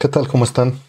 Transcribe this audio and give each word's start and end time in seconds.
¿Qué 0.00 0.08
tal? 0.08 0.28
¿Cómo 0.28 0.44
están? 0.44 0.80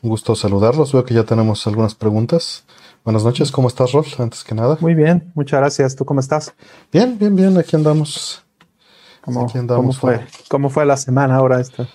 Un 0.00 0.08
gusto 0.08 0.34
saludarlos. 0.34 0.94
Veo 0.94 1.04
que 1.04 1.12
ya 1.12 1.24
tenemos 1.24 1.66
algunas 1.66 1.94
preguntas. 1.94 2.64
Buenas 3.04 3.22
noches, 3.22 3.52
¿cómo 3.52 3.68
estás, 3.68 3.92
Rol? 3.92 4.06
Antes 4.18 4.42
que 4.42 4.54
nada. 4.54 4.78
Muy 4.80 4.94
bien, 4.94 5.30
muchas 5.34 5.60
gracias. 5.60 5.94
¿Tú 5.94 6.06
cómo 6.06 6.20
estás? 6.20 6.54
Bien, 6.90 7.18
bien, 7.18 7.36
bien. 7.36 7.58
Aquí 7.58 7.76
andamos. 7.76 8.42
¿Cómo, 9.20 9.46
¿cómo 9.68 9.92
fue? 9.92 10.26
¿Cómo 10.48 10.70
fue 10.70 10.86
la 10.86 10.96
semana 10.96 11.36
ahora 11.36 11.60
esta? 11.60 11.86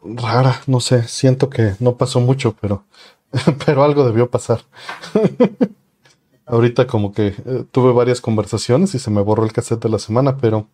Rara, 0.00 0.60
no 0.68 0.78
sé. 0.78 1.08
Siento 1.08 1.50
que 1.50 1.74
no 1.80 1.96
pasó 1.96 2.20
mucho, 2.20 2.54
pero, 2.60 2.84
pero 3.66 3.82
algo 3.82 4.04
debió 4.04 4.30
pasar. 4.30 4.60
Ahorita 6.46 6.86
como 6.86 7.10
que 7.10 7.34
eh, 7.36 7.64
tuve 7.72 7.92
varias 7.92 8.20
conversaciones 8.20 8.94
y 8.94 9.00
se 9.00 9.10
me 9.10 9.22
borró 9.22 9.44
el 9.44 9.52
cassette 9.52 9.82
de 9.82 9.88
la 9.88 9.98
semana, 9.98 10.36
pero, 10.36 10.68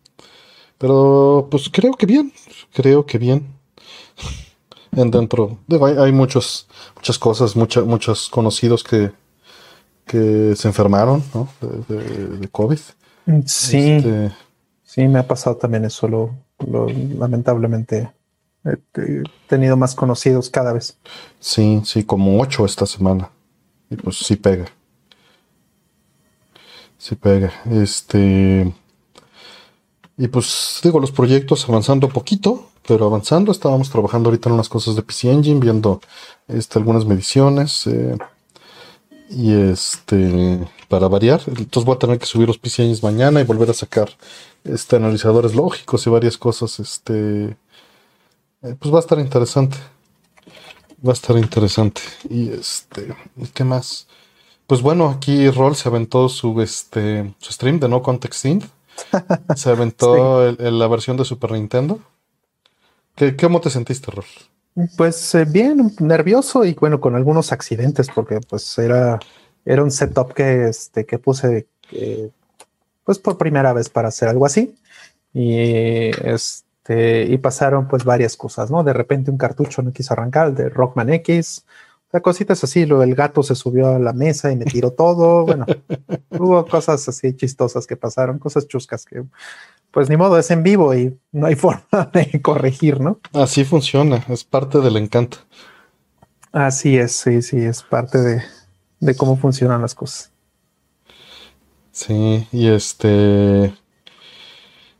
pero 0.77 1.47
pues 1.49 1.71
creo 1.73 1.93
que 1.93 2.05
bien, 2.05 2.31
creo 2.71 3.07
que 3.07 3.17
bien. 3.17 3.47
En 4.95 5.11
dentro, 5.11 5.57
hay, 5.69 5.97
hay, 5.97 6.11
muchos, 6.11 6.67
muchas 6.95 7.19
cosas, 7.19 7.55
muchos 7.55 8.29
conocidos 8.29 8.83
que, 8.83 9.11
que 10.05 10.55
se 10.55 10.67
enfermaron, 10.67 11.23
¿no? 11.33 11.49
De, 11.61 12.47
COVID. 12.49 12.79
Sí, 13.45 13.77
este, 13.91 14.31
sí, 14.83 15.07
me 15.07 15.19
ha 15.19 15.27
pasado 15.27 15.57
también 15.57 15.85
eso, 15.85 16.07
lo, 16.07 16.31
lamentablemente 17.17 18.11
he 18.65 19.23
tenido 19.47 19.77
más 19.77 19.95
conocidos 19.95 20.49
cada 20.49 20.73
vez. 20.73 20.97
Sí, 21.39 21.81
sí, 21.85 22.03
como 22.03 22.41
ocho 22.41 22.65
esta 22.65 22.85
semana. 22.85 23.29
Y 23.89 23.95
pues 23.95 24.17
sí 24.17 24.35
pega. 24.35 24.65
Sí 26.97 27.15
pega. 27.15 27.51
Este. 27.69 28.73
Y 30.17 30.27
pues 30.27 30.79
digo, 30.81 30.99
los 30.99 31.11
proyectos 31.11 31.67
avanzando 31.67 32.09
poquito, 32.09 32.69
pero 32.87 33.05
avanzando. 33.05 33.51
Estábamos 33.51 33.89
trabajando 33.89 34.29
ahorita 34.29 34.49
en 34.49 34.55
unas 34.55 34.69
cosas 34.69 34.95
de 34.95 35.01
PC 35.01 35.31
Engine, 35.31 35.59
viendo 35.59 36.01
este, 36.47 36.79
algunas 36.79 37.05
mediciones. 37.05 37.87
Eh, 37.87 38.17
y 39.29 39.53
este, 39.53 40.67
para 40.87 41.07
variar, 41.07 41.41
entonces 41.47 41.83
voy 41.83 41.95
a 41.95 41.99
tener 41.99 42.19
que 42.19 42.27
subir 42.27 42.47
los 42.47 42.59
PC 42.59 42.83
Engines 42.83 43.01
mañana 43.01 43.41
y 43.41 43.43
volver 43.43 43.69
a 43.71 43.73
sacar 43.73 44.09
este, 44.63 44.97
analizadores 44.97 45.55
lógicos 45.55 46.05
y 46.05 46.09
varias 46.09 46.37
cosas. 46.37 46.79
Este, 46.79 47.57
eh, 48.61 48.75
pues 48.79 48.93
va 48.93 48.97
a 48.97 49.01
estar 49.01 49.19
interesante. 49.19 49.77
Va 51.05 51.11
a 51.11 51.13
estar 51.13 51.37
interesante. 51.37 52.01
Y 52.29 52.49
este, 52.49 53.15
¿qué 53.53 53.63
más? 53.63 54.07
Pues 54.67 54.81
bueno, 54.81 55.09
aquí 55.09 55.49
Roll 55.49 55.75
se 55.75 55.89
aventó 55.89 56.27
su, 56.29 56.59
este, 56.61 57.33
su 57.39 57.53
stream 57.53 57.79
de 57.79 57.87
No 57.89 58.01
Context 58.01 58.45
Inc. 58.45 58.65
Se 59.55 59.69
aventó 59.69 60.51
la 60.53 60.87
versión 60.87 61.17
de 61.17 61.25
Super 61.25 61.51
Nintendo. 61.51 61.99
¿Qué, 63.15 63.35
¿Cómo 63.35 63.61
te 63.61 63.69
sentiste, 63.69 64.11
Roll? 64.11 64.25
Pues 64.97 65.33
eh, 65.35 65.45
bien, 65.45 65.93
nervioso 65.99 66.65
y 66.65 66.73
bueno, 66.73 66.99
con 66.99 67.15
algunos 67.15 67.53
accidentes, 67.53 68.09
porque 68.13 68.41
pues 68.41 68.77
era, 68.77 69.19
era 69.63 69.83
un 69.83 69.91
setup 69.91 70.33
que, 70.33 70.67
este, 70.67 71.05
que 71.05 71.17
puse 71.17 71.67
eh, 71.93 72.29
pues 73.05 73.19
por 73.19 73.37
primera 73.37 73.71
vez 73.71 73.87
para 73.87 74.09
hacer 74.09 74.27
algo 74.27 74.45
así. 74.45 74.75
Y 75.33 76.11
este, 76.23 77.23
y 77.23 77.37
pasaron 77.37 77.87
pues 77.87 78.03
varias 78.03 78.35
cosas, 78.35 78.69
¿no? 78.69 78.83
De 78.83 78.93
repente 78.93 79.31
un 79.31 79.37
cartucho 79.37 79.81
no 79.81 79.93
quiso 79.93 80.13
arrancar, 80.13 80.53
de 80.53 80.69
Rockman 80.69 81.09
X, 81.13 81.65
o 82.07 82.11
sea, 82.11 82.21
cositas 82.21 82.63
así, 82.63 82.85
lo 82.85 82.99
del 82.99 83.15
gato 83.15 83.43
se 83.43 83.55
subió 83.55 83.87
a 83.95 83.99
la 83.99 84.13
mesa 84.13 84.51
y 84.51 84.55
me 84.55 84.65
tiró 84.65 84.91
todo. 84.91 85.45
Bueno, 85.45 85.65
hubo 86.29 86.65
cosas 86.65 87.07
así 87.07 87.33
chistosas 87.35 87.87
que 87.87 87.97
pasaron, 87.97 88.39
cosas 88.39 88.67
chuscas 88.67 89.05
que 89.05 89.23
pues 89.95 90.09
ni 90.09 90.17
modo, 90.17 90.37
es 90.37 90.51
en 90.51 90.61
vivo 90.61 90.93
y 90.93 91.17
no 91.31 91.47
hay 91.47 91.55
forma 91.55 92.11
de 92.11 92.41
corregir, 92.41 92.99
¿no? 92.99 93.21
Así 93.31 93.63
funciona, 93.63 94.25
es 94.27 94.43
parte 94.43 94.81
del 94.81 94.97
encanto. 94.97 95.37
Así 96.51 96.97
es, 96.97 97.13
sí, 97.13 97.41
sí, 97.41 97.59
es 97.59 97.81
parte 97.81 98.17
de, 98.99 99.15
cómo 99.15 99.37
funcionan 99.37 99.81
las 99.81 99.95
cosas. 99.95 100.33
Sí, 101.93 102.45
y 102.51 102.67
este. 102.67 103.73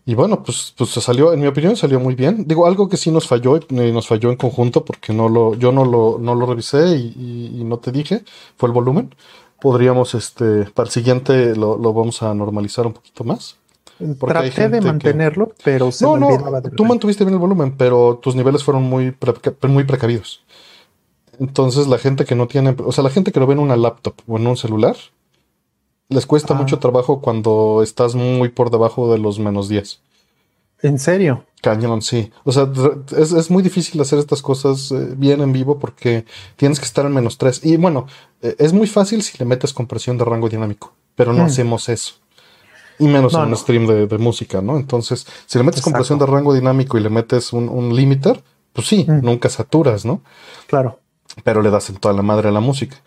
Y 0.06 0.16
bueno, 0.16 0.41
pues, 0.44 0.73
pues 0.78 0.91
salió, 0.91 1.33
en 1.33 1.41
mi 1.41 1.47
opinión, 1.47 1.75
salió 1.75 2.00
muy 2.00 2.16
bien. 2.16 2.47
Digo, 2.47 2.66
algo 2.66 2.88
que 2.88 2.95
sí 2.95 3.12
nos 3.12 3.27
falló, 3.27 3.57
y 3.57 3.91
nos 3.91 4.07
falló 4.07 4.29
en 4.29 4.38
conjunto, 4.38 4.85
porque 4.85 5.12
no 5.12 5.27
lo, 5.27 5.56
yo 5.56 5.73
no 5.73 5.83
lo, 5.83 6.19
no 6.22 6.35
lo 6.35 6.45
revisé 6.45 6.95
y, 6.95 7.63
no 7.66 7.79
te 7.79 7.91
dije, 7.91 8.23
fue 8.56 8.69
el 8.69 8.73
volumen. 8.73 9.13
Podríamos, 9.59 10.16
este, 10.16 10.72
para 10.72 10.88
el 10.88 10.94
siguiente 10.94 11.53
lo, 11.53 11.77
lo 11.77 11.91
vamos 11.91 12.23
a 12.23 12.33
normalizar 12.33 12.88
un 12.88 12.94
poquito 12.94 13.25
más. 13.25 13.57
Traté 14.19 14.69
de 14.69 14.81
mantenerlo, 14.81 15.53
pero 15.63 15.91
se 15.91 16.03
no, 16.03 16.17
no, 16.17 16.61
tú 16.75 16.83
mantuviste 16.83 17.23
bien 17.23 17.35
el 17.35 17.39
volumen, 17.39 17.75
pero 17.78 18.19
tus 18.22 18.35
niveles 18.35 18.63
fueron 18.63 18.83
muy, 18.83 19.16
muy 19.67 19.83
precavidos. 19.85 20.44
Entonces 21.39 21.88
la 21.88 21.97
gente 21.97 22.25
que 22.25 22.35
no 22.35 22.47
tiene, 22.47 22.75
o 22.78 22.91
sea, 22.91 23.03
la 23.03 23.09
gente 23.09 23.31
que 23.31 23.39
lo 23.39 23.47
ve 23.47 23.53
en 23.53 23.59
una 23.59 23.78
laptop 23.78 24.16
o 24.28 24.38
en 24.38 24.47
un 24.47 24.57
celular, 24.57 24.95
les 26.09 26.25
cuesta 26.25 26.53
ah. 26.53 26.57
mucho 26.57 26.79
trabajo 26.79 27.22
cuando 27.22 27.81
estás 27.83 28.16
muy 28.16 28.50
por 28.50 28.69
debajo 28.69 29.11
de 29.11 29.19
los 29.19 29.39
menos 29.39 29.69
10. 29.69 30.01
¿En 30.81 31.00
serio? 31.00 31.45
Cañón, 31.62 32.01
sí. 32.01 32.31
O 32.44 32.51
sea, 32.51 32.69
es, 33.17 33.50
muy 33.50 33.63
difícil 33.63 34.00
hacer 34.01 34.19
estas 34.19 34.41
cosas 34.41 34.91
eh, 34.91 35.13
bien 35.17 35.41
en 35.41 35.51
vivo 35.51 35.79
porque 35.79 36.25
tienes 36.57 36.79
que 36.79 36.85
estar 36.85 37.06
en 37.06 37.13
menos 37.13 37.38
3. 37.38 37.62
Y 37.63 37.77
bueno, 37.77 38.07
eh, 38.41 38.56
es 38.59 38.73
muy 38.73 38.88
fácil 38.88 39.23
si 39.23 39.38
le 39.38 39.45
metes 39.45 39.73
compresión 39.73 40.17
de 40.17 40.25
rango 40.25 40.50
dinámico, 40.50 40.94
pero 41.16 41.33
no 41.33 41.44
mm. 41.44 41.45
hacemos 41.47 41.89
eso. 41.89 42.16
Y 43.00 43.07
menos 43.07 43.33
en 43.33 43.41
un 43.41 43.57
stream 43.57 43.88
de, 43.88 44.17
música, 44.17 44.61
¿no? 44.61 44.78
Entonces, 44.78 45.25
si 45.45 45.57
le 45.57 45.63
metes 45.63 45.81
compresión 45.81 46.17
de 46.19 46.25
rango 46.25 46.53
dinámico 46.53 46.97
y 46.97 47.01
le 47.01 47.09
metes 47.09 47.51
un, 47.51 47.67
un 47.67 47.95
limiter, 47.95 48.41
pues 48.75 48.88
sí, 48.88 49.06
mm. 49.07 49.22
nunca 49.22 49.50
saturas, 49.50 50.06
¿no? 50.06 50.22
Claro. 50.67 51.00
Pero 51.44 51.61
le 51.61 51.69
das 51.69 51.89
en 51.89 51.95
toda 51.95 52.13
la 52.13 52.22
madre 52.22 52.50
a 52.50 52.51
la 52.51 52.59
música 52.59 52.97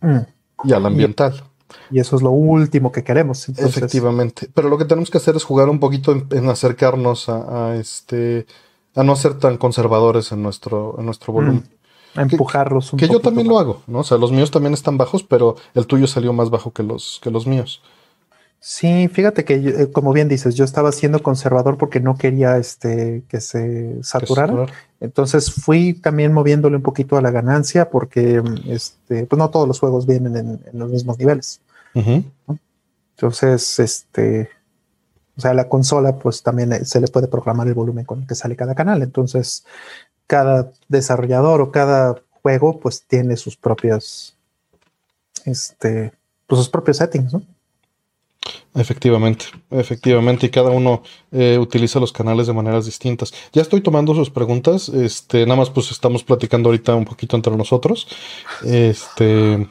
mm. 0.00 0.18
y 0.64 0.72
al 0.72 0.86
ambiental. 0.86 1.44
Y, 1.90 1.98
eso 1.98 2.16
es 2.16 2.22
lo 2.22 2.30
último 2.30 2.92
que 2.92 3.04
queremos. 3.04 3.48
Efectivamente. 3.48 4.48
Pero 4.54 4.68
lo 4.68 4.78
que 4.78 4.84
tenemos 4.84 5.10
que 5.10 5.18
hacer 5.18 5.36
es 5.36 5.44
jugar 5.44 5.68
un 5.68 5.80
poquito 5.80 6.12
en, 6.12 6.48
acercarnos 6.48 7.28
a, 7.28 7.76
este 7.76 8.46
a 8.94 9.04
no 9.04 9.14
ser 9.16 9.34
tan 9.34 9.56
conservadores 9.56 10.32
en 10.32 10.42
nuestro, 10.42 10.96
en 10.98 11.06
nuestro 11.06 11.32
volumen. 11.32 11.68
Mm. 12.14 12.18
A 12.18 12.22
empujarlos 12.22 12.92
un 12.92 12.98
Que, 12.98 13.06
que 13.06 13.12
yo 13.12 13.20
también 13.20 13.46
lo 13.46 13.58
hago, 13.58 13.82
¿no? 13.86 14.00
O 14.00 14.04
sea, 14.04 14.18
los 14.18 14.32
míos 14.32 14.50
también 14.50 14.74
están 14.74 14.98
bajos, 14.98 15.22
pero 15.22 15.54
el 15.74 15.86
tuyo 15.86 16.08
salió 16.08 16.32
más 16.32 16.50
bajo 16.50 16.72
que 16.72 16.82
los, 16.82 17.20
que 17.22 17.30
los 17.30 17.46
míos. 17.46 17.82
Sí, 18.62 19.08
fíjate 19.08 19.46
que 19.46 19.54
eh, 19.54 19.90
como 19.90 20.12
bien 20.12 20.28
dices, 20.28 20.54
yo 20.54 20.66
estaba 20.66 20.92
siendo 20.92 21.22
conservador 21.22 21.78
porque 21.78 21.98
no 21.98 22.18
quería 22.18 22.58
este 22.58 23.24
que 23.26 23.40
se 23.40 24.02
saturara. 24.04 24.66
Entonces 25.00 25.50
fui 25.50 25.94
también 25.94 26.34
moviéndole 26.34 26.76
un 26.76 26.82
poquito 26.82 27.16
a 27.16 27.22
la 27.22 27.30
ganancia 27.30 27.88
porque 27.88 28.42
este, 28.66 29.24
pues 29.24 29.38
no 29.38 29.48
todos 29.48 29.66
los 29.66 29.80
juegos 29.80 30.06
vienen 30.06 30.36
en, 30.36 30.60
los 30.78 30.90
mismos 30.90 31.18
niveles. 31.18 31.62
Entonces, 33.14 33.78
este, 33.78 34.50
o 35.38 35.40
sea, 35.40 35.54
la 35.54 35.68
consola, 35.70 36.18
pues 36.18 36.42
también 36.42 36.74
eh, 36.74 36.84
se 36.84 37.00
le 37.00 37.08
puede 37.08 37.28
programar 37.28 37.66
el 37.66 37.72
volumen 37.72 38.04
con 38.04 38.20
el 38.20 38.26
que 38.26 38.34
sale 38.34 38.56
cada 38.56 38.74
canal. 38.74 39.02
Entonces, 39.02 39.64
cada 40.26 40.70
desarrollador 40.86 41.62
o 41.62 41.72
cada 41.72 42.16
juego, 42.42 42.78
pues 42.78 43.04
tiene 43.06 43.38
sus 43.38 43.56
propias, 43.56 44.36
este, 45.46 46.12
pues 46.46 46.58
sus 46.58 46.68
propios 46.68 46.98
settings, 46.98 47.32
¿no? 47.32 47.42
Efectivamente, 48.72 49.46
efectivamente, 49.70 50.46
y 50.46 50.50
cada 50.50 50.70
uno 50.70 51.02
eh, 51.32 51.58
utiliza 51.58 51.98
los 51.98 52.12
canales 52.12 52.46
de 52.46 52.52
maneras 52.52 52.86
distintas. 52.86 53.34
Ya 53.52 53.62
estoy 53.62 53.80
tomando 53.80 54.14
sus 54.14 54.30
preguntas, 54.30 54.88
este, 54.88 55.44
nada 55.44 55.56
más 55.56 55.70
pues 55.70 55.90
estamos 55.90 56.22
platicando 56.22 56.68
ahorita 56.68 56.94
un 56.94 57.04
poquito 57.04 57.34
entre 57.34 57.56
nosotros. 57.56 58.06
Este, 58.64 59.66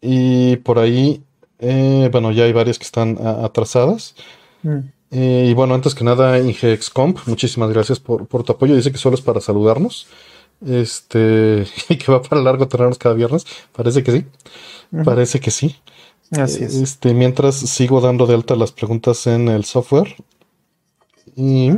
y 0.00 0.56
por 0.56 0.80
ahí, 0.80 1.22
eh, 1.60 2.08
bueno, 2.10 2.32
ya 2.32 2.44
hay 2.44 2.52
varias 2.52 2.80
que 2.80 2.84
están 2.84 3.16
atrasadas. 3.24 4.16
Mm. 4.64 4.78
Eh, 5.10 5.46
y 5.50 5.54
bueno, 5.54 5.74
antes 5.74 5.94
que 5.94 6.02
nada, 6.02 6.38
IngeXComp, 6.40 7.20
muchísimas 7.26 7.70
gracias 7.70 8.00
por, 8.00 8.26
por, 8.26 8.42
tu 8.42 8.52
apoyo. 8.52 8.74
Dice 8.74 8.90
que 8.90 8.98
solo 8.98 9.14
es 9.14 9.22
para 9.22 9.40
saludarnos. 9.40 10.08
Este, 10.66 11.64
y 11.88 11.96
que 11.96 12.10
va 12.10 12.22
para 12.22 12.42
largo 12.42 12.66
tenernos 12.66 12.98
cada 12.98 13.14
viernes. 13.14 13.46
Parece 13.72 14.02
que 14.02 14.12
sí. 14.12 14.24
Parece 15.04 15.38
que 15.38 15.50
sí. 15.50 15.76
Así 16.32 16.64
es. 16.64 16.74
Este, 16.74 17.14
mientras 17.14 17.56
sigo 17.56 18.00
dando 18.00 18.26
de 18.26 18.34
alta 18.34 18.54
las 18.56 18.72
preguntas 18.72 19.26
en 19.26 19.48
el 19.48 19.64
software. 19.64 20.14
Y 21.34 21.70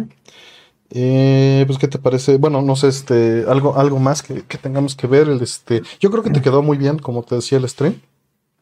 eh, 0.90 1.64
pues, 1.66 1.78
¿qué 1.78 1.86
te 1.86 1.98
parece? 1.98 2.36
Bueno, 2.36 2.62
no 2.62 2.74
sé, 2.74 2.88
este, 2.88 3.44
algo, 3.48 3.76
algo 3.76 3.98
más 3.98 4.22
que, 4.22 4.42
tengamos 4.58 4.96
que 4.96 5.06
ver. 5.06 5.28
El, 5.28 5.40
este, 5.40 5.82
yo 6.00 6.10
creo 6.10 6.22
que 6.22 6.30
te 6.30 6.42
quedó 6.42 6.62
muy 6.62 6.78
bien, 6.78 6.98
como 6.98 7.22
te 7.22 7.36
decía 7.36 7.58
el 7.58 7.68
stream. 7.68 8.00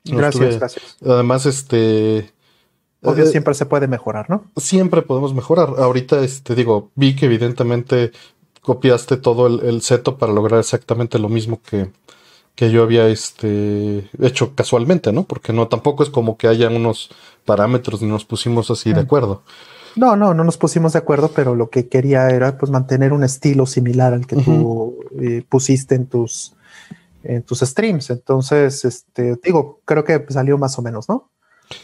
Gracias, 0.05 0.59
gracias. 0.59 0.97
Además, 1.05 1.47
este. 1.47 2.33
Obvio, 3.03 3.25
eh, 3.25 3.29
siempre 3.29 3.55
se 3.55 3.67
puede 3.67 3.87
mejorar, 3.87 4.29
¿no? 4.29 4.45
Siempre 4.57 5.03
podemos 5.03 5.33
mejorar. 5.33 5.75
Ahorita, 5.79 6.21
este, 6.23 6.55
digo, 6.55 6.91
vi 6.97 7.15
que 7.15 7.27
evidentemente 7.27 8.13
copiaste 8.61 9.17
todo 9.17 9.47
el, 9.47 9.61
el 9.61 9.83
setup 9.83 10.19
para 10.19 10.33
lograr 10.33 10.61
exactamente 10.61 11.19
lo 11.19 11.29
mismo 11.29 11.63
que, 11.63 11.91
que 12.59 12.73
yo 12.73 12.83
había 12.83 13.07
este, 13.07 14.11
hecho 14.21 14.57
casualmente, 14.57 15.13
¿no? 15.13 15.23
Porque 15.23 15.53
no, 15.53 15.69
tampoco 15.69 16.03
es 16.03 16.11
como 16.11 16.37
que 16.37 16.49
haya 16.49 16.69
unos 16.69 17.09
parámetros 17.45 18.03
ni 18.03 18.09
nos 18.09 18.25
pusimos 18.25 18.69
así 18.73 18.93
de 18.93 19.01
mm. 19.01 19.05
acuerdo. 19.05 19.43
No, 19.95 20.17
no, 20.17 20.35
no 20.35 20.43
nos 20.43 20.57
pusimos 20.57 20.95
de 20.95 20.99
acuerdo, 20.99 21.31
pero 21.33 21.55
lo 21.55 21.71
que 21.71 21.87
quería 21.87 22.29
era 22.31 22.59
pues 22.59 22.73
mantener 22.73 23.13
un 23.13 23.23
estilo 23.23 23.65
similar 23.65 24.13
al 24.13 24.27
que 24.27 24.35
tú 24.35 24.99
eh, 25.21 25.45
pusiste 25.49 25.95
en 25.95 26.07
tus 26.07 26.53
en 27.23 27.45
tus 27.45 27.61
streams. 27.61 28.11
Entonces, 28.11 28.85
este, 28.85 29.37
digo, 29.41 29.79
creo 29.85 30.03
que 30.03 30.27
salió 30.29 30.59
más 30.59 30.77
o 30.81 30.83
menos, 30.83 31.09
¿no? 31.09 31.31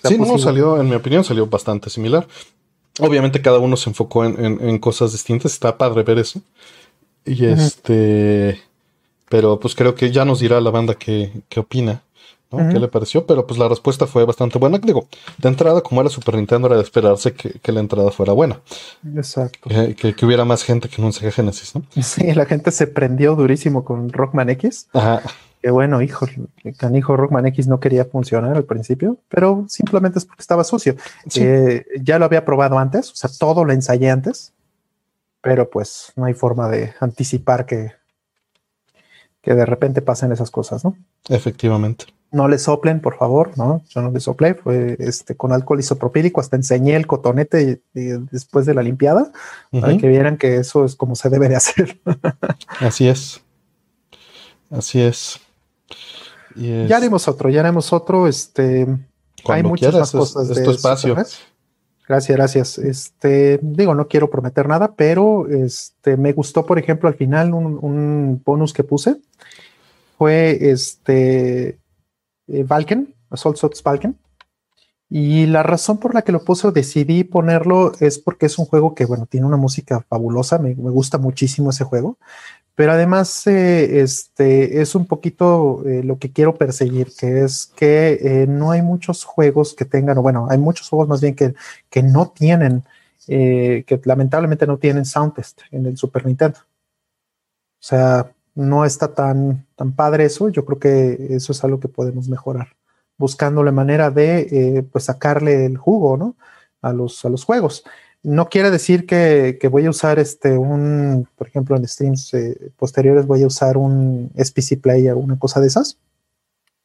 sí, 0.03 0.19
no, 0.19 0.39
salió, 0.39 0.81
en 0.81 0.89
mi 0.89 0.97
opinión, 0.97 1.23
salió 1.23 1.47
bastante 1.47 1.89
similar. 1.89 2.27
Obviamente 2.99 3.41
cada 3.41 3.61
uno 3.61 3.77
se 3.77 3.91
enfocó 3.91 4.25
en, 4.25 4.79
cosas 4.81 5.13
distintas, 5.13 5.53
está 5.53 5.79
padre 5.79 6.03
ver 6.03 6.19
eso. 6.19 6.41
Y 7.25 7.45
este, 7.45 8.61
pero 9.29 9.59
pues 9.59 9.75
creo 9.75 9.95
que 9.95 10.11
ya 10.11 10.25
nos 10.25 10.41
dirá 10.41 10.61
la 10.61 10.71
banda 10.71 10.95
qué, 10.95 11.43
qué 11.49 11.61
opina. 11.61 12.03
¿Qué 12.71 12.79
le 12.79 12.89
pareció? 12.89 13.27
Pero 13.27 13.47
pues 13.47 13.59
la 13.59 13.69
respuesta 13.69 14.07
fue 14.07 14.25
bastante 14.25 14.59
buena. 14.59 14.79
Digo, 14.79 15.09
de 15.39 15.49
entrada, 15.49 15.81
como 15.81 16.01
era 16.01 16.11
Super 16.11 16.37
Nintendo, 16.37 16.69
era 16.69 16.77
de 16.77 16.83
esperarse 16.83 17.33
que, 17.33 17.73
la 17.73 17.81
entrada 17.81 18.11
fuera 18.11 18.33
buena. 18.33 18.61
Exacto. 19.17 19.69
Que, 19.69 20.15
hubiera 20.25 20.45
más 20.45 20.63
gente 20.63 20.89
que 20.89 21.01
en 21.01 21.07
un 21.07 21.13
Sega 21.13 21.33
Genesis, 21.33 21.75
¿no? 21.75 21.83
Sí, 22.03 22.33
la 22.33 22.47
gente 22.47 22.71
se 22.71 22.87
prendió 22.87 23.35
durísimo 23.35 23.85
con 23.85 24.13
Rockman 24.13 24.51
X. 24.51 24.89
Ajá. 24.93 25.23
Que 25.61 25.71
bueno, 25.71 26.03
hijo, 26.03 26.27
canijo 26.77 27.17
Rockman 27.17 27.47
X 27.47 27.67
no 27.67 27.81
quería 27.81 28.05
funcionar 28.05 28.55
al 28.55 28.65
principio, 28.65 29.17
pero 29.31 29.65
simplemente 29.69 30.19
es 30.19 30.27
porque 30.27 30.43
estaba 30.43 30.63
sucio. 30.63 30.95
Eh, 31.37 31.87
ya 32.03 32.19
lo 32.19 32.27
había 32.27 32.45
probado 32.45 32.79
antes, 32.79 33.11
o 33.11 33.15
sea, 33.15 33.31
todo 33.39 33.65
lo 33.65 33.73
ensayé 33.73 34.11
antes, 34.11 34.53
pero 35.41 35.71
pues 35.71 36.13
no 36.17 36.27
hay 36.27 36.35
forma 36.35 36.69
de 36.69 36.93
anticipar 37.01 37.65
que, 37.65 37.93
que 39.45 39.55
de 39.55 39.67
repente 39.67 40.03
pasen 40.03 40.33
esas 40.33 40.51
cosas, 40.51 40.85
¿no? 40.85 40.97
Efectivamente 41.29 42.07
no 42.35 42.49
le 42.49 42.59
soplen, 42.59 43.01
por 43.01 43.17
favor, 43.17 43.57
¿no? 43.57 43.83
Yo 43.89 44.03
no 44.03 44.11
le 44.11 44.19
soplé, 44.19 44.55
fue 44.55 44.97
este, 44.99 45.37
con 45.37 45.53
alcohol 45.53 45.79
isopropílico, 45.79 46.41
hasta 46.41 46.57
enseñé 46.57 46.97
el 46.97 47.07
cotonete 47.07 47.81
después 47.95 48.67
de 48.67 48.75
la 48.75 48.83
limpiada, 48.83 49.31
para 49.71 49.97
que 49.97 50.09
vieran 50.09 50.37
que 50.37 50.57
eso 50.57 50.85
es 50.85 50.97
como 50.97 51.15
se 51.15 51.31
debe 51.31 51.49
de 51.49 51.57
hacer. 51.57 52.01
Así 52.81 53.09
es. 53.09 53.41
Así 54.69 55.01
es. 55.01 55.41
Ya 56.57 56.97
haremos 56.97 57.29
otro, 57.29 57.49
ya 57.51 57.61
haremos 57.61 57.93
otro, 57.93 58.27
este... 58.27 58.87
hay 59.49 59.63
muchas 59.63 59.95
más 59.95 60.11
cosas 60.11 60.49
de 60.49 60.71
espacio. 60.73 61.17
Gracias, 62.07 62.37
gracias. 62.37 62.79
Este, 62.79 63.59
digo, 63.63 63.95
no 63.95 64.09
quiero 64.09 64.31
prometer 64.31 64.69
nada, 64.69 64.95
pero 64.95 65.49
este, 65.49 66.17
me 66.17 66.33
gustó, 66.33 66.67
por 66.67 66.79
ejemplo, 66.79 67.09
al 67.09 67.15
final 67.15 67.55
un, 67.55 67.79
un 67.81 68.43
bonus 68.45 68.73
que 68.73 68.85
puse 68.85 69.17
fue 70.19 70.71
este 70.71 71.79
eh, 72.49 72.65
Valken, 72.65 73.15
Assault 73.31 73.57
Sots 73.57 73.83
Valken. 73.83 74.19
Y 75.11 75.47
la 75.47 75.63
razón 75.63 75.99
por 75.99 76.15
la 76.15 76.23
que 76.23 76.33
lo 76.33 76.45
puse 76.45 76.71
decidí 76.73 77.25
ponerlo 77.25 77.93
es 78.01 78.19
porque 78.19 78.47
es 78.47 78.59
un 78.59 78.65
juego 78.65 78.95
que, 78.95 79.05
bueno, 79.05 79.27
tiene 79.27 79.47
una 79.47 79.57
música 79.57 80.05
fabulosa, 80.09 80.59
me, 80.59 80.75
gusta 80.75 81.19
muchísimo 81.19 81.71
ese 81.71 81.85
juego, 81.85 82.19
pero 82.75 82.93
además 82.93 83.47
eh, 83.47 84.01
este, 84.01 84.81
es 84.81 84.95
un 84.95 85.07
poquito 85.07 85.83
eh, 85.87 86.03
lo 86.03 86.19
que 86.19 86.33
quiero 86.33 86.55
perseguir, 86.55 87.13
que 87.17 87.43
es 87.43 87.67
que 87.77 88.47
no 88.49 88.71
hay 88.71 88.83
muchos 88.83 89.25
juegos 89.25 89.75
que 89.75 89.85
tengan, 89.85 90.19
o 90.19 90.23
bueno, 90.23 90.49
hay 90.51 90.59
muchos 90.59 90.89
juegos 90.89 91.09
más 91.09 91.21
bien 91.21 91.35
que, 91.35 91.55
que 91.91 92.03
no 92.03 92.31
tienen, 92.31 92.85
que 93.27 94.01
lamentablemente 94.05 94.67
no 94.67 94.79
tienen 94.79 95.05
sound 95.05 95.35
test 95.35 95.61
en 95.71 95.87
el 95.87 95.97
Super 95.97 96.27
Nintendo. 96.27 96.59
O 96.61 97.87
sea, 97.87 98.31
no 98.55 98.85
está 98.85 99.15
tan, 99.15 99.67
tan 99.77 99.93
padre 99.93 100.25
eso. 100.25 100.49
Yo 100.49 100.65
creo 100.65 100.79
que 100.79 101.27
eso 101.31 101.53
es 101.53 101.65
algo 101.65 101.81
que 101.81 101.89
podemos 101.89 102.29
mejorar, 102.29 102.69
buscando 103.19 103.63
la 103.63 103.73
manera 103.73 104.11
de 104.11 104.49
eh, 104.51 104.83
pues 104.91 105.05
sacarle 105.05 105.67
el 105.67 105.77
jugo 105.77 106.17
¿no? 106.17 106.37
a, 106.81 106.93
los, 106.93 107.25
a 107.25 107.29
los 107.29 107.45
juegos. 107.45 107.85
No 108.25 108.49
quiere 108.49 108.71
decir 108.71 109.07
que, 109.07 109.59
voy 109.71 109.87
a 109.87 109.91
usar 109.91 110.19
este 110.19 110.59
un, 110.59 111.29
por 111.37 111.47
ejemplo, 111.47 111.77
en 111.77 111.87
streams 111.87 112.35
eh, 112.35 112.73
posteriores 112.77 113.27
voy 113.27 113.45
a 113.45 113.47
usar 113.47 113.77
un 113.77 114.33
SPC 114.37 114.81
Player 114.81 115.13
o 115.13 115.19
una 115.19 115.39
cosa 115.39 115.61
de 115.61 115.69
esas, 115.69 115.99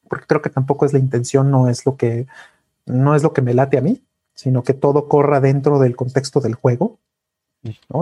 porque 0.07 0.27
creo 0.27 0.41
que 0.41 0.51
tampoco 0.51 0.85
es 0.85 0.93
la 0.93 0.99
intención, 0.99 1.49
no 1.49 1.67
es 1.67 1.85
lo 1.85 1.95
que 1.95 2.27
no 2.85 3.15
es 3.15 3.23
lo 3.23 3.33
que 3.33 3.41
me 3.41 3.53
late 3.53 3.77
a 3.77 3.81
mí, 3.81 4.03
sino 4.35 4.63
que 4.63 4.73
todo 4.73 5.07
corra 5.07 5.39
dentro 5.39 5.79
del 5.79 5.95
contexto 5.95 6.39
del 6.39 6.55
juego 6.55 6.99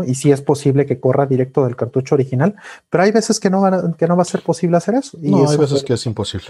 y 0.06 0.16
si 0.16 0.32
es 0.32 0.42
posible 0.42 0.86
que 0.86 1.00
corra 1.00 1.26
directo 1.26 1.66
del 1.66 1.76
cartucho 1.76 2.16
original, 2.16 2.56
pero 2.90 3.04
hay 3.04 3.12
veces 3.12 3.40
que 3.40 3.50
no, 3.50 3.96
que 3.98 4.08
no 4.08 4.16
va 4.16 4.22
a 4.22 4.26
ser 4.26 4.42
posible 4.42 4.78
hacer 4.78 4.96
eso. 4.96 5.18
Y 5.22 5.32
no, 5.32 5.50
hay 5.50 5.58
veces 5.58 5.84
que 5.84 5.94
es 5.94 6.06
imposible. 6.06 6.48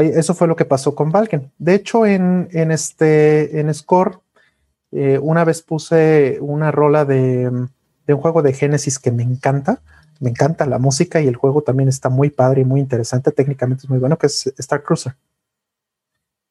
eso 0.00 0.34
fue 0.34 0.48
lo 0.48 0.56
que 0.56 0.64
pasó 0.64 0.94
con 0.94 1.10
Valken. 1.12 1.52
De 1.58 1.74
hecho, 1.74 2.04
en, 2.04 2.48
este, 2.52 3.60
en 3.60 3.72
Score, 3.72 4.18
eh, 4.98 5.18
una 5.18 5.44
vez 5.44 5.60
puse 5.60 6.38
una 6.40 6.70
rola 6.70 7.04
de, 7.04 7.50
un 7.50 8.16
juego 8.16 8.40
de 8.40 8.54
Genesis 8.54 8.98
que 8.98 9.12
me 9.12 9.22
encanta. 9.22 9.82
Me 10.20 10.30
encanta 10.30 10.64
la 10.64 10.78
música 10.78 11.20
y 11.20 11.28
el 11.28 11.36
juego 11.36 11.60
también 11.60 11.90
está 11.90 12.08
muy 12.08 12.30
padre 12.30 12.62
y 12.62 12.64
muy 12.64 12.80
interesante. 12.80 13.30
Técnicamente 13.30 13.82
es 13.84 13.90
muy 13.90 13.98
bueno, 13.98 14.16
que 14.16 14.28
es 14.28 14.46
Star 14.56 14.82
Cruiser. 14.82 15.14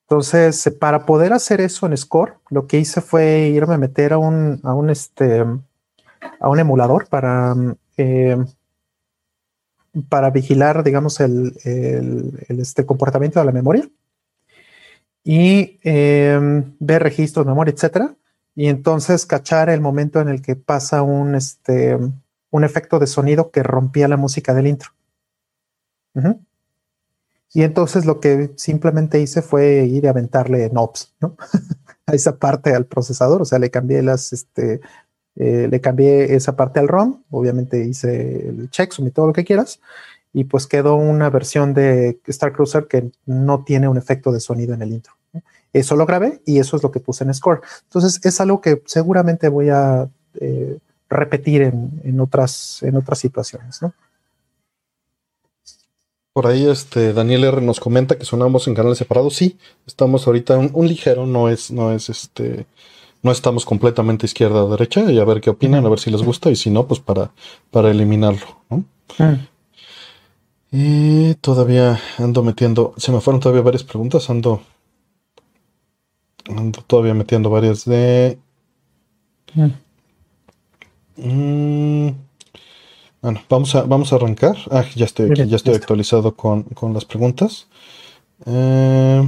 Entonces, 0.03 0.71
para 0.79 1.07
poder 1.07 1.33
hacer 1.33 1.59
eso 1.59 1.87
en 1.87 1.97
Score, 1.97 2.35
lo 2.51 2.67
que 2.67 2.77
hice 2.77 3.01
fue 3.01 3.47
irme 3.47 3.73
a 3.73 3.79
meter 3.79 4.13
a 4.13 4.19
un, 4.19 4.59
a 4.61 4.75
un, 4.75 4.91
este, 4.91 5.43
a 6.39 6.47
un 6.47 6.59
emulador 6.59 7.07
para, 7.07 7.55
eh, 7.97 8.37
para 10.07 10.29
vigilar, 10.29 10.83
digamos, 10.83 11.19
el, 11.19 11.57
este 12.47 12.85
comportamiento 12.85 13.39
de 13.39 13.45
la 13.47 13.51
memoria 13.51 13.89
y 15.23 15.79
ver 15.81 17.01
registros 17.01 17.43
de 17.43 17.49
memoria, 17.49 17.73
etcétera. 17.73 18.15
Y 18.55 18.69
entonces 18.69 19.25
cachar 19.25 19.69
el 19.69 19.81
momento 19.81 20.21
en 20.21 20.29
el 20.29 20.41
que 20.41 20.55
pasa 20.55 21.01
un, 21.01 21.35
este, 21.35 21.97
un 22.49 22.63
efecto 22.63 22.99
de 22.99 23.07
sonido 23.07 23.51
que 23.51 23.63
rompía 23.63 24.07
la 24.07 24.17
música 24.17 24.53
del 24.53 24.67
intro. 24.67 24.91
Y 27.53 27.63
entonces 27.63 28.05
lo 28.05 28.19
que 28.19 28.51
simplemente 28.55 29.19
hice 29.19 29.41
fue 29.41 29.85
ir 29.85 30.07
a 30.07 30.11
aventarle 30.11 30.69
knobs, 30.69 31.13
¿no? 31.19 31.35
a 32.05 32.13
esa 32.13 32.37
parte 32.37 32.73
al 32.73 32.85
procesador, 32.85 33.41
o 33.41 33.45
sea, 33.45 33.59
le 33.59 33.71
cambié 33.71 34.01
las, 34.01 34.31
este, 34.31 34.81
eh, 35.35 35.67
le 35.69 35.81
cambié 35.81 36.35
esa 36.35 36.55
parte 36.55 36.79
al 36.79 36.87
ROM, 36.87 37.23
obviamente 37.29 37.83
hice 37.83 38.49
el 38.49 38.69
checksum 38.69 39.07
y 39.07 39.11
todo 39.11 39.27
lo 39.27 39.33
que 39.33 39.43
quieras, 39.43 39.79
y 40.33 40.45
pues 40.45 40.67
quedó 40.67 40.95
una 40.95 41.29
versión 41.29 41.73
de 41.73 42.19
Star 42.27 42.53
Cruiser 42.53 42.87
que 42.87 43.11
no 43.25 43.63
tiene 43.63 43.87
un 43.87 43.97
efecto 43.97 44.31
de 44.31 44.39
sonido 44.39 44.73
en 44.73 44.81
el 44.81 44.91
intro. 44.91 45.13
Eso 45.75 45.97
lo 45.97 46.05
grabé 46.05 46.41
y 46.45 46.59
eso 46.59 46.77
es 46.77 46.83
lo 46.83 46.91
que 46.91 47.01
puse 47.01 47.25
en 47.25 47.33
Score. 47.33 47.59
Entonces 47.83 48.21
es 48.23 48.39
algo 48.39 48.61
que 48.61 48.81
seguramente 48.85 49.49
voy 49.49 49.69
a 49.69 50.09
eh, 50.39 50.77
repetir 51.09 51.63
en, 51.63 52.01
en, 52.05 52.19
otras, 52.21 52.81
en 52.81 52.95
otras 52.95 53.19
situaciones, 53.19 53.81
¿no? 53.81 53.93
Por 56.31 56.47
ahí 56.47 56.65
este 56.65 57.11
Daniel 57.11 57.43
R 57.43 57.61
nos 57.61 57.81
comenta 57.81 58.17
que 58.17 58.23
sonamos 58.23 58.69
en 58.69 58.75
canales 58.75 58.97
separados. 58.97 59.35
Sí, 59.35 59.57
estamos 59.85 60.27
ahorita 60.27 60.57
un, 60.57 60.87
ligero, 60.87 61.25
no 61.25 61.49
es, 61.49 61.71
no 61.71 61.91
es 61.91 62.09
este, 62.09 62.65
no 63.21 63.31
estamos 63.31 63.65
completamente 63.65 64.25
izquierda 64.25 64.63
o 64.63 64.69
derecha, 64.69 65.11
y 65.11 65.19
a 65.19 65.25
ver 65.25 65.41
qué 65.41 65.49
opinan, 65.49 65.85
a 65.85 65.89
ver 65.89 65.99
si 65.99 66.09
les 66.09 66.23
gusta, 66.23 66.51
y 66.51 66.55
si 66.55 66.69
no, 66.69 66.87
pues 66.87 67.01
para, 67.01 67.31
para 67.71 67.91
eliminarlo, 67.91 68.61
Y 70.71 71.35
todavía 71.35 71.99
ando 72.17 72.43
metiendo, 72.43 72.93
se 72.97 73.11
me 73.11 73.19
fueron 73.19 73.39
todavía 73.41 73.61
varias 73.61 73.83
preguntas, 73.83 74.29
ando, 74.29 74.61
ando 76.49 76.81
todavía 76.81 77.13
metiendo 77.13 77.49
varias 77.49 77.85
de... 77.85 78.37
Mm, 81.17 82.09
bueno, 83.21 83.41
vamos 83.49 83.73
a, 83.75 83.83
vamos 83.83 84.13
a 84.13 84.17
arrancar. 84.17 84.57
Ah, 84.69 84.85
ya 84.95 85.05
estoy 85.05 85.31
aquí, 85.31 85.47
ya 85.47 85.55
estoy 85.55 85.75
actualizado 85.75 86.35
con, 86.35 86.65
las 86.93 87.05
preguntas. 87.05 87.67
Eh, 88.45 89.27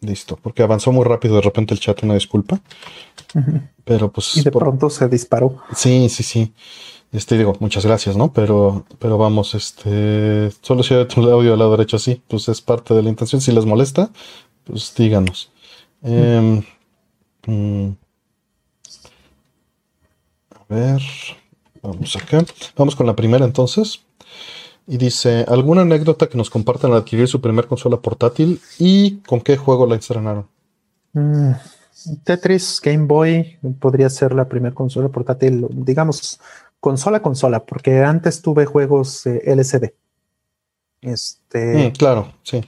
listo, 0.00 0.38
porque 0.42 0.62
avanzó 0.62 0.92
muy 0.92 1.04
rápido 1.04 1.36
de 1.36 1.42
repente 1.42 1.72
el 1.72 1.80
chat, 1.80 2.02
una 2.02 2.14
disculpa. 2.14 2.60
Pero 3.84 4.10
pues. 4.10 4.36
Y 4.36 4.42
de 4.42 4.50
pronto 4.50 4.90
se 4.90 5.08
disparó. 5.08 5.62
Sí, 5.74 6.08
sí, 6.08 6.22
sí. 6.22 6.52
Este 7.12 7.36
digo, 7.36 7.54
muchas 7.60 7.84
gracias, 7.84 8.16
¿no? 8.16 8.32
Pero, 8.32 8.84
pero 8.98 9.18
vamos, 9.18 9.54
este. 9.54 10.50
Solo 10.62 10.82
si 10.82 10.94
hay 10.94 11.06
tu 11.06 11.28
audio 11.30 11.52
al 11.52 11.58
lado 11.58 11.72
derecho 11.72 11.96
así, 11.96 12.20
pues 12.28 12.48
es 12.48 12.60
parte 12.60 12.94
de 12.94 13.02
la 13.02 13.08
intención. 13.08 13.40
Si 13.40 13.52
les 13.52 13.64
molesta, 13.64 14.10
pues 14.64 14.94
díganos. 14.96 15.51
Em, 16.02 16.62
mm, 17.46 17.90
a 20.50 20.74
ver. 20.74 21.02
Vamos 21.82 22.16
acá. 22.16 22.44
Vamos 22.76 22.96
con 22.96 23.06
la 23.06 23.16
primera 23.16 23.44
entonces. 23.44 24.00
Y 24.86 24.96
dice, 24.96 25.44
¿alguna 25.48 25.82
anécdota 25.82 26.28
que 26.28 26.36
nos 26.36 26.50
compartan 26.50 26.92
al 26.92 26.98
adquirir 26.98 27.28
su 27.28 27.40
primer 27.40 27.66
consola 27.66 27.98
portátil 27.98 28.60
y 28.78 29.18
con 29.20 29.40
qué 29.40 29.56
juego 29.56 29.86
la 29.86 29.96
estrenaron? 29.96 30.46
Mm, 31.12 31.52
Tetris, 32.24 32.80
Game 32.82 33.06
Boy, 33.06 33.58
podría 33.78 34.10
ser 34.10 34.34
la 34.34 34.48
primera 34.48 34.74
consola 34.74 35.08
portátil, 35.08 35.66
digamos, 35.70 36.40
consola 36.80 37.22
consola, 37.22 37.64
porque 37.64 38.02
antes 38.02 38.42
tuve 38.42 38.66
juegos 38.66 39.24
LCD. 39.26 39.94
Este, 41.02 41.88
Mm, 41.88 41.92
claro, 41.92 42.32
sí. 42.44 42.64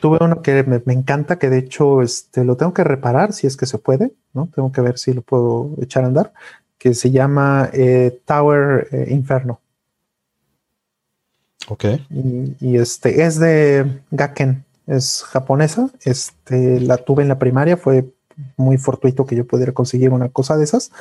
tuve 0.00 0.18
uno 0.20 0.42
que 0.42 0.62
me, 0.62 0.80
me 0.84 0.94
encanta, 0.94 1.38
que 1.38 1.50
de 1.50 1.58
hecho 1.58 2.00
este, 2.00 2.44
lo 2.44 2.56
tengo 2.56 2.72
que 2.72 2.84
reparar 2.84 3.32
si 3.32 3.46
es 3.46 3.56
que 3.56 3.66
se 3.66 3.78
puede, 3.78 4.12
¿no? 4.32 4.48
Tengo 4.54 4.70
que 4.72 4.80
ver 4.80 4.96
si 4.96 5.12
lo 5.12 5.22
puedo 5.22 5.70
echar 5.82 6.04
a 6.04 6.06
andar, 6.06 6.32
que 6.78 6.94
se 6.94 7.10
llama 7.10 7.68
eh, 7.72 8.20
Tower 8.24 8.88
eh, 8.92 9.08
Inferno. 9.10 9.60
Ok. 11.68 11.84
Y, 12.10 12.54
y, 12.60 12.76
este 12.76 13.24
es 13.24 13.40
de 13.40 14.00
Gaken, 14.12 14.64
es 14.86 15.24
japonesa. 15.24 15.90
Este 16.04 16.80
la 16.80 16.96
tuve 16.96 17.22
en 17.22 17.28
la 17.28 17.40
primaria, 17.40 17.76
fue 17.76 18.06
muy 18.56 18.78
fortuito 18.78 19.26
que 19.26 19.34
yo 19.34 19.46
pudiera 19.46 19.72
conseguir 19.72 20.10
una 20.10 20.28
cosa 20.28 20.56
de 20.56 20.62
esas. 20.62 20.92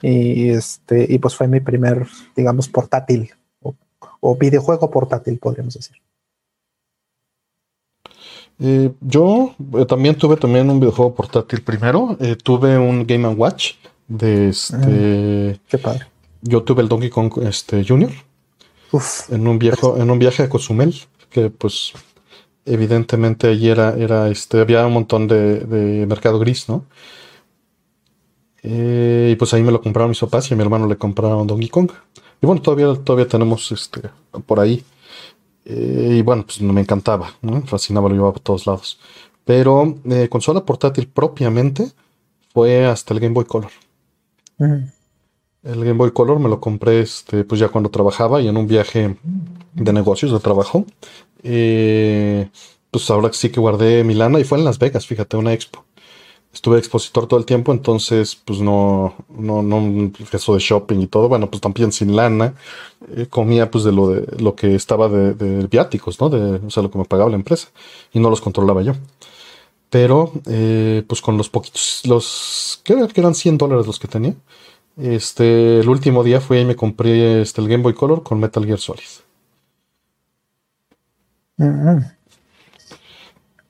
Y 0.00 0.48
este, 0.48 1.06
y 1.12 1.18
pues 1.18 1.36
fue 1.36 1.46
mi 1.46 1.60
primer, 1.60 2.06
digamos, 2.34 2.70
portátil 2.70 3.32
o, 4.26 4.36
videojuego 4.36 4.90
portátil, 4.90 5.38
podríamos 5.38 5.74
decir. 5.74 5.96
Eh, 8.58 8.90
yo 9.00 9.54
eh, 9.74 9.84
también 9.84 10.14
tuve 10.16 10.36
también 10.36 10.70
un 10.70 10.80
videojuego 10.80 11.14
portátil 11.14 11.62
primero. 11.62 12.16
Eh, 12.20 12.36
tuve 12.36 12.78
un 12.78 13.06
Game 13.06 13.28
Watch 13.28 13.74
de 14.08 14.48
este. 14.48 15.60
Qué 15.68 15.78
padre. 15.78 16.06
Yo 16.40 16.62
tuve 16.62 16.82
el 16.82 16.88
Donkey 16.88 17.10
Kong 17.10 17.32
este, 17.42 17.84
Junior 17.84 18.12
Uf, 18.92 19.32
en 19.32 19.46
un 19.48 19.58
viejo, 19.58 19.96
en 19.96 20.10
un 20.10 20.18
viaje 20.18 20.42
a 20.42 20.48
Cozumel, 20.48 20.94
que 21.30 21.50
pues 21.50 21.92
evidentemente 22.64 23.48
allí 23.48 23.68
era, 23.68 23.94
era 23.96 24.28
este, 24.28 24.60
había 24.60 24.86
un 24.86 24.92
montón 24.92 25.26
de, 25.26 25.60
de 25.60 26.06
mercado 26.06 26.38
gris, 26.38 26.68
¿no? 26.68 26.84
Y 28.62 29.34
pues 29.36 29.52
ahí 29.52 29.62
me 29.62 29.72
lo 29.72 29.82
compraron 29.82 30.10
mis 30.10 30.20
papás 30.20 30.50
y 30.50 30.54
a 30.54 30.56
mi 30.56 30.62
hermano 30.62 30.86
le 30.86 30.96
compraron 30.96 31.46
Donkey 31.46 31.68
Kong. 31.68 31.90
Y 32.40 32.46
bueno, 32.46 32.60
todavía, 32.62 32.94
todavía 33.02 33.28
tenemos 33.28 33.70
este 33.72 34.02
por 34.46 34.60
ahí. 34.60 34.84
Eh, 35.64 36.16
y 36.18 36.22
bueno, 36.22 36.44
pues 36.44 36.60
me 36.60 36.80
encantaba, 36.80 37.32
¿no? 37.40 37.62
Fascinaba, 37.62 38.08
lo 38.08 38.14
llevaba 38.14 38.32
por 38.32 38.42
todos 38.42 38.66
lados. 38.66 38.98
Pero 39.44 39.96
eh, 40.10 40.28
consola 40.28 40.64
portátil 40.64 41.08
propiamente 41.08 41.90
fue 42.52 42.86
hasta 42.86 43.14
el 43.14 43.20
Game 43.20 43.34
Boy 43.34 43.44
Color. 43.44 43.70
El 44.58 45.84
Game 45.84 45.94
Boy 45.94 46.12
Color 46.12 46.38
me 46.38 46.48
lo 46.48 46.60
compré 46.60 47.00
este, 47.00 47.44
pues 47.44 47.60
ya 47.60 47.68
cuando 47.68 47.90
trabajaba 47.90 48.40
y 48.40 48.48
en 48.48 48.56
un 48.56 48.66
viaje 48.66 49.16
de 49.74 49.92
negocios 49.92 50.32
de 50.32 50.40
trabajo. 50.40 50.84
Eh, 51.42 52.48
pues 52.90 53.10
ahora 53.10 53.32
sí 53.32 53.50
que 53.50 53.60
guardé 53.60 54.04
mi 54.04 54.14
lana 54.14 54.38
y 54.38 54.44
fue 54.44 54.58
en 54.58 54.64
Las 54.64 54.78
Vegas, 54.78 55.06
fíjate, 55.06 55.36
una 55.36 55.52
expo. 55.52 55.84
Estuve 56.54 56.78
expositor 56.78 57.26
todo 57.26 57.40
el 57.40 57.44
tiempo, 57.44 57.72
entonces 57.72 58.36
pues 58.36 58.60
no, 58.60 59.16
no, 59.28 59.60
no, 59.62 60.12
eso 60.32 60.54
de 60.54 60.60
shopping 60.60 61.00
y 61.00 61.08
todo, 61.08 61.28
bueno, 61.28 61.50
pues 61.50 61.60
también 61.60 61.90
sin 61.90 62.14
lana, 62.14 62.54
eh, 63.16 63.26
comía 63.28 63.70
pues 63.72 63.82
de 63.82 63.90
lo 63.90 64.08
de 64.08 64.40
lo 64.40 64.54
que 64.54 64.76
estaba 64.76 65.08
de, 65.08 65.34
de 65.34 65.66
viáticos, 65.66 66.20
¿no? 66.20 66.30
De, 66.30 66.64
o 66.64 66.70
sea, 66.70 66.84
lo 66.84 66.92
que 66.92 66.98
me 66.98 67.04
pagaba 67.06 67.28
la 67.28 67.36
empresa 67.36 67.68
y 68.12 68.20
no 68.20 68.30
los 68.30 68.40
controlaba 68.40 68.82
yo. 68.82 68.92
Pero 69.90 70.32
eh, 70.46 71.04
pues 71.08 71.20
con 71.20 71.36
los 71.36 71.48
poquitos, 71.50 72.02
los, 72.04 72.80
que 72.84 72.94
eran 73.16 73.34
100 73.34 73.58
dólares 73.58 73.86
los 73.86 73.98
que 73.98 74.08
tenía. 74.08 74.34
Este, 74.96 75.80
el 75.80 75.88
último 75.88 76.22
día 76.22 76.40
fui 76.40 76.58
y 76.60 76.64
me 76.64 76.76
compré 76.76 77.42
este, 77.42 77.60
el 77.60 77.68
Game 77.68 77.82
Boy 77.82 77.94
Color 77.94 78.22
con 78.22 78.38
Metal 78.38 78.64
Gear 78.64 78.78
Solid. 78.78 79.02
mm, 81.58 81.64
mm. 81.64 82.04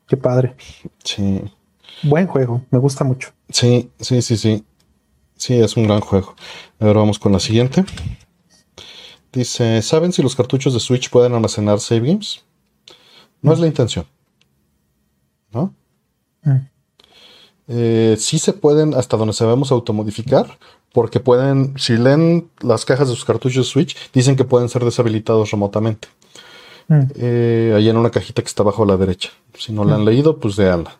Qué 0.07 0.17
padre. 0.19 0.55
Sí, 1.03 1.43
Buen 2.04 2.26
juego, 2.26 2.62
me 2.70 2.78
gusta 2.78 3.04
mucho. 3.04 3.30
sí, 3.49 3.90
sí, 4.00 4.23
sí, 4.23 4.37
sí. 4.37 4.64
Sí, 5.37 5.54
es 5.54 5.76
un 5.76 5.84
gran 5.84 6.00
juego. 6.00 6.34
Ahora 6.78 7.00
vamos 7.00 7.18
con 7.18 7.32
la 7.32 7.40
siguiente. 7.40 7.84
Dice, 9.32 9.82
¿saben 9.82 10.12
si 10.12 10.23
los 10.23 10.37
cartuchos 10.37 10.75
de 10.75 10.80
Switch 10.80 11.11
pueden 11.11 11.34
almacenar 11.34 11.80
save 11.80 12.06
games? 12.06 12.44
No 13.42 13.52
es 13.52 13.58
la 13.58 13.66
intención. 13.66 14.06
¿No? 15.52 15.75
Mm. 16.42 16.68
Eh, 17.66 18.16
sí 18.18 18.38
se 18.38 18.52
pueden, 18.52 18.94
hasta 18.94 19.16
donde 19.16 19.34
sabemos, 19.34 19.73
automodificar, 19.73 20.58
porque 20.92 21.18
pueden, 21.18 21.75
si 21.78 21.96
leen 21.96 22.49
las 22.61 22.84
cajas 22.84 23.08
de 23.08 23.14
sus 23.14 23.25
cartuchos 23.25 23.66
de 23.66 23.70
Switch, 23.70 23.96
dicen 24.12 24.37
que 24.37 24.44
pueden 24.44 24.68
ser 24.68 24.84
deshabilitados 24.84 25.50
remotamente. 25.50 26.08
Mm. 26.88 27.02
Eh, 27.16 27.73
ahí 27.76 27.88
en 27.88 27.96
una 27.96 28.11
cajita 28.11 28.40
que 28.40 28.49
está 28.49 28.62
abajo 28.62 28.84
a 28.84 28.87
la 28.87 28.96
derecha. 28.96 29.30
Si 29.58 29.73
no 29.73 29.84
la 29.84 29.96
han 29.96 30.04
leído, 30.04 30.38
pues 30.38 30.56
léanla. 30.56 30.96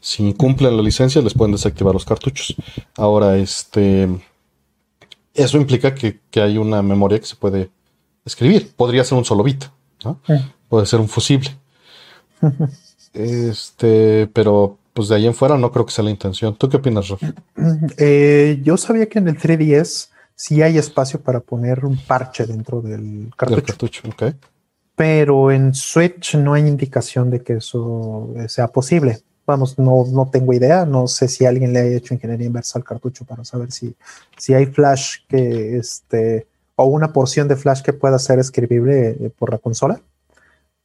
Si 0.00 0.32
cumplen 0.34 0.76
la 0.76 0.82
licencia, 0.82 1.20
les 1.20 1.34
pueden 1.34 1.52
desactivar 1.52 1.92
los 1.92 2.04
cartuchos. 2.04 2.54
Ahora, 2.96 3.36
este. 3.36 4.08
Eso 5.34 5.58
implica 5.58 5.94
que, 5.94 6.20
que 6.30 6.40
hay 6.40 6.58
una 6.58 6.82
memoria 6.82 7.20
que 7.20 7.26
se 7.26 7.36
puede 7.36 7.70
escribir. 8.24 8.72
Podría 8.74 9.04
ser 9.04 9.18
un 9.18 9.24
solo 9.24 9.42
bit, 9.42 9.64
¿no? 10.04 10.20
Puede 10.68 10.86
ser 10.86 11.00
un 11.00 11.08
fusible. 11.08 11.50
Este, 13.12 14.26
pero 14.32 14.78
pues 14.92 15.08
de 15.08 15.16
ahí 15.16 15.26
en 15.26 15.34
fuera 15.34 15.56
no 15.56 15.70
creo 15.70 15.86
que 15.86 15.92
sea 15.92 16.04
la 16.04 16.10
intención. 16.10 16.56
¿Tú 16.56 16.68
qué 16.68 16.78
opinas, 16.78 17.08
Raf? 17.08 17.22
Mm, 17.56 17.86
eh, 17.98 18.60
yo 18.62 18.76
sabía 18.76 19.08
que 19.08 19.18
en 19.18 19.28
el 19.28 19.38
3DS 19.38 20.08
sí 20.34 20.62
hay 20.62 20.78
espacio 20.78 21.20
para 21.20 21.40
poner 21.40 21.84
un 21.84 21.96
parche 21.96 22.46
dentro 22.46 22.80
del 22.80 23.24
Del 23.24 23.34
cartucho, 23.36 23.64
cartucho, 23.64 24.08
ok. 24.08 24.34
pero 24.94 25.50
en 25.50 25.74
Switch 25.74 26.34
no 26.36 26.54
hay 26.54 26.66
indicación 26.66 27.30
de 27.30 27.42
que 27.42 27.54
eso 27.54 28.30
sea 28.48 28.68
posible. 28.68 29.20
Vamos, 29.50 29.76
no, 29.80 30.04
no 30.12 30.30
tengo 30.30 30.52
idea, 30.52 30.86
no 30.86 31.08
sé 31.08 31.26
si 31.26 31.44
alguien 31.44 31.72
le 31.72 31.80
ha 31.80 31.84
hecho 31.84 32.14
ingeniería 32.14 32.46
inversa 32.46 32.78
al 32.78 32.84
cartucho 32.84 33.24
para 33.24 33.44
saber 33.44 33.72
si, 33.72 33.96
si 34.38 34.54
hay 34.54 34.66
flash 34.66 35.18
que 35.28 35.76
este 35.76 36.46
o 36.76 36.84
una 36.84 37.12
porción 37.12 37.48
de 37.48 37.56
flash 37.56 37.82
que 37.82 37.92
pueda 37.92 38.16
ser 38.20 38.38
escribible 38.38 39.08
eh, 39.08 39.30
por 39.36 39.50
la 39.50 39.58
consola, 39.58 40.00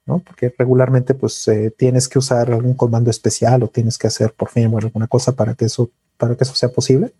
¿no? 0.08 0.18
Porque 0.18 0.52
regularmente 0.58 1.14
pues 1.14 1.48
eh, 1.48 1.72
tienes 1.78 2.08
que 2.08 2.18
usar 2.18 2.52
algún 2.52 2.74
comando 2.74 3.12
especial 3.12 3.62
o 3.62 3.68
tienes 3.68 4.00
que 4.00 4.08
hacer 4.08 4.34
por 4.34 4.50
firmware 4.50 4.86
alguna 4.86 5.06
cosa 5.06 5.34
para 5.34 5.54
que 5.54 5.66
eso, 5.66 5.92
para 6.18 6.36
que 6.36 6.44
eso 6.44 6.56
sea 6.56 6.70
posible. 6.70 7.14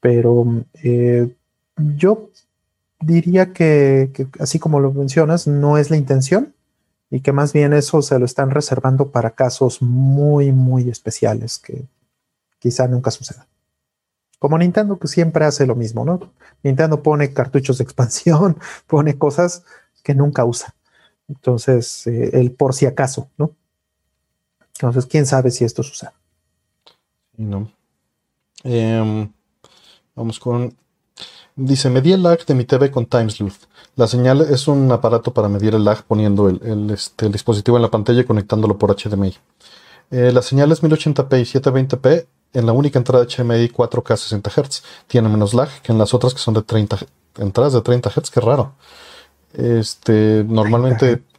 Pero 0.00 0.64
eh, 0.82 1.34
yo 1.96 2.28
diría 3.00 3.54
que, 3.54 4.10
así 4.38 4.58
como 4.58 4.80
lo 4.80 4.92
mencionas, 4.92 5.46
no 5.46 5.78
es 5.78 5.88
la 5.88 5.96
intención 5.96 6.52
y 7.10 7.20
que 7.20 7.32
más 7.32 7.52
bien 7.52 7.72
eso 7.72 8.02
se 8.02 8.18
lo 8.18 8.24
están 8.24 8.50
reservando 8.50 9.10
para 9.10 9.30
casos 9.30 9.80
muy, 9.80 10.52
muy 10.52 10.88
especiales 10.88 11.58
que 11.58 11.86
quizá 12.58 12.86
nunca 12.86 13.10
sucedan. 13.10 13.46
Como 14.38 14.58
Nintendo 14.58 14.98
que 14.98 15.08
siempre 15.08 15.44
hace 15.44 15.66
lo 15.66 15.74
mismo, 15.74 16.04
¿no? 16.04 16.20
Nintendo 16.62 17.02
pone 17.02 17.32
cartuchos 17.32 17.78
de 17.78 17.84
expansión, 17.84 18.58
pone 18.86 19.18
cosas 19.18 19.64
que 20.02 20.14
nunca 20.14 20.44
usa. 20.44 20.74
Entonces, 21.28 22.06
eh, 22.06 22.30
el 22.34 22.52
por 22.52 22.74
si 22.74 22.86
acaso, 22.86 23.30
¿no? 23.36 23.52
Entonces, 24.74 25.06
quién 25.06 25.26
sabe 25.26 25.50
si 25.50 25.64
esto 25.64 25.82
sucede. 25.82 26.12
No. 27.36 27.70
Em, 28.64 29.32
vamos 30.14 30.38
con. 30.38 30.76
Dice: 31.58 31.90
Medí 31.90 32.12
el 32.12 32.22
lag 32.22 32.46
de 32.46 32.54
mi 32.54 32.64
TV 32.64 32.88
con 32.88 33.06
TimeSleuth. 33.06 33.66
La 33.96 34.06
señal 34.06 34.42
es 34.42 34.68
un 34.68 34.92
aparato 34.92 35.34
para 35.34 35.48
medir 35.48 35.74
el 35.74 35.84
lag 35.84 36.04
poniendo 36.04 36.48
el, 36.48 36.60
el, 36.62 36.88
este, 36.90 37.28
dispositivo 37.30 37.76
en 37.76 37.82
la 37.82 37.90
pantalla 37.90 38.20
y 38.20 38.24
conectándolo 38.24 38.78
por 38.78 38.94
HDMI. 38.94 39.34
Eh, 40.12 40.30
la 40.32 40.40
señal 40.40 40.70
es 40.70 40.84
1080p 40.84 41.40
y 41.40 41.58
720p 41.58 42.26
en 42.52 42.64
la 42.64 42.70
única 42.70 43.00
entrada 43.00 43.24
HDMI 43.24 43.70
4K 43.70 44.16
60 44.16 44.50
Hz. 44.50 44.82
Tiene 45.08 45.28
menos 45.28 45.52
lag 45.52 45.68
que 45.82 45.90
en 45.90 45.98
las 45.98 46.14
otras 46.14 46.32
que 46.32 46.38
son 46.38 46.54
de 46.54 46.62
30 46.62 46.96
entradas 47.38 47.72
de 47.72 47.80
30 47.80 48.08
Hz, 48.08 48.30
qué 48.30 48.40
raro. 48.40 48.74
Este, 49.52 50.44
normalmente 50.46 51.24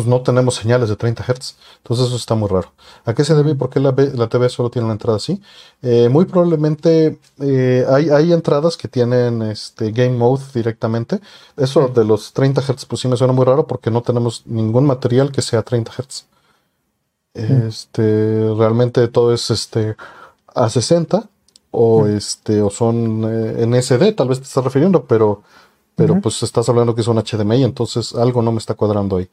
pues 0.00 0.08
no 0.08 0.22
tenemos 0.22 0.54
señales 0.54 0.88
de 0.88 0.96
30 0.96 1.22
Hz. 1.24 1.56
Entonces 1.76 2.06
eso 2.06 2.16
está 2.16 2.34
muy 2.34 2.48
raro. 2.48 2.72
¿A 3.04 3.12
qué 3.12 3.22
se 3.22 3.34
debe? 3.34 3.54
¿Por 3.54 3.68
qué 3.68 3.80
la, 3.80 3.94
la 4.14 4.28
TV 4.30 4.48
solo 4.48 4.70
tiene 4.70 4.86
una 4.86 4.94
entrada 4.94 5.18
así? 5.18 5.42
Eh, 5.82 6.08
muy 6.08 6.24
probablemente 6.24 7.18
eh, 7.38 7.84
hay, 7.86 8.08
hay, 8.08 8.32
entradas 8.32 8.78
que 8.78 8.88
tienen 8.88 9.42
este 9.42 9.92
Game 9.92 10.16
Mode 10.16 10.42
directamente. 10.54 11.20
Eso 11.54 11.88
de 11.88 12.06
los 12.06 12.32
30 12.32 12.62
Hz 12.62 12.86
pues 12.86 13.02
sí 13.02 13.08
me 13.08 13.16
suena 13.18 13.34
muy 13.34 13.44
raro 13.44 13.66
porque 13.66 13.90
no 13.90 14.00
tenemos 14.00 14.42
ningún 14.46 14.86
material 14.86 15.30
que 15.32 15.42
sea 15.42 15.62
30 15.62 15.92
Hz. 15.92 16.24
Este, 17.34 18.54
realmente 18.56 19.06
todo 19.08 19.34
es 19.34 19.50
este 19.50 19.96
a 20.54 20.70
60 20.70 21.28
o 21.72 22.06
este 22.06 22.62
o 22.62 22.70
son 22.70 23.22
eh, 23.24 23.64
en 23.64 23.74
SD, 23.74 24.12
tal 24.14 24.28
vez 24.28 24.38
te 24.38 24.44
estás 24.44 24.64
refiriendo, 24.64 25.04
pero 25.04 25.42
pero 26.00 26.14
uh 26.14 26.16
-huh. 26.16 26.22
pues 26.22 26.42
estás 26.42 26.66
hablando 26.70 26.94
que 26.94 27.02
es 27.02 27.08
un 27.08 27.18
HDMI, 27.18 27.62
entonces 27.62 28.14
algo 28.14 28.40
no 28.40 28.52
me 28.52 28.58
está 28.58 28.72
cuadrando 28.72 29.18
ahí. 29.18 29.28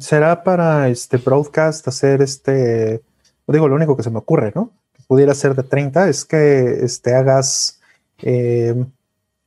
¿Será 0.00 0.42
para 0.42 0.88
este 0.88 1.18
broadcast 1.18 1.86
hacer 1.86 2.20
este, 2.20 3.00
digo, 3.46 3.68
lo 3.68 3.76
único 3.76 3.96
que 3.96 4.02
se 4.02 4.10
me 4.10 4.18
ocurre, 4.18 4.52
¿no? 4.54 4.72
Que 4.92 5.02
pudiera 5.06 5.34
ser 5.34 5.54
de 5.54 5.62
30 5.62 6.08
es 6.08 6.24
que 6.24 6.80
este, 6.82 7.14
hagas 7.14 7.78
eh, 8.22 8.74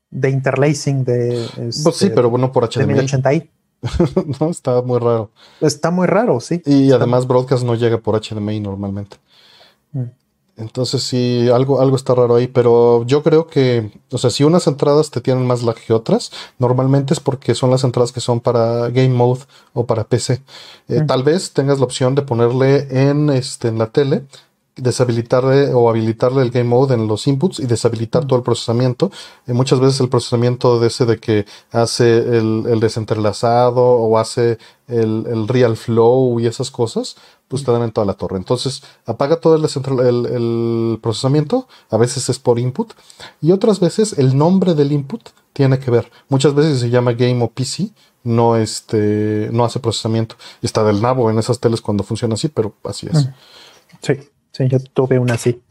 de 0.09 0.29
interlacing 0.29 1.03
de... 1.03 1.43
Este, 1.43 1.83
pues 1.83 1.97
sí, 1.97 2.09
pero 2.15 2.29
bueno, 2.29 2.49
por 2.49 2.69
HDMI. 2.69 2.93
1080i. 2.93 3.49
no, 4.39 4.49
está 4.49 4.81
muy 4.81 4.99
raro. 4.99 5.31
Está 5.59 5.91
muy 5.91 6.07
raro, 6.07 6.39
sí. 6.39 6.61
Y 6.65 6.85
está 6.85 6.95
además 6.95 7.27
broadcast 7.27 7.65
no 7.65 7.75
llega 7.75 7.97
por 7.97 8.17
HDMI 8.17 8.61
normalmente. 8.61 9.17
Mm. 9.91 10.03
Entonces 10.55 11.01
sí, 11.01 11.49
algo, 11.51 11.81
algo 11.81 11.95
está 11.95 12.13
raro 12.13 12.35
ahí, 12.35 12.47
pero 12.47 13.03
yo 13.05 13.23
creo 13.23 13.47
que, 13.47 13.91
o 14.11 14.19
sea, 14.19 14.29
si 14.29 14.43
unas 14.43 14.67
entradas 14.67 15.09
te 15.09 15.19
tienen 15.19 15.47
más 15.47 15.63
lag 15.63 15.75
que 15.75 15.93
otras, 15.93 16.31
normalmente 16.59 17.13
es 17.13 17.19
porque 17.19 17.55
son 17.55 17.71
las 17.71 17.83
entradas 17.83 18.11
que 18.11 18.19
son 18.21 18.39
para 18.39 18.89
Game 18.89 19.09
Mode 19.09 19.41
o 19.73 19.85
para 19.87 20.03
PC. 20.03 20.41
Eh, 20.89 21.01
Mm. 21.01 21.07
Tal 21.07 21.23
vez 21.23 21.53
tengas 21.53 21.79
la 21.79 21.85
opción 21.85 22.13
de 22.13 22.21
ponerle 22.21 22.87
en, 22.89 23.29
este, 23.31 23.69
en 23.69 23.79
la 23.79 23.87
tele, 23.87 24.25
deshabilitarle 24.75 25.73
o 25.73 25.89
habilitarle 25.89 26.41
el 26.41 26.51
Game 26.51 26.69
Mode 26.69 26.95
en 26.95 27.07
los 27.07 27.27
inputs 27.27 27.59
y 27.59 27.65
deshabilitar 27.65 28.25
todo 28.25 28.37
el 28.37 28.43
procesamiento. 28.43 29.11
Eh, 29.45 29.53
muchas 29.53 29.79
veces 29.79 29.99
el 29.99 30.09
procesamiento 30.09 30.79
de 30.79 30.87
ese 30.87 31.05
de 31.05 31.19
que 31.19 31.45
hace 31.71 32.17
el, 32.17 32.65
el 32.67 32.79
desentrelazado 32.79 33.81
o 33.81 34.17
hace 34.17 34.57
el, 34.87 35.25
el 35.27 35.47
real 35.47 35.77
flow 35.77 36.39
y 36.39 36.47
esas 36.47 36.71
cosas, 36.71 37.15
pues 37.47 37.63
te 37.63 37.71
dan 37.71 37.83
en 37.83 37.91
toda 37.91 38.05
la 38.05 38.15
torre. 38.15 38.37
Entonces, 38.37 38.83
apaga 39.05 39.39
todo 39.39 39.55
el, 39.55 39.63
el, 39.99 40.25
el 40.25 40.99
procesamiento, 41.01 41.67
a 41.89 41.97
veces 41.97 42.27
es 42.29 42.39
por 42.39 42.59
input, 42.59 42.93
y 43.41 43.51
otras 43.51 43.79
veces 43.79 44.17
el 44.17 44.37
nombre 44.37 44.73
del 44.73 44.91
input 44.91 45.29
tiene 45.53 45.79
que 45.79 45.91
ver. 45.91 46.11
Muchas 46.29 46.55
veces 46.55 46.79
se 46.79 46.89
llama 46.89 47.13
game 47.13 47.43
o 47.43 47.49
PC, 47.49 47.91
no, 48.23 48.55
este, 48.55 49.49
no 49.51 49.65
hace 49.65 49.79
procesamiento. 49.79 50.35
Y 50.61 50.65
está 50.65 50.83
del 50.83 51.01
nabo 51.01 51.29
en 51.29 51.37
esas 51.37 51.59
teles 51.59 51.81
cuando 51.81 52.03
funciona 52.03 52.33
así, 52.33 52.47
pero 52.47 52.73
así 52.83 53.07
es. 53.11 53.29
Sí, 54.01 54.13
sí, 54.53 54.67
yo 54.69 54.79
tuve 54.79 55.19
una 55.19 55.33
así. 55.33 55.61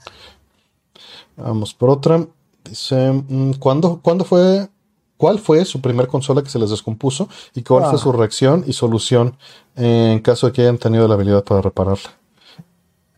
Vamos 1.36 1.72
por 1.72 1.88
otra. 1.88 2.26
Dice, 2.64 3.10
mm, 3.10 3.54
¿cuándo, 3.54 4.00
¿cuándo 4.02 4.24
fue, 4.24 4.68
cuál 5.16 5.38
fue 5.38 5.64
su 5.64 5.80
primer 5.80 6.06
consola 6.08 6.42
que 6.42 6.50
se 6.50 6.58
les 6.58 6.68
descompuso 6.70 7.28
y 7.54 7.62
cuál 7.62 7.84
fue 7.84 7.94
Ah. 7.94 7.98
su 7.98 8.12
reacción 8.12 8.64
y 8.66 8.74
solución 8.74 9.36
en 9.76 10.18
caso 10.20 10.46
de 10.46 10.52
que 10.52 10.60
hayan 10.62 10.76
tenido 10.78 11.08
la 11.08 11.14
habilidad 11.14 11.42
para 11.42 11.62
repararla? 11.62 12.10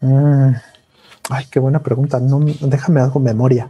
Mm. 0.00 0.52
Ay, 1.30 1.46
qué 1.50 1.58
buena 1.58 1.82
pregunta. 1.82 2.20
No, 2.20 2.38
déjame 2.60 3.00
algo 3.00 3.18
memoria. 3.18 3.68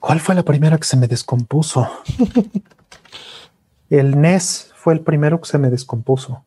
¿Cuál 0.00 0.20
fue 0.20 0.34
la 0.34 0.42
primera 0.42 0.76
que 0.76 0.84
se 0.84 0.96
me 0.96 1.06
descompuso? 1.06 1.86
el 3.90 4.20
NES 4.20 4.70
fue 4.74 4.94
el 4.94 5.00
primero 5.00 5.40
que 5.40 5.48
se 5.48 5.58
me 5.58 5.70
descompuso. 5.70 6.42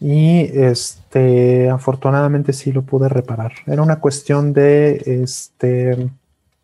Y 0.00 0.40
este, 0.58 1.68
afortunadamente 1.68 2.54
sí 2.54 2.72
lo 2.72 2.82
pude 2.82 3.08
reparar. 3.08 3.52
Era 3.66 3.82
una 3.82 4.00
cuestión 4.00 4.54
de 4.54 5.02
este 5.22 6.10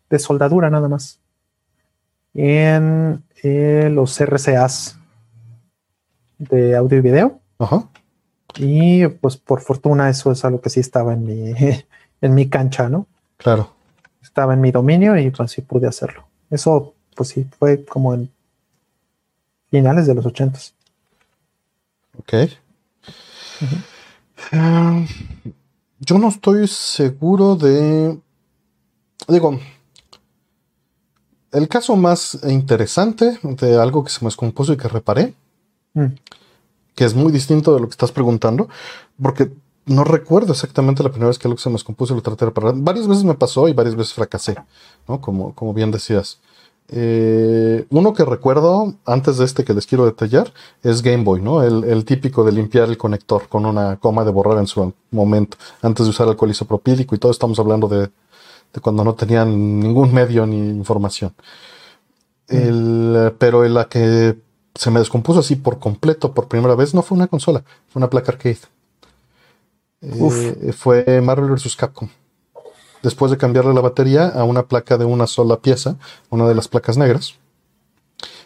de 0.09 0.19
soldadura 0.19 0.69
nada 0.69 0.87
más. 0.87 1.19
En 2.33 3.23
eh, 3.43 3.89
los 3.91 4.19
RCAs 4.19 4.97
de 6.39 6.75
audio 6.75 6.97
y 6.97 7.01
video. 7.01 7.39
Ajá. 7.59 7.87
Y 8.57 9.07
pues 9.07 9.37
por 9.37 9.61
fortuna 9.61 10.09
eso 10.09 10.31
es 10.31 10.43
algo 10.43 10.59
que 10.59 10.71
sí 10.71 10.79
estaba 10.79 11.13
en 11.13 11.25
mi, 11.25 11.53
en 12.21 12.33
mi 12.33 12.49
cancha, 12.49 12.89
¿no? 12.89 13.05
Claro. 13.37 13.71
Estaba 14.21 14.53
en 14.53 14.61
mi 14.61 14.71
dominio 14.71 15.15
y 15.17 15.29
pues 15.29 15.51
sí 15.51 15.61
pude 15.61 15.87
hacerlo. 15.87 16.27
Eso 16.49 16.95
pues 17.15 17.29
sí 17.29 17.47
fue 17.59 17.85
como 17.85 18.13
en 18.13 18.31
finales 19.69 20.07
de 20.07 20.15
los 20.15 20.25
ochentas. 20.25 20.73
Ok. 22.17 22.33
Eh, 24.51 25.07
yo 25.99 26.17
no 26.17 26.29
estoy 26.29 26.67
seguro 26.67 27.55
de. 27.55 28.19
Digo, 29.27 29.59
el 31.51 31.67
caso 31.67 31.95
más 31.95 32.39
interesante 32.47 33.39
de 33.41 33.81
algo 33.81 34.03
que 34.03 34.11
se 34.11 34.19
me 34.23 34.27
descompuso 34.27 34.73
y 34.73 34.77
que 34.77 34.87
reparé, 34.87 35.33
Mm. 35.93 36.13
que 36.93 37.05
es 37.05 37.15
muy 37.15 37.31
distinto 37.31 37.73
de 37.73 37.79
lo 37.79 37.87
que 37.87 37.91
estás 37.93 38.11
preguntando, 38.11 38.69
porque 39.21 39.51
no 39.87 40.03
recuerdo 40.03 40.51
exactamente 40.53 41.01
la 41.01 41.09
primera 41.09 41.29
vez 41.29 41.39
que 41.39 41.47
algo 41.47 41.57
se 41.57 41.69
me 41.69 41.73
descompuso 41.73 42.13
y 42.13 42.17
lo 42.17 42.21
traté 42.21 42.45
de 42.45 42.51
reparar. 42.51 42.73
Varias 42.77 43.07
veces 43.07 43.23
me 43.23 43.33
pasó 43.33 43.67
y 43.67 43.73
varias 43.73 43.95
veces 43.95 44.13
fracasé, 44.13 44.55
¿no? 45.07 45.19
Como, 45.21 45.55
como 45.55 45.73
bien 45.73 45.89
decías. 45.91 46.39
Eh, 46.89 47.85
uno 47.89 48.13
que 48.13 48.23
recuerdo 48.23 48.93
antes 49.05 49.37
de 49.37 49.45
este 49.45 49.65
que 49.65 49.73
les 49.73 49.85
quiero 49.85 50.05
detallar 50.05 50.53
es 50.83 51.01
Game 51.01 51.23
Boy, 51.23 51.41
¿no? 51.41 51.61
El, 51.61 51.83
el 51.83 52.05
típico 52.05 52.45
de 52.45 52.53
limpiar 52.53 52.87
el 52.87 52.97
conector 52.97 53.49
con 53.49 53.65
una 53.65 53.97
coma 53.97 54.23
de 54.23 54.31
borrar 54.31 54.57
en 54.57 54.67
su 54.67 54.93
momento, 55.11 55.57
antes 55.81 56.05
de 56.05 56.11
usar 56.11 56.27
alcohol 56.27 56.51
isopropílico 56.51 57.13
y 57.13 57.17
todo. 57.17 57.31
Estamos 57.31 57.59
hablando 57.59 57.87
de, 57.87 58.09
de 58.73 58.81
cuando 58.81 59.03
no 59.03 59.15
tenían 59.15 59.79
ningún 59.79 60.13
medio 60.13 60.45
ni 60.45 60.57
información. 60.57 61.33
El, 62.47 63.33
pero 63.37 63.65
en 63.65 63.73
la 63.73 63.89
que 63.89 64.37
se 64.73 64.91
me 64.91 64.99
descompuso 64.99 65.39
así 65.41 65.57
por 65.57 65.79
completo 65.79 66.33
por 66.33 66.47
primera 66.47 66.75
vez 66.75 66.93
no 66.93 67.01
fue 67.01 67.17
una 67.17 67.27
consola, 67.27 67.63
fue 67.89 67.99
una 67.99 68.09
placa 68.09 68.31
arcade. 68.31 68.59
Eh, 69.99 70.71
fue 70.71 71.21
Marvel 71.21 71.49
vs. 71.49 71.75
Capcom. 71.75 72.07
Después 73.07 73.31
de 73.31 73.37
cambiarle 73.37 73.73
la 73.73 73.81
batería 73.89 74.23
a 74.27 74.43
una 74.43 74.63
placa 74.71 74.97
de 74.97 75.05
una 75.05 75.27
sola 75.27 75.57
pieza, 75.65 75.97
una 76.29 76.45
de 76.49 76.55
las 76.55 76.67
placas 76.67 76.97
negras, 76.97 77.35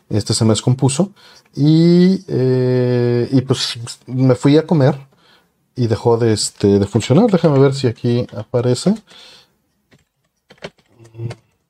este 0.09 0.33
se 0.33 0.43
me 0.45 0.51
descompuso 0.51 1.11
y, 1.55 2.23
eh, 2.27 3.27
y 3.31 3.41
pues 3.41 3.79
me 4.07 4.35
fui 4.35 4.57
a 4.57 4.67
comer 4.67 4.95
y 5.75 5.87
dejó 5.87 6.17
de, 6.17 6.33
este, 6.33 6.79
de 6.79 6.87
funcionar. 6.87 7.31
Déjame 7.31 7.59
ver 7.59 7.73
si 7.75 7.87
aquí 7.87 8.27
aparece. 8.35 8.95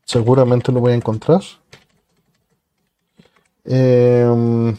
Seguramente 0.06 0.72
lo 0.72 0.80
voy 0.80 0.92
a 0.92 0.96
encontrar. 0.96 1.42
Em, 3.66 4.78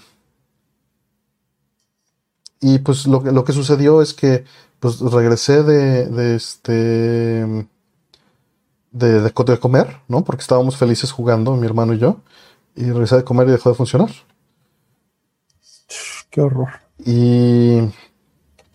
y 2.61 2.79
pues 2.79 3.07
lo, 3.07 3.23
que- 3.23 3.33
lo 3.33 3.45
que 3.45 3.53
sucedió 3.53 4.03
es 4.03 4.15
que 4.15 4.45
pues 4.81 5.01
regresé 5.01 5.63
de, 5.63 6.07
de 6.07 6.37
este 6.37 7.69
de, 8.93 9.21
de 9.21 9.33
de 9.33 9.59
comer, 9.61 9.99
¿no? 10.09 10.25
Porque 10.25 10.43
estábamos 10.43 10.77
felices 10.77 11.13
jugando, 11.13 11.57
mi 11.57 11.67
hermano 11.67 11.95
y 11.95 11.99
yo. 11.99 12.21
Y 12.77 12.85
regresé 12.91 13.17
de 13.17 13.25
comer 13.25 13.49
y 13.49 13.53
dejó 13.53 13.71
de 13.71 13.77
funcionar. 13.77 14.11
Qué 16.31 16.41
horror. 16.41 16.71
Y, 17.05 17.79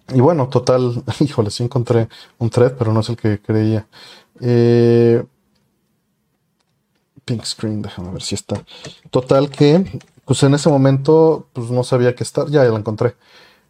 y 0.09 0.21
bueno, 0.21 0.49
total, 0.49 1.03
híjole, 1.19 1.51
sí 1.51 1.63
encontré 1.63 2.07
un 2.37 2.49
thread, 2.49 2.75
pero 2.77 2.93
no 2.93 3.01
es 3.01 3.09
el 3.09 3.17
que 3.17 3.41
creía. 3.41 3.87
Eh, 4.41 5.23
pink 7.25 7.43
screen, 7.45 7.81
déjame 7.81 8.11
ver 8.11 8.21
si 8.21 8.35
está. 8.35 8.63
Total 9.09 9.49
que, 9.49 9.83
pues 10.25 10.43
en 10.43 10.53
ese 10.53 10.69
momento, 10.69 11.47
pues 11.53 11.69
no 11.69 11.83
sabía 11.83 12.15
qué 12.15 12.23
estar, 12.23 12.47
ya, 12.49 12.63
ya 12.63 12.71
la 12.71 12.79
encontré. 12.79 13.15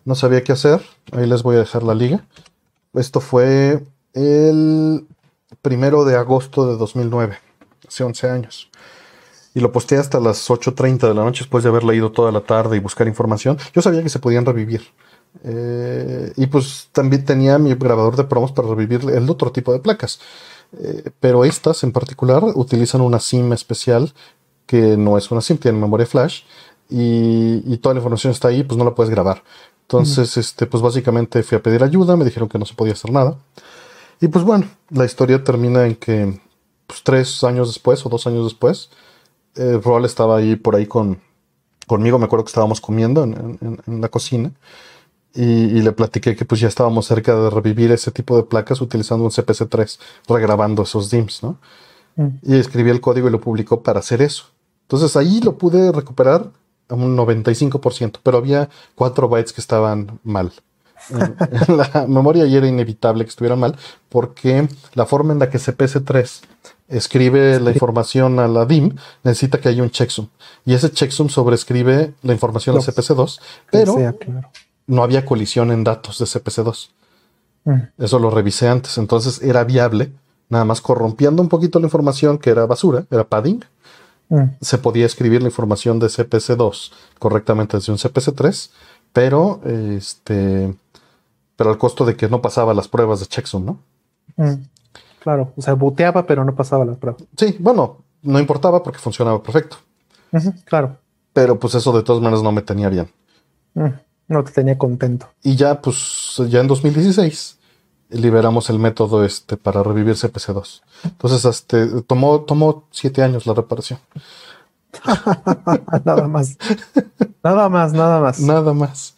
No 0.05 0.15
sabía 0.15 0.43
qué 0.43 0.53
hacer, 0.53 0.81
ahí 1.11 1.27
les 1.27 1.43
voy 1.43 1.55
a 1.57 1.59
dejar 1.59 1.83
la 1.83 1.95
liga. 1.95 2.25
Esto 2.93 3.21
fue 3.21 3.83
el 4.13 5.07
primero 5.61 6.05
de 6.05 6.15
agosto 6.15 6.69
de 6.69 6.77
2009, 6.77 7.37
hace 7.87 8.03
11 8.03 8.29
años. 8.29 8.69
Y 9.53 9.59
lo 9.59 9.71
posteé 9.71 9.97
hasta 9.97 10.19
las 10.19 10.49
8.30 10.49 11.07
de 11.07 11.13
la 11.13 11.23
noche 11.23 11.39
después 11.39 11.63
de 11.63 11.69
haber 11.69 11.83
leído 11.83 12.11
toda 12.11 12.31
la 12.31 12.41
tarde 12.41 12.77
y 12.77 12.79
buscar 12.79 13.07
información. 13.07 13.57
Yo 13.73 13.81
sabía 13.81 14.03
que 14.03 14.09
se 14.09 14.19
podían 14.19 14.45
revivir. 14.45 14.83
Eh, 15.43 16.31
y 16.35 16.47
pues 16.47 16.89
también 16.91 17.25
tenía 17.25 17.57
mi 17.57 17.73
grabador 17.73 18.15
de 18.15 18.23
promos 18.23 18.51
para 18.51 18.67
revivir 18.67 19.09
el 19.09 19.29
otro 19.29 19.51
tipo 19.51 19.73
de 19.73 19.79
placas. 19.79 20.19
Eh, 20.79 21.09
pero 21.19 21.45
estas 21.45 21.83
en 21.83 21.91
particular 21.91 22.43
utilizan 22.55 23.01
una 23.01 23.19
SIM 23.19 23.53
especial 23.53 24.13
que 24.65 24.97
no 24.97 25.17
es 25.17 25.31
una 25.31 25.41
SIM, 25.41 25.57
tiene 25.57 25.79
memoria 25.79 26.05
flash 26.05 26.41
y, 26.89 27.63
y 27.65 27.77
toda 27.77 27.95
la 27.95 27.99
información 27.99 28.31
está 28.31 28.49
ahí, 28.49 28.63
pues 28.63 28.77
no 28.77 28.83
la 28.83 28.93
puedes 28.93 29.09
grabar. 29.09 29.43
Entonces, 29.83 30.35
este, 30.35 30.65
pues 30.65 30.83
básicamente 30.83 31.41
fui 31.43 31.57
a 31.57 31.63
pedir 31.63 31.81
ayuda, 31.81 32.17
me 32.17 32.25
dijeron 32.25 32.49
que 32.49 32.59
no 32.59 32.65
se 32.65 32.73
podía 32.73 32.91
hacer 32.91 33.09
nada. 33.09 33.37
Y 34.19 34.27
pues 34.29 34.43
bueno, 34.43 34.67
la 34.89 35.05
historia 35.05 35.43
termina 35.43 35.85
en 35.85 35.95
que 35.95 36.39
pues, 36.87 37.03
tres 37.03 37.43
años 37.43 37.67
después 37.69 38.05
o 38.05 38.09
dos 38.09 38.25
años 38.27 38.45
después, 38.45 38.89
eh, 39.55 39.79
estaba 40.05 40.37
ahí 40.37 40.55
por 40.55 40.75
ahí 40.75 40.85
con, 40.87 41.19
conmigo, 41.87 42.19
me 42.19 42.25
acuerdo 42.25 42.45
que 42.45 42.49
estábamos 42.49 42.81
comiendo 42.81 43.23
en, 43.23 43.57
en- 43.61 43.81
en 43.85 44.01
la 44.01 44.09
cocina 44.09 44.51
y, 45.33 45.43
y 45.43 45.81
le 45.81 45.91
platiqué 45.91 46.35
que 46.35 46.45
pues 46.45 46.61
ya 46.61 46.67
estábamos 46.67 47.05
cerca 47.07 47.35
de 47.35 47.49
revivir 47.49 47.91
ese 47.91 48.11
tipo 48.11 48.35
de 48.37 48.43
placas 48.43 48.81
utilizando 48.81 49.23
un 49.25 49.31
CPC3, 49.31 49.99
regrabando 50.27 50.83
esos 50.83 51.09
DIMMs, 51.11 51.43
¿no? 51.43 51.59
Mm. 52.15 52.27
Y 52.43 52.55
escribí 52.57 52.89
el 52.89 53.01
código 53.01 53.27
y 53.27 53.31
lo 53.31 53.41
publicó 53.41 53.83
para 53.83 53.99
hacer 53.99 54.21
eso. 54.21 54.45
Entonces 54.83 55.15
ahí 55.17 55.41
lo 55.41 55.57
pude 55.57 55.91
recuperar 55.91 56.51
a 56.89 56.95
un 56.95 57.15
95%, 57.17 58.19
pero 58.23 58.37
había 58.39 58.69
4 58.95 59.27
bytes 59.29 59.53
que 59.53 59.61
estaban 59.61 60.19
mal. 60.23 60.51
La 61.67 62.05
memoria 62.07 62.45
y 62.45 62.55
era 62.55 62.67
inevitable 62.67 63.23
que 63.23 63.29
estuvieran 63.29 63.59
mal 63.59 63.75
porque 64.09 64.67
la 64.93 65.05
forma 65.05 65.33
en 65.33 65.39
la 65.39 65.49
que 65.49 65.57
CPC3 65.57 66.41
escribe 66.89 67.59
la 67.59 67.71
información 67.71 68.39
a 68.39 68.47
la 68.47 68.65
DIM 68.65 68.95
necesita 69.23 69.59
que 69.59 69.69
haya 69.69 69.83
un 69.83 69.89
checksum 69.91 70.27
y 70.65 70.73
ese 70.73 70.91
checksum 70.91 71.29
sobrescribe 71.29 72.13
la 72.23 72.33
información 72.33 72.75
Lo- 72.75 72.81
a 72.81 72.85
CPC2, 72.85 73.37
Que 73.39 73.43
pero 73.71 73.93
sea 73.95 74.13
claro. 74.13 74.49
no 74.87 75.03
había 75.03 75.25
colisión 75.25 75.71
en 75.71 75.83
datos 75.83 76.17
de 76.19 76.25
CPC2. 76.25 76.89
Mm. 77.65 77.75
Eso 78.03 78.19
lo 78.19 78.29
revisé 78.29 78.69
antes, 78.69 78.97
entonces 78.97 79.41
era 79.41 79.63
viable, 79.65 80.11
nada 80.49 80.63
más 80.63 80.79
corrompiendo 80.79 81.41
un 81.41 81.49
poquito 81.49 81.79
la 81.79 81.87
información 81.87 82.37
que 82.37 82.49
era 82.51 82.65
basura, 82.65 83.05
era 83.11 83.23
padding, 83.25 83.63
Mm. 84.29 84.57
se 84.59 84.77
podía 84.77 85.05
escribir 85.05 85.41
la 85.41 85.47
información 85.47 85.99
de 85.99 86.07
CPC2 86.09 86.91
correctamente 87.17 87.77
desde 87.77 87.93
un 87.93 87.97
CPC3, 87.97 88.71
pero 89.13 89.61
este 89.65 90.73
pero 91.57 91.71
al 91.71 91.77
costo 91.77 92.05
de 92.05 92.15
que 92.15 92.29
no 92.29 92.41
pasaba 92.41 92.73
las 92.73 92.87
pruebas 92.87 93.19
de 93.19 93.25
checksum, 93.25 93.65
¿no? 93.65 93.79
Mm, 94.37 94.63
claro, 95.19 95.51
o 95.57 95.61
sea, 95.61 95.73
buteaba, 95.73 96.25
pero 96.25 96.45
no 96.45 96.55
pasaba 96.55 96.85
las 96.85 96.97
pruebas. 96.97 97.23
Sí, 97.35 97.57
bueno, 97.59 97.97
no 98.21 98.39
importaba 98.39 98.81
porque 98.81 98.99
funcionaba 98.99 99.43
perfecto. 99.43 99.77
Claro, 100.65 100.97
Pero 101.33 101.59
pues 101.59 101.73
eso 101.75 101.91
de 101.91 102.03
todas 102.03 102.21
maneras 102.21 102.43
no 102.43 102.51
me 102.51 102.61
tenía 102.61 102.89
bien. 102.89 103.09
Mm, 103.73 103.87
no 104.27 104.43
te 104.43 104.51
tenía 104.51 104.77
contento. 104.77 105.27
Y 105.43 105.55
ya, 105.55 105.81
pues, 105.81 106.41
ya 106.47 106.59
en 106.59 106.67
2016 106.67 107.57
liberamos 108.09 108.69
el 108.69 108.79
método 108.79 109.23
este 109.23 109.57
para 109.57 109.83
revivir 109.83 110.15
CPC2. 110.15 110.81
Entonces, 111.03 111.45
este, 111.45 112.01
tomó, 112.03 112.41
tomó 112.41 112.87
siete 112.91 113.23
años 113.23 113.45
la 113.45 113.53
reparación. 113.53 113.99
nada 116.05 116.27
más. 116.27 116.57
nada 117.43 117.69
más, 117.69 117.93
nada 117.93 118.19
más. 118.19 118.39
Nada 118.39 118.73
más. 118.73 119.15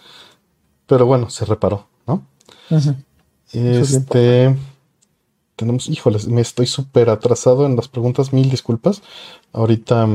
Pero 0.87 1.05
bueno, 1.05 1.29
se 1.29 1.45
reparó, 1.45 1.87
Este. 3.51 4.55
Tenemos, 5.55 5.89
híjoles, 5.89 6.27
me 6.27 6.41
estoy 6.41 6.67
súper 6.67 7.09
atrasado 7.09 7.65
en 7.65 7.75
las 7.75 7.87
preguntas, 7.89 8.31
mil 8.31 8.49
disculpas. 8.49 9.01
Ahorita. 9.51 10.07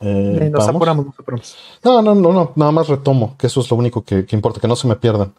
eh, 0.00 0.38
Eh, 0.40 0.50
nos 0.50 0.66
vamos. 0.66 0.76
apuramos, 0.76 1.06
nos 1.06 1.18
apuramos. 1.20 1.56
No, 1.84 2.02
no, 2.02 2.14
no, 2.14 2.32
no, 2.32 2.52
nada 2.56 2.72
más 2.72 2.88
retomo, 2.88 3.36
que 3.38 3.46
eso 3.46 3.60
es 3.60 3.70
lo 3.70 3.76
único 3.76 4.02
que, 4.04 4.26
que 4.26 4.34
importa, 4.36 4.60
que 4.60 4.68
no 4.68 4.76
se 4.76 4.88
me 4.88 4.96
pierdan. 4.96 5.32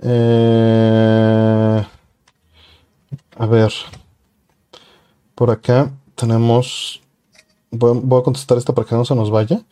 Eh, 0.00 1.84
a 3.36 3.46
ver, 3.46 3.72
por 5.34 5.50
acá 5.50 5.90
tenemos, 6.14 7.00
voy, 7.70 7.98
voy 8.02 8.20
a 8.20 8.24
contestar 8.24 8.58
esta 8.58 8.72
para 8.74 8.86
que 8.86 8.94
no 8.94 9.04
se 9.04 9.14
nos 9.14 9.30
vaya. 9.30 9.62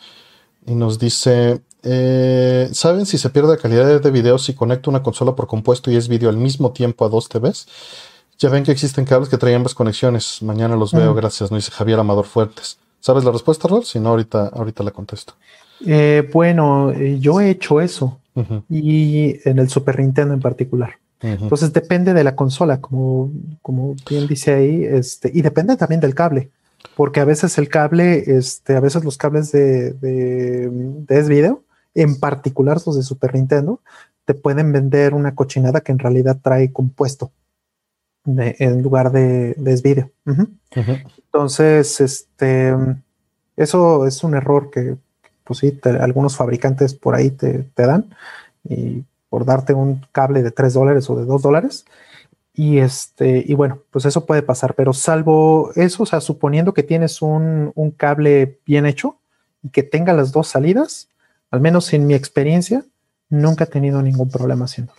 Y 0.67 0.75
nos 0.75 0.99
dice, 0.99 1.63
eh, 1.83 2.69
¿saben 2.73 3.07
si 3.07 3.19
se 3.19 3.31
pierde 3.31 3.51
la 3.51 3.57
calidad 3.57 4.01
de 4.01 4.11
video 4.11 4.39
si 4.39 4.55
conecto 4.55 4.91
una 4.91 5.03
consola 5.03 5.35
por 5.35 5.47
compuesto 5.47 5.91
y 5.91 5.97
es 5.97 6.09
video 6.09 6.29
al 6.29 6.37
mismo 6.37 6.73
tiempo 6.73 7.05
a 7.05 7.09
dos 7.09 7.29
TVs? 7.29 7.67
Ya 8.39 8.49
ven 8.49 8.65
que 8.65 8.73
existen 8.73 9.05
cables 9.05 9.29
que 9.29 9.39
traen 9.39 9.57
ambas 9.57 9.75
conexiones. 9.75 10.43
Mañana 10.43 10.77
los 10.77 10.93
veo, 10.93 11.15
gracias, 11.15 11.51
nos 11.51 11.65
dice 11.65 11.73
Javier 11.73 11.99
Amador 11.99 12.25
Fuertes. 12.25 12.79
¿Sabes 13.01 13.25
la 13.25 13.33
respuesta, 13.33 13.69
Rol? 13.69 13.85
Si 13.85 14.01
no, 14.01 14.11
ahorita, 14.11 14.49
ahorita 14.49 14.83
la 14.83 14.91
contesto. 14.91 15.35
Eh, 15.85 16.29
bueno, 16.33 16.93
eh, 16.93 17.19
yo 17.21 17.41
he 17.41 17.51
hecho 17.51 17.81
eso 17.81 18.19
y 18.71 19.37
en 19.49 19.59
el 19.59 19.69
Super 19.69 19.99
Nintendo 19.99 20.35
en 20.35 20.41
particular. 20.41 20.95
Entonces 21.21 21.73
depende 21.73 22.15
de 22.15 22.25
la 22.25 22.35
consola, 22.35 22.81
como, 22.81 23.31
como 23.61 23.95
bien 24.09 24.27
dice 24.27 24.55
ahí, 24.55 24.85
este, 24.85 25.31
y 25.33 25.43
depende 25.43 25.77
también 25.77 26.01
del 26.01 26.17
cable, 26.17 26.51
porque 26.97 27.21
a 27.21 27.25
veces 27.25 27.59
el 27.59 27.69
cable, 27.69 28.25
este, 28.27 28.75
a 28.75 28.81
veces 28.81 29.05
los 29.05 29.17
cables 29.19 29.53
de, 29.53 29.93
de, 29.93 30.69
de 30.69 31.19
S-Video, 31.19 31.63
en 31.95 32.19
particular 32.19 32.81
los 32.85 32.97
de 32.97 33.03
Super 33.03 33.35
Nintendo, 33.35 33.81
te 34.25 34.35
pueden 34.35 34.73
vender 34.73 35.15
una 35.15 35.35
cochinada 35.35 35.81
que 35.81 35.93
en 35.93 35.99
realidad 35.99 36.39
trae 36.43 36.73
compuesto 36.73 37.33
de- 38.25 38.57
en 38.59 38.83
lugar 38.83 39.11
de, 39.13 39.55
de. 39.57 40.11
Entonces, 41.25 42.01
este, 42.01 42.73
eso 43.57 44.07
es 44.07 44.23
un 44.25 44.35
error 44.35 44.71
que, 44.71 44.97
pues 45.45 45.59
sí, 45.59 45.73
te- 45.73 45.91
algunos 45.91 46.37
fabricantes 46.37 46.95
por 46.95 47.15
ahí 47.15 47.31
te, 47.31 47.65
te 47.75 47.87
dan 47.87 48.15
y 48.65 49.05
por 49.29 49.45
darte 49.45 49.75
un 49.75 50.07
cable 50.13 50.43
de 50.43 50.51
3 50.51 50.75
dólares 50.75 51.09
o 51.11 51.17
de 51.17 51.25
2 51.25 51.43
dólares. 51.43 51.85
Y 52.55 52.79
este, 52.79 53.43
y 53.47 53.55
bueno, 53.55 53.79
pues 53.91 54.05
eso 54.05 54.27
puede 54.27 54.43
pasar, 54.43 54.75
pero 54.75 54.93
salvo 54.93 55.73
eso, 55.75 56.03
o 56.03 56.07
sea, 56.07 56.21
suponiendo 56.21 56.75
que 56.75 56.83
tienes 56.83 57.23
un, 57.23 57.73
un 57.75 57.91
cable 57.93 58.61
bien 58.67 58.85
hecho 58.85 59.17
y 59.63 59.71
que 59.71 59.83
tenga 59.83 60.13
las 60.13 60.33
dos 60.33 60.49
salidas, 60.49 61.09
al 61.53 61.61
menos 61.61 61.93
en 61.93 62.07
mi 62.07 62.15
experiencia, 62.15 62.85
nunca 63.29 63.65
he 63.65 63.67
tenido 63.69 64.03
ningún 64.03 64.31
problema 64.31 64.65
haciéndolo. 64.65 64.99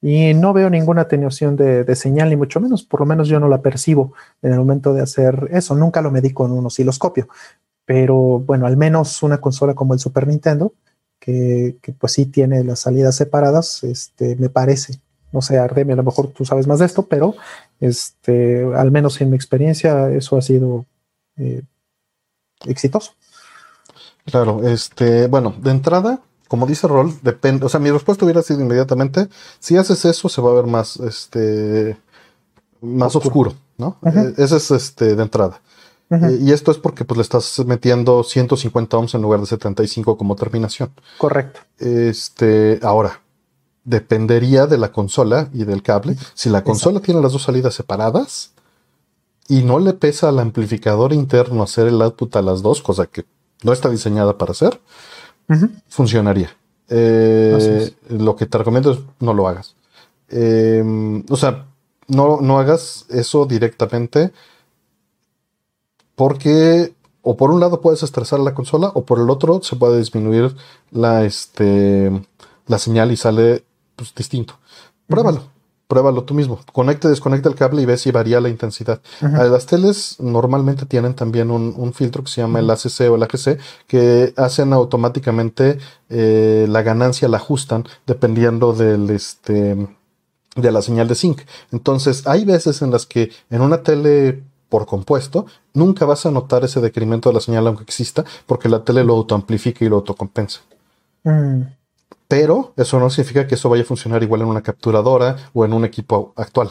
Y 0.00 0.32
no 0.32 0.54
veo 0.54 0.70
ninguna 0.70 1.02
atenuación 1.02 1.56
de, 1.56 1.94
señal, 1.94 2.30
ni 2.30 2.36
mucho 2.36 2.60
menos, 2.60 2.84
por 2.84 3.00
lo 3.00 3.06
menos 3.06 3.28
yo 3.28 3.38
no 3.38 3.48
la 3.48 3.60
percibo 3.60 4.14
en 4.40 4.52
el 4.52 4.58
momento 4.58 4.94
de 4.94 5.02
hacer 5.02 5.48
eso. 5.50 5.74
Nunca 5.74 6.00
lo 6.00 6.10
medí 6.10 6.32
con 6.32 6.52
un 6.52 6.64
osciloscopio, 6.64 7.28
pero 7.84 8.38
bueno, 8.38 8.66
al 8.66 8.76
menos 8.76 9.22
una 9.22 9.40
consola 9.40 9.74
como 9.74 9.92
el 9.92 10.00
Super 10.00 10.26
Nintendo, 10.26 10.72
que, 11.18 11.76
pues 11.98 12.12
sí 12.12 12.26
tiene 12.26 12.64
las 12.64 12.78
salidas 12.78 13.16
separadas, 13.16 13.82
este, 13.82 14.36
me 14.36 14.48
parece. 14.48 15.00
No 15.32 15.42
sé, 15.42 15.58
Ardemi, 15.58 15.92
a 15.92 15.96
lo 15.96 16.04
mejor 16.04 16.28
tú 16.28 16.44
sabes 16.44 16.66
más 16.66 16.78
de 16.78 16.86
esto, 16.86 17.06
pero 17.06 17.34
este, 17.80 18.64
al 18.74 18.90
menos 18.90 19.20
en 19.20 19.30
mi 19.30 19.36
experiencia, 19.36 20.10
eso 20.10 20.36
ha 20.36 20.42
sido 20.42 20.86
eh, 21.36 21.62
exitoso. 22.66 23.12
Claro, 24.30 24.66
este, 24.68 25.26
bueno, 25.26 25.54
de 25.60 25.70
entrada, 25.70 26.20
como 26.48 26.66
dice 26.66 26.86
Rol, 26.88 27.12
depende, 27.22 27.66
o 27.66 27.68
sea, 27.68 27.80
mi 27.80 27.90
respuesta 27.90 28.24
hubiera 28.24 28.42
sido 28.42 28.60
inmediatamente, 28.60 29.28
si 29.58 29.76
haces 29.76 30.04
eso 30.04 30.28
se 30.28 30.40
va 30.40 30.50
a 30.50 30.54
ver 30.54 30.66
más, 30.66 30.96
este, 30.98 31.96
más 32.80 33.14
Oscuro. 33.16 33.50
oscuro, 33.50 33.54
¿no? 33.78 33.98
Eh, 34.04 34.34
Ese 34.36 34.56
es, 34.56 34.70
este, 34.70 35.14
de 35.16 35.22
entrada. 35.22 35.60
Eh, 36.10 36.38
y 36.40 36.50
esto 36.50 36.72
es 36.72 36.78
porque, 36.78 37.04
pues, 37.04 37.18
le 37.18 37.22
estás 37.22 37.60
metiendo 37.66 38.24
150 38.24 38.96
ohms 38.96 39.14
en 39.14 39.22
lugar 39.22 39.38
de 39.40 39.46
75 39.46 40.16
como 40.16 40.34
terminación. 40.34 40.90
Correcto. 41.18 41.60
Este, 41.78 42.80
ahora, 42.82 43.20
dependería 43.84 44.66
de 44.66 44.76
la 44.76 44.90
consola 44.90 45.48
y 45.52 45.64
del 45.64 45.82
cable. 45.82 46.16
Si 46.34 46.50
la 46.50 46.64
consola 46.64 47.00
tiene 47.00 47.20
las 47.20 47.32
dos 47.32 47.42
salidas 47.44 47.74
separadas 47.74 48.50
y 49.48 49.62
no 49.62 49.78
le 49.78 49.92
pesa 49.92 50.28
al 50.28 50.40
amplificador 50.40 51.12
interno 51.12 51.62
hacer 51.62 51.86
el 51.86 52.02
output 52.02 52.34
a 52.36 52.42
las 52.42 52.60
dos, 52.62 52.82
cosa 52.82 53.06
que 53.06 53.24
no 53.62 53.72
está 53.72 53.88
diseñada 53.88 54.38
para 54.38 54.52
hacer, 54.52 54.80
funcionaría. 55.88 56.56
Eh, 56.88 57.94
lo 58.08 58.34
que 58.36 58.46
te 58.46 58.58
recomiendo 58.58 58.92
es 58.92 58.98
no 59.20 59.32
lo 59.34 59.46
hagas. 59.46 59.76
Eh, 60.28 60.82
o 61.28 61.36
sea, 61.36 61.66
no, 62.08 62.40
no 62.40 62.58
hagas 62.58 63.06
eso 63.08 63.46
directamente 63.46 64.32
porque 66.14 66.94
o 67.22 67.36
por 67.36 67.50
un 67.50 67.60
lado 67.60 67.80
puedes 67.80 68.02
estresar 68.02 68.40
la 68.40 68.54
consola 68.54 68.90
o 68.94 69.04
por 69.04 69.20
el 69.20 69.30
otro 69.30 69.62
se 69.62 69.76
puede 69.76 69.98
disminuir 69.98 70.54
la, 70.90 71.24
este, 71.24 72.10
la 72.66 72.78
señal 72.78 73.12
y 73.12 73.16
sale 73.16 73.64
pues, 73.96 74.14
distinto. 74.14 74.58
Pruébalo, 75.06 75.42
pruébalo 75.90 76.22
tú 76.22 76.34
mismo. 76.34 76.60
Conecta 76.72 77.08
y 77.08 77.10
desconecta 77.10 77.48
el 77.48 77.56
cable 77.56 77.82
y 77.82 77.84
ves 77.84 78.00
si 78.02 78.12
varía 78.12 78.40
la 78.40 78.48
intensidad. 78.48 79.02
ujú. 79.20 79.36
A 79.36 79.44
Las 79.44 79.66
teles 79.66 80.16
normalmente 80.20 80.86
tienen 80.86 81.14
también 81.14 81.50
un, 81.50 81.74
un 81.76 81.92
filtro 81.92 82.22
que 82.22 82.30
se 82.30 82.40
llama 82.40 82.60
el 82.60 82.70
ACC 82.70 83.10
o 83.10 83.16
el 83.16 83.22
AGC 83.24 83.58
que 83.88 84.32
hacen 84.36 84.72
automáticamente 84.72 85.78
eh, 86.08 86.66
la 86.68 86.82
ganancia, 86.82 87.28
la 87.28 87.38
ajustan 87.38 87.84
dependiendo 88.06 88.72
del 88.72 89.10
este 89.10 89.76
de 90.56 90.72
la 90.72 90.82
señal 90.82 91.08
de 91.08 91.14
sync. 91.14 91.42
Entonces, 91.72 92.26
hay 92.26 92.44
veces 92.44 92.82
en 92.82 92.90
las 92.90 93.06
que 93.06 93.30
en 93.50 93.60
una 93.60 93.82
tele 93.82 94.42
por 94.68 94.86
compuesto 94.86 95.46
nunca 95.74 96.06
vas 96.06 96.24
a 96.24 96.30
notar 96.30 96.64
ese 96.64 96.80
decremento 96.80 97.28
de 97.28 97.34
la 97.34 97.40
señal 97.40 97.66
aunque 97.66 97.82
exista 97.82 98.24
porque 98.46 98.68
la 98.68 98.84
tele 98.84 99.02
lo 99.04 99.14
autoamplifica 99.14 99.84
y 99.84 99.88
lo 99.88 99.96
autocompensa. 99.96 100.60
Mm, 101.24 101.62
Pero 102.30 102.72
eso 102.76 103.00
no 103.00 103.10
significa 103.10 103.44
que 103.48 103.56
eso 103.56 103.68
vaya 103.68 103.82
a 103.82 103.86
funcionar 103.86 104.22
igual 104.22 104.42
en 104.42 104.46
una 104.46 104.62
capturadora 104.62 105.34
o 105.52 105.64
en 105.64 105.72
un 105.72 105.84
equipo 105.84 106.32
actual. 106.36 106.70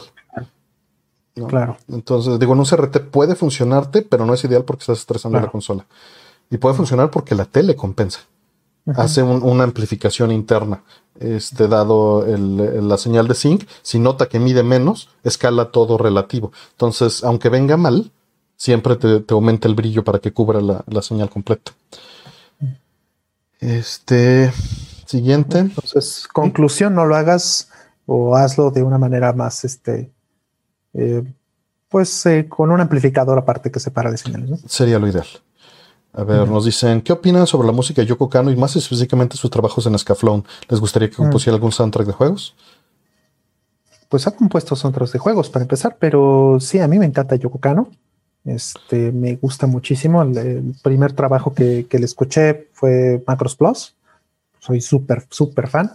¿no? 1.36 1.46
claro. 1.46 1.76
Entonces, 1.88 2.38
digo, 2.38 2.54
en 2.54 2.60
un 2.60 2.64
CRT 2.64 2.98
puede 3.10 3.34
funcionarte, 3.36 4.00
pero 4.02 4.24
no 4.24 4.32
es 4.32 4.42
ideal 4.44 4.64
porque 4.64 4.82
estás 4.84 4.98
estresando 5.00 5.34
Claro. 5.36 5.46
la 5.48 5.52
consola. 5.52 5.86
Y 6.50 6.56
puede 6.56 6.74
funcionar 6.74 7.10
porque 7.10 7.34
la 7.34 7.44
tele 7.44 7.76
compensa. 7.76 8.20
Hace 8.96 9.22
un- 9.22 9.42
una 9.42 9.64
amplificación 9.64 10.32
interna. 10.32 10.82
Este, 11.18 11.68
dado 11.68 12.24
el- 12.24 12.88
la 12.88 12.96
señal 12.96 13.28
de 13.28 13.34
sync, 13.34 13.64
si 13.82 13.98
nota 13.98 14.28
que 14.30 14.38
mide 14.40 14.62
menos, 14.62 15.10
escala 15.24 15.70
todo 15.70 15.98
relativo. 15.98 16.52
Entonces, 16.72 17.22
aunque 17.22 17.50
venga 17.50 17.76
mal, 17.76 18.10
siempre 18.56 18.96
te, 18.96 19.20
te 19.20 19.34
aumenta 19.34 19.68
el 19.68 19.74
brillo 19.74 20.02
para 20.04 20.18
que 20.20 20.32
cubra 20.32 20.60
la, 20.62 20.82
la 20.88 21.02
señal 21.02 21.28
completa. 21.28 21.72
Este, 23.60 24.50
siguiente. 25.10 25.58
Entonces, 25.58 26.28
conclusión, 26.32 26.94
no 26.94 27.04
lo 27.04 27.16
hagas 27.16 27.68
o 28.06 28.36
hazlo 28.36 28.70
de 28.70 28.82
una 28.82 28.98
manera 28.98 29.32
más, 29.32 29.64
este, 29.64 30.10
eh, 30.94 31.22
pues 31.88 32.26
eh, 32.26 32.48
con 32.48 32.70
un 32.70 32.80
amplificador 32.80 33.38
aparte 33.38 33.70
que 33.70 33.80
separa 33.80 34.10
de 34.10 34.16
señales. 34.16 34.50
¿no? 34.50 34.56
sería 34.66 34.98
lo 34.98 35.08
ideal. 35.08 35.26
A 36.12 36.24
ver, 36.24 36.48
nos 36.48 36.64
dicen, 36.64 37.02
¿qué 37.02 37.12
opinan 37.12 37.46
sobre 37.46 37.66
la 37.66 37.72
música 37.72 38.02
de 38.02 38.08
Yoko 38.08 38.28
Kano 38.28 38.50
y 38.50 38.56
más 38.56 38.74
específicamente 38.74 39.36
sus 39.36 39.48
trabajos 39.48 39.86
en 39.86 39.96
Scaflón? 39.96 40.44
¿Les 40.68 40.80
gustaría 40.80 41.08
que 41.08 41.14
compusiera 41.14 41.54
algún 41.54 41.70
soundtrack 41.70 42.08
de 42.08 42.12
juegos? 42.12 42.56
Pues 44.08 44.26
ha 44.26 44.32
compuesto 44.32 44.74
soundtracks 44.74 45.12
de 45.12 45.20
juegos 45.20 45.50
para 45.50 45.62
empezar, 45.62 45.96
pero 46.00 46.58
sí, 46.58 46.80
a 46.80 46.88
mí 46.88 46.98
me 46.98 47.06
encanta 47.06 47.36
Yoko 47.36 47.60
Kano. 47.60 47.90
Este, 48.44 49.12
me 49.12 49.36
gusta 49.36 49.68
muchísimo. 49.68 50.22
El, 50.22 50.36
el 50.36 50.74
primer 50.82 51.12
trabajo 51.12 51.54
que, 51.54 51.86
que 51.88 52.00
le 52.00 52.06
escuché 52.06 52.68
fue 52.72 53.22
Macros 53.24 53.54
Plus. 53.54 53.94
Soy 54.70 54.80
súper, 54.80 55.26
súper 55.30 55.66
fan. 55.66 55.90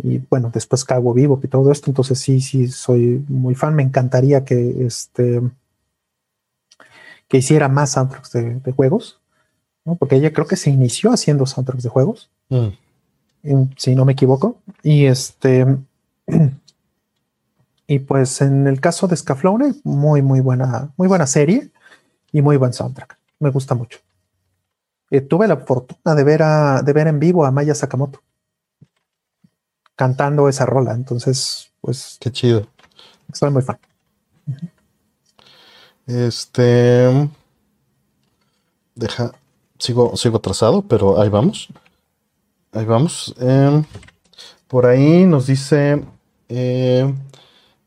Y 0.00 0.18
bueno, 0.30 0.52
después 0.54 0.84
Cago 0.84 1.12
Vivo 1.12 1.40
y 1.42 1.48
todo 1.48 1.72
esto. 1.72 1.90
Entonces 1.90 2.20
sí, 2.20 2.40
sí, 2.40 2.68
soy 2.68 3.24
muy 3.28 3.56
fan. 3.56 3.74
Me 3.74 3.82
encantaría 3.82 4.44
que 4.44 4.86
este 4.86 5.42
que 7.26 7.38
hiciera 7.38 7.68
más 7.68 7.90
soundtracks 7.90 8.30
de, 8.30 8.60
de 8.60 8.72
juegos, 8.72 9.18
¿no? 9.84 9.96
Porque 9.96 10.14
ella 10.14 10.32
creo 10.32 10.46
que 10.46 10.54
se 10.54 10.70
inició 10.70 11.10
haciendo 11.10 11.44
soundtracks 11.44 11.82
de 11.82 11.88
juegos. 11.88 12.30
Mm. 12.50 12.68
si 13.76 13.96
no 13.96 14.04
me 14.04 14.12
equivoco. 14.12 14.58
Y 14.84 15.06
este. 15.06 15.66
Y 17.86 17.98
pues 17.98 18.40
en 18.40 18.66
el 18.66 18.80
caso 18.80 19.08
de 19.08 19.14
Scaflowne, 19.14 19.74
muy, 19.84 20.22
muy 20.22 20.40
buena, 20.40 20.90
muy 20.96 21.06
buena 21.06 21.26
serie 21.26 21.70
y 22.32 22.40
muy 22.40 22.56
buen 22.56 22.72
soundtrack. 22.72 23.18
Me 23.40 23.50
gusta 23.50 23.74
mucho. 23.74 23.98
Eh, 25.14 25.20
tuve 25.20 25.46
la 25.46 25.58
fortuna 25.58 26.16
de 26.16 26.24
ver, 26.24 26.42
a, 26.42 26.82
de 26.82 26.92
ver 26.92 27.06
en 27.06 27.20
vivo 27.20 27.44
a 27.44 27.52
Maya 27.52 27.72
Sakamoto 27.72 28.20
cantando 29.94 30.48
esa 30.48 30.66
rola. 30.66 30.92
Entonces, 30.92 31.70
pues. 31.80 32.16
Qué 32.18 32.32
chido. 32.32 32.66
Soy 33.32 33.52
muy 33.52 33.62
fan. 33.62 33.78
Este. 36.08 37.30
Deja. 38.96 39.30
Sigo, 39.78 40.16
sigo 40.16 40.38
atrasado, 40.38 40.82
pero 40.82 41.20
ahí 41.20 41.28
vamos. 41.28 41.68
Ahí 42.72 42.84
vamos. 42.84 43.36
Em, 43.38 43.84
por 44.66 44.84
ahí 44.84 45.26
nos 45.26 45.46
dice. 45.46 46.04
Eh, 46.48 47.14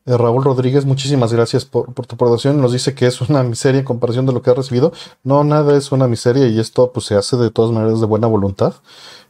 eh, 0.08 0.16
Raúl 0.16 0.42
Rodríguez, 0.42 0.86
muchísimas 0.86 1.32
gracias 1.32 1.64
por, 1.64 1.92
tu 1.92 2.14
aportación. 2.14 2.60
Nos 2.60 2.72
dice 2.72 2.94
que 2.94 3.06
es 3.06 3.20
una 3.20 3.42
miseria 3.42 3.80
en 3.80 3.84
comparación 3.84 4.24
de 4.24 4.32
lo 4.32 4.40
que 4.40 4.50
ha 4.50 4.54
recibido. 4.54 4.92
No, 5.22 5.44
nada 5.44 5.76
es 5.76 5.92
una 5.92 6.08
miseria 6.08 6.46
y 6.46 6.58
esto 6.58 6.92
pues 6.92 7.06
se 7.06 7.14
hace 7.14 7.36
de 7.36 7.50
todas 7.50 7.72
maneras 7.72 8.00
de 8.00 8.06
buena 8.06 8.26
voluntad. 8.26 8.74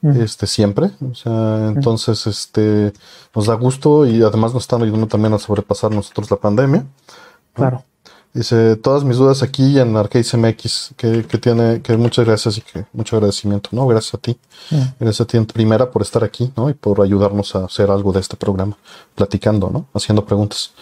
Este, 0.00 0.46
siempre. 0.46 0.92
O 1.10 1.14
sea, 1.16 1.66
entonces, 1.66 2.28
este, 2.28 2.92
nos 3.34 3.46
da 3.46 3.54
gusto 3.54 4.06
y 4.06 4.22
además 4.22 4.54
nos 4.54 4.62
están 4.62 4.82
ayudando 4.82 5.08
también 5.08 5.34
a 5.34 5.40
sobrepasar 5.40 5.90
nosotros 5.90 6.30
la 6.30 6.36
pandemia. 6.36 6.86
Claro. 7.52 7.82
Dice, 8.34 8.76
todas 8.76 9.04
mis 9.04 9.16
dudas 9.16 9.42
aquí 9.42 9.78
en 9.78 9.96
Arcade 9.96 10.24
MX, 10.36 10.94
que, 10.96 11.24
que, 11.24 11.38
tiene, 11.38 11.80
que 11.80 11.96
muchas 11.96 12.26
gracias 12.26 12.58
y 12.58 12.60
que 12.60 12.84
mucho 12.92 13.16
agradecimiento, 13.16 13.70
¿no? 13.72 13.86
Gracias 13.86 14.14
a 14.14 14.18
ti. 14.18 14.38
Gracias 15.00 15.22
a 15.22 15.24
ti 15.24 15.36
en 15.36 15.46
primera 15.46 15.90
por 15.90 16.02
estar 16.02 16.22
aquí, 16.22 16.52
¿no? 16.56 16.68
Y 16.68 16.74
por 16.74 17.00
ayudarnos 17.00 17.54
a 17.56 17.64
hacer 17.64 17.90
algo 17.90 18.12
de 18.12 18.20
este 18.20 18.36
programa, 18.36 18.76
platicando, 19.14 19.70
¿no? 19.70 19.86
Haciendo 19.94 20.24
preguntas. 20.24 20.72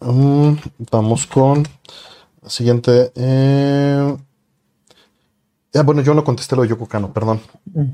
Mm, 0.00 0.54
vamos 0.90 1.26
con 1.26 1.66
la 2.42 2.50
siguiente. 2.50 3.12
Eh, 3.14 4.16
bueno, 5.84 6.02
yo 6.02 6.14
no 6.14 6.22
contesté 6.22 6.54
lo 6.54 6.62
de 6.62 6.68
Yoko 6.68 6.86
Kano, 6.86 7.12
perdón. 7.12 7.40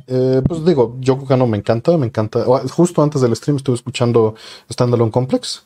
Eh, 0.07 0.43
pues 0.47 0.65
digo, 0.65 0.97
Yoko 1.01 1.25
Kano 1.25 1.47
me 1.47 1.57
encanta, 1.57 1.97
me 1.97 2.07
encanta. 2.07 2.45
Justo 2.71 3.03
antes 3.03 3.21
del 3.21 3.35
stream 3.37 3.57
estuve 3.57 3.77
escuchando 3.77 4.35
Standalone 4.71 5.11
Complex. 5.11 5.65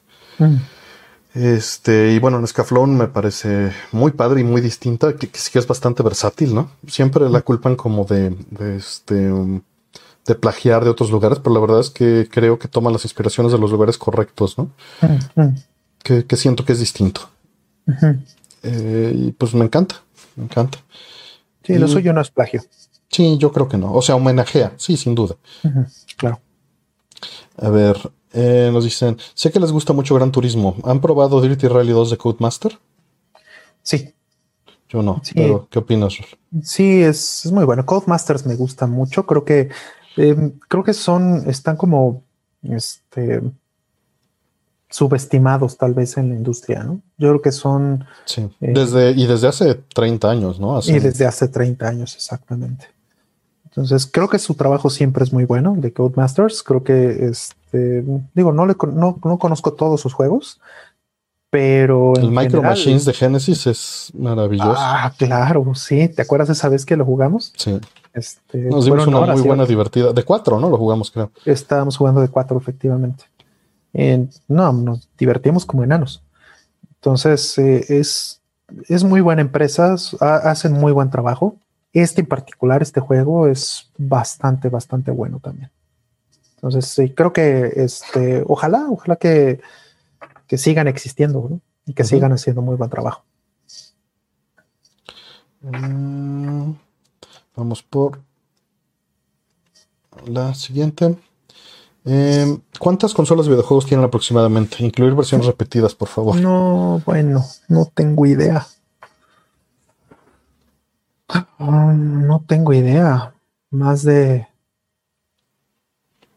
Este, 1.35 2.13
y 2.13 2.19
bueno, 2.19 2.39
en 2.39 2.47
Scaflón 2.47 2.97
me 2.97 3.09
parece 3.09 3.73
muy 3.91 4.11
padre 4.11 4.43
y 4.43 4.45
muy 4.45 4.61
distinta, 4.61 5.15
que, 5.17 5.31
sí 5.33 5.51
que 5.51 5.59
es 5.59 5.67
bastante 5.67 6.03
versátil, 6.03 6.55
¿no? 6.55 6.71
Siempre 6.87 7.29
la 7.31 7.41
culpan 7.41 7.75
como 7.75 8.05
de, 8.05 8.37
este, 8.77 9.15
de 9.15 10.35
plagiar 10.35 10.85
de 10.85 10.91
otros 10.91 11.11
lugares, 11.11 11.39
pero 11.39 11.55
la 11.55 11.61
verdad 11.61 11.81
es 11.81 11.89
que 11.89 12.29
creo 12.31 12.59
que 12.59 12.69
toma 12.69 12.91
las 12.91 13.05
inspiraciones 13.05 13.53
de 13.53 13.59
los 13.59 13.71
lugares 13.71 13.97
correctos, 13.97 14.59
¿no? 14.59 14.71
que, 16.03 16.37
siento 16.37 16.65
que 16.65 16.73
es 16.73 16.81
distinto. 16.81 17.31
Eh, 18.63 19.13
y 19.15 19.33
pues 19.33 19.55
me 19.55 19.65
encanta, 19.65 20.03
me 20.37 20.45
encanta. 20.45 20.79
Sí, 21.65 21.79
lo 21.79 21.89
suyo 21.89 22.13
no 22.13 22.21
es 22.21 22.31
plagio. 22.31 22.63
Sí, 23.09 23.39
yo 23.39 23.53
creo 23.53 23.69
que 23.69 23.79
no. 23.79 23.93
O 23.93 24.03
sea, 24.03 24.17
homenajea, 24.17 24.73
sí, 24.77 24.97
sin 24.97 25.15
duda. 25.15 25.37
Claro. 26.17 26.41
A 27.57 27.69
ver, 27.69 27.97
eh, 28.33 28.71
nos 28.73 28.85
dicen, 28.85 29.19
sé 29.35 29.51
que 29.51 29.61
les 29.61 29.73
gusta 29.73 29.93
mucho 29.93 30.15
Gran 30.15 30.33
Turismo. 30.33 30.77
¿Han 30.85 31.01
probado 31.01 31.41
Dirty 31.41 31.69
Rally 31.69 31.93
2 31.93 32.11
de 32.11 32.17
Codemaster? 32.17 32.79
Sí. 33.83 34.15
Yo 34.89 35.03
no, 35.03 35.23
pero 35.35 35.67
¿qué 35.71 35.79
opinas? 35.79 36.15
Sí, 36.63 37.03
es, 37.03 37.47
muy 37.51 37.65
bueno. 37.65 37.87
Codemasters 37.87 38.45
me 38.45 38.57
gusta 38.57 38.87
mucho. 38.87 39.25
Creo 39.25 39.45
que 39.45 39.71
em, 40.17 40.53
creo 40.69 40.85
que 40.85 40.93
son, 40.93 41.49
están 41.49 41.77
como 41.77 42.23
este 42.63 43.41
subestimados 44.93 45.79
tal 45.79 45.95
vez 45.95 46.19
en 46.19 46.29
la 46.29 46.37
industria, 46.37 46.85
¿no? 46.85 47.01
Yo 47.17 47.31
creo 47.31 47.43
que 47.43 47.53
son... 47.53 48.05
Sí, 48.27 48.43
eh, 48.61 48.73
desde, 48.75 49.13
y 49.13 49.27
desde 49.27 49.49
hace 49.49 49.75
30 49.75 50.31
años, 50.31 50.61
¿no? 50.61 50.79
Y 50.85 50.99
desde 50.99 51.25
hace 51.25 51.49
30 51.49 51.89
años, 51.89 52.15
exactamente. 52.15 52.89
Entonces, 53.65 54.07
creo 54.07 54.29
que 54.29 54.39
su 54.39 54.55
trabajo 54.55 54.91
siempre 54.91 55.25
es 55.25 55.33
muy 55.33 55.47
bueno 55.47 55.75
de 55.79 55.95
Codemasters. 55.95 56.63
Creo 56.63 56.85
que, 56.85 57.27
este, 57.73 58.05
digo, 58.35 58.53
no, 58.53 58.67
le, 58.67 58.75
no, 58.93 59.19
no 59.25 59.39
conozco 59.39 59.73
todos 59.73 60.01
sus 60.01 60.13
juegos, 60.13 60.61
pero. 61.51 62.15
El 62.17 62.31
Micro 62.31 62.63
Machines 62.63 63.05
de 63.05 63.15
Genesis 63.15 63.67
es 63.67 64.13
maravilloso. 64.15 64.75
Ah, 64.77 65.13
claro, 65.17 65.75
sí. 65.75 66.09
¿Te 66.09 66.23
acuerdas 66.23 66.51
esa 66.51 66.69
vez 66.69 66.85
que 66.85 66.97
lo 66.97 67.05
jugamos? 67.05 67.53
Sí. 67.57 67.79
Este, 68.13 68.59
Nos 68.59 68.85
dimos 68.85 69.07
una 69.07 69.21
muy 69.21 69.43
buena 69.43 69.65
divertida. 69.65 70.13
De 70.13 70.23
cuatro, 70.23 70.61
¿no? 70.61 70.69
Lo 70.69 70.77
jugamos, 70.77 71.11
creo. 71.11 71.31
Estábamos 71.47 71.97
jugando 71.97 72.21
de 72.21 72.29
cuatro, 72.29 72.59
efectivamente. 72.59 73.25
no, 74.49 74.73
nos 74.73 75.09
divertimos 75.17 75.65
como 75.65 75.85
enanos. 75.85 76.23
Entonces, 76.97 77.57
eh, 77.59 77.85
es, 77.89 78.41
es 78.89 79.03
muy 79.03 79.23
buena 79.23 79.41
empresa, 79.41 79.97
hacen 80.21 80.75
muy 80.75 80.93
buen 80.93 81.11
trabajo. 81.11 81.57
Este 81.95 82.21
en 82.21 82.27
particular, 82.27 82.83
este 82.83 83.01
juego 83.01 83.47
es 83.47 83.91
bastante, 83.99 84.69
bastante 84.69 85.11
bueno 85.11 85.41
también. 85.41 85.71
Entonces, 86.63 86.87
sí, 86.87 87.11
creo 87.11 87.33
que 87.33 87.73
este, 87.75 88.45
ojalá, 88.47 88.87
ojalá 88.89 89.17
que, 89.17 89.61
que 90.47 90.57
sigan 90.57 90.87
existiendo 90.87 91.61
y 91.85 91.93
que 91.93 92.05
sigan 92.05 92.33
haciendo 92.33 92.63
muy 92.63 92.77
buen 92.77 92.89
trabajo. 92.89 93.25
Mm, 95.63 96.73
vamos 97.57 97.83
por 97.83 98.21
la 100.27 100.55
siguiente. 100.55 101.17
Em, 102.05 102.61
¿Cuántas 102.79 103.13
consolas 103.13 103.47
de 103.47 103.53
videojuegos 103.53 103.87
tienen 103.87 104.05
aproximadamente? 104.05 104.85
Incluir 104.85 105.15
versiones 105.15 105.47
repetidas, 105.47 105.95
por 105.95 106.09
favor. 106.09 106.37
No, 106.37 107.03
bueno, 107.05 107.45
no 107.69 107.87
tengo 107.95 108.25
idea. 108.27 108.67
Ah, 111.29 111.47
no 111.59 112.45
tengo 112.47 112.73
idea. 112.73 113.35
Más 113.71 114.03
de. 114.03 114.47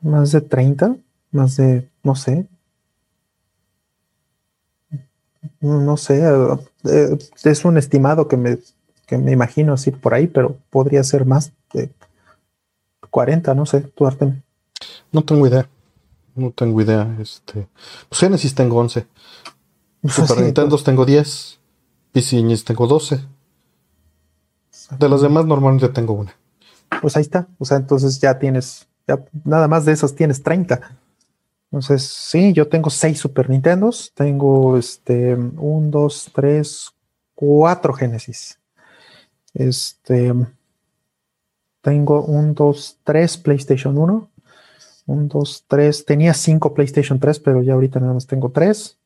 Más 0.06 0.32
de 0.32 0.41
30. 0.41 0.98
Más 1.32 1.58
de. 1.58 1.89
No 2.04 2.15
sé. 2.15 2.48
No 5.60 5.98
sé. 5.98 6.22
Eh, 6.84 7.18
es 7.44 7.65
un 7.65 7.78
estimado 7.78 8.28
que 8.28 8.38
me, 8.38 8.60
que 9.08 9.18
me 9.18 9.32
imagino 9.32 9.74
así 9.74 9.89
por 9.89 10.13
ahí, 10.13 10.28
pero 10.28 10.58
podría 10.70 11.04
ser 11.04 11.26
más 11.26 11.54
de 11.74 11.91
40, 13.10 13.56
no 13.56 13.65
sé. 13.65 13.82
Tú, 13.82 14.06
Artem. 14.06 14.41
No 15.12 15.24
tengo 15.24 15.48
idea. 15.48 15.68
No 16.36 16.52
tengo 16.52 16.80
idea. 16.82 17.18
Este. 17.20 17.68
Pues 18.08 18.20
Genesis 18.20 18.54
tengo 18.54 18.78
11. 18.78 19.08
Super 20.08 20.41
Nintendo 20.41 20.78
tengo 20.78 21.04
10. 21.04 21.60
PC 22.12 22.44
tengo 22.63 22.86
12. 22.86 23.20
De 25.00 25.10
las 25.10 25.22
demás 25.22 25.46
normalmente 25.46 25.89
tengo 25.89 26.13
una. 26.13 26.36
Pues 27.02 27.18
ahí 27.18 27.24
está. 27.24 27.48
O 27.58 27.65
sea, 27.65 27.78
entonces 27.78 28.22
ya 28.22 28.38
tienes, 28.38 28.88
nada 29.44 29.68
más 29.68 29.86
de 29.86 29.94
esos 29.94 30.15
tienes 30.15 30.41
30. 30.41 30.98
Entonces, 31.72 32.04
sí, 32.04 32.54
yo 32.54 32.68
tengo 32.68 32.89
seis 32.89 33.20
Super 33.20 33.50
Nintendos. 33.50 34.12
Tengo 34.15 34.78
este, 34.78 35.36
un, 35.36 35.91
dos, 35.91 36.32
tres, 36.34 36.91
cuatro 37.34 37.94
Genesis. 37.94 38.60
Este, 39.54 40.34
tengo 41.82 42.24
un, 42.24 42.54
dos, 42.54 42.98
tres 43.04 43.38
PlayStation 43.38 43.98
1. 43.98 44.30
Un, 45.08 45.28
dos, 45.28 45.65
tres. 45.68 46.06
Tenía 46.06 46.34
cinco 46.34 46.74
PlayStation 46.74 47.20
3, 47.20 47.39
pero 47.39 47.62
ya 47.62 47.74
ahorita 47.74 48.00
nada 48.00 48.13
más 48.13 48.26
tengo 48.26 48.50
tres. 48.50 48.98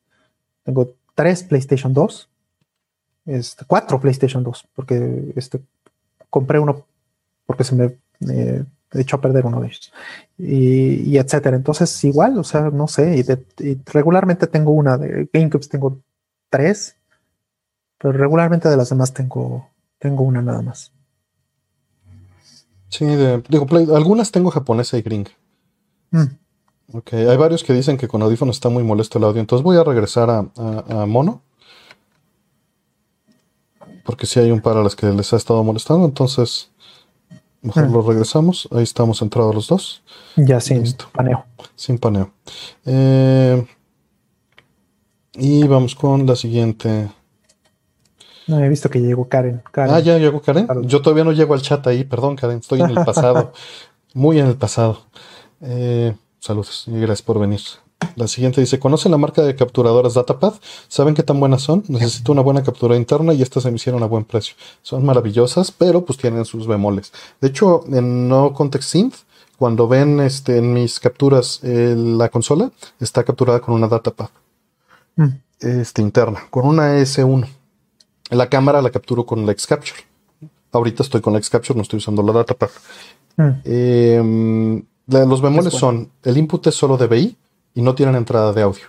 Tengo 0.63 0.93
tres 1.15 1.43
PlayStation 1.43 1.93
2 1.93 2.29
este, 3.29 3.65
cuatro 3.65 3.99
PlayStation 3.99 4.43
2, 4.43 4.67
porque 4.73 5.33
este, 5.35 5.61
compré 6.29 6.59
uno 6.59 6.85
porque 7.45 7.63
se 7.63 7.75
me 7.75 7.95
echó 8.93 9.17
a 9.17 9.21
perder 9.21 9.45
uno 9.45 9.61
de 9.61 9.67
ellos. 9.67 9.91
Y, 10.37 11.17
etcétera. 11.17 11.55
Entonces, 11.55 12.03
igual, 12.03 12.37
o 12.37 12.43
sea, 12.43 12.69
no 12.69 12.87
sé. 12.87 13.23
Y, 13.59 13.81
regularmente 13.85 14.47
tengo 14.47 14.71
una 14.71 14.97
de 14.97 15.29
GameCube, 15.31 15.67
tengo 15.67 15.99
tres, 16.49 16.95
pero 17.97 18.13
regularmente 18.13 18.69
de 18.69 18.77
las 18.77 18.89
demás 18.89 19.13
tengo, 19.13 19.69
tengo 19.99 20.23
una 20.23 20.41
nada 20.41 20.61
más. 20.61 20.91
Sí, 22.87 23.05
digo, 23.49 23.67
algunas 23.95 24.31
tengo 24.31 24.49
japonesa 24.49 24.97
y 24.97 25.01
gringa. 25.01 25.31
Mm. 26.11 26.25
Ok, 26.93 27.13
hay 27.13 27.37
varios 27.37 27.63
que 27.63 27.73
dicen 27.73 27.97
que 27.97 28.07
con 28.07 28.23
audífonos 28.23 28.55
está 28.55 28.69
muy 28.69 28.83
molesto 28.83 29.19
el 29.19 29.25
audio, 29.25 29.39
entonces 29.39 29.63
voy 29.63 29.77
a 29.77 29.83
regresar 29.83 30.27
a 30.31 31.05
mono 31.05 31.43
porque 34.09 34.25
si 34.25 34.39
hay 34.39 34.49
un 34.49 34.59
par 34.59 34.75
a 34.75 34.81
las 34.81 34.95
que 34.95 35.05
les 35.05 35.31
ha 35.33 35.37
estado 35.37 35.63
molestando, 35.63 36.03
entonces 36.03 36.71
mejor 37.61 37.83
ah. 37.83 37.87
lo 37.87 38.01
regresamos. 38.01 38.67
Ahí 38.71 38.83
estamos 38.83 39.21
entrados 39.21 39.53
los 39.55 39.67
dos. 39.67 40.03
Ya 40.35 40.59
sin 40.59 40.83
paneo. 41.11 41.45
Sin 41.75 41.97
paneo. 41.97 42.31
Eh, 42.85 43.65
y 45.33 45.67
vamos 45.67 45.95
con 45.95 46.25
la 46.25 46.35
siguiente. 46.35 47.09
No, 48.47 48.59
he 48.59 48.69
visto 48.69 48.89
que 48.89 48.99
llegó 48.99 49.29
Karen. 49.29 49.61
Ah, 49.73 49.99
ya 49.99 50.17
llegó 50.17 50.41
Karen. 50.41 50.67
Yo 50.83 51.01
todavía 51.01 51.23
no 51.23 51.31
llego 51.31 51.53
al 51.53 51.61
chat 51.61 51.85
ahí, 51.87 52.03
perdón, 52.03 52.35
Karen, 52.35 52.57
estoy 52.59 52.81
en 52.81 52.89
el 52.89 52.95
pasado. 53.05 53.53
muy 54.13 54.39
en 54.39 54.47
el 54.47 54.55
pasado. 54.55 55.03
Eh, 55.61 56.15
saludos 56.39 56.85
y 56.87 56.93
gracias 56.99 57.21
por 57.21 57.39
venir. 57.39 57.61
La 58.15 58.27
siguiente 58.27 58.61
dice, 58.61 58.79
¿conocen 58.79 59.11
la 59.11 59.17
marca 59.17 59.41
de 59.41 59.55
capturadoras 59.55 60.13
Datapad? 60.13 60.53
¿Saben 60.87 61.15
qué 61.15 61.23
tan 61.23 61.39
buenas 61.39 61.61
son? 61.61 61.83
Necesito 61.87 62.31
una 62.31 62.41
buena 62.41 62.63
captura 62.63 62.95
interna 62.95 63.33
y 63.33 63.41
estas 63.41 63.63
se 63.63 63.71
me 63.71 63.75
hicieron 63.75 64.03
a 64.03 64.07
buen 64.07 64.23
precio. 64.25 64.55
Son 64.81 65.05
maravillosas, 65.05 65.71
pero 65.71 66.03
pues 66.05 66.17
tienen 66.17 66.45
sus 66.45 66.65
bemoles. 66.67 67.11
De 67.41 67.49
hecho, 67.49 67.83
en 67.91 68.27
No 68.27 68.53
Context 68.53 68.89
Synth, 68.89 69.15
cuando 69.57 69.87
ven 69.87 70.21
este, 70.21 70.57
en 70.57 70.73
mis 70.73 70.99
capturas 70.99 71.59
la 71.63 72.29
consola, 72.29 72.71
está 72.99 73.23
capturada 73.23 73.59
con 73.59 73.75
una 73.75 73.87
Datapad 73.87 74.29
mm. 75.17 75.27
este, 75.59 76.01
interna, 76.01 76.41
con 76.49 76.65
una 76.65 76.97
S1. 76.99 77.47
La 78.31 78.47
cámara 78.47 78.81
la 78.81 78.91
capturo 78.91 79.25
con 79.25 79.45
la 79.45 79.51
X-Capture. 79.51 79.99
Ahorita 80.71 81.03
estoy 81.03 81.19
con 81.19 81.33
la 81.33 81.39
X-Capture, 81.39 81.75
no 81.75 81.81
estoy 81.81 81.97
usando 81.97 82.23
la 82.23 82.31
Datapad. 82.31 82.69
Mm. 83.35 83.49
Em, 83.65 84.83
los 85.07 85.41
bemoles 85.41 85.73
son, 85.73 86.09
el 86.23 86.37
input 86.37 86.67
es 86.67 86.75
solo 86.75 86.95
DBI, 86.95 87.35
y 87.79 87.81
no 87.81 87.95
tienen 87.95 88.15
entrada 88.15 88.51
de 88.51 88.61
audio. 88.61 88.87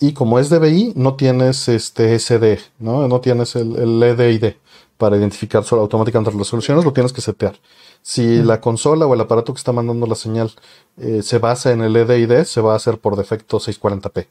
Y 0.00 0.12
como 0.12 0.40
es 0.40 0.50
DBI, 0.50 0.94
no 0.96 1.14
tienes 1.14 1.68
este 1.68 2.18
SD, 2.18 2.58
¿no? 2.80 3.06
No 3.06 3.20
tienes 3.20 3.54
el, 3.54 3.76
el 3.76 4.02
EDID 4.02 4.54
para 4.96 5.16
identificar 5.16 5.62
solo 5.62 5.82
automáticamente 5.82 6.32
las 6.32 6.38
resoluciones, 6.40 6.84
lo 6.84 6.92
tienes 6.92 7.12
que 7.12 7.20
setear. 7.20 7.54
Si 8.02 8.42
la 8.42 8.60
consola 8.60 9.06
o 9.06 9.14
el 9.14 9.20
aparato 9.20 9.54
que 9.54 9.58
está 9.58 9.70
mandando 9.70 10.04
la 10.08 10.16
señal 10.16 10.50
eh, 10.96 11.22
se 11.22 11.38
basa 11.38 11.70
en 11.70 11.82
el 11.82 11.94
EDID, 11.94 12.42
se 12.42 12.60
va 12.60 12.72
a 12.72 12.76
hacer 12.76 12.98
por 12.98 13.14
defecto 13.14 13.60
640p. 13.60 14.26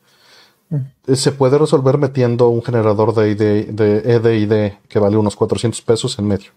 Eh, 1.07 1.15
se 1.15 1.31
puede 1.31 1.57
resolver 1.57 1.97
metiendo 1.97 2.49
un 2.49 2.61
generador 2.61 3.13
de, 3.13 3.35
de 3.35 4.15
EDID 4.15 4.73
que 4.89 4.99
vale 4.99 5.15
unos 5.15 5.37
400 5.37 5.81
pesos 5.83 6.19
en 6.19 6.27
medio. 6.27 6.51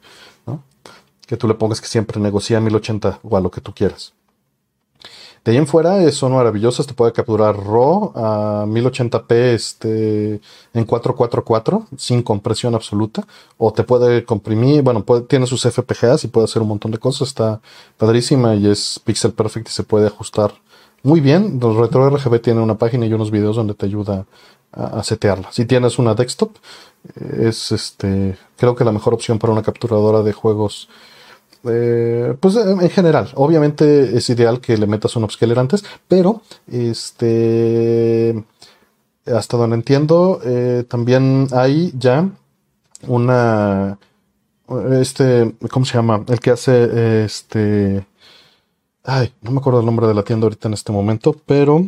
¿no? 0.48 0.64
Que 1.28 1.36
tú 1.36 1.46
le 1.46 1.54
pongas 1.54 1.80
que 1.80 1.86
siempre 1.86 2.20
negocia 2.20 2.58
1080 2.58 3.20
o 3.22 3.36
a 3.36 3.40
lo 3.40 3.52
que 3.52 3.60
tú 3.60 3.72
quieras. 3.72 4.14
De 5.44 5.50
ahí 5.50 5.58
en 5.58 5.66
fuera 5.66 6.08
son 6.12 6.32
maravillosas, 6.32 6.86
te 6.86 6.94
puede 6.94 7.12
capturar 7.12 7.56
RAW 7.56 8.12
a 8.14 8.64
1080p 8.66 9.32
este, 9.32 10.40
en 10.72 10.84
444 10.84 11.88
sin 11.96 12.22
compresión 12.22 12.76
absoluta 12.76 13.26
o 13.58 13.72
te 13.72 13.82
puede 13.82 14.24
comprimir, 14.24 14.82
bueno, 14.82 15.04
tiene 15.28 15.48
sus 15.48 15.62
FPGAs 15.62 16.22
y 16.24 16.28
puede 16.28 16.44
hacer 16.44 16.62
un 16.62 16.68
montón 16.68 16.92
de 16.92 16.98
cosas, 16.98 17.28
está 17.28 17.60
padrísima 17.96 18.54
y 18.54 18.68
es 18.68 19.00
pixel 19.04 19.32
perfect 19.32 19.68
y 19.68 19.72
se 19.72 19.82
puede 19.82 20.06
ajustar 20.06 20.54
muy 21.02 21.20
bien. 21.20 21.58
Los 21.60 21.76
Retro 21.76 22.08
RGB 22.08 22.40
tiene 22.40 22.60
una 22.60 22.78
página 22.78 23.06
y 23.06 23.12
unos 23.12 23.32
videos 23.32 23.56
donde 23.56 23.74
te 23.74 23.86
ayuda 23.86 24.26
a, 24.70 25.00
a 25.00 25.02
setearla. 25.02 25.50
Si 25.50 25.64
tienes 25.64 25.98
una 25.98 26.14
desktop, 26.14 26.52
es 27.40 27.72
este, 27.72 28.36
creo 28.56 28.76
que 28.76 28.84
la 28.84 28.92
mejor 28.92 29.12
opción 29.12 29.40
para 29.40 29.52
una 29.52 29.62
capturadora 29.62 30.22
de 30.22 30.32
juegos 30.32 30.88
eh, 31.64 32.34
pues 32.40 32.56
en 32.56 32.90
general, 32.90 33.30
obviamente 33.34 34.16
es 34.16 34.28
ideal 34.30 34.60
que 34.60 34.76
le 34.76 34.86
metas 34.86 35.16
un 35.16 35.24
upscaler 35.24 35.58
antes, 35.58 35.84
pero 36.08 36.42
este 36.70 38.44
hasta 39.26 39.56
donde 39.56 39.76
entiendo, 39.76 40.40
eh, 40.44 40.84
también 40.88 41.48
hay 41.52 41.92
ya 41.96 42.28
una 43.06 43.98
este, 44.92 45.54
¿cómo 45.70 45.84
se 45.84 45.94
llama? 45.94 46.24
El 46.28 46.40
que 46.40 46.50
hace 46.50 47.24
este 47.24 48.06
ay, 49.04 49.32
no 49.42 49.50
me 49.50 49.58
acuerdo 49.58 49.80
el 49.80 49.86
nombre 49.86 50.06
de 50.06 50.14
la 50.14 50.22
tienda 50.22 50.46
ahorita 50.46 50.68
en 50.68 50.74
este 50.74 50.92
momento, 50.92 51.34
pero 51.46 51.86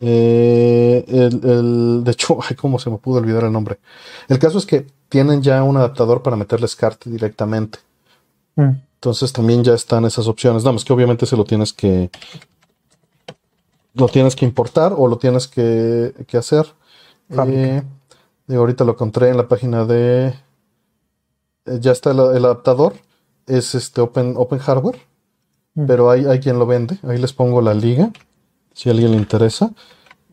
eh, 0.00 1.04
el, 1.08 2.02
de 2.04 2.10
hecho, 2.10 2.38
ay, 2.48 2.56
cómo 2.56 2.78
se 2.78 2.90
me 2.90 2.98
pudo 2.98 3.18
olvidar 3.18 3.44
el 3.44 3.52
nombre. 3.52 3.78
El 4.28 4.38
caso 4.38 4.58
es 4.58 4.66
que 4.66 4.86
tienen 5.08 5.42
ya 5.42 5.62
un 5.62 5.76
adaptador 5.76 6.22
para 6.22 6.36
meterle 6.36 6.68
SCART 6.68 7.04
directamente. 7.04 7.78
Mm. 8.56 8.70
Entonces 9.06 9.32
también 9.32 9.62
ya 9.62 9.72
están 9.72 10.04
esas 10.04 10.26
opciones. 10.26 10.64
Nada 10.64 10.72
más 10.72 10.84
que 10.84 10.92
obviamente 10.92 11.26
se 11.26 11.36
lo 11.36 11.44
tienes 11.44 11.72
que. 11.72 12.10
Lo 13.94 14.08
tienes 14.08 14.34
que 14.34 14.44
importar 14.44 14.92
o 14.96 15.06
lo 15.06 15.16
tienes 15.16 15.46
que, 15.46 16.12
hacer. 16.32 16.66
Eh, 17.30 17.82
ahorita 18.48 18.82
lo 18.82 18.94
encontré 18.94 19.28
en 19.28 19.36
la 19.36 19.46
página 19.46 19.84
de. 19.84 20.34
Eh, 21.66 21.78
ya 21.78 21.92
está 21.92 22.10
el, 22.10 22.18
adaptador. 22.18 22.94
Es 23.46 23.76
este 23.76 24.00
Open, 24.00 24.34
open 24.36 24.58
Hardware. 24.58 24.98
Mm. 25.74 25.86
Pero 25.86 26.10
hay, 26.10 26.24
hay 26.26 26.40
quien 26.40 26.58
lo 26.58 26.66
vende. 26.66 26.98
Ahí 27.04 27.18
les 27.18 27.32
pongo 27.32 27.60
la 27.60 27.74
liga. 27.74 28.10
Si 28.74 28.88
a 28.88 28.92
alguien 28.92 29.12
le 29.12 29.18
interesa. 29.18 29.70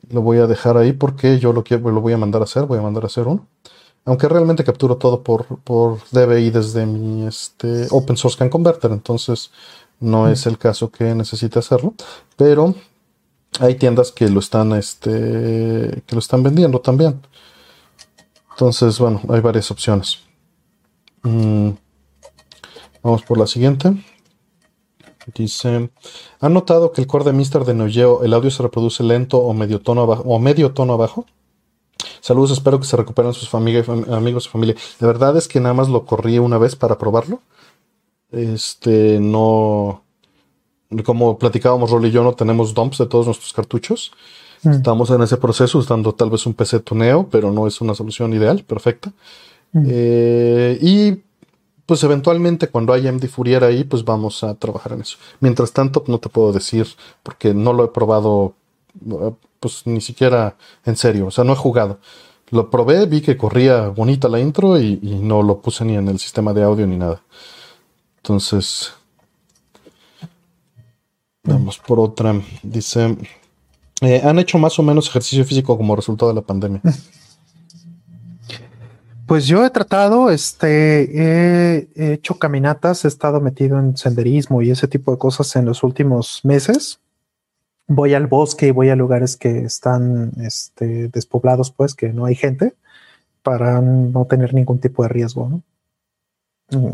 Lo 0.10 0.24
voy 0.24 0.40
a 0.40 0.48
dejar 0.48 0.78
ahí 0.78 0.94
porque 0.94 1.38
yo 1.38 1.54
lo, 1.54 1.64
quiero, 1.64 1.92
lo 1.92 2.02
voy 2.02 2.14
a 2.14 2.18
mandar 2.18 2.42
a 2.42 2.46
hacer. 2.46 2.64
Voy 2.64 2.80
a 2.80 2.82
mandar 2.82 3.04
a 3.04 3.06
hacer 3.06 3.28
uno. 3.28 3.46
Aunque 4.06 4.28
realmente 4.28 4.64
capturo 4.64 4.98
todo 4.98 5.24
por, 5.24 5.46
por 5.60 6.00
DBI 6.12 6.50
desde 6.50 6.86
mi 6.86 7.26
este, 7.26 7.88
Open 7.90 8.18
Source 8.18 8.38
Can 8.38 8.50
Converter, 8.50 8.92
entonces 8.92 9.52
no 10.00 10.28
es 10.28 10.46
el 10.46 10.58
caso 10.58 10.92
que 10.92 11.16
necesite 11.16 11.60
hacerlo. 11.60 11.94
Pero 12.36 12.76
hay 13.60 13.76
tiendas 13.76 14.12
que 14.12 14.30
lo 14.30 14.40
están, 14.40 14.74
este, 14.74 16.04
que 16.06 16.16
lo 16.16 16.20
están 16.20 16.44
vendiendo 16.44 16.82
también. 16.82 17.22
Entonces, 18.52 19.00
bueno, 19.00 19.22
hay 19.30 19.42
varias 19.42 19.72
opciones. 19.72 20.20
Mm, 21.24 21.70
vamos 23.02 23.24
por 23.24 23.38
la 23.38 23.48
siguiente. 23.48 23.94
Dice, 25.34 25.90
¿han 26.42 26.54
notado 26.54 26.92
que 26.92 27.02
el 27.02 27.08
core 27.08 27.24
de 27.24 27.34
Mister 27.34 27.64
de 27.64 27.74
Neo 27.74 28.24
el 28.24 28.34
audio 28.34 28.52
se 28.52 28.62
reproduce 28.62 29.04
lento 29.04 29.38
o 29.38 29.54
medio 29.54 29.82
tono 29.82 30.02
abajo, 30.02 30.24
o 30.26 30.38
medio 30.40 30.74
tono 30.74 30.94
abajo? 30.94 31.26
Saludos, 32.24 32.52
espero 32.52 32.80
que 32.80 32.86
se 32.86 32.96
recuperen 32.96 33.34
sus 33.34 33.54
amigos 33.54 34.46
y 34.46 34.50
familia. 34.50 34.76
La 35.02 35.08
verdad 35.08 35.36
es 35.36 35.50
que 35.50 35.60
nada 35.60 35.74
más 35.74 35.90
lo 35.90 36.06
corrí 36.06 36.40
una 36.40 36.58
vez 36.58 36.74
para 36.74 36.98
probarlo. 36.98 37.42
Este, 38.32 39.20
no. 39.20 40.04
Como 41.04 41.38
platicábamos, 41.38 41.92
Rolly 41.92 42.08
y 42.08 42.12
yo, 42.12 42.24
no 42.24 42.32
tenemos 42.32 42.74
dumps 42.74 43.00
de 43.00 43.08
todos 43.08 43.26
nuestros 43.26 43.52
cartuchos. 43.52 44.14
Mm. 44.62 44.72
Estamos 44.72 45.10
en 45.10 45.22
ese 45.22 45.36
proceso, 45.36 45.80
usando 45.80 46.14
tal 46.14 46.30
vez 46.30 46.46
un 46.46 46.54
PC 46.54 46.80
tuneo, 46.80 47.28
pero 47.30 47.52
no 47.52 47.68
es 47.68 47.82
una 47.82 47.94
solución 47.94 48.34
ideal, 48.34 48.64
perfecta. 48.64 49.12
Mm. 49.74 49.86
Eh, 49.90 50.78
y 50.82 51.22
pues 51.86 52.06
eventualmente 52.06 52.70
cuando 52.70 52.94
haya 52.94 53.12
MD 53.12 53.28
Fourier 53.28 53.66
ahí, 53.66 53.84
pues 53.84 54.06
vamos 54.06 54.46
a 54.46 54.56
trabajar 54.56 54.94
en 54.94 55.02
eso. 55.02 55.18
Mientras 55.42 55.74
tanto, 55.74 56.06
no 56.08 56.20
te 56.20 56.30
puedo 56.30 56.54
decir, 56.54 56.88
porque 57.22 57.54
no 57.54 57.74
lo 57.74 57.84
he 57.84 57.90
probado 57.90 58.54
pues 59.64 59.88
ni 59.88 60.02
siquiera 60.02 60.58
en 60.84 60.98
serio, 60.98 61.28
o 61.28 61.32
sea, 61.32 61.46
no 61.46 61.54
he 61.54 61.56
jugado. 61.56 62.00
Lo 62.50 62.70
probé, 62.70 63.06
vi 63.06 63.22
que 63.22 63.38
corría 63.38 63.88
bonita 63.88 64.28
la 64.28 64.42
intro 64.42 64.78
y, 64.78 64.98
no 65.22 65.42
lo 65.42 65.62
puse 65.62 65.86
ni 65.86 65.96
en 65.96 66.10
el 66.10 66.20
sistema 66.20 66.54
de 66.54 66.64
audio 66.64 66.86
ni 66.86 66.98
nada. 66.98 67.22
Entonces, 68.18 68.94
vamos 71.44 71.80
por 71.80 71.98
otra. 71.98 72.36
Dice, 72.62 73.18
eh, 74.02 74.22
¿han 74.22 74.38
hecho 74.38 74.58
más 74.58 74.78
o 74.78 74.84
menos 74.84 75.08
ejercicio 75.08 75.46
físico 75.46 75.78
como 75.78 75.96
resultado 75.96 76.30
de 76.30 76.36
la 76.36 76.46
pandemia? 76.46 76.82
Pues 79.26 79.48
yo 79.48 79.66
he 79.66 79.70
tratado, 79.70 80.30
este, 80.30 81.88
he 81.96 82.14
hecho 82.14 82.38
caminatas, 82.38 83.06
he 83.06 83.08
estado 83.08 83.40
metido 83.40 83.80
en 83.80 83.96
senderismo 83.96 84.62
y 84.62 84.70
ese 84.70 84.90
tipo 84.90 85.12
de 85.12 85.18
cosas 85.18 85.56
en 85.56 85.64
los 85.64 85.82
últimos 85.82 86.42
meses 86.44 87.00
voy 87.88 88.14
al 88.14 88.28
bosque 88.28 88.68
y 88.68 88.72
voy 88.72 88.90
a 88.90 88.96
lugares 88.96 89.38
que 89.38 89.60
están 89.60 90.32
este, 90.42 91.10
despoblados, 91.10 91.72
pues 91.72 91.96
que 91.96 92.14
no 92.14 92.26
hay 92.26 92.36
gente, 92.36 92.76
para 93.42 93.82
no 93.82 94.26
tener 94.26 94.54
ningún 94.54 94.80
tipo 94.80 95.04
de 95.04 95.10
riesgo. 95.10 95.50
¿no? 95.50 95.64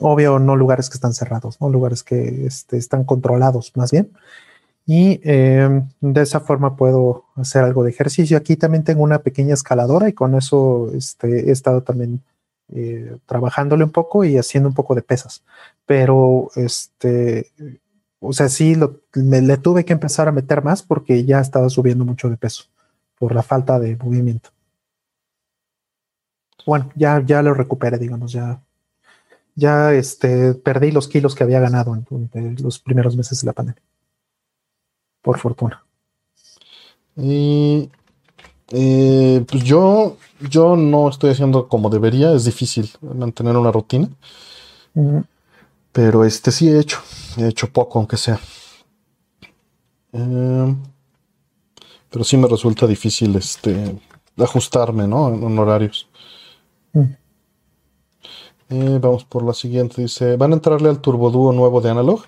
Obvio, 0.01 0.39
no 0.39 0.55
lugares 0.55 0.89
que 0.89 0.95
están 0.95 1.13
cerrados, 1.13 1.61
no 1.61 1.69
lugares 1.69 2.03
que 2.03 2.45
este, 2.45 2.77
están 2.77 3.03
controlados 3.03 3.71
más 3.75 3.91
bien. 3.91 4.11
Y 4.85 5.21
em, 5.23 5.87
de 6.01 6.21
esa 6.21 6.39
forma 6.39 6.75
puedo 6.75 7.25
hacer 7.35 7.63
algo 7.63 7.83
de 7.83 7.91
ejercicio. 7.91 8.37
Aquí 8.37 8.55
también 8.55 8.83
tengo 8.83 9.03
una 9.03 9.19
pequeña 9.19 9.53
escaladora 9.53 10.09
y 10.09 10.13
con 10.13 10.35
eso 10.35 10.91
este, 10.95 11.49
he 11.49 11.51
estado 11.51 11.83
también 11.83 12.23
eh, 12.73 13.17
trabajándole 13.27 13.83
un 13.83 13.91
poco 13.91 14.23
y 14.23 14.37
haciendo 14.37 14.67
un 14.69 14.75
poco 14.75 14.95
de 14.95 15.03
pesas. 15.03 15.43
Pero 15.85 16.49
este, 16.55 17.51
o 18.19 18.33
sea, 18.33 18.49
sí, 18.49 18.75
me, 19.15 19.41
le 19.41 19.57
tuve 19.57 19.85
que 19.85 19.93
empezar 19.93 20.27
a 20.27 20.31
meter 20.31 20.63
más 20.63 20.83
porque 20.83 21.23
ya 21.25 21.39
estaba 21.39 21.69
subiendo 21.69 22.05
mucho 22.05 22.29
de 22.29 22.37
peso 22.37 22.65
por 23.17 23.33
la 23.33 23.43
falta 23.43 23.79
de 23.79 23.95
movimiento. 23.95 24.49
Bueno, 26.65 26.91
ya, 26.95 27.23
ya 27.25 27.41
lo 27.41 27.53
recuperé, 27.53 27.97
digamos, 27.97 28.31
ya, 28.31 28.61
ya 29.55 29.93
este, 29.93 30.53
perdí 30.53 30.91
los 30.91 31.07
kilos 31.07 31.33
que 31.33 31.43
había 31.43 31.59
ganado 31.59 31.95
en, 31.95 32.57
los 32.61 32.79
primeros 32.79 33.15
meses 33.15 33.41
de 33.41 33.45
la 33.45 33.53
pandemia. 33.53 33.81
Por 35.21 35.37
fortuna. 35.37 35.83
Y 37.15 37.89
eh, 38.71 39.43
pues 39.49 39.63
yo, 39.63 40.17
yo 40.49 40.75
no 40.75 41.09
estoy 41.09 41.31
haciendo 41.31 41.67
como 41.67 41.89
debería, 41.89 42.33
es 42.33 42.45
difícil 42.45 42.89
mantener 43.01 43.57
una 43.57 43.71
rutina. 43.71 44.09
Pero 45.99 46.23
este 46.23 46.49
sí 46.49 46.69
he 46.69 46.79
hecho. 46.79 46.99
He 47.35 47.49
hecho 47.49 47.67
poco, 47.73 47.99
aunque 47.99 48.15
sea. 48.15 48.39
Eh, 50.13 50.75
pero 52.09 52.23
sí 52.23 52.37
me 52.37 52.47
resulta 52.47 52.87
difícil 52.87 53.35
este 53.35 53.99
ajustarme, 54.37 55.09
¿no? 55.09 55.27
En, 55.27 55.59
horarios. 55.59 56.07
Mm. 56.93 57.01
Eh, 58.69 58.99
vamos 59.01 59.25
por 59.25 59.43
la 59.43 59.53
siguiente. 59.53 60.01
Dice: 60.01 60.37
¿Van 60.37 60.53
a 60.53 60.55
entrarle 60.55 60.87
al 60.87 61.01
turbodúo 61.01 61.51
nuevo 61.51 61.81
de 61.81 61.89
Analog? 61.89 62.23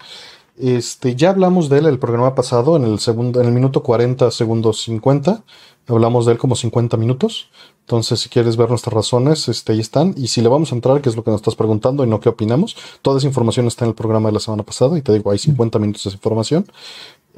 Este, 0.58 1.16
ya 1.16 1.30
hablamos 1.30 1.70
de 1.70 1.80
él 1.80 1.86
el 1.86 2.00
programa 2.00 2.36
pasado, 2.36 2.76
en 2.76 2.84
el 2.84 3.00
segundo, 3.00 3.42
en 3.42 3.48
el 3.48 3.54
minuto 3.54 3.84
40, 3.84 4.30
segundos 4.32 4.82
50. 4.82 5.44
Hablamos 5.88 6.26
de 6.26 6.34
él 6.34 6.38
como 6.38 6.56
50 6.56 6.98
minutos. 6.98 7.50
Entonces, 7.82 8.20
si 8.20 8.30
quieres 8.30 8.58
ver 8.58 8.70
nuestras 8.70 8.94
razones, 8.94 9.50
este, 9.50 9.74
ahí 9.74 9.80
están. 9.80 10.14
Y 10.16 10.28
si 10.28 10.42
le 10.42 10.50
vamos 10.50 10.72
a 10.72 10.76
entrar, 10.76 11.02
que 11.02 11.10
es 11.10 11.16
lo 11.16 11.24
que 11.24 11.32
nos 11.32 11.42
estás 11.42 11.56
preguntando 11.56 12.04
y 12.04 12.08
no 12.08 12.20
qué 12.20 12.30
opinamos, 12.30 12.76
toda 13.02 13.18
esa 13.18 13.28
información 13.28 13.68
está 13.68 13.86
en 13.86 13.90
el 13.90 13.96
programa 13.96 14.30
de 14.30 14.34
la 14.34 14.40
semana 14.40 14.64
pasada. 14.64 14.98
Y 14.98 15.02
te 15.02 15.14
digo, 15.14 15.32
hay 15.32 15.40
50 15.40 15.80
minutos 15.80 16.04
de 16.04 16.10
esa 16.10 16.18
información. 16.18 16.66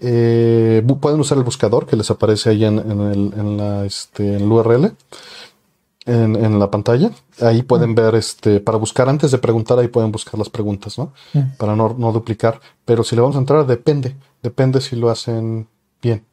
Eh, 0.01 0.83
pueden 0.99 1.19
usar 1.19 1.37
el 1.37 1.43
buscador 1.43 1.85
que 1.85 1.95
les 1.95 2.09
aparece 2.11 2.49
ahí 2.49 2.65
en, 2.65 2.79
el, 2.79 3.33
en 3.37 3.57
la, 3.57 3.85
este, 3.85 4.35
en 4.35 4.43
el 4.43 4.51
URL 4.51 4.95
en, 6.05 6.59
la 6.59 6.69
pantalla. 6.69 7.11
Ahí 7.41 7.63
pueden 7.63 7.95
ver, 7.95 8.15
este, 8.15 8.59
para 8.59 8.77
buscar 8.77 9.09
antes 9.09 9.31
de 9.31 9.37
preguntar, 9.37 9.79
ahí 9.79 9.87
pueden 9.87 10.11
buscar 10.11 10.37
las 10.37 10.49
preguntas, 10.49 10.97
¿no? 10.97 11.13
Para 11.57 11.75
no, 11.75 11.89
duplicar. 12.11 12.59
Pero 12.85 13.03
si 13.03 13.15
le 13.15 13.21
vamos 13.21 13.35
a 13.35 13.39
entrar, 13.39 13.65
depende. 13.65 14.15
Depende 14.41 14.81
si 14.81 14.95
lo 14.95 15.09
hacen 15.09 15.67
bien. 16.01 16.25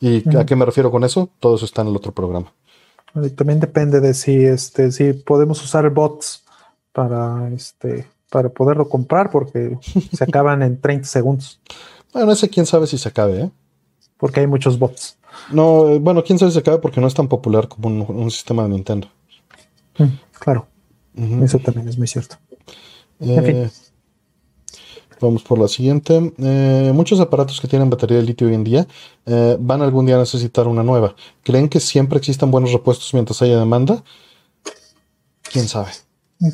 ¿Y 0.00 0.36
a 0.36 0.46
qué 0.46 0.56
me 0.56 0.64
refiero 0.64 0.90
con 0.90 1.04
eso? 1.04 1.28
Todo 1.40 1.56
eso 1.56 1.64
está 1.64 1.82
en 1.82 1.88
el 1.88 1.96
otro 1.96 2.12
programa. 2.12 2.52
también 3.36 3.60
depende 3.60 4.00
de 4.00 4.14
si, 4.14 4.44
este, 4.44 4.92
si 4.92 5.12
podemos 5.12 5.62
usar 5.62 5.88
bots 5.90 6.44
para, 6.92 7.48
este, 7.52 8.06
para 8.30 8.48
poderlo 8.48 8.88
comprar, 8.88 9.30
porque 9.30 9.78
se 10.12 10.24
acaban 10.24 10.62
en 10.62 10.80
30 10.80 11.06
segundos. 11.06 11.60
Bueno, 12.12 12.32
ese 12.32 12.48
quién 12.48 12.64
sabe 12.64 12.86
si 12.86 12.96
se 12.96 13.08
acabe, 13.08 13.42
¿eh? 13.42 13.50
Porque 14.16 14.40
hay 14.40 14.46
muchos 14.46 14.78
bots. 14.78 15.16
No, 15.52 15.88
eh, 15.90 15.98
bueno, 15.98 16.24
quién 16.24 16.38
sabe 16.38 16.50
si 16.50 16.54
se 16.54 16.60
acabe 16.60 16.78
porque 16.78 17.00
no 17.00 17.06
es 17.06 17.14
tan 17.14 17.28
popular 17.28 17.68
como 17.68 17.88
un 17.88 18.30
sistema 18.30 18.62
de 18.64 18.70
Nintendo. 18.70 19.08
Mm, 19.98 20.04
claro. 20.38 20.68
Eso 21.42 21.58
también 21.58 21.88
es 21.88 21.98
muy 21.98 22.06
cierto. 22.06 22.36
Eh, 23.20 23.68
vamos 25.20 25.42
por 25.42 25.58
la 25.58 25.68
siguiente. 25.68 26.32
Eh, 26.38 26.92
muchos 26.94 27.20
aparatos 27.20 27.60
que 27.60 27.68
tienen 27.68 27.90
batería 27.90 28.18
de 28.18 28.22
litio 28.22 28.46
hoy 28.46 28.54
en 28.54 28.64
día 28.64 28.86
eh, 29.26 29.56
van 29.58 29.82
algún 29.82 30.06
día 30.06 30.16
a 30.16 30.20
necesitar 30.20 30.68
una 30.68 30.82
nueva. 30.82 31.14
¿Creen 31.42 31.68
que 31.68 31.80
siempre 31.80 32.18
existan 32.18 32.50
buenos 32.50 32.72
repuestos 32.72 33.12
mientras 33.14 33.42
haya 33.42 33.58
demanda? 33.58 34.02
¿Quién 35.50 35.66
sabe? 35.66 35.90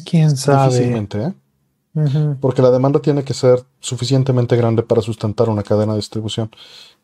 ¿Quién 0.04 0.36
sabe? 0.36 0.70
Difícilmente, 0.70 1.22
¿eh? 1.22 1.32
Porque 2.40 2.60
la 2.60 2.70
demanda 2.72 3.00
tiene 3.00 3.22
que 3.22 3.34
ser 3.34 3.62
suficientemente 3.78 4.56
grande 4.56 4.82
para 4.82 5.00
sustentar 5.00 5.48
una 5.48 5.62
cadena 5.62 5.92
de 5.92 5.98
distribución. 5.98 6.50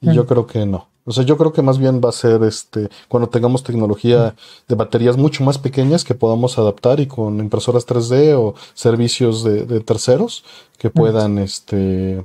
Y 0.01 0.13
yo 0.13 0.27
creo 0.27 0.47
que 0.47 0.67
no. 0.67 0.89
O 1.11 1.13
sea, 1.13 1.25
yo 1.25 1.37
creo 1.37 1.53
que 1.53 1.61
más 1.61 1.79
bien 1.79 2.01
va 2.01 2.11
a 2.11 2.13
ser 2.13 2.41
este 2.45 2.89
cuando 3.09 3.29
tengamos 3.29 3.65
tecnología 3.65 4.37
de 4.69 4.75
baterías 4.77 5.17
mucho 5.17 5.43
más 5.43 5.59
pequeñas 5.59 6.05
que 6.05 6.15
podamos 6.15 6.57
adaptar 6.57 7.01
y 7.01 7.09
con 7.09 7.41
impresoras 7.41 7.85
3D 7.85 8.39
o 8.39 8.55
servicios 8.75 9.43
de, 9.43 9.81
terceros 9.81 10.45
que 10.79 10.89
puedan 10.89 11.41
este 11.41 12.25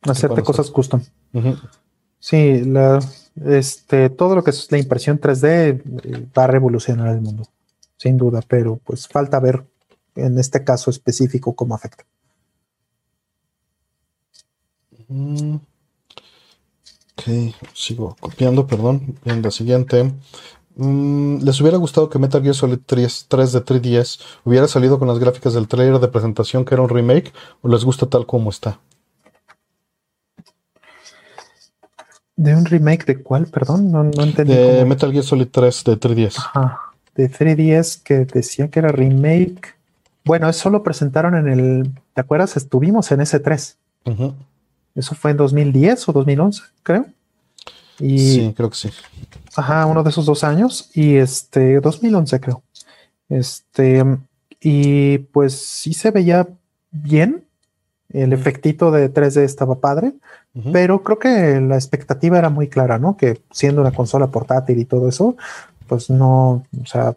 hacerte 0.00 0.42
cosas 0.42 0.70
custom. 0.70 1.02
Sí, 2.18 2.64
la, 2.64 2.98
este, 3.44 4.08
todo 4.08 4.36
lo 4.36 4.42
que 4.42 4.52
es 4.52 4.72
la 4.72 4.78
impresión 4.78 5.20
3D 5.20 5.82
eh, 6.04 6.26
va 6.36 6.44
a 6.44 6.46
revolucionar 6.46 7.08
el 7.08 7.20
mundo, 7.20 7.42
sin 7.98 8.16
duda, 8.16 8.40
pero 8.48 8.80
pues 8.82 9.06
falta 9.06 9.38
ver 9.38 9.66
en 10.16 10.38
este 10.38 10.64
caso 10.64 10.90
específico 10.90 11.54
cómo 11.54 11.74
afecta. 11.74 12.06
Mm. 15.08 15.56
Ok, 17.20 17.54
sigo 17.74 18.16
copiando, 18.20 18.66
perdón. 18.66 19.16
En 19.24 19.42
la 19.42 19.50
siguiente. 19.50 20.12
Mm, 20.76 21.42
¿Les 21.42 21.60
hubiera 21.60 21.76
gustado 21.76 22.08
que 22.08 22.18
Metal 22.18 22.42
Gear 22.42 22.54
Solid 22.54 22.78
3, 22.84 23.26
3 23.28 23.52
de 23.52 23.64
3DS 23.64 24.20
hubiera 24.44 24.66
salido 24.68 24.98
con 24.98 25.08
las 25.08 25.18
gráficas 25.18 25.52
del 25.52 25.68
trailer 25.68 25.98
de 25.98 26.08
presentación 26.08 26.64
que 26.64 26.74
era 26.74 26.82
un 26.82 26.88
remake 26.88 27.32
o 27.60 27.68
les 27.68 27.84
gusta 27.84 28.06
tal 28.06 28.26
como 28.26 28.50
está? 28.50 28.78
¿De 32.36 32.54
un 32.54 32.64
remake 32.64 33.04
de 33.04 33.22
cuál? 33.22 33.46
Perdón, 33.48 33.92
no, 33.92 34.04
no 34.04 34.22
entendí. 34.22 34.54
De 34.54 34.84
Metal 34.86 35.12
Gear 35.12 35.24
Solid 35.24 35.48
3 35.50 35.84
de 35.84 36.00
3DS. 36.00 36.38
Ajá, 36.38 36.80
de 37.14 37.30
3DS 37.30 38.02
que 38.02 38.24
decía 38.24 38.68
que 38.68 38.78
era 38.78 38.88
remake. 38.88 39.74
Bueno, 40.24 40.48
eso 40.48 40.70
lo 40.70 40.82
presentaron 40.82 41.34
en 41.34 41.48
el. 41.48 41.90
¿Te 42.14 42.22
acuerdas? 42.22 42.56
Estuvimos 42.56 43.12
en 43.12 43.20
ese 43.20 43.40
3. 43.40 43.76
Eso 44.94 45.14
fue 45.14 45.30
en 45.32 45.36
2010 45.36 46.08
o 46.08 46.12
2011, 46.12 46.62
creo. 46.82 47.06
Y, 47.98 48.18
sí, 48.18 48.54
creo 48.56 48.70
que 48.70 48.76
sí. 48.76 48.90
Ajá, 49.56 49.86
uno 49.86 50.02
de 50.02 50.10
esos 50.10 50.26
dos 50.26 50.42
años. 50.44 50.90
Y 50.94 51.16
este, 51.16 51.80
2011, 51.80 52.40
creo. 52.40 52.62
Este, 53.28 54.04
y 54.60 55.18
pues 55.18 55.54
sí 55.54 55.92
se 55.94 56.10
veía 56.10 56.48
bien. 56.90 57.44
El 58.12 58.32
efectito 58.32 58.90
de 58.90 59.12
3D 59.12 59.42
estaba 59.42 59.78
padre, 59.78 60.14
pero 60.72 61.04
creo 61.04 61.20
que 61.20 61.60
la 61.60 61.76
expectativa 61.76 62.38
era 62.38 62.50
muy 62.50 62.66
clara, 62.66 62.98
¿no? 62.98 63.16
Que 63.16 63.40
siendo 63.52 63.82
una 63.82 63.92
consola 63.92 64.26
portátil 64.26 64.80
y 64.80 64.84
todo 64.84 65.08
eso, 65.08 65.36
pues 65.86 66.10
no, 66.10 66.64
o 66.82 66.86
sea, 66.86 67.14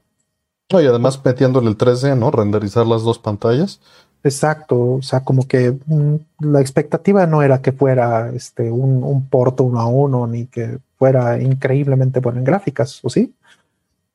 y 0.81 0.87
además 0.87 1.19
metiéndole 1.23 1.69
el 1.69 1.77
3D, 1.77 2.17
¿no? 2.17 2.31
Renderizar 2.31 2.85
las 2.87 3.03
dos 3.03 3.19
pantallas. 3.19 3.79
Exacto, 4.23 4.93
o 4.93 5.01
sea, 5.01 5.23
como 5.23 5.47
que 5.47 5.77
mm, 5.85 6.15
la 6.39 6.61
expectativa 6.61 7.27
no 7.27 7.41
era 7.41 7.61
que 7.61 7.73
fuera 7.73 8.31
este, 8.33 8.71
un, 8.71 9.03
un 9.03 9.27
porto 9.27 9.65
uno 9.65 9.81
a 9.81 9.87
uno, 9.87 10.27
ni 10.27 10.45
que 10.45 10.79
fuera 10.97 11.41
increíblemente 11.41 12.21
bueno 12.21 12.39
en 12.39 12.45
gráficas, 12.45 12.99
¿o 13.03 13.09
sí? 13.09 13.33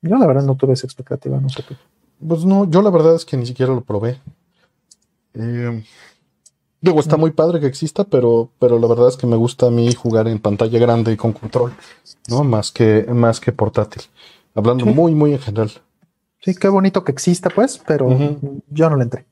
Yo 0.01 0.17
la 0.17 0.27
verdad 0.27 0.45
no 0.45 0.57
tuve 0.57 0.73
esa 0.73 0.87
expectativa, 0.87 1.39
no 1.39 1.51
sé 1.51 1.63
qué. 1.69 1.77
Pues 2.27 2.45
no, 2.45 2.69
yo 2.71 2.81
la 2.81 2.91
verdad 2.91 3.15
es 3.15 3.25
que 3.25 3.37
ni 3.37 3.45
siquiera 3.45 3.75
lo 3.75 3.83
probé. 3.83 4.19
Eh, 5.35 5.85
digo, 6.81 7.01
está 7.01 7.17
mm. 7.17 7.21
muy 7.21 7.31
padre 7.33 7.61
que 7.61 7.67
exista, 7.67 8.05
pero, 8.05 8.51
pero 8.59 8.79
la 8.79 8.87
verdad 8.87 9.09
es 9.09 9.17
que 9.17 9.27
me 9.27 9.37
gusta 9.37 9.67
a 9.67 9.71
mí 9.71 9.93
jugar 9.93 10.27
en 10.29 10.39
pantalla 10.39 10.79
grande 10.79 11.13
y 11.13 11.17
con 11.17 11.33
control, 11.35 11.75
¿no? 12.29 12.45
Más 12.45 12.73
que, 12.73 13.07
más 13.13 13.41
que 13.41 13.53
portátil. 13.53 14.03
Hablando 14.55 14.87
muy, 14.87 15.15
muy 15.15 15.33
en 15.33 15.39
general. 15.39 15.71
Sí, 16.41 16.55
qué 16.55 16.69
bonito 16.69 17.05
que 17.05 17.13
exista, 17.13 17.51
pues, 17.51 17.81
pero 17.87 18.09
yo 18.71 18.89
no 18.89 18.97
le 18.97 19.03
entré. 19.03 19.27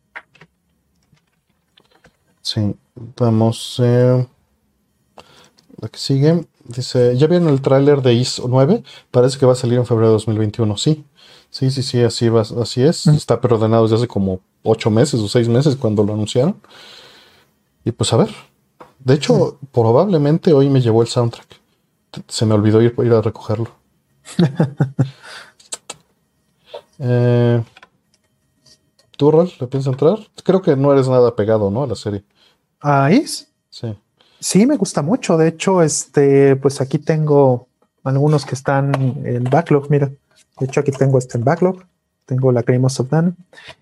Sí, 2.47 2.76
vamos. 3.16 3.80
Eh, 3.82 4.24
la 5.80 5.88
que 5.88 5.99
sigue. 5.99 6.47
Dice, 6.62 7.16
¿ya 7.16 7.26
vieron 7.26 7.49
el 7.49 7.61
tráiler 7.61 8.03
de 8.03 8.14
IS 8.14 8.40
9? 8.47 8.84
Parece 9.11 9.36
que 9.36 9.47
va 9.47 9.53
a 9.55 9.57
salir 9.57 9.78
en 9.78 9.84
febrero 9.84 10.11
de 10.11 10.12
2021. 10.12 10.76
Sí, 10.76 11.05
sí, 11.51 11.72
sí, 11.72 11.82
sí, 11.82 12.05
así, 12.05 12.28
va, 12.28 12.42
así 12.42 12.82
es. 12.82 13.09
Está 13.09 13.40
preordenado 13.40 13.82
desde 13.82 13.97
hace 13.97 14.07
como 14.07 14.38
ocho 14.62 14.90
meses 14.90 15.20
o 15.20 15.26
seis 15.26 15.49
meses 15.49 15.74
cuando 15.74 16.05
lo 16.05 16.12
anunciaron. 16.14 16.57
Y 17.84 17.90
pues 17.90 18.12
a 18.12 18.16
ver. 18.16 18.30
De 19.01 19.14
hecho, 19.14 19.59
probablemente 19.72 20.53
hoy 20.53 20.70
me 20.70 20.80
llevó 20.80 21.03
el 21.03 21.09
soundtrack. 21.09 21.49
Se 22.28 22.47
me 22.47 22.55
olvidó 22.55 22.80
ir, 22.80 22.94
ir 22.99 23.12
a 23.12 23.22
recogerlo. 23.22 23.70
Eh, 26.99 27.62
¿Tú, 29.18 29.30
Rol, 29.30 29.53
le 29.61 29.66
piensas 29.66 29.92
entrar? 29.92 30.18
Creo 30.42 30.62
que 30.62 30.76
no 30.76 30.90
eres 30.90 31.11
nada 31.11 31.36
pegado, 31.36 31.70
¿no? 31.70 31.82
A 31.82 31.86
la 31.86 31.94
serie. 31.94 32.24
¿A 32.81 33.11
Is? 33.11 33.49
Sí. 33.70 33.97
Sí, 34.39 34.66
me 34.66 34.77
gusta 34.77 35.03
mucho. 35.03 35.37
De 35.37 35.49
hecho, 35.49 35.83
este, 35.83 36.57
pues 36.57 36.81
aquí 36.81 36.99
tengo 36.99 37.68
algunos 38.05 38.45
que 38.45 38.55
están 38.55 38.95
en 39.24 39.45
backlog. 39.45 39.91
Mira, 39.91 40.11
de 40.59 40.66
hecho, 40.66 40.81
aquí 40.81 40.93
tengo 40.93 41.18
este 41.18 41.39
en 41.39 41.45
backlog. 41.45 41.85
Tengo 42.27 42.51
la 42.51 42.62
cremosa 42.62 43.05
Dan. 43.05 43.37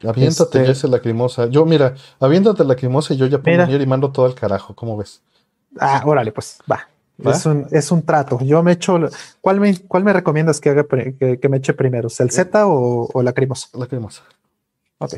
Aviéntate 0.06 0.60
este, 0.60 0.70
ese 0.70 0.88
lacrimosa. 0.88 1.46
Yo, 1.46 1.64
mira, 1.64 1.94
aviéntate 2.20 2.62
lacrimosa 2.64 3.14
y 3.14 3.16
yo 3.16 3.26
ya 3.26 3.38
puedo 3.38 3.58
venir 3.58 3.80
y 3.80 3.86
mando 3.86 4.12
todo 4.12 4.26
al 4.26 4.34
carajo. 4.34 4.74
¿Cómo 4.74 4.96
ves? 4.96 5.22
Ah, 5.78 6.02
órale, 6.04 6.30
pues, 6.30 6.58
va. 6.70 6.88
Es 7.24 7.46
un, 7.46 7.66
es 7.70 7.90
un, 7.92 8.02
trato. 8.02 8.38
Yo 8.40 8.62
me 8.62 8.72
echo. 8.72 8.98
¿Cuál 9.40 9.60
me, 9.60 9.78
cuál 9.86 10.04
me 10.04 10.12
recomiendas 10.12 10.60
que 10.60 10.70
haga 10.70 10.84
que, 10.84 11.48
me 11.48 11.56
eche 11.56 11.72
primero? 11.72 12.08
¿El 12.18 12.30
Z 12.30 12.66
o, 12.66 13.08
o 13.12 13.22
la 13.22 13.32
cremosa? 13.32 13.68
La 13.74 13.86
cremosa. 13.86 14.22
Ok. 14.98 15.14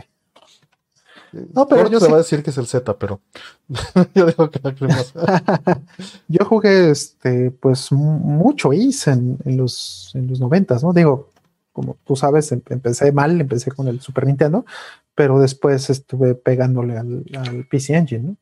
No, 1.53 1.66
pero 1.66 1.89
yo 1.91 1.99
te 1.99 2.09
va 2.09 2.14
a 2.14 2.18
decir 2.18 2.43
que 2.43 2.51
es 2.51 2.59
el 2.59 2.66
Z, 2.66 2.97
pero 2.99 3.20
yo 4.14 4.26
digo 4.26 4.51
que 4.51 4.61
la 4.62 4.74
cremosa. 4.74 5.43
yo 6.28 6.45
jugué 6.45 6.91
este, 6.91 7.51
pues 7.51 7.91
mucho 7.93 8.72
Is 8.72 9.07
en, 9.09 9.39
en, 9.45 9.57
los 9.57 10.12
en 10.14 10.28
los 10.28 10.41
noventas, 10.41 10.82
¿no? 10.82 10.93
Digo, 10.93 11.30
como 11.72 11.97
tú 12.05 12.16
sabes, 12.16 12.51
em, 12.53 12.62
empecé 12.70 13.12
mal, 13.12 13.41
empecé 13.41 13.70
con 13.70 13.89
el 13.89 14.01
Super 14.01 14.26
Nintendo, 14.26 14.64
pero 15.14 15.39
después 15.39 15.91
estuve 15.91 16.34
pegándole 16.34 16.97
al, 16.97 17.24
al 17.37 17.66
PC 17.66 17.95
Engine, 17.95 18.24
¿no? 18.24 18.37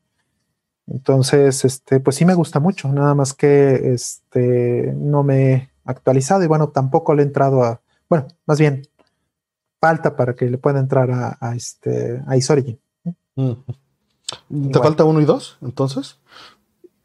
Entonces, 0.87 1.65
este, 1.65 1.99
pues 1.99 2.15
sí 2.15 2.25
me 2.25 2.35
gusta 2.35 2.59
mucho, 2.59 2.91
nada 2.91 3.15
más 3.15 3.33
que 3.33 3.93
este, 3.93 4.93
no 4.95 5.23
me 5.23 5.53
he 5.53 5.69
actualizado 5.83 6.43
y 6.43 6.47
bueno, 6.47 6.69
tampoco 6.69 7.15
le 7.15 7.23
he 7.23 7.25
entrado 7.25 7.63
a, 7.63 7.81
bueno, 8.07 8.27
más 8.45 8.59
bien, 8.59 8.83
falta 9.81 10.15
para 10.15 10.35
que 10.35 10.49
le 10.49 10.57
pueda 10.57 10.79
entrar 10.79 11.09
a, 11.11 11.37
a 11.39 11.55
este, 11.55 12.21
a 12.27 12.37
Isorigin. 12.37 12.79
¿Te 13.35 14.79
falta 14.79 15.03
uno 15.03 15.21
y 15.21 15.25
dos, 15.25 15.57
entonces? 15.61 16.17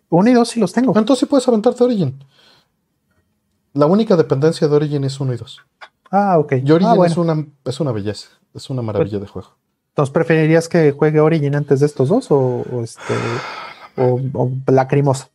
Uno 0.08 0.30
y 0.30 0.32
dos 0.32 0.48
sí 0.48 0.60
los 0.60 0.72
tengo. 0.72 0.96
Entonces 0.96 1.20
sí 1.20 1.26
puedes 1.26 1.46
aventarte 1.48 1.84
Origin. 1.84 2.22
La 3.72 3.86
única 3.86 4.16
dependencia 4.16 4.66
de 4.66 4.74
Origin 4.74 5.04
es 5.04 5.20
uno 5.20 5.32
y 5.32 5.36
dos. 5.36 5.60
Ah, 6.10 6.38
ok. 6.38 6.54
Y 6.64 6.72
Origin 6.72 7.00
ah, 7.00 7.06
es, 7.06 7.16
una, 7.16 7.46
es 7.64 7.80
una 7.80 7.92
belleza, 7.92 8.28
es 8.54 8.68
una 8.70 8.82
maravilla 8.82 9.18
de 9.18 9.26
juego. 9.26 9.56
Entonces, 9.90 10.12
¿preferirías 10.12 10.68
que 10.68 10.92
juegue 10.92 11.20
Origin 11.20 11.54
antes 11.54 11.80
de 11.80 11.86
estos 11.86 12.08
dos 12.08 12.26
o, 12.30 12.64
este? 12.82 13.14
o, 13.96 14.20
o 14.34 14.50
lacrimosa. 14.66 15.30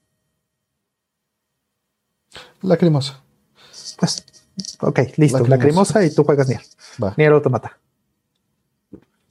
Lacrimosa. 2.61 3.21
Pues, 3.97 4.25
ok, 4.81 4.99
listo. 5.17 5.45
Lacrimosa, 5.45 6.03
y 6.05 6.13
tú 6.13 6.23
juegas 6.23 6.47
Nier. 6.47 6.61
Va. 7.01 7.13
Nier 7.17 7.33
Automata. 7.33 7.77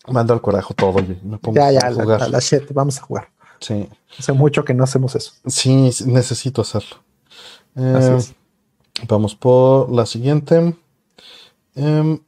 Mando 0.08 0.34
al 0.34 0.40
corajo 0.40 0.74
todo 0.74 1.00
y 1.00 1.18
me 1.24 1.38
pongo 1.38 1.56
ya, 1.56 1.70
ya, 1.72 1.86
a 1.86 1.92
jugar. 1.92 2.20
La, 2.20 2.28
la, 2.28 2.38
shit, 2.38 2.70
vamos 2.72 2.98
a 2.98 3.02
jugar. 3.02 3.28
Sí. 3.60 3.88
Hace 4.18 4.32
mucho 4.32 4.64
que 4.64 4.74
no 4.74 4.84
hacemos 4.84 5.14
eso. 5.14 5.32
Sí, 5.46 5.90
necesito 6.06 6.62
hacerlo. 6.62 6.96
Eh, 7.76 8.18
vamos 9.08 9.34
por 9.34 9.90
la 9.90 10.04
siguiente. 10.04 10.76
Eh, 11.74 12.20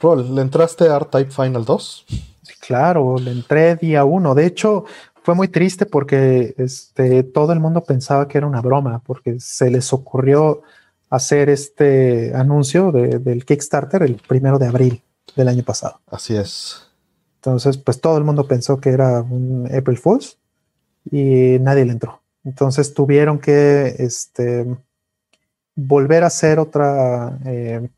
Rol, 0.00 0.34
¿le 0.34 0.42
entraste 0.42 0.88
a 0.88 0.96
R-Type 0.96 1.30
Final 1.30 1.64
2? 1.64 2.04
Sí, 2.08 2.54
claro, 2.58 3.16
le 3.18 3.30
entré 3.30 3.76
día 3.76 4.04
uno. 4.04 4.34
De 4.34 4.46
hecho, 4.46 4.84
fue 5.22 5.34
muy 5.34 5.48
triste 5.48 5.86
porque 5.86 6.54
este, 6.58 7.22
todo 7.22 7.52
el 7.52 7.60
mundo 7.60 7.84
pensaba 7.84 8.26
que 8.26 8.38
era 8.38 8.46
una 8.46 8.60
broma, 8.60 9.02
porque 9.04 9.38
se 9.38 9.70
les 9.70 9.92
ocurrió 9.92 10.62
hacer 11.10 11.48
este 11.50 12.32
anuncio 12.34 12.92
del 12.92 13.44
Kickstarter 13.44 14.02
el 14.02 14.16
primero 14.16 14.58
de 14.58 14.66
abril 14.66 15.02
del 15.36 15.48
año 15.48 15.62
pasado. 15.62 16.00
Así 16.06 16.36
es. 16.36 16.86
Entonces, 17.36 17.78
pues 17.78 18.00
todo 18.00 18.18
el 18.18 18.24
mundo 18.24 18.46
pensó 18.46 18.80
que 18.80 18.90
era 18.90 19.22
un 19.22 19.68
April 19.74 19.98
Fools 19.98 20.38
y 21.10 21.58
nadie 21.60 21.84
le 21.84 21.92
entró. 21.92 22.20
Entonces 22.44 22.94
tuvieron 22.94 23.38
que 23.38 23.94
este, 23.98 24.66
volver 25.74 26.24
a 26.24 26.28
hacer 26.28 26.58
otra, 26.58 27.38
eh, 27.44 27.88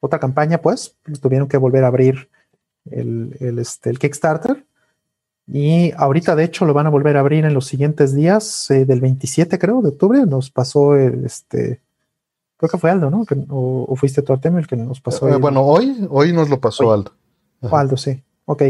otra 0.00 0.18
campaña, 0.18 0.58
pues 0.58 0.96
tuvieron 1.20 1.48
que 1.48 1.56
volver 1.56 1.84
a 1.84 1.88
abrir 1.88 2.28
el, 2.90 3.36
el, 3.40 3.58
este, 3.58 3.90
el 3.90 3.98
Kickstarter 3.98 4.64
y 5.46 5.92
ahorita, 5.96 6.34
de 6.34 6.44
hecho, 6.44 6.64
lo 6.64 6.74
van 6.74 6.86
a 6.86 6.90
volver 6.90 7.16
a 7.16 7.20
abrir 7.20 7.44
en 7.44 7.54
los 7.54 7.66
siguientes 7.66 8.14
días, 8.14 8.68
eh, 8.70 8.84
del 8.84 9.00
27, 9.00 9.58
creo, 9.58 9.80
de 9.80 9.90
octubre. 9.90 10.26
Nos 10.26 10.50
pasó 10.50 10.96
el, 10.96 11.24
este, 11.24 11.80
creo 12.56 12.70
que 12.70 12.78
fue 12.78 12.90
Aldo, 12.90 13.10
¿no? 13.10 13.24
o, 13.50 13.96
fuiste 13.96 14.22
tú, 14.22 14.32
Artemio, 14.32 14.58
el 14.58 14.66
que 14.66 14.76
nos 14.76 15.00
pasó. 15.00 15.28
Eh, 15.28 15.36
bueno, 15.36 15.62
hoy, 15.62 16.06
hoy 16.10 16.32
nos 16.32 16.48
lo 16.48 16.60
pasó 16.60 16.92
Aldo. 16.92 17.12
Aldo, 17.70 17.96
sí. 17.96 18.22
Ok. 18.44 18.62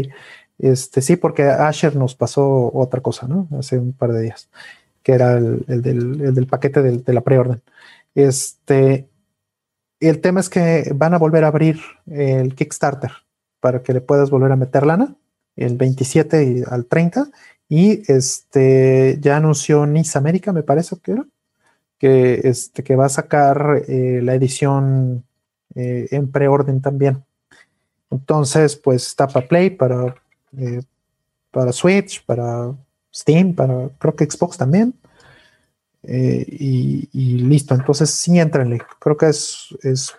Este, 0.57 1.01
sí, 1.01 1.15
porque 1.15 1.43
Asher 1.43 1.95
nos 1.95 2.15
pasó 2.15 2.71
otra 2.73 3.01
cosa, 3.01 3.27
¿no? 3.27 3.47
Hace 3.57 3.77
un 3.77 3.93
par 3.93 4.11
de 4.11 4.21
días, 4.21 4.49
que 5.03 5.11
era 5.11 5.37
el, 5.37 5.65
del, 5.67 6.21
el 6.21 6.33
del, 6.33 6.47
paquete 6.47 6.81
de 6.81 7.13
la 7.13 7.21
preorden. 7.21 7.61
Este, 8.15 9.07
el 9.99 10.21
tema 10.21 10.39
es 10.39 10.49
que 10.49 10.91
van 10.95 11.13
a 11.13 11.19
volver 11.19 11.43
a 11.43 11.47
abrir 11.47 11.79
el 12.07 12.55
Kickstarter 12.55 13.11
para 13.59 13.83
que 13.83 13.93
le 13.93 14.01
puedas 14.01 14.29
volver 14.29 14.51
a 14.51 14.55
meter 14.55 14.85
lana 14.85 15.15
el 15.55 15.75
27 15.75 16.65
al 16.69 16.85
30 16.85 17.29
y 17.67 18.11
este 18.11 19.17
ya 19.19 19.37
anunció 19.37 19.85
Nice 19.85 20.17
América, 20.17 20.53
me 20.53 20.63
parece 20.63 20.95
que 21.01 21.13
era, 21.13 21.25
que, 21.97 22.41
este, 22.43 22.83
que 22.83 22.95
va 22.95 23.05
a 23.05 23.09
sacar 23.09 23.83
eh, 23.87 24.21
la 24.23 24.35
edición 24.35 25.25
eh, 25.75 26.07
en 26.11 26.31
preorden 26.31 26.81
también. 26.81 27.23
Entonces, 28.09 28.75
pues 28.75 29.07
está 29.07 29.27
para 29.27 29.47
Play, 29.47 29.69
para, 29.71 30.15
eh, 30.57 30.81
para 31.51 31.71
Switch, 31.71 32.23
para 32.25 32.73
Steam, 33.13 33.53
para 33.53 33.89
creo 33.99 34.15
que 34.15 34.25
Xbox 34.25 34.57
también. 34.57 34.93
Y, 36.09 37.09
listo, 37.39 37.75
entonces 37.75 38.09
sí 38.11 38.39
entrenle. 38.39 38.79
Creo 38.99 39.17
que 39.17 39.27
es, 39.27 39.75
es, 39.83 40.15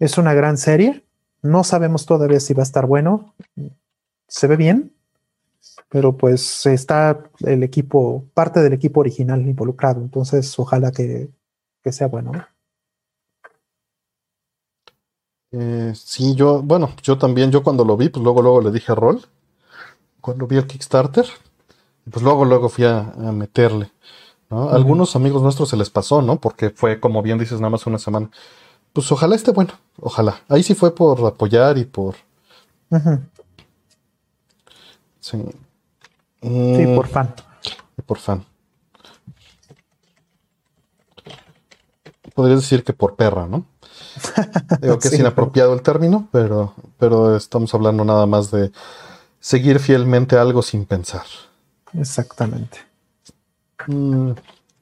es 0.00 0.18
una 0.18 0.34
gran 0.34 0.58
serie. 0.58 1.04
No 1.42 1.62
sabemos 1.62 2.04
todavía 2.04 2.40
si 2.40 2.52
va 2.52 2.62
a 2.62 2.64
estar 2.64 2.84
bueno 2.84 3.32
se 4.30 4.46
ve 4.46 4.56
bien, 4.56 4.92
pero 5.90 6.16
pues 6.16 6.64
está 6.66 7.22
el 7.40 7.62
equipo, 7.64 8.24
parte 8.32 8.60
del 8.60 8.72
equipo 8.72 9.00
original 9.00 9.42
involucrado, 9.42 10.00
entonces 10.00 10.56
ojalá 10.58 10.92
que, 10.92 11.30
sea 11.90 12.06
bueno. 12.06 12.32
Eh, 15.52 15.92
sí, 15.96 16.36
yo, 16.36 16.62
bueno, 16.62 16.90
yo 17.02 17.18
también, 17.18 17.50
yo 17.50 17.64
cuando 17.64 17.84
lo 17.84 17.96
vi, 17.96 18.08
pues 18.08 18.22
luego, 18.22 18.40
luego 18.40 18.60
le 18.62 18.70
dije 18.70 18.92
a 18.92 18.94
Rol, 18.94 19.20
cuando 20.20 20.46
vi 20.46 20.56
el 20.56 20.68
Kickstarter, 20.68 21.26
pues 22.08 22.22
luego, 22.22 22.44
luego 22.44 22.68
fui 22.68 22.84
a, 22.84 23.02
meterle. 23.32 23.90
Algunos 24.48 25.14
amigos 25.16 25.42
nuestros 25.42 25.68
se 25.68 25.76
les 25.76 25.90
pasó, 25.90 26.22
¿no? 26.22 26.40
Porque 26.40 26.70
fue, 26.70 26.98
como 26.98 27.22
bien 27.22 27.38
dices, 27.38 27.60
nada 27.60 27.70
más 27.70 27.86
una 27.86 27.98
semana. 27.98 28.30
Pues 28.92 29.10
ojalá 29.12 29.36
esté 29.36 29.52
bueno, 29.52 29.72
ojalá. 30.00 30.40
Ahí 30.48 30.62
sí 30.62 30.74
fue 30.74 30.94
por 30.94 31.24
apoyar 31.24 31.78
y 31.78 31.84
por, 31.84 32.16
Sí. 35.20 35.38
Sí, 36.42 36.86
por 36.94 37.06
fan. 37.06 37.34
Por 38.06 38.18
fan. 38.18 38.44
Podrías 42.34 42.60
decir 42.60 42.84
que 42.84 42.92
por 42.92 43.16
perra, 43.16 43.46
¿no? 43.46 43.66
Digo 44.80 44.98
que 44.98 45.08
es 45.08 45.18
inapropiado 45.18 45.74
el 45.74 45.82
término, 45.82 46.28
pero, 46.32 46.74
pero 46.98 47.36
estamos 47.36 47.74
hablando 47.74 48.04
nada 48.04 48.26
más 48.26 48.50
de 48.50 48.72
seguir 49.40 49.78
fielmente 49.78 50.36
algo 50.36 50.62
sin 50.62 50.86
pensar. 50.86 51.24
Exactamente. 51.92 52.78
Mm. 53.86 54.32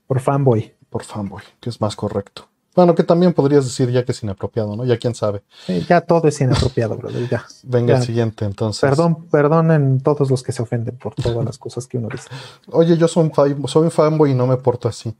Por 0.06 0.20
fanboy. 0.20 0.74
Por 0.90 1.04
fanboy, 1.04 1.42
que 1.60 1.70
es 1.70 1.80
más 1.80 1.96
correcto. 1.96 2.48
Bueno, 2.78 2.94
que 2.94 3.02
también 3.02 3.32
podrías 3.32 3.64
decir 3.64 3.90
ya 3.90 4.04
que 4.04 4.12
es 4.12 4.22
inapropiado, 4.22 4.76
¿no? 4.76 4.84
Ya 4.84 4.96
quién 4.98 5.12
sabe. 5.12 5.42
ya 5.88 6.00
todo 6.00 6.28
es 6.28 6.40
inapropiado, 6.40 6.96
brother, 6.96 7.28
ya. 7.28 7.44
Venga 7.64 7.96
el 7.96 8.04
siguiente, 8.04 8.44
entonces. 8.44 8.88
Perdón, 8.88 9.24
perdonen 9.24 10.00
todos 10.00 10.30
los 10.30 10.44
que 10.44 10.52
se 10.52 10.62
ofenden 10.62 10.96
por 10.96 11.12
todas 11.16 11.44
las 11.44 11.58
cosas 11.58 11.88
que 11.88 11.98
uno 11.98 12.06
dice. 12.08 12.28
Oye, 12.70 12.96
yo 12.96 13.08
soy 13.08 13.32
un, 13.34 13.68
soy 13.68 13.82
un 13.82 13.90
fanboy 13.90 14.30
y 14.30 14.34
no 14.34 14.46
me 14.46 14.58
porto 14.58 14.86
así. 14.86 15.12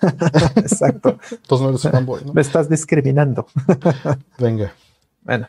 Exacto. 0.56 1.18
Entonces 1.30 1.60
no 1.60 1.68
eres 1.68 1.82
fanboy, 1.82 2.24
¿no? 2.24 2.32
Me 2.32 2.40
estás 2.40 2.70
discriminando. 2.70 3.46
Venga. 4.38 4.72
Bueno. 5.20 5.46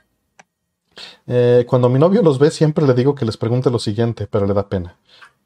Eh, 1.25 1.65
cuando 1.69 1.87
mi 1.87 1.99
novio 1.99 2.21
los 2.21 2.37
ve, 2.37 2.51
siempre 2.51 2.85
le 2.85 2.93
digo 2.93 3.15
que 3.15 3.23
les 3.23 3.37
pregunte 3.37 3.69
lo 3.69 3.79
siguiente, 3.79 4.27
pero 4.29 4.45
le 4.45 4.53
da 4.53 4.67
pena. 4.67 4.97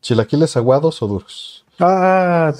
¿Chilaquiles 0.01 0.57
aguados 0.57 1.03
o 1.03 1.07
duros? 1.07 1.65
Ah, 1.79 2.51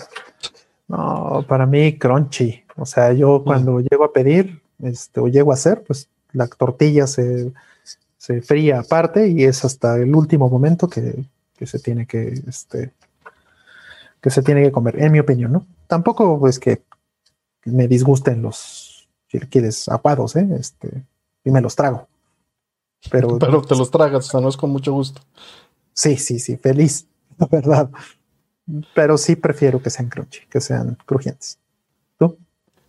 no, 0.87 1.43
para 1.47 1.65
mí 1.65 1.97
crunchy. 1.97 2.62
O 2.75 2.85
sea, 2.85 3.13
yo 3.13 3.43
cuando 3.43 3.79
llego 3.79 4.03
a 4.03 4.13
pedir, 4.13 4.61
este, 4.81 5.19
o 5.19 5.27
llego 5.27 5.51
a 5.51 5.55
hacer, 5.55 5.83
pues 5.83 6.09
la 6.31 6.47
tortilla 6.47 7.07
se, 7.07 7.51
se 8.17 8.41
fría 8.41 8.79
aparte 8.79 9.27
y 9.29 9.43
es 9.43 9.63
hasta 9.65 9.97
el 9.97 10.15
último 10.15 10.49
momento 10.49 10.87
que, 10.87 11.25
se 11.65 11.79
tiene 11.79 12.05
que, 12.05 12.41
este, 12.47 12.91
que 14.19 14.29
se 14.29 14.41
tiene 14.41 14.63
que 14.63 14.71
comer, 14.71 15.01
en 15.01 15.11
mi 15.11 15.19
opinión, 15.19 15.51
¿no? 15.53 15.65
Tampoco 15.87 16.35
es 16.35 16.39
pues, 16.39 16.59
que 16.59 16.81
me 17.65 17.87
disgusten 17.87 18.41
los 18.41 19.07
chilaquiles 19.29 19.87
aguados, 19.87 20.35
¿eh? 20.35 20.47
Este, 20.59 21.03
y 21.43 21.51
me 21.51 21.61
los 21.61 21.75
trago. 21.75 22.07
Pero, 23.09 23.37
Pero 23.39 23.61
te 23.61 23.75
los 23.75 23.91
tragas, 23.91 24.27
o 24.27 24.31
sea, 24.31 24.41
no 24.41 24.49
es 24.49 24.57
con 24.57 24.71
mucho 24.71 24.93
gusto. 24.93 25.21
Sí, 25.93 26.17
sí, 26.17 26.39
sí, 26.39 26.57
feliz, 26.57 27.07
la 27.37 27.47
verdad. 27.47 27.89
Pero 28.95 29.17
sí 29.17 29.35
prefiero 29.35 29.81
que 29.81 29.89
sean 29.89 30.09
crunchy, 30.09 30.45
que 30.49 30.61
sean 30.61 30.97
crujientes. 31.05 31.59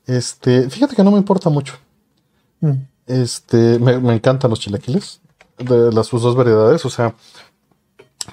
Este, 0.06 0.68
fíjate 0.68 0.96
que 0.96 1.04
no 1.04 1.10
me 1.10 1.18
importa 1.18 1.50
mucho. 1.50 1.74
Mm. 2.60 2.72
Este, 3.06 3.78
me, 3.78 4.14
encantan 4.14 4.50
los 4.50 4.60
chilaquiles 4.60 5.20
de 5.58 5.92
las 5.92 6.06
sus 6.06 6.22
dos 6.22 6.36
variedades. 6.36 6.84
O 6.84 6.90
sea, 6.90 7.14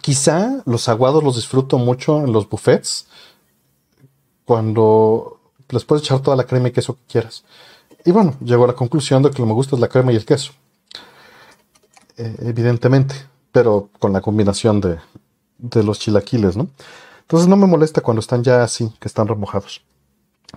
quizá 0.02 0.62
los 0.66 0.88
aguados 0.90 1.24
los 1.24 1.36
disfruto 1.36 1.78
mucho 1.78 2.20
en 2.20 2.32
los 2.34 2.50
buffets 2.50 3.08
cuando 4.46 5.40
les 5.70 5.86
puedes 5.86 6.04
echar 6.04 6.20
toda 6.20 6.36
la 6.36 6.46
crema 6.46 6.70
y 6.70 6.72
queso 6.72 6.96
que 6.96 7.06
quieras. 7.08 7.44
Y 8.04 8.12
bueno, 8.12 8.36
llego 8.44 8.64
a 8.64 8.68
la 8.68 8.74
conclusión 8.74 9.24
de 9.24 9.30
que 9.30 9.40
lo 9.40 9.46
que 9.46 9.50
me 9.50 9.54
gusta 9.54 9.76
es 9.76 9.82
la 9.82 9.88
crema 9.88 10.12
y 10.12 10.16
el 10.16 10.26
queso. 10.26 10.54
Eh, 12.18 12.36
evidentemente, 12.42 13.16
pero 13.52 13.90
con 14.00 14.12
la 14.12 14.22
combinación 14.22 14.82
de, 14.82 14.98
de 15.58 15.84
los 15.84 16.00
chilaquiles, 16.00 16.58
¿no? 16.58 16.68
Entonces 17.22 17.48
no 17.48 17.56
me 17.56 17.68
molesta 17.68 18.02
cuando 18.02 18.20
están 18.20 18.44
ya 18.44 18.64
así, 18.64 18.92
que 19.00 19.08
están 19.08 19.28
remojados. 19.28 19.82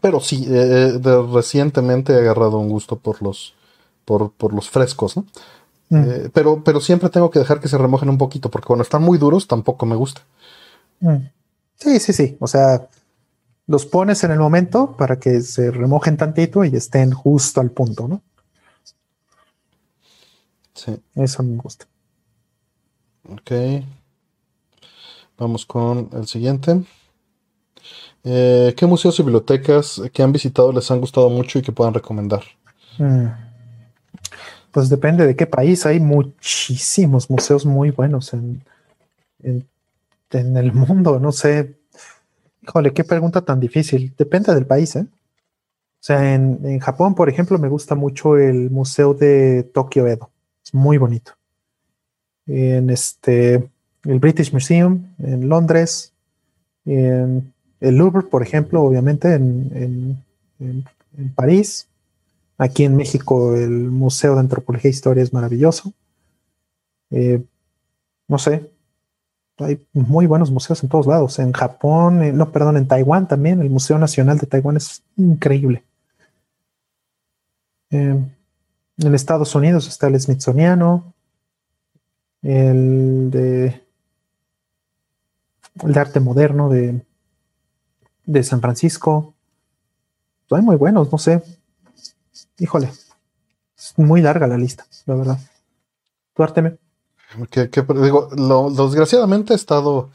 Pero 0.01 0.21
sí, 0.21 0.47
eh, 0.49 1.01
eh, 1.05 1.27
recientemente 1.33 2.13
he 2.13 2.19
agarrado 2.19 2.59
un 2.59 2.69
gusto 2.69 2.97
por 2.97 3.23
los, 3.23 3.55
por, 4.05 4.53
los 4.53 4.71
frescos, 4.71 5.17
¿no? 5.17 5.27
Mm. 5.91 6.05
Eh, 6.05 6.31
pero, 6.33 6.63
pero 6.65 6.81
siempre 6.81 7.11
tengo 7.11 7.31
que 7.31 7.39
dejar 7.39 7.61
que 7.61 7.69
se 7.69 7.79
remojen 7.79 8.09
un 8.09 8.19
poquito, 8.19 8.51
porque 8.51 8.67
cuando 8.67 8.83
están 8.83 9.03
muy 9.03 9.19
duros 9.19 9.47
tampoco 9.47 9.87
me 9.87 9.97
gusta. 9.97 10.23
Mm. 11.01 11.17
Sí, 11.77 12.01
sí, 12.01 12.13
sí. 12.13 12.37
O 12.41 12.47
sea, 12.47 12.89
los 13.67 13.87
pones 13.87 14.25
en 14.25 14.31
el 14.31 14.39
momento 14.39 14.97
para 14.97 15.19
que 15.19 15.41
se 15.41 15.71
remojen 15.71 16.17
tantito 16.17 16.65
y 16.65 16.75
estén 16.77 17.13
justo 17.13 17.61
al 17.61 17.71
punto, 17.71 18.09
¿no? 18.09 18.23
Sí. 20.75 20.97
Eso 21.15 21.43
me 21.43 21.57
gusta. 21.57 21.87
Ok. 23.31 23.53
Vamos 25.39 25.65
con 25.67 26.11
el 26.13 26.27
siguiente. 26.27 26.85
Eh, 28.25 28.75
¿Qué 28.77 28.87
museos 28.87 29.19
y 29.19 29.23
bibliotecas 29.23 30.01
que 30.13 30.23
han 30.23 30.33
visitado 30.33 30.73
les 30.73 30.91
han 30.91 31.01
gustado 31.01 31.29
mucho 31.29 31.59
y 31.59 31.63
que 31.63 31.73
puedan 31.73 31.95
recomendar? 31.95 32.43
Mm. 32.99 33.27
Pues 34.73 34.89
depende 34.89 35.27
de 35.27 35.37
qué 35.37 35.47
país. 35.47 35.87
Hay 35.87 36.01
muchísimos 36.01 37.31
museos 37.31 37.65
muy 37.67 37.91
buenos 37.91 38.33
en, 38.33 38.65
en 39.43 40.57
el 40.57 40.73
mundo, 40.73 41.21
no 41.21 41.33
sé. 41.33 41.77
Híjole, 42.63 42.93
qué 42.93 43.05
pregunta 43.05 43.43
tan 43.43 43.61
difícil. 43.61 44.15
Depende 44.17 44.55
del 44.55 44.67
país, 44.67 44.97
¿eh? 44.97 45.07
O 45.07 46.07
sea, 46.07 46.35
en, 46.35 46.61
en 46.65 46.81
Japón, 46.81 47.15
por 47.15 47.31
ejemplo, 47.31 47.59
me 47.59 47.69
gusta 47.69 47.95
mucho 47.95 48.37
el 48.37 48.71
Museo 48.71 49.15
de 49.15 49.63
Tokyo 49.63 50.07
Edo. 50.07 50.31
Es 50.63 50.75
muy 50.75 50.99
bonito. 50.99 51.33
En 52.47 52.91
este, 52.91 53.71
el 54.05 54.19
British 54.19 54.53
Museum 54.53 55.15
en 55.19 55.49
Londres, 55.49 56.13
en 56.85 57.54
el 57.85 57.97
Louvre, 57.97 58.23
por 58.23 58.43
ejemplo, 58.43 58.83
obviamente 58.83 59.35
en, 59.35 60.25
en, 60.59 61.35
París. 61.35 61.87
Aquí 62.57 62.85
en 62.85 62.97
México, 62.97 63.55
el 63.55 63.91
Museo 63.91 64.35
de 64.35 64.41
Antropología 64.41 64.89
e 64.89 64.93
Historia 64.93 65.23
es 65.23 65.33
maravilloso. 65.33 65.93
Eh, 67.11 67.43
no 68.27 68.39
sé, 68.39 68.71
hay 69.59 69.85
muy 69.93 70.27
buenos 70.27 70.51
museos 70.51 70.83
en 70.83 70.89
todos 70.89 71.07
lados. 71.07 71.39
En 71.39 71.53
Japón, 71.53 72.23
eh, 72.23 72.33
no, 72.33 72.51
perdón, 72.51 72.77
en 72.77 72.89
Taiwán 72.89 73.29
también, 73.29 73.61
el 73.61 73.71
Museo 73.71 73.99
Nacional 73.99 74.39
de 74.39 74.47
Taiwán 74.47 74.77
es 74.77 75.03
increíble. 75.17 75.83
Eh, 77.91 78.19
en 78.99 79.15
Estados 79.15 79.55
Unidos 79.55 79.89
está 79.89 80.07
el 80.07 80.19
Smithsoniano, 80.19 81.13
el 82.43 83.31
de, 83.31 83.83
el 85.83 85.93
de 85.93 86.01
arte 86.01 86.21
moderno 86.21 86.71
de, 86.71 87.01
de 88.27 88.43
San 88.43 88.61
Francisco. 88.61 89.35
Hay 90.51 90.63
muy 90.63 90.77
buenos, 90.77 91.11
no 91.11 91.19
sé. 91.19 91.43
Híjole, 92.59 92.91
es 93.77 93.95
muy 93.97 94.21
larga 94.21 94.47
la 94.47 94.57
lista, 94.57 94.87
la 95.07 95.15
verdad. 95.15 95.39
Tú, 96.35 96.43
Arteme. 96.43 96.77
Que, 97.51 97.69
digo, 98.01 98.29
lo, 98.37 98.71
desgraciadamente 98.71 99.55
he 99.55 99.57
estado 99.57 100.11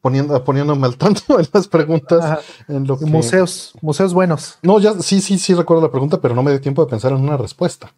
poniendo, 0.00 0.42
poniéndome 0.44 0.86
al 0.86 0.96
tanto 0.96 1.38
en 1.38 1.46
las 1.52 1.68
preguntas. 1.68 2.40
En 2.68 2.86
lo 2.86 2.96
Museos, 2.98 3.74
museos 3.82 4.14
buenos. 4.14 4.58
No, 4.62 4.78
ya 4.78 4.94
sí, 4.94 5.20
sí, 5.20 5.38
sí 5.38 5.54
recuerdo 5.54 5.82
la 5.82 5.90
pregunta, 5.90 6.20
pero 6.20 6.34
no 6.34 6.42
me 6.42 6.50
dio 6.50 6.60
tiempo 6.60 6.84
de 6.84 6.90
pensar 6.90 7.12
en 7.12 7.18
una 7.18 7.36
respuesta. 7.36 7.92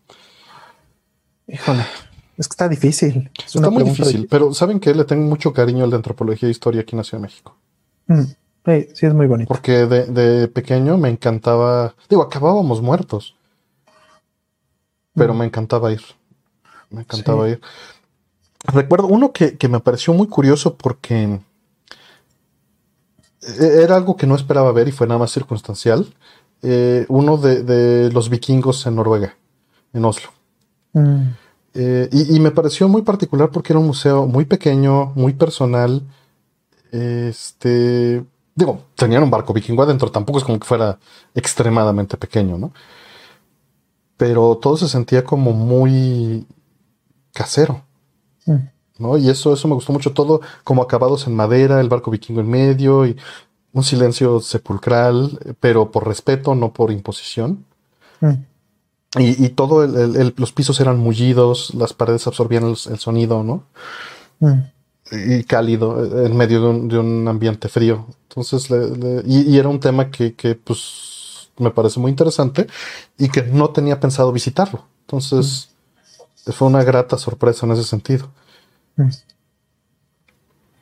Híjole, 1.46 1.84
es 2.36 2.48
que 2.48 2.52
está 2.52 2.68
difícil. 2.68 3.30
está 3.46 3.70
muy 3.70 3.84
difícil, 3.84 4.26
pero 4.28 4.52
¿saben 4.52 4.80
que 4.80 4.94
Le 4.94 5.04
tengo 5.04 5.28
mucho 5.28 5.52
cariño 5.52 5.84
al 5.84 5.90
de 5.90 5.96
antropología 5.96 6.48
e 6.48 6.50
historia 6.50 6.80
aquí 6.80 6.94
en 6.94 6.98
la 6.98 7.04
Ciudad 7.04 7.20
de 7.20 7.28
México. 7.28 7.56
Mm, 8.08 8.22
sí, 8.66 8.88
sí, 8.94 9.06
es 9.06 9.14
muy 9.14 9.26
bonito. 9.26 9.48
Porque 9.48 9.86
de, 9.86 10.48
pequeño 10.48 10.98
me 10.98 11.08
encantaba. 11.08 11.94
Digo, 12.08 12.22
acabábamos 12.22 12.82
muertos. 12.82 13.36
Pero 15.14 15.32
mm. 15.32 15.38
me 15.38 15.44
encantaba 15.46 15.92
ir. 15.92 16.02
Me 16.90 17.00
encantaba 17.02 17.48
ir. 17.48 17.60
Recuerdo 18.64 19.06
uno 19.06 19.32
que, 19.32 19.56
me 19.68 19.80
pareció 19.80 20.12
muy 20.12 20.26
curioso 20.26 20.76
porque 20.76 21.40
e, 23.42 23.82
era 23.82 23.96
algo 23.96 24.16
que 24.16 24.26
no 24.26 24.34
esperaba 24.34 24.72
ver 24.72 24.88
y 24.88 24.92
fue 24.92 25.06
nada 25.06 25.20
más 25.20 25.32
circunstancial. 25.32 26.06
Eh, 26.62 27.06
uno 27.08 27.36
de, 27.36 28.10
los 28.12 28.28
vikingos 28.28 28.86
en 28.86 28.96
Noruega, 28.96 29.36
en 29.92 30.04
Oslo. 30.04 30.30
Mm. 30.92 31.22
Eh, 31.74 32.08
y, 32.10 32.40
me 32.40 32.50
pareció 32.50 32.88
muy 32.88 33.02
particular 33.02 33.50
porque 33.50 33.72
era 33.72 33.80
un 33.80 33.86
museo 33.86 34.26
muy 34.26 34.46
pequeño, 34.46 35.12
muy 35.14 35.34
personal. 35.34 36.02
Este. 36.90 38.24
Digo, 38.56 38.86
tenían 38.96 39.22
un 39.22 39.30
barco 39.30 39.52
vikingo 39.52 39.82
adentro, 39.84 40.10
tampoco 40.10 40.38
es 40.38 40.44
como 40.44 40.58
que 40.58 40.66
fuera 40.66 40.98
extremadamente 41.34 42.16
pequeño, 42.16 42.58
¿no? 42.58 42.72
Pero 44.16 44.58
todo 44.60 44.76
se 44.76 44.88
sentía 44.88 45.22
como 45.22 45.52
muy 45.52 46.46
casero. 47.32 47.82
Mm. 48.46 48.56
¿no? 48.98 49.18
Y 49.18 49.28
eso, 49.28 49.52
eso 49.52 49.68
me 49.68 49.74
gustó 49.74 49.92
mucho, 49.92 50.12
todo 50.12 50.40
como 50.64 50.82
acabados 50.82 51.26
en 51.26 51.36
madera, 51.36 51.80
el 51.80 51.88
barco 51.88 52.10
vikingo 52.10 52.40
en 52.40 52.48
medio 52.48 53.06
y 53.06 53.16
un 53.72 53.84
silencio 53.84 54.40
sepulcral, 54.40 55.38
pero 55.60 55.90
por 55.90 56.06
respeto, 56.06 56.54
no 56.54 56.72
por 56.72 56.90
imposición. 56.90 57.66
Mm. 58.20 58.32
Y, 59.18 59.48
todo, 59.50 59.84
el, 59.84 60.34
los 60.36 60.52
pisos 60.52 60.78
eran 60.80 60.98
mullidos, 60.98 61.74
las 61.74 61.94
paredes 61.94 62.26
absorbían 62.26 62.64
el, 62.64 62.76
sonido, 62.76 63.42
¿no? 63.42 63.64
Mm. 64.40 64.60
Y 65.12 65.44
cálido, 65.44 66.24
en 66.24 66.36
medio 66.36 66.60
de 66.60 66.98
un, 66.98 67.28
ambiente 67.28 67.68
frío. 67.68 68.06
Entonces, 68.28 68.68
y, 69.24 69.56
era 69.56 69.68
un 69.68 69.80
tema 69.80 70.10
que, 70.10 70.34
que, 70.34 70.54
pues, 70.54 71.50
me 71.58 71.70
parece 71.70 72.00
muy 72.00 72.10
interesante 72.10 72.66
y 73.16 73.28
que 73.28 73.42
no 73.42 73.70
tenía 73.70 74.00
pensado 74.00 74.32
visitarlo. 74.32 74.84
Entonces, 75.02 75.70
fue 76.52 76.68
una 76.68 76.82
grata 76.82 77.18
sorpresa 77.18 77.66
en 77.66 77.72
ese 77.72 77.84
sentido. 77.84 78.28
Mm. 78.96 79.10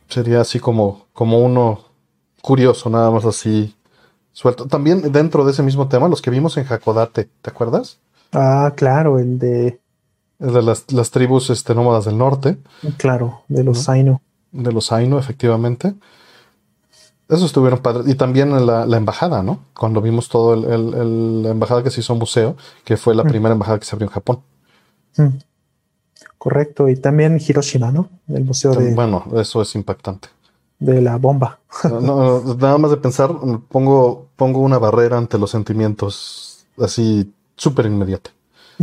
Sería 0.08 0.40
así 0.40 0.60
como, 0.60 1.06
como 1.12 1.38
uno 1.38 1.84
curioso, 2.40 2.90
nada 2.90 3.10
más 3.10 3.24
así 3.24 3.74
suelto. 4.32 4.66
También 4.66 5.12
dentro 5.12 5.44
de 5.44 5.52
ese 5.52 5.62
mismo 5.62 5.88
tema, 5.88 6.08
los 6.08 6.20
que 6.20 6.30
vimos 6.30 6.56
en 6.56 6.66
Hakodate, 6.70 7.30
¿te 7.40 7.50
acuerdas? 7.50 7.98
Ah, 8.32 8.72
claro, 8.76 9.18
el 9.18 9.38
de. 9.38 9.80
El 10.44 10.52
de 10.52 10.62
las, 10.62 11.10
tribus 11.10 11.50
este, 11.50 11.74
nómadas 11.74 12.04
del 12.04 12.18
norte. 12.18 12.58
Claro, 12.96 13.42
de 13.48 13.64
los 13.64 13.88
Ainu. 13.88 14.20
De 14.52 14.72
los 14.72 14.92
Ainu, 14.92 15.18
efectivamente. 15.18 15.94
Eso 17.28 17.46
estuvieron 17.46 17.78
padres. 17.78 18.06
Y 18.08 18.14
también 18.14 18.66
la, 18.66 18.84
la, 18.84 18.96
embajada, 18.96 19.42
¿no? 19.42 19.60
Cuando 19.74 20.02
vimos 20.02 20.28
todo 20.28 20.54
el, 20.54 21.42
la 21.42 21.50
embajada 21.50 21.82
que 21.82 21.90
se 21.90 22.00
hizo 22.00 22.14
museo, 22.14 22.56
que 22.84 22.96
fue 22.96 23.14
la 23.14 23.24
mm. 23.24 23.28
primera 23.28 23.52
embajada 23.54 23.78
que 23.78 23.86
se 23.86 23.94
abrió 23.94 24.08
en 24.08 24.12
Japón. 24.12 24.40
Mm. 25.16 25.28
Correcto, 26.36 26.90
y 26.90 26.96
también 26.96 27.40
Hiroshima, 27.40 27.90
¿no? 27.90 28.10
El 28.28 28.44
museo 28.44 28.74
de... 28.74 28.94
Bueno, 28.94 29.24
eso 29.36 29.62
es 29.62 29.74
impactante. 29.74 30.28
De 30.78 31.00
la 31.00 31.16
bomba. 31.16 31.60
nada 32.58 32.76
más 32.76 32.90
de 32.90 32.98
pensar, 32.98 33.30
pongo, 33.70 34.26
pongo 34.36 34.60
una 34.60 34.76
barrera 34.76 35.16
ante 35.16 35.38
los 35.38 35.50
sentimientos 35.50 36.66
así 36.78 37.32
súper 37.56 37.86
inmediata. 37.86 38.30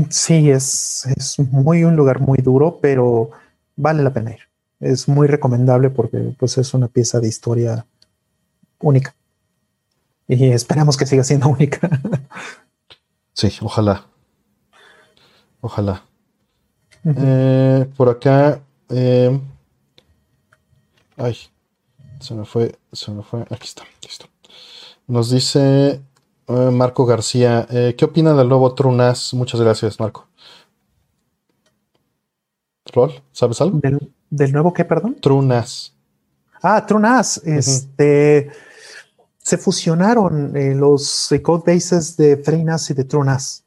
Sí, 0.09 0.49
es, 0.49 1.05
es 1.15 1.39
muy 1.39 1.83
un 1.83 1.95
lugar 1.95 2.19
muy 2.19 2.39
duro, 2.39 2.79
pero 2.81 3.31
vale 3.75 4.03
la 4.03 4.13
pena 4.13 4.31
ir. 4.31 4.39
Es 4.79 5.07
muy 5.07 5.27
recomendable 5.27 5.89
porque 5.89 6.33
pues 6.37 6.57
es 6.57 6.73
una 6.73 6.87
pieza 6.87 7.19
de 7.19 7.27
historia 7.27 7.85
única. 8.79 9.15
Y 10.27 10.51
esperamos 10.51 10.97
que 10.97 11.05
siga 11.05 11.23
siendo 11.23 11.49
única. 11.49 11.89
sí, 13.33 13.51
ojalá. 13.61 14.05
Ojalá. 15.59 16.03
Eh, 17.03 17.85
por 17.97 18.09
acá. 18.09 18.61
Eh, 18.89 19.39
ay, 21.17 21.37
se 22.19 22.33
me 22.33 22.45
fue, 22.45 22.77
se 22.91 23.11
me 23.11 23.23
fue. 23.23 23.41
Aquí 23.49 23.65
está, 23.65 23.83
listo. 24.03 24.25
Nos 25.07 25.31
dice 25.31 26.01
eh, 26.47 26.71
Marco 26.71 27.05
García. 27.05 27.67
¿Qué 27.69 28.05
opina 28.05 28.33
del 28.33 28.49
nuevo 28.49 28.73
Trunas? 28.73 29.33
Muchas 29.33 29.61
gracias, 29.61 29.99
Marco. 29.99 30.27
¿Rol? 32.93 33.13
¿Sabes 33.31 33.61
algo? 33.61 33.79
¿Del, 34.29 34.51
nuevo 34.51 34.73
qué, 34.73 34.83
perdón? 34.85 35.15
Trunas. 35.21 35.93
Ah, 36.61 36.85
Trunas. 36.85 37.37
Este. 37.45 38.49
Se 39.37 39.57
fusionaron 39.57 40.53
los 40.79 41.29
code 41.41 41.73
bases 41.73 42.15
de 42.15 42.37
Freinas 42.37 42.89
y 42.91 42.93
de 42.93 43.03
Trunas 43.05 43.63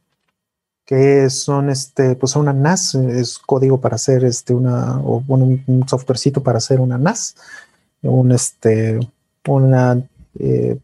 que 0.85 1.31
son 1.31 1.71
este, 1.71 2.15
pues 2.15 2.37
una 2.37 2.53
NAS, 2.53 2.95
es 2.95 3.39
código 3.39 3.81
para 3.81 3.97
hacer 3.97 4.25
este 4.25 4.53
una, 4.55 4.99
o 4.99 5.21
bueno, 5.21 5.45
un 5.67 5.89
softwarecito 5.89 6.43
para 6.43 6.59
hacer 6.59 6.81
una 6.81 6.99
NAS, 6.99 7.37
un 8.03 8.33
este, 8.33 9.01
una 9.47 10.03
eh, 10.39 10.79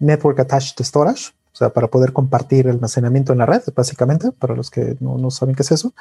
Network 0.00 0.40
Attached 0.40 0.84
Storage, 0.84 1.30
o 1.52 1.56
sea, 1.56 1.70
para 1.70 1.86
poder 1.86 2.12
compartir 2.12 2.66
el 2.66 2.72
almacenamiento 2.72 3.32
en 3.32 3.38
la 3.38 3.46
red, 3.46 3.62
básicamente, 3.74 4.32
para 4.32 4.56
los 4.56 4.70
que 4.70 4.96
no, 5.00 5.30
saben 5.30 5.54
qué 5.54 5.62
es 5.62 5.70
eso. 5.70 5.92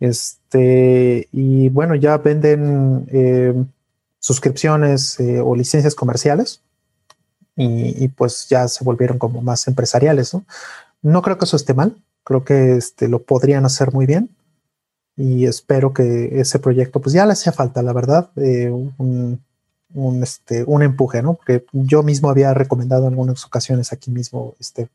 Este, 0.00 1.28
y 1.30 1.68
bueno, 1.68 1.94
ya 1.94 2.18
venden 2.18 3.06
eh, 3.12 3.54
suscripciones 4.18 5.20
eh, 5.20 5.40
o 5.40 5.54
licencias 5.54 5.94
comerciales 5.94 6.60
y, 7.54 8.04
y, 8.04 8.08
pues 8.08 8.48
ya 8.48 8.66
se 8.66 8.82
volvieron 8.82 9.18
como 9.18 9.42
más 9.42 9.68
empresariales, 9.68 10.34
¿no? 10.34 10.44
No 11.02 11.22
creo 11.22 11.38
que 11.38 11.44
eso 11.44 11.56
esté 11.56 11.74
mal, 11.74 11.96
Creo 12.24 12.44
que 12.44 12.76
este, 12.76 13.08
lo 13.08 13.22
podrían 13.22 13.64
hacer 13.64 13.92
muy 13.92 14.06
bien 14.06 14.30
y 15.16 15.46
espero 15.46 15.92
que 15.92 16.40
ese 16.40 16.58
proyecto, 16.58 17.00
pues 17.00 17.12
ya 17.12 17.26
le 17.26 17.32
hacía 17.32 17.52
falta, 17.52 17.82
la 17.82 17.92
verdad, 17.92 18.30
eh, 18.36 18.72
un, 19.94 20.22
este, 20.22 20.64
un 20.64 20.82
empuje, 20.82 21.22
¿no? 21.22 21.34
Porque 21.34 21.64
yo 21.72 22.02
mismo 22.02 22.30
había 22.30 22.54
recomendado 22.54 23.02
en 23.02 23.14
algunas 23.14 23.44
ocasiones 23.44 23.92
aquí 23.92 24.10
mismo 24.10 24.54
este, 24.58 24.88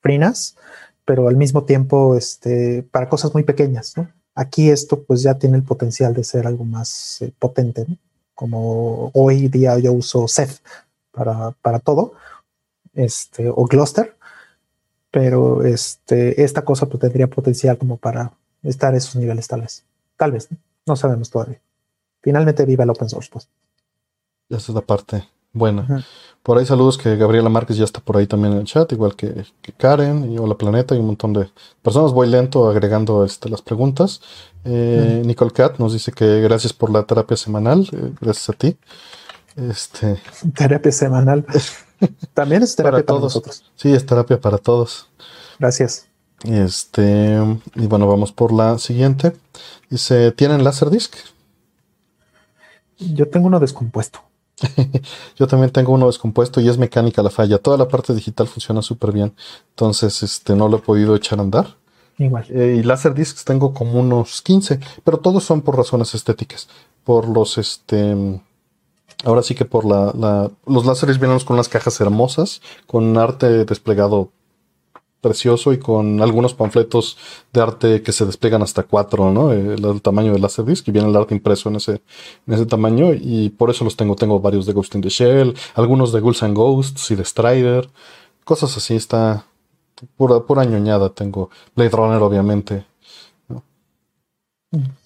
Frinas, 0.00 0.56
pero 1.04 1.28
al 1.28 1.36
mismo 1.36 1.64
tiempo 1.64 2.16
este, 2.16 2.82
para 2.90 3.08
cosas 3.08 3.34
muy 3.34 3.42
pequeñas, 3.42 3.96
¿no? 3.96 4.08
Aquí 4.34 4.70
esto 4.70 5.02
pues 5.02 5.22
ya 5.22 5.34
tiene 5.34 5.56
el 5.56 5.64
potencial 5.64 6.14
de 6.14 6.24
ser 6.24 6.46
algo 6.46 6.64
más 6.64 7.20
eh, 7.22 7.32
potente, 7.38 7.84
¿no? 7.86 7.96
Como 8.34 9.10
hoy 9.12 9.48
día 9.48 9.78
yo 9.78 9.92
uso 9.92 10.26
Ceph 10.26 10.60
para, 11.12 11.50
para 11.62 11.78
todo, 11.78 12.14
este, 12.94 13.48
o 13.48 13.66
Gloucester, 13.66 14.16
pero 15.10 15.64
este, 15.64 16.42
esta 16.42 16.64
cosa 16.64 16.86
pues, 16.86 17.00
tendría 17.00 17.28
potencial 17.28 17.76
como 17.76 17.96
para 17.96 18.32
estar 18.62 18.94
a 18.94 18.96
esos 18.96 19.16
niveles 19.16 19.48
tal 19.48 19.62
vez. 19.62 19.84
Tal 20.16 20.32
vez, 20.32 20.48
¿no? 20.86 20.96
sabemos 20.96 21.30
todavía. 21.30 21.60
Finalmente 22.20 22.64
viva 22.64 22.84
el 22.84 22.90
open 22.90 23.08
source, 23.08 23.30
pues. 23.32 23.48
Esa 24.50 24.72
es 24.72 24.74
la 24.74 24.80
parte 24.82 25.26
buena. 25.52 26.04
Por 26.42 26.58
ahí 26.58 26.66
saludos 26.66 26.96
que 26.98 27.16
Gabriela 27.16 27.48
Márquez 27.48 27.76
ya 27.76 27.84
está 27.84 28.00
por 28.00 28.16
ahí 28.16 28.26
también 28.26 28.54
en 28.54 28.60
el 28.60 28.64
chat, 28.64 28.90
igual 28.92 29.14
que, 29.14 29.44
Karen 29.76 30.32
y 30.32 30.38
Hola 30.38 30.56
Planeta 30.56 30.94
y 30.94 30.98
un 30.98 31.06
montón 31.06 31.32
de 31.32 31.50
personas. 31.82 32.12
Voy 32.12 32.28
lento 32.28 32.68
agregando 32.68 33.24
este, 33.24 33.48
las 33.48 33.62
preguntas. 33.62 34.20
Eh, 34.64 35.22
Nicole 35.24 35.52
Cat 35.52 35.78
nos 35.78 35.92
dice 35.92 36.12
que 36.12 36.40
gracias 36.40 36.72
por 36.72 36.90
la 36.90 37.04
terapia 37.04 37.36
semanal. 37.36 37.88
Eh, 37.92 38.12
gracias 38.20 38.48
a 38.50 38.52
ti. 38.54 38.76
Este... 39.56 40.20
Terapia 40.54 40.92
semanal. 40.92 41.44
También 42.34 42.62
es 42.62 42.74
terapia 42.74 42.98
para, 42.98 43.06
todos. 43.06 43.22
nosotros. 43.22 43.64
Sí, 43.76 43.92
es 43.92 44.04
terapia 44.06 44.40
para 44.40 44.58
todos. 44.58 45.08
Gracias. 45.58 46.06
Este, 46.44 47.38
y 47.74 47.86
bueno, 47.86 48.06
vamos 48.06 48.32
por 48.32 48.52
la 48.52 48.78
siguiente. 48.78 49.36
Dice, 49.90 50.32
¿tienen 50.32 50.64
Laserdisc? 50.64 51.14
Yo 52.98 53.28
tengo 53.28 53.46
uno 53.46 53.60
descompuesto. 53.60 54.29
Yo 55.36 55.46
también 55.46 55.70
tengo 55.70 55.92
uno 55.92 56.06
descompuesto 56.06 56.60
y 56.60 56.68
es 56.68 56.78
mecánica 56.78 57.22
la 57.22 57.30
falla. 57.30 57.58
Toda 57.58 57.76
la 57.76 57.88
parte 57.88 58.14
digital 58.14 58.46
funciona 58.46 58.82
súper 58.82 59.12
bien. 59.12 59.32
Entonces, 59.70 60.22
este, 60.22 60.54
no 60.54 60.68
lo 60.68 60.78
he 60.78 60.80
podido 60.80 61.16
echar 61.16 61.38
a 61.38 61.42
andar. 61.42 61.76
Igual. 62.18 62.44
Eh, 62.50 62.76
y 62.78 62.82
Laserdiscs 62.82 63.44
tengo 63.44 63.72
como 63.72 63.98
unos 63.98 64.42
15, 64.42 64.78
pero 65.04 65.18
todos 65.18 65.44
son 65.44 65.62
por 65.62 65.76
razones 65.76 66.14
estéticas. 66.14 66.68
Por 67.04 67.28
los, 67.28 67.56
este, 67.56 68.40
ahora 69.24 69.42
sí 69.42 69.54
que 69.54 69.64
por 69.64 69.86
la, 69.86 70.50
los 70.66 70.84
láseres 70.84 71.18
vienen 71.18 71.40
con 71.40 71.54
unas 71.54 71.68
cajas 71.68 72.00
hermosas, 72.00 72.60
con 72.86 73.16
arte 73.16 73.64
desplegado 73.64 74.30
precioso 75.20 75.72
y 75.72 75.78
con 75.78 76.20
algunos 76.22 76.54
panfletos 76.54 77.16
de 77.52 77.60
arte 77.60 78.02
que 78.02 78.12
se 78.12 78.24
despliegan 78.26 78.62
hasta 78.62 78.82
cuatro, 78.82 79.30
¿no? 79.32 79.52
El, 79.52 80.00
tamaño 80.02 80.32
del 80.32 80.42
Laserdisc 80.42 80.86
y 80.88 80.92
viene 80.92 81.08
el 81.08 81.16
arte 81.16 81.34
impreso 81.34 81.68
en 81.68 81.76
ese, 81.76 82.02
en 82.46 82.54
ese 82.54 82.66
tamaño 82.66 83.12
y 83.12 83.50
por 83.50 83.70
eso 83.70 83.84
los 83.84 83.96
tengo. 83.96 84.16
Tengo 84.16 84.40
varios 84.40 84.66
de 84.66 84.72
Ghost 84.72 84.94
in 84.94 85.02
the 85.02 85.08
Shell, 85.08 85.54
algunos 85.74 86.12
de 86.12 86.20
Ghouls 86.20 86.42
and 86.42 86.56
Ghosts 86.56 87.10
y 87.10 87.16
de 87.16 87.24
Strider, 87.24 87.90
cosas 88.44 88.76
así. 88.76 88.94
Está 88.94 89.46
pura, 90.16 90.40
pura 90.40 90.64
ñoñada. 90.64 91.10
Tengo 91.10 91.50
Blade 91.74 91.90
Runner, 91.90 92.22
obviamente. 92.22 92.86
Mm 94.72 94.99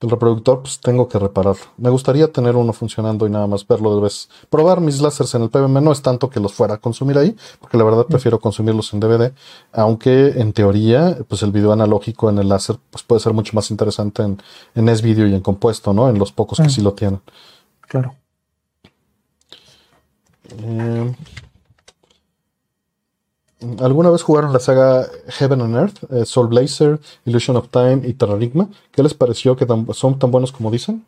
el 0.00 0.08
reproductor, 0.08 0.62
pues 0.62 0.80
tengo 0.80 1.08
que 1.08 1.18
repararlo. 1.18 1.62
Me 1.76 1.90
gustaría 1.90 2.32
tener 2.32 2.56
uno 2.56 2.72
funcionando 2.72 3.26
y 3.26 3.30
nada 3.30 3.46
más 3.46 3.66
verlo 3.66 3.94
de 3.94 4.02
vez. 4.02 4.30
Probar 4.48 4.80
mis 4.80 5.00
láseres 5.00 5.34
en 5.34 5.42
el 5.42 5.50
PBM 5.50 5.82
no 5.82 5.92
es 5.92 6.00
tanto 6.00 6.30
que 6.30 6.40
los 6.40 6.54
fuera 6.54 6.74
a 6.74 6.78
consumir 6.78 7.18
ahí, 7.18 7.36
porque 7.60 7.76
la 7.76 7.84
verdad 7.84 8.06
prefiero 8.06 8.40
consumirlos 8.40 8.92
en 8.94 9.00
DVD, 9.00 9.32
aunque 9.72 10.28
en 10.40 10.52
teoría, 10.54 11.18
pues 11.28 11.42
el 11.42 11.52
video 11.52 11.72
analógico 11.72 12.30
en 12.30 12.38
el 12.38 12.48
láser 12.48 12.78
pues 12.90 13.02
puede 13.02 13.20
ser 13.20 13.34
mucho 13.34 13.52
más 13.54 13.70
interesante 13.70 14.22
en, 14.22 14.40
en 14.74 14.88
S-Video 14.88 15.26
y 15.26 15.34
en 15.34 15.40
compuesto, 15.40 15.92
¿no? 15.92 16.08
En 16.08 16.18
los 16.18 16.32
pocos 16.32 16.58
que 16.58 16.64
mm. 16.64 16.70
sí 16.70 16.80
lo 16.80 16.94
tienen. 16.94 17.20
Claro. 17.82 18.14
Eh, 20.58 21.14
¿Alguna 23.80 24.10
vez 24.10 24.22
jugaron 24.22 24.52
la 24.52 24.58
saga 24.58 25.06
Heaven 25.28 25.60
and 25.60 25.76
Earth, 25.76 26.12
eh, 26.12 26.24
Soul 26.24 26.48
Blazer, 26.48 26.98
Illusion 27.26 27.56
of 27.56 27.68
Time 27.68 28.00
y 28.04 28.14
Terranigma? 28.14 28.70
¿Qué 28.90 29.02
les 29.02 29.12
pareció 29.12 29.54
que 29.54 29.66
son 29.92 30.18
tan 30.18 30.30
buenos 30.30 30.50
como 30.50 30.70
dicen? 30.70 31.04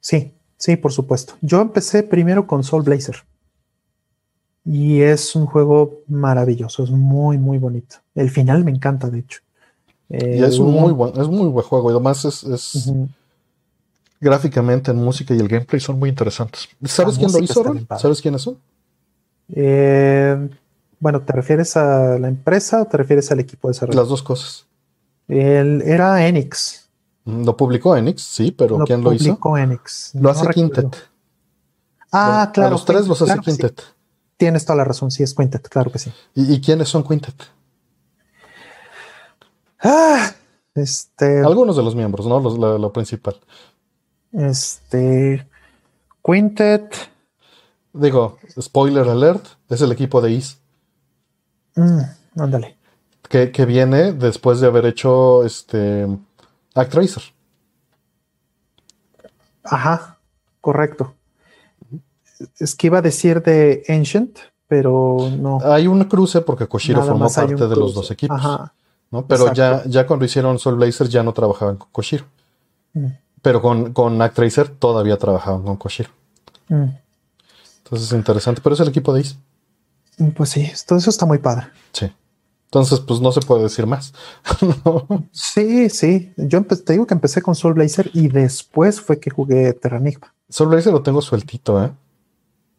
Sí, 0.00 0.32
sí, 0.58 0.76
por 0.76 0.92
supuesto. 0.92 1.34
Yo 1.40 1.60
empecé 1.60 2.02
primero 2.02 2.46
con 2.46 2.62
Soul 2.64 2.82
Blazer. 2.82 3.16
Y 4.64 5.00
es 5.00 5.34
un 5.34 5.46
juego 5.46 6.02
maravilloso, 6.06 6.84
es 6.84 6.90
muy, 6.90 7.38
muy 7.38 7.58
bonito. 7.58 7.96
El 8.14 8.30
final 8.30 8.64
me 8.64 8.70
encanta, 8.70 9.08
de 9.08 9.20
hecho. 9.20 9.40
y 10.08 10.42
es 10.42 10.58
un 10.58 10.70
muy 10.70 10.92
buen, 10.92 11.18
es 11.20 11.28
muy 11.28 11.48
buen 11.48 11.66
juego. 11.66 11.90
Y 11.90 11.94
además 11.94 12.24
es, 12.24 12.92
gráficamente 14.20 14.90
en 14.90 14.98
música 14.98 15.34
y 15.34 15.38
el 15.38 15.48
gameplay 15.48 15.80
son 15.80 15.98
muy 15.98 16.10
interesantes. 16.10 16.68
¿Sabes 16.84 17.18
quién 17.18 17.32
lo 17.32 17.38
hizo, 17.38 17.64
¿Sabes 17.98 18.20
quiénes 18.20 18.42
son? 18.42 18.58
Eh, 19.54 20.48
bueno, 21.02 21.22
¿te 21.22 21.32
refieres 21.32 21.76
a 21.76 22.16
la 22.16 22.28
empresa 22.28 22.80
o 22.80 22.84
te 22.84 22.96
refieres 22.96 23.28
al 23.32 23.40
equipo 23.40 23.66
de 23.66 23.72
desarrollo? 23.72 23.98
Las 23.98 24.08
dos 24.08 24.22
cosas. 24.22 24.66
Era 25.26 26.24
Enix. 26.28 26.88
Mm, 27.24 27.44
lo 27.44 27.56
publicó 27.56 27.96
Enix, 27.96 28.22
sí, 28.22 28.52
pero 28.52 28.78
¿quién 28.84 29.02
lo 29.02 29.12
hizo? 29.12 29.24
Lo 29.24 29.30
publicó 29.30 29.58
Enix. 29.58 30.14
Lo 30.14 30.30
hace 30.30 30.46
Quintet. 30.50 30.96
Ah, 32.12 32.52
claro. 32.54 32.70
los 32.70 32.84
tres 32.84 33.08
los 33.08 33.20
hace 33.20 33.36
Quintet. 33.40 33.82
Tienes 34.36 34.64
toda 34.64 34.76
la 34.76 34.84
razón, 34.84 35.10
sí, 35.10 35.24
es 35.24 35.34
Quintet, 35.34 35.68
claro 35.68 35.90
que 35.90 35.98
sí. 35.98 36.12
¿Y, 36.36 36.60
quiénes 36.60 36.88
son 36.88 37.02
Quintet? 37.02 37.34
Ah, 39.80 40.30
este. 40.72 41.40
Algunos 41.40 41.76
de 41.76 41.82
los 41.82 41.96
miembros, 41.96 42.28
¿no? 42.28 42.38
lo, 42.38 42.92
principal. 42.92 43.40
Este. 44.30 45.48
Quintet. 46.24 46.94
Digo, 47.92 48.38
spoiler 48.60 49.08
alert, 49.08 49.44
es 49.68 49.80
el 49.80 49.90
equipo 49.90 50.20
de 50.20 50.30
Is. 50.30 50.61
Mm, 51.74 52.00
ándale. 52.36 52.76
Que, 53.28 53.64
viene 53.64 54.12
después 54.12 54.60
de 54.60 54.66
haber 54.66 54.84
hecho 54.84 55.44
este 55.44 56.06
Actracer. 56.74 57.22
Ajá, 59.64 60.18
correcto. 60.60 61.14
Es 62.58 62.74
que 62.74 62.88
iba 62.88 62.98
a 62.98 63.02
decir 63.02 63.42
de 63.42 63.84
Ancient, 63.88 64.38
pero 64.68 65.30
no. 65.38 65.60
Hay 65.64 65.86
un 65.86 66.04
cruce 66.04 66.42
porque 66.42 66.66
Koshiro 66.66 67.02
formó 67.02 67.30
parte 67.30 67.68
de 67.68 67.76
los 67.76 67.94
dos 67.94 68.10
equipos. 68.10 68.38
Ajá. 68.38 68.74
¿no? 69.10 69.26
Pero 69.26 69.52
ya, 69.52 69.84
ya 69.84 70.06
cuando 70.06 70.24
hicieron 70.24 70.58
Soul 70.58 70.76
Blazers 70.76 71.10
ya 71.10 71.22
no 71.22 71.32
trabajaban 71.32 71.76
con 71.76 71.88
Koshiro. 71.92 72.24
Mm. 72.94 73.06
Pero 73.40 73.60
con, 73.60 73.92
con 73.92 74.20
Actracer 74.20 74.68
todavía 74.68 75.16
trabajaban 75.18 75.62
con 75.62 75.76
Koshiro. 75.76 76.10
Mm. 76.68 76.88
Entonces 77.84 78.08
es 78.08 78.12
interesante, 78.12 78.60
pero 78.62 78.74
es 78.74 78.80
el 78.80 78.88
equipo 78.88 79.12
de 79.12 79.20
Ace. 79.20 79.36
Pues 80.30 80.50
sí, 80.50 80.70
todo 80.86 80.98
eso 80.98 81.10
está 81.10 81.26
muy 81.26 81.38
padre. 81.38 81.66
Sí. 81.92 82.12
Entonces, 82.72 83.00
pues 83.00 83.20
no 83.20 83.32
se 83.32 83.40
puede 83.40 83.64
decir 83.64 83.86
más. 83.86 84.14
Sí, 85.32 85.90
sí. 85.90 86.32
Yo 86.36 86.64
te 86.64 86.92
digo 86.94 87.06
que 87.06 87.14
empecé 87.14 87.42
con 87.42 87.54
Soul 87.54 87.74
Blazer 87.74 88.10
y 88.14 88.28
después 88.28 89.00
fue 89.00 89.20
que 89.20 89.30
jugué 89.30 89.72
Terranigma. 89.74 90.34
Soul 90.48 90.70
Blazer 90.70 90.92
lo 90.92 91.02
tengo 91.02 91.20
sueltito, 91.20 91.84
¿eh? 91.84 91.92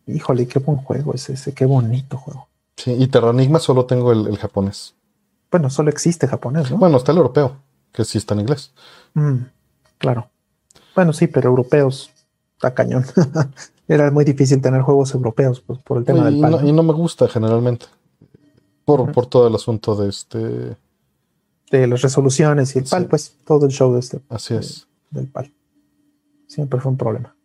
Híjole, 0.07 0.47
qué 0.47 0.59
buen 0.59 0.79
juego 0.79 1.13
es 1.13 1.29
ese, 1.29 1.53
qué 1.53 1.65
bonito 1.65 2.17
juego. 2.17 2.47
Sí, 2.75 2.91
y 2.91 3.07
Terranigma 3.07 3.59
solo 3.59 3.85
tengo 3.85 4.11
el, 4.11 4.37
japonés. 4.37 4.95
Bueno, 5.51 5.69
solo 5.69 5.91
existe 5.91 6.27
japonés, 6.27 6.71
¿no? 6.71 6.77
Bueno, 6.77 6.97
está 6.97 7.11
el 7.11 7.19
europeo, 7.19 7.57
que 7.91 8.03
sí 8.03 8.17
está 8.17 8.33
en 8.33 8.41
inglés. 8.41 8.73
Mm, 9.13 9.37
claro. 9.99 10.29
Bueno, 10.95 11.13
sí, 11.13 11.27
pero 11.27 11.49
europeos 11.49 12.11
está 12.55 12.73
cañón. 12.73 13.05
era 13.93 14.09
muy 14.09 14.25
difícil 14.25 14.59
tener 14.59 14.81
juegos 14.81 15.13
europeos 15.13 15.61
pues, 15.61 15.77
por 15.79 15.99
el 15.99 16.03
tema 16.03 16.25
del 16.25 16.39
PAL. 16.39 16.67
y 16.67 16.71
no 16.71 16.81
me 16.81 16.93
gusta 16.93 17.27
generalmente. 17.27 17.85
Por, 18.85 19.11
por 19.11 19.27
todo 19.27 19.47
el 19.47 19.55
asunto 19.55 19.95
de 19.95 20.09
este. 20.09 20.77
De 21.71 21.87
las 21.87 22.01
resoluciones 22.01 22.75
y 22.75 22.79
el 22.79 22.85
PAL, 22.85 23.05
pues 23.05 23.35
todo 23.45 23.67
el 23.67 23.71
show 23.71 23.93
de 23.93 23.99
este. 23.99 24.19
Así 24.29 24.55
es. 24.55 24.87
del 25.11 25.27
PAL. 25.27 25.53
Siempre 26.47 26.79
fue 26.79 26.91
un 26.91 26.97
problema. 26.97 27.35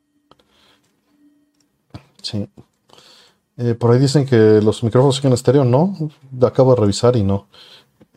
Sí. 2.23 2.49
Eh, 3.59 3.75
por 3.75 3.91
ahí 3.91 3.99
dicen 3.99 4.25
que 4.25 4.61
los 4.63 4.83
micrófonos 4.83 5.23
en 5.23 5.33
estéreo 5.35 5.65
no. 5.65 5.95
Acabo 6.43 6.75
de 6.75 6.81
revisar 6.81 7.15
y 7.17 7.23
no. 7.23 7.47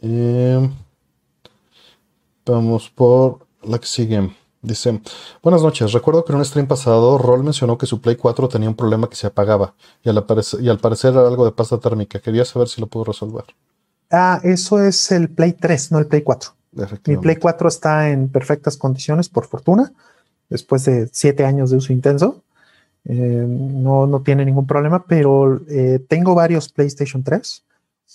Eh, 0.01 0.69
vamos 2.45 2.89
por 2.89 3.45
la 3.63 3.77
que 3.77 3.87
sigue. 3.87 4.31
Dice, 4.63 5.01
buenas 5.41 5.63
noches, 5.63 5.91
recuerdo 5.91 6.23
que 6.23 6.33
en 6.33 6.37
un 6.37 6.45
stream 6.45 6.67
pasado 6.67 7.17
Roll 7.17 7.43
mencionó 7.43 7.79
que 7.79 7.87
su 7.87 7.99
Play 7.99 8.15
4 8.15 8.47
tenía 8.47 8.69
un 8.69 8.75
problema 8.75 9.09
que 9.09 9.15
se 9.15 9.25
apagaba 9.25 9.73
y 10.03 10.09
al, 10.09 10.23
y 10.59 10.69
al 10.69 10.77
parecer 10.77 11.13
era 11.13 11.27
algo 11.27 11.45
de 11.45 11.51
pasta 11.51 11.79
térmica. 11.79 12.19
Quería 12.19 12.45
saber 12.45 12.67
si 12.67 12.79
lo 12.79 12.85
pudo 12.85 13.05
resolver. 13.05 13.45
Ah, 14.11 14.39
eso 14.43 14.79
es 14.79 15.11
el 15.11 15.29
Play 15.29 15.53
3, 15.53 15.91
no 15.93 15.99
el 15.99 16.05
Play 16.05 16.21
4. 16.21 16.51
Mi 17.07 17.17
Play 17.17 17.37
4 17.37 17.67
está 17.67 18.09
en 18.09 18.29
perfectas 18.29 18.77
condiciones, 18.77 19.29
por 19.29 19.45
fortuna, 19.45 19.93
después 20.49 20.85
de 20.85 21.09
siete 21.11 21.43
años 21.43 21.71
de 21.71 21.77
uso 21.77 21.91
intenso. 21.91 22.43
Eh, 23.05 23.45
no, 23.47 24.05
no 24.05 24.21
tiene 24.21 24.45
ningún 24.45 24.67
problema, 24.67 25.05
pero 25.05 25.59
eh, 25.69 25.99
tengo 26.07 26.35
varios 26.35 26.69
PlayStation 26.69 27.23
3. 27.23 27.63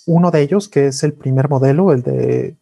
Uno 0.05 0.31
de 0.31 0.41
ellos, 0.41 0.69
que 0.69 0.87
es 0.87 1.03
el 1.03 1.13
primer 1.13 1.49
modelo, 1.49 1.91
el 1.91 2.03
de, 2.03 2.55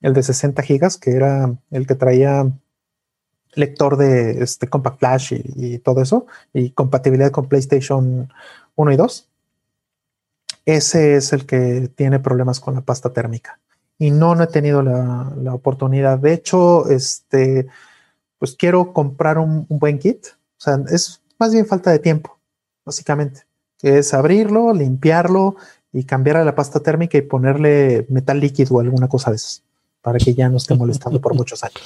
el 0.00 0.12
de 0.12 0.22
60 0.22 0.62
gigas, 0.62 0.96
que 0.96 1.12
era 1.12 1.54
el 1.70 1.86
que 1.86 1.94
traía 1.94 2.50
lector 3.58 3.96
de 3.96 4.42
este 4.42 4.68
Compact 4.68 4.98
Flash 4.98 5.34
y, 5.34 5.78
todo 5.78 6.00
eso, 6.00 6.26
y 6.52 6.70
compatibilidad 6.70 7.30
con 7.30 7.48
PlayStation 7.48 8.32
1 8.76 8.92
y 8.92 8.96
2. 8.96 9.28
Ese 10.64 11.16
es 11.16 11.32
el 11.32 11.46
que 11.46 11.90
tiene 11.94 12.20
problemas 12.20 12.60
con 12.60 12.74
la 12.74 12.82
pasta 12.82 13.12
térmica. 13.12 13.58
Y 13.98 14.10
no, 14.10 14.34
no 14.34 14.44
he 14.44 14.46
tenido 14.46 14.82
la, 14.82 15.52
oportunidad. 15.52 16.18
De 16.18 16.32
hecho, 16.32 16.88
este, 16.88 17.66
pues 18.38 18.54
quiero 18.54 18.92
comprar 18.92 19.38
un, 19.38 19.66
buen 19.68 19.98
kit. 19.98 20.26
O 20.58 20.60
sea, 20.60 20.78
es 20.90 21.20
más 21.38 21.52
bien 21.52 21.66
falta 21.66 21.90
de 21.90 21.98
tiempo, 21.98 22.38
básicamente. 22.84 23.42
Que 23.78 23.98
es 23.98 24.14
abrirlo, 24.14 24.72
limpiarlo 24.72 25.56
y 25.92 26.04
cambiarle 26.04 26.44
la 26.44 26.54
pasta 26.54 26.80
térmica 26.80 27.18
y 27.18 27.22
ponerle 27.22 28.06
metal 28.08 28.38
líquido 28.38 28.76
o 28.76 28.80
alguna 28.80 29.08
cosa 29.08 29.30
de 29.30 29.36
esas, 29.36 29.62
para 30.02 30.18
que 30.18 30.34
ya 30.34 30.48
no 30.48 30.58
esté 30.58 30.74
molestando 30.74 31.20
por 31.20 31.34
muchos 31.40 31.64
años. 31.64 31.80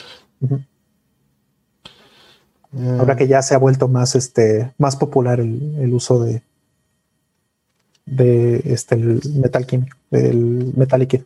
Ahora 2.99 3.17
que 3.17 3.29
ya 3.29 3.43
se 3.43 3.55
ha 3.55 3.59
vuelto 3.59 3.87
más, 3.87 4.15
este, 4.15 4.73
más 4.79 4.97
popular 4.97 5.41
el, 5.41 5.93
uso 5.93 6.23
de, 6.25 6.43
de 8.07 8.63
este, 8.65 8.95
el 8.95 9.21
metal 9.35 9.67
químico, 9.67 9.97
el 10.11 10.73
metal 10.75 11.01
líquido. 11.01 11.25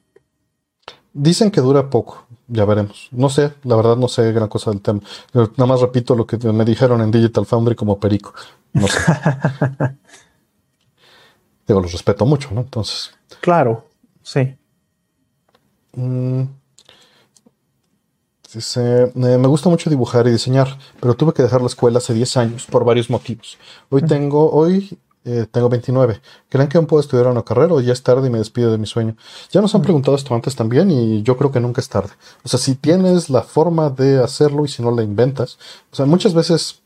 Dicen 1.12 1.53
que 1.53 1.61
dura 1.61 1.88
poco, 1.88 2.26
ya 2.49 2.64
veremos. 2.64 3.09
No 3.12 3.28
sé, 3.28 3.53
la 3.62 3.76
verdad 3.76 3.97
no 3.97 4.09
sé 4.09 4.32
gran 4.32 4.49
cosa 4.49 4.70
del 4.72 4.80
tema. 4.80 5.01
nada 5.32 5.66
más 5.66 5.80
repito 5.80 6.16
lo 6.16 6.26
que 6.26 6.36
me 6.53 6.64
dijeron 6.64 7.01
en 7.01 7.12
Digital 7.12 7.47
Foundry 7.47 7.76
como 7.76 7.99
perico. 8.01 8.34
No 8.72 8.88
sé. 8.88 8.99
Digo, 11.66 11.80
los 11.80 11.92
respeto 11.92 12.26
mucho, 12.26 12.51
¿no? 12.53 12.61
Entonces. 12.61 13.12
Claro, 13.40 13.86
sí. 14.22 14.57
Mm. 15.94 16.42
Dice, 18.55 19.11
me 19.14 19.36
gusta 19.49 19.68
mucho 19.68 19.90
dibujar 19.90 20.26
y 20.26 20.30
diseñar, 20.30 20.78
pero 21.01 21.14
tuve 21.14 21.32
que 21.32 21.42
dejar 21.42 21.61
la 21.61 21.66
escuela 21.66 21.99
hace 21.99 22.14
10 22.14 22.36
años 22.36 22.66
por 22.66 22.84
varios 22.84 23.11
motivos. 23.11 23.59
Hoy 23.90 24.03
tengo, 24.03 24.51
hoy 24.51 24.99
eh, 25.26 25.44
tengo 25.51 25.68
29. 25.68 26.20
¿Creen 26.49 26.68
que 26.68 26.76
aún 26.76 26.86
puedo 26.86 27.01
estudiar 27.01 27.26
una 27.26 27.42
carrera 27.42 27.74
o 27.74 27.80
ya 27.80 27.92
es 27.92 28.03
tarde 28.05 28.28
y 28.28 28.30
me 28.30 28.38
despido 28.38 28.70
de 28.70 28.78
mi 28.78 28.86
sueño? 28.86 29.16
Ya 29.51 29.61
nos 29.61 29.74
han 29.74 29.82
preguntado 29.82 30.16
esto 30.16 30.32
antes 30.36 30.55
también 30.55 30.88
y 30.88 31.24
yo 31.24 31.36
creo 31.36 31.51
que 31.51 31.59
nunca 31.59 31.80
es 31.80 31.88
tarde. 31.88 32.11
O 32.44 32.49
sea, 32.49 32.61
si 32.61 32.76
tienes 32.76 33.28
la 33.28 33.42
forma 33.42 33.90
de 33.90 34.22
hacerlo 34.22 34.64
y 34.64 34.68
si 34.68 34.82
no 34.82 34.92
la 34.92 35.03
inventas, 35.03 35.59
o 35.90 35.97
sea, 35.97 36.07
muchas 36.07 36.32
veces 36.32 36.80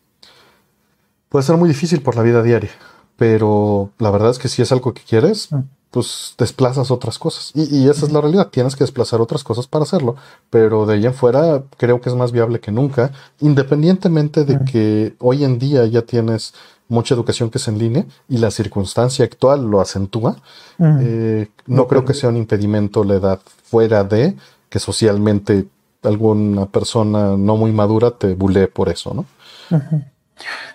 puede 1.29 1.45
ser 1.45 1.59
muy 1.59 1.69
difícil 1.69 2.01
por 2.01 2.17
la 2.17 2.23
vida 2.23 2.43
diaria, 2.43 2.71
pero 3.17 3.91
la 3.99 4.11
verdad 4.11 4.31
es 4.31 4.39
que 4.39 4.49
si 4.49 4.63
es 4.63 4.73
algo 4.73 4.95
que 4.95 5.03
quieres, 5.03 5.51
pues 5.91 6.35
desplazas 6.39 6.91
otras 6.91 7.19
cosas. 7.19 7.53
Y, 7.55 7.89
esa 7.89 8.07
es 8.07 8.13
la 8.13 8.21
realidad, 8.21 8.49
tienes 8.49 8.77
que 8.77 8.85
desplazar 8.85 9.21
otras 9.21 9.43
cosas 9.43 9.67
para 9.67 9.83
hacerlo, 9.83 10.17
pero 10.49 10.87
de 10.87 10.95
ahí 10.95 11.07
en 11.07 11.15
fuera 11.15 11.65
creo 11.77 12.01
que 12.01 12.09
es 12.09 12.15
más 12.15 12.33
viable 12.33 12.61
que 12.61 12.71
nunca, 12.71 13.13
independientemente 13.41 14.45
de 14.45 14.65
que 14.65 15.15
hoy 15.19 15.45
en 15.45 15.59
día 15.59 15.85
ya 15.87 16.03
tienes 16.03 16.55
mucha 16.89 17.15
educación 17.15 17.51
que 17.51 17.59
es 17.59 17.69
en 17.69 17.79
línea 17.79 18.05
y 18.29 18.39
la 18.39 18.51
circunstancia 18.51 19.25
actual 19.25 19.67
lo 19.69 19.81
acentúa, 19.81 20.37
eh, 20.79 21.49
no 21.67 21.87
creo 21.87 22.05
que 22.05 22.15
sea 22.15 22.29
un 22.29 22.37
impedimento 22.37 23.05
la 23.05 23.15
edad 23.15 23.41
fuera 23.65 24.05
de 24.05 24.37
que 24.69 24.79
socialmente 24.79 25.67
alguna 26.03 26.67
persona 26.67 27.37
no 27.37 27.57
muy 27.57 27.73
madura 27.73 28.13
te 28.13 28.35
bulee 28.35 28.67
por 28.67 28.89
eso, 28.89 29.13
¿no? 29.15 29.25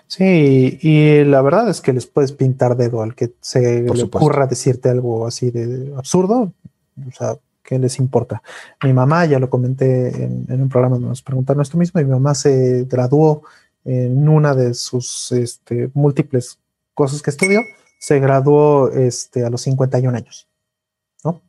Sí, 0.06 0.78
y 0.80 1.24
la 1.24 1.42
verdad 1.42 1.68
es 1.68 1.80
que 1.80 1.92
les 1.92 2.06
puedes 2.06 2.32
pintar 2.32 2.76
dedo 2.76 3.02
al 3.02 3.14
que 3.14 3.32
se 3.40 3.82
le 3.82 4.02
ocurra 4.02 4.46
decirte 4.46 4.88
algo 4.88 5.26
así 5.26 5.50
de 5.50 5.92
absurdo. 5.96 6.52
O 7.06 7.12
sea, 7.12 7.36
¿qué 7.62 7.78
les 7.78 7.98
importa? 7.98 8.42
Mi 8.82 8.92
mamá, 8.92 9.26
ya 9.26 9.38
lo 9.38 9.50
comenté 9.50 10.24
en, 10.24 10.46
un 10.48 10.68
programa, 10.68 10.98
nos 10.98 11.22
preguntaron 11.22 11.60
esto 11.60 11.76
mismo, 11.76 12.00
y 12.00 12.04
mi 12.04 12.12
mamá 12.12 12.34
se 12.34 12.84
graduó 12.88 13.42
en 13.84 14.28
una 14.28 14.54
de 14.54 14.74
sus 14.74 15.32
este, 15.32 15.90
múltiples 15.92 16.58
cosas 16.94 17.20
que 17.20 17.30
estudió, 17.30 17.60
se 17.98 18.20
graduó 18.20 18.90
este, 18.90 19.44
a 19.44 19.50
los 19.50 19.62
51 19.62 20.16
años. 20.16 20.48
¿no? 21.24 21.42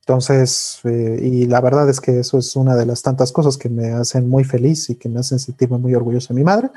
Entonces, 0.00 0.80
eh, 0.84 1.18
y 1.22 1.46
la 1.46 1.60
verdad 1.60 1.88
es 1.88 2.00
que 2.00 2.20
eso 2.20 2.38
es 2.38 2.54
una 2.56 2.76
de 2.76 2.86
las 2.86 3.02
tantas 3.02 3.32
cosas 3.32 3.56
que 3.56 3.68
me 3.68 3.90
hacen 3.90 4.28
muy 4.28 4.44
feliz 4.44 4.90
y 4.90 4.94
que 4.94 5.08
me 5.08 5.20
hacen 5.20 5.38
sentirme 5.38 5.78
muy 5.78 5.94
orgulloso 5.94 6.32
de 6.32 6.38
mi 6.38 6.44
madre 6.44 6.70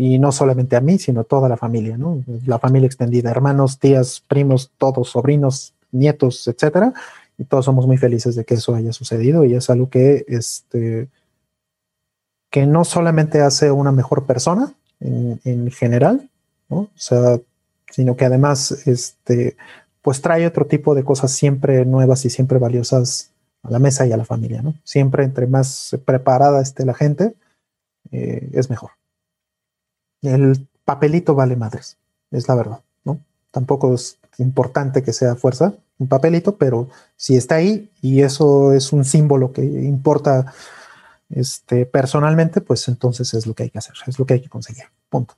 y 0.00 0.18
no 0.18 0.32
solamente 0.32 0.76
a 0.76 0.80
mí, 0.80 0.98
sino 0.98 1.24
toda 1.24 1.46
la 1.46 1.58
familia, 1.58 1.98
¿no? 1.98 2.24
La 2.46 2.58
familia 2.58 2.86
extendida, 2.86 3.30
hermanos, 3.30 3.78
tías, 3.78 4.24
primos, 4.26 4.72
todos, 4.78 5.10
sobrinos, 5.10 5.74
nietos, 5.92 6.48
etcétera, 6.48 6.94
y 7.36 7.44
todos 7.44 7.66
somos 7.66 7.86
muy 7.86 7.98
felices 7.98 8.34
de 8.34 8.46
que 8.46 8.54
eso 8.54 8.74
haya 8.74 8.94
sucedido 8.94 9.44
y 9.44 9.54
es 9.54 9.68
algo 9.68 9.90
que, 9.90 10.24
este, 10.26 11.08
que 12.48 12.64
no 12.64 12.84
solamente 12.84 13.42
hace 13.42 13.70
una 13.70 13.92
mejor 13.92 14.24
persona 14.24 14.72
en, 15.00 15.70
general, 15.70 16.30
¿no? 16.70 16.76
O 16.78 16.90
sea, 16.94 17.38
sino 17.90 18.16
que 18.16 18.24
además, 18.24 18.86
este, 18.86 19.58
pues 20.00 20.22
trae 20.22 20.46
otro 20.46 20.64
tipo 20.64 20.94
de 20.94 21.04
cosas 21.04 21.30
siempre 21.30 21.84
nuevas 21.84 22.24
y 22.24 22.30
siempre 22.30 22.58
valiosas 22.58 23.32
a 23.62 23.70
la 23.70 23.78
mesa 23.78 24.06
y 24.06 24.12
a 24.12 24.16
la 24.16 24.24
familia, 24.24 24.62
¿no? 24.62 24.72
Siempre 24.82 25.24
entre 25.24 25.46
más 25.46 25.94
preparada 26.06 26.62
esté 26.62 26.86
la 26.86 26.94
gente, 26.94 27.34
eh, 28.12 28.48
es 28.54 28.70
mejor 28.70 28.92
el 30.22 30.68
papelito 30.84 31.34
vale 31.34 31.56
madres, 31.56 31.96
es 32.30 32.48
la 32.48 32.54
verdad, 32.54 32.80
¿no? 33.04 33.20
Tampoco 33.50 33.94
es 33.94 34.18
importante 34.38 35.02
que 35.02 35.12
sea 35.12 35.36
fuerza, 35.36 35.74
un 35.98 36.08
papelito, 36.08 36.56
pero 36.56 36.88
si 37.16 37.36
está 37.36 37.56
ahí 37.56 37.90
y 38.00 38.22
eso 38.22 38.72
es 38.72 38.92
un 38.92 39.04
símbolo 39.04 39.52
que 39.52 39.62
importa 39.62 40.52
este, 41.28 41.86
personalmente, 41.86 42.60
pues 42.60 42.88
entonces 42.88 43.34
es 43.34 43.46
lo 43.46 43.54
que 43.54 43.64
hay 43.64 43.70
que 43.70 43.78
hacer, 43.78 43.94
es 44.06 44.18
lo 44.18 44.24
que 44.24 44.34
hay 44.34 44.40
que 44.40 44.48
conseguir. 44.48 44.84
Punto. 45.08 45.34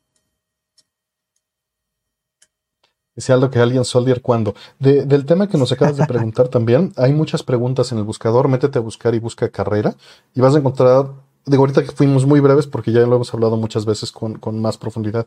Dice 3.14 3.32
algo 3.32 3.50
que 3.50 3.58
alguien 3.58 3.84
soldier 3.84 4.22
cuando. 4.22 4.54
del 4.78 5.26
tema 5.26 5.46
que 5.46 5.58
nos 5.58 5.70
acabas 5.70 5.98
de 5.98 6.06
preguntar 6.06 6.48
también, 6.48 6.94
hay 6.96 7.12
muchas 7.12 7.42
preguntas 7.42 7.92
en 7.92 7.98
el 7.98 8.04
buscador. 8.04 8.48
Métete 8.48 8.78
a 8.78 8.82
buscar 8.82 9.14
y 9.14 9.18
busca 9.18 9.50
carrera 9.50 9.94
y 10.34 10.40
vas 10.40 10.54
a 10.54 10.58
encontrar 10.58 11.10
digo, 11.46 11.62
ahorita 11.62 11.84
que 11.84 11.92
fuimos 11.92 12.26
muy 12.26 12.40
breves 12.40 12.66
porque 12.66 12.92
ya 12.92 13.00
lo 13.00 13.16
hemos 13.16 13.32
hablado 13.34 13.56
muchas 13.56 13.84
veces 13.84 14.12
con, 14.12 14.38
más 14.60 14.78
profundidad. 14.78 15.26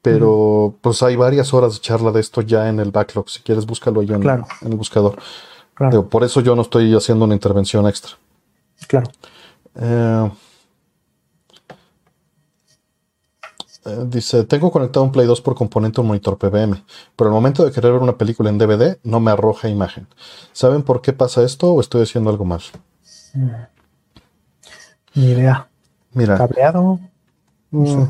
Pero 0.00 0.76
pues 0.80 1.02
hay 1.02 1.16
varias 1.16 1.52
horas 1.52 1.74
de 1.74 1.80
charla 1.80 2.12
de 2.12 2.20
esto 2.20 2.40
ya 2.40 2.68
en 2.68 2.78
el 2.78 2.92
backlog. 2.92 3.28
Si 3.28 3.42
quieres, 3.42 3.66
búscalo 3.66 4.02
yo 4.02 4.14
en, 4.14 4.22
el 4.62 4.76
buscador. 4.76 5.18
por 6.08 6.24
eso 6.24 6.40
yo 6.40 6.54
no 6.54 6.62
estoy 6.62 6.94
haciendo 6.94 7.24
una 7.24 7.34
intervención 7.34 7.86
extra. 7.86 8.12
Claro. 8.86 9.10
Eh, 9.74 10.30
eh, 13.86 14.04
dice, 14.06 14.44
tengo 14.44 14.70
conectado 14.70 15.04
un 15.04 15.12
Play 15.12 15.26
2 15.26 15.40
por 15.40 15.54
componente 15.54 16.00
un 16.00 16.08
monitor 16.08 16.38
PBM, 16.38 16.84
pero 17.16 17.30
al 17.30 17.34
momento 17.34 17.64
de 17.64 17.72
querer 17.72 17.92
ver 17.92 18.02
una 18.02 18.16
película 18.16 18.50
en 18.50 18.58
DVD 18.58 18.98
no 19.02 19.18
me 19.18 19.30
arroja 19.30 19.68
imagen. 19.68 20.06
¿Saben 20.52 20.82
por 20.82 21.00
qué 21.00 21.12
pasa 21.12 21.42
esto 21.42 21.72
o 21.72 21.80
estoy 21.80 22.02
haciendo 22.02 22.30
algo 22.30 22.44
mal? 22.44 22.60
Mm. 23.34 23.77
Ni 25.18 25.32
idea. 25.32 25.68
Mira. 26.12 26.38
Cableado. 26.38 27.00
Mm. 27.70 28.04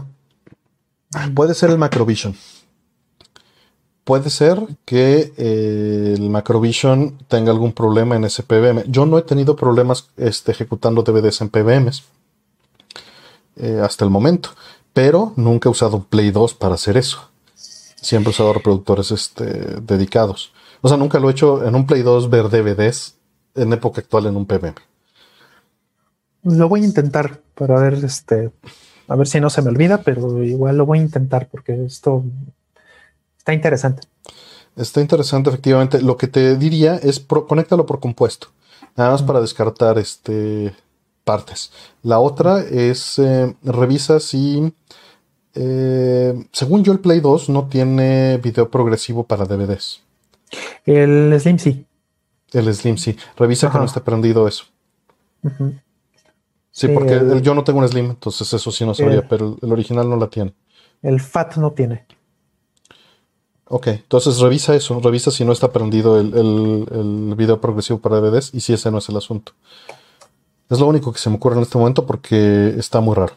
Puede 1.34 1.54
ser 1.54 1.70
el 1.70 1.78
Macrovision. 1.78 2.34
Puede 4.04 4.30
ser 4.30 4.60
que 4.84 5.32
eh, 5.36 6.14
el 6.16 6.28
Macrovision 6.30 7.18
tenga 7.28 7.50
algún 7.50 7.72
problema 7.72 8.16
en 8.16 8.24
ese 8.24 8.42
PBM. 8.42 8.84
Yo 8.88 9.06
no 9.06 9.18
he 9.18 9.22
tenido 9.22 9.56
problemas 9.56 10.10
este, 10.16 10.52
ejecutando 10.52 11.02
DVDs 11.02 11.40
en 11.40 11.48
PBMs 11.48 12.04
eh, 13.56 13.80
hasta 13.82 14.04
el 14.04 14.10
momento, 14.10 14.50
pero 14.92 15.32
nunca 15.36 15.68
he 15.68 15.72
usado 15.72 15.96
un 15.96 16.04
Play 16.04 16.30
2 16.30 16.54
para 16.54 16.74
hacer 16.74 16.96
eso. 16.96 17.30
Siempre 17.54 18.30
he 18.30 18.34
usado 18.34 18.52
reproductores 18.52 19.10
este, 19.10 19.44
dedicados. 19.80 20.52
O 20.80 20.88
sea, 20.88 20.96
nunca 20.96 21.18
lo 21.18 21.28
he 21.28 21.32
hecho 21.32 21.64
en 21.64 21.74
un 21.74 21.86
Play 21.86 22.02
2 22.02 22.30
ver 22.30 22.48
DVDs 22.50 23.16
en 23.54 23.72
época 23.72 24.00
actual 24.00 24.26
en 24.26 24.36
un 24.36 24.46
PBM. 24.46 24.87
Lo 26.42 26.68
voy 26.68 26.82
a 26.82 26.84
intentar 26.84 27.40
para 27.54 27.80
ver, 27.80 27.94
este, 28.04 28.50
a 29.08 29.16
ver 29.16 29.26
si 29.26 29.40
no 29.40 29.50
se 29.50 29.62
me 29.62 29.70
olvida, 29.70 30.02
pero 30.02 30.42
igual 30.42 30.76
lo 30.76 30.86
voy 30.86 30.98
a 30.98 31.02
intentar 31.02 31.48
porque 31.48 31.84
esto 31.84 32.24
está 33.38 33.52
interesante. 33.52 34.02
Está 34.76 35.00
interesante, 35.00 35.50
efectivamente. 35.50 36.00
Lo 36.00 36.16
que 36.16 36.28
te 36.28 36.56
diría 36.56 36.96
es 36.96 37.18
conéctalo 37.20 37.84
por 37.84 37.98
compuesto, 37.98 38.48
nada 38.96 39.10
más 39.10 39.22
para 39.22 39.40
descartar 39.40 39.98
este 39.98 40.72
partes. 41.24 41.72
La 42.02 42.20
otra 42.20 42.60
es 42.60 43.18
eh, 43.18 43.54
revisa 43.62 44.18
si, 44.18 44.72
eh, 45.54 46.32
según 46.52 46.84
yo, 46.84 46.92
el 46.92 47.00
Play 47.00 47.20
2 47.20 47.50
no 47.50 47.68
tiene 47.68 48.38
video 48.38 48.70
progresivo 48.70 49.24
para 49.24 49.44
DVDs. 49.44 50.00
El 50.86 51.38
Slim 51.38 51.58
sí. 51.58 51.84
El 52.52 52.72
Slim 52.72 52.96
sí. 52.96 53.14
Revisa 53.36 53.70
que 53.70 53.76
no 53.76 53.84
esté 53.84 54.00
prendido 54.00 54.48
eso. 54.48 54.64
Sí, 56.78 56.86
porque 56.86 57.40
yo 57.42 57.54
no 57.54 57.64
tengo 57.64 57.80
un 57.80 57.88
Slim, 57.88 58.10
entonces 58.10 58.52
eso 58.52 58.70
sí 58.70 58.86
no 58.86 58.94
sabría, 58.94 59.26
pero 59.26 59.56
el 59.60 59.72
original 59.72 60.08
no 60.08 60.14
la 60.14 60.28
tiene. 60.28 60.54
El 61.02 61.20
FAT 61.20 61.56
no 61.56 61.72
tiene. 61.72 62.06
Ok, 63.64 63.88
entonces 63.88 64.38
revisa 64.38 64.76
eso, 64.76 65.00
revisa 65.00 65.32
si 65.32 65.44
no 65.44 65.50
está 65.50 65.72
prendido 65.72 66.20
el, 66.20 67.34
video 67.36 67.60
progresivo 67.60 67.98
para 67.98 68.20
DVDs 68.20 68.54
y 68.54 68.60
si 68.60 68.74
ese 68.74 68.92
no 68.92 68.98
es 68.98 69.08
el 69.08 69.16
asunto. 69.16 69.54
Es 70.70 70.78
lo 70.78 70.86
único 70.86 71.12
que 71.12 71.18
se 71.18 71.30
me 71.30 71.36
ocurre 71.36 71.56
en 71.56 71.62
este 71.62 71.78
momento 71.78 72.06
porque 72.06 72.76
está 72.78 73.00
muy 73.00 73.16
raro. 73.16 73.32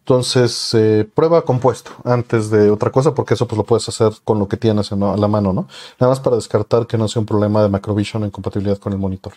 Entonces, 0.00 0.74
eh, 0.74 1.08
prueba 1.14 1.42
compuesto 1.42 1.92
antes 2.02 2.50
de 2.50 2.72
otra 2.72 2.90
cosa, 2.90 3.14
porque 3.14 3.34
eso 3.34 3.46
pues 3.46 3.56
lo 3.56 3.62
puedes 3.62 3.88
hacer 3.88 4.10
con 4.24 4.40
lo 4.40 4.48
que 4.48 4.56
tienes 4.56 4.90
a 4.90 4.96
la 4.96 5.28
mano, 5.28 5.52
¿no? 5.52 5.68
Nada 6.00 6.10
más 6.10 6.18
para 6.18 6.34
descartar 6.34 6.88
que 6.88 6.98
no 6.98 7.06
sea 7.06 7.20
un 7.20 7.26
problema 7.26 7.62
de 7.62 7.68
Macrovision 7.68 8.24
en 8.24 8.32
compatibilidad 8.32 8.78
con 8.78 8.92
el 8.92 8.98
monitor. 8.98 9.34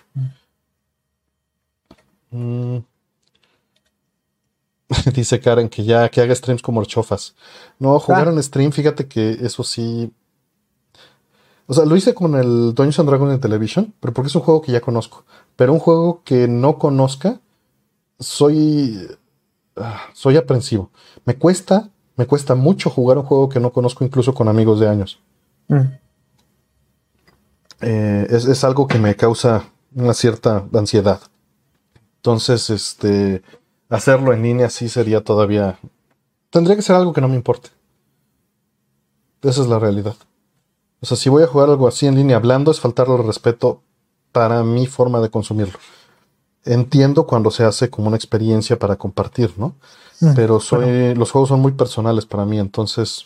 Mm. 2.32 2.78
Dice 5.14 5.40
Karen 5.40 5.70
que 5.70 5.84
ya 5.84 6.10
que 6.10 6.22
haga 6.22 6.36
streams 6.36 6.62
como 6.62 6.84
chofas. 6.86 7.36
No, 7.80 8.00
jugar 8.00 8.28
ah. 8.28 8.32
en 8.32 8.44
stream, 8.44 8.72
fíjate 8.72 9.08
que 9.08 9.38
eso 9.42 9.64
sí. 9.64 10.12
O 11.68 11.74
sea, 11.74 11.86
lo 11.86 11.96
hice 11.96 12.14
con 12.14 12.36
el 12.36 12.74
Dungeons 12.74 13.00
and 13.00 13.10
Dragons 13.10 13.34
en 13.34 13.40
Television, 13.40 13.94
pero 14.00 14.14
porque 14.14 14.28
es 14.28 14.36
un 14.36 14.42
juego 14.42 14.62
que 14.62 14.72
ya 14.72 14.82
conozco. 14.82 15.24
Pero 15.56 15.74
un 15.74 15.80
juego 15.80 16.22
que 16.26 16.48
no 16.48 16.78
conozca, 16.78 17.40
soy. 18.20 19.08
ah, 19.78 20.02
soy 20.14 20.38
aprensivo. 20.38 20.92
Me 21.24 21.38
cuesta, 21.38 21.90
me 22.18 22.28
cuesta 22.28 22.56
mucho 22.56 22.90
jugar 22.90 23.18
un 23.18 23.24
juego 23.24 23.48
que 23.48 23.60
no 23.60 23.72
conozco 23.72 24.04
incluso 24.04 24.34
con 24.34 24.50
amigos 24.50 24.80
de 24.80 24.90
años. 24.90 25.20
Mm. 25.70 26.02
Eh, 27.82 28.28
es, 28.30 28.64
algo 28.64 28.88
que 28.88 29.00
me 29.00 29.16
causa 29.16 29.66
una 29.96 30.14
cierta 30.14 30.66
ansiedad. 30.74 31.22
Entonces, 32.18 32.70
este, 32.70 33.42
hacerlo 33.92 34.34
en 34.34 34.42
línea 34.42 34.70
sí 34.70 34.90
sería 34.90 35.24
todavía... 35.24 35.78
Tendría 36.50 36.76
que 36.76 36.82
ser 36.82 36.96
algo 36.96 37.14
que 37.14 37.22
no 37.22 37.28
me 37.28 37.36
importe. 37.36 37.70
Esa 39.42 39.62
es 39.62 39.68
la 39.68 39.80
realidad. 39.80 40.16
O 41.02 41.06
sea, 41.06 41.18
si 41.18 41.30
voy 41.30 41.44
a 41.44 41.48
jugar 41.48 41.70
algo 41.70 41.88
así 41.88 42.08
en 42.08 42.16
línea 42.16 42.38
hablando, 42.38 42.72
es 42.72 42.80
faltarle 42.80 43.16
el 43.16 43.26
respeto 43.26 43.82
para 44.32 44.64
mi 44.64 44.88
forma 44.88 45.20
de 45.20 45.30
consumirlo. 45.30 45.80
Entiendo 46.64 47.26
cuando 47.26 47.52
se 47.52 47.64
hace 47.64 47.90
como 47.90 48.08
una 48.08 48.18
experiencia 48.18 48.78
para 48.78 48.96
compartir, 48.96 49.54
¿no? 49.58 49.76
Pero 50.36 50.60
soy, 50.60 51.16
los 51.16 51.32
juegos 51.32 51.50
son 51.50 51.62
muy 51.62 51.72
personales 51.72 52.28
para 52.28 52.46
mí, 52.46 52.60
entonces 52.60 53.26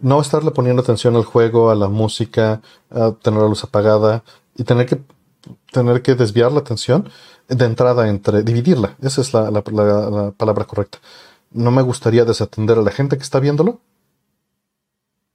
no 0.00 0.22
estarle 0.22 0.50
poniendo 0.50 0.80
atención 0.80 1.16
al 1.16 1.24
juego, 1.24 1.68
a 1.68 1.74
la 1.74 1.88
música, 1.88 2.62
a 2.90 3.12
tener 3.12 3.42
la 3.42 3.48
luz 3.48 3.62
apagada 3.62 4.24
y 4.56 4.64
tener 4.64 4.86
que 4.86 5.02
tener 5.70 6.02
que 6.02 6.14
desviar 6.14 6.50
la 6.52 6.60
atención 6.60 7.08
de 7.48 7.64
entrada 7.64 8.08
entre 8.08 8.42
dividirla. 8.42 8.96
Esa 9.02 9.20
es 9.20 9.32
la, 9.34 9.50
la 9.50 9.62
palabra 9.62 10.64
correcta. 10.64 10.98
No 11.52 11.70
me 11.70 11.82
gustaría 11.82 12.24
desatender 12.24 12.78
a 12.78 12.82
la 12.82 12.90
gente 12.90 13.16
que 13.16 13.22
está 13.22 13.40
viéndolo 13.40 13.80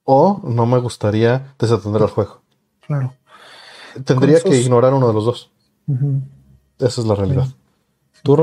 o 0.03 0.41
no 0.43 0.65
me 0.65 0.79
gustaría 0.79 1.53
desatender 1.59 2.01
al 2.01 2.09
juego. 2.09 2.41
Claro. 2.85 3.13
Tendría 4.05 4.39
que 4.39 4.57
ignorar 4.57 4.93
uno 4.93 5.07
de 5.07 5.13
los 5.13 5.25
dos. 5.25 5.51
Esa 6.79 7.01
es 7.01 7.07
la 7.07 7.15
realidad. 7.15 7.47
¿Tú, 8.23 8.37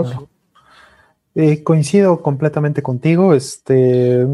eh, 1.34 1.62
coincido 1.62 2.20
completamente 2.20 2.82
contigo. 2.82 3.32
Este, 3.32 4.26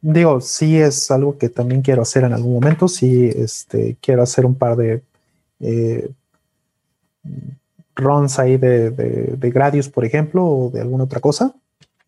digo, 0.00 0.40
sí 0.40 0.76
es 0.76 1.10
algo 1.10 1.38
que 1.38 1.48
también 1.48 1.82
quiero 1.82 2.02
hacer 2.02 2.24
en 2.24 2.34
algún 2.34 2.54
momento. 2.54 2.88
Sí, 2.88 3.30
este, 3.34 3.96
quiero 4.00 4.22
hacer 4.22 4.44
un 4.44 4.54
par 4.54 4.76
de 4.76 5.02
eh, 5.60 6.10
runs 7.94 8.38
ahí 8.38 8.56
de, 8.56 8.90
de, 8.90 9.50
Gradius, 9.50 9.88
por 9.88 10.04
ejemplo, 10.04 10.44
o 10.44 10.70
de 10.70 10.80
alguna 10.80 11.04
otra 11.04 11.20
cosa. 11.20 11.54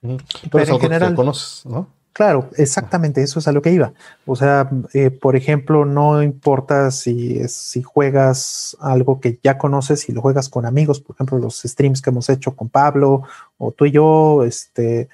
Pero, 0.00 0.74
en 0.74 0.80
general, 0.80 1.14
conoces, 1.14 1.64
¿no? 1.66 1.88
Claro, 2.14 2.48
exactamente, 2.56 3.22
eso 3.22 3.40
es 3.40 3.48
a 3.48 3.52
lo 3.52 3.60
que 3.60 3.72
iba. 3.72 3.92
O 4.24 4.36
sea, 4.36 4.70
eh, 4.92 5.10
por 5.10 5.34
ejemplo, 5.34 5.84
no 5.84 6.22
importa 6.22 6.92
si, 6.92 7.40
si 7.48 7.82
juegas 7.82 8.76
algo 8.80 9.18
que 9.18 9.40
ya 9.42 9.58
conoces, 9.58 10.08
y 10.08 10.12
lo 10.12 10.20
juegas 10.20 10.48
con 10.48 10.64
amigos, 10.64 11.00
por 11.00 11.16
ejemplo, 11.16 11.38
los 11.38 11.62
streams 11.62 12.00
que 12.00 12.10
hemos 12.10 12.28
hecho 12.28 12.54
con 12.54 12.68
Pablo, 12.68 13.24
o 13.58 13.72
tú 13.72 13.86
y 13.86 13.90
yo, 13.90 14.44
este, 14.44 15.08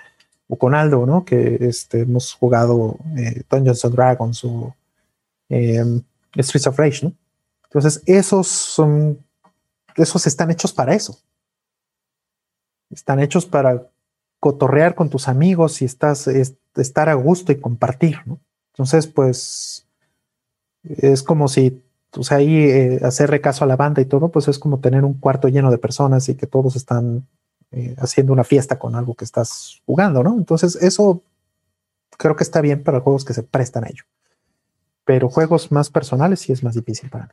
o 0.46 0.58
con 0.58 0.74
Aldo, 0.74 1.06
¿no? 1.06 1.24
Que 1.24 1.56
este, 1.62 2.00
hemos 2.00 2.34
jugado 2.34 2.98
eh, 3.16 3.44
Dungeons 3.48 3.82
and 3.86 3.94
Dragons 3.94 4.44
o 4.44 4.74
em, 5.48 6.02
Streets 6.36 6.66
of 6.66 6.78
Rage, 6.78 7.06
¿no? 7.06 7.14
Entonces, 7.64 8.02
esos 8.04 8.46
son, 8.46 9.20
esos 9.96 10.26
están 10.26 10.50
hechos 10.50 10.72
para 10.72 10.94
eso. 10.94 11.18
Están 12.90 13.20
hechos 13.20 13.46
para 13.46 13.88
cotorrear 14.40 14.94
con 14.94 15.10
tus 15.10 15.28
amigos 15.28 15.82
y 15.82 15.84
estar 15.84 17.08
a 17.08 17.14
gusto 17.14 17.52
y 17.52 17.60
compartir, 17.60 18.18
¿no? 18.26 18.40
Entonces, 18.72 19.06
pues, 19.06 19.86
es 20.82 21.22
como 21.22 21.48
si, 21.48 21.82
o 22.16 22.22
sea, 22.22 22.38
ahí 22.38 22.56
eh, 22.56 23.00
hacerle 23.02 23.42
a 23.44 23.66
la 23.66 23.76
banda 23.76 24.00
y 24.00 24.06
todo, 24.06 24.30
pues 24.30 24.48
es 24.48 24.58
como 24.58 24.80
tener 24.80 25.04
un 25.04 25.14
cuarto 25.14 25.48
lleno 25.48 25.70
de 25.70 25.78
personas 25.78 26.28
y 26.28 26.34
que 26.34 26.46
todos 26.46 26.76
están 26.76 27.28
eh, 27.72 27.94
haciendo 27.98 28.32
una 28.32 28.44
fiesta 28.44 28.78
con 28.78 28.94
algo 28.94 29.14
que 29.14 29.24
estás 29.24 29.82
jugando, 29.84 30.22
¿no? 30.22 30.34
Entonces, 30.34 30.76
eso 30.76 31.22
creo 32.16 32.36
que 32.36 32.44
está 32.44 32.60
bien 32.60 32.82
para 32.82 33.00
juegos 33.00 33.24
que 33.24 33.34
se 33.34 33.42
prestan 33.42 33.84
a 33.84 33.88
ello. 33.88 34.04
Pero 35.04 35.28
juegos 35.28 35.70
más 35.70 35.90
personales 35.90 36.40
sí 36.40 36.52
es 36.52 36.62
más 36.62 36.74
difícil 36.74 37.10
para 37.10 37.26
mí. 37.26 37.32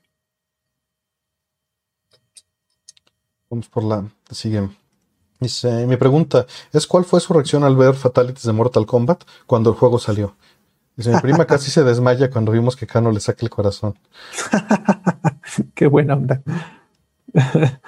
Vamos 3.49 3.69
por 3.69 3.83
la 3.83 4.05
siguiente. 4.29 4.75
Dice, 5.39 5.85
mi 5.85 5.97
pregunta 5.97 6.47
es 6.73 6.87
¿cuál 6.87 7.05
fue 7.05 7.19
su 7.19 7.33
reacción 7.33 7.63
al 7.63 7.75
ver 7.75 7.93
Fatalities 7.93 8.45
de 8.45 8.53
Mortal 8.53 8.85
Kombat 8.85 9.23
cuando 9.45 9.69
el 9.69 9.75
juego 9.75 9.99
salió? 9.99 10.35
Dice, 10.95 11.11
mi 11.11 11.19
prima 11.19 11.45
casi 11.45 11.69
se 11.69 11.83
desmaya 11.83 12.31
cuando 12.31 12.51
vimos 12.51 12.75
que 12.75 12.87
Kano 12.87 13.11
le 13.11 13.19
saque 13.19 13.45
el 13.45 13.51
corazón. 13.51 13.97
Qué 15.75 15.87
buena 15.87 16.15
onda. 16.15 16.41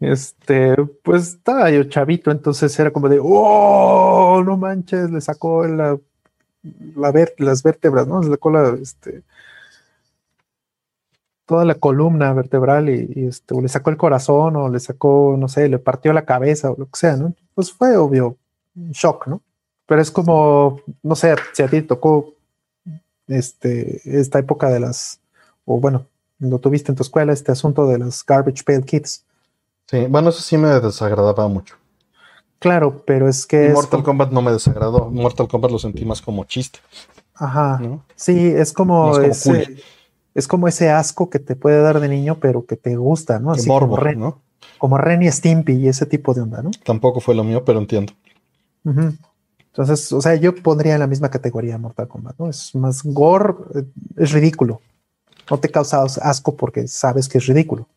Este, 0.00 0.74
pues 1.04 1.28
estaba 1.28 1.70
yo 1.70 1.84
chavito, 1.84 2.32
entonces 2.32 2.76
era 2.76 2.90
como 2.90 3.08
de, 3.08 3.20
oh, 3.22 4.42
no 4.44 4.56
manches, 4.56 5.12
le 5.12 5.20
sacó 5.20 5.64
la 5.64 5.96
las 7.36 7.62
vértebras, 7.62 8.06
¿no? 8.06 8.20
Le 8.20 8.30
sacó 8.30 8.50
la, 8.50 8.76
este, 8.80 9.22
toda 11.52 11.66
la 11.66 11.74
columna 11.74 12.32
vertebral 12.32 12.88
y, 12.88 13.26
este, 13.26 13.54
o 13.54 13.60
le 13.60 13.68
sacó 13.68 13.90
el 13.90 13.98
corazón 13.98 14.56
o 14.56 14.70
le 14.70 14.80
sacó, 14.80 15.36
no 15.38 15.48
sé, 15.48 15.68
le 15.68 15.78
partió 15.78 16.14
la 16.14 16.24
cabeza 16.24 16.70
o 16.70 16.76
lo 16.78 16.86
que 16.86 16.98
sea, 16.98 17.14
¿no? 17.16 17.34
Pues 17.54 17.70
fue 17.70 17.94
obvio, 17.98 18.38
un 18.74 18.92
shock, 18.92 19.26
¿no? 19.26 19.42
Pero 19.84 20.00
es 20.00 20.10
como, 20.10 20.80
no 21.02 21.14
sé, 21.14 21.34
si 21.52 21.62
a 21.62 21.68
ti 21.68 21.82
tocó 21.82 22.32
este, 23.28 24.00
esta 24.18 24.38
época 24.38 24.70
de 24.70 24.80
las, 24.80 25.20
o 25.66 25.78
bueno, 25.78 26.06
lo 26.38 26.58
tuviste 26.58 26.90
en 26.90 26.96
tu 26.96 27.02
escuela, 27.02 27.34
este 27.34 27.52
asunto 27.52 27.86
de 27.86 27.98
las 27.98 28.24
Garbage 28.24 28.64
Pail 28.64 28.82
Kids. 28.82 29.26
Sí, 29.90 30.06
bueno, 30.08 30.30
eso 30.30 30.40
sí 30.40 30.56
me 30.56 30.68
desagradaba 30.68 31.48
mucho. 31.48 31.76
Claro, 32.60 33.02
pero 33.04 33.28
es 33.28 33.44
que... 33.44 33.68
Mortal 33.74 34.02
Kombat 34.02 34.32
no 34.32 34.40
me 34.40 34.52
desagradó, 34.52 35.10
Mortal 35.10 35.48
Kombat 35.48 35.70
lo 35.70 35.78
sentí 35.78 36.06
más 36.06 36.22
como 36.22 36.44
chiste. 36.44 36.78
Ajá. 37.34 37.78
Sí, 38.14 38.38
es 38.56 38.72
como, 38.72 39.18
es 39.18 39.42
como 39.42 39.56
ese 39.56 39.82
asco 40.34 41.30
que 41.30 41.38
te 41.38 41.56
puede 41.56 41.80
dar 41.80 42.00
de 42.00 42.08
niño, 42.08 42.38
pero 42.40 42.66
que 42.66 42.76
te 42.76 42.96
gusta, 42.96 43.38
¿no? 43.38 43.52
Así 43.52 43.68
morbo, 43.68 43.96
como 43.96 44.12
¿no? 44.14 44.40
Como 44.78 44.98
Ren 44.98 45.22
y 45.22 45.30
Stimpy 45.30 45.74
y 45.74 45.88
ese 45.88 46.06
tipo 46.06 46.34
de 46.34 46.42
onda, 46.42 46.62
¿no? 46.62 46.70
Tampoco 46.84 47.20
fue 47.20 47.34
lo 47.34 47.44
mío, 47.44 47.64
pero 47.64 47.78
entiendo. 47.78 48.12
Entonces, 48.84 50.12
o 50.12 50.20
sea, 50.20 50.34
yo 50.34 50.54
pondría 50.54 50.94
en 50.94 51.00
la 51.00 51.06
misma 51.06 51.30
categoría 51.30 51.78
Mortal 51.78 52.08
Kombat, 52.08 52.38
¿no? 52.38 52.48
Es 52.48 52.74
más 52.74 53.02
gore, 53.02 53.54
eh, 53.74 53.84
es 54.16 54.32
ridículo. 54.32 54.80
No 55.50 55.58
te 55.58 55.70
causa 55.70 56.02
asco 56.02 56.56
porque 56.56 56.86
sabes 56.88 57.28
que 57.28 57.38
es 57.38 57.46
ridículo. 57.46 57.88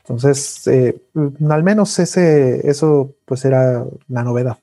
Entonces, 0.00 0.66
eh, 0.66 1.00
al 1.48 1.62
menos 1.62 1.98
ese, 1.98 2.68
eso 2.68 3.14
pues 3.24 3.44
era 3.46 3.86
la 4.08 4.22
novedad. 4.22 4.58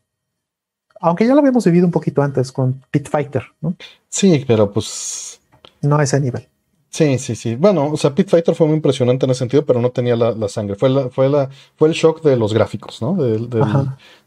Aunque 1.00 1.26
ya 1.26 1.34
lo 1.34 1.40
habíamos 1.40 1.66
vivido 1.66 1.88
un 1.88 1.92
poquito 1.92 2.22
antes 2.22 2.52
con 2.52 2.80
Pit 2.92 3.10
Fighter, 3.10 3.44
¿no? 3.60 3.74
Sí, 4.08 4.46
pero 4.48 4.72
pues 4.72 5.41
no 5.82 5.98
a 5.98 6.04
ese 6.04 6.20
nivel. 6.20 6.48
Sí, 6.92 7.18
sí, 7.20 7.36
sí. 7.36 7.56
Bueno, 7.56 7.90
o 7.90 7.96
sea, 7.96 8.14
Pit 8.14 8.30
Fighter 8.30 8.54
fue 8.54 8.68
muy 8.68 8.76
impresionante 8.76 9.26
en 9.26 9.32
ese 9.32 9.40
sentido, 9.40 9.66
pero 9.66 9.80
no 9.80 9.92
tenía 9.92 10.18
la, 10.18 10.50
sangre. 10.50 10.76
Fue, 10.76 10.90
la, 10.90 11.10
fue, 11.10 11.30
la, 11.30 11.50
fue 11.78 11.88
el 11.88 11.94
shock 11.94 12.22
de 12.22 12.36
los 12.36 12.54
gráficos, 12.54 13.02
¿no? 13.02 13.16
De, 13.16 13.48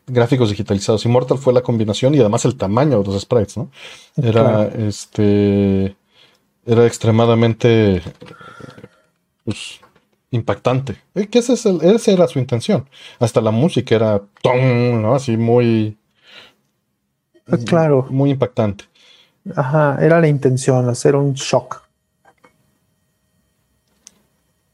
gráficos 0.06 0.48
digitalizados. 0.48 1.04
Immortal 1.04 1.36
fue 1.36 1.52
la 1.52 1.60
combinación 1.62 2.14
y 2.14 2.20
además 2.20 2.46
el 2.46 2.56
tamaño 2.56 3.02
de 3.02 3.06
los 3.06 3.20
sprites, 3.20 3.58
¿no? 3.58 3.70
Era 4.16 4.64
este. 4.68 5.94
Era 6.64 6.86
extremadamente. 6.86 8.02
Pues, 9.44 9.80
impactante. 10.30 10.96
Que 11.30 11.38
ese, 11.38 11.52
es 11.52 11.66
esa 11.66 12.12
era 12.12 12.26
su 12.28 12.38
intención. 12.38 12.88
Hasta 13.18 13.42
la 13.42 13.50
música 13.50 13.94
era. 13.94 14.22
¿no? 14.42 15.14
Así 15.14 15.36
muy. 15.36 15.98
Claro. 17.66 18.06
Muy 18.08 18.30
impactante. 18.30 18.84
Ajá, 19.54 19.98
era 20.00 20.20
la 20.20 20.28
intención, 20.28 20.88
hacer 20.88 21.16
un 21.16 21.34
shock. 21.34 21.82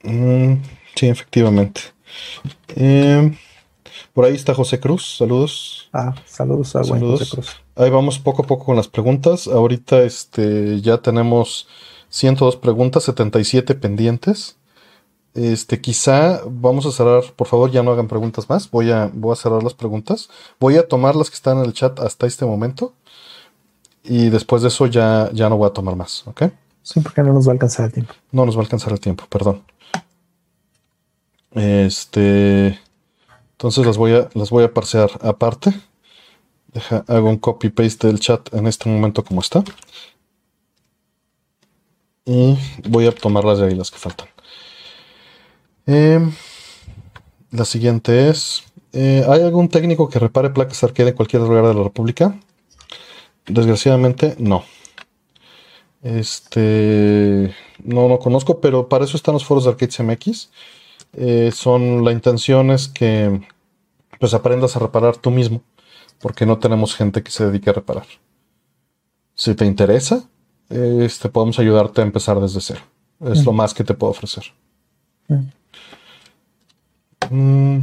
Mm, 0.02 0.54
sí, 0.94 1.08
efectivamente. 1.08 1.80
Em, 2.76 3.36
por 4.12 4.24
ahí 4.24 4.34
está 4.34 4.54
José 4.54 4.80
Cruz, 4.80 5.16
saludos. 5.18 5.88
Ah, 5.92 6.14
saludos 6.24 6.76
a 6.76 6.84
José 6.84 7.30
Cruz. 7.30 7.56
Ahí 7.76 7.90
vamos 7.90 8.18
poco 8.18 8.42
a 8.42 8.46
poco 8.46 8.66
con 8.66 8.76
las 8.76 8.88
preguntas. 8.88 9.46
Ahorita 9.46 10.02
este, 10.02 10.80
ya 10.80 10.98
tenemos 10.98 11.66
102 12.08 12.56
preguntas, 12.56 13.04
77 13.04 13.74
pendientes. 13.74 14.56
Este, 15.34 15.80
quizá 15.80 16.40
vamos 16.46 16.86
a 16.86 16.90
cerrar, 16.90 17.22
por 17.36 17.46
favor, 17.46 17.70
ya 17.70 17.82
no 17.82 17.92
hagan 17.92 18.08
preguntas 18.08 18.48
más. 18.48 18.70
Voy 18.70 18.90
a, 18.90 19.10
voy 19.12 19.32
a 19.32 19.36
cerrar 19.36 19.62
las 19.62 19.74
preguntas. 19.74 20.28
Voy 20.58 20.76
a 20.76 20.88
tomar 20.88 21.14
las 21.14 21.30
que 21.30 21.36
están 21.36 21.58
en 21.58 21.66
el 21.66 21.72
chat 21.72 21.98
hasta 22.00 22.26
este 22.26 22.44
momento. 22.44 22.94
Y 24.02 24.30
después 24.30 24.62
de 24.62 24.68
eso 24.68 24.86
ya, 24.86 25.30
ya 25.32 25.48
no 25.48 25.56
voy 25.56 25.68
a 25.68 25.72
tomar 25.72 25.96
más, 25.96 26.26
¿ok? 26.26 26.44
Sí, 26.82 27.00
porque 27.00 27.22
no 27.22 27.32
nos 27.32 27.46
va 27.46 27.50
a 27.50 27.54
alcanzar 27.54 27.86
el 27.86 27.92
tiempo. 27.92 28.14
No 28.32 28.46
nos 28.46 28.56
va 28.56 28.60
a 28.60 28.62
alcanzar 28.62 28.92
el 28.92 29.00
tiempo, 29.00 29.24
perdón. 29.28 29.62
Este. 31.52 32.78
Entonces 33.52 33.84
las 33.84 33.96
voy 33.96 34.12
a, 34.14 34.28
las 34.34 34.50
voy 34.50 34.64
a 34.64 34.72
parsear 34.72 35.10
aparte. 35.20 35.74
Deja, 36.72 37.04
hago 37.08 37.28
un 37.28 37.36
copy 37.36 37.68
paste 37.68 38.06
del 38.06 38.20
chat 38.20 38.54
en 38.54 38.66
este 38.66 38.88
momento 38.88 39.24
como 39.24 39.40
está. 39.40 39.62
Y 42.24 42.56
voy 42.88 43.06
a 43.06 43.12
tomarlas 43.12 43.58
de 43.58 43.66
ahí 43.66 43.74
las 43.74 43.90
que 43.90 43.98
faltan. 43.98 44.28
Em, 45.86 46.32
la 47.50 47.64
siguiente 47.64 48.28
es. 48.28 48.62
Eh, 48.92 49.24
¿Hay 49.28 49.42
algún 49.42 49.68
técnico 49.68 50.08
que 50.08 50.18
repare 50.18 50.50
placas 50.50 50.82
arcade 50.84 51.10
en 51.10 51.16
cualquier 51.16 51.42
lugar 51.42 51.66
de 51.66 51.74
la 51.74 51.82
República? 51.82 52.34
Desgraciadamente, 53.50 54.36
no. 54.38 54.64
Este. 56.02 57.54
No 57.84 58.08
lo 58.08 58.18
conozco, 58.18 58.60
pero 58.60 58.88
para 58.88 59.04
eso 59.04 59.16
están 59.16 59.34
los 59.34 59.44
foros 59.44 59.64
de 59.64 59.70
Arcade 59.70 60.02
MX. 60.02 60.50
Eh, 61.12 61.50
son 61.52 62.04
la 62.04 62.12
intención 62.12 62.70
es 62.70 62.88
que 62.88 63.40
pues 64.20 64.34
aprendas 64.34 64.76
a 64.76 64.80
reparar 64.80 65.16
tú 65.16 65.30
mismo, 65.30 65.62
porque 66.20 66.44
no 66.44 66.58
tenemos 66.58 66.94
gente 66.94 67.22
que 67.22 67.30
se 67.30 67.46
dedique 67.46 67.70
a 67.70 67.72
reparar. 67.72 68.06
Si 69.34 69.54
te 69.54 69.64
interesa, 69.64 70.24
este, 70.68 71.30
podemos 71.30 71.58
ayudarte 71.58 72.02
a 72.02 72.04
empezar 72.04 72.38
desde 72.38 72.60
cero. 72.60 72.82
Es 73.24 73.44
lo 73.44 73.52
más 73.52 73.74
que 73.74 73.82
te 73.82 73.94
puedo 73.94 74.10
ofrecer. 74.10 74.44
Mm, 77.30 77.78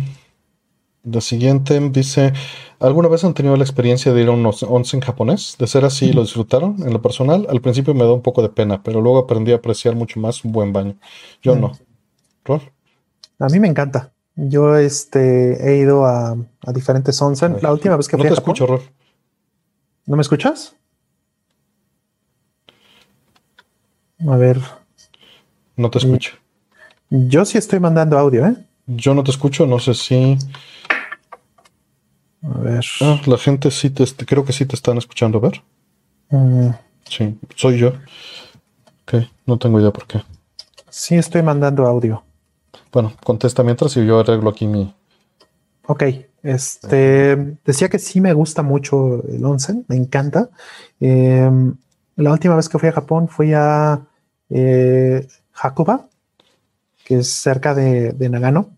la 1.03 1.21
siguiente 1.21 1.79
dice, 1.89 2.33
¿alguna 2.79 3.07
vez 3.07 3.23
han 3.23 3.33
tenido 3.33 3.55
la 3.55 3.63
experiencia 3.63 4.13
de 4.13 4.21
ir 4.21 4.27
a 4.27 4.31
un 4.31 4.45
onsen 4.45 5.01
japonés? 5.01 5.55
De 5.59 5.67
ser 5.67 5.85
así, 5.85 6.13
¿lo 6.13 6.21
disfrutaron? 6.21 6.75
En 6.79 6.93
lo 6.93 7.01
personal, 7.01 7.47
al 7.49 7.61
principio 7.61 7.93
me 7.93 8.03
da 8.03 8.13
un 8.13 8.21
poco 8.21 8.41
de 8.41 8.49
pena, 8.49 8.81
pero 8.83 9.01
luego 9.01 9.19
aprendí 9.19 9.51
a 9.51 9.55
apreciar 9.55 9.95
mucho 9.95 10.19
más 10.19 10.43
un 10.43 10.51
buen 10.51 10.73
baño. 10.73 10.95
Yo 11.41 11.55
no. 11.55 11.71
A 13.39 13.47
mí 13.47 13.59
me 13.59 13.67
encanta. 13.67 14.11
Yo 14.35 14.77
este, 14.77 15.67
he 15.67 15.77
ido 15.77 16.05
a, 16.05 16.37
diferentes 16.73 17.19
onsen. 17.21 17.57
La 17.61 17.71
última 17.71 17.97
vez 17.97 18.07
que 18.07 18.17
fui 18.17 18.25
no 18.25 18.29
te 18.29 18.39
escucho, 18.39 18.67
Rol. 18.67 18.81
¿No 20.05 20.15
me 20.15 20.21
escuchas? 20.21 20.75
A 24.27 24.37
ver. 24.37 24.59
No 25.75 25.89
te 25.89 25.97
escucho. 25.97 26.35
Yo 27.09 27.45
sí 27.45 27.57
estoy 27.57 27.79
mandando 27.79 28.17
audio, 28.17 28.45
¿eh? 28.45 28.55
Yo 28.85 29.13
no 29.13 29.23
te 29.23 29.31
escucho, 29.31 29.65
no 29.65 29.79
sé 29.79 29.93
si. 29.93 30.37
A 32.55 32.59
ver. 32.59 32.85
Ah, 33.01 33.19
la 33.25 33.37
gente 33.37 33.71
sí 33.71 33.89
te, 33.89 34.05
creo 34.25 34.45
que 34.45 34.53
sí 34.53 34.65
te 34.65 34.75
están 34.75 34.97
escuchando, 34.97 35.37
a 35.39 35.41
ver. 35.41 35.63
Mm. 36.29 36.69
Sí, 37.03 37.37
soy 37.55 37.77
yo. 37.77 37.89
Ok, 39.03 39.23
no 39.45 39.57
tengo 39.57 39.79
idea 39.79 39.91
por 39.91 40.05
qué. 40.07 40.21
Sí, 40.89 41.15
estoy 41.15 41.41
mandando 41.41 41.85
audio. 41.85 42.23
Bueno, 42.91 43.13
contesta 43.23 43.63
mientras 43.63 43.95
y 43.97 44.05
yo 44.05 44.19
arreglo 44.19 44.49
aquí 44.49 44.67
mi. 44.67 44.93
Ok, 45.85 46.03
este 46.43 47.57
decía 47.65 47.89
que 47.89 47.99
sí 47.99 48.19
me 48.19 48.33
gusta 48.33 48.61
mucho 48.61 49.23
el 49.27 49.43
onsen, 49.43 49.85
me 49.87 49.95
encanta. 49.95 50.49
Em, 50.99 51.75
la 52.15 52.31
última 52.31 52.55
vez 52.55 52.67
que 52.67 52.79
fui 52.79 52.89
a 52.89 52.93
Japón 52.93 53.27
fui 53.27 53.53
a 53.53 54.01
eh, 54.49 55.27
Hakuba, 55.53 56.07
que 57.05 57.19
es 57.19 57.29
cerca 57.29 57.73
de 57.73 58.29
Nagano. 58.29 58.76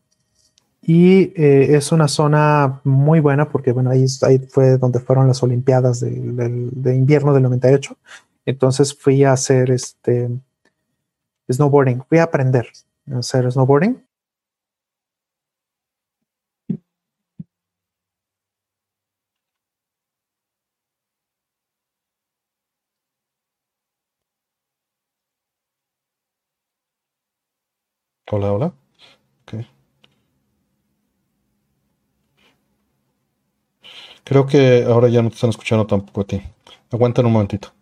Y 0.92 1.34
eh, 1.40 1.76
es 1.76 1.92
una 1.92 2.08
zona 2.08 2.82
muy 2.84 3.20
buena 3.20 3.48
porque, 3.48 3.72
bueno, 3.72 3.92
ahí, 3.92 4.06
ahí 4.24 4.40
fue 4.40 4.80
donde 4.80 5.00
fueron 5.00 5.28
las 5.28 5.44
Olimpiadas 5.44 6.00
de, 6.00 6.96
invierno 6.96 7.32
del 7.32 7.44
98. 7.44 7.96
Entonces 8.48 8.98
fui 8.98 9.24
a 9.24 9.34
hacer 9.34 9.70
este 9.70 10.30
snowboarding, 11.48 12.02
fui 12.10 12.18
a 12.18 12.24
aprender 12.24 12.72
a 13.12 13.20
hacer 13.20 13.52
snowboarding. 13.52 14.04
Hola, 28.32 28.52
hola. 28.54 28.74
Creo 34.30 34.46
que 34.46 34.84
ahora 34.84 35.10
ya 35.10 35.24
no 35.24 35.30
te 35.30 35.34
están 35.34 35.50
escuchando 35.50 35.88
tampoco 35.88 36.22
a 36.22 36.24
ti. 36.24 36.40
Aguanten 36.92 37.26
un 37.26 37.32
momentito. 37.32 37.74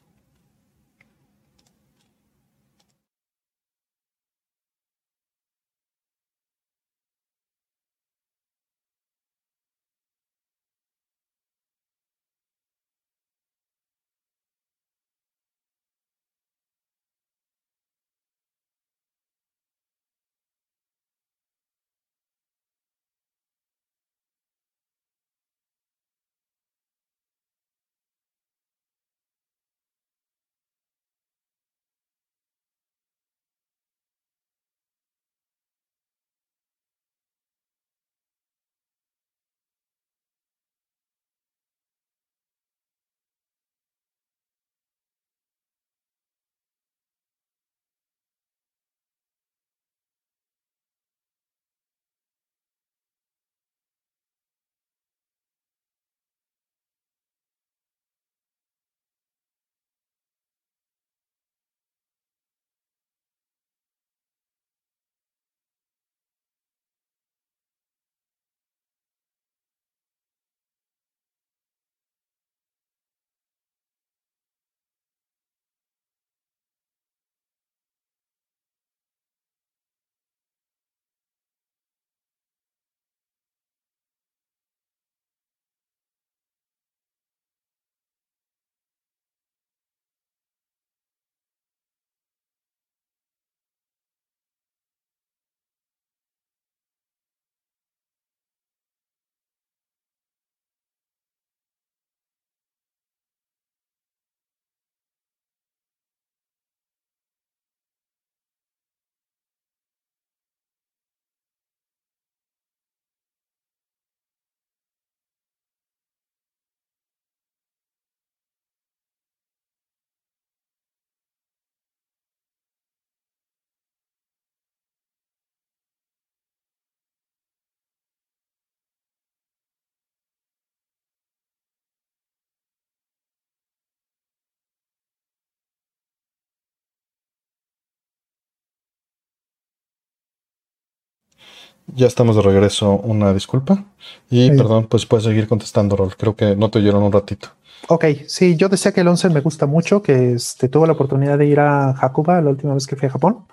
Ya 141.95 142.07
estamos 142.07 142.35
de 142.35 142.41
regreso. 142.41 142.97
Una 142.97 143.33
disculpa. 143.33 143.85
Y 144.29 144.49
perdón, 144.51 144.87
pues 144.87 145.05
puedes 145.05 145.25
seguir 145.25 145.47
contestando, 145.47 145.95
Rol. 145.95 146.15
Creo 146.15 146.35
que 146.35 146.55
no 146.55 146.69
te 146.69 146.79
oyeron 146.79 147.03
un 147.03 147.11
ratito. 147.11 147.49
Ok, 147.89 148.05
sí, 148.27 148.55
yo 148.57 148.67
decía 148.67 148.91
que 148.91 149.01
el 149.01 149.07
11 149.07 149.29
me 149.29 149.39
gusta 149.39 149.65
mucho, 149.65 150.01
que 150.01 150.33
este, 150.33 150.67
tuve 150.67 150.87
la 150.87 150.93
oportunidad 150.93 151.37
de 151.37 151.45
ir 151.45 151.59
a 151.59 151.91
Hakuba 151.91 152.41
la 152.41 152.49
última 152.49 152.73
vez 152.73 152.85
que 152.85 152.95
fui 152.95 153.07
a 153.07 153.11
Japón. 153.11 153.45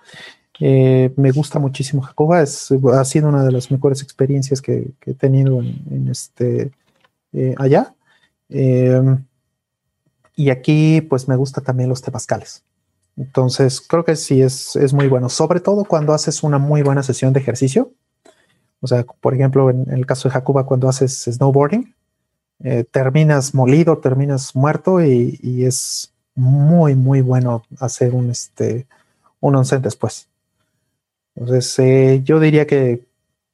Eh, 0.61 1.13
me 1.17 1.31
gusta 1.31 1.59
muchísimo 1.59 2.05
Hakuba, 2.05 2.43
es, 2.43 2.73
ha 2.93 3.05
sido 3.05 3.29
una 3.29 3.45
de 3.45 3.53
las 3.53 3.71
mejores 3.71 4.03
experiencias 4.03 4.63
que, 4.63 4.93
he 5.05 5.15
tenido 5.15 5.61
en, 5.61 6.09
este, 6.11 6.73
eh, 7.33 7.55
allá. 7.59 7.95
Em, 8.49 9.25
y 10.35 10.51
aquí, 10.51 11.01
pues 11.03 11.29
me 11.29 11.37
gusta 11.37 11.61
también 11.61 11.89
los 11.89 12.03
temazcales. 12.03 12.65
Entonces, 13.17 13.81
creo 13.81 14.05
que 14.05 14.17
sí 14.17 14.43
es, 14.43 14.75
es 14.75 14.93
muy 14.93 15.07
bueno, 15.07 15.29
sobre 15.29 15.61
todo 15.61 15.85
cuando 15.85 16.13
haces 16.13 16.43
una 16.43 16.59
muy 16.59 16.83
buena 16.83 17.05
sesión 17.05 17.33
de 17.33 17.41
ejercicio 17.41 17.93
O 18.85 18.87
sea, 18.87 19.03
por 19.03 19.33
ejemplo, 19.33 19.71
en, 19.71 19.91
el 19.91 20.05
caso 20.05 20.29
de 20.29 20.37
Hakuba, 20.37 20.67
cuando 20.67 20.91
haces 20.91 21.25
snowboarding, 21.25 21.95
eh, 22.63 22.85
terminas 22.91 23.55
molido, 23.55 23.97
terminas 23.97 24.55
muerto 24.55 25.03
y, 25.03 25.65
es 25.65 26.13
muy, 26.35 26.95
muy 26.95 27.23
bueno 27.23 27.63
hacer 27.81 28.15
un, 28.15 28.29
este, 28.29 28.87
un 29.41 29.57
onsen 29.57 29.81
después. 29.81 30.29
Entonces, 31.35 31.79
eh, 31.79 32.21
yo 32.25 32.39
diría 32.39 32.67
que, 32.67 33.07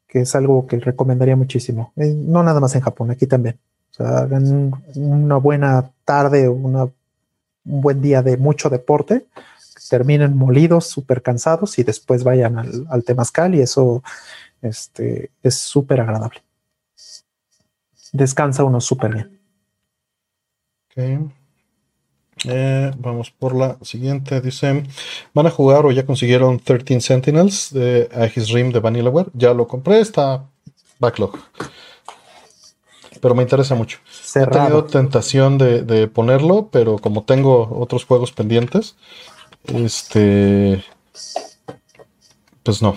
es 0.09 0.35
algo 0.35 0.66
que 0.66 0.81
recomendaría 0.81 1.36
muchísimo. 1.36 1.93
Eh, 1.94 2.12
no 2.12 2.43
nada 2.43 2.59
más 2.59 2.74
en 2.74 2.81
Japón, 2.81 3.12
aquí 3.12 3.28
también. 3.28 3.57
O 3.93 3.94
sea, 3.94 4.19
hagan 4.19 4.73
una 4.97 5.36
buena 5.36 5.93
tarde 6.05 6.48
o 6.48 6.55
un 6.55 6.90
buen 7.62 8.02
día 8.02 8.20
de 8.20 8.36
mucho 8.36 8.69
deporte, 8.69 9.27
terminen 9.89 10.36
molidos, 10.36 10.89
súper 10.89 11.23
cansados 11.23 11.78
y 11.78 11.85
después 11.85 12.24
vayan 12.24 12.59
al, 12.59 12.86
al 12.90 13.05
temazcal 13.05 13.55
y 13.55 13.61
eso 13.61 14.02
este, 14.62 15.30
es 15.42 15.56
súper 15.56 16.00
agradable. 16.00 16.42
Descansa 18.12 18.64
uno 18.64 18.80
súper 18.80 19.14
bien. 19.14 19.40
Ok. 20.90 21.32
Eh, 22.44 22.90
vamos 22.98 23.30
por 23.30 23.54
la 23.54 23.76
siguiente. 23.82 24.40
Dice: 24.40 24.84
¿Van 25.34 25.46
a 25.46 25.50
jugar 25.50 25.84
o 25.86 25.92
ya 25.92 26.06
consiguieron 26.06 26.58
13 26.58 27.00
Sentinels 27.00 27.72
de 27.72 28.08
His 28.34 28.50
Rim 28.50 28.72
de 28.72 28.80
Vanillaware? 28.80 29.30
Ya 29.34 29.52
lo 29.52 29.68
compré, 29.68 30.00
está 30.00 30.44
backlog. 30.98 31.38
Pero 33.20 33.34
me 33.34 33.42
interesa 33.42 33.74
mucho. 33.74 33.98
He 34.34 34.46
tenido 34.46 34.84
tentación 34.84 35.58
de, 35.58 36.08
ponerlo, 36.08 36.68
pero 36.70 36.98
como 36.98 37.24
tengo 37.24 37.68
otros 37.78 38.04
juegos 38.04 38.32
pendientes, 38.32 38.96
este. 39.66 40.82
Pues 42.62 42.80
no. 42.80 42.96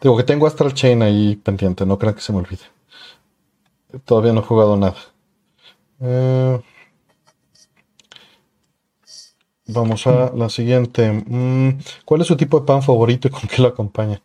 Digo 0.00 0.16
que 0.16 0.24
tengo 0.24 0.46
Astral 0.46 0.72
Chain 0.72 1.02
ahí 1.02 1.36
pendiente, 1.36 1.84
no 1.84 1.98
crean 1.98 2.14
que 2.14 2.22
se 2.22 2.32
me 2.32 2.38
olvide. 2.38 2.62
Todavía 4.04 4.32
no 4.32 4.40
he 4.40 4.44
jugado 4.44 4.76
nada. 4.76 4.96
Eh, 6.00 6.60
vamos 9.66 10.06
a 10.06 10.32
la 10.34 10.48
siguiente. 10.48 11.12
Mm, 11.26 11.80
¿Cuál 12.04 12.22
es 12.22 12.26
su 12.26 12.36
tipo 12.36 12.60
de 12.60 12.66
pan 12.66 12.82
favorito 12.82 13.28
y 13.28 13.30
con 13.30 13.42
qué 13.42 13.60
lo 13.60 13.68
acompañan? 13.68 14.22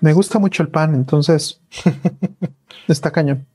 Me 0.00 0.12
gusta 0.14 0.38
mucho 0.38 0.62
el 0.62 0.68
pan, 0.68 0.94
entonces 0.94 1.60
está 2.88 3.10
cañón. 3.10 3.46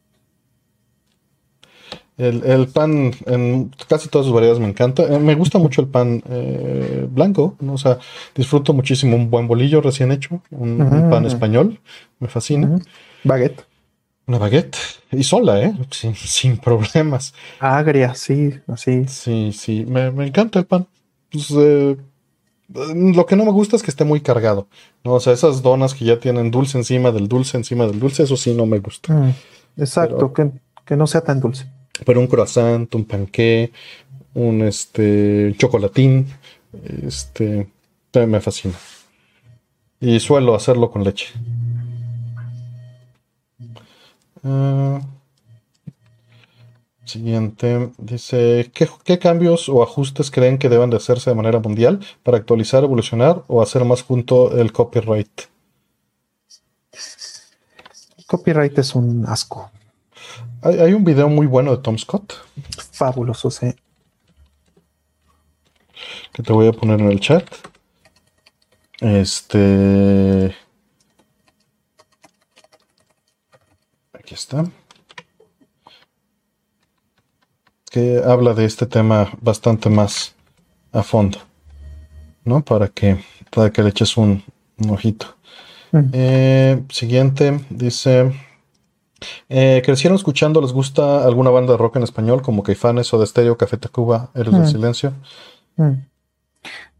El, 2.18 2.68
pan 2.69 3.11
en 3.27 3.72
casi 3.88 4.10
todas 4.10 4.26
sus 4.26 4.34
variedades 4.34 4.60
me 4.60 4.68
encanta. 4.68 5.03
Eh, 5.03 5.19
me 5.19 5.35
gusta 5.35 5.60
mucho 5.60 5.81
el 5.81 5.88
pan 5.88 6.23
eh, 6.30 7.07
blanco. 7.10 7.56
O 7.68 7.77
sea, 7.77 7.99
disfruto 8.35 8.73
muchísimo 8.73 9.15
un 9.15 9.30
buen 9.30 9.48
bolillo 9.48 9.81
recién 9.81 10.11
hecho, 10.11 10.41
un, 10.49 10.77
pan 11.11 11.26
español. 11.26 11.80
Me 12.19 12.27
fascina. 12.27 12.80
Baguette. 13.23 13.64
Una 14.26 14.39
baguette. 14.39 14.77
Y 15.11 15.23
sola, 15.23 15.61
¿eh? 15.61 15.73
Sin, 15.91 16.57
problemas. 16.57 17.35
Agria, 17.60 18.15
sí, 18.15 18.53
así. 18.68 19.06
Sí, 19.07 19.52
sí. 19.53 19.85
Me, 19.88 20.07
encanta 20.26 20.57
el 20.57 20.65
pan. 20.65 20.88
Pues, 21.31 21.52
eh, 21.52 21.98
lo 22.69 23.26
que 23.27 23.35
no 23.35 23.45
me 23.45 23.52
gusta 23.52 23.76
es 23.76 23.84
que 23.84 23.91
esté 23.91 24.06
muy 24.06 24.22
cargado. 24.22 24.68
¿no? 25.03 25.14
O 25.14 25.19
sea, 25.19 25.34
esas 25.34 25.61
donas 25.61 25.94
que 25.94 26.03
ya 26.03 26.19
tienen 26.19 26.49
dulce 26.49 26.80
encima 26.80 27.11
del 27.11 27.27
dulce 27.27 27.57
encima 27.57 27.85
del 27.85 27.99
dulce, 27.99 28.23
eso 28.23 28.38
sí 28.38 28.56
no 28.56 28.65
me 28.65 28.80
gusta. 28.80 29.14
Mm, 29.14 29.34
exacto, 29.77 30.34
que, 30.34 30.52
que 30.84 30.98
no 30.98 31.06
sea 31.06 31.22
tan 31.22 31.39
dulce. 31.39 31.76
Pero 32.06 32.19
un 32.19 32.28
croissant, 32.28 32.94
un 32.95 33.06
panqué, 33.06 33.72
un 34.34 34.61
este 34.61 35.56
chocolatín, 35.57 36.28
este 37.06 37.68
me 38.26 38.41
fascina. 38.41 38.76
Y 39.99 40.19
suelo 40.19 40.56
hacerlo 40.56 40.90
con 40.90 41.03
leche. 41.03 41.28
Ah, 44.44 45.02
siguiente, 47.06 47.91
dice, 47.98 48.72
¿qué, 48.74 49.19
cambios 49.19 49.69
o 49.69 49.84
ajustes 49.84 50.32
creen 50.32 50.57
que 50.57 50.69
deben 50.69 50.90
de 50.90 50.98
hacerse 50.98 51.30
de 51.30 51.36
manera 51.36 51.60
mundial 51.60 51.99
para 52.24 52.38
actualizar, 52.38 52.84
evolucionar 52.84 53.44
o 53.48 53.61
hacer 53.61 53.86
más 53.86 54.03
junto 54.03 54.57
el 54.57 54.72
copyright? 54.72 55.41
copyright 58.28 58.78
es 58.78 58.94
un 58.94 59.26
asco. 59.26 59.72
Hay, 60.61 60.93
un 60.93 61.03
video 61.03 61.29
muy 61.29 61.45
bueno 61.45 61.75
de 61.75 61.84
Tom 61.84 61.97
Scott. 61.97 62.34
Fabuloso, 62.91 63.51
sí. 63.51 63.75
Que 66.34 66.41
te 66.41 66.51
voy 66.51 66.67
a 66.67 66.71
poner 66.71 66.99
en 66.99 67.11
el 67.11 67.19
chat. 67.19 67.45
Este. 68.99 70.55
Aquí 74.13 74.34
está. 74.34 74.65
Que 77.91 78.21
habla 78.25 78.53
de 78.53 78.65
este 78.65 78.88
tema 78.88 79.31
bastante 79.39 79.89
más 79.89 80.34
a 80.91 81.03
fondo. 81.03 81.38
¿No? 82.43 82.63
Para 82.63 82.88
que, 82.88 83.23
para 83.51 83.71
que 83.71 83.84
le 83.84 83.89
eches 83.89 84.17
un, 84.17 84.43
ojito. 84.89 85.38
Mm. 85.91 86.09
Eh, 86.13 86.84
siguiente, 86.89 87.59
dice. 87.69 88.47
Eh, 89.49 89.81
¿Crecieron 89.84 90.15
escuchando? 90.15 90.61
¿Les 90.61 90.72
gusta 90.72 91.26
alguna 91.26 91.49
banda 91.49 91.73
de 91.73 91.77
rock 91.77 91.98
en 91.98 92.03
español 92.03 92.41
como 92.41 92.64
Caifanes 92.64 93.14
o 93.14 93.18
de 93.18 93.26
Estéreo, 93.26 93.57
Café 93.57 93.77
Tacuba, 93.77 94.30
Héroes 94.34 94.53
del 94.53 94.64
mm. 94.64 94.72
Silencio? 94.72 95.14
Mm. 95.76 95.94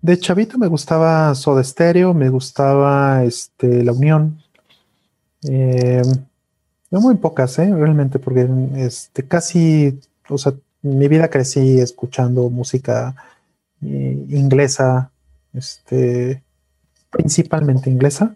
De 0.02 0.19
chavito 0.19 0.57
me 0.57 0.68
gustaba 0.68 1.34
Soda 1.35 1.64
Stereo, 1.64 2.14
me 2.14 2.30
gustaba 2.30 3.23
este, 3.23 3.84
La 3.84 3.91
Unión. 3.91 4.41
Eh, 5.44 6.02
muy 6.91 7.15
pocas, 7.15 7.60
¿eh? 7.60 7.73
realmente, 7.73 8.19
porque 8.19 8.48
este, 8.76 9.27
casi, 9.27 9.99
o 10.30 10.38
sea, 10.38 10.53
mi 10.81 11.07
vida 11.07 11.30
crecí 11.30 11.80
escuchando 11.80 12.49
música 12.49 13.15
eh, 13.81 14.26
inglesa, 14.30 15.11
este, 15.53 16.44
principalmente 17.10 17.89
inglesa 17.89 18.35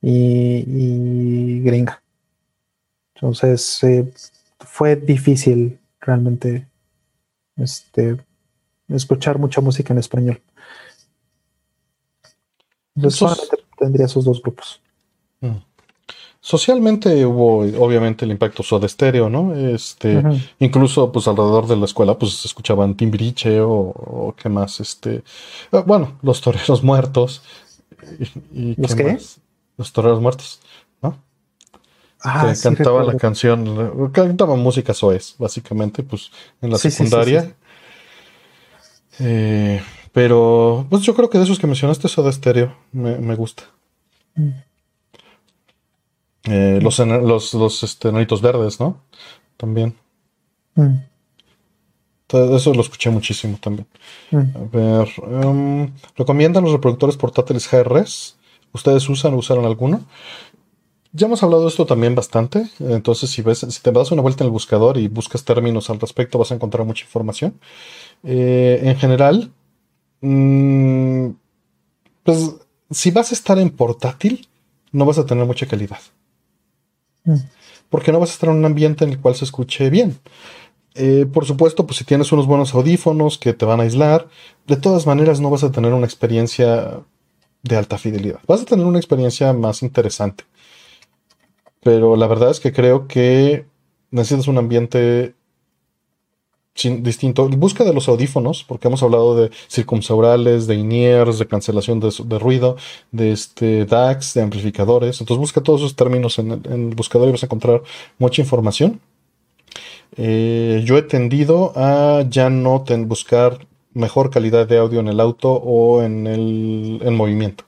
y 0.00 1.60
gringa. 1.60 2.02
Entonces 3.20 3.82
eh, 3.82 4.12
fue 4.60 4.94
difícil 4.94 5.80
realmente 6.00 6.68
este, 7.56 8.16
escuchar 8.88 9.38
mucha 9.38 9.60
música 9.60 9.92
en 9.92 9.98
español. 9.98 10.40
Entonces 12.94 13.18
solamente 13.18 13.56
tendría 13.76 14.06
esos 14.06 14.24
dos 14.24 14.40
grupos. 14.40 14.80
Mm. 15.40 15.56
Socialmente 16.40 17.26
hubo 17.26 17.58
obviamente 17.84 18.24
el 18.24 18.30
impacto 18.30 18.62
Soda 18.62 18.88
Stereo, 18.88 19.28
¿no? 19.28 19.54
Este, 19.54 20.22
incluso 20.60 21.10
pues 21.10 21.26
alrededor 21.26 21.66
de 21.66 21.76
la 21.76 21.84
escuela 21.84 22.16
pues 22.16 22.44
escuchaban 22.44 22.96
Timbiriche 22.96 23.60
o, 23.60 23.70
o 23.70 24.34
qué 24.36 24.48
más, 24.48 24.78
este, 24.78 25.24
ah, 25.72 25.82
bueno, 25.84 26.16
los 26.22 26.40
toreros 26.40 26.84
muertos. 26.84 27.42
Y, 28.52 28.80
¿Los 28.80 28.94
qué? 28.94 29.18
Los 29.76 29.92
toreros 29.92 30.20
muertos. 30.20 30.60
Ah, 32.22 32.52
cantaba 32.60 33.04
la 33.04 33.16
canción, 33.16 34.10
cantaba 34.12 34.56
música 34.56 34.92
soez, 34.92 35.36
básicamente, 35.38 36.02
pues 36.02 36.30
en 36.60 36.70
la 36.70 36.78
secundaria. 36.78 37.54
Eh, 39.20 39.80
pero, 40.12 40.86
pues 40.90 41.02
yo 41.02 41.14
creo 41.14 41.30
que 41.30 41.38
de 41.38 41.44
esos 41.44 41.58
que 41.58 41.66
mencionaste, 41.66 42.08
Soda 42.08 42.32
Stereo, 42.32 42.74
me, 42.92 43.18
me 43.18 43.34
gusta. 43.36 43.64
Mm. 44.34 44.50
Eh, 46.44 46.78
los, 46.82 46.98
los, 46.98 47.54
los 47.54 47.82
este, 47.82 48.10
verdes, 48.10 48.80
¿no? 48.80 49.00
También. 49.56 49.94
Mm. 50.74 50.96
Eso 52.28 52.74
lo 52.74 52.82
escuché 52.82 53.10
muchísimo 53.10 53.58
también. 53.60 53.86
Mm. 54.30 54.38
A 54.38 54.64
ver, 54.70 55.08
um, 55.22 55.90
¿recomiendan 56.16 56.64
los 56.64 56.72
reproductores 56.72 57.16
portátiles 57.16 57.68
GRS? 57.70 58.36
¿Ustedes 58.72 59.08
usan 59.08 59.34
o 59.34 59.38
usaron 59.38 59.64
alguno? 59.64 60.04
Ya 61.12 61.26
hemos 61.26 61.42
hablado 61.42 61.62
de 61.62 61.68
esto 61.68 61.86
también 61.86 62.14
bastante, 62.14 62.68
entonces 62.80 63.30
si 63.30 63.40
ves, 63.40 63.60
si 63.60 63.80
te 63.80 63.92
das 63.92 64.10
una 64.10 64.20
vuelta 64.20 64.44
en 64.44 64.48
el 64.48 64.52
buscador 64.52 64.98
y 64.98 65.08
buscas 65.08 65.42
términos 65.42 65.88
al 65.88 66.00
respecto, 66.00 66.38
vas 66.38 66.52
a 66.52 66.54
encontrar 66.54 66.86
mucha 66.86 67.04
información. 67.04 67.58
Eh, 68.24 68.80
en 68.82 68.96
general, 68.96 69.50
mm, 70.20 71.28
pues 72.24 72.56
si 72.90 73.10
vas 73.10 73.30
a 73.30 73.34
estar 73.34 73.58
en 73.58 73.70
portátil, 73.70 74.48
no 74.92 75.06
vas 75.06 75.18
a 75.18 75.24
tener 75.24 75.46
mucha 75.46 75.66
calidad. 75.66 76.00
Mm. 77.24 77.36
Porque 77.88 78.12
no 78.12 78.20
vas 78.20 78.30
a 78.30 78.32
estar 78.34 78.50
en 78.50 78.56
un 78.56 78.64
ambiente 78.66 79.04
en 79.04 79.10
el 79.10 79.20
cual 79.20 79.34
se 79.34 79.46
escuche 79.46 79.88
bien. 79.88 80.18
Eh, 80.94 81.26
por 81.32 81.46
supuesto, 81.46 81.86
pues 81.86 81.98
si 81.98 82.04
tienes 82.04 82.32
unos 82.32 82.46
buenos 82.46 82.74
audífonos 82.74 83.38
que 83.38 83.54
te 83.54 83.64
van 83.64 83.80
a 83.80 83.84
aislar, 83.84 84.28
de 84.66 84.76
todas 84.76 85.06
maneras 85.06 85.40
no 85.40 85.48
vas 85.48 85.64
a 85.64 85.72
tener 85.72 85.94
una 85.94 86.06
experiencia 86.06 87.00
de 87.62 87.76
alta 87.76 87.96
fidelidad. 87.96 88.40
Vas 88.46 88.62
a 88.62 88.64
tener 88.66 88.84
una 88.84 88.98
experiencia 88.98 89.52
más 89.54 89.82
interesante 89.82 90.44
pero 91.88 92.16
la 92.16 92.26
verdad 92.26 92.50
es 92.50 92.60
que 92.60 92.70
creo 92.70 93.08
que 93.08 93.64
necesitas 94.10 94.46
un 94.46 94.58
ambiente 94.58 95.32
distinto. 96.74 97.48
Busca 97.48 97.82
de 97.82 97.94
los 97.94 98.10
audífonos, 98.10 98.62
porque 98.62 98.88
hemos 98.88 99.02
hablado 99.02 99.34
de 99.34 99.50
circunsaurales, 99.70 100.66
de 100.66 100.74
INEARS, 100.74 101.38
de 101.38 101.46
cancelación 101.46 101.98
de, 101.98 102.38
ruido, 102.38 102.76
de 103.10 103.32
este 103.32 103.86
DAX, 103.86 104.34
de 104.34 104.42
amplificadores. 104.42 105.18
Entonces 105.18 105.40
busca 105.40 105.62
todos 105.62 105.80
esos 105.80 105.96
términos 105.96 106.38
en 106.38 106.50
el, 106.50 106.94
buscador 106.94 107.30
y 107.30 107.32
vas 107.32 107.44
a 107.44 107.46
encontrar 107.46 107.82
mucha 108.18 108.42
información. 108.42 109.00
Eh, 110.18 110.82
yo 110.84 110.98
he 110.98 111.02
tendido 111.02 111.72
a 111.74 112.22
ya 112.28 112.50
no 112.50 112.84
buscar 113.06 113.66
mejor 113.94 114.28
calidad 114.28 114.68
de 114.68 114.76
audio 114.76 115.00
en 115.00 115.08
el 115.08 115.20
auto 115.20 115.54
o 115.54 116.02
en 116.02 116.26
el 116.26 117.00
en 117.02 117.16
movimiento. 117.16 117.64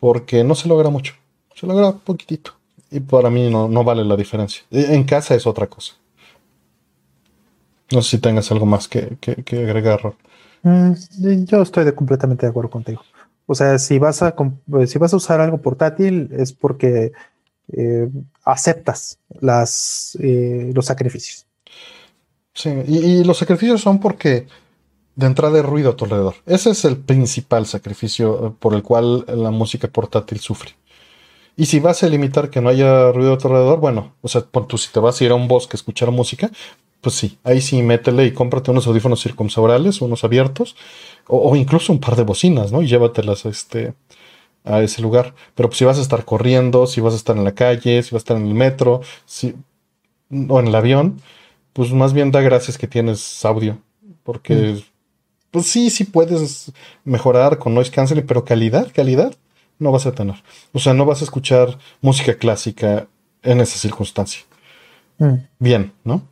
Porque 0.00 0.42
no 0.42 0.56
se 0.56 0.66
logra 0.66 0.90
mucho. 0.90 1.14
Se 1.54 1.64
logra 1.64 1.92
poquitito. 1.92 2.57
Y 2.90 3.00
para 3.00 3.30
mí 3.30 3.50
no, 3.50 3.68
no 3.68 3.84
vale 3.84 4.04
la 4.04 4.16
diferencia. 4.16 4.62
En 4.70 5.04
casa 5.04 5.34
es 5.34 5.46
otra 5.46 5.66
cosa. 5.66 5.94
No 7.90 8.02
sé 8.02 8.10
si 8.10 8.18
tengas 8.18 8.50
algo 8.52 8.66
más 8.66 8.86
que, 8.88 9.18
agregar. 9.52 10.14
Mm, 10.62 10.92
yo 11.44 11.62
estoy 11.62 11.84
de, 11.84 11.94
completamente 11.94 12.46
de 12.46 12.50
acuerdo 12.50 12.70
contigo. 12.70 13.02
O 13.46 13.54
sea, 13.54 13.78
si 13.78 13.98
vas 13.98 14.22
a, 14.22 14.34
eh, 14.78 14.86
si 14.86 14.98
vas 14.98 15.12
a 15.14 15.16
usar 15.16 15.40
algo 15.40 15.58
portátil 15.58 16.28
es 16.32 16.52
porque 16.52 17.12
eh, 17.72 18.08
aceptas 18.44 19.18
las, 19.40 20.18
eh, 20.20 20.70
los 20.74 20.86
sacrificios. 20.86 21.46
Sí, 22.52 22.70
y, 22.86 23.24
los 23.24 23.38
sacrificios 23.38 23.80
son 23.80 24.00
porque 24.00 24.46
de 25.14 25.26
entrada 25.26 25.54
de 25.54 25.62
ruido 25.62 25.90
a 25.90 25.96
tu 25.96 26.04
alrededor. 26.04 26.34
Ese 26.44 26.70
es 26.70 26.84
el 26.84 26.98
principal 26.98 27.66
sacrificio 27.66 28.56
por 28.58 28.74
el 28.74 28.82
cual 28.82 29.24
la 29.28 29.50
música 29.50 29.88
portátil 29.88 30.40
sufre. 30.40 30.72
Y 31.58 31.66
si 31.66 31.80
vas 31.80 32.04
a 32.04 32.08
limitar 32.08 32.50
que 32.50 32.60
no 32.60 32.68
haya 32.68 33.10
ruido 33.10 33.32
a 33.32 33.38
tu 33.38 33.48
alrededor, 33.48 33.80
bueno, 33.80 34.14
o 34.22 34.28
sea, 34.28 34.42
tú 34.42 34.78
si 34.78 34.92
te 34.92 35.00
vas 35.00 35.20
a 35.20 35.24
ir 35.24 35.32
a 35.32 35.34
un 35.34 35.48
bosque 35.48 35.74
a 35.74 35.78
escuchar 35.78 36.12
música, 36.12 36.52
pues 37.00 37.16
sí, 37.16 37.36
ahí 37.42 37.60
sí 37.60 37.82
métele 37.82 38.26
y 38.26 38.32
cómprate 38.32 38.70
unos 38.70 38.86
audífonos 38.86 39.20
circunsaurales, 39.20 40.00
unos 40.00 40.22
abiertos, 40.22 40.76
o, 41.26 41.56
incluso 41.56 41.92
un 41.92 41.98
par 41.98 42.14
de 42.14 42.22
bocinas, 42.22 42.70
¿no? 42.70 42.80
Y 42.80 42.86
llévatelas 42.86 43.44
a 43.44 43.48
este 43.48 43.94
a 44.62 44.82
ese 44.82 45.02
lugar. 45.02 45.34
Pero 45.56 45.68
pues 45.68 45.78
si 45.78 45.84
vas 45.84 45.98
a 45.98 46.02
estar 46.02 46.24
corriendo, 46.24 46.86
si 46.86 47.00
vas 47.00 47.14
a 47.14 47.16
estar 47.16 47.36
en 47.36 47.42
la 47.42 47.56
calle, 47.56 48.04
si 48.04 48.14
vas 48.14 48.22
a 48.22 48.24
estar 48.24 48.36
en 48.36 48.46
el 48.46 48.54
metro, 48.54 49.00
si, 49.26 49.56
o 50.48 50.60
en 50.60 50.68
el 50.68 50.74
avión, 50.76 51.20
pues 51.72 51.90
más 51.90 52.12
bien 52.12 52.30
da 52.30 52.40
gracias 52.40 52.78
que 52.78 52.86
tienes 52.86 53.44
audio. 53.44 53.78
Porque, 54.22 54.54
mm. 54.54 54.82
pues 55.50 55.66
sí, 55.66 55.90
sí 55.90 56.04
puedes 56.04 56.70
mejorar 57.02 57.58
con 57.58 57.74
noise 57.74 57.90
canceling, 57.90 58.26
pero 58.26 58.44
calidad, 58.44 58.92
calidad, 58.94 59.34
no 59.78 59.92
vas 59.92 60.06
a 60.06 60.12
tener. 60.12 60.42
O 60.72 60.78
sea, 60.78 60.94
no 60.94 61.04
vas 61.04 61.20
a 61.20 61.24
escuchar 61.24 61.78
música 62.00 62.34
clásica 62.34 63.06
en 63.42 63.60
esa 63.60 63.78
circunstancia. 63.78 64.42
Mm. 65.18 65.34
Bien, 65.58 65.92
¿no? 66.04 66.22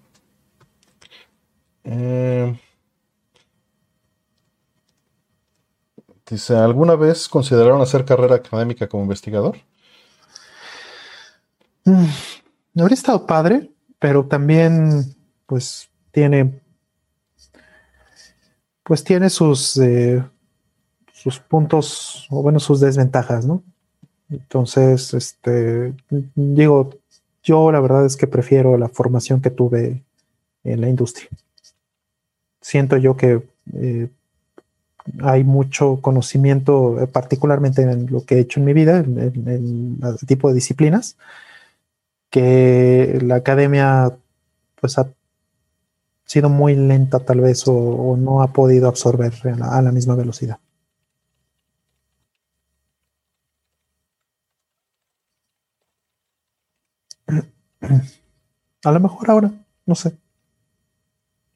Eh, 1.84 2.58
dice, 6.28 6.56
¿alguna 6.56 6.96
vez 6.96 7.28
consideraron 7.28 7.80
hacer 7.80 8.04
carrera 8.04 8.36
académica 8.36 8.88
como 8.88 9.04
investigador? 9.04 9.56
Mm, 11.84 12.06
habría 12.80 12.94
estado 12.94 13.24
padre, 13.26 13.70
pero 14.00 14.26
también, 14.26 15.14
pues, 15.46 15.88
tiene, 16.10 16.60
pues 18.82 19.04
tiene 19.04 19.30
sus, 19.30 19.76
eh, 19.76 20.24
sus 21.32 21.40
puntos, 21.40 22.26
o 22.30 22.42
bueno, 22.42 22.60
sus 22.60 22.80
desventajas, 22.80 23.46
¿no? 23.46 23.62
Entonces, 24.30 25.14
este, 25.14 25.94
digo, 26.34 26.90
yo 27.42 27.70
la 27.72 27.80
verdad 27.80 28.06
es 28.06 28.16
que 28.16 28.26
prefiero 28.26 28.76
la 28.78 28.88
formación 28.88 29.40
que 29.40 29.50
tuve 29.50 30.02
en 30.64 30.80
la 30.80 30.88
industria 30.88 31.28
siento 32.66 32.96
yo 32.96 33.16
que 33.16 33.42
eh, 33.74 34.08
hay 35.22 35.44
mucho 35.44 36.00
conocimiento, 36.02 37.00
eh, 37.00 37.06
particularmente 37.06 37.82
en 37.82 38.10
lo 38.10 38.24
que 38.24 38.34
he 38.34 38.40
hecho 38.40 38.58
en 38.58 38.66
mi 38.66 38.72
vida, 38.72 38.98
en, 38.98 40.00
el 40.02 40.18
tipo 40.26 40.48
de 40.48 40.54
disciplinas, 40.54 41.16
que 42.28 43.20
la 43.22 43.36
academia 43.36 44.16
pues 44.80 44.98
ha 44.98 45.08
sido 46.24 46.48
muy 46.48 46.74
lenta 46.74 47.20
tal 47.20 47.40
vez 47.40 47.62
o, 47.68 48.16
no 48.18 48.42
ha 48.42 48.48
podido 48.52 48.88
absorber 48.88 49.32
a 49.62 49.80
la, 49.80 49.92
misma 49.92 50.16
velocidad. 50.16 50.58
A 58.84 58.92
lo 58.92 59.00
mejor 59.00 59.30
ahora, 59.30 59.52
no 59.84 59.94
sé. 59.94 60.16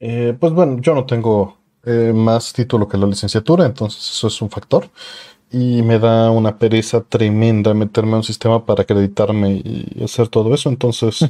Eh, 0.00 0.34
pues 0.38 0.52
bueno, 0.52 0.80
yo 0.80 0.94
no 0.94 1.04
tengo 1.04 1.58
eh, 1.84 2.12
más 2.14 2.52
título 2.52 2.88
que 2.88 2.98
la 2.98 3.06
licenciatura, 3.06 3.66
entonces 3.66 4.10
eso 4.10 4.26
es 4.26 4.42
un 4.42 4.50
factor. 4.50 4.88
Y 5.52 5.82
me 5.82 5.98
da 5.98 6.30
una 6.30 6.58
pereza 6.58 7.02
tremenda 7.02 7.74
meterme 7.74 8.12
a 8.14 8.16
un 8.16 8.22
sistema 8.22 8.64
para 8.64 8.82
acreditarme 8.82 9.50
y 9.50 10.02
hacer 10.02 10.28
todo 10.28 10.54
eso. 10.54 10.68
Entonces, 10.68 11.28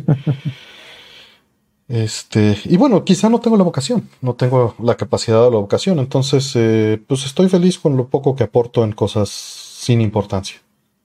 este, 1.89 2.59
y 2.65 2.77
bueno, 2.77 3.03
quizá 3.05 3.29
no 3.29 3.41
tengo 3.41 3.57
la 3.57 3.65
vocación, 3.65 4.09
no 4.21 4.35
tengo 4.35 4.75
la 4.79 4.97
capacidad 4.97 5.47
o 5.47 5.51
la 5.51 5.59
vocación. 5.59 5.99
Entonces, 5.99 6.53
eh, 6.55 7.03
pues 7.07 7.25
estoy 7.25 7.49
feliz 7.49 7.79
con 7.79 7.97
lo 7.97 8.09
poco 8.09 8.37
que 8.37 8.45
aporto 8.45 8.85
en 8.85 8.93
cosas 8.93 9.31
sin 9.31 10.01
importancia, 10.03 10.61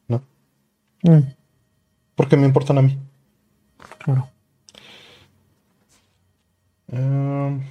¿no? 0.07 0.21
Mm. 1.03 1.21
Porque 2.15 2.37
me 2.37 2.45
importan 2.45 2.77
a 2.77 2.81
mí. 2.81 2.97
Claro. 4.05 4.27
Em, 6.91 7.63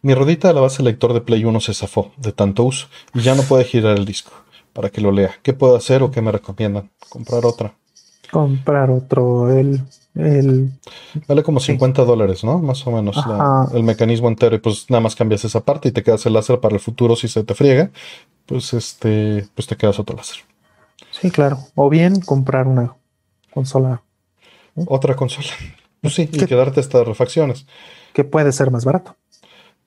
mi 0.00 0.14
rodita 0.14 0.48
de 0.48 0.54
la 0.54 0.62
base 0.62 0.82
lector 0.82 1.12
de 1.12 1.20
Play 1.20 1.44
1 1.44 1.60
se 1.60 1.74
zafó 1.74 2.10
de 2.16 2.32
tanto 2.32 2.64
uso 2.64 2.86
y 3.12 3.20
ya 3.20 3.34
no 3.34 3.42
puede 3.42 3.64
girar 3.64 3.98
el 3.98 4.06
disco 4.06 4.32
para 4.72 4.88
que 4.88 5.02
lo 5.02 5.12
lea. 5.12 5.32
¿Qué 5.42 5.52
puedo 5.52 5.76
hacer 5.76 6.02
o 6.02 6.10
qué 6.10 6.22
me 6.22 6.32
recomiendan? 6.32 6.90
Comprar 7.10 7.44
otra. 7.44 7.74
Comprar 8.30 8.90
otro. 8.90 9.52
El, 9.52 9.82
el... 10.14 10.70
Vale 11.28 11.42
como 11.42 11.60
50 11.60 12.02
dólares, 12.06 12.42
¿no? 12.44 12.60
Más 12.60 12.86
o 12.86 12.92
menos 12.92 13.22
el 13.74 13.82
mecanismo 13.82 14.28
entero. 14.28 14.56
Y 14.56 14.60
pues 14.60 14.86
nada 14.88 15.02
más 15.02 15.14
cambias 15.14 15.44
esa 15.44 15.60
parte 15.60 15.90
y 15.90 15.92
te 15.92 16.02
quedas 16.02 16.24
el 16.24 16.32
láser 16.32 16.60
para 16.60 16.74
el 16.74 16.80
futuro 16.80 17.14
si 17.14 17.28
se 17.28 17.44
te 17.44 17.54
friega. 17.54 17.90
Pues 18.46 18.72
este, 18.72 19.46
pues 19.54 19.66
te 19.68 19.76
quedas 19.76 19.98
otro 19.98 20.16
láser. 20.16 20.38
Sí, 21.10 21.30
claro. 21.30 21.58
O 21.74 21.90
bien 21.90 22.22
comprar 22.22 22.66
una 22.66 22.94
consola. 23.52 24.02
Otra 24.86 25.14
consola. 25.14 25.48
Pues 26.02 26.14
sí, 26.14 26.28
y 26.32 26.46
quedarte 26.46 26.80
estas 26.80 27.06
refacciones. 27.06 27.64
Que 28.12 28.24
puede 28.24 28.50
ser 28.50 28.72
más 28.72 28.84
barato. 28.84 29.14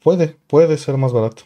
Puede, 0.01 0.37
puede 0.47 0.77
ser 0.77 0.95
más 0.95 1.11
barato. 1.11 1.43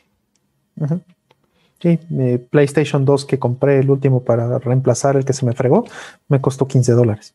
Sí, 1.82 2.00
mi 2.10 2.38
PlayStation 2.38 3.04
2 3.04 3.26
que 3.26 3.40
compré 3.40 3.80
el 3.80 3.90
último 3.90 4.24
para 4.24 4.60
reemplazar 4.60 5.16
el 5.16 5.26
que 5.26 5.34
se 5.34 5.44
me 5.44 5.54
fregó, 5.54 5.86
me 6.28 6.40
costó 6.40 6.68
15 6.68 6.92
dólares. 6.92 7.34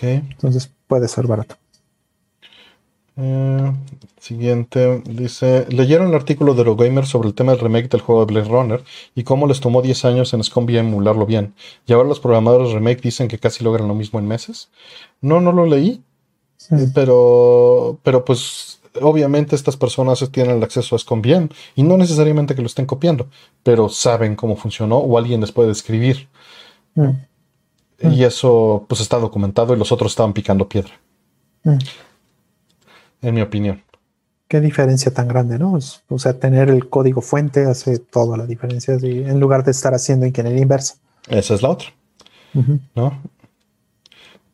Entonces 0.00 0.70
puede 0.86 1.08
ser 1.08 1.26
barato. 1.26 1.56
Eh, 3.16 3.72
siguiente, 4.18 5.02
dice, 5.04 5.66
leyeron 5.68 6.08
el 6.08 6.14
artículo 6.14 6.54
de 6.54 6.60
Eurogamer 6.60 7.04
sobre 7.06 7.28
el 7.28 7.34
tema 7.34 7.52
del 7.52 7.60
remake 7.60 7.90
del 7.90 8.00
juego 8.00 8.24
de 8.24 8.32
Blade 8.32 8.48
Runner 8.48 8.84
y 9.14 9.24
cómo 9.24 9.46
les 9.46 9.60
tomó 9.60 9.82
10 9.82 10.04
años 10.06 10.32
en 10.32 10.42
Scombi 10.42 10.78
emularlo 10.78 11.26
bien. 11.26 11.54
Y 11.86 11.92
ahora 11.92 12.08
los 12.08 12.20
programadores 12.20 12.68
de 12.68 12.74
remake 12.74 13.02
dicen 13.02 13.28
que 13.28 13.38
casi 13.38 13.64
logran 13.64 13.88
lo 13.88 13.94
mismo 13.94 14.18
en 14.18 14.26
meses. 14.26 14.70
No, 15.20 15.40
no 15.40 15.52
lo 15.52 15.66
leí, 15.66 16.02
pero, 16.94 17.98
pero 18.02 18.24
pues 18.24 18.80
obviamente 19.00 19.56
estas 19.56 19.76
personas 19.76 20.26
tienen 20.30 20.56
el 20.56 20.62
acceso 20.62 20.96
a 20.96 20.98
SCOM 20.98 21.22
y 21.74 21.82
no 21.82 21.96
necesariamente 21.98 22.54
que 22.54 22.62
lo 22.62 22.66
estén 22.66 22.86
copiando, 22.86 23.28
pero 23.62 23.88
saben 23.88 24.36
cómo 24.36 24.56
funcionó 24.56 24.98
o 24.98 25.18
alguien 25.18 25.40
les 25.40 25.52
puede 25.52 25.72
escribir. 25.72 26.28
Y 28.00 28.24
eso 28.24 28.84
pues 28.88 29.00
está 29.00 29.18
documentado 29.18 29.74
y 29.74 29.78
los 29.78 29.92
otros 29.92 30.12
estaban 30.12 30.32
picando 30.32 30.68
piedra 30.68 30.94
en 33.22 33.34
mi 33.34 33.40
opinión. 33.40 33.82
Qué 34.48 34.60
diferencia 34.60 35.14
tan 35.14 35.28
grande, 35.28 35.58
¿no? 35.58 35.78
O 36.08 36.18
sea, 36.18 36.38
tener 36.38 36.68
el 36.68 36.90
código 36.90 37.22
fuente 37.22 37.64
hace 37.64 37.98
toda 37.98 38.36
la 38.36 38.46
diferencia 38.46 38.98
en 39.00 39.40
lugar 39.40 39.64
de 39.64 39.70
estar 39.70 39.94
haciendo 39.94 40.26
ingeniería 40.26 40.60
inversa. 40.60 40.96
Esa 41.28 41.54
es 41.54 41.62
la 41.62 41.70
otra, 41.70 41.88
¿no? 42.94 43.22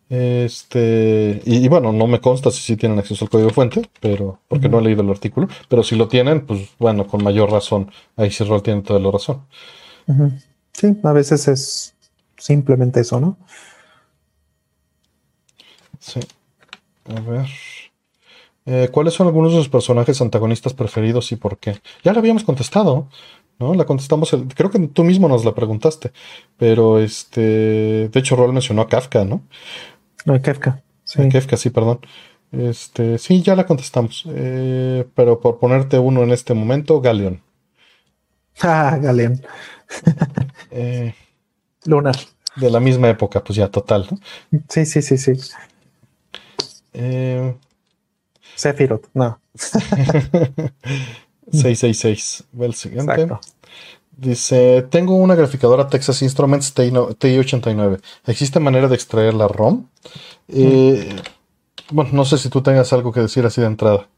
Este, 0.08 1.42
y, 1.44 1.68
bueno, 1.68 1.92
no 1.92 2.06
me 2.06 2.20
consta 2.20 2.50
si 2.50 2.62
sí 2.62 2.76
tienen 2.76 2.98
acceso 2.98 3.24
al 3.24 3.30
código 3.30 3.50
fuente, 3.50 3.90
pero 4.00 4.38
porque 4.48 4.68
no 4.68 4.78
he 4.78 4.82
leído 4.82 5.02
el 5.02 5.10
artículo, 5.10 5.48
pero 5.68 5.82
si 5.82 5.96
lo 5.96 6.08
tienen, 6.08 6.46
pues 6.46 6.68
bueno, 6.78 7.06
con 7.06 7.22
mayor 7.22 7.50
razón, 7.50 7.90
ahí 8.16 8.30
sí 8.30 8.44
Rol 8.44 8.62
tiene 8.62 8.82
toda 8.82 9.00
la 9.00 9.10
razón. 9.10 9.42
Sí, 10.72 10.96
a 11.02 11.12
veces 11.12 11.48
es 11.48 11.94
simplemente 12.38 13.00
eso, 13.00 13.20
¿no? 13.20 13.36
Sí. 15.98 16.20
A 17.14 17.20
ver. 17.20 17.46
Eh, 18.70 18.90
¿Cuáles 18.92 19.14
son 19.14 19.26
algunos 19.26 19.52
de 19.52 19.58
sus 19.58 19.70
personajes 19.70 20.20
antagonistas 20.20 20.74
preferidos 20.74 21.32
y 21.32 21.36
por 21.36 21.56
qué? 21.56 21.80
Ya 22.04 22.12
la 22.12 22.18
habíamos 22.18 22.44
contestado, 22.44 23.08
¿no? 23.58 23.72
La 23.72 23.86
contestamos, 23.86 24.30
creo 24.54 24.70
que 24.70 24.78
tú 24.88 25.04
mismo 25.04 25.26
nos 25.26 25.42
la 25.46 25.54
preguntaste, 25.54 26.12
pero 26.58 26.98
este, 26.98 28.10
de 28.10 28.20
hecho, 28.20 28.36
Rol 28.36 28.52
mencionó 28.52 28.82
a 28.82 28.86
Kafka, 28.86 29.24
¿no? 29.24 29.40
No, 30.26 30.42
Kafka. 30.42 30.82
Sí. 31.02 31.26
Kefka, 31.30 31.56
sí, 31.56 31.70
perdón. 31.70 32.00
Este, 32.52 33.16
sí, 33.16 33.40
ya 33.40 33.56
la 33.56 33.64
contestamos. 33.64 34.24
Eh, 34.28 35.06
pero 35.14 35.40
por 35.40 35.58
ponerte 35.58 35.98
uno 35.98 36.22
en 36.22 36.32
este 36.32 36.52
momento, 36.52 37.00
Galeón. 37.00 37.40
Ah, 38.60 38.98
Galeón. 39.00 39.40
Eh, 40.70 41.14
Lunar. 41.86 42.16
De 42.56 42.70
la 42.70 42.80
misma 42.80 43.08
época, 43.08 43.42
pues 43.42 43.56
ya, 43.56 43.70
total. 43.70 44.08
¿no? 44.10 44.18
Sí, 44.68 44.84
sí, 44.84 45.00
sí, 45.00 45.16
sí. 45.16 45.32
Eh, 46.92 47.54
Sephiroth, 48.58 49.06
no. 49.14 49.38
666. 51.52 52.44
el 52.60 52.74
siguiente. 52.74 53.28
Dice, 54.16 54.82
tengo 54.90 55.14
una 55.14 55.36
graficadora 55.36 55.86
Texas 55.86 56.22
Instruments 56.22 56.74
TI-89. 56.74 58.00
¿Existe 58.26 58.58
manera 58.58 58.88
de 58.88 58.96
extraer 58.96 59.34
la 59.34 59.46
ROM? 59.46 59.84
Eh, 60.48 61.14
bueno, 61.92 62.10
no 62.12 62.24
sé 62.24 62.36
si 62.36 62.48
tú 62.48 62.60
tengas 62.60 62.92
algo 62.92 63.12
que 63.12 63.20
decir 63.20 63.46
así 63.46 63.60
de 63.60 63.68
entrada. 63.68 64.08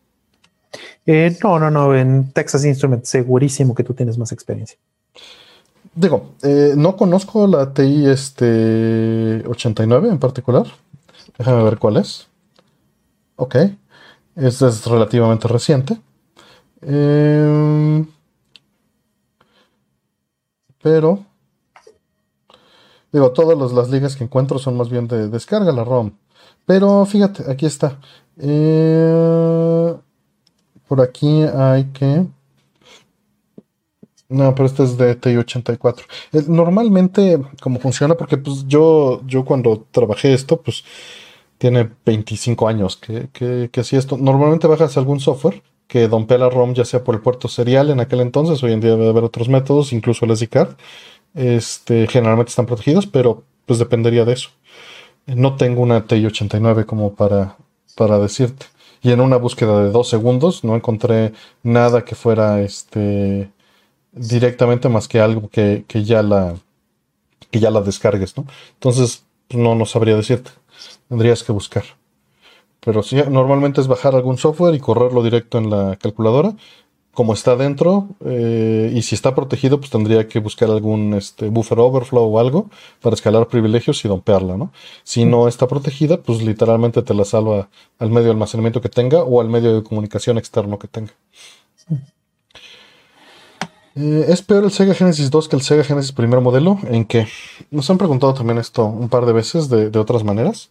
Eh, 1.05 1.37
no, 1.45 1.59
no, 1.59 1.71
no. 1.71 1.95
En 1.95 2.33
Texas 2.33 2.65
Instruments 2.65 3.11
segurísimo 3.11 3.75
que 3.75 3.85
tú 3.85 3.93
tienes 3.93 4.17
más 4.17 4.33
experiencia. 4.33 4.79
Digo, 5.95 6.31
eh, 6.43 6.73
no 6.77 6.97
conozco 6.97 7.47
la 7.47 7.75
TI 7.75 8.07
este 8.07 9.43
89 9.47 10.09
en 10.09 10.19
particular. 10.19 10.65
Déjame 11.37 11.63
ver 11.63 11.77
cuál 11.77 11.99
es. 11.99 12.27
Ok. 13.37 13.57
Esta 14.37 14.69
es 14.69 14.87
relativamente 14.87 15.49
reciente. 15.49 16.01
Eh, 16.83 18.05
pero, 20.83 21.25
digo, 23.13 23.33
todas 23.33 23.73
las 23.73 23.91
ligas 23.91 24.17
que 24.17 24.25
encuentro 24.25 24.59
son 24.59 24.77
más 24.77 24.89
bien 24.89 25.07
de 25.09 25.29
descarga 25.29 25.73
la 25.73 25.85
ROM. 25.85 26.13
Pero 26.67 27.05
fíjate, 27.05 27.51
aquí 27.51 27.67
está. 27.67 27.99
Eh, 28.39 29.95
por 30.89 31.01
aquí 31.01 31.43
hay 31.43 31.85
que... 31.93 32.27
No, 34.29 34.55
pero 34.55 34.67
este 34.67 34.85
es 34.85 34.97
de 34.97 35.17
TI-84. 35.17 36.03
Eh, 36.33 36.45
normalmente, 36.47 37.41
como 37.61 37.81
funciona, 37.81 38.15
porque 38.15 38.39
pues 38.39 38.65
yo, 38.69 39.21
yo 39.27 39.45
cuando 39.45 39.85
trabajé 39.91 40.33
esto, 40.33 40.63
pues 40.63 40.85
tiene 41.61 41.91
25 42.07 42.69
años 42.69 42.97
que, 42.97 43.29
que, 43.35 43.69
que 43.71 43.81
hacía 43.83 43.99
esto. 43.99 44.17
Normalmente 44.17 44.67
bajas 44.67 44.97
algún 44.97 45.21
software 45.21 45.63
que 45.87 46.09
dompea 46.09 46.39
la 46.39 46.49
ROM 46.49 46.73
ya 46.73 46.87
sea 46.87 47.05
por 47.05 47.15
el 47.15 47.21
puerto 47.21 47.49
serial 47.49 47.91
en 47.91 48.01
aquel 48.01 48.21
entonces, 48.21 48.63
hoy 48.63 48.73
en 48.73 48.81
día 48.81 48.93
debe 48.93 49.11
haber 49.11 49.25
otros 49.25 49.51
métodos, 49.51 49.93
incluso 49.93 50.25
el 50.25 50.35
SD 50.35 50.49
card. 50.49 50.71
Este, 51.35 52.07
generalmente 52.07 52.49
están 52.49 52.65
protegidos, 52.65 53.07
pero 53.07 53.43
pues 53.67 53.79
dependería 53.79 54.25
de 54.25 54.33
eso. 54.33 54.49
No 55.27 55.57
tengo 55.57 55.83
una 55.83 56.07
TI-89 56.07 56.87
como 56.87 57.15
para, 57.15 57.57
para 57.95 58.19
decirte. 58.19 58.65
Y 59.03 59.13
en 59.13 59.21
una 59.21 59.37
búsqueda 59.37 59.83
de 59.83 59.91
dos 59.91 60.09
segundos 60.09 60.65
no 60.65 60.77
encontré 60.77 61.35
nada 61.63 62.07
que 62.07 62.15
fuera 62.15 62.63
este 62.63 63.51
directamente 64.13 64.89
más 64.89 65.09
que 65.09 65.21
algo 65.21 65.51
que, 65.51 65.85
ya 65.93 66.23
la 66.23 66.55
que 67.51 67.61
ya 67.61 67.71
la 67.71 67.83
descargues, 67.83 68.37
¿no? 68.37 68.47
Entonces, 68.75 69.25
pues, 69.49 69.63
no, 69.63 69.75
no 69.75 69.85
sabría 69.85 70.17
decirte. 70.17 70.53
Tendrías 71.11 71.43
que 71.43 71.51
buscar. 71.51 71.85
Pero 72.79 73.03
sí, 73.03 73.17
normalmente 73.29 73.81
es 73.81 73.89
bajar 73.89 74.15
algún 74.15 74.39
software 74.39 74.75
y 74.77 74.79
correrlo 74.79 75.25
directo 75.25 75.59
en 75.59 75.69
la 75.69 75.97
calculadora. 75.97 76.55
Como 77.13 77.35
está 77.35 77.57
dentro, 77.57 78.07
eh, 78.25 78.93
y 78.95 79.03
si 79.03 79.17
está 79.17 79.35
protegido, 79.35 79.81
pues 79.81 79.91
tendría 79.91 80.29
que 80.29 80.39
buscar 80.39 80.71
algún 80.71 81.15
este, 81.15 81.49
buffer 81.49 81.81
overflow 81.81 82.33
o 82.33 82.39
algo 82.39 82.71
para 83.03 83.15
escalar 83.15 83.49
privilegios 83.49 84.05
y 84.05 84.09
dompearla, 84.09 84.57
¿no? 84.57 84.73
Si 85.03 85.25
no 85.25 85.49
está 85.49 85.67
protegida, 85.67 86.19
pues 86.23 86.41
literalmente 86.43 87.03
te 87.03 87.13
la 87.13 87.25
salva 87.25 87.69
al 87.99 88.11
medio 88.11 88.27
de 88.27 88.31
almacenamiento 88.31 88.81
que 88.81 88.89
tenga 88.89 89.25
o 89.25 89.41
al 89.41 89.49
medio 89.49 89.75
de 89.75 89.83
comunicación 89.83 90.39
externo 90.39 90.79
que 90.79 90.87
tenga. 90.87 91.13
Eh, 94.01 94.25
¿Es 94.29 94.41
peor 94.41 94.65
el 94.65 94.71
Sega 94.71 94.95
Genesis 94.95 95.31
2 95.31 95.49
que 95.49 95.57
el 95.57 95.63
Sega 95.63 95.85
Genesis 95.85 96.13
primer 96.13 96.41
modelo? 96.41 96.79
¿En 96.85 97.05
qué? 97.05 97.29
Nos 97.71 97.91
han 97.91 97.99
preguntado 97.99 98.33
también 98.33 98.57
esto 98.57 98.87
un 98.87 99.11
par 99.11 99.27
de 99.27 99.35
veces 99.35 99.69
de, 99.69 99.91
de 99.91 99.99
otras 99.99 100.25
maneras, 100.25 100.71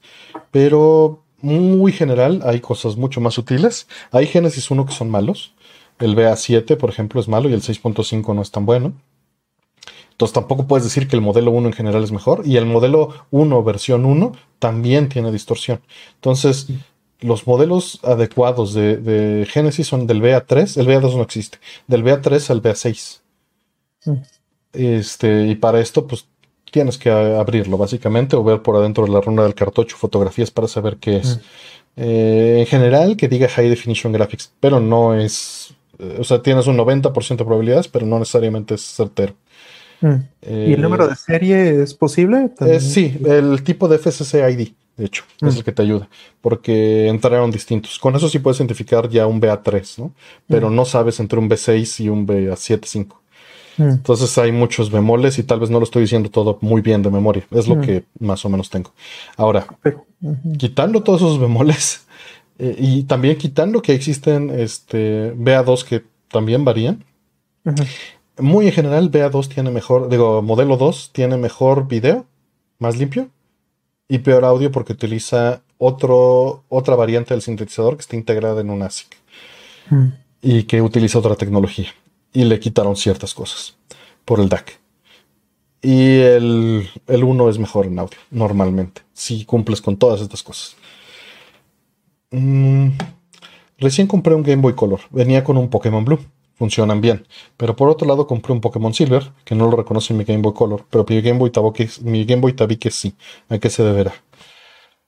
pero 0.50 1.22
muy 1.42 1.92
general, 1.92 2.42
hay 2.44 2.60
cosas 2.60 2.98
mucho 2.98 3.22
más 3.22 3.36
sutiles. 3.36 3.88
Hay 4.12 4.26
Genesis 4.26 4.72
1 4.72 4.86
que 4.88 4.94
son 4.94 5.12
malos. 5.12 5.54
El 6.00 6.16
BA7, 6.16 6.76
por 6.78 6.90
ejemplo, 6.90 7.22
es 7.22 7.28
malo 7.28 7.50
y 7.50 7.54
el 7.54 7.62
6.5 7.62 8.34
no 8.34 8.42
es 8.42 8.50
tan 8.50 8.66
bueno. 8.66 8.94
Entonces 10.12 10.34
tampoco 10.34 10.68
puedes 10.68 10.84
decir 10.84 11.08
que 11.08 11.16
el 11.16 11.22
modelo 11.22 11.52
1 11.52 11.68
en 11.70 11.74
general 11.74 12.04
es 12.04 12.12
mejor. 12.12 12.42
Y 12.46 12.58
el 12.58 12.66
modelo 12.66 13.14
1 13.30 13.64
versión 13.64 14.06
1 14.06 14.32
también 14.58 15.08
tiene 15.08 15.32
distorsión. 15.32 15.82
Entonces, 16.16 16.68
los 17.22 17.48
modelos 17.48 18.00
adecuados 18.04 18.74
de, 18.74 18.98
de 18.98 19.46
Genesis 19.46 19.88
son 19.88 20.08
del 20.08 20.22
BA3. 20.22 20.80
El 20.80 20.88
BA2 20.88 21.16
no 21.16 21.24
existe. 21.24 21.58
Del 21.88 22.04
BA3 22.04 22.50
al 22.50 22.62
BA6. 22.62 23.20
Mm. 24.06 24.14
Este, 24.74 25.48
y 25.48 25.56
para 25.56 25.80
esto, 25.80 26.08
pues 26.08 26.28
tienes 26.72 26.98
que 26.98 27.10
abrirlo 27.10 27.78
básicamente 27.78 28.36
o 28.36 28.44
ver 28.44 28.62
por 28.62 28.76
adentro 28.76 29.06
de 29.06 29.12
la 29.12 29.22
runa 29.22 29.44
del 29.44 29.56
cartucho 29.56 29.98
fotografías 29.98 30.52
para 30.52 30.68
saber 30.68 30.98
qué 30.98 31.18
es. 31.18 31.38
Mm. 31.38 31.40
Eh, 31.98 32.58
en 32.60 32.66
general, 32.68 33.18
que 33.18 33.28
diga 33.28 33.50
High 33.50 33.70
Definition 33.70 34.14
Graphics, 34.14 34.54
pero 34.60 34.80
no 34.80 35.16
es, 35.16 35.74
eh, 35.98 36.18
o 36.20 36.24
sea, 36.24 36.42
tienes 36.42 36.68
un 36.68 36.78
90% 36.78 37.38
de 37.38 37.46
probabilidades, 37.46 37.88
pero 37.88 38.06
no 38.06 38.20
necesariamente 38.20 38.76
es 38.76 38.82
certero. 38.82 39.34
Mm. 40.02 40.16
¿Y 40.48 40.74
el 40.74 40.82
número 40.82 41.08
de 41.08 41.16
serie 41.16 41.82
es 41.82 41.94
posible? 41.94 42.52
sí, 42.80 43.20
el 43.26 43.64
tipo 43.64 43.90
de 43.90 43.98
FCC 43.98 44.36
ID, 44.50 44.70
de 45.00 45.06
hecho, 45.06 45.24
es 45.42 45.56
mm. 45.56 45.58
el 45.58 45.64
que 45.64 45.72
te 45.72 45.82
ayuda, 45.82 46.10
porque 46.42 47.08
entraron 47.08 47.52
distintos. 47.52 47.98
Con 47.98 48.18
eso 48.18 48.28
sí 48.28 48.40
puedes 48.40 48.60
identificar 48.60 49.08
ya 49.08 49.28
un 49.28 49.40
BA3, 49.40 49.98
¿no? 49.98 50.12
Pero 50.46 50.70
no 50.70 50.84
sabes 50.84 51.22
entre 51.22 51.40
un 51.40 51.50
B6 51.50 52.04
y 52.04 52.10
un 52.10 52.28
BA7.5. 52.28 53.16
Mm. 53.78 53.84
Entonces 53.84 54.38
hay 54.38 54.52
muchos 54.52 54.92
bemoles 54.92 55.40
y 55.40 55.44
tal 55.44 55.62
vez 55.62 55.70
no 55.70 55.80
lo 55.80 55.86
estoy 55.86 56.02
diciendo 56.02 56.30
todo 56.30 56.58
muy 56.60 56.82
bien 56.82 57.02
de 57.02 57.10
memoria. 57.10 57.48
Es 57.52 57.70
lo 57.70 57.78
mm. 57.78 57.82
que 57.82 58.04
más 58.20 58.44
o 58.44 58.50
menos 58.50 58.70
tengo. 58.70 58.92
Ahora, 59.38 59.68
quitando 60.58 61.02
todos 61.02 61.22
esos 61.22 61.40
bemoles 61.40 62.06
eh, 62.60 62.76
y 62.78 63.04
también 63.04 63.38
quitando 63.38 63.82
que 63.82 63.94
existen 63.94 64.50
este, 64.50 65.34
BA2 65.34 65.86
que 65.86 66.04
también 66.28 66.66
varían. 66.66 67.06
Muy 68.38 68.68
en 68.68 68.74
general, 68.74 69.10
BA2 69.10 69.48
tiene 69.48 69.72
mejor, 69.72 70.10
digo, 70.10 70.42
modelo 70.42 70.76
2 70.76 71.12
tiene 71.14 71.38
mejor 71.38 71.88
video, 71.88 72.26
más 72.80 72.98
limpio 72.98 73.30
y 74.10 74.18
peor 74.18 74.44
audio 74.44 74.72
porque 74.72 74.94
utiliza 74.94 75.62
otro, 75.78 76.64
otra 76.68 76.96
variante 76.96 77.34
del 77.34 77.44
sintetizador 77.44 77.96
que 77.96 78.02
está 78.02 78.16
integrada 78.18 78.60
en 78.60 78.72
un 78.72 78.82
ASIC 78.82 79.16
mm. 79.92 80.08
y 80.42 80.64
que 80.64 80.82
utiliza 80.82 81.20
otra 81.20 81.36
tecnología 81.36 81.90
y 82.34 82.44
le 82.44 82.60
quitaron 82.60 82.98
ciertas 82.98 83.34
cosas 83.34 83.78
por 84.26 84.40
el 84.40 84.50
DAC. 84.50 84.80
Y 85.82 86.18
el, 86.18 86.90
el 87.08 87.24
1 87.24 87.50
es 87.50 87.58
mejor 87.58 87.86
en 87.86 88.00
audio, 88.00 88.18
normalmente, 88.32 89.02
si 89.14 89.46
cumples 89.46 89.80
con 89.80 89.96
todas 89.96 90.20
estas 90.20 90.44
cosas. 90.44 90.76
Mm, 92.32 92.90
recién 93.78 94.08
compré 94.08 94.36
un 94.36 94.44
Game 94.44 94.62
Boy 94.62 94.74
Color, 94.74 95.00
venía 95.12 95.44
con 95.44 95.56
un 95.56 95.70
Pokémon 95.70 96.04
Blue, 96.04 96.20
funcionan 96.60 97.02
bien. 97.02 97.26
Pero 97.58 97.76
por 97.76 97.90
otro 97.90 98.08
lado 98.08 98.28
compré 98.28 98.54
un 98.54 98.62
Pokémon 98.62 98.94
Silver, 98.94 99.32
que 99.46 99.56
no 99.56 99.68
lo 99.70 99.78
reconoce 99.78 100.14
mi 100.14 100.26
Game 100.26 100.42
Boy 100.42 100.54
Color, 100.54 100.86
pero 100.90 101.06
mi 101.10 101.22
Game 101.22 101.40
Boy, 101.40 101.50
Tabique, 101.50 101.90
mi 102.04 102.26
Game 102.26 102.42
Boy 102.42 102.54
Tabique 102.54 102.92
sí. 102.92 103.16
¿A 103.48 103.58
qué 103.58 103.70
se 103.70 103.82
deberá? 103.82 104.14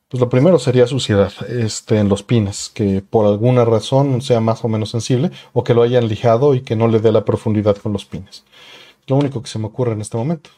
Pues 0.07 0.19
lo 0.19 0.29
primero 0.29 0.59
sería 0.59 0.87
suciedad 0.87 1.31
este, 1.47 1.97
en 1.99 2.09
los 2.09 2.23
pines, 2.23 2.71
que 2.73 3.03
por 3.07 3.25
alguna 3.25 3.63
razón 3.65 4.21
sea 4.21 4.39
más 4.39 4.63
o 4.65 4.67
menos 4.67 4.89
sensible, 4.89 5.31
o 5.53 5.63
que 5.63 5.73
lo 5.73 5.83
hayan 5.83 6.07
lijado 6.07 6.55
y 6.55 6.61
que 6.61 6.75
no 6.75 6.87
le 6.87 6.99
dé 6.99 7.11
la 7.11 7.23
profundidad 7.23 7.77
con 7.77 7.93
los 7.93 8.05
pines. 8.05 8.43
Lo 9.07 9.17
único 9.17 9.41
que 9.41 9.49
se 9.49 9.59
me 9.59 9.67
ocurre 9.67 9.93
en 9.93 10.01
este 10.01 10.17
momento. 10.17 10.49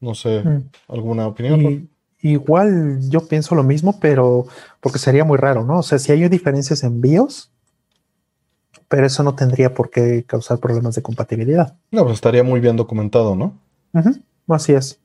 No 0.00 0.14
sé, 0.14 0.42
mm. 0.42 0.70
¿alguna 0.88 1.26
opinión? 1.26 1.88
igual 2.20 3.00
yo 3.10 3.28
pienso 3.28 3.54
lo 3.54 3.62
mismo, 3.62 4.00
pero 4.00 4.46
porque 4.80 4.98
sería 4.98 5.24
muy 5.24 5.36
raro, 5.36 5.64
¿no? 5.64 5.80
O 5.80 5.82
sea, 5.82 5.98
si 5.98 6.10
hay 6.10 6.26
diferencias 6.28 6.82
en 6.82 7.00
BIOS, 7.02 7.50
pero 8.94 9.08
eso 9.08 9.24
no 9.24 9.34
tendría 9.34 9.74
por 9.74 9.90
qué 9.90 10.22
causar 10.24 10.60
problemas 10.60 10.94
de 10.94 11.02
compatibilidad. 11.02 11.74
No, 11.90 12.04
pues 12.04 12.14
estaría 12.14 12.44
muy 12.44 12.60
bien 12.60 12.76
documentado, 12.76 13.34
¿no? 13.34 13.58
Así 14.46 14.72
es. 14.72 15.00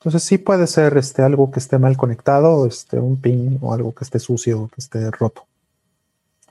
Entonces 0.00 0.24
sí 0.24 0.36
puede 0.36 0.66
ser 0.66 0.96
este, 0.96 1.22
algo 1.22 1.52
que 1.52 1.60
esté 1.60 1.78
mal 1.78 1.96
conectado, 1.96 2.66
este, 2.66 2.98
un 2.98 3.20
pin 3.20 3.56
o 3.62 3.72
algo 3.72 3.94
que 3.94 4.02
esté 4.02 4.18
sucio, 4.18 4.68
que 4.74 4.80
esté 4.80 5.12
roto. 5.12 5.46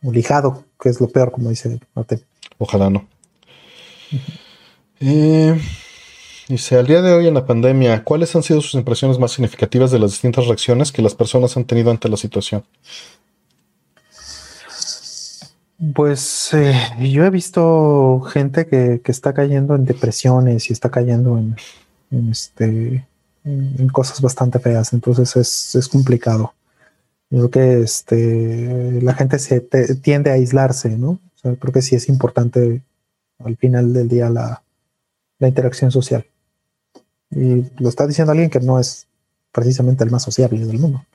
O 0.01 0.13
lijado, 0.13 0.63
que 0.81 0.87
es 0.87 1.01
lo 1.01 1.09
peor, 1.09 1.33
como 1.33 1.49
dice 1.49 1.81
Mate. 1.95 2.23
Ojalá 2.57 2.89
no. 2.89 3.05
Eh, 5.01 5.59
dice, 6.47 6.77
al 6.77 6.87
día 6.87 7.01
de 7.01 7.11
hoy 7.11 7.27
en 7.27 7.33
la 7.33 7.45
pandemia, 7.45 8.05
¿cuáles 8.05 8.33
han 8.37 8.43
sido 8.43 8.61
sus 8.61 8.75
impresiones 8.75 9.19
más 9.19 9.33
significativas 9.33 9.91
de 9.91 9.99
las 9.99 10.11
distintas 10.11 10.47
reacciones 10.47 10.93
que 10.93 11.01
las 11.01 11.13
personas 11.13 11.57
han 11.57 11.65
tenido 11.65 11.91
ante 11.91 12.07
la 12.07 12.15
situación? 12.15 12.63
Pues 15.95 16.53
eh, 16.53 16.73
yo 16.99 17.25
he 17.25 17.29
visto 17.29 18.21
gente 18.21 18.67
que, 18.67 19.01
está 19.05 19.33
cayendo 19.33 19.75
en 19.75 19.85
depresiones 19.85 20.69
y 20.69 20.73
está 20.73 20.89
cayendo 20.89 21.37
en 21.37 21.55
este 22.29 23.07
en 23.43 23.87
cosas 23.89 24.21
bastante 24.21 24.59
feas, 24.59 24.93
entonces 24.93 25.35
es, 25.35 25.75
es 25.75 25.87
complicado. 25.87 26.53
Yo 27.29 27.49
creo 27.49 27.49
que 27.49 27.81
este, 27.81 29.01
la 29.01 29.13
gente 29.13 29.39
se 29.39 29.61
tiende 30.01 30.31
a 30.31 30.33
aislarse, 30.33 30.89
¿no? 30.97 31.11
O 31.11 31.37
sea, 31.41 31.55
creo 31.55 31.73
que 31.73 31.81
sí 31.81 31.95
es 31.95 32.09
importante 32.09 32.83
al 33.39 33.57
final 33.57 33.93
del 33.93 34.09
día 34.09 34.29
la, 34.29 34.63
la 35.39 35.47
interacción 35.47 35.91
social. 35.91 36.25
Y 37.31 37.65
lo 37.81 37.89
está 37.89 38.05
diciendo 38.05 38.31
alguien 38.31 38.49
que 38.49 38.59
no 38.59 38.79
es 38.79 39.07
precisamente 39.51 40.03
el 40.03 40.11
más 40.11 40.23
sociable 40.23 40.65
del 40.65 40.79
mundo. 40.79 41.05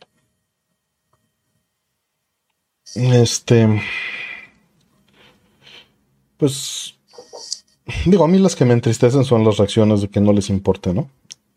Este. 2.95 3.81
Pues. 6.37 6.95
Digo, 8.05 8.25
a 8.25 8.29
mí 8.29 8.39
las 8.39 8.57
que 8.57 8.65
me 8.65 8.75
entristecen 8.75 9.25
son 9.25 9.45
las 9.45 9.59
reacciones 9.59 10.01
de 10.01 10.09
que 10.09 10.21
no 10.21 10.33
les 10.33 10.51
importe, 10.51 10.93
¿no? 10.93 11.09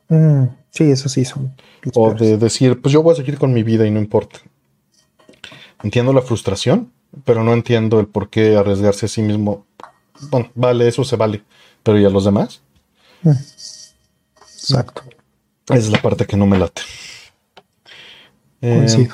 Mm, 0.10 0.46
sí, 0.70 0.92
eso 0.92 1.10
sí 1.10 1.26
son. 1.26 1.56
O 1.96 2.14
de 2.14 2.38
decir, 2.38 2.82
pues 2.82 2.94
yo 2.94 3.02
voy 3.02 3.14
a 3.14 3.16
seguir 3.16 3.38
con 3.38 3.54
mi 3.54 3.64
vida 3.64 3.86
y 3.88 3.92
no 3.92 4.00
importa. 4.00 4.40
Entiendo 5.84 6.14
la 6.14 6.22
frustración, 6.22 6.92
pero 7.24 7.44
no 7.44 7.54
entiendo 7.54 8.00
el 8.00 8.08
por 8.08 8.30
qué 8.30 8.56
arriesgarse 8.56 9.06
a 9.06 9.10
sí 9.10 9.22
mismo. 9.22 9.66
Bueno, 10.30 10.52
vale, 10.56 10.88
eso 10.88 11.04
se 11.04 11.16
vale, 11.16 11.44
pero 11.84 12.00
¿y 12.00 12.06
a 12.06 12.10
los 12.10 12.26
demás? 12.26 12.62
Mm. 13.24 13.32
Exacto. 14.42 15.04
Esa 15.66 15.78
es 15.78 15.90
la 15.90 16.02
parte 16.02 16.26
que 16.26 16.38
no 16.38 16.46
me 16.46 16.58
late. 16.58 16.82
Eh, 18.62 19.08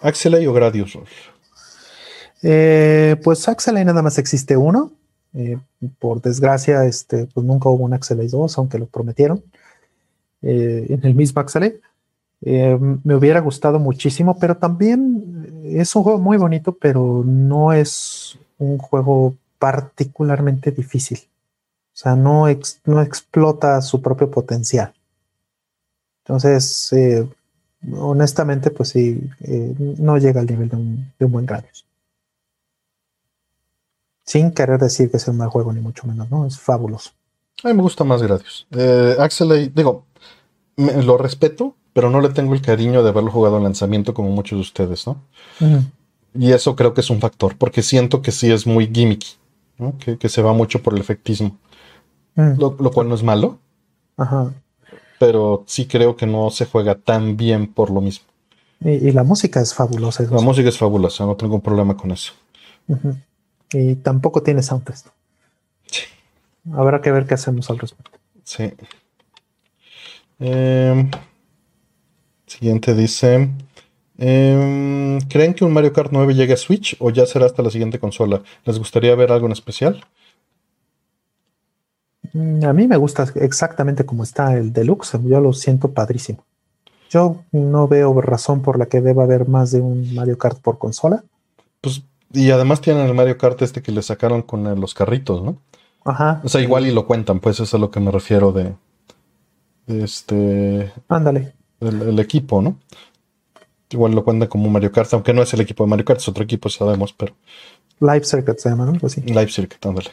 ¿Axelay 0.00 0.46
o 0.46 0.52
Gradius? 0.52 0.96
Eh, 2.42 3.16
pues 3.22 3.48
Axelay 3.48 3.84
nada 3.84 4.02
más 4.02 4.18
existe 4.18 4.56
uno. 4.56 4.92
Eh, 5.34 5.58
por 5.98 6.20
desgracia, 6.20 6.84
este, 6.84 7.26
pues 7.26 7.46
nunca 7.46 7.68
hubo 7.68 7.84
un 7.84 7.94
Axelay 7.94 8.28
2, 8.28 8.58
aunque 8.58 8.78
lo 8.78 8.86
prometieron. 8.86 9.42
Eh, 10.42 10.86
en 10.88 11.04
el 11.04 11.14
mismo 11.14 11.40
Axelay. 11.40 11.80
me 12.40 13.14
hubiera 13.14 13.40
gustado 13.40 13.78
muchísimo, 13.78 14.38
pero 14.38 14.56
también 14.56 15.62
es 15.64 15.94
un 15.94 16.02
juego 16.02 16.18
muy 16.18 16.36
bonito, 16.36 16.72
pero 16.72 17.22
no 17.24 17.72
es 17.72 18.38
un 18.58 18.78
juego 18.78 19.34
particularmente 19.58 20.72
difícil. 20.72 21.18
O 21.94 21.96
sea, 21.96 22.16
no, 22.16 22.46
no 22.84 23.02
explota 23.02 23.80
su 23.80 24.02
propio 24.02 24.30
potencial. 24.30 24.92
Entonces, 26.24 26.92
honestamente, 27.90 28.70
pues 28.70 28.90
sí, 28.90 29.20
eh, 29.40 29.74
no 29.98 30.18
llega 30.18 30.40
al 30.40 30.46
nivel 30.46 30.68
de 30.68 30.76
un, 30.76 31.32
buen 31.32 31.46
Gradius. 31.46 31.84
Sin 34.24 34.52
querer 34.52 34.78
decir 34.78 35.10
que 35.10 35.16
es 35.16 35.28
un 35.28 35.36
mal 35.36 35.48
juego, 35.48 35.72
ni 35.72 35.80
mucho 35.80 36.06
menos, 36.06 36.30
¿no? 36.30 36.46
Es 36.46 36.58
fabuloso. 36.58 37.10
A 37.64 37.68
mí 37.68 37.74
me 37.74 37.82
gusta 37.82 38.04
más 38.04 38.22
Gradius. 38.22 38.66
Eh, 38.70 39.16
Axel, 39.18 39.72
digo, 39.74 40.04
lo 40.76 41.18
respeto, 41.18 41.76
pero 41.92 42.10
no 42.10 42.20
le 42.20 42.30
tengo 42.30 42.54
el 42.54 42.62
cariño 42.62 43.02
de 43.02 43.10
haberlo 43.10 43.30
jugado 43.30 43.56
en 43.58 43.64
lanzamiento 43.64 44.14
como 44.14 44.30
muchos 44.30 44.56
de 44.56 44.62
ustedes, 44.62 45.06
¿no? 45.06 45.22
Y 46.34 46.52
eso 46.52 46.74
creo 46.76 46.94
que 46.94 47.02
es 47.02 47.10
un 47.10 47.20
factor, 47.20 47.56
porque 47.56 47.82
siento 47.82 48.22
que 48.22 48.32
sí 48.32 48.50
es 48.50 48.66
muy 48.66 48.90
gimmicky, 48.92 49.34
¿no? 49.78 49.94
que, 49.98 50.28
se 50.28 50.42
va 50.42 50.52
mucho 50.52 50.82
por 50.82 50.94
el 50.94 51.00
efectismo. 51.00 51.58
Lo, 52.34 52.76
lo, 52.78 52.90
cual 52.90 53.08
no 53.08 53.14
es 53.14 53.22
malo. 53.22 53.58
Ajá 54.16 54.52
pero 55.22 55.62
sí 55.68 55.86
creo 55.86 56.16
que 56.16 56.26
no 56.26 56.50
se 56.50 56.66
juega 56.66 56.96
tan 56.96 57.36
bien 57.36 57.72
por 57.72 57.92
lo 57.92 58.00
mismo. 58.00 58.26
Y, 58.80 59.12
la 59.12 59.22
música 59.22 59.60
es 59.60 59.72
fabulosa. 59.72 60.24
La 60.24 60.40
música 60.40 60.68
es 60.68 60.76
fabulosa, 60.76 61.24
no 61.24 61.36
tengo 61.36 61.54
un 61.54 61.60
problema 61.60 61.96
con 61.96 62.10
eso. 62.10 62.32
Y 63.72 63.96
tampoco 63.96 64.42
tiene 64.42 64.62
soundtest. 64.62 65.08
Sí. 65.86 66.02
Habrá 66.72 67.00
que 67.00 67.12
ver 67.12 67.26
qué 67.26 67.34
hacemos 67.34 67.70
al 67.70 67.78
respecto. 67.78 68.18
Sí. 68.44 68.72
Em, 70.38 71.10
siguiente 72.46 72.94
dice: 72.94 73.50
em, 74.18 75.20
¿Creen 75.28 75.54
que 75.54 75.64
un 75.64 75.72
Mario 75.72 75.92
Kart 75.92 76.10
9 76.12 76.34
llegue 76.34 76.54
a 76.54 76.56
Switch 76.56 76.96
o 76.98 77.10
ya 77.10 77.26
será 77.26 77.46
hasta 77.46 77.62
la 77.62 77.70
siguiente 77.70 77.98
consola? 77.98 78.42
¿Les 78.64 78.78
gustaría 78.78 79.14
ver 79.14 79.32
algo 79.32 79.46
en 79.46 79.52
especial? 79.52 80.04
Mm, 82.32 82.64
a 82.64 82.72
mí 82.72 82.86
me 82.86 82.96
gusta 82.96 83.26
exactamente 83.36 84.04
como 84.04 84.22
está 84.22 84.56
el 84.56 84.72
deluxe. 84.72 85.18
Yo 85.24 85.40
lo 85.40 85.52
siento 85.52 85.92
padrísimo. 85.92 86.44
Yo 87.10 87.44
no 87.52 87.88
veo 87.88 88.18
razón 88.20 88.62
por 88.62 88.78
la 88.78 88.86
que 88.86 89.02
deba 89.02 89.24
haber 89.24 89.46
más 89.46 89.70
de 89.70 89.80
un 89.80 90.14
Mario 90.14 90.38
Kart 90.38 90.58
por 90.60 90.78
consola. 90.78 91.22
Pues, 91.80 92.02
y 92.32 92.50
además 92.50 92.80
tienen 92.80 93.06
el 93.06 93.14
Mario 93.14 93.38
Kart 93.38 93.60
este 93.62 93.82
que 93.82 93.92
le 93.92 94.02
sacaron 94.02 94.42
con 94.42 94.80
los 94.80 94.94
carritos, 94.94 95.42
¿no? 95.42 95.58
Ajá. 96.04 96.40
O 96.42 96.48
sea, 96.48 96.60
igual 96.60 96.86
y 96.86 96.92
lo 96.92 97.06
cuentan, 97.06 97.40
pues 97.40 97.56
eso 97.56 97.64
es 97.64 97.74
a 97.74 97.78
lo 97.78 97.90
que 97.90 98.00
me 98.00 98.10
refiero 98.10 98.52
de, 98.52 98.74
este. 99.86 100.92
Ándale. 101.08 101.54
El, 101.80 102.18
equipo, 102.18 102.62
¿no? 102.62 102.78
Igual 103.90 104.14
lo 104.14 104.24
cuentan 104.24 104.48
como 104.48 104.70
Mario 104.70 104.92
Kart, 104.92 105.12
aunque 105.14 105.32
no 105.32 105.42
es 105.42 105.52
el 105.52 105.60
equipo 105.60 105.84
de 105.84 105.90
Mario 105.90 106.04
Kart, 106.04 106.20
es 106.20 106.28
otro 106.28 106.44
equipo, 106.44 106.68
sabemos, 106.68 107.12
pero. 107.12 107.34
Live 108.00 108.24
Circuit 108.24 108.58
se 108.58 108.70
llama, 108.70 108.86
¿no? 108.86 108.92
Live 108.92 109.48
Circuit, 109.48 109.84
ándale. 109.86 110.10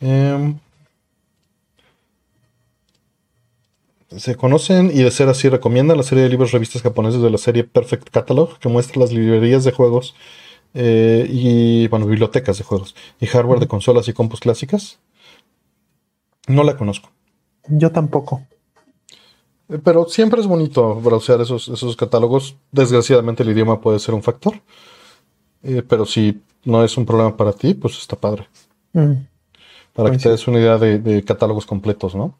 Em, 0.00 0.58
se 4.16 4.36
conocen 4.36 4.90
y 4.92 5.02
de 5.02 5.10
ser 5.10 5.28
así 5.28 5.48
recomiendan 5.48 5.96
la 5.96 6.02
serie 6.02 6.24
de 6.24 6.30
libros 6.30 6.52
revistas 6.52 6.82
japoneses 6.82 7.22
de 7.22 7.30
la 7.30 7.38
serie 7.38 7.64
Perfect 7.64 8.10
Catalog 8.10 8.58
que 8.58 8.68
muestra 8.68 9.00
las 9.00 9.12
librerías 9.12 9.64
de 9.64 9.72
juegos 9.72 10.14
eh, 10.74 11.26
y 11.28 11.88
bueno 11.88 12.06
bibliotecas 12.06 12.58
de 12.58 12.64
juegos 12.64 12.94
y 13.20 13.26
hardware 13.26 13.60
de 13.60 13.68
consolas 13.68 14.08
y 14.08 14.12
compus 14.12 14.40
clásicas. 14.40 14.98
No 16.46 16.64
la 16.64 16.76
conozco. 16.76 17.10
Yo 17.68 17.92
tampoco. 17.92 18.42
Eh, 19.68 19.78
pero 19.82 20.06
siempre 20.08 20.40
es 20.40 20.46
bonito 20.46 20.96
browsear 20.96 21.40
esos, 21.40 21.68
esos 21.68 21.96
catálogos. 21.96 22.56
Desgraciadamente 22.72 23.42
el 23.42 23.50
idioma 23.50 23.80
puede 23.80 23.98
ser 23.98 24.14
un 24.14 24.22
factor. 24.22 24.54
Eh, 25.62 25.82
pero 25.86 26.06
si 26.06 26.42
no 26.64 26.84
es 26.84 26.96
un 26.96 27.06
problema 27.06 27.36
para 27.36 27.52
ti, 27.52 27.74
pues 27.74 27.98
está 27.98 28.16
padre. 28.16 28.48
Mm. 28.92 29.12
Para 29.92 30.10
que 30.10 30.18
te 30.18 30.30
des 30.30 30.46
una 30.48 30.58
idea 30.58 30.78
de, 30.78 31.24
catálogos 31.24 31.66
completos, 31.66 32.14
¿no? 32.14 32.38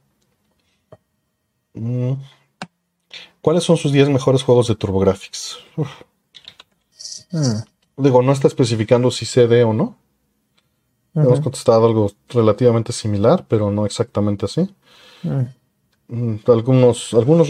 Mm. 1.75 2.13
¿Cuáles 3.41 3.65
son 3.65 3.77
sus 3.77 3.93
10 3.93 4.11
mejores 4.11 4.43
juegos 4.43 4.69
de 4.69 4.77
TurboGrafx? 4.77 5.59
Mm. 7.33 8.03
Digo, 8.03 8.23
no 8.23 8.33
está 8.33 8.49
especificando 8.49 9.11
si 9.11 9.25
CD 9.25 9.63
o 9.65 9.73
no. 9.73 9.97
Hemos 11.15 11.41
contestado 11.41 11.87
algo 11.87 12.11
relativamente 12.29 12.93
similar, 12.93 13.45
pero 13.49 13.71
no 13.71 13.85
exactamente 13.85 14.47
así. 14.47 14.69
Mm. 15.23 16.37
Algunos, 16.47 17.15
algunos, 17.15 17.49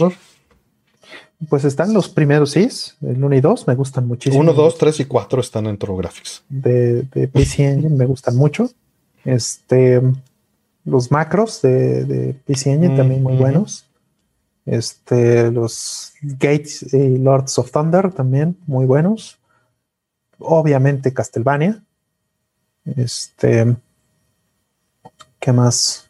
Pues 1.49 1.63
están 1.63 1.93
los 1.93 2.09
primeros 2.09 2.51
sí, 2.51 2.67
el 3.01 3.23
1 3.23 3.35
y 3.35 3.41
2 3.41 3.67
me 3.67 3.75
gustan 3.75 4.07
muchísimo. 4.07 4.41
1, 4.41 4.53
2, 4.53 4.77
3 4.77 4.99
y 4.99 5.05
4 5.05 5.41
están 5.41 5.65
en 5.67 5.77
TurboGrafx. 5.77 6.43
De, 6.49 7.03
de 7.03 7.27
PC 7.27 7.65
Engine 7.65 7.95
me 7.95 8.05
gustan 8.05 8.35
mucho. 8.35 8.69
Este, 9.25 10.01
los 10.85 11.11
macros 11.11 11.61
de, 11.61 12.05
de 12.05 12.33
PC 12.33 12.73
Engine 12.73 12.95
también 12.95 13.23
muy 13.23 13.35
buenos. 13.35 13.85
Este, 14.65 15.51
los 15.51 16.13
Gates 16.21 16.93
y 16.93 17.17
Lords 17.17 17.57
of 17.57 17.71
Thunder 17.71 18.11
también 18.13 18.57
muy 18.67 18.85
buenos. 18.85 19.39
Obviamente 20.39 21.13
Castlevania. 21.13 21.83
Este, 22.85 23.75
¿qué 25.39 25.51
más? 25.51 26.09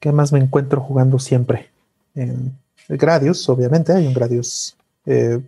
¿Qué 0.00 0.12
más 0.12 0.32
me 0.32 0.38
encuentro 0.38 0.80
jugando 0.80 1.18
siempre? 1.18 1.70
En 2.14 2.56
Gradius, 2.88 3.48
obviamente, 3.48 3.92
hay 3.92 4.06
un 4.06 4.14
Gradius. 4.14 4.76
Eh, 5.04 5.40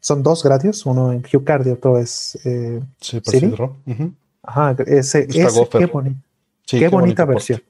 son 0.00 0.22
dos 0.22 0.42
Gradius, 0.42 0.86
uno 0.86 1.12
en 1.12 1.18
Hugh 1.18 1.66
y 1.66 1.68
otro 1.70 1.98
es 1.98 2.38
eh, 2.44 2.80
sí, 2.98 3.20
Ajá, 4.42 4.74
ese, 4.86 5.26
ese 5.28 5.68
qué, 5.70 5.90
qué, 6.78 6.88
bonita 6.88 7.24
versión. 7.24 7.62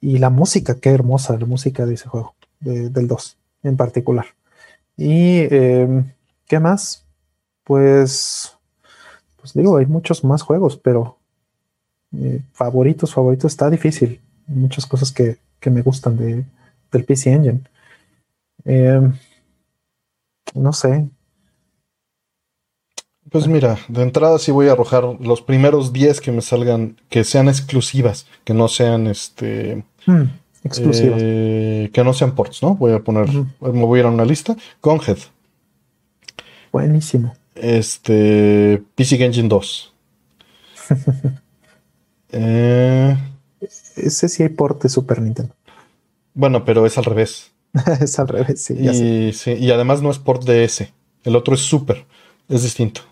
Y 0.00 0.18
la 0.18 0.30
música, 0.30 0.78
qué 0.80 0.90
hermosa 0.90 1.38
la 1.38 1.46
música 1.46 1.86
de 1.86 1.94
ese 1.94 2.08
juego, 2.08 2.34
del 2.60 3.06
2 3.06 3.36
en 3.62 3.76
particular. 3.76 4.26
Y 4.96 5.40
em, 5.54 6.12
qué 6.46 6.58
más, 6.58 7.04
pues, 7.64 8.56
pues 9.36 9.52
digo, 9.54 9.76
hay 9.76 9.86
muchos 9.86 10.24
más 10.24 10.42
juegos, 10.42 10.76
pero 10.76 11.18
eh, 12.16 12.40
favoritos, 12.52 13.14
favoritos, 13.14 13.52
está 13.52 13.70
difícil. 13.70 14.20
muchas 14.46 14.86
cosas 14.86 15.12
que, 15.12 15.38
que 15.60 15.70
me 15.70 15.82
gustan 15.82 16.16
de, 16.16 16.44
del 16.90 17.04
PC 17.04 17.32
Engine. 17.32 17.60
Em, 18.64 19.12
no 20.54 20.72
sé, 20.72 21.08
pues 23.30 23.46
mira, 23.46 23.78
de 23.86 24.02
entrada 24.02 24.38
sí 24.38 24.50
voy 24.50 24.68
a 24.68 24.72
arrojar 24.72 25.04
los 25.20 25.40
primeros 25.40 25.92
10 25.92 26.20
que 26.20 26.32
me 26.32 26.42
salgan, 26.42 26.96
que 27.08 27.22
sean 27.22 27.48
exclusivas, 27.48 28.26
que 28.44 28.54
no 28.54 28.66
sean 28.66 29.06
este. 29.06 29.84
Hmm, 30.06 30.24
exclusivas. 30.64 31.20
Eh, 31.22 31.90
que 31.92 32.04
no 32.04 32.12
sean 32.12 32.34
ports, 32.34 32.62
¿no? 32.62 32.74
Voy 32.74 32.92
a 32.92 33.00
poner, 33.00 33.28
me 33.32 33.84
voy 33.84 33.98
a 33.98 34.00
ir 34.00 34.06
a 34.06 34.10
una 34.10 34.24
lista. 34.24 34.56
Gonhead. 34.82 35.18
Buenísimo. 36.72 37.34
Este. 37.54 38.82
PC 38.94 39.24
Engine 39.24 39.48
2. 39.48 39.94
eh, 42.32 43.16
Ese 43.96 44.28
sí 44.28 44.42
hay 44.42 44.48
port 44.50 44.82
de 44.82 44.88
Super 44.88 45.20
Nintendo. 45.20 45.54
Bueno, 46.34 46.64
pero 46.64 46.86
es 46.86 46.96
al 46.96 47.04
revés. 47.04 47.50
es 48.00 48.18
al 48.18 48.28
revés, 48.28 48.62
sí. 48.62 48.74
Y, 48.74 49.32
sí. 49.32 49.52
y 49.52 49.70
además 49.70 50.02
no 50.02 50.10
es 50.10 50.18
port 50.18 50.44
DS. 50.44 50.92
El 51.24 51.36
otro 51.36 51.54
es 51.54 51.60
Super. 51.60 52.06
Es 52.48 52.62
distinto. 52.62 53.02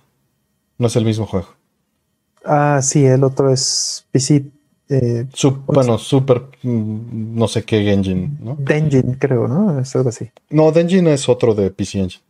No 0.78 0.86
es 0.86 0.97
el 0.97 1.05
mismo 1.05 1.27
juego. 1.27 1.48
Ah, 2.44 2.81
sí, 2.82 3.05
el 3.05 3.24
otro 3.24 3.52
es 3.52 4.06
PC. 4.10 4.47
Eh, 4.90 5.27
bueno, 5.66 5.98
Super, 5.98 6.44
mm, 6.62 7.36
no 7.36 7.47
sé 7.47 7.62
qué 7.62 7.93
engine, 7.93 8.39
¿no? 8.40 8.56
Denjin, 8.59 9.15
creo, 9.15 9.47
¿no? 9.47 9.78
Es 9.78 9.94
algo 9.94 10.09
así. 10.09 10.31
No, 10.48 10.73
Denjin 10.73 11.06
es 11.09 11.28
otro 11.28 11.55
de 11.55 11.70
PC 11.70 12.01
Engine. 12.01 12.23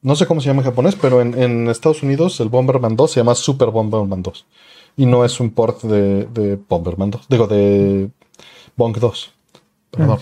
No 0.00 0.16
sé 0.16 0.26
cómo 0.26 0.40
se 0.40 0.46
llama 0.46 0.62
en 0.62 0.66
japonés, 0.66 0.94
pero 0.94 1.20
en, 1.20 1.68
Estados 1.68 2.02
Unidos 2.02 2.40
el 2.40 2.48
Bomberman 2.48 2.96
2 2.96 3.10
se 3.10 3.20
llama 3.20 3.34
Super 3.34 3.70
Bomberman 3.70 4.22
2. 4.22 4.46
Y 4.98 5.04
no 5.04 5.24
es 5.24 5.40
un 5.40 5.50
port 5.50 5.82
de, 5.82 6.58
Bomberman 6.68 7.10
2. 7.10 7.26
Digo, 7.28 7.46
de 7.46 8.08
Bonk 8.76 8.98
2. 8.98 9.32
Perdón. 9.90 10.18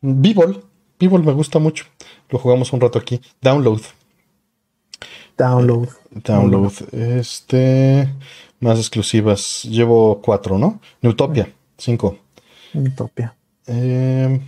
Mm. 0.00 0.22
b 0.22 1.08
me 1.18 1.32
gusta 1.32 1.58
mucho. 1.58 1.84
Lo 2.30 2.38
jugamos 2.38 2.72
un 2.72 2.80
rato 2.80 2.98
aquí. 2.98 3.20
Download. 3.40 3.80
Download. 5.36 5.88
Download. 6.10 6.72
Este. 6.92 8.08
Más 8.60 8.78
exclusivas. 8.78 9.62
Llevo 9.64 10.20
cuatro, 10.20 10.58
¿no? 10.58 10.80
Neutopia, 11.00 11.52
cinco. 11.76 12.18
Neutopia. 12.74 13.34
Eh, 13.66 14.40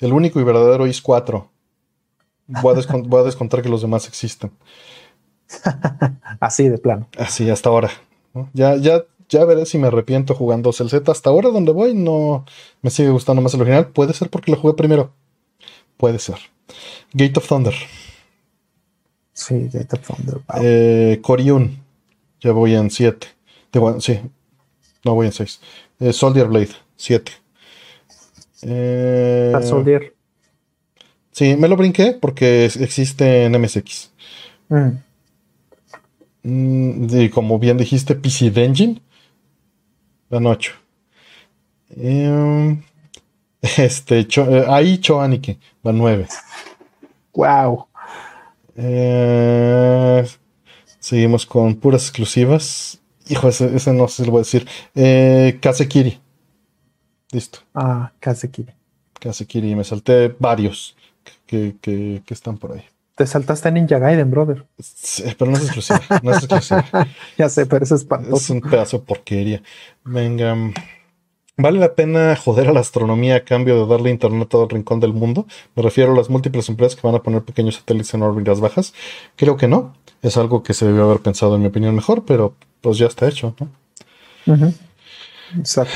el 0.00 0.12
único 0.12 0.40
y 0.40 0.44
verdadero 0.44 0.86
is 0.86 1.00
4. 1.00 1.48
Voy 2.46 2.72
a, 2.74 3.22
descontar 3.24 3.62
que 3.62 3.68
los 3.68 3.82
demás 3.82 4.08
existen. 4.08 4.50
Así 6.40 6.68
de 6.68 6.78
plano. 6.78 7.08
Así, 7.16 7.48
hasta 7.48 7.68
ahora. 7.68 7.90
Ya, 8.52 8.76
ya, 8.76 9.04
ya 9.28 9.44
veré 9.44 9.64
si 9.64 9.78
me 9.78 9.88
arrepiento 9.88 10.34
jugando 10.34 10.72
Z. 10.72 11.10
Hasta 11.10 11.30
ahora 11.30 11.50
donde 11.50 11.72
voy 11.72 11.94
no 11.94 12.44
me 12.82 12.90
sigue 12.90 13.10
gustando 13.10 13.42
más 13.42 13.54
el 13.54 13.60
original. 13.60 13.88
Puede 13.88 14.12
ser 14.12 14.28
porque 14.28 14.50
lo 14.50 14.58
jugué 14.58 14.74
primero. 14.74 15.12
Puede 15.96 16.18
ser. 16.18 16.36
Gate 17.12 17.38
of 17.38 17.46
Thunder. 17.46 17.74
Sí, 19.32 19.68
Gate 19.72 19.96
of 19.96 20.06
Thunder. 20.06 20.40
Eh, 20.60 21.20
Coriun. 21.22 21.78
Ya 22.40 22.52
voy 22.52 22.74
en 22.74 22.90
7. 22.90 23.28
Sí. 24.00 24.20
No 25.04 25.14
voy 25.14 25.26
en 25.26 25.32
6. 25.32 25.60
Eh, 26.00 26.12
Soldier 26.12 26.46
Blade. 26.46 26.70
7. 26.96 27.32
Eh, 28.62 29.52
Soldier. 29.62 30.14
Sí, 31.32 31.56
me 31.56 31.68
lo 31.68 31.76
brinqué 31.76 32.12
porque 32.12 32.66
existe 32.66 33.44
en 33.44 33.60
MSX. 33.60 34.10
Mm. 34.68 34.90
Mm, 36.42 37.20
y 37.20 37.28
como 37.30 37.58
bien 37.58 37.78
dijiste, 37.78 38.14
PC 38.14 38.52
Engine. 38.54 39.00
Van 40.28 40.46
8. 40.46 40.72
Em, 41.96 42.82
este, 43.78 44.20
eh, 44.20 44.64
ahí 44.68 44.98
Choanike, 44.98 45.58
van 45.82 45.98
9. 45.98 46.26
Wow. 47.34 47.86
Eh, 48.76 50.26
seguimos 50.98 51.46
con 51.46 51.74
puras 51.74 52.02
exclusivas. 52.02 53.01
Hijo, 53.32 53.48
ese, 53.48 53.92
no 53.94 54.08
sé 54.08 54.16
si 54.16 54.24
lo 54.26 54.32
voy 54.32 54.40
a 54.40 54.42
decir. 54.42 54.68
Eh, 54.94 55.58
Kazekiri. 55.58 56.20
Listo. 57.30 57.60
Ah, 57.74 58.12
Kazekiri. 58.20 58.74
Kazekiri. 59.18 59.74
Me 59.74 59.84
salté 59.84 60.36
varios 60.38 60.94
que, 61.46 61.76
que, 61.80 62.22
que 62.26 62.34
están 62.34 62.58
por 62.58 62.72
ahí. 62.72 62.84
Te 63.16 63.26
saltaste 63.26 63.68
a 63.68 63.70
Ninja 63.70 63.98
Gaiden, 63.98 64.30
brother. 64.30 64.66
pero 65.38 65.50
no 65.50 65.56
es 65.56 65.62
exclusiva. 65.64 66.02
No 66.22 66.30
es 66.30 66.38
exclusiva. 66.44 66.84
ya 67.38 67.48
sé, 67.48 67.64
pero 67.64 67.84
es 67.84 67.92
espantoso. 67.92 68.36
Es 68.36 68.50
un 68.50 68.60
pedazo 68.60 68.98
de 68.98 69.04
porquería. 69.04 69.62
Venga. 70.04 70.54
¿Vale 71.56 71.78
la 71.78 71.94
pena 71.94 72.36
joder 72.36 72.68
a 72.68 72.72
la 72.74 72.80
astronomía 72.80 73.36
a 73.36 73.44
cambio 73.44 73.80
de 73.80 73.90
darle 73.90 74.10
internet 74.10 74.42
a 74.42 74.48
todo 74.48 74.64
el 74.64 74.70
rincón 74.70 75.00
del 75.00 75.14
mundo? 75.14 75.46
Me 75.74 75.82
refiero 75.82 76.12
a 76.12 76.16
las 76.16 76.28
múltiples 76.28 76.68
empresas 76.68 77.00
que 77.00 77.06
van 77.06 77.16
a 77.16 77.22
poner 77.22 77.42
pequeños 77.42 77.76
satélites 77.76 78.12
en 78.12 78.22
órbitas 78.22 78.60
bajas. 78.60 78.92
Creo 79.36 79.56
que 79.56 79.68
no. 79.68 79.94
Es 80.20 80.36
algo 80.36 80.62
que 80.62 80.74
se 80.74 80.84
debió 80.84 81.04
haber 81.04 81.20
pensado, 81.20 81.54
en 81.54 81.62
mi 81.62 81.68
opinión, 81.68 81.94
mejor, 81.94 82.24
pero 82.26 82.54
pues 82.82 82.98
ya 82.98 83.06
está 83.06 83.28
hecho. 83.28 83.54
¿no? 83.58 84.72
Exacto. 85.56 85.94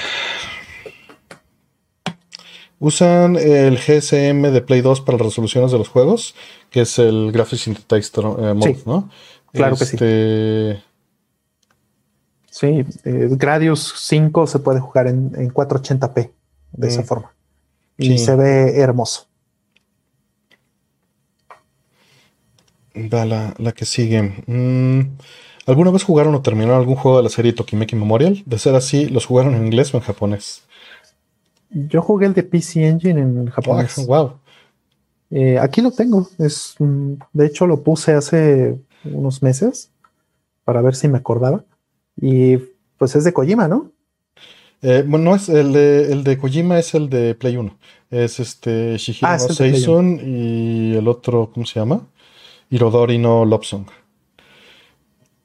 Usan 2.79 3.37
el 3.37 3.79
GSM 3.79 4.53
de 4.53 4.61
Play 4.61 4.83
2 4.83 5.01
para 5.01 5.17
las 5.17 5.29
resoluciones 5.29 5.73
de 5.73 5.79
los 5.79 5.89
juegos, 5.89 6.35
que 6.71 6.83
es 6.83 6.99
el 6.99 7.33
Graphics 7.33 7.63
Synthesizer 7.63 8.25
eh, 8.25 8.55
Mode, 8.55 8.83
¿no? 8.85 9.11
Claro 9.53 9.77
que 9.77 9.87
sí. 9.87 9.97
Este, 9.97 10.83
sí, 12.51 12.85
eh, 13.05 13.29
Gradius 13.31 13.95
5 13.97 14.47
se 14.47 14.59
puede 14.59 14.81
jugar 14.81 15.07
en, 15.07 15.33
480p 15.33 16.31
de 16.73 16.89
esa 16.89 17.01
mm. 17.01 17.05
forma. 17.05 17.33
Y 17.97 18.19
se 18.19 18.37
ve 18.37 18.79
hermoso. 18.79 19.27
Va 22.95 23.25
la, 23.25 23.73
que 23.73 23.87
sigue. 23.87 24.23
Mm, 24.47 25.17
¿Alguna 25.67 25.91
vez 25.91 26.05
jugaron 26.05 26.35
o 26.35 26.43
terminaron 26.43 26.79
algún 26.79 26.95
juego 26.95 27.17
de 27.17 27.25
la 27.25 27.29
serie 27.29 27.53
Tokimeki 27.53 27.97
Memorial? 27.97 28.43
De 28.47 28.59
ser 28.59 28.77
así, 28.77 29.07
¿los 29.07 29.27
jugaron 29.27 29.55
en 29.55 29.67
inglés 29.67 29.93
o 29.93 29.97
en 29.97 30.05
japonés? 30.05 30.63
Yo 31.71 32.01
jugué 32.03 32.27
el 32.27 32.35
de 32.35 32.45
PC 32.45 32.87
Engine 32.87 33.21
en 33.21 33.47
japonés. 33.47 34.07
wow. 34.07 34.35
Eh, 35.31 35.59
aquí 35.59 35.83
lo 35.83 35.91
tengo. 35.91 36.29
Es, 36.39 36.77
de 36.79 37.47
hecho, 37.47 37.67
lo 37.67 37.83
puse 37.83 38.13
hace 38.13 38.79
unos 39.05 39.43
meses 39.43 39.91
para 40.65 40.81
ver 40.83 40.95
si 40.95 41.09
me 41.09 41.19
acordaba. 41.19 41.65
Y 42.21 42.59
pues 42.97 43.17
es 43.17 43.25
de 43.25 43.33
Kojima, 43.33 43.67
¿no? 43.67 43.91
Eh, 44.83 45.05
bueno, 45.07 45.31
no 45.31 45.37
es 45.37 45.49
el 45.49 45.73
de, 45.73 46.13
el 46.13 46.23
de 46.23 46.39
Kojima 46.39 46.79
es 46.79 46.95
el 46.95 47.11
de 47.11 47.35
Play 47.35 47.57
1. 47.57 47.77
Es 48.11 48.39
este 48.39 48.97
Shihiro 48.99 49.27
ah, 49.27 49.39
Seizun 49.39 50.21
y 50.23 50.95
el 50.95 51.09
otro, 51.09 51.51
¿cómo 51.53 51.67
se 51.67 51.81
llama? 51.81 52.07
Hirodori 52.71 53.19
no 53.19 53.45
Lobsong. 53.45 53.87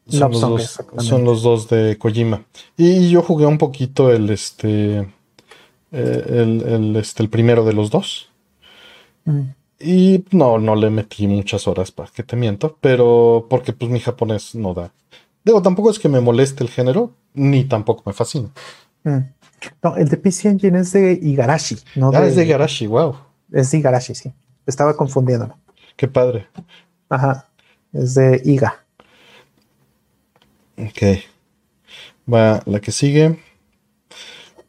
Son, 0.07 0.31
los 0.31 0.41
dos, 0.41 0.81
son 0.99 1.23
los 1.23 1.43
dos 1.43 1.69
de 1.69 1.97
Kojima. 1.97 2.43
Y 2.75 3.09
yo 3.09 3.21
jugué 3.21 3.45
un 3.45 3.57
poquito 3.57 4.11
el 4.11 4.29
este 4.29 5.07
eh, 5.91 6.25
el, 6.29 6.95
este, 6.95 7.23
el 7.23 7.29
primero 7.29 7.65
de 7.65 7.73
los 7.73 7.91
dos. 7.91 8.29
Mm. 9.25 9.41
Y 9.79 10.25
no, 10.31 10.57
no 10.59 10.75
le 10.75 10.89
metí 10.89 11.27
muchas 11.27 11.67
horas, 11.67 11.91
para 11.91 12.09
que 12.09 12.23
te 12.23 12.35
miento, 12.35 12.77
pero 12.79 13.47
porque 13.49 13.73
pues 13.73 13.91
mi 13.91 13.99
japonés 13.99 14.55
no 14.55 14.73
da. 14.73 14.91
Digo, 15.43 15.61
tampoco 15.61 15.89
es 15.89 15.99
que 15.99 16.07
me 16.07 16.21
moleste 16.21 16.63
el 16.63 16.69
género, 16.69 17.13
ni 17.33 17.65
tampoco 17.65 18.03
me 18.05 18.13
fascina. 18.13 18.49
Mm. 19.03 19.17
No, 19.83 19.95
el 19.95 20.07
de 20.07 20.17
PC 20.17 20.49
Engine 20.49 20.79
es 20.79 20.91
de 20.93 21.13
Igarashi. 21.21 21.77
No 21.95 22.11
ah, 22.13 22.25
es 22.25 22.35
de 22.35 22.45
Igarashi, 22.45 22.87
wow. 22.87 23.15
Es 23.51 23.71
de 23.71 23.79
Igarashi, 23.79 24.15
sí. 24.15 24.31
Estaba 24.65 24.95
confundiéndolo. 24.95 25.57
Qué 25.95 26.07
padre. 26.07 26.47
Ajá. 27.09 27.49
Es 27.91 28.15
de 28.15 28.41
Iga. 28.45 28.80
Ok. 30.81 31.23
Va, 32.31 32.61
la 32.65 32.79
que 32.79 32.91
sigue. 32.91 33.39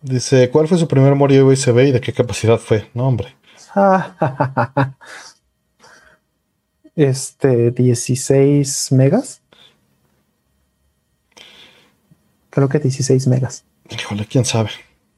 Dice, 0.03 0.51
¿cuál 0.51 0.69
fue 0.69 0.79
su 0.79 0.89
primer 0.89 1.11
memoria 1.11 1.45
USB 1.45 1.79
y 1.89 1.93
de 1.93 2.01
qué 2.01 2.13
capacidad 2.13 2.59
fue? 2.59 2.91
No, 2.93 3.07
hombre. 3.07 3.35
este, 6.97 7.71
16 7.71 8.93
megas. 8.93 9.41
Creo 12.51 12.69
que 12.69 12.79
16 12.79 13.29
megas. 13.29 13.65
Híjole, 13.91 14.27
quién 14.27 14.45
sabe. 14.45 14.71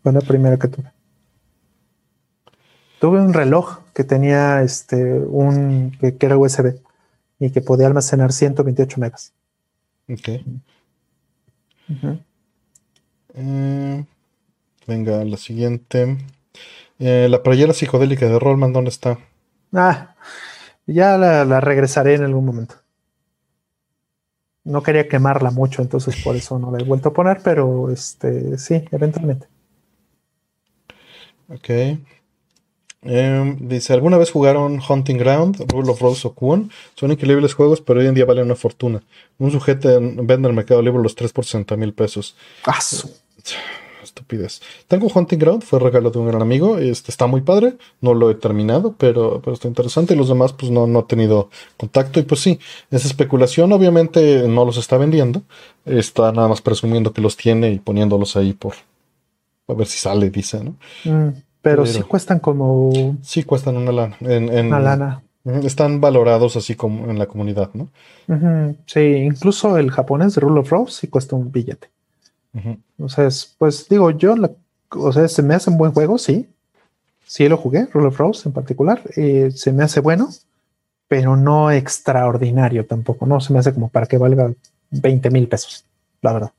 Fue 0.03 0.13
la 0.13 0.21
primera 0.21 0.59
que 0.59 0.69
tuve. 0.69 0.93
Tuve 3.01 3.21
un 3.21 3.33
reloj 3.33 3.81
que 3.93 4.05
tenía 4.05 4.63
este 4.63 4.97
un 5.15 5.97
que, 6.01 6.17
era 6.21 6.37
USB 6.37 6.81
y 7.39 7.51
que 7.51 7.61
podía 7.61 7.87
almacenar 7.87 8.33
128 8.33 9.01
megas. 9.01 9.33
Ok. 10.09 10.43
Venga, 14.87 15.25
la 15.25 15.37
siguiente. 15.37 16.19
Eh, 16.99 17.27
la 17.29 17.43
playera 17.43 17.73
psicodélica 17.73 18.27
de 18.27 18.39
Rollman, 18.39 18.73
¿dónde 18.73 18.91
está? 18.91 19.19
Ah, 19.73 20.15
ya 20.87 21.17
la, 21.19 21.61
regresaré 21.61 22.15
en 22.15 22.25
algún 22.25 22.45
momento. 22.45 22.77
No 24.63 24.83
quería 24.83 25.09
quemarla 25.09 25.51
mucho, 25.51 25.83
entonces 25.83 26.23
por 26.23 26.37
eso 26.37 26.59
no 26.59 26.71
la 26.71 26.79
he 26.79 26.85
vuelto 26.85 27.11
a 27.11 27.13
poner, 27.13 27.41
pero 27.43 27.91
este 27.91 28.57
sí, 28.57 28.85
eventualmente. 28.91 29.47
Ok. 31.49 31.71
Em, 33.05 33.57
dice, 33.69 33.93
¿alguna 33.93 34.17
vez 34.17 34.31
jugaron 34.31 34.81
Hunting 34.87 35.19
Ground, 35.19 35.65
Rule 35.69 35.91
of 35.91 36.01
Rose 36.01 36.27
o 36.27 36.33
Kuon? 36.33 36.71
Son 36.95 37.13
increíbles 37.13 37.55
juegos, 37.55 37.81
pero 37.81 38.01
hoy 38.01 38.07
en 38.07 38.15
día 38.15 38.25
valen 38.25 38.47
una 38.47 38.57
fortuna. 38.57 39.03
Un 39.39 39.51
sujeto 39.51 39.89
vende 40.01 40.35
en 40.35 40.45
el 40.47 40.53
mercado 40.55 40.81
libre 40.83 41.03
los 41.03 41.15
3 41.15 41.33
por 41.33 41.45
60 41.45 41.77
mil 41.77 41.93
pesos. 41.93 42.35
Ah, 42.67 42.79
estupidez. 44.05 44.61
Tengo 44.87 45.09
Hunting 45.13 45.39
Ground, 45.39 45.63
fue 45.63 45.81
regalo 45.81 46.11
de 46.11 46.19
un 46.19 46.29
gran 46.29 46.41
amigo. 46.41 46.79
Este 46.79 47.11
está 47.11 47.27
muy 47.27 47.41
padre. 47.41 47.75
No 48.01 48.15
lo 48.15 48.31
he 48.31 48.35
terminado, 48.37 48.95
pero, 48.97 49.41
pero 49.43 49.55
está 49.55 49.67
interesante. 49.67 50.15
Y 50.15 50.17
los 50.17 50.29
demás, 50.29 50.53
pues 50.53 50.71
no, 50.71 50.87
no 50.87 51.01
he 51.01 51.05
tenido 51.05 51.51
contacto. 51.77 52.21
Y 52.21 52.23
pues 52.23 52.41
sí, 52.41 52.59
esa 52.91 53.09
especulación 53.09 53.73
obviamente 53.73 54.47
no 54.47 54.65
los 54.65 54.77
está 54.77 54.97
vendiendo. 54.97 55.43
Está 55.85 56.31
nada 56.33 56.49
más 56.49 56.63
presumiendo 56.63 57.13
que 57.13 57.21
los 57.21 57.37
tiene 57.37 57.73
y 57.73 57.79
poniéndolos 57.81 58.37
ahí 58.37 58.53
por, 58.53 58.75
A 59.69 59.75
ver 59.75 59.87
si 59.87 59.99
sale, 59.99 60.31
dice, 60.31 60.63
¿no? 60.63 60.77
Mm, 61.05 61.31
pero, 61.65 61.87
sí 61.87 62.03
cuestan 62.03 62.41
como. 62.41 63.17
Sí, 63.23 63.43
cuestan 63.43 63.79
una 63.79 63.91
lana. 63.91 64.17
En, 64.21 64.67
una 64.67 64.81
lana. 64.81 65.23
Están 65.63 65.99
valorados 65.99 66.57
así 66.57 66.75
como 66.75 67.11
en 67.11 67.19
la 67.19 67.27
comunidad, 67.27 67.71
¿no? 67.73 67.89
Sí, 68.87 69.01
incluso 69.01 69.79
el 69.79 69.91
japonés 69.91 70.35
de 70.35 70.43
Rule 70.43 70.61
of 70.61 70.71
Rose 70.71 71.01
sí 71.01 71.09
cuesta 71.09 71.37
un 71.37 71.51
billete. 71.51 71.89
O 72.99 73.09
sea, 73.09 73.29
pues 73.59 73.89
digo, 73.89 74.11
yo, 74.11 74.35
o 74.91 75.13
sea, 75.13 75.27
se 75.27 75.43
me 75.43 75.55
hace 75.55 75.71
un 75.71 75.79
buen 75.79 75.93
juego, 75.93 76.19
sí. 76.19 76.49
Sí 77.27 77.49
lo 77.49 77.57
jugué, 77.57 77.87
Rule 77.93 78.09
of 78.09 78.19
Rose 78.19 78.47
en 78.47 78.53
particular. 78.53 79.03
Eh, 79.17 79.51
se 79.55 79.73
me 79.73 79.85
hace 79.85 80.01
bueno, 80.01 80.29
pero 81.09 81.35
no 81.35 81.71
extraordinario 81.71 82.85
tampoco. 82.85 83.25
No 83.25 83.41
se 83.41 83.55
me 83.55 83.59
hace 83.59 83.73
como 83.73 83.89
para 83.89 84.05
que 84.05 84.19
valga 84.19 84.53
20 84.91 85.31
mil 85.31 85.49
pesos, 85.49 85.87
la 86.21 86.35
verdad. 86.35 86.53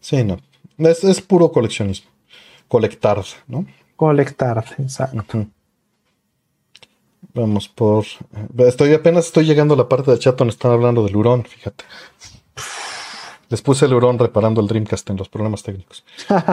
Sí, 0.00 0.22
no. 0.22 0.38
Es, 0.78 1.20
puro 1.20 1.50
coleccionismo. 1.50 2.08
Colectar, 2.68 3.22
¿no? 3.46 3.66
Colectar, 3.96 4.64
exacto. 4.78 5.46
Vamos 7.34 7.68
por. 7.68 8.04
Estoy 8.58 8.94
apenas 8.94 9.26
estoy 9.26 9.44
llegando 9.44 9.74
a 9.74 9.76
la 9.76 9.88
parte 9.88 10.10
de 10.10 10.18
chat 10.18 10.36
donde 10.36 10.52
están 10.52 10.72
hablando 10.72 11.04
del 11.04 11.16
hurón, 11.16 11.44
fíjate. 11.44 11.84
Les 13.48 13.62
puse 13.62 13.86
el 13.86 13.94
hurón 13.94 14.18
reparando 14.18 14.60
el 14.60 14.66
Dreamcast 14.66 15.08
en 15.10 15.16
los 15.16 15.28
problemas 15.28 15.62
técnicos. 15.62 16.04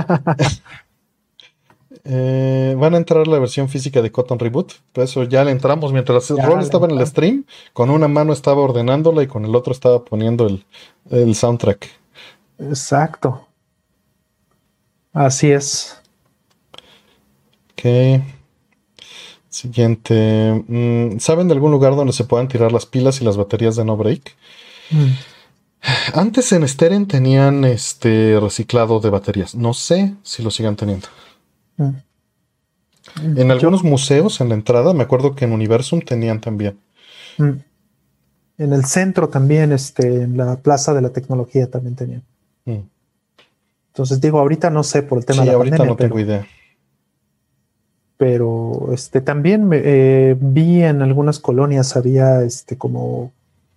Eh, 2.06 2.76
van 2.78 2.96
a 2.96 2.98
entrar 2.98 3.28
la 3.28 3.40
versión 3.40 3.70
física 3.70 4.02
de 4.02 4.12
Cotton 4.12 4.38
Reboot. 4.38 4.74
Por 4.92 5.06
eso 5.06 5.24
ya 5.24 5.44
le 5.44 5.52
entramos. 5.52 5.94
Mientras 5.94 6.30
el 6.32 6.44
rol 6.44 6.60
estaba 6.62 6.88
en 6.88 6.98
el 6.98 7.08
stream, 7.08 7.46
con 7.72 7.90
una 7.90 8.10
mano 8.10 8.34
estaba 8.34 8.62
ordenándola 8.62 9.24
y 9.24 9.28
con 9.28 9.46
el 9.46 9.56
otro 9.56 9.72
estaba 9.72 10.04
poniendo 10.04 10.48
el, 11.10 11.36
soundtrack. 11.36 11.90
Exacto. 12.60 13.48
Así 15.14 15.52
es. 15.52 16.02
Ok. 17.84 18.24
Siguiente. 19.50 20.64
Mm, 20.68 21.20
¿Saben 21.20 21.48
de 21.48 21.54
algún 21.54 21.72
lugar 21.72 21.96
donde 21.96 22.14
se 22.14 22.24
puedan 22.24 22.48
tirar 22.48 22.72
las 22.72 22.86
pilas 22.86 23.22
y 23.22 23.26
las 23.26 23.38
baterías 23.38 23.76
de 23.76 23.86
no 23.86 23.98
break? 23.98 24.36
Mm. 24.90 25.08
Antes 26.14 26.52
en 26.54 26.68
Steren 26.68 27.08
tenían 27.08 27.66
este 27.66 28.40
reciclado 28.40 29.00
de 29.00 29.10
baterías. 29.10 29.54
No 29.54 29.74
sé 29.74 30.16
si 30.24 30.42
lo 30.42 30.50
sigan 30.50 30.76
teniendo. 30.76 31.08
Mm. 31.78 33.38
En 33.38 33.52
algunos 33.52 33.84
museos 33.84 34.40
en 34.40 34.50
la 34.50 34.56
entrada, 34.56 34.94
me 34.94 35.04
acuerdo 35.04 35.36
que 35.36 35.44
en 35.46 35.52
Universum 35.52 36.02
tenían 36.02 36.40
también. 36.40 36.80
En 37.38 37.64
el 38.58 38.86
centro 38.86 39.28
también, 39.28 39.74
este, 39.74 40.24
en 40.24 40.38
la 40.38 40.56
Plaza 40.56 40.94
de 40.94 41.02
la 41.02 41.10
Tecnología 41.10 41.70
también 41.70 41.96
tenían. 41.96 42.24
Entonces 42.66 44.22
digo, 44.22 44.40
ahorita 44.40 44.70
no 44.70 44.84
sé 44.84 45.04
por 45.04 45.20
el 45.20 45.26
tema 45.26 45.42
de 45.42 45.48
la 45.48 45.54
ahorita 45.54 45.86
no 45.86 45.96
tengo 45.98 46.20
idea 46.20 46.48
pero 48.24 48.94
este 48.94 49.20
también 49.20 49.70
eh, 49.74 50.38
vi 50.40 50.82
en 50.82 51.02
algunas 51.02 51.40
colonias 51.40 51.98
había 51.98 52.42
este 52.44 52.78
como 52.78 53.34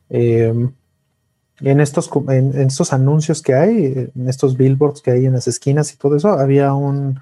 em, 0.08 0.70
en 1.58 1.80
estos 1.80 2.08
en, 2.28 2.56
estos 2.60 2.92
anuncios 2.92 3.42
que 3.42 3.54
hay 3.54 4.08
en 4.14 4.28
estos 4.28 4.56
billboards 4.56 5.02
que 5.02 5.10
hay 5.10 5.26
en 5.26 5.32
las 5.32 5.48
esquinas 5.48 5.92
y 5.92 5.96
todo 5.96 6.14
eso 6.14 6.28
había 6.28 6.72
un 6.74 7.18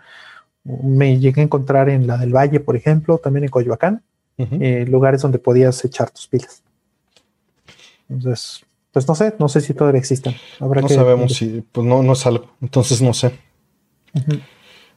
me 0.64 1.18
llegué 1.18 1.40
a 1.40 1.44
encontrar 1.44 1.88
en 1.88 2.06
la 2.06 2.18
del 2.18 2.36
Valle 2.36 2.60
por 2.60 2.76
ejemplo 2.76 3.16
también 3.16 3.44
en 3.44 3.50
Coyoacán 3.50 4.02
eh, 4.36 4.84
lugares 4.86 5.22
donde 5.22 5.38
podías 5.38 5.82
echar 5.82 6.10
tus 6.10 6.28
pilas. 6.28 6.62
Entonces 8.10 8.66
pues 8.92 9.08
no 9.08 9.14
sé 9.14 9.34
no 9.38 9.48
sé 9.48 9.62
si 9.62 9.72
todavía 9.72 9.98
existen. 9.98 10.34
No 10.60 10.88
sabemos 10.90 11.32
si 11.32 11.64
pues 11.72 11.86
no 11.86 12.02
no 12.02 12.12
es 12.12 12.26
algo 12.26 12.50
entonces 12.60 13.00
no 13.00 13.14
sé. 13.14 13.32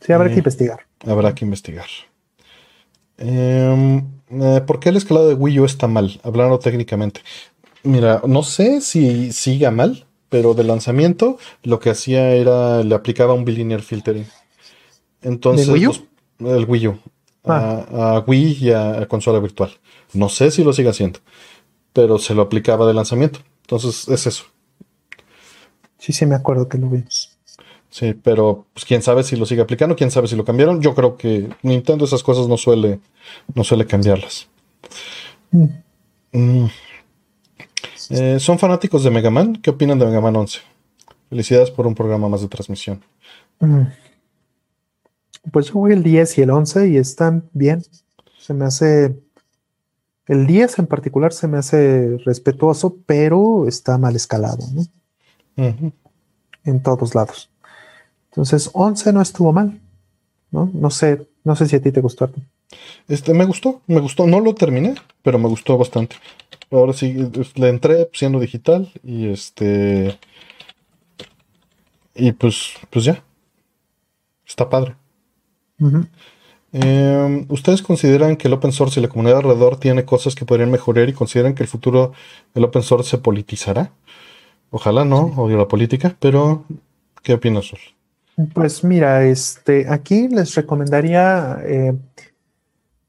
Sí 0.02 0.12
habrá 0.12 0.28
que 0.28 0.36
eh, 0.36 0.40
investigar. 0.40 0.82
habrá 1.06 1.34
que 1.34 1.46
investigar 1.46 1.88
eh, 3.18 4.02
¿Por 4.66 4.80
qué 4.80 4.90
el 4.90 4.98
escalado 4.98 5.28
de 5.28 5.34
Wii 5.36 5.60
U 5.60 5.66
está 5.66 5.88
mal? 5.88 6.20
Hablando 6.24 6.60
técnicamente. 6.60 7.22
Mira, 7.84 8.22
no 8.28 8.44
sé 8.44 8.82
si 8.82 9.32
siga 9.32 9.72
mal, 9.72 10.06
pero 10.30 10.54
de 10.54 10.64
lanzamiento 10.64 11.38
lo 11.64 11.80
que 11.80 11.90
hacía 11.90 12.32
era 12.32 12.84
le 12.84 12.94
aplicaba 12.94 13.34
un 13.34 13.46
bilinear 13.46 13.82
filtering. 13.82 14.28
Entonces, 15.22 15.70
Wii 15.70 15.88
U? 15.88 16.08
el 16.40 16.66
Wii 16.66 16.88
U. 16.88 17.00
Ah. 17.46 17.86
A, 18.18 18.24
Wii 18.28 18.58
y 18.60 18.72
a, 18.72 19.08
consola 19.08 19.40
virtual. 19.40 19.72
No 20.14 20.28
sé 20.28 20.52
si 20.52 20.64
lo 20.64 20.74
sigue 20.74 20.90
haciendo, 20.90 21.20
pero 21.94 22.18
se 22.18 22.34
lo 22.34 22.42
aplicaba 22.42 22.86
de 22.86 22.94
lanzamiento. 22.94 23.40
Entonces, 23.62 24.08
es 24.10 24.28
eso. 24.28 24.44
Sí, 25.98 26.14
sí, 26.14 26.26
me 26.26 26.36
acuerdo 26.36 26.68
que 26.68 26.78
lo 26.78 26.90
vimos. 26.90 27.37
Sí, 27.90 28.14
pero 28.14 28.66
pues 28.74 28.86
quién 28.86 29.02
sabe 29.02 29.24
si 29.24 29.36
lo 29.36 29.46
sigue 29.46 29.62
aplicando, 29.62 29.96
quién 29.96 30.12
sabe 30.12 30.28
si 30.28 30.36
lo 30.36 30.46
cambiaron. 30.46 30.82
Yo 30.82 30.94
creo 30.94 31.18
que 31.18 31.50
Nintendo 31.64 32.06
esas 32.06 32.24
cosas 32.24 32.48
no 32.48 32.58
suele, 32.58 33.00
no 33.56 33.64
suele 33.64 33.86
cambiarlas. 33.86 34.48
Mm. 35.52 35.66
Mm. 36.34 36.68
Eh, 38.10 38.40
¿Son 38.40 38.60
fanáticos 38.60 39.04
de 39.04 39.12
Mega 39.12 39.30
Man? 39.30 39.56
¿Qué 39.62 39.70
opinan 39.70 40.00
de 40.00 40.06
Mega 40.06 40.22
Man 40.22 40.36
11? 40.36 40.60
Felicidades 41.30 41.72
por 41.72 41.88
un 41.88 41.96
programa 41.96 42.30
más 42.30 42.42
de 42.42 42.48
transmisión. 42.48 43.02
Mm. 43.60 43.84
Pues 45.52 45.68
yo 45.68 45.74
jugué 45.74 45.94
el 45.94 46.04
10 46.04 46.38
y 46.38 46.42
el 46.42 46.50
11 46.50 46.90
y 46.90 46.98
están 46.98 47.50
bien. 47.54 47.84
Se 48.38 48.54
me 48.54 48.66
hace. 48.66 49.18
El 50.26 50.46
10 50.46 50.80
en 50.80 50.88
particular 50.88 51.32
se 51.32 51.48
me 51.48 51.58
hace 51.58 52.18
respetuoso, 52.26 52.98
pero 53.06 53.66
está 53.66 53.98
mal 53.98 54.16
escalado, 54.16 54.66
¿no? 54.74 54.84
En 56.66 56.84
todos 56.84 57.16
lados. 57.16 57.50
Entonces, 58.38 58.70
11 58.72 59.14
no 59.14 59.22
estuvo 59.24 59.52
mal, 59.52 59.82
¿no? 60.52 60.70
No 60.72 60.92
sé, 60.92 61.28
no 61.44 61.56
sé 61.56 61.66
si 61.66 61.76
a 61.76 61.82
ti 61.82 61.92
te 61.92 62.02
gustó. 62.02 62.30
Este, 63.08 63.34
me 63.34 63.46
gustó, 63.46 63.82
me 63.88 64.00
gustó. 64.00 64.28
No 64.28 64.40
lo 64.40 64.54
terminé, 64.54 64.94
pero 65.24 65.40
me 65.40 65.48
gustó 65.48 65.76
bastante. 65.76 66.18
Ahora 66.70 66.94
sí, 66.94 67.16
le 67.56 67.70
entré 67.70 68.08
siendo 68.14 68.40
digital 68.40 68.92
y 69.04 69.30
este... 69.30 70.20
Y 72.14 72.32
pues, 72.34 72.74
pues 72.92 73.06
ya. 73.06 73.24
Está 74.46 74.70
padre. 74.70 74.96
Em, 76.74 77.48
¿Ustedes 77.50 77.82
consideran 77.82 78.36
que 78.36 78.50
el 78.50 78.54
open 78.54 78.72
source 78.72 79.00
y 79.00 79.04
la 79.04 79.10
comunidad 79.10 79.40
alrededor 79.40 79.80
tiene 79.80 80.06
cosas 80.06 80.36
que 80.36 80.46
podrían 80.46 80.70
mejorar 80.70 81.10
y 81.10 81.14
consideran 81.14 81.56
que 81.56 81.64
el 81.64 81.70
futuro 81.70 82.14
del 82.54 82.66
open 82.66 82.84
source 82.84 83.10
se 83.10 83.18
politizará? 83.18 83.94
Ojalá 84.70 85.06
no, 85.06 85.34
odio 85.38 85.58
la 85.58 85.68
política, 85.68 86.16
pero 86.20 86.66
¿qué 87.24 87.34
opinas, 87.34 87.66
Sol? 87.66 87.80
Pues 88.54 88.84
mira, 88.84 89.24
este, 89.26 89.88
aquí 89.90 90.28
les 90.28 90.54
recomendaría, 90.54 91.58
eh, 91.66 91.98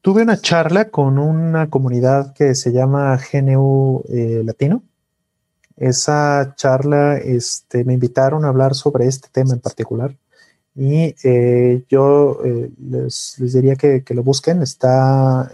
tuve 0.00 0.22
una 0.22 0.38
charla 0.38 0.88
con 0.88 1.18
una 1.18 1.68
comunidad 1.68 2.32
que 2.32 2.54
se 2.54 2.72
llama 2.72 3.18
GNU 3.18 4.04
eh, 4.08 4.40
Latino. 4.42 4.82
Esa 5.76 6.54
charla, 6.56 7.18
este, 7.18 7.84
me 7.84 7.92
invitaron 7.92 8.46
a 8.46 8.48
hablar 8.48 8.74
sobre 8.74 9.06
este 9.06 9.28
tema 9.30 9.52
en 9.52 9.60
particular 9.60 10.16
y 10.74 11.14
eh, 11.22 11.84
yo 11.90 12.40
les, 12.78 13.36
diría 13.38 13.76
que, 13.76 14.02
lo 14.14 14.22
busquen. 14.22 14.62
Está, 14.62 15.50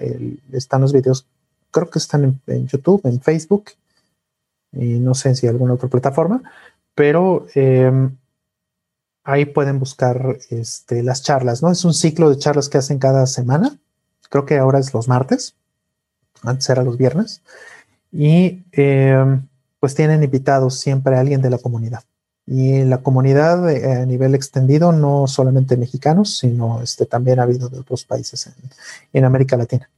están 0.52 0.82
los 0.82 0.92
videos, 0.92 1.26
creo 1.72 1.90
que 1.90 1.98
están 1.98 2.22
en, 2.22 2.40
en, 2.46 2.68
YouTube, 2.68 3.00
en 3.06 3.20
Facebook 3.20 3.72
y 4.72 5.00
no 5.00 5.14
sé 5.14 5.34
si 5.34 5.48
alguna 5.48 5.74
otra 5.74 5.88
plataforma, 5.88 6.42
pero 6.94 7.46
em, 7.54 8.16
ahí 9.24 9.46
pueden 9.46 9.78
buscar 9.78 10.38
este, 10.50 11.02
las 11.02 11.22
charlas, 11.22 11.62
¿no? 11.62 11.70
Es 11.70 11.84
un 11.84 11.94
ciclo 11.94 12.30
de 12.30 12.38
charlas 12.38 12.68
que 12.68 12.78
hacen 12.78 12.98
cada 12.98 13.26
semana. 13.26 13.78
Creo 14.28 14.44
que 14.44 14.58
ahora 14.58 14.78
es 14.78 14.92
los 14.92 15.08
martes. 15.08 15.54
Antes 16.42 16.68
era 16.68 16.84
los 16.84 16.98
viernes. 16.98 17.42
Y 18.12 18.64
em, 18.72 19.48
pues 19.80 19.94
tienen 19.94 20.22
invitados 20.22 20.78
siempre 20.78 21.16
a 21.16 21.20
alguien 21.20 21.40
de 21.40 21.50
la 21.50 21.58
comunidad. 21.58 22.04
Y 22.46 22.84
la 22.84 22.98
comunidad 22.98 23.70
eh, 23.70 24.02
a 24.02 24.06
nivel 24.06 24.34
extendido, 24.34 24.92
no 24.92 25.26
solamente 25.26 25.78
mexicanos, 25.78 26.36
sino 26.38 26.82
este, 26.82 27.06
también 27.06 27.40
ha 27.40 27.44
habido 27.44 27.70
de 27.70 27.78
otros 27.78 28.04
países 28.04 28.50
en, 29.12 29.24
América 29.24 29.56
Latina. 29.56 29.88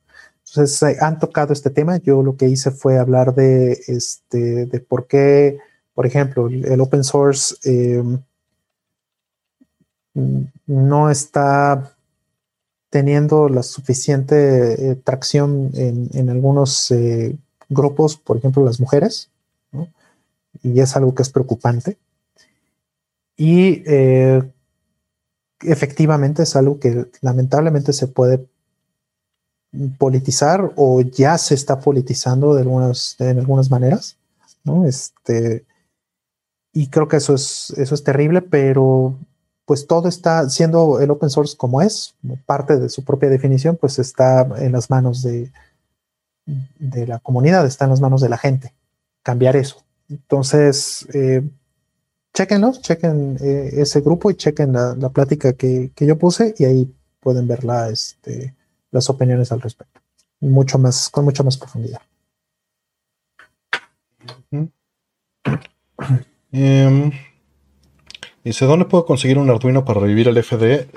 Entonces, 0.46 0.80
eh, 0.82 0.96
han 1.00 1.18
tocado 1.18 1.52
este 1.52 1.70
tema. 1.70 1.96
Yo 1.96 2.22
lo 2.22 2.36
que 2.36 2.48
hice 2.48 2.70
fue 2.70 2.98
hablar 2.98 3.34
de, 3.34 3.72
este, 3.88 4.66
de 4.66 4.80
por 4.80 5.08
qué, 5.08 5.58
por 5.92 6.06
ejemplo, 6.06 6.46
el 6.48 6.80
open 6.80 7.02
source 7.02 7.56
em, 7.64 8.20
no 10.66 11.10
está 11.10 11.96
teniendo 12.90 13.48
la 13.48 13.62
suficiente 13.62 14.90
eh, 14.90 14.94
tracción 14.96 15.70
en, 15.74 16.30
algunos 16.30 16.90
eh, 16.90 17.36
grupos, 17.68 18.16
por 18.16 18.38
ejemplo, 18.38 18.64
las 18.64 18.80
mujeres, 18.80 19.30
y 20.62 20.80
es 20.80 20.96
algo 20.96 21.14
que 21.14 21.22
es 21.22 21.30
preocupante. 21.30 21.98
Y 23.36 23.82
eh, 23.86 24.42
efectivamente 25.60 26.44
es 26.44 26.56
algo 26.56 26.80
que 26.80 27.06
lamentablemente 27.20 27.92
se 27.92 28.06
puede 28.06 28.46
politizar 29.98 30.72
o 30.76 31.02
ya 31.02 31.36
se 31.36 31.54
está 31.54 31.80
politizando 31.80 32.54
de 32.54 32.62
algunas, 32.62 33.16
en 33.18 33.38
algunas 33.38 33.70
maneras. 33.70 34.16
Este, 34.86 35.66
y 36.72 36.88
creo 36.88 37.08
que 37.08 37.18
eso 37.18 37.34
es, 37.34 37.74
eso 37.76 37.94
es 37.94 38.02
terrible, 38.02 38.42
pero 38.42 39.16
pues 39.66 39.86
todo 39.86 40.08
está 40.08 40.48
siendo 40.48 41.00
el 41.00 41.10
open 41.10 41.28
source 41.28 41.56
como 41.56 41.82
es, 41.82 42.14
parte 42.46 42.78
de 42.78 42.88
su 42.88 43.04
propia 43.04 43.28
definición, 43.28 43.76
pues 43.76 43.98
está 43.98 44.48
en 44.58 44.72
las 44.72 44.90
manos 44.90 45.22
de, 45.22 45.50
de 46.78 47.06
la 47.06 47.18
comunidad, 47.18 47.66
está 47.66 47.84
en 47.84 47.90
las 47.90 48.00
manos 48.00 48.20
de 48.20 48.28
la 48.28 48.38
gente. 48.38 48.72
Cambiar 49.22 49.56
eso. 49.56 49.82
Entonces, 50.08 51.06
eh, 51.12 51.42
chequenlo, 52.32 52.72
chequen 52.80 53.36
eh, 53.40 53.70
ese 53.72 54.00
grupo 54.00 54.30
y 54.30 54.36
chequen 54.36 54.72
la, 54.72 55.10
plática 55.12 55.52
que, 55.54 55.90
yo 55.96 56.16
puse 56.16 56.54
y 56.58 56.64
ahí 56.64 56.94
pueden 57.18 57.48
ver 57.48 57.64
la, 57.64 57.88
este, 57.88 58.54
las 58.92 59.10
opiniones 59.10 59.50
al 59.50 59.60
respecto. 59.60 60.00
Mucho 60.38 60.78
más, 60.78 61.10
con 61.10 61.24
mucha 61.24 61.42
más 61.42 61.56
profundidad. 61.56 62.00
dice, 68.48 68.66
¿dónde 68.66 68.84
puedo 68.84 69.06
conseguir 69.06 69.38
un 69.38 69.50
Arduino 69.50 69.84
para 69.84 70.00
revivir 70.00 70.28
el 70.28 70.42
FD 70.42 70.88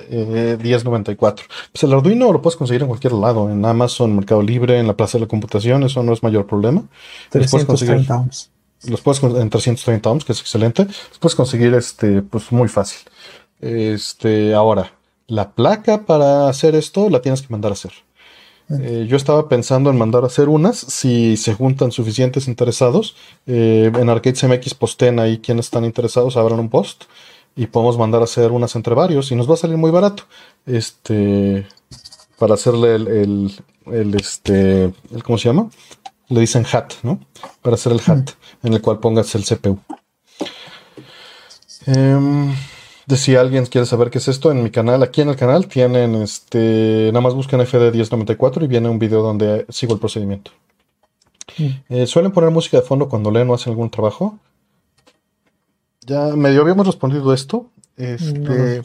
1094? 0.61 1.45
Eh, 1.45 1.47
pues 1.71 1.83
el 1.83 1.93
Arduino 1.93 2.31
lo 2.31 2.41
puedes 2.41 2.57
conseguir 2.57 2.81
en 2.81 2.87
cualquier 2.87 3.13
lado, 3.13 3.49
en 3.49 3.65
Amazon, 3.65 4.15
Mercado 4.15 4.41
Libre, 4.41 4.79
en 4.79 4.87
la 4.87 4.95
Plaza 4.95 5.17
de 5.17 5.25
la 5.25 5.27
Computación, 5.27 5.83
eso 5.83 6.03
no 6.03 6.13
es 6.13 6.23
mayor 6.23 6.45
problema. 6.45 6.83
330 7.29 8.15
ohms. 8.15 8.51
Los 8.87 9.01
puedes 9.01 9.21
en 9.21 9.49
330 9.49 10.09
ohms, 10.09 10.25
que 10.25 10.31
es 10.31 10.39
excelente. 10.39 10.85
Los 10.85 11.19
puedes 11.19 11.35
conseguir 11.35 11.73
este, 11.73 12.21
pues 12.21 12.51
muy 12.51 12.69
fácil. 12.69 12.99
Este, 13.59 14.53
ahora, 14.53 14.93
la 15.27 15.51
placa 15.51 16.05
para 16.05 16.47
hacer 16.47 16.75
esto 16.75 17.09
la 17.09 17.21
tienes 17.21 17.41
que 17.41 17.49
mandar 17.49 17.71
a 17.71 17.73
hacer. 17.73 17.91
Eh, 18.69 19.07
yo 19.09 19.17
estaba 19.17 19.49
pensando 19.49 19.89
en 19.89 19.97
mandar 19.97 20.23
a 20.23 20.27
hacer 20.27 20.47
unas 20.47 20.77
si 20.77 21.37
se 21.37 21.55
juntan 21.55 21.91
suficientes 21.91 22.47
interesados. 22.47 23.15
Eh, 23.47 23.91
en 23.93 24.09
Arcade 24.09 24.47
MX 24.47 24.75
posten 24.75 25.19
ahí 25.19 25.39
quienes 25.39 25.65
están 25.65 25.85
interesados, 25.85 26.37
abran 26.37 26.59
un 26.59 26.69
post 26.69 27.05
y 27.59 27.67
podemos 27.67 27.97
mandar 27.97 28.21
a 28.21 28.23
hacer 28.23 28.53
unas 28.53 28.73
entre 28.77 28.95
varios 28.95 29.33
y 29.33 29.35
nos 29.35 29.49
va 29.49 29.55
a 29.55 29.57
salir 29.57 29.75
muy 29.75 29.91
barato. 29.91 30.23
Este, 30.65 31.67
para 32.37 32.53
hacerle 32.53 32.95
el, 32.95 33.51
el, 33.87 34.15
este, 34.15 34.83
el, 35.11 35.23
¿cómo 35.25 35.37
se 35.37 35.49
llama? 35.49 35.69
Le 36.29 36.39
dicen 36.39 36.65
hat, 36.71 36.93
¿no? 37.03 37.19
Para 37.61 37.75
hacer 37.75 37.91
el 37.91 37.99
hat 38.07 38.29
en 38.63 38.73
el 38.73 38.81
cual 38.81 38.99
pongas 38.99 39.35
el 39.35 39.43
CPU. 39.43 39.77
Eh, 41.85 42.55
de 43.05 43.17
si 43.17 43.35
alguien 43.35 43.65
quiere 43.65 43.85
saber 43.85 44.09
qué 44.09 44.19
es 44.19 44.29
esto, 44.29 44.51
en 44.51 44.63
mi 44.63 44.71
canal, 44.71 45.03
aquí 45.03 45.19
en 45.19 45.27
el 45.27 45.35
canal, 45.35 45.67
tienen 45.67 46.15
este. 46.15 47.09
Nada 47.11 47.19
más 47.19 47.33
buscan 47.33 47.59
FD1094 47.59 48.63
y 48.63 48.67
viene 48.67 48.87
un 48.87 48.99
video 48.99 49.21
donde 49.21 49.65
sigo 49.67 49.93
el 49.93 49.99
procedimiento. 49.99 50.51
Mm. 51.57 51.67
Eh, 51.89 52.07
¿Suelen 52.07 52.31
poner 52.31 52.51
música 52.51 52.77
de 52.77 52.83
fondo 52.83 53.09
cuando 53.09 53.31
leen 53.31 53.49
o 53.49 53.53
hacen 53.53 53.71
algún 53.71 53.89
trabajo? 53.89 54.39
Ya 56.09 56.35
medio 56.35 56.61
habíamos 56.61 56.87
respondido 56.87 57.31
esto. 57.35 57.69
Este, 57.95 58.81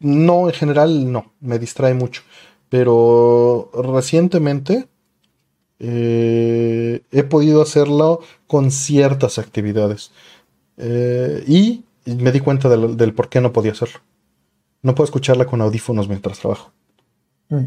no. 0.00 0.48
en 0.48 0.54
general 0.54 1.10
no, 1.10 1.32
me 1.40 1.58
distrae 1.58 1.94
mucho. 1.94 2.20
Pero 2.68 3.70
recientemente 3.72 4.86
eh, 5.78 7.02
he 7.10 7.22
podido 7.22 7.62
hacerlo 7.62 8.20
con 8.46 8.70
ciertas 8.70 9.38
actividades. 9.38 10.12
Eh, 10.76 11.44
y 11.46 11.84
me 12.04 12.30
di 12.30 12.40
cuenta 12.40 12.68
del, 12.68 13.14
por 13.14 13.30
qué 13.30 13.40
no 13.40 13.54
podía 13.54 13.72
hacerlo. 13.72 14.00
No 14.82 14.94
puedo 14.94 15.06
escucharla 15.06 15.46
con 15.46 15.62
audífonos 15.62 16.08
mientras 16.08 16.40
trabajo. 16.40 16.72
Mm. 17.48 17.64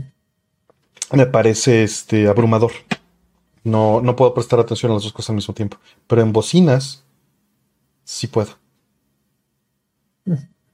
Me 1.13 1.25
parece 1.25 1.81
este, 1.81 2.27
abrumador. 2.27 2.73
No, 3.63 4.01
no 4.01 4.15
puedo 4.15 4.35
prestar 4.35 4.59
atención 4.59 4.91
a 4.91 4.95
las 4.95 5.03
dos 5.03 5.13
cosas 5.13 5.31
al 5.31 5.37
mismo 5.37 5.55
tiempo. 5.55 5.77
Pero 6.05 6.21
en 6.21 6.31
bocinas, 6.31 7.03
sí 8.03 8.27
puedo. 8.27 8.66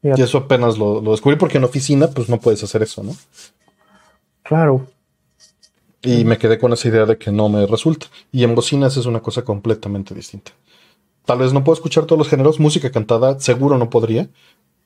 Y 0.02 0.22
eso 0.22 0.38
apenas 0.38 0.78
lo, 0.78 1.02
lo, 1.02 1.12
descubrí 1.12 1.38
porque 1.38 1.58
en 1.58 1.64
oficina, 1.64 2.08
pues 2.08 2.28
no 2.28 2.40
puedes 2.40 2.62
hacer 2.64 2.84
eso, 2.84 3.04
¿no? 3.04 3.16
Claro. 4.44 4.86
Y 6.02 6.26
me 6.26 6.38
quedé 6.38 6.60
con 6.60 6.74
esa 6.74 6.90
idea 6.90 7.06
de 7.06 7.18
que 7.18 7.32
no 7.32 7.48
me 7.48 7.66
resulta. 7.66 8.08
Y 8.32 8.44
en 8.44 8.54
bocinas 8.54 8.98
es 8.98 9.06
una 9.06 9.22
cosa 9.22 9.44
completamente 9.44 10.14
distinta. 10.14 10.52
Tal 11.26 11.38
vez 11.38 11.54
no 11.54 11.64
puedo 11.64 11.76
escuchar 11.76 12.06
todos 12.06 12.20
los 12.20 12.28
géneros. 12.28 12.60
Música 12.60 12.92
cantada 12.92 13.40
seguro 13.40 13.78
no 13.78 13.90
podría. 13.90 14.28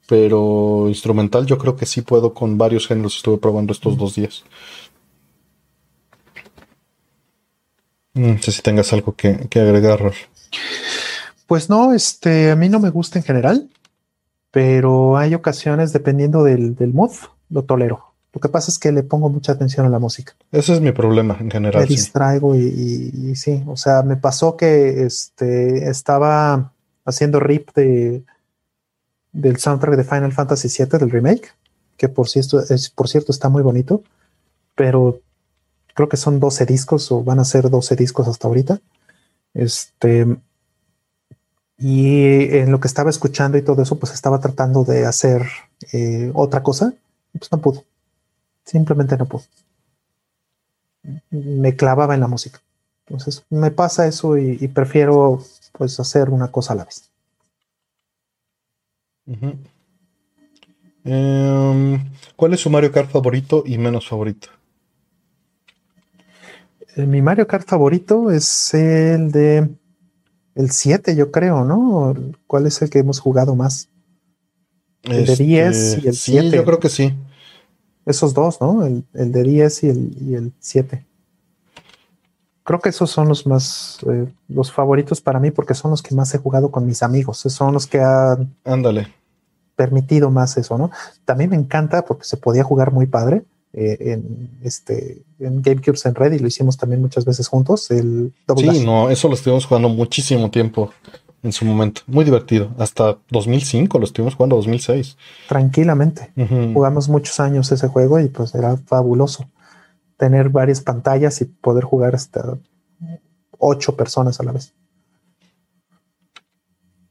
Pero 0.07 0.85
instrumental 0.87 1.47
yo 1.47 1.57
creo 1.57 1.75
que 1.75 1.87
sí 1.87 2.01
puedo 2.01 2.35
con 2.35 2.59
varios 2.59 2.87
géneros. 2.87 3.17
Estuve 3.17 3.39
probando 3.39 3.73
estos 3.73 3.97
dos 3.97 4.13
días. 4.13 4.43
Mm, 8.13 8.33
no 8.33 8.41
sé 8.41 8.51
si 8.51 8.61
tengas 8.61 8.93
algo 8.93 9.15
que, 9.15 9.47
que 9.49 9.59
agregar. 9.59 10.13
Pues 11.47 11.69
no, 11.69 11.93
este, 11.93 12.51
a 12.51 12.55
mí 12.55 12.69
no 12.69 12.79
me 12.79 12.89
gusta 12.89 13.19
en 13.19 13.25
general, 13.25 13.69
pero 14.51 15.17
hay 15.17 15.35
ocasiones, 15.35 15.93
dependiendo 15.93 16.43
del, 16.43 16.75
del 16.75 16.93
mood, 16.93 17.11
lo 17.49 17.63
tolero. 17.63 18.07
Lo 18.33 18.41
que 18.41 18.49
pasa 18.49 18.69
es 18.69 18.77
que 18.77 18.91
le 18.91 19.03
pongo 19.03 19.29
mucha 19.29 19.53
atención 19.53 19.85
a 19.87 19.89
la 19.89 19.97
música. 19.97 20.35
Ese 20.51 20.73
es 20.73 20.79
mi 20.79 20.91
problema 20.91 21.37
en 21.39 21.49
general. 21.49 21.81
Me 21.81 21.87
distraigo 21.87 22.55
y, 22.55 23.35
sí, 23.35 23.63
o 23.65 23.75
sea, 23.75 24.03
me 24.03 24.15
pasó 24.15 24.55
que 24.55 25.03
este, 25.03 25.89
estaba 25.89 26.71
haciendo 27.03 27.39
rip 27.39 27.71
de, 27.73 28.23
del 29.31 29.57
soundtrack 29.57 29.95
de 29.95 30.03
Final 30.03 30.33
Fantasy 30.33 30.67
VII, 30.67 30.99
del 30.99 31.09
remake, 31.09 31.51
que 31.97 32.09
por 32.09 32.29
cierto, 32.29 32.59
es, 32.59 32.91
por 32.91 33.07
cierto 33.07 33.31
está 33.31 33.49
muy 33.49 33.63
bonito, 33.63 34.03
pero 34.75 35.19
creo 35.95 36.07
que 36.07 36.17
son 36.17 36.39
12 36.39 36.67
discos 36.67 37.11
o 37.11 37.23
van 37.23 37.39
a 37.39 37.45
ser 37.45 37.71
12 37.71 37.95
discos 37.95 38.27
hasta 38.27 38.47
ahorita. 38.47 38.81
Este, 39.55 40.27
y 41.77 42.57
en 42.57 42.71
lo 42.71 42.79
que 42.79 42.87
estaba 42.87 43.09
escuchando 43.09 43.57
y 43.57 43.61
todo 43.61 43.83
eso, 43.83 43.99
pues 43.99 44.13
estaba 44.13 44.39
tratando 44.39 44.83
de 44.83 45.05
hacer 45.05 45.43
eh, 45.93 46.31
otra 46.33 46.63
cosa, 46.63 46.93
pues 47.37 47.51
no 47.51 47.59
pudo. 47.59 47.83
Simplemente 48.65 49.15
no 49.15 49.25
puedo. 49.25 49.45
Me 51.29 51.75
clavaba 51.75 52.15
en 52.15 52.21
la 52.21 52.27
música. 52.27 52.61
Entonces 53.05 53.45
me 53.49 53.71
pasa 53.71 54.07
eso 54.07 54.37
y, 54.37 54.67
prefiero 54.67 55.41
pues 55.71 55.99
hacer 55.99 56.29
una 56.29 56.51
cosa 56.51 56.73
a 56.73 56.77
la 56.77 56.85
vez. 56.85 57.09
Em, 61.05 62.11
¿Cuál 62.35 62.53
es 62.53 62.59
su 62.59 62.69
Mario 62.69 62.91
Kart 62.91 63.09
favorito 63.09 63.63
y 63.65 63.77
menos 63.77 64.09
favorito? 64.09 64.49
Eh, 66.95 67.05
mi 67.05 67.21
Mario 67.21 67.47
Kart 67.47 67.67
favorito 67.67 68.31
es 68.31 68.73
el 68.73 69.31
de 69.31 69.69
el 70.57 70.71
7, 70.71 71.15
yo 71.15 71.31
creo, 71.31 71.63
¿no? 71.63 72.15
¿Cuál 72.47 72.65
es 72.65 72.81
el 72.81 72.89
que 72.89 72.97
hemos 72.97 73.19
jugado 73.19 73.55
más? 73.55 73.89
El 75.03 75.27
de 75.27 75.35
10 75.35 75.77
este, 75.77 76.01
y 76.01 76.07
el 76.07 76.15
7. 76.15 76.49
Sí, 76.49 76.55
yo 76.55 76.65
creo 76.65 76.79
que 76.79 76.89
sí. 76.89 77.13
Esos 78.07 78.33
dos, 78.33 78.59
¿no? 78.59 78.83
El, 78.83 79.05
de 79.13 79.43
10 79.43 79.83
y 79.83 79.89
el, 79.89 80.17
y 80.19 80.33
el 80.33 80.53
7. 80.59 81.05
Creo 82.63 82.79
que 82.79 82.89
esos 82.89 83.11
son 83.11 83.27
los 83.27 83.45
más, 83.45 83.99
eh, 84.09 84.33
los 84.47 84.71
favoritos 84.71 85.21
para 85.21 85.39
mí 85.39 85.51
porque 85.51 85.75
son 85.75 85.91
los 85.91 86.01
que 86.01 86.15
más 86.15 86.33
he 86.33 86.39
jugado 86.39 86.71
con 86.71 86.87
mis 86.87 87.03
amigos. 87.03 87.37
Son 87.37 87.71
los 87.71 87.85
que 87.85 88.01
han 88.01 88.55
Ándale. 88.65 89.13
permitido 89.75 90.31
más 90.31 90.57
eso, 90.57 90.75
¿no? 90.79 90.89
También 91.23 91.51
me 91.51 91.55
encanta 91.55 92.03
porque 92.03 92.23
se 92.23 92.35
podía 92.35 92.63
jugar 92.63 92.91
muy 92.91 93.05
padre. 93.05 93.43
Eh, 93.73 94.13
en 94.13 94.57
este 94.63 95.21
en 95.39 95.61
GameCube 95.61 95.97
en 96.05 96.15
Red 96.15 96.31
y 96.33 96.39
lo 96.39 96.47
hicimos 96.47 96.77
también 96.77 97.01
muchas 97.01 97.25
veces 97.25 97.47
juntos. 97.47 97.91
El 97.91 98.33
sí, 98.55 98.85
no, 98.85 99.09
eso 99.09 99.27
lo 99.27 99.35
estuvimos 99.35 99.65
jugando 99.65 99.89
muchísimo 99.89 100.49
tiempo 100.49 100.91
en 101.43 101.51
su 101.51 101.65
momento. 101.65 102.01
Muy 102.07 102.25
divertido. 102.25 102.73
Hasta 102.77 103.17
2005 103.29 103.99
lo 103.99 104.05
estuvimos 104.05 104.35
jugando, 104.35 104.55
2006. 104.55 105.17
Tranquilamente. 105.47 106.31
Jugamos 106.73 107.09
muchos 107.09 107.39
años 107.39 107.71
ese 107.71 107.87
juego 107.87 108.19
y 108.19 108.29
pues 108.29 108.55
era 108.55 108.77
fabuloso. 108.77 109.49
Tener 110.17 110.49
varias 110.49 110.81
pantallas 110.81 111.41
y 111.41 111.45
poder 111.45 111.83
jugar 111.83 112.15
hasta 112.15 112.57
ocho 113.59 113.95
personas 113.95 114.39
a 114.39 114.43
la 114.43 114.53
vez. 114.53 114.73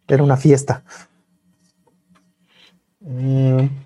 Era 0.09 0.23
una 0.23 0.37
fiesta. 0.37 0.83
Mm. 3.01 3.86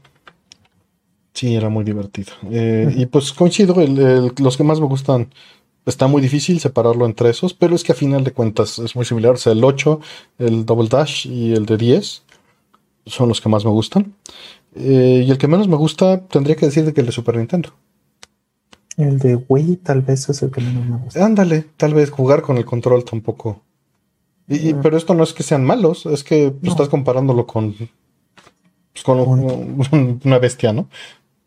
Sí, 1.41 1.55
era 1.55 1.71
muy 1.71 1.85
divertido. 1.85 2.35
Eh, 2.51 2.93
y 2.95 3.07
pues 3.07 3.33
coincido, 3.33 3.75
los 3.75 4.59
que 4.59 4.63
más 4.63 4.79
me 4.79 4.85
gustan 4.85 5.31
está 5.87 6.07
muy 6.07 6.21
difícil 6.21 6.61
separarlo 6.61 7.07
entre 7.07 7.31
esos, 7.31 7.55
pero 7.55 7.75
es 7.75 7.83
que 7.83 7.93
a 7.93 7.95
final 7.95 8.25
de 8.25 8.33
cuentas 8.33 8.79
es 8.79 8.95
muy 8.95 9.07
similar. 9.07 9.33
O 9.33 9.37
sea, 9.39 9.55
el 9.55 9.65
8, 9.65 10.01
el 10.39 10.67
Double 10.67 10.91
Dash 10.91 11.27
y 11.27 11.55
el 11.55 11.65
de 11.65 11.79
10 11.79 12.25
son 13.07 13.31
los 13.31 13.41
que 13.41 13.49
más 13.49 13.65
me 13.65 13.71
gustan. 13.71 14.13
Eh, 14.75 15.25
y 15.27 15.31
el 15.31 15.39
que 15.39 15.49
menos 15.49 15.67
me 15.67 15.77
gusta, 15.77 16.21
tendría 16.27 16.57
que 16.57 16.67
decir 16.67 16.93
que 16.93 17.01
el 17.01 17.07
de 17.07 17.13
Super 17.13 17.39
Nintendo. 17.39 17.71
El 18.99 19.19
de 19.19 19.37
Wii 19.37 19.77
tal 19.77 20.03
vez 20.03 20.29
es 20.29 20.43
el 20.43 20.51
que 20.51 20.61
menos 20.61 20.85
me 20.85 20.97
gusta. 20.99 21.25
Ándale, 21.25 21.65
tal 21.79 21.95
vez 21.95 22.11
jugar 22.11 22.43
con 22.43 22.59
el 22.59 22.67
control 22.67 23.03
tampoco. 23.03 23.63
Y, 24.47 24.75
ah. 24.75 24.81
Pero 24.83 24.99
esto 24.99 25.15
no 25.15 25.25
es 25.25 25.33
que 25.33 25.43
sean 25.43 25.65
malos, 25.65 26.05
es 26.05 26.23
que 26.23 26.53
estás 26.65 26.91
comparándolo 26.91 27.47
con, 27.47 27.75
pues, 28.93 29.05
con, 29.05 30.21
una 30.25 30.39
bestia, 30.39 30.75
¿no? 30.75 30.91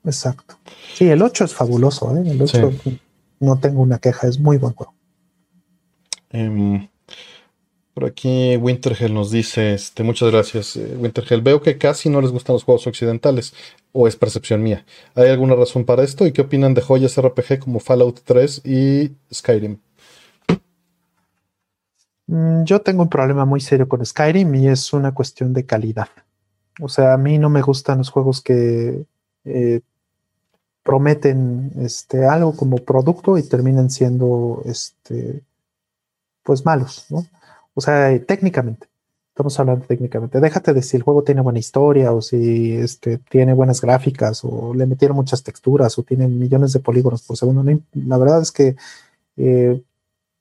Exacto. 0.03 0.55
Sí, 0.93 1.09
el 1.09 1.21
8 1.21 1.45
es 1.45 1.53
fabuloso, 1.53 2.15
¿eh? 2.15 2.23
El 2.25 2.41
8 2.41 2.71
no 3.39 3.59
tengo 3.59 3.81
una 3.81 3.99
queja, 3.99 4.27
es 4.27 4.39
muy 4.39 4.57
buen 4.57 4.73
juego. 4.73 4.93
Em, 6.29 6.87
Por 7.93 8.05
aquí 8.05 8.57
Wintergel 8.57 9.13
nos 9.13 9.29
dice, 9.29 9.75
este, 9.75 10.01
muchas 10.01 10.31
gracias 10.31 10.75
eh, 10.77 10.97
Wintergel, 10.97 11.41
veo 11.41 11.61
que 11.61 11.77
casi 11.77 12.09
no 12.09 12.21
les 12.21 12.31
gustan 12.31 12.53
los 12.53 12.63
juegos 12.63 12.87
occidentales, 12.87 13.53
o 13.91 14.07
es 14.07 14.15
percepción 14.15 14.63
mía. 14.63 14.83
¿Hay 15.13 15.29
alguna 15.29 15.55
razón 15.55 15.85
para 15.85 16.03
esto? 16.03 16.25
¿Y 16.25 16.31
qué 16.31 16.41
opinan 16.41 16.73
de 16.73 16.81
joyas 16.81 17.21
RPG 17.21 17.59
como 17.59 17.79
Fallout 17.79 18.21
3 18.25 18.61
y 18.65 19.11
Skyrim? 19.31 19.77
Mm, 22.27 22.63
yo 22.63 22.81
tengo 22.81 23.03
un 23.03 23.09
problema 23.09 23.45
muy 23.45 23.61
serio 23.61 23.87
con 23.87 24.03
Skyrim 24.03 24.55
y 24.55 24.67
es 24.67 24.91
una 24.93 25.13
cuestión 25.13 25.53
de 25.53 25.65
calidad. 25.65 26.09
O 26.81 26.89
sea, 26.89 27.13
a 27.13 27.17
mí 27.17 27.37
no 27.37 27.49
me 27.49 27.61
gustan 27.61 27.99
los 27.99 28.09
juegos 28.09 28.41
que 28.41 29.05
eh, 29.45 29.81
prometen 30.83 31.71
este, 31.79 32.25
algo 32.25 32.55
como 32.55 32.77
producto 32.77 33.37
y 33.37 33.43
terminan 33.43 33.89
siendo 33.89 34.61
este, 34.65 35.41
pues 36.43 36.65
malos, 36.65 37.05
¿no? 37.09 37.25
O 37.73 37.81
sea, 37.81 38.17
técnicamente. 38.25 38.87
Estamos 39.29 39.59
hablando 39.59 39.85
técnicamente. 39.87 40.39
Déjate 40.39 40.73
de 40.73 40.83
si 40.83 40.95
el 40.95 41.01
juego 41.01 41.23
tiene 41.23 41.41
buena 41.41 41.57
historia 41.57 42.13
o 42.13 42.21
si 42.21 42.73
este, 42.73 43.17
tiene 43.17 43.53
buenas 43.53 43.81
gráficas 43.81 44.41
o 44.43 44.75
le 44.75 44.85
metieron 44.85 45.17
muchas 45.17 45.41
texturas 45.41 45.97
o 45.97 46.03
tiene 46.03 46.27
millones 46.27 46.71
de 46.73 46.79
polígonos 46.79 47.23
por 47.23 47.35
segundo. 47.35 47.63
La 47.93 48.17
verdad 48.19 48.43
es 48.43 48.51
que 48.51 48.75
eh, 49.37 49.81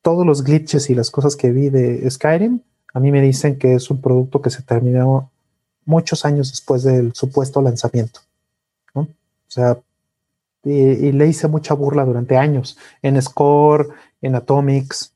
todos 0.02 0.26
los 0.26 0.44
glitches 0.44 0.90
y 0.90 0.94
las 0.94 1.10
cosas 1.10 1.36
que 1.36 1.52
vi 1.52 1.70
de 1.70 2.10
Skyrim 2.10 2.60
a 2.92 3.00
mí 3.00 3.10
me 3.10 3.22
dicen 3.22 3.58
que 3.58 3.74
es 3.74 3.90
un 3.90 4.02
producto 4.02 4.42
que 4.42 4.50
se 4.50 4.62
terminó 4.62 5.30
muchos 5.86 6.26
años 6.26 6.50
después 6.50 6.82
del 6.82 7.14
supuesto 7.14 7.62
lanzamiento. 7.62 8.20
O 8.94 9.06
sea, 9.48 9.78
y, 10.64 11.12
le 11.12 11.26
hice 11.26 11.48
mucha 11.48 11.74
burla 11.74 12.04
durante 12.04 12.36
años 12.36 12.78
en 13.02 13.20
Score, 13.20 13.88
en 14.20 14.34
Atomics 14.34 15.14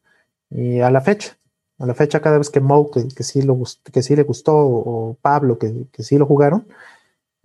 y 0.51 0.81
a 0.81 0.91
la 0.91 1.01
fecha 1.01 1.37
a 1.79 1.87
la 1.87 1.95
fecha 1.95 2.21
cada 2.21 2.39
vez 2.39 2.51
que 2.51 2.61
Mo, 2.61 2.91
que, 2.91 3.23
sí, 3.23 3.43
lo, 3.43 3.59
que 3.93 4.03
sí 4.03 4.17
le 4.17 4.23
gustó, 4.23 4.57
o 4.57 5.17
Pablo, 5.21 5.59
que, 5.59 5.87
que 5.93 6.03
sí 6.03 6.17
lo 6.17 6.27
jugaron, 6.27 6.67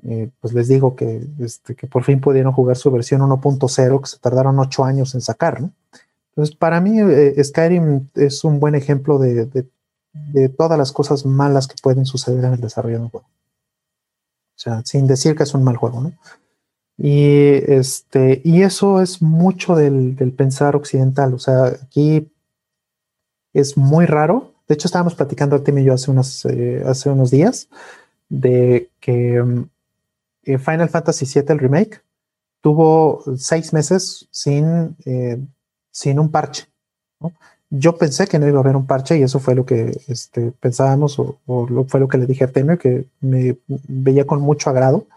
eh, 0.03 0.29
pues 0.39 0.53
les 0.53 0.67
digo 0.67 0.95
que, 0.95 1.27
este, 1.39 1.75
que 1.75 1.87
por 1.87 2.03
fin 2.03 2.21
pudieron 2.21 2.53
jugar 2.53 2.77
su 2.77 2.91
versión 2.91 3.21
1.0, 3.21 4.01
que 4.01 4.07
se 4.07 4.19
tardaron 4.19 4.57
ocho 4.59 4.83
años 4.83 5.13
en 5.15 5.21
sacar, 5.21 5.61
¿no? 5.61 5.71
Entonces, 6.29 6.55
para 6.55 6.79
mí, 6.79 6.99
eh, 6.99 7.43
Skyrim 7.43 8.07
es 8.15 8.43
un 8.45 8.59
buen 8.59 8.73
ejemplo 8.73 9.19
de, 9.19 9.45
de, 9.45 10.49
todas 10.49 10.77
las 10.77 10.93
cosas 10.93 11.25
malas 11.25 11.67
que 11.67 11.75
pueden 11.81 12.05
suceder 12.05 12.45
en 12.45 12.53
el 12.53 12.61
desarrollo 12.61 12.97
de 12.97 13.03
un 13.03 13.09
juego. 13.09 13.27
O 13.27 14.59
sea, 14.61 14.81
sin 14.85 15.07
decir 15.07 15.35
que 15.35 15.43
es 15.43 15.53
un 15.53 15.63
mal 15.63 15.75
juego, 15.75 15.99
¿no? 15.99 16.13
Y, 17.03 17.53
este, 17.67 18.41
y 18.43 18.61
eso 18.61 19.01
es 19.01 19.23
mucho 19.23 19.75
del, 19.75 20.15
del 20.15 20.31
pensar 20.33 20.75
occidental. 20.75 21.33
O 21.33 21.39
sea, 21.39 21.65
aquí 21.65 22.31
es 23.53 23.75
muy 23.75 24.05
raro. 24.05 24.53
De 24.67 24.75
hecho, 24.75 24.87
estábamos 24.87 25.15
platicando 25.15 25.61
Tim 25.63 25.79
y 25.79 25.83
yo 25.83 25.95
hace, 25.95 26.11
unos, 26.11 26.45
eh, 26.45 26.83
hace 26.85 27.09
unos 27.09 27.31
días 27.31 27.69
de 28.29 28.89
que 28.99 29.41
mm, 29.41 29.63
eh, 30.43 30.57
Final 30.59 30.89
Fantasy 30.89 31.25
VII, 31.25 31.45
el 31.49 31.59
remake, 31.59 32.01
tuvo 32.61 33.23
seis 33.35 33.73
meses 33.73 34.27
sin, 34.29 34.95
eh, 35.05 35.39
sin 35.89 36.19
un 36.19 36.29
parche. 36.29 36.67
Yo 37.71 37.97
pensé 37.97 38.27
que 38.27 38.37
no 38.37 38.47
iba 38.47 38.59
a 38.59 38.61
haber 38.61 38.75
un 38.75 38.85
parche 38.85 39.17
y 39.17 39.23
eso 39.23 39.39
fue 39.39 39.55
lo 39.55 39.65
que 39.65 39.97
este, 40.07 40.51
pensábamos 40.51 41.17
o, 41.17 41.39
lo, 41.47 41.85
fue 41.85 41.99
lo 41.99 42.07
que 42.07 42.19
le 42.19 42.27
dije 42.27 42.43
a 42.43 42.51
Temio, 42.51 42.77
que 42.77 43.05
me 43.21 43.57
veía 43.67 44.27
con 44.27 44.41
mucho 44.41 44.69
agrado 44.69 45.07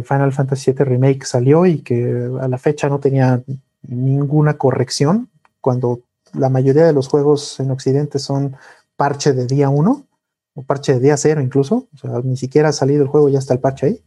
Final 0.00 0.32
Fantasy 0.32 0.72
VII 0.72 0.84
Remake 0.84 1.26
salió 1.26 1.66
y 1.66 1.80
que 1.80 2.30
a 2.40 2.48
la 2.48 2.56
fecha 2.56 2.88
no 2.88 3.00
tenía 3.00 3.42
ninguna 3.82 4.56
corrección 4.56 5.28
cuando 5.60 6.00
la 6.32 6.48
mayoría 6.48 6.86
de 6.86 6.94
los 6.94 7.08
juegos 7.08 7.60
en 7.60 7.70
Occidente 7.70 8.18
son 8.18 8.56
parche 8.96 9.32
de 9.32 9.46
día 9.46 9.68
1 9.68 10.06
o 10.54 10.62
parche 10.62 10.94
de 10.94 11.00
día 11.00 11.16
0 11.16 11.40
incluso, 11.40 11.88
o 11.94 11.98
sea, 11.98 12.20
ni 12.24 12.36
siquiera 12.36 12.70
ha 12.70 12.72
salido 12.72 13.02
el 13.02 13.08
juego, 13.08 13.28
ya 13.28 13.38
está 13.38 13.54
el 13.54 13.60
parche 13.60 13.86
ahí. 13.86 14.04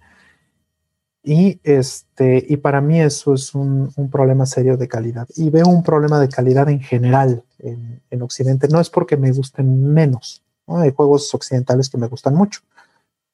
Y, 1.27 1.59
este, 1.63 2.45
y 2.47 2.57
para 2.57 2.81
mí 2.81 3.01
eso 3.01 3.33
es 3.33 3.55
un, 3.55 3.91
problema 4.11 4.45
serio 4.45 4.77
de 4.77 4.87
calidad. 4.87 5.27
Y 5.35 5.49
veo 5.49 5.65
un 5.65 5.81
problema 5.81 6.19
de 6.19 6.29
calidad 6.29 6.69
en 6.69 6.79
general 6.79 7.43
en, 7.57 8.21
Occidente. 8.21 8.69
No 8.69 8.79
es 8.79 8.89
porque 8.89 9.17
me 9.17 9.31
gusten 9.33 9.91
menos. 9.93 10.41
Hay 10.67 10.93
juegos 10.93 11.33
occidentales 11.33 11.89
que 11.89 11.97
me 11.97 12.07
gustan 12.07 12.33
mucho. 12.33 12.61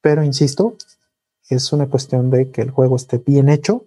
Pero 0.02 0.24
insisto, 0.24 0.76
es 1.56 1.74
una 1.74 1.88
cuestión 1.88 2.30
de 2.30 2.52
que 2.52 2.62
el 2.62 2.72
juego 2.72 2.96
esté 2.96 3.18
bien 3.18 3.50
hecho 3.50 3.86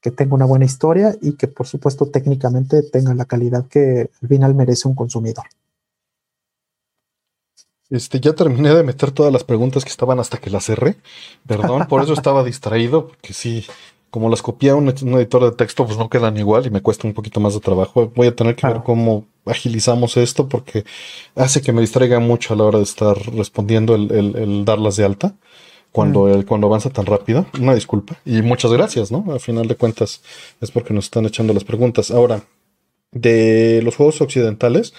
que 0.00 0.10
tenga 0.10 0.34
una 0.34 0.46
buena 0.46 0.64
historia 0.64 1.14
y 1.20 1.32
que 1.32 1.46
por 1.46 1.66
supuesto 1.66 2.06
técnicamente 2.06 2.82
tenga 2.82 3.14
la 3.14 3.26
calidad 3.26 3.66
que 3.66 4.10
al 4.22 4.28
final 4.28 4.54
merece 4.54 4.88
un 4.88 4.94
consumidor. 4.94 5.44
Este, 7.90 8.20
ya 8.20 8.32
terminé 8.32 8.72
de 8.72 8.84
meter 8.84 9.10
todas 9.10 9.32
las 9.32 9.44
preguntas 9.44 9.84
que 9.84 9.90
estaban 9.90 10.20
hasta 10.20 10.38
que 10.38 10.48
las 10.48 10.64
cerré. 10.64 10.96
Perdón, 11.46 11.86
por 11.88 12.02
eso 12.02 12.12
estaba 12.12 12.44
distraído, 12.44 13.08
porque 13.08 13.32
sí, 13.32 13.66
como 14.10 14.30
las 14.30 14.42
copié 14.42 14.70
a 14.70 14.76
un, 14.76 14.88
editor 14.88 15.44
de 15.44 15.56
texto, 15.56 15.84
pues 15.84 15.98
no 15.98 16.08
quedan 16.08 16.36
igual 16.36 16.66
y 16.66 16.70
me 16.70 16.82
cuesta 16.82 17.08
un 17.08 17.14
poquito 17.14 17.40
más 17.40 17.54
de 17.54 17.60
trabajo. 17.60 18.12
Voy 18.14 18.28
a 18.28 18.36
tener 18.36 18.54
que 18.54 18.66
ver 18.66 18.82
cómo 18.84 19.26
agilizamos 19.44 20.16
esto 20.16 20.48
porque 20.48 20.84
hace 21.34 21.62
que 21.62 21.72
me 21.72 21.80
distraiga 21.80 22.20
mucho 22.20 22.54
a 22.54 22.56
la 22.56 22.64
hora 22.64 22.78
de 22.78 22.84
estar 22.84 23.16
respondiendo 23.34 23.96
el, 23.96 24.12
el 24.12 24.64
darlas 24.64 24.94
de 24.94 25.04
alta 25.04 25.34
cuando, 25.92 26.26
mm. 26.26 26.42
cuando 26.42 26.66
avanza 26.66 26.90
tan 26.90 27.06
rápido. 27.06 27.46
Una 27.60 27.74
disculpa. 27.74 28.16
Y 28.24 28.42
muchas 28.42 28.72
gracias, 28.72 29.10
¿no? 29.10 29.24
A 29.32 29.38
final 29.38 29.66
de 29.68 29.76
cuentas 29.76 30.22
es 30.60 30.70
porque 30.70 30.94
nos 30.94 31.04
están 31.04 31.26
echando 31.26 31.52
las 31.52 31.64
preguntas. 31.64 32.10
Ahora, 32.10 32.42
de 33.12 33.80
los 33.82 33.96
juegos 33.96 34.20
occidentales, 34.20 34.94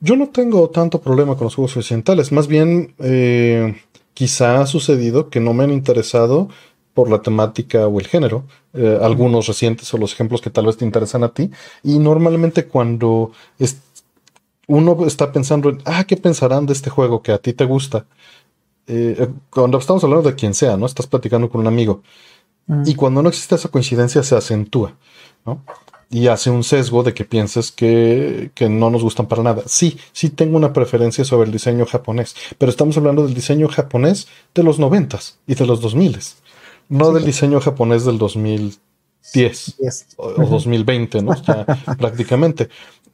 yo 0.00 0.16
no 0.16 0.28
tengo 0.28 0.70
tanto 0.70 1.00
problema 1.00 1.36
con 1.36 1.44
los 1.44 1.54
juegos 1.54 1.76
occidentales. 1.76 2.32
Más 2.32 2.46
bien, 2.46 2.94
eh, 2.98 3.76
quizá 4.14 4.60
ha 4.60 4.66
sucedido 4.66 5.28
que 5.28 5.40
no 5.40 5.54
me 5.54 5.64
han 5.64 5.72
interesado 5.72 6.48
por 6.94 7.10
la 7.10 7.20
temática 7.20 7.86
o 7.86 8.00
el 8.00 8.06
género. 8.06 8.44
Eh, 8.72 8.98
algunos 9.02 9.46
recientes 9.46 9.92
o 9.92 9.98
los 9.98 10.14
ejemplos 10.14 10.40
que 10.40 10.50
tal 10.50 10.66
vez 10.66 10.78
te 10.78 10.84
interesan 10.84 11.24
a 11.24 11.28
ti. 11.28 11.50
Y 11.82 11.98
normalmente 11.98 12.66
cuando 12.66 13.32
uno 14.66 15.06
está 15.06 15.32
pensando 15.32 15.68
en, 15.68 15.82
ah, 15.84 16.04
¿qué 16.04 16.16
pensarán 16.16 16.66
de 16.66 16.72
este 16.72 16.90
juego 16.90 17.22
que 17.22 17.32
a 17.32 17.38
ti 17.38 17.52
te 17.52 17.64
gusta? 17.64 18.06
Eh, 18.86 19.16
eh, 19.18 19.28
cuando 19.50 19.78
estamos 19.78 20.02
hablando 20.04 20.28
de 20.28 20.36
quien 20.36 20.54
sea, 20.54 20.76
¿no? 20.76 20.86
Estás 20.86 21.06
platicando 21.06 21.48
con 21.48 21.60
un 21.60 21.66
amigo. 21.66 22.02
Mm. 22.66 22.82
Y 22.86 22.94
cuando 22.94 23.22
no 23.22 23.28
existe 23.28 23.54
esa 23.54 23.68
coincidencia, 23.68 24.22
se 24.22 24.36
acentúa, 24.36 24.94
¿no? 25.44 25.62
Y 26.08 26.28
hace 26.28 26.50
un 26.50 26.62
sesgo 26.62 27.02
de 27.02 27.14
que 27.14 27.24
pienses 27.24 27.72
que, 27.72 28.52
no 28.70 28.90
nos 28.90 29.02
gustan 29.02 29.26
para 29.26 29.42
nada. 29.42 29.62
Sí, 29.66 29.98
sí 30.12 30.30
tengo 30.30 30.56
una 30.56 30.72
preferencia 30.72 31.24
sobre 31.24 31.46
el 31.46 31.52
diseño 31.52 31.84
japonés, 31.84 32.36
pero 32.58 32.70
estamos 32.70 32.96
hablando 32.96 33.24
del 33.24 33.34
diseño 33.34 33.68
japonés 33.68 34.28
de 34.54 34.62
los 34.62 34.78
noventas 34.78 35.38
y 35.48 35.56
de 35.56 35.66
los 35.66 35.80
dos 35.80 35.96
miles, 35.96 36.36
no 36.88 37.12
del 37.12 37.24
diseño 37.24 37.60
japonés 37.60 38.04
del 38.04 38.18
2010 38.18 39.74
o, 40.16 40.30
2020, 40.30 41.22
¿no? 41.22 41.32
prácticamente. 41.98 42.68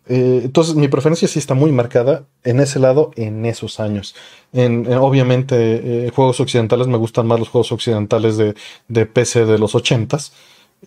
Eh, 0.09 0.43
entonces, 0.45 0.75
mi 0.75 0.89
preferencia 0.89 1.29
sí 1.29 1.39
está 1.39 1.55
muy 1.55 1.71
marcada 1.71 2.25
en 2.43 2.61
ese 2.61 2.79
lado, 2.79 3.13
en 3.17 3.47
esos 3.47 3.81
años. 3.81 4.15
En, 4.53 4.93
obviamente, 4.95 6.07
eh, 6.07 6.11
juegos 6.11 6.41
occidentales 6.41 6.87
me 6.89 6.97
gustan 6.97 7.27
más 7.27 7.39
los 7.39 7.49
juegos 7.49 7.73
occidentales 7.73 8.37
de, 8.37 8.55
de 8.89 9.07
PC 9.07 9.47
de 9.47 9.59
los 9.59 9.75
80s, 9.75 10.33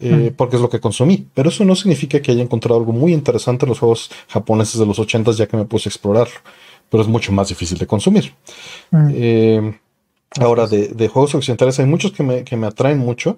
eh, 0.01 0.33
porque 0.35 0.57
es 0.57 0.61
lo 0.61 0.69
que 0.69 0.81
consumí. 0.81 1.27
Pero 1.33 1.49
eso 1.49 1.63
no 1.63 1.75
significa 1.75 2.21
que 2.21 2.31
haya 2.31 2.43
encontrado 2.43 2.79
algo 2.79 2.91
muy 2.91 3.13
interesante 3.13 3.65
en 3.65 3.69
los 3.69 3.79
juegos 3.79 4.11
japoneses 4.27 4.79
de 4.79 4.85
los 4.85 4.99
80s, 4.99 5.35
ya 5.35 5.47
que 5.47 5.57
me 5.57 5.65
puse 5.65 5.87
a 5.87 5.91
explorarlo. 5.91 6.35
Pero 6.89 7.01
es 7.01 7.09
mucho 7.09 7.31
más 7.31 7.47
difícil 7.49 7.77
de 7.77 7.87
consumir. 7.87 8.33
ahora, 10.39 10.67
de, 10.67 10.89
de, 10.89 11.07
juegos 11.07 11.33
occidentales 11.33 11.79
hay 11.79 11.85
muchos 11.85 12.11
que 12.11 12.21
me, 12.21 12.43
que 12.43 12.57
me 12.57 12.67
atraen 12.67 12.99
mucho 12.99 13.37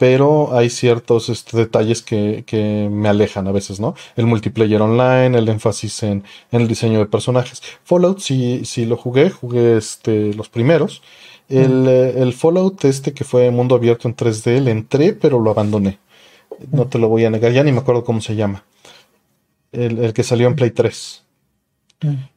pero 0.00 0.56
hay 0.56 0.70
ciertos 0.70 1.28
este, 1.28 1.58
detalles 1.58 2.00
que, 2.00 2.88
me 2.90 3.10
alejan 3.10 3.46
a 3.46 3.52
veces, 3.52 3.80
¿no? 3.80 3.94
El 4.16 4.24
multiplayer 4.24 4.80
online, 4.80 5.36
el 5.36 5.46
énfasis 5.46 6.02
en, 6.04 6.24
el 6.52 6.66
diseño 6.66 7.00
de 7.00 7.04
personajes. 7.04 7.62
Fallout, 7.84 8.18
si, 8.20 8.64
si 8.64 8.86
lo 8.86 8.96
jugué, 8.96 9.28
jugué 9.28 9.76
este, 9.76 10.32
los 10.32 10.48
primeros. 10.48 11.02
El, 11.50 11.86
eh, 11.86 12.14
el, 12.16 12.32
Fallout 12.32 12.82
este 12.86 13.12
que 13.12 13.24
fue 13.24 13.50
mundo 13.50 13.74
abierto 13.74 14.08
en 14.08 14.16
3D, 14.16 14.60
le 14.60 14.70
entré, 14.70 15.12
pero 15.12 15.38
lo 15.38 15.50
abandoné. 15.50 15.98
No 16.72 16.86
te 16.86 16.98
lo 16.98 17.10
voy 17.10 17.26
a 17.26 17.30
negar, 17.30 17.52
ya 17.52 17.62
ni 17.62 17.70
me 17.70 17.80
acuerdo 17.80 18.02
cómo 18.02 18.22
se 18.22 18.34
llama. 18.34 18.64
El, 19.70 19.98
el 19.98 20.14
que 20.14 20.22
salió 20.22 20.48
en 20.48 20.56
Play 20.56 20.70
3. 20.70 21.22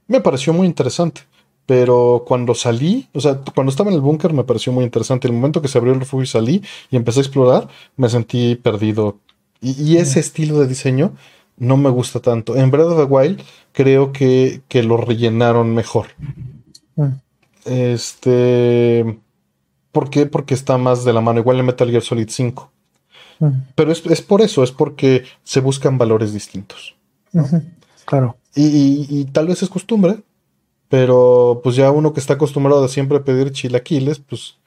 Me 0.07 0.19
pareció 0.19 0.51
muy 0.51 0.67
interesante. 0.67 1.21
Pero 1.65 2.25
cuando 2.27 2.55
salí, 2.55 3.07
o 3.13 3.21
sea, 3.21 3.39
cuando 3.55 3.71
estaba 3.71 3.89
en 3.89 3.95
el 3.95 4.01
búnker 4.01 4.33
me 4.33 4.43
pareció 4.43 4.73
muy 4.73 4.83
interesante. 4.83 5.27
El 5.27 5.33
momento 5.33 5.61
que 5.61 5.69
se 5.69 5.77
abrió 5.77 5.93
el 5.93 5.99
refugio 5.99 6.23
y 6.23 6.27
salí 6.27 6.63
y 6.91 6.97
empecé 6.97 7.19
a 7.19 7.23
explorar, 7.23 7.67
me 7.95 8.09
sentí 8.09 8.55
perdido. 8.55 9.19
Y, 9.61 9.95
ese 9.95 10.19
estilo 10.19 10.59
de 10.59 10.67
diseño 10.67 11.13
no 11.57 11.77
me 11.77 11.89
gusta 11.89 12.19
tanto. 12.19 12.57
En 12.57 12.69
Breath 12.69 12.87
of 12.87 12.97
the 12.97 13.03
Wild 13.03 13.41
creo 13.71 14.11
que, 14.11 14.61
lo 14.83 14.97
rellenaron 14.97 15.73
mejor. 15.73 16.07
Este. 17.63 19.19
¿Por 19.93 20.09
qué? 20.09 20.25
Porque 20.25 20.53
está 20.53 20.77
más 20.77 21.05
de 21.05 21.13
la 21.13 21.21
mano. 21.21 21.39
Igual 21.39 21.59
en 21.59 21.65
Metal 21.67 21.89
Gear 21.89 22.03
Solid 22.03 22.27
5. 22.29 22.71
Pero 23.75 23.91
es, 23.91 24.21
por 24.21 24.41
eso, 24.41 24.63
es 24.63 24.71
porque 24.71 25.23
se 25.43 25.61
buscan 25.61 25.97
valores 25.97 26.33
distintos. 26.33 26.95
Claro. 28.05 28.37
y, 28.53 29.25
tal 29.31 29.47
vez 29.47 29.63
es 29.63 29.69
costumbre, 29.69 30.17
Pero 30.93 31.59
pues 31.63 31.75
ya 31.75 31.89
uno 31.89 32.13
que 32.13 32.19
está 32.19 32.35
acostumbrado 32.35 32.85
a 32.85 32.87
siempre 32.87 33.19
pedir 33.19 33.51
chilaquiles, 33.51 34.19
pues 34.19 34.57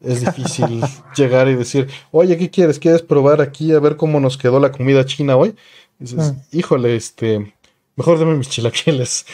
es 0.00 0.20
difícil 0.20 0.80
llegar 1.16 1.48
y 1.48 1.56
decir, 1.56 1.88
oye, 2.12 2.38
¿qué 2.38 2.48
quieres? 2.48 2.78
¿Quieres 2.78 3.02
probar 3.02 3.40
aquí 3.40 3.72
a 3.72 3.80
ver 3.80 3.96
cómo 3.96 4.20
nos 4.20 4.38
quedó 4.38 4.60
la 4.60 4.70
comida 4.70 5.04
china 5.04 5.34
hoy? 5.34 5.56
dices, 5.98 6.32
mm. 6.32 6.56
híjole, 6.56 6.94
este, 6.94 7.52
mejor 7.96 8.20
dame 8.20 8.36
mis 8.36 8.48
chilaquiles. 8.50 9.26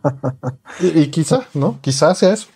y, 0.80 1.06
quizá, 1.06 1.46
¿no? 1.54 1.78
Quizá 1.80 2.14
sea 2.14 2.34
eso. 2.34 2.48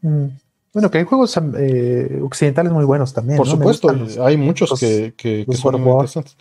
Mm. 0.00 0.28
Bueno, 0.72 0.90
que 0.90 0.96
hay 0.96 1.04
juegos 1.04 1.38
eh, 1.58 2.20
occidentales 2.22 2.72
muy 2.72 2.86
buenos 2.86 3.12
también. 3.12 3.36
Por 3.36 3.48
supuesto, 3.48 3.94
hay 4.22 4.38
muchos 4.38 4.80
que, 4.80 5.12
que, 5.14 5.44
son 5.52 5.78
muy 5.78 5.92
interesantes. 5.92 6.38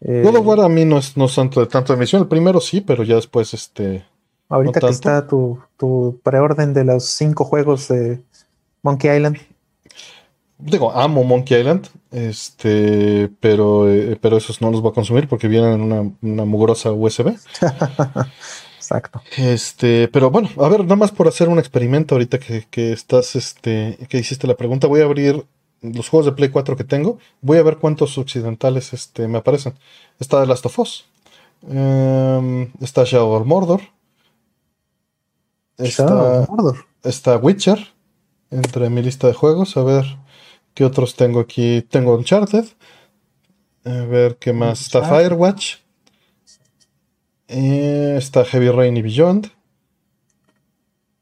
Eh, 0.00 0.22
God 0.24 0.36
of 0.36 0.46
War 0.46 0.60
a 0.60 0.68
mí 0.70 0.86
no 0.86 0.96
es, 0.96 1.14
no 1.14 1.28
tanto 1.28 1.60
de 1.60 1.66
tanto 1.66 1.92
emisión. 1.92 2.22
El 2.22 2.28
primero 2.28 2.58
sí, 2.58 2.80
pero 2.80 3.04
ya 3.04 3.16
después 3.16 3.52
este. 3.52 4.06
Ahorita 4.48 4.80
que 4.80 4.88
está 4.88 5.26
tu, 5.26 5.58
tu 5.76 6.20
preorden 6.22 6.74
de 6.74 6.84
los 6.84 7.04
cinco 7.04 7.44
juegos 7.44 7.88
de 7.88 8.22
Monkey 8.82 9.16
Island. 9.16 9.38
Digo, 10.58 10.92
amo 10.92 11.24
Monkey 11.24 11.58
Island, 11.58 11.88
este, 12.10 13.28
pero, 13.40 13.90
eh, 13.90 14.16
pero 14.20 14.36
esos 14.36 14.60
no 14.60 14.70
los 14.70 14.80
voy 14.80 14.92
a 14.92 14.94
consumir 14.94 15.28
porque 15.28 15.48
vienen 15.48 15.72
en 15.72 15.80
una, 15.82 16.12
una 16.22 16.44
mugrosa 16.44 16.92
USB. 16.92 17.36
Exacto. 18.76 19.22
Este, 19.36 20.08
pero 20.08 20.30
bueno, 20.30 20.50
a 20.58 20.68
ver, 20.68 20.82
nada 20.82 20.96
más 20.96 21.10
por 21.10 21.26
hacer 21.26 21.48
un 21.48 21.58
experimento 21.58 22.14
ahorita 22.14 22.38
que, 22.38 22.66
que 22.70 22.92
estás, 22.92 23.34
este, 23.34 23.98
que 24.08 24.18
hiciste 24.18 24.46
la 24.46 24.56
pregunta, 24.56 24.86
voy 24.86 25.00
a 25.00 25.04
abrir 25.04 25.44
los 25.80 26.08
juegos 26.08 26.26
de 26.26 26.32
Play 26.32 26.50
4 26.50 26.76
que 26.76 26.84
tengo, 26.84 27.18
voy 27.40 27.58
a 27.58 27.62
ver 27.62 27.78
cuántos 27.78 28.16
occidentales 28.18 28.92
este, 28.92 29.26
me 29.26 29.38
aparecen. 29.38 29.74
Está 30.20 30.40
The 30.40 30.46
Last 30.46 30.66
of 30.66 30.78
Us, 30.78 31.06
em, 31.68 32.70
está 32.80 33.04
Shadow 33.04 33.32
of 33.32 33.46
Mordor, 33.46 33.80
está, 35.78 36.46
está 37.02 37.36
Witcher, 37.36 37.92
entre 38.50 38.90
mi 38.90 39.02
lista 39.02 39.26
de 39.26 39.34
juegos, 39.34 39.76
a 39.76 39.82
ver 39.82 40.04
qué 40.74 40.84
otros 40.84 41.16
tengo 41.16 41.40
aquí. 41.40 41.82
Tengo 41.82 42.14
Uncharted, 42.14 42.64
a 43.84 43.90
ver 43.90 44.36
qué 44.36 44.52
más, 44.52 44.80
está 44.80 45.02
Firewatch. 45.02 45.76
Eh, 47.48 48.14
está 48.18 48.44
Heavy 48.44 48.70
Rain 48.70 48.96
y 48.96 49.02
Beyond. 49.02 49.50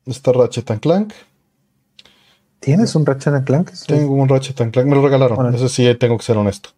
Está 0.06 0.32
Ratchet 0.32 0.80
Clank. 0.80 1.12
¿Tienes 2.60 2.94
un 2.94 3.04
Ratchet 3.04 3.44
Clank? 3.44 3.72
Tengo 3.86 4.14
un 4.14 4.28
Ratchet 4.28 4.56
Clank, 4.56 4.86
me 4.86 4.94
lo 4.94 5.02
regalaron. 5.02 5.54
Eso 5.54 5.68
sí, 5.68 5.92
tengo 5.96 6.16
que 6.16 6.24
ser 6.24 6.36
honesto. 6.36 6.70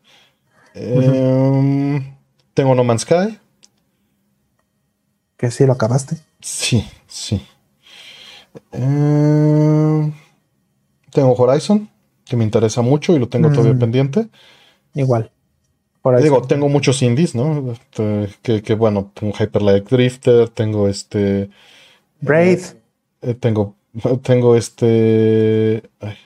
Em, 0.74 2.16
tengo 2.54 2.74
No 2.74 2.84
Man's 2.84 3.02
Sky. 3.02 3.38
¿Que 5.36 5.50
sí 5.50 5.66
lo 5.66 5.74
acabaste? 5.74 6.16
Sí, 6.40 6.88
sí. 7.06 7.46
Em, 8.72 10.12
tengo 11.10 11.34
Horizon, 11.34 11.88
que 12.24 12.36
me 12.36 12.44
interesa 12.44 12.82
mucho 12.82 13.14
y 13.14 13.18
lo 13.18 13.28
tengo 13.28 13.50
todavía 13.50 13.74
mm. 13.74 13.78
pendiente. 13.78 14.28
Igual. 14.94 15.30
Digo, 16.22 16.42
tengo 16.42 16.68
muchos 16.68 17.00
indies, 17.00 17.34
¿no? 17.34 17.72
Este, 17.72 18.28
que, 18.42 18.62
que, 18.62 18.74
bueno, 18.74 19.10
tengo 19.14 19.32
Hyper 19.32 19.62
Light 19.62 19.88
Drifter, 19.88 20.50
tengo 20.50 20.86
este. 20.86 21.48
Braid. 22.20 22.60
Eh, 23.22 23.34
tengo, 23.34 23.74
tengo 24.22 24.54
este. 24.54 25.82
Ay, 26.00 26.16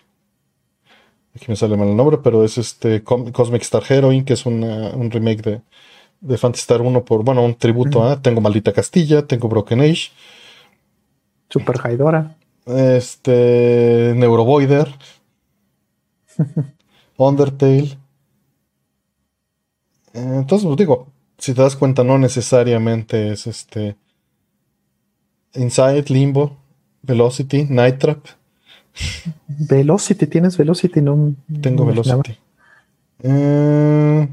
aquí 1.36 1.46
me 1.46 1.54
sale 1.54 1.76
mal 1.76 1.88
el 1.88 1.96
nombre, 1.96 2.18
pero 2.24 2.44
es 2.44 2.58
este 2.58 3.04
Cosmic 3.04 3.62
Star 3.62 3.84
Heroine, 3.88 4.24
que 4.24 4.32
es 4.32 4.46
un 4.46 5.10
remake 5.12 5.42
de, 5.42 5.60
de 6.20 6.38
Fantasy 6.38 6.62
Star 6.62 6.82
1 6.82 7.04
por, 7.04 7.22
bueno, 7.22 7.44
un 7.44 7.54
tributo 7.54 8.02
a. 8.02 8.20
Tengo 8.20 8.40
Maldita 8.40 8.72
Castilla, 8.72 9.26
tengo 9.28 9.48
Broken 9.48 9.80
Age. 9.80 10.10
Super 11.48 11.76
Haidora. 11.82 12.36
Este. 12.66 14.12
Neurovoider. 14.16 14.88
Undertale. 17.16 17.98
Entonces, 20.12 20.66
pues 20.66 20.76
digo, 20.76 21.08
si 21.38 21.54
te 21.54 21.62
das 21.62 21.76
cuenta, 21.76 22.04
no 22.04 22.18
necesariamente 22.18 23.32
es 23.32 23.46
este. 23.46 23.96
Inside, 25.54 26.04
Limbo, 26.08 26.56
Velocity, 27.02 27.64
Night 27.64 27.98
Trap. 27.98 28.26
Velocity, 29.46 30.26
¿tienes 30.26 30.56
Velocity? 30.56 31.00
No. 31.00 31.34
Tengo 31.60 31.86
Velocity. 31.86 32.38
Eh, 33.22 34.28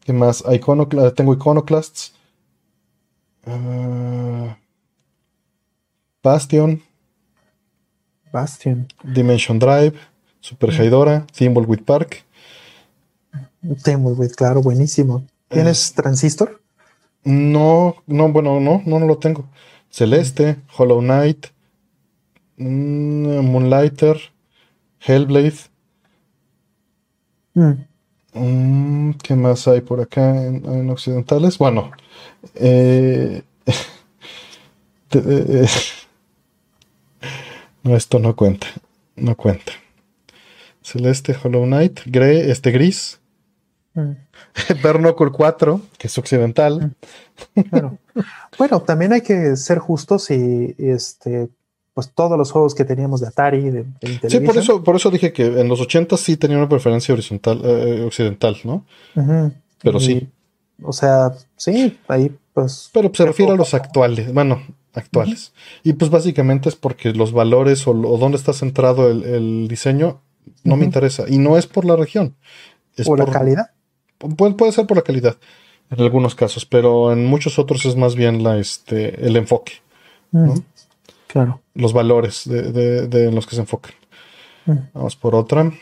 ¿Qué 0.00 0.12
más? 0.12 0.44
tengo 1.14 1.34
Iconoclasts. 1.34 2.14
Uh, 3.46 4.50
Bastion. 6.28 6.82
Bastion. 8.30 8.86
Dimension 9.02 9.58
Drive. 9.58 9.94
Super 10.40 10.70
Haidora. 10.70 11.26
Thimbleweed 11.32 11.84
Park. 11.84 12.22
Thimbleweed, 13.82 14.32
claro, 14.36 14.60
buenísimo. 14.60 15.24
¿Tienes 15.48 15.94
Transistor? 15.94 16.60
No, 17.24 17.96
no, 18.06 18.28
bueno, 18.30 18.60
no, 18.60 18.82
no, 18.84 18.98
no 18.98 19.06
lo 19.06 19.16
tengo. 19.16 19.48
Celeste, 19.88 20.58
Hollow 20.76 21.00
Knight, 21.00 21.46
mm, 22.58 23.40
Moonlighter, 23.50 24.18
Hellblade. 25.00 25.58
Mm. 27.54 27.72
Mm, 28.34 29.12
¿Qué 29.22 29.34
más 29.34 29.66
hay 29.66 29.80
por 29.80 30.00
acá 30.02 30.44
en, 30.44 30.90
occidentales? 30.90 31.56
Bueno, 31.56 31.90
eh, 32.54 33.42
eh, 35.14 35.66
no, 37.82 37.96
esto 37.96 38.18
no 38.18 38.36
cuenta, 38.36 38.66
no 39.16 39.36
cuenta. 39.36 39.72
Celeste, 40.82 41.36
Hollow 41.42 41.64
Knight, 41.64 42.00
Grey, 42.06 42.50
este 42.50 42.70
gris, 42.70 43.20
Bernocle 44.82 45.30
4, 45.30 45.80
que 45.98 46.06
es 46.06 46.18
occidental. 46.18 46.94
Bueno, 48.58 48.80
también 48.80 49.12
hay 49.12 49.20
que 49.20 49.56
ser 49.56 49.78
justos 49.78 50.30
y, 50.30 50.74
este, 50.78 51.48
pues 51.94 52.10
todos 52.14 52.38
los 52.38 52.50
juegos 52.50 52.74
que 52.74 52.84
teníamos 52.84 53.20
de 53.20 53.28
Atari, 53.28 53.70
de, 53.70 53.84
Sí, 54.28 54.40
por 54.40 54.56
eso, 54.56 54.82
por 54.82 54.96
eso 54.96 55.10
dije 55.10 55.32
que 55.32 55.46
en 55.46 55.68
los 55.68 55.80
80 55.80 56.16
sí 56.16 56.36
tenía 56.36 56.56
una 56.56 56.68
preferencia 56.68 57.12
horizontal, 57.12 57.60
eh, 57.64 58.02
occidental, 58.06 58.56
¿no? 58.64 58.84
Pero 59.82 60.00
sí. 60.00 60.28
O 60.82 60.92
sea, 60.92 61.32
sí, 61.56 61.98
ahí 62.06 62.32
pues. 62.54 62.90
Pero 62.92 63.10
se 63.12 63.24
refiere 63.24 63.52
a 63.52 63.56
los 63.56 63.74
actuales, 63.74 64.32
bueno, 64.32 64.62
actuales. 64.94 65.52
Y 65.82 65.94
pues 65.94 66.10
básicamente 66.10 66.68
es 66.68 66.76
porque 66.76 67.12
los 67.12 67.32
valores 67.32 67.86
o, 67.86 67.94
dónde 67.94 68.36
está 68.36 68.52
centrado 68.52 69.10
el, 69.10 69.68
diseño 69.68 70.20
no 70.64 70.76
me 70.76 70.84
interesa. 70.84 71.24
Y 71.28 71.38
no 71.38 71.56
es 71.56 71.66
por 71.66 71.84
la 71.84 71.96
región. 71.96 72.34
Es 72.96 73.06
por 73.06 73.18
la 73.18 73.26
calidad. 73.26 73.70
Puede, 74.18 74.72
ser 74.72 74.86
por 74.86 74.96
la 74.96 75.02
calidad 75.02 75.36
en 75.90 76.00
algunos 76.00 76.34
casos, 76.34 76.66
pero 76.66 77.12
en 77.12 77.26
muchos 77.26 77.58
otros 77.58 77.84
es 77.86 77.96
más 77.96 78.14
bien 78.14 78.42
la, 78.42 78.58
este, 78.58 79.24
el 79.26 79.36
enfoque. 79.36 79.74
Claro. 81.28 81.60
Los 81.74 81.92
valores 81.92 82.48
de, 82.48 83.30
los 83.32 83.46
que 83.46 83.54
se 83.54 83.60
enfocan. 83.60 83.92
Vamos 84.92 85.16
por 85.16 85.34
otra. 85.34 85.72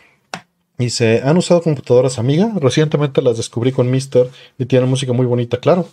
Dice, 0.79 1.23
¿han 1.25 1.39
usado 1.39 1.63
computadoras 1.63 2.19
Amiga? 2.19 2.53
Recientemente 2.57 3.23
las 3.23 3.39
descubrí 3.39 3.73
con 3.73 3.91
Mister 3.91 4.29
y 4.59 4.67
tienen 4.67 4.91
música 4.91 5.13
muy 5.15 5.25
bonita, 5.25 5.57
claro. 5.57 5.89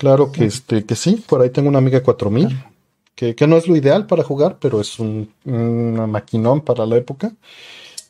Claro 0.00 0.32
que, 0.32 0.46
este, 0.46 0.86
que 0.86 0.96
sí, 0.96 1.22
por 1.28 1.42
ahí 1.42 1.50
tengo 1.50 1.68
una 1.68 1.76
Amiga 1.76 2.02
4000, 2.02 2.48
que, 3.14 3.34
que 3.34 3.46
no 3.46 3.58
es 3.58 3.68
lo 3.68 3.76
ideal 3.76 4.06
para 4.06 4.24
jugar, 4.24 4.56
pero 4.58 4.80
es 4.80 4.98
un, 4.98 5.30
una 5.44 6.06
maquinón 6.06 6.62
para 6.62 6.86
la 6.86 6.96
época. 6.96 7.34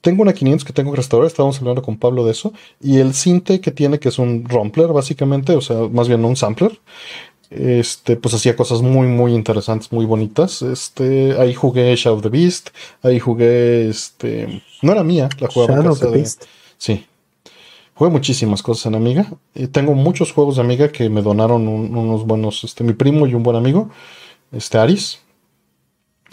Tengo 0.01 0.23
una 0.23 0.33
500 0.33 0.65
que 0.65 0.73
tengo 0.73 0.93
que 0.93 0.99
restaurar, 0.99 1.27
estábamos 1.27 1.59
hablando 1.59 1.83
con 1.83 1.97
Pablo 1.97 2.25
de 2.25 2.31
eso, 2.31 2.53
y 2.81 2.99
el 2.99 3.13
Cinte 3.13 3.61
que 3.61 3.73
tiene, 3.73 3.99
que 3.99 4.09
es 4.09 4.21
un 4.21 4.49
Rompler 4.49 4.93
básicamente, 4.93 5.57
o 5.57 5.61
sea, 5.61 5.89
más 5.91 6.07
bien 6.07 6.25
un 6.25 6.37
sampler, 6.37 6.79
este, 7.51 8.15
pues 8.15 8.37
hacía 8.37 8.55
cosas 8.55 8.83
muy, 8.83 9.09
muy 9.09 9.35
interesantes, 9.35 9.91
muy 9.91 10.05
bonitas. 10.05 10.63
Este, 10.63 11.37
ahí 11.41 11.55
jugué 11.55 11.97
Shadow 11.97 12.19
of 12.19 12.23
the 12.23 12.29
Beast, 12.29 12.71
ahí 13.03 13.19
jugué, 13.19 13.89
este, 13.89 14.63
no 14.81 14.93
era 14.93 15.03
mía, 15.03 15.29
la 15.41 15.49
jugaba 15.49 15.75
Shadow 15.75 15.93
of 15.93 15.99
the 15.99 16.11
Beast. 16.11 16.45
Sí. 16.79 17.05
Jugué 18.01 18.13
muchísimas 18.13 18.63
cosas 18.63 18.87
en 18.87 18.95
Amiga. 18.95 19.27
Y 19.55 19.67
tengo 19.67 19.93
muchos 19.93 20.33
juegos 20.33 20.57
de 20.57 20.63
Amiga 20.63 20.89
que 20.89 21.11
me 21.11 21.21
donaron 21.21 21.69
unos 21.69 22.27
buenos, 22.27 22.65
este, 22.65 22.83
mi 22.83 22.95
primo 22.95 23.27
y 23.27 23.35
un 23.35 23.43
buen 23.43 23.57
amigo, 23.59 23.91
este, 24.53 24.79
Aris. 24.79 25.21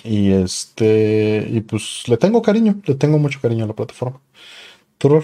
Y 0.01 0.31
este, 0.31 1.45
y 1.51 1.59
pues 1.59 2.05
le 2.07 2.15
tengo 2.15 2.41
cariño, 2.41 2.79
le 2.85 2.95
tengo 2.95 3.17
mucho 3.19 3.41
cariño 3.41 3.65
a 3.65 3.67
la 3.67 3.73
plataforma. 3.73 4.21
¿Tú, 4.97 5.21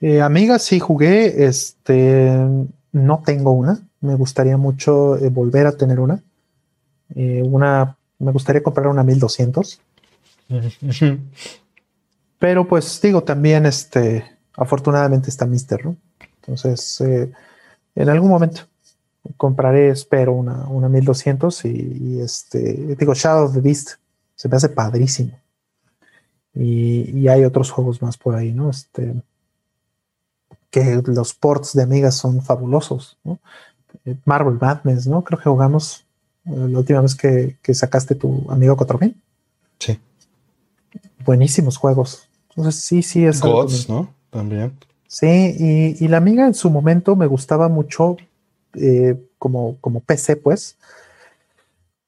eh, 0.00 0.20
amiga, 0.20 0.58
sí 0.58 0.80
jugué, 0.80 1.46
este, 1.46 2.36
no 2.90 3.22
tengo 3.24 3.52
una, 3.52 3.78
me 4.00 4.16
gustaría 4.16 4.56
mucho 4.56 5.16
eh, 5.18 5.28
volver 5.28 5.68
a 5.68 5.76
tener 5.76 6.00
una. 6.00 6.20
Eh, 7.14 7.42
una, 7.44 7.96
me 8.18 8.32
gustaría 8.32 8.64
comprar 8.64 8.88
una 8.88 9.04
1200. 9.04 9.80
Pero 12.40 12.66
pues 12.66 13.00
digo, 13.00 13.22
también 13.22 13.66
este, 13.66 14.33
afortunadamente 14.56 15.30
está 15.30 15.46
Mister, 15.46 15.84
¿no? 15.84 15.96
Entonces, 16.40 17.02
en 17.94 18.08
algún 18.08 18.30
momento. 18.30 18.62
compraré, 19.36 19.88
espero, 19.88 20.32
una, 20.32 20.66
una 20.68 20.88
1200 20.88 21.64
y, 21.64 22.20
este, 22.20 22.94
digo, 22.98 23.14
Shadow 23.14 23.46
of 23.46 23.54
the 23.54 23.60
Beast 23.60 23.92
se 24.34 24.48
me 24.48 24.56
hace 24.56 24.68
padrísimo. 24.68 25.38
Y, 26.54 27.26
hay 27.28 27.44
otros 27.44 27.70
juegos 27.70 28.02
más 28.02 28.16
por 28.16 28.34
ahí, 28.34 28.52
¿no? 28.52 28.70
Este, 28.70 29.14
que 30.70 31.02
los 31.06 31.34
ports 31.34 31.72
de 31.72 31.82
Amiga 31.82 32.10
son 32.10 32.42
fabulosos, 32.42 33.16
¿no? 33.24 33.38
Eh, 34.04 34.16
Marvel 34.24 34.58
Madness, 34.60 35.06
¿no? 35.06 35.22
Creo 35.24 35.38
que 35.38 35.48
jugamos 35.48 36.04
eh, 36.46 36.50
la 36.68 36.78
última 36.78 37.00
vez 37.00 37.14
que, 37.14 37.56
sacaste 37.74 38.14
tu 38.14 38.44
amigo 38.50 38.76
4000. 38.76 39.16
Sí. 39.78 39.98
Buenísimos 41.24 41.76
juegos. 41.76 42.28
Entonces, 42.50 42.82
sí, 42.82 43.02
sí 43.02 43.24
es. 43.24 43.40
Gods, 43.40 43.88
¿no? 43.88 44.12
También. 44.34 44.76
Sí, 45.06 45.94
y, 46.00 46.08
la 46.08 46.16
amiga 46.16 46.44
en 46.44 46.54
su 46.54 46.68
momento 46.68 47.14
me 47.14 47.28
gustaba 47.28 47.68
mucho 47.68 48.16
eh, 48.74 49.16
como, 49.38 49.76
como 49.80 50.00
PC, 50.00 50.34
pues. 50.34 50.76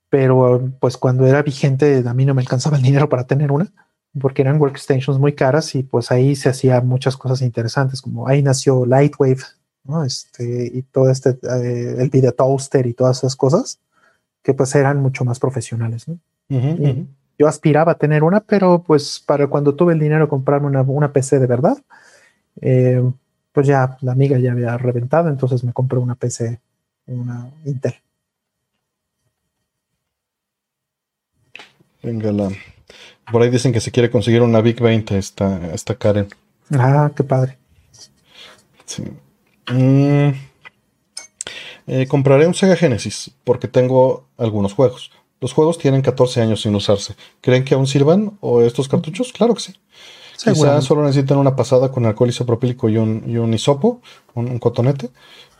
Pero 0.08 0.72
pues 0.80 0.96
cuando 0.96 1.24
era 1.24 1.40
vigente, 1.42 2.02
a 2.04 2.14
mí 2.14 2.24
no 2.24 2.34
me 2.34 2.42
alcanzaba 2.42 2.78
el 2.78 2.82
dinero 2.82 3.08
para 3.08 3.28
tener 3.28 3.52
una, 3.52 3.72
porque 4.20 4.42
eran 4.42 4.60
workstations 4.60 5.20
muy 5.20 5.34
caras 5.34 5.72
y 5.76 5.84
pues 5.84 6.10
ahí 6.10 6.34
se 6.34 6.48
hacían 6.48 6.88
muchas 6.88 7.16
cosas 7.16 7.42
interesantes, 7.42 8.02
como 8.02 8.26
ahí 8.26 8.42
nació 8.42 8.86
Lightwave, 8.86 9.42
¿no? 9.84 10.02
Este, 10.02 10.70
y 10.74 10.82
todo 10.82 11.08
este, 11.10 11.30
eh, 11.30 11.96
el 11.98 12.10
video 12.10 12.32
toaster 12.32 12.86
y 12.88 12.94
todas 12.94 13.18
esas 13.18 13.36
cosas, 13.36 13.78
que 14.42 14.52
pues 14.52 14.74
eran 14.74 15.00
mucho 15.00 15.24
más 15.24 15.38
profesionales, 15.38 16.08
¿no? 16.08 16.18
Yo 17.38 17.46
aspiraba 17.46 17.92
a 17.92 17.98
tener 17.98 18.24
una, 18.24 18.40
pero 18.40 18.82
pues 18.82 19.22
para 19.24 19.46
cuando 19.46 19.76
tuve 19.76 19.92
el 19.92 20.00
dinero 20.00 20.28
comprarme 20.28 20.66
una, 20.66 20.82
una 20.82 21.12
PC 21.12 21.38
de 21.38 21.46
verdad, 21.46 21.78
eh, 22.60 23.02
pues 23.52 23.66
ya 23.66 23.96
la 24.02 24.12
amiga 24.12 24.38
ya 24.38 24.52
había 24.52 24.76
reventado, 24.76 25.28
entonces 25.28 25.64
me 25.64 25.72
compré 25.72 25.98
una 25.98 26.14
PC, 26.14 26.60
una 27.06 27.50
Intel. 27.64 27.94
Venga, 32.02 32.32
la... 32.32 32.50
por 33.32 33.42
ahí 33.42 33.50
dicen 33.50 33.72
que 33.72 33.80
se 33.80 33.90
quiere 33.90 34.10
conseguir 34.10 34.42
una 34.42 34.60
Big 34.60 34.80
20 34.80 35.18
esta, 35.18 35.72
esta 35.72 35.94
Karen. 35.94 36.28
Ah, 36.70 37.10
qué 37.16 37.24
padre. 37.24 37.58
Sí. 38.84 39.02
Mm, 39.72 40.30
eh, 41.88 42.06
compraré 42.08 42.46
un 42.46 42.54
Sega 42.54 42.76
Genesis 42.76 43.30
porque 43.44 43.68
tengo 43.68 44.26
algunos 44.36 44.72
juegos. 44.74 45.10
Los 45.40 45.52
juegos 45.52 45.78
tienen 45.78 46.02
14 46.02 46.40
años 46.40 46.62
sin 46.62 46.74
usarse. 46.74 47.14
¿Creen 47.40 47.64
que 47.64 47.74
aún 47.74 47.86
sirvan 47.86 48.38
o 48.40 48.62
estos 48.62 48.88
cartuchos? 48.88 49.32
Claro 49.32 49.54
que 49.54 49.60
sí. 49.60 49.74
Quizás 50.36 50.84
solo 50.84 51.02
necesitan 51.02 51.38
una 51.38 51.56
pasada 51.56 51.90
con 51.90 52.04
alcohol 52.06 52.28
isopropílico 52.28 52.88
y 52.88 52.98
un, 52.98 53.24
y 53.26 53.36
un 53.38 53.52
hisopo, 53.54 54.00
un, 54.34 54.58
cotonete, 54.58 55.10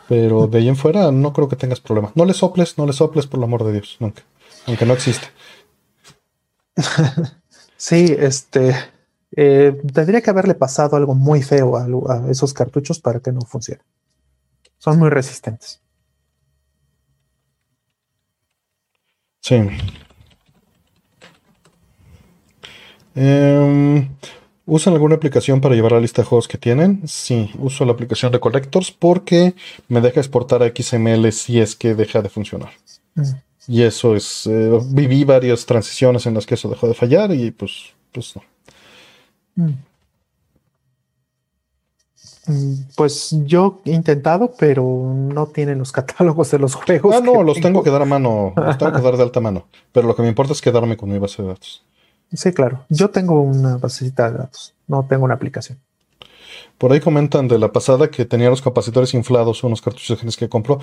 pero 0.09 0.47
de 0.47 0.59
ahí 0.59 0.69
en 0.69 0.77
fuera 0.77 1.11
no 1.11 1.33
creo 1.33 1.49
que 1.49 1.57
tengas 1.57 1.81
problema. 1.81 2.13
No 2.15 2.25
le 2.25 2.35
soples, 2.35 2.77
no 2.79 2.87
le 2.87 2.93
soples 2.93 3.27
por 3.27 3.39
el 3.39 3.45
amor 3.45 3.65
de 3.65 3.73
Dios, 3.73 3.97
nunca, 4.01 4.23
aunque 4.67 4.85
no 4.85 4.93
existe. 4.93 5.29
sí, 7.77 8.15
este, 8.19 8.75
eh, 9.35 9.81
tendría 9.93 10.21
que 10.21 10.31
haberle 10.31 10.55
pasado 10.55 10.97
algo 10.97 11.15
muy 11.15 11.43
feo 11.43 11.77
a, 11.77 12.31
esos 12.31 12.53
cartuchos 12.53 13.01
para 13.01 13.21
que 13.21 13.33
no 13.33 13.41
funcione. 13.41 13.81
Son 14.79 14.99
muy 14.99 15.09
resistentes. 15.09 15.81
Sí. 19.41 19.57
Eh, 23.15 24.09
¿Usan 24.67 24.95
alguna 24.95 25.15
aplicación 25.15 25.61
para 25.61 25.77
llevar 25.77 25.93
la 25.93 26.01
lista 26.01 26.23
de 26.23 26.29
juegos 26.29 26.49
que 26.49 26.59
tienen? 26.59 27.03
Sí, 27.07 27.51
uso 27.61 27.85
la 27.85 27.93
aplicación 27.93 28.33
de 28.33 28.41
Collectors 28.41 28.91
porque 28.91 29.55
me 29.89 30.01
deja 30.01 30.19
exportar 30.19 30.61
a 30.65 30.73
XML 30.75 31.31
si 31.31 31.61
es 31.61 31.77
que 31.77 31.95
deja 31.95 32.21
de 32.21 32.29
funcionar. 32.29 32.71
Mm. 33.15 33.23
Y 33.69 33.83
eso 33.83 34.17
es, 34.17 34.47
eh, 34.49 34.79
viví 34.91 35.23
varias 35.23 35.67
transiciones 35.67 36.27
en 36.27 36.35
las 36.35 36.47
que 36.47 36.55
eso 36.55 36.69
dejó 36.69 36.89
de 36.89 36.95
fallar 36.95 37.33
y 37.33 37.53
pues, 37.53 37.95
pues 38.13 38.35
no. 38.35 38.43
Mm. 39.55 39.75
Mm, 42.49 42.75
pues 42.97 43.37
yo 43.45 43.81
he 43.85 43.93
intentado, 43.93 44.53
pero 44.59 44.83
no 44.85 45.47
tienen 45.47 45.79
los 45.79 45.93
catálogos 45.99 46.51
de 46.51 46.59
los 46.59 46.75
juegos. 46.75 47.15
Ah, 47.15 47.21
no, 47.21 47.45
los 47.45 47.61
tengo 47.61 47.85
que 47.85 47.91
dar 47.91 48.03
a 48.03 48.07
mano, 48.07 48.53
los 48.57 48.79
tengo 48.79 48.93
que 48.93 49.03
dar 49.03 49.17
de 49.17 49.23
alta 49.23 49.41
mano. 49.41 49.67
Pero 49.93 50.09
lo 50.09 50.17
que 50.17 50.23
me 50.23 50.29
importa 50.29 50.53
es 50.53 50.61
quedarme 50.61 50.97
con 50.97 51.09
mi 51.09 51.19
base 51.19 51.43
de 51.43 51.49
datos. 51.49 51.85
Sí, 52.33 52.53
claro. 52.53 52.85
Yo 52.89 53.11
tengo 53.11 53.41
una 53.41 53.77
basecita 53.77 54.31
de 54.31 54.39
datos, 54.39 54.75
no 54.87 55.07
tengo 55.09 55.25
una 55.25 55.35
aplicación. 55.35 55.79
Por 56.79 56.93
ahí 56.93 57.01
comentan 57.01 57.49
de 57.49 57.59
la 57.59 57.73
pasada 57.73 58.11
que 58.11 58.25
tenía 58.25 58.51
los 58.51 58.61
capacitores 58.61 59.15
inflados, 59.15 59.65
unos 59.65 59.81
cartuchos 59.81 60.37
que 60.37 60.49
compró. 60.49 60.81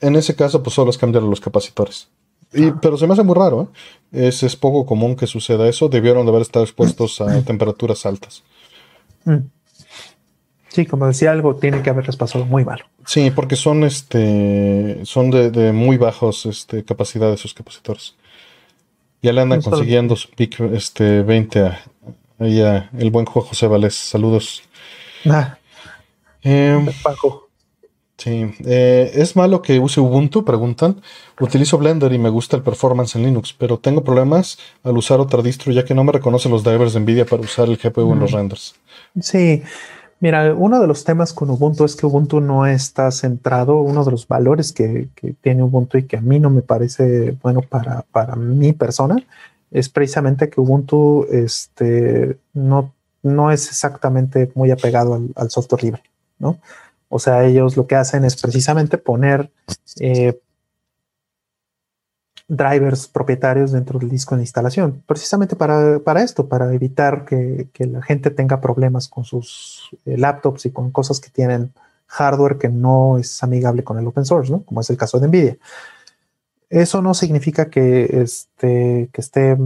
En 0.00 0.16
ese 0.16 0.34
caso, 0.34 0.62
pues 0.62 0.74
solo 0.74 0.90
es 0.90 0.98
cambiar 0.98 1.22
los 1.22 1.40
capacitores. 1.40 2.08
Y, 2.52 2.66
ah. 2.68 2.78
Pero 2.80 2.96
se 2.96 3.06
me 3.06 3.12
hace 3.12 3.22
muy 3.22 3.34
raro, 3.34 3.70
¿eh? 4.12 4.28
es, 4.28 4.42
es, 4.42 4.56
poco 4.56 4.86
común 4.86 5.16
que 5.16 5.26
suceda 5.26 5.68
eso. 5.68 5.88
Debieron 5.88 6.26
de 6.26 6.30
haber 6.30 6.42
estado 6.42 6.64
expuestos 6.64 7.20
a 7.20 7.42
temperaturas 7.42 8.06
altas. 8.06 8.42
Mm. 9.24 9.48
Sí, 10.68 10.84
como 10.84 11.06
decía 11.06 11.32
algo, 11.32 11.56
tiene 11.56 11.80
que 11.80 11.90
haberles 11.90 12.16
pasado 12.16 12.44
muy 12.44 12.64
malo. 12.64 12.84
Sí, 13.06 13.30
porque 13.30 13.56
son 13.56 13.84
este 13.84 15.00
son 15.04 15.30
de, 15.30 15.50
de 15.50 15.72
muy 15.72 15.96
bajos 15.96 16.44
este, 16.44 16.84
capacidades 16.84 17.40
esos 17.40 17.54
capacitores. 17.54 18.14
Ya 19.22 19.32
le 19.32 19.40
andan 19.40 19.62
consiguiendo 19.62 20.16
su 20.16 20.28
pick 20.30 20.60
este 20.60 21.22
20 21.22 21.60
a, 21.60 21.80
el 22.38 23.10
buen 23.10 23.26
juego 23.26 23.48
José 23.48 23.66
Vales. 23.66 23.94
Saludos. 23.94 24.62
Ah, 25.28 25.58
em, 26.42 26.86
sí. 28.16 28.50
Eh, 28.64 29.10
¿Es 29.14 29.34
malo 29.34 29.62
que 29.62 29.78
use 29.80 30.00
Ubuntu? 30.00 30.44
Preguntan. 30.44 31.00
Utilizo 31.40 31.78
Blender 31.78 32.12
y 32.12 32.18
me 32.18 32.28
gusta 32.28 32.56
el 32.56 32.62
performance 32.62 33.16
en 33.16 33.24
Linux, 33.24 33.52
pero 33.52 33.78
tengo 33.78 34.04
problemas 34.04 34.58
al 34.84 34.96
usar 34.96 35.20
otra 35.20 35.42
distro 35.42 35.72
ya 35.72 35.84
que 35.84 35.94
no 35.94 36.04
me 36.04 36.12
reconocen 36.12 36.52
los 36.52 36.62
drivers 36.62 36.92
de 36.92 37.00
NVIDIA 37.00 37.24
para 37.26 37.42
usar 37.42 37.68
el 37.68 37.76
GPU 37.76 38.12
en 38.12 38.20
los 38.20 38.32
renders. 38.32 38.74
Sí. 39.20 39.62
Mira, 40.18 40.54
uno 40.54 40.80
de 40.80 40.86
los 40.86 41.04
temas 41.04 41.34
con 41.34 41.50
Ubuntu 41.50 41.84
es 41.84 41.94
que 41.94 42.06
Ubuntu 42.06 42.40
no 42.40 42.66
está 42.66 43.10
centrado, 43.10 43.80
uno 43.80 44.02
de 44.04 44.10
los 44.10 44.26
valores 44.26 44.72
que, 44.72 45.08
tiene 45.42 45.62
Ubuntu 45.62 45.98
y 45.98 46.04
que 46.04 46.16
a 46.16 46.22
mí 46.22 46.40
no 46.40 46.48
me 46.48 46.62
parece 46.62 47.36
bueno 47.42 47.60
para, 47.60 48.02
para 48.12 48.34
mi 48.34 48.72
persona, 48.72 49.16
es 49.70 49.88
precisamente 49.90 50.48
que 50.48 50.60
Ubuntu 50.60 51.26
este, 51.30 52.38
no, 52.54 52.94
no 53.22 53.50
es 53.50 53.68
exactamente 53.68 54.50
muy 54.54 54.70
apegado 54.70 55.20
al, 55.34 55.50
software 55.50 55.84
libre, 55.84 56.02
¿no? 56.38 56.58
O 57.08 57.18
sea, 57.18 57.44
ellos 57.44 57.76
lo 57.76 57.86
que 57.86 57.94
hacen 57.94 58.24
es 58.24 58.40
precisamente 58.40 58.98
poner 58.98 59.50
eh, 60.00 60.38
drivers 62.48 63.08
propietarios 63.08 63.72
dentro 63.72 63.98
del 63.98 64.08
disco 64.08 64.36
de 64.36 64.42
instalación, 64.42 65.02
precisamente 65.06 65.56
para, 65.56 66.22
esto, 66.22 66.48
para 66.48 66.72
evitar 66.72 67.24
que, 67.24 67.68
la 67.78 68.02
gente 68.02 68.30
tenga 68.30 68.60
problemas 68.60 69.08
con 69.08 69.24
sus 69.24 69.90
eh, 70.04 70.16
laptops 70.16 70.66
y 70.66 70.70
con 70.70 70.90
cosas 70.90 71.20
que 71.20 71.30
tienen 71.30 71.72
hardware 72.06 72.58
que 72.58 72.68
no 72.68 73.18
es 73.18 73.42
amigable 73.42 73.82
con 73.82 73.98
el 73.98 74.06
open 74.06 74.24
source, 74.24 74.52
¿no? 74.52 74.62
como 74.62 74.80
es 74.80 74.90
el 74.90 74.96
caso 74.96 75.18
de 75.18 75.28
NVIDIA. 75.28 75.56
Eso 76.70 77.02
no 77.02 77.14
significa 77.14 77.68
que, 77.70 78.22
este, 78.22 79.08
que 79.12 79.20
esté 79.20 79.56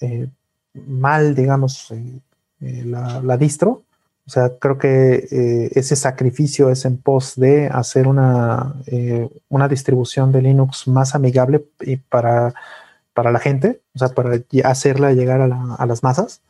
eh, 0.00 0.28
mal, 0.74 1.34
digamos, 1.34 1.90
eh, 1.90 2.84
la, 2.84 3.36
distro, 3.36 3.84
o 4.28 4.30
sea, 4.30 4.50
creo 4.58 4.76
que 4.76 5.26
eh, 5.30 5.70
ese 5.72 5.96
sacrificio 5.96 6.68
es 6.68 6.84
en 6.84 6.98
pos 6.98 7.34
de 7.36 7.68
hacer 7.68 8.06
una, 8.06 8.74
eh, 8.86 9.26
una 9.48 9.68
distribución 9.68 10.32
de 10.32 10.42
Linux 10.42 10.86
más 10.86 11.14
amigable 11.14 11.64
y 11.80 11.96
para, 11.96 12.52
para 13.14 13.32
la 13.32 13.38
gente, 13.38 13.80
o 13.94 13.98
sea, 13.98 14.08
para 14.08 14.38
hacerla 14.64 15.14
llegar 15.14 15.40
a, 15.40 15.86
las 15.86 16.02
masas. 16.02 16.42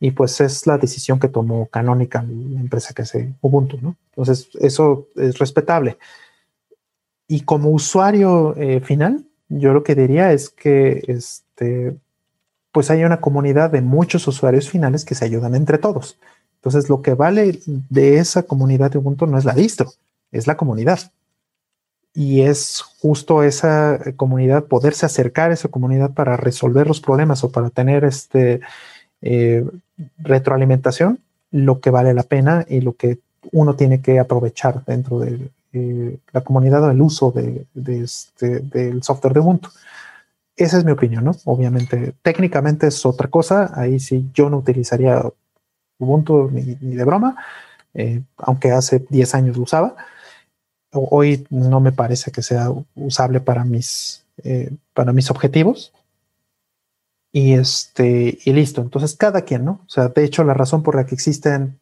Y 0.00 0.12
pues 0.12 0.40
es 0.40 0.66
la 0.66 0.78
decisión 0.78 1.20
que 1.20 1.28
tomó 1.28 1.66
Canonical, 1.66 2.26
la 2.54 2.60
empresa 2.60 2.94
que 2.94 3.02
hace 3.02 3.34
Ubuntu, 3.42 3.78
¿no? 3.82 3.94
Entonces, 4.12 4.48
eso 4.58 5.08
es 5.14 5.38
respetable. 5.38 5.98
Y 7.26 7.42
como 7.42 7.68
usuario 7.68 8.56
eh, 8.56 8.80
final, 8.80 9.26
yo 9.50 9.74
lo 9.74 9.82
que 9.82 9.94
diría 9.94 10.32
es 10.32 10.48
que 10.48 11.02
este, 11.08 11.94
pues 12.72 12.90
hay 12.90 13.04
una 13.04 13.20
comunidad 13.20 13.68
de 13.68 13.82
muchos 13.82 14.26
usuarios 14.28 14.70
finales 14.70 15.04
que 15.04 15.14
se 15.14 15.26
ayudan 15.26 15.54
entre 15.54 15.76
todos. 15.76 16.18
Entonces, 16.68 16.90
lo 16.90 17.00
que 17.00 17.14
vale 17.14 17.60
de 17.66 18.18
esa 18.18 18.42
comunidad 18.42 18.90
de 18.90 18.98
Ubuntu 18.98 19.26
no 19.26 19.38
es 19.38 19.46
la 19.46 19.54
distro, 19.54 19.90
es 20.30 20.46
la 20.46 20.58
comunidad. 20.58 21.00
Y 22.12 22.42
es 22.42 22.82
justo 23.00 23.42
esa 23.42 23.98
comunidad, 24.16 24.64
poderse 24.64 25.06
acercar 25.06 25.50
a 25.50 25.54
esa 25.54 25.68
comunidad 25.68 26.12
para 26.12 26.36
resolver 26.36 26.86
los 26.86 27.00
problemas 27.00 27.42
o 27.42 27.50
para 27.50 27.70
tener 27.70 28.04
este 28.04 28.60
eh, 29.22 29.64
retroalimentación, 30.18 31.20
lo 31.50 31.80
que 31.80 31.88
vale 31.88 32.12
la 32.12 32.24
pena 32.24 32.66
y 32.68 32.82
lo 32.82 32.92
que 32.92 33.18
uno 33.50 33.74
tiene 33.74 34.02
que 34.02 34.18
aprovechar 34.18 34.84
dentro 34.84 35.20
de 35.20 35.50
eh, 35.72 36.18
la 36.32 36.42
comunidad 36.42 36.84
o 36.84 36.90
el 36.90 37.00
uso 37.00 37.32
este, 37.74 38.60
del 38.60 39.02
software 39.02 39.32
de 39.32 39.40
Ubuntu. 39.40 39.70
Esa 40.54 40.76
es 40.76 40.84
mi 40.84 40.92
opinión, 40.92 41.24
¿no? 41.24 41.34
Obviamente, 41.46 42.12
técnicamente 42.20 42.88
es 42.88 43.06
otra 43.06 43.28
cosa. 43.28 43.72
Ahí 43.74 43.98
sí 44.00 44.28
yo 44.34 44.50
no 44.50 44.58
utilizaría 44.58 45.22
Ubuntu 45.98 46.50
ni, 46.50 46.74
de 46.74 47.04
broma, 47.04 47.36
eh, 47.94 48.22
aunque 48.36 48.70
hace 48.70 49.04
10 49.08 49.34
años 49.34 49.56
lo 49.56 49.64
usaba. 49.64 49.96
hoy 50.92 51.46
no 51.50 51.80
me 51.80 51.92
parece 51.92 52.30
que 52.30 52.42
sea 52.42 52.70
usable 52.94 53.40
para 53.40 53.64
mis, 53.64 54.24
eh, 54.44 54.70
para 54.94 55.12
mis 55.12 55.30
objetivos. 55.30 55.92
Y 57.30 57.54
este, 57.54 58.38
y 58.44 58.52
listo. 58.52 58.80
Entonces, 58.80 59.16
cada 59.16 59.42
quien, 59.42 59.64
¿no? 59.64 59.80
O 59.86 59.88
sea, 59.90 60.08
de 60.08 60.24
hecho, 60.24 60.44
la 60.44 60.54
razón 60.54 60.82
por 60.82 60.96
la 60.96 61.04
que 61.04 61.14
existen 61.14 61.78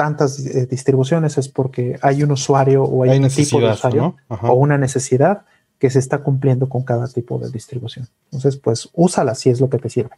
tantas 0.00 0.38
eh, 0.46 0.64
distribuciones 0.64 1.36
es 1.36 1.48
porque 1.48 1.98
hay 2.00 2.22
un 2.22 2.30
usuario 2.30 2.84
o 2.84 3.02
hay, 3.02 3.18
un 3.18 3.28
tipo 3.28 3.60
de 3.60 3.70
usuario 3.70 4.16
o 4.28 4.54
una 4.54 4.78
necesidad 4.78 5.44
que 5.78 5.90
se 5.90 5.98
está 5.98 6.18
cumpliendo 6.18 6.70
con 6.70 6.84
cada 6.84 7.06
tipo 7.06 7.38
de 7.38 7.50
distribución. 7.50 8.08
Entonces, 8.26 8.56
pues 8.56 8.88
úsala 8.94 9.34
si 9.34 9.50
es 9.50 9.60
lo 9.60 9.68
que 9.68 9.78
te 9.78 9.90
sirve. 9.90 10.16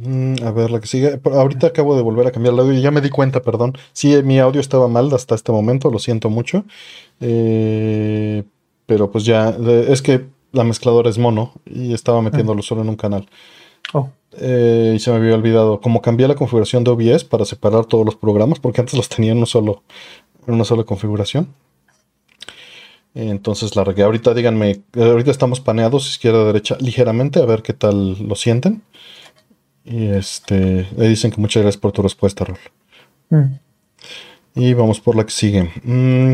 Mm, 0.00 0.44
a 0.44 0.50
ver, 0.52 0.70
la 0.70 0.80
que 0.80 0.86
sigue. 0.86 1.20
Ahorita 1.24 1.68
acabo 1.68 1.96
de 1.96 2.02
volver 2.02 2.26
a 2.26 2.30
cambiar 2.30 2.54
el 2.54 2.60
audio 2.60 2.72
y 2.74 2.82
ya 2.82 2.90
me 2.90 3.00
di 3.00 3.10
cuenta, 3.10 3.42
perdón. 3.42 3.76
Sí, 3.92 4.14
mi 4.22 4.38
audio 4.38 4.60
estaba 4.60 4.88
mal 4.88 5.12
hasta 5.12 5.34
este 5.34 5.52
momento, 5.52 5.90
lo 5.90 5.98
siento 5.98 6.30
mucho. 6.30 6.64
Eh, 7.20 8.44
pero 8.86 9.10
pues 9.10 9.24
ya, 9.24 9.50
es 9.88 10.02
que 10.02 10.26
la 10.52 10.64
mezcladora 10.64 11.10
es 11.10 11.18
mono 11.18 11.52
y 11.66 11.94
estaba 11.94 12.22
metiéndolo 12.22 12.62
solo 12.62 12.82
en 12.82 12.88
un 12.90 12.96
canal. 12.96 13.28
Oh. 13.92 14.08
Eh, 14.32 14.94
y 14.96 14.98
se 15.00 15.10
me 15.10 15.16
había 15.16 15.34
olvidado, 15.34 15.80
como 15.80 16.00
cambié 16.00 16.28
la 16.28 16.34
configuración 16.36 16.84
de 16.84 16.90
OBS 16.90 17.24
para 17.24 17.44
separar 17.44 17.86
todos 17.86 18.04
los 18.04 18.16
programas, 18.16 18.60
porque 18.60 18.80
antes 18.80 18.94
los 18.94 19.08
tenía 19.08 19.32
en, 19.32 19.44
solo, 19.46 19.82
en 20.46 20.54
una 20.54 20.64
sola 20.64 20.84
configuración. 20.84 21.48
Entonces 23.14 23.74
la 23.74 23.84
regué. 23.84 24.04
Ahorita 24.04 24.32
díganme, 24.32 24.82
ahorita 24.94 25.30
estamos 25.32 25.60
paneados 25.60 26.08
izquierda 26.08 26.44
derecha 26.44 26.76
ligeramente, 26.78 27.40
a 27.40 27.46
ver 27.46 27.62
qué 27.62 27.72
tal 27.72 28.16
lo 28.22 28.36
sienten. 28.36 28.82
Y 29.90 30.08
este, 30.08 30.86
le 30.96 31.08
dicen 31.08 31.30
que 31.30 31.40
muchas 31.40 31.62
gracias 31.62 31.80
por 31.80 31.92
tu 31.92 32.02
respuesta, 32.02 32.44
Rol. 32.44 32.58
Mm. 33.30 33.54
Y 34.54 34.74
vamos 34.74 35.00
por 35.00 35.16
la 35.16 35.24
que 35.24 35.30
sigue. 35.30 35.70
Mm, 35.82 36.32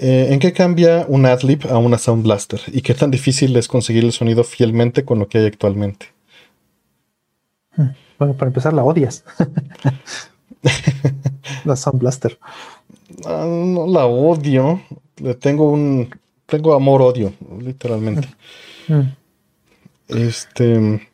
eh, 0.00 0.28
¿En 0.30 0.40
qué 0.40 0.52
cambia 0.52 1.06
un 1.08 1.24
Adlib 1.24 1.70
a 1.70 1.78
una 1.78 1.98
Sound 1.98 2.24
Blaster? 2.24 2.60
¿Y 2.72 2.82
qué 2.82 2.94
tan 2.94 3.12
difícil 3.12 3.56
es 3.56 3.68
conseguir 3.68 4.04
el 4.04 4.12
sonido 4.12 4.42
fielmente 4.42 5.04
con 5.04 5.20
lo 5.20 5.28
que 5.28 5.38
hay 5.38 5.46
actualmente? 5.46 6.06
Mm. 7.76 7.90
Bueno, 8.18 8.34
para 8.34 8.48
empezar, 8.48 8.72
la 8.72 8.82
odias. 8.82 9.24
la 11.64 11.76
Sound 11.76 12.00
Blaster. 12.00 12.40
Ah, 13.24 13.46
no 13.46 13.86
la 13.86 14.06
odio. 14.06 14.82
Le 15.18 15.34
tengo 15.34 15.70
un. 15.70 16.10
Tengo 16.46 16.74
amor-odio, 16.74 17.32
literalmente. 17.60 18.28
Este. 20.08 21.08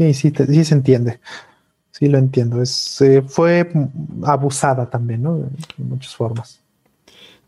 Sí, 0.00 0.14
sí, 0.14 0.32
sí 0.48 0.64
se 0.64 0.74
entiende. 0.74 1.20
Sí, 1.90 2.06
lo 2.06 2.16
entiendo. 2.16 2.62
Es, 2.62 3.02
eh, 3.02 3.20
fue 3.20 3.70
abusada 4.24 4.88
también, 4.88 5.22
¿no? 5.22 5.36
De 5.36 5.44
muchas 5.76 6.16
formas. 6.16 6.60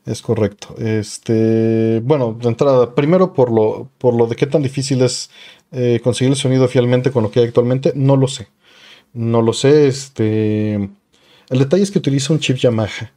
Es 0.05 0.20
correcto. 0.20 0.74
Este, 0.77 2.03
bueno, 2.05 2.35
de 2.35 2.49
entrada, 2.49 2.95
primero 2.95 3.33
por 3.33 3.51
lo, 3.51 3.89
por 3.97 4.12
lo 4.12 4.27
de 4.27 4.37
qué 4.37 4.47
tan 4.47 4.62
difícil 4.62 5.01
es 5.01 5.31
eh, 5.70 5.99
conseguir 6.05 6.33
el 6.33 6.37
sonido 6.37 6.69
fielmente 6.69 7.11
con 7.11 7.23
lo 7.23 7.31
que 7.31 7.41
hay 7.41 7.47
actualmente, 7.47 7.95
no 7.95 8.16
lo 8.19 8.29
sé. 8.29 8.49
No 9.15 9.41
lo 9.41 9.55
sé. 9.55 9.87
Este, 9.87 10.74
el 10.74 11.59
detalle 11.59 11.85
es 11.85 11.91
que 11.91 12.01
utiliza 12.01 12.35
un 12.35 12.39
chip 12.39 12.59
Yamaha 12.59 13.12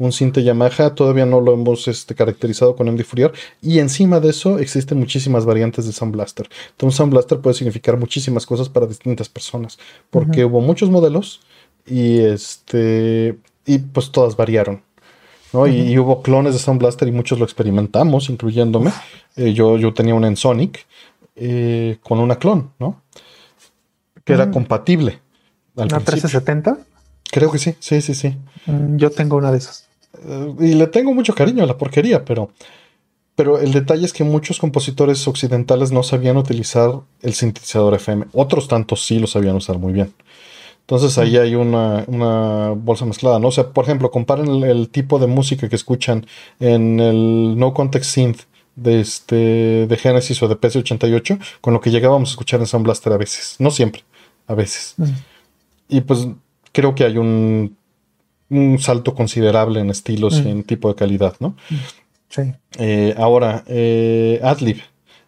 un 0.00 0.12
Cinte 0.12 0.42
Yamaha, 0.42 0.94
todavía 0.94 1.26
no 1.26 1.40
lo 1.42 1.52
hemos 1.52 1.86
este, 1.86 2.14
caracterizado 2.14 2.74
con 2.74 2.90
MD 2.90 3.04
Fourier, 3.04 3.32
y 3.60 3.80
encima 3.80 4.18
de 4.18 4.30
eso 4.30 4.58
existen 4.58 4.98
muchísimas 4.98 5.44
variantes 5.44 5.84
de 5.86 5.92
Sound 5.92 6.14
Blaster. 6.14 6.48
Entonces, 6.70 6.96
Sound 6.96 7.12
Blaster 7.12 7.38
puede 7.40 7.54
significar 7.54 7.98
muchísimas 7.98 8.46
cosas 8.46 8.70
para 8.70 8.86
distintas 8.86 9.28
personas, 9.28 9.78
porque 10.08 10.46
hubo 10.46 10.62
muchos 10.62 10.88
modelos 10.90 11.42
y 11.86 12.20
este 12.20 13.38
y 13.66 13.78
pues 13.78 14.10
todas 14.10 14.36
variaron. 14.36 14.82
y, 15.52 15.98
hubo 15.98 16.22
clones 16.22 16.54
de 16.54 16.58
Sound 16.58 16.80
Blaster 16.80 17.06
y 17.06 17.12
muchos 17.12 17.38
lo 17.38 17.44
experimentamos, 17.44 18.30
incluyéndome. 18.30 18.92
Eh, 19.36 19.52
yo, 19.52 19.76
yo 19.76 19.92
tenía 19.92 20.14
una 20.14 20.28
en 20.28 20.36
Sonic 20.36 20.86
eh, 21.36 21.98
con 22.02 22.20
una 22.20 22.36
clon, 22.36 22.72
¿no? 22.78 23.02
Que 24.24 24.32
era 24.32 24.50
compatible. 24.50 25.20
¿Una 25.74 25.84
1370? 25.84 26.78
Creo 27.30 27.50
que 27.52 27.58
sí, 27.58 27.74
sí, 27.80 28.00
sí, 28.00 28.14
sí. 28.14 28.36
Mm, 28.66 28.96
yo 28.96 29.10
tengo 29.10 29.36
una 29.36 29.52
de 29.52 29.58
esas. 29.58 29.89
Eh, 30.18 30.54
y 30.60 30.74
le 30.74 30.86
tengo 30.86 31.14
mucho 31.14 31.34
cariño 31.34 31.64
a 31.64 31.66
la 31.66 31.78
porquería, 31.78 32.24
pero, 32.24 32.50
pero 33.34 33.58
el 33.58 33.72
detalle 33.72 34.04
es 34.04 34.12
que 34.12 34.24
muchos 34.24 34.58
compositores 34.58 35.26
occidentales 35.26 35.92
no 35.92 36.02
sabían 36.02 36.36
utilizar 36.36 37.00
el 37.22 37.34
sintetizador 37.34 37.94
FM. 37.94 38.26
Otros 38.32 38.68
tantos 38.68 39.04
sí 39.04 39.18
lo 39.18 39.26
sabían 39.26 39.56
usar 39.56 39.78
muy 39.78 39.92
bien. 39.92 40.12
Entonces 40.90 41.18
ahí 41.18 41.36
hay 41.36 41.54
una, 41.54 42.04
bolsa 42.76 43.04
mezclada, 43.04 43.38
¿no? 43.38 43.48
O 43.48 43.52
sea, 43.52 43.68
por 43.68 43.84
ejemplo, 43.84 44.10
comparen 44.10 44.64
el, 44.64 44.88
tipo 44.88 45.20
de 45.20 45.28
música 45.28 45.68
que 45.68 45.76
escuchan 45.76 46.26
en 46.58 46.98
el 46.98 47.56
No 47.56 47.72
Context 47.72 48.10
Synth 48.10 48.40
de, 48.74 49.00
este, 49.00 49.86
de 49.86 49.96
Genesis 49.96 50.42
o 50.42 50.48
de 50.48 50.56
PC88 50.56 51.38
con 51.60 51.74
lo 51.74 51.80
que 51.80 51.92
llegábamos 51.92 52.30
a 52.30 52.32
escuchar 52.32 52.58
en 52.58 52.66
Sound 52.66 52.84
Blaster 52.84 53.12
a 53.12 53.18
veces. 53.18 53.54
No 53.60 53.70
siempre, 53.70 54.02
a 54.48 54.54
veces. 54.54 54.96
Y 55.88 56.00
pues 56.00 56.26
creo 56.72 56.96
que 56.96 57.04
hay 57.04 57.18
un 57.18 57.76
un 58.50 58.78
salto 58.78 59.14
considerable 59.14 59.80
en 59.80 59.90
estilos 59.90 60.38
y 60.38 60.42
mm. 60.42 60.48
en 60.48 60.64
tipo 60.64 60.88
de 60.88 60.96
calidad, 60.96 61.34
¿no? 61.38 61.56
Sí. 62.28 62.52
Eh, 62.78 63.14
ahora, 63.16 63.64
eh, 63.66 64.40
Adlib. 64.42 64.82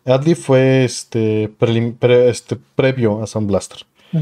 Adlib 0.05 0.37
fue 0.37 0.85
este, 0.85 1.51
este, 2.29 2.57
previo 2.75 3.23
a 3.23 3.27
Sound 3.27 3.49
Blaster. 3.49 3.79
Mm. 4.13 4.19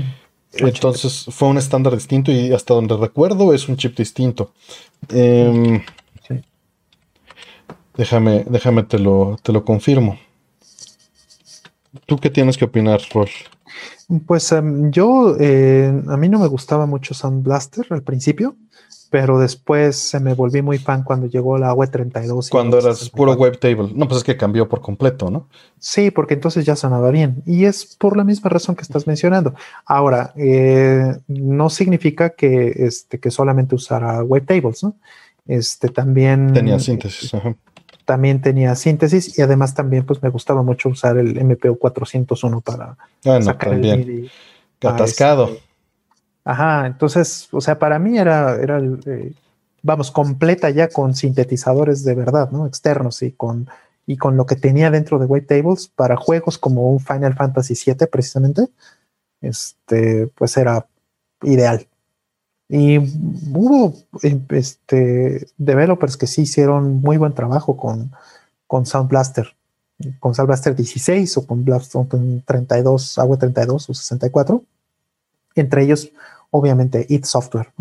Entonces 0.52 1.26
fue 1.30 1.48
un 1.48 1.58
estándar 1.58 1.94
distinto 1.94 2.32
y 2.32 2.52
hasta 2.52 2.74
donde 2.74 2.96
recuerdo 2.96 3.54
es 3.54 3.68
un 3.68 3.76
chip 3.76 3.96
distinto. 3.96 4.52
Em, 5.08 5.80
sí. 6.26 6.42
Déjame, 7.96 8.44
déjame 8.48 8.82
te 8.82 8.98
lo, 8.98 9.38
te 9.42 9.52
lo 9.52 9.64
confirmo. 9.64 10.18
¿Tú 12.06 12.18
qué 12.18 12.30
tienes 12.30 12.58
que 12.58 12.64
opinar, 12.64 13.00
Rol? 13.12 13.28
Pues 14.26 14.50
em, 14.50 14.90
yo, 14.90 15.36
eh, 15.38 15.92
a 16.08 16.16
mí 16.16 16.28
no 16.28 16.40
me 16.40 16.48
gustaba 16.48 16.86
mucho 16.86 17.14
Sound 17.14 17.44
Blaster 17.44 17.86
al 17.90 18.02
principio 18.02 18.56
pero 19.10 19.40
después 19.40 19.96
se 19.96 20.20
me 20.20 20.34
volví 20.34 20.62
muy 20.62 20.78
fan 20.78 21.02
cuando 21.02 21.26
llegó 21.26 21.58
la 21.58 21.74
web 21.74 21.90
32. 21.90 22.48
Cuando 22.48 22.78
eras 22.78 23.10
puro 23.10 23.34
web 23.34 23.58
table. 23.58 23.90
No, 23.92 24.06
pues 24.06 24.18
es 24.18 24.24
que 24.24 24.36
cambió 24.36 24.68
por 24.68 24.80
completo, 24.80 25.30
¿no? 25.30 25.48
Sí, 25.80 26.12
porque 26.12 26.34
entonces 26.34 26.64
ya 26.64 26.76
sonaba 26.76 27.10
bien. 27.10 27.42
Y 27.44 27.64
es 27.64 27.96
por 27.96 28.16
la 28.16 28.22
misma 28.22 28.50
razón 28.50 28.76
que 28.76 28.82
estás 28.82 29.08
mencionando. 29.08 29.54
Ahora, 29.84 30.32
eh, 30.36 31.16
no 31.26 31.70
significa 31.70 32.30
que, 32.30 32.72
este, 32.76 33.18
que 33.18 33.32
solamente 33.32 33.74
usara 33.74 34.22
web 34.22 34.46
tables, 34.46 34.84
¿no? 34.84 34.94
Este 35.48 35.88
también. 35.88 36.52
Tenía 36.52 36.78
síntesis. 36.78 37.32
También 38.04 38.40
tenía 38.40 38.74
síntesis 38.76 39.38
y 39.38 39.42
además 39.42 39.74
también 39.74 40.04
pues 40.04 40.22
me 40.22 40.30
gustaba 40.30 40.62
mucho 40.62 40.88
usar 40.88 41.18
el 41.18 41.44
MPO 41.44 41.76
401 41.76 42.60
para 42.60 42.96
ah, 43.24 43.42
sacar 43.42 43.74
el 43.74 43.80
MIDI. 43.80 44.30
Atascado. 44.82 45.48
Este, 45.48 45.69
Ajá, 46.44 46.86
entonces, 46.86 47.48
o 47.52 47.60
sea, 47.60 47.78
para 47.78 47.98
mí 47.98 48.18
era, 48.18 48.56
era 48.56 48.80
eh, 49.06 49.32
vamos, 49.82 50.10
completa 50.10 50.70
ya 50.70 50.88
con 50.88 51.14
sintetizadores 51.14 52.04
de 52.04 52.14
verdad, 52.14 52.50
¿no? 52.50 52.66
Externos 52.66 53.22
y 53.22 53.32
con, 53.32 53.68
y 54.06 54.16
con 54.16 54.36
lo 54.36 54.46
que 54.46 54.56
tenía 54.56 54.90
dentro 54.90 55.18
de 55.18 55.40
Tables 55.42 55.88
para 55.88 56.16
juegos 56.16 56.58
como 56.58 56.98
Final 56.98 57.34
Fantasy 57.34 57.74
VII 57.74 58.06
precisamente, 58.06 58.68
este, 59.40 60.28
pues 60.28 60.56
era 60.56 60.86
ideal. 61.42 61.86
Y 62.68 62.98
hubo 62.98 63.94
este, 64.50 65.48
developers 65.58 66.16
que 66.16 66.26
sí 66.26 66.42
hicieron 66.42 67.00
muy 67.00 67.16
buen 67.16 67.34
trabajo 67.34 67.76
con, 67.76 68.12
con 68.66 68.86
Sound 68.86 69.10
Blaster, 69.10 69.56
con 70.20 70.34
Sound 70.34 70.46
Blaster 70.46 70.76
16 70.76 71.36
o 71.36 71.46
con 71.46 71.64
Blaster 71.64 72.06
32, 72.46 73.18
Agua 73.18 73.38
32 73.38 73.90
o 73.90 73.94
64 73.94 74.62
entre 75.54 75.84
ellos, 75.84 76.12
obviamente, 76.50 77.06
It 77.08 77.24
Software, 77.24 77.72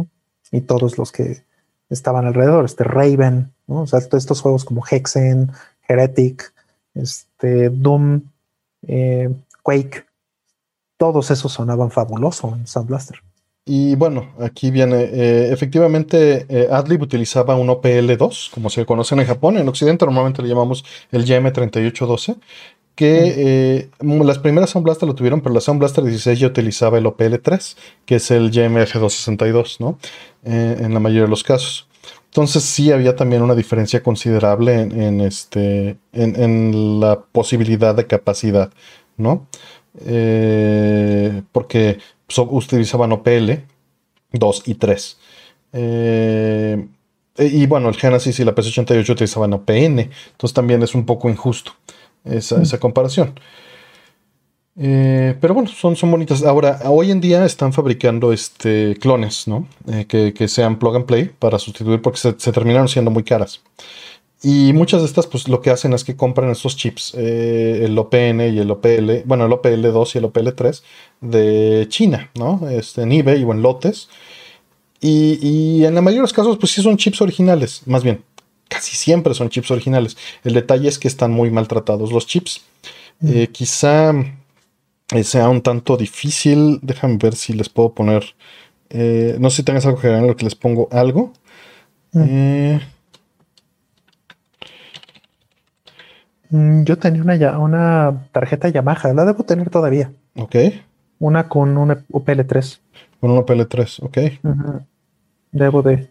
Y 0.51 0.61
todos 0.61 0.97
los 0.97 1.11
que 1.11 1.43
estaban 1.89 2.25
alrededor, 2.25 2.65
este 2.65 2.83
Raven, 2.83 3.51
¿no? 3.67 3.81
O 3.81 3.87
sea, 3.87 3.99
todos 4.01 4.23
estos 4.23 4.41
juegos 4.41 4.65
como 4.65 4.83
Hexen, 4.89 5.51
Heretic, 5.87 6.53
este, 6.93 7.69
Doom, 7.69 8.21
eh, 8.87 9.29
Quake, 9.63 10.05
todos 10.97 11.31
esos 11.31 11.51
sonaban 11.51 11.91
fabuloso 11.91 12.55
en 12.55 12.67
Sound 12.67 12.89
Blaster. 12.89 13.21
Y 13.65 13.95
bueno, 13.95 14.29
aquí 14.39 14.71
viene, 14.71 14.95
eh, 15.03 15.53
efectivamente, 15.53 16.45
eh, 16.49 16.67
Adlib 16.71 17.03
utilizaba 17.03 17.55
un 17.55 17.67
OPL2, 17.67 18.49
como 18.51 18.69
se 18.69 18.83
conoce 18.83 19.13
en 19.13 19.25
Japón. 19.25 19.57
En 19.57 19.67
Occidente 19.69 20.05
normalmente 20.05 20.41
le 20.41 20.49
llamamos 20.49 20.83
el 21.11 21.23
GM3812, 21.23 22.37
que 22.99 23.33
eh, 23.37 23.89
las 24.01 24.39
primeras 24.39 24.71
Sound 24.71 24.83
Blaster 24.83 25.07
lo 25.07 25.15
tuvieron, 25.15 25.39
pero 25.39 25.55
la 25.55 25.61
Sound 25.61 25.79
Blaster 25.79 26.03
16 26.03 26.37
ya 26.37 26.47
utilizaba 26.47 26.97
el 26.97 27.05
OPL3, 27.05 27.77
que 28.05 28.15
es 28.15 28.29
el 28.29 28.51
GMF262, 28.51 29.77
¿no? 29.79 29.97
Eh, 30.43 30.75
en 30.81 30.93
la 30.93 30.99
mayoría 30.99 31.23
de 31.23 31.29
los 31.29 31.41
casos. 31.41 31.87
Entonces 32.25 32.61
sí 32.61 32.91
había 32.91 33.15
también 33.15 33.41
una 33.41 33.55
diferencia 33.55 34.03
considerable 34.03 34.81
en, 34.81 35.21
este, 35.21 35.95
en, 36.11 36.99
la 36.99 37.21
posibilidad 37.21 37.95
de 37.95 38.05
capacidad, 38.05 38.69
¿no? 39.15 39.47
Eh, 40.05 41.41
porque 41.53 41.99
utilizaban 42.35 43.13
OPL 43.13 43.51
2 44.33 44.63
y 44.65 44.75
3. 44.75 45.17
E, 45.71 46.85
y 47.37 47.65
bueno, 47.65 47.87
el 47.87 47.95
Genesis 47.95 48.41
y 48.41 48.43
la 48.43 48.53
PS88 48.53 49.09
utilizaban 49.09 49.53
OPN, 49.53 49.99
entonces 49.99 50.53
también 50.53 50.83
es 50.83 50.93
un 50.95 51.05
poco 51.05 51.29
injusto 51.29 51.71
esa, 52.25 52.61
esa 52.61 52.79
comparación. 52.79 53.33
Eh, 54.81 55.35
pero 55.41 55.53
bueno, 55.53 55.69
son, 55.69 55.97
son 55.97 56.09
bonitas. 56.09 56.41
Ahora, 56.43 56.79
hoy 56.85 57.11
en 57.11 57.19
día 57.19 57.43
están 57.45 57.73
fabricando 57.73 58.31
este, 58.31 58.95
clones, 58.95 59.45
¿no? 59.45 59.67
Eh, 59.91 60.05
que, 60.05 60.47
sean 60.47 60.79
plug 60.79 60.95
and 60.95 61.05
play 61.05 61.29
para 61.37 61.59
sustituir 61.59 62.01
porque 62.01 62.19
se, 62.19 62.33
terminaron 62.33 62.87
siendo 62.87 63.11
muy 63.11 63.23
caras. 63.23 63.61
Y 64.41 64.71
muchas 64.71 65.01
de 65.01 65.07
estas, 65.07 65.27
pues 65.27 65.49
lo 65.49 65.61
que 65.61 65.69
hacen 65.69 65.91
es 65.91 66.05
que 66.05 66.15
compran 66.15 66.49
estos 66.49 66.77
chips, 66.77 67.13
eh, 67.17 67.81
el 67.83 67.97
OPN 67.97 68.39
y 68.53 68.59
el 68.59 68.71
OPL, 68.71 69.23
bueno, 69.25 69.45
el 69.45 69.51
OPL2 69.51 70.15
y 70.15 70.17
el 70.17 70.23
OPL3 70.23 70.81
de 71.19 71.87
China, 71.89 72.31
¿no? 72.35 72.69
Este, 72.69 73.01
en 73.01 73.11
eBay 73.11 73.43
o 73.43 73.51
en 73.51 73.61
lotes. 73.61 74.07
Y, 75.01 75.39
y 75.41 75.85
en 75.85 75.93
la 75.95 76.01
mayoría 76.01 76.19
de 76.19 76.23
los 76.23 76.33
casos, 76.33 76.57
pues 76.57 76.71
sí 76.71 76.81
son 76.81 76.95
chips 76.95 77.21
originales, 77.21 77.81
más 77.85 78.03
bien, 78.03 78.23
casi 78.69 78.95
siempre 78.95 79.33
son 79.33 79.49
chips 79.49 79.71
originales. 79.71 80.15
El 80.43 80.53
detalle 80.53 80.87
es 80.87 80.97
que 80.97 81.09
están 81.09 81.31
muy 81.31 81.51
maltratados 81.51 82.11
los 82.11 82.25
chips. 82.25 82.61
Mm. 83.21 83.43
quizá 83.51 84.13
eh, 85.11 85.23
sea 85.23 85.49
un 85.49 85.61
tanto 85.61 85.97
difícil. 85.97 86.79
Déjame 86.81 87.17
ver 87.17 87.35
si 87.35 87.53
les 87.53 87.69
puedo 87.69 87.93
poner. 87.93 88.23
Eh, 88.89 89.35
no 89.39 89.49
sé 89.49 89.57
si 89.57 89.63
tengas 89.63 89.85
algo 89.85 89.99
que 89.99 90.07
en 90.07 90.27
lo 90.27 90.35
que 90.35 90.45
les 90.45 90.55
pongo 90.55 90.87
algo. 90.91 91.33
Mm. 92.13 92.23
Eh, 92.27 92.79
mm, 96.49 96.83
yo 96.83 96.97
tenía 96.97 97.23
una, 97.23 97.59
una 97.59 98.27
tarjeta 98.31 98.69
Yamaha, 98.69 99.13
la 99.13 99.25
debo 99.25 99.43
tener 99.43 99.69
todavía. 99.69 100.11
Ok. 100.35 100.55
Una 101.19 101.49
con 101.49 101.77
un 101.77 101.89
UPL3. 101.89 102.79
Con 103.19 103.31
un 103.31 103.39
UPL3, 103.39 104.03
ok. 104.03 104.17
Debo 105.51 105.81
de. 105.81 106.09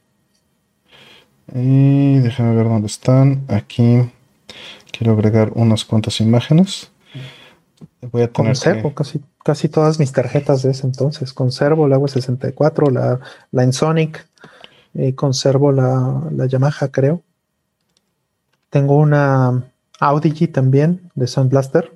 Y 1.54 2.18
déjame 2.18 2.54
ver 2.54 2.68
dónde 2.68 2.86
están. 2.86 3.44
Aquí 3.48 4.10
quiero 4.90 5.12
agregar 5.12 5.52
unas 5.54 5.84
cuantas 5.84 6.20
imágenes. 6.20 6.90
Voy 8.12 8.22
a 8.22 8.32
conservo 8.32 8.94
casi, 8.94 9.20
casi 9.44 9.68
todas 9.68 9.98
mis 9.98 10.12
tarjetas 10.12 10.62
de 10.62 10.70
ese 10.70 10.86
entonces. 10.86 11.32
Conservo 11.32 11.88
la 11.88 11.98
W64, 11.98 12.90
la, 12.90 13.20
la 13.50 13.62
Ensonic, 13.62 14.26
y 14.94 15.12
conservo 15.12 15.72
la, 15.72 16.22
la 16.30 16.46
Yamaha, 16.46 16.88
creo. 16.88 17.22
Tengo 18.70 18.96
una 18.96 19.64
Audi 20.00 20.46
también 20.48 21.10
de 21.14 21.26
Sound 21.26 21.50
Blaster. 21.50 21.92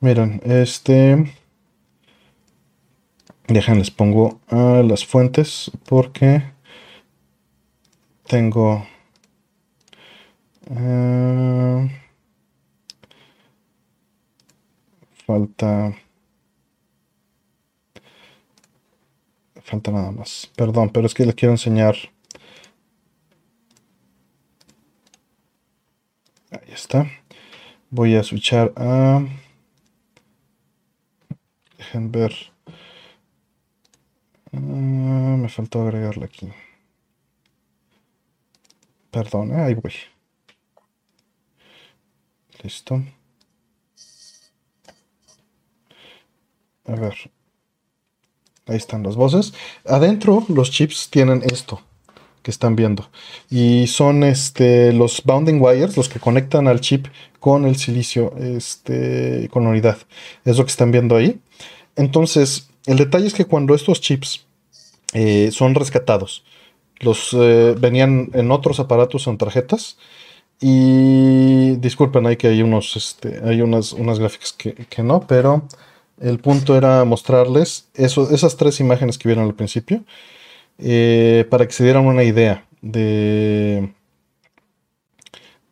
Miren, 0.00 0.40
este. 0.44 1.32
Dejen, 3.48 3.78
les 3.78 3.90
pongo 3.90 4.40
a 4.48 4.82
las 4.82 5.04
fuentes 5.04 5.70
porque 5.86 6.53
tengo. 8.26 8.86
Eh, 10.70 11.90
Falta... 15.26 15.94
Falta 19.62 19.90
nada 19.90 20.10
más. 20.10 20.50
Perdón, 20.56 20.90
pero 20.90 21.06
es 21.06 21.14
que 21.14 21.24
les 21.24 21.34
quiero 21.34 21.52
enseñar. 21.52 21.96
Ahí 26.50 26.72
está. 26.72 27.06
Voy 27.90 28.16
a 28.16 28.22
switchar 28.22 28.72
a... 28.76 29.24
Dejen 31.78 32.12
ver. 32.12 32.34
Ah, 34.52 35.36
me 35.38 35.48
faltó 35.48 35.82
agregarla 35.82 36.26
aquí. 36.26 36.52
Perdón, 39.14 39.52
ahí 39.54 39.74
voy. 39.74 39.92
Listo. 42.64 43.00
A 46.84 46.96
ver. 46.96 47.14
Ahí 48.66 48.76
están 48.76 49.04
las 49.04 49.14
voces. 49.14 49.54
Adentro 49.86 50.44
los 50.48 50.72
chips 50.72 51.10
tienen 51.10 51.44
esto 51.44 51.80
que 52.42 52.50
están 52.50 52.74
viendo. 52.74 53.08
Y 53.50 53.86
son 53.86 54.24
este, 54.24 54.92
los 54.92 55.22
bounding 55.22 55.60
wires, 55.60 55.96
los 55.96 56.08
que 56.08 56.18
conectan 56.18 56.66
al 56.66 56.80
chip 56.80 57.06
con 57.38 57.66
el 57.66 57.76
silicio, 57.76 58.34
este, 58.36 59.48
con 59.52 59.68
unidad. 59.68 59.98
Es 60.44 60.58
lo 60.58 60.64
que 60.64 60.72
están 60.72 60.90
viendo 60.90 61.14
ahí. 61.14 61.40
Entonces, 61.94 62.68
el 62.86 62.96
detalle 62.96 63.28
es 63.28 63.34
que 63.34 63.44
cuando 63.44 63.76
estos 63.76 64.00
chips 64.00 64.44
eh, 65.12 65.50
son 65.52 65.76
rescatados, 65.76 66.42
los 67.00 67.30
eh, 67.34 67.74
venían 67.78 68.30
en 68.34 68.50
otros 68.50 68.80
aparatos 68.80 69.26
en 69.26 69.38
tarjetas. 69.38 69.98
Y 70.60 71.76
disculpen, 71.76 72.26
hay 72.26 72.36
que 72.36 72.48
hay 72.48 72.62
unos, 72.62 72.96
este, 72.96 73.40
hay 73.44 73.60
unas, 73.60 73.92
unas 73.92 74.18
gráficas 74.18 74.52
que, 74.52 74.74
que 74.74 75.02
no, 75.02 75.26
pero 75.26 75.66
el 76.20 76.38
punto 76.38 76.76
era 76.76 77.04
mostrarles 77.04 77.88
esas 77.94 78.56
tres 78.56 78.80
imágenes 78.80 79.18
que 79.18 79.28
vieron 79.28 79.44
al 79.44 79.54
principio 79.54 80.04
eh, 80.78 81.46
para 81.50 81.66
que 81.66 81.72
se 81.72 81.84
dieran 81.84 82.06
una 82.06 82.22
idea 82.22 82.66
de, 82.82 83.92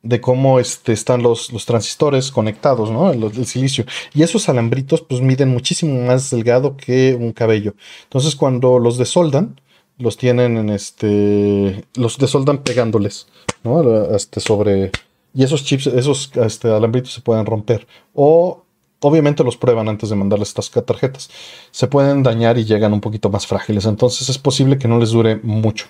de 0.03 0.20
cómo 0.20 0.59
este, 0.59 0.93
están 0.93 1.23
los, 1.23 1.49
transistores 1.66 2.31
conectados, 2.31 2.90
¿no? 2.90 3.12
El, 3.12 3.24
el, 3.24 3.47
silicio. 3.47 3.85
Y 4.15 4.23
esos 4.23 4.49
alambritos 4.49 5.03
pues 5.03 5.20
miden 5.20 5.49
muchísimo 5.49 6.07
más 6.07 6.31
delgado 6.31 6.77
que 6.77 7.15
un 7.19 7.32
cabello. 7.32 7.74
Entonces 8.05 8.36
cuando 8.36 8.78
los 8.78 8.99
desoldan, 8.99 9.61
los 10.02 10.16
tienen 10.16 10.56
en 10.56 10.68
este... 10.70 11.84
los 11.94 12.18
desoldan 12.18 12.58
pegándoles, 12.58 13.28
¿no? 13.62 14.14
Este, 14.14 14.40
sobre... 14.40 14.90
Y 15.34 15.44
esos 15.44 15.64
chips, 15.64 15.86
esos 15.86 16.30
este, 16.34 16.68
alambritos 16.68 17.14
se 17.14 17.22
pueden 17.22 17.46
romper. 17.46 17.86
O 18.12 18.64
obviamente 19.00 19.44
los 19.44 19.56
prueban 19.56 19.88
antes 19.88 20.10
de 20.10 20.16
mandarles 20.16 20.48
estas 20.48 20.70
tarjetas. 20.70 21.30
Se 21.70 21.86
pueden 21.86 22.22
dañar 22.22 22.58
y 22.58 22.64
llegan 22.64 22.92
un 22.92 23.00
poquito 23.00 23.30
más 23.30 23.46
frágiles, 23.46 23.86
entonces 23.86 24.28
es 24.28 24.38
posible 24.38 24.78
que 24.78 24.88
no 24.88 24.98
les 24.98 25.10
dure 25.10 25.36
mucho. 25.42 25.86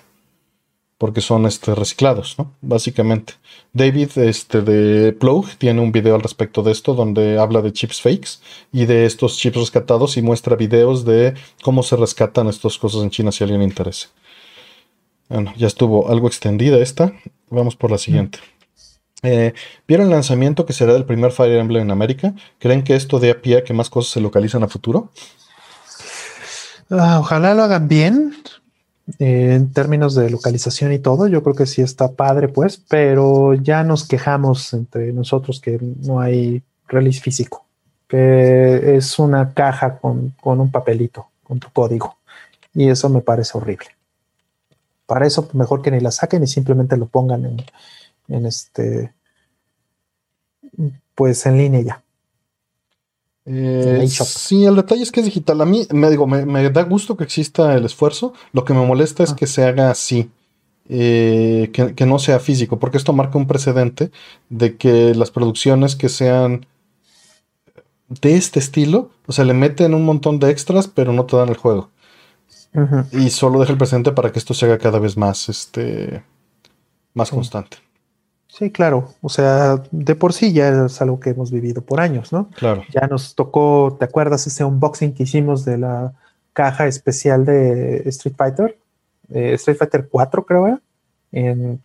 Porque 0.97 1.21
son 1.21 1.45
este, 1.45 1.75
reciclados, 1.75 2.35
¿no? 2.37 2.53
Básicamente. 2.61 3.33
David 3.73 4.17
este, 4.17 4.61
de 4.61 5.11
Plug 5.13 5.47
tiene 5.57 5.81
un 5.81 5.91
video 5.91 6.15
al 6.15 6.21
respecto 6.21 6.63
de 6.63 6.71
esto 6.71 6.93
donde 6.93 7.39
habla 7.39 7.61
de 7.61 7.73
chips 7.73 8.01
fakes 8.01 8.29
y 8.71 8.85
de 8.85 9.05
estos 9.05 9.37
chips 9.37 9.57
rescatados 9.57 10.15
y 10.17 10.21
muestra 10.21 10.55
videos 10.55 11.03
de 11.03 11.33
cómo 11.63 11.83
se 11.83 11.95
rescatan 11.95 12.47
estas 12.47 12.77
cosas 12.77 13.01
en 13.03 13.09
China 13.09 13.31
si 13.31 13.43
alguien 13.43 13.61
le 13.61 13.67
interesa. 13.67 14.09
Bueno, 15.29 15.53
ya 15.57 15.67
estuvo 15.67 16.09
algo 16.09 16.27
extendida 16.27 16.77
esta. 16.77 17.13
Vamos 17.49 17.75
por 17.75 17.91
la 17.91 17.97
siguiente. 17.97 18.39
Eh, 19.23 19.53
¿Vieron 19.87 20.07
el 20.07 20.11
lanzamiento 20.11 20.65
que 20.65 20.73
será 20.73 20.93
del 20.93 21.05
primer 21.05 21.31
Fire 21.31 21.57
Emblem 21.57 21.83
en 21.83 21.91
América? 21.91 22.33
¿Creen 22.59 22.83
que 22.83 22.95
esto 22.95 23.19
dé 23.19 23.31
a 23.31 23.41
pie 23.41 23.57
a 23.57 23.63
que 23.63 23.73
más 23.73 23.89
cosas 23.89 24.11
se 24.11 24.21
localicen 24.21 24.63
a 24.63 24.67
futuro? 24.67 25.11
Ah, 26.89 27.19
ojalá 27.19 27.53
lo 27.55 27.63
hagan 27.63 27.87
bien. 27.87 28.35
En 29.19 29.73
términos 29.73 30.15
de 30.15 30.29
localización 30.29 30.93
y 30.93 30.99
todo, 30.99 31.27
yo 31.27 31.43
creo 31.43 31.55
que 31.55 31.65
sí 31.65 31.81
está 31.81 32.13
padre, 32.13 32.47
pues, 32.47 32.77
pero 32.77 33.53
ya 33.53 33.83
nos 33.83 34.07
quejamos 34.07 34.73
entre 34.73 35.11
nosotros 35.11 35.59
que 35.59 35.77
no 35.81 36.21
hay 36.21 36.63
release 36.87 37.19
físico, 37.19 37.65
que 38.07 38.95
es 38.95 39.19
una 39.19 39.53
caja 39.53 39.97
con, 39.97 40.29
con 40.39 40.61
un 40.61 40.71
papelito, 40.71 41.27
con 41.43 41.59
tu 41.59 41.69
código, 41.71 42.15
y 42.73 42.87
eso 42.87 43.09
me 43.09 43.21
parece 43.21 43.57
horrible. 43.57 43.87
Para 45.05 45.27
eso, 45.27 45.49
mejor 45.53 45.81
que 45.81 45.91
ni 45.91 45.99
la 45.99 46.11
saquen 46.11 46.43
y 46.43 46.47
simplemente 46.47 46.95
lo 46.95 47.07
pongan 47.07 47.45
en, 47.45 47.57
en 48.29 48.45
este, 48.45 49.13
pues 51.13 51.45
en 51.45 51.57
línea 51.57 51.81
ya. 51.81 52.03
Eh, 53.45 54.07
sí, 54.07 54.65
el 54.65 54.75
detalle 54.75 55.03
es 55.03 55.11
que 55.11 55.19
es 55.19 55.25
digital. 55.25 55.61
A 55.61 55.65
mí 55.65 55.85
me 55.91 56.09
digo, 56.09 56.27
me, 56.27 56.69
da 56.69 56.83
gusto 56.83 57.17
que 57.17 57.23
exista 57.23 57.75
el 57.75 57.85
esfuerzo. 57.85 58.33
Lo 58.51 58.63
que 58.63 58.73
me 58.73 58.85
molesta 58.85 59.23
es 59.23 59.31
ah. 59.31 59.35
que 59.35 59.47
se 59.47 59.65
haga 59.65 59.91
así, 59.91 60.29
eh, 60.89 61.71
que, 61.73 62.05
no 62.05 62.19
sea 62.19 62.39
físico, 62.39 62.79
porque 62.79 62.97
esto 62.97 63.13
marca 63.13 63.37
un 63.37 63.47
precedente 63.47 64.11
de 64.49 64.77
que 64.77 65.13
las 65.15 65.31
producciones 65.31 65.95
que 65.95 66.09
sean 66.09 66.65
de 68.09 68.35
este 68.35 68.59
estilo, 68.59 69.11
o 69.25 69.31
sea, 69.31 69.45
le 69.45 69.53
meten 69.53 69.93
un 69.93 70.05
montón 70.05 70.39
de 70.39 70.49
extras, 70.51 70.87
pero 70.87 71.13
no 71.13 71.25
te 71.25 71.37
dan 71.37 71.49
el 71.49 71.57
juego. 71.57 71.89
Y 73.11 73.29
solo 73.29 73.59
deja 73.59 73.71
el 73.71 73.77
precedente 73.77 74.13
para 74.13 74.31
que 74.31 74.39
esto 74.39 74.55
se 74.55 74.65
haga 74.65 74.79
cada 74.79 74.97
vez 74.97 75.15
más, 75.15 75.47
este, 75.47 76.23
más 77.13 77.29
constante. 77.29 77.82
Sí, 78.55 78.69
claro. 78.69 79.09
O 79.21 79.29
sea, 79.29 79.81
de 79.89 80.13
por 80.13 80.31
sí 80.31 80.53
ya 80.53 80.85
es 80.85 81.01
algo 81.01 81.19
que 81.19 81.31
hemos 81.31 81.49
vivido 81.49 81.81
por 81.81 81.99
años, 81.99 82.31
¿no? 82.31 82.49
Claro. 82.51 82.83
Ya 82.93 83.07
nos 83.07 83.33
tocó, 83.33 83.95
¿te 83.97 84.05
acuerdas 84.05 84.45
ese 84.45 84.63
unboxing 84.63 85.15
que 85.15 85.23
hicimos 85.23 85.65
de 85.65 85.79
la 85.79 86.13
caja 86.53 86.85
especial 86.85 87.45
de 87.45 88.07
Street 88.09 88.35
Fighter? 88.37 88.77
Eh, 89.31 89.53
Street 89.53 89.77
Fighter 89.77 90.07
4, 90.07 90.45
creo 90.45 90.67
era. 90.67 90.81
En 91.31 91.81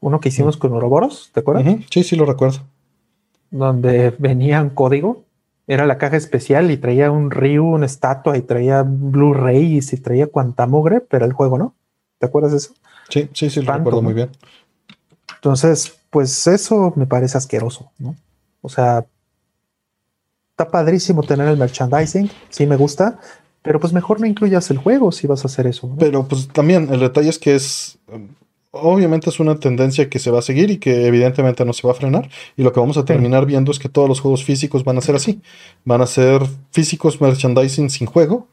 uno 0.00 0.20
que 0.20 0.28
hicimos 0.28 0.58
con 0.58 0.74
Ouroboros, 0.74 1.30
¿te 1.32 1.40
acuerdas? 1.40 1.64
Sí, 1.90 2.04
sí, 2.04 2.16
lo 2.16 2.26
recuerdo. 2.26 2.58
Donde 3.50 4.14
venía 4.18 4.60
un 4.60 4.70
código. 4.70 5.24
Era 5.66 5.86
la 5.86 5.96
caja 5.96 6.18
especial 6.18 6.70
y 6.70 6.76
traía 6.76 7.10
un 7.10 7.30
Ryu, 7.30 7.64
una 7.64 7.86
estatua 7.86 8.36
y 8.36 8.42
traía 8.42 8.82
Blu-ray 8.82 9.78
y 9.78 9.96
traía 9.96 10.26
cuanta 10.26 10.66
mugre, 10.66 11.00
pero 11.00 11.24
el 11.24 11.32
juego 11.32 11.56
no. 11.56 11.74
¿Te 12.18 12.26
acuerdas 12.26 12.52
de 12.52 12.58
eso? 12.58 12.74
Sí, 13.08 13.30
sí, 13.32 13.48
sí, 13.48 13.62
lo 13.62 13.72
recuerdo 13.72 14.02
muy 14.02 14.12
bien. 14.12 14.28
Entonces, 15.42 15.98
pues 16.10 16.46
eso 16.46 16.92
me 16.94 17.04
parece 17.04 17.36
asqueroso, 17.36 17.90
¿no? 17.98 18.14
O 18.60 18.68
sea, 18.68 19.04
está 20.50 20.70
padrísimo 20.70 21.24
tener 21.24 21.48
el 21.48 21.56
merchandising, 21.56 22.30
sí 22.48 22.64
me 22.64 22.76
gusta, 22.76 23.18
pero 23.60 23.80
pues 23.80 23.92
mejor 23.92 24.20
no 24.20 24.26
incluyas 24.28 24.70
el 24.70 24.78
juego 24.78 25.10
si 25.10 25.26
vas 25.26 25.42
a 25.42 25.48
hacer 25.48 25.66
eso. 25.66 25.90
Pero 25.98 26.28
pues 26.28 26.46
también 26.46 26.88
el 26.92 27.00
detalle 27.00 27.28
es 27.28 27.40
que 27.40 27.56
es, 27.56 27.98
obviamente 28.70 29.30
es 29.30 29.40
una 29.40 29.56
tendencia 29.56 30.08
que 30.08 30.20
se 30.20 30.30
va 30.30 30.38
a 30.38 30.42
seguir 30.42 30.70
y 30.70 30.78
que 30.78 31.08
evidentemente 31.08 31.64
no 31.64 31.72
se 31.72 31.88
va 31.88 31.92
a 31.92 31.96
frenar. 31.96 32.30
Y 32.56 32.62
lo 32.62 32.72
que 32.72 32.78
vamos 32.78 32.96
a 32.96 33.04
terminar 33.04 33.44
viendo 33.44 33.72
es 33.72 33.80
que 33.80 33.88
todos 33.88 34.08
los 34.08 34.20
juegos 34.20 34.44
físicos 34.44 34.84
van 34.84 34.98
a 34.98 35.00
ser 35.00 35.16
así. 35.16 35.42
Van 35.84 36.02
a 36.02 36.06
ser 36.06 36.40
físicos 36.70 37.20
merchandising 37.20 37.90
sin 37.90 38.06
juego. 38.06 38.46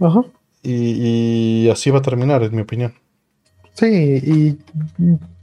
Ajá. 0.00 0.24
Y, 0.64 1.66
y 1.66 1.70
así 1.70 1.90
va 1.90 2.00
a 2.00 2.02
terminar, 2.02 2.42
en 2.42 2.56
mi 2.56 2.62
opinión. 2.62 2.92
Sí, 3.74 3.86
y 3.86 4.58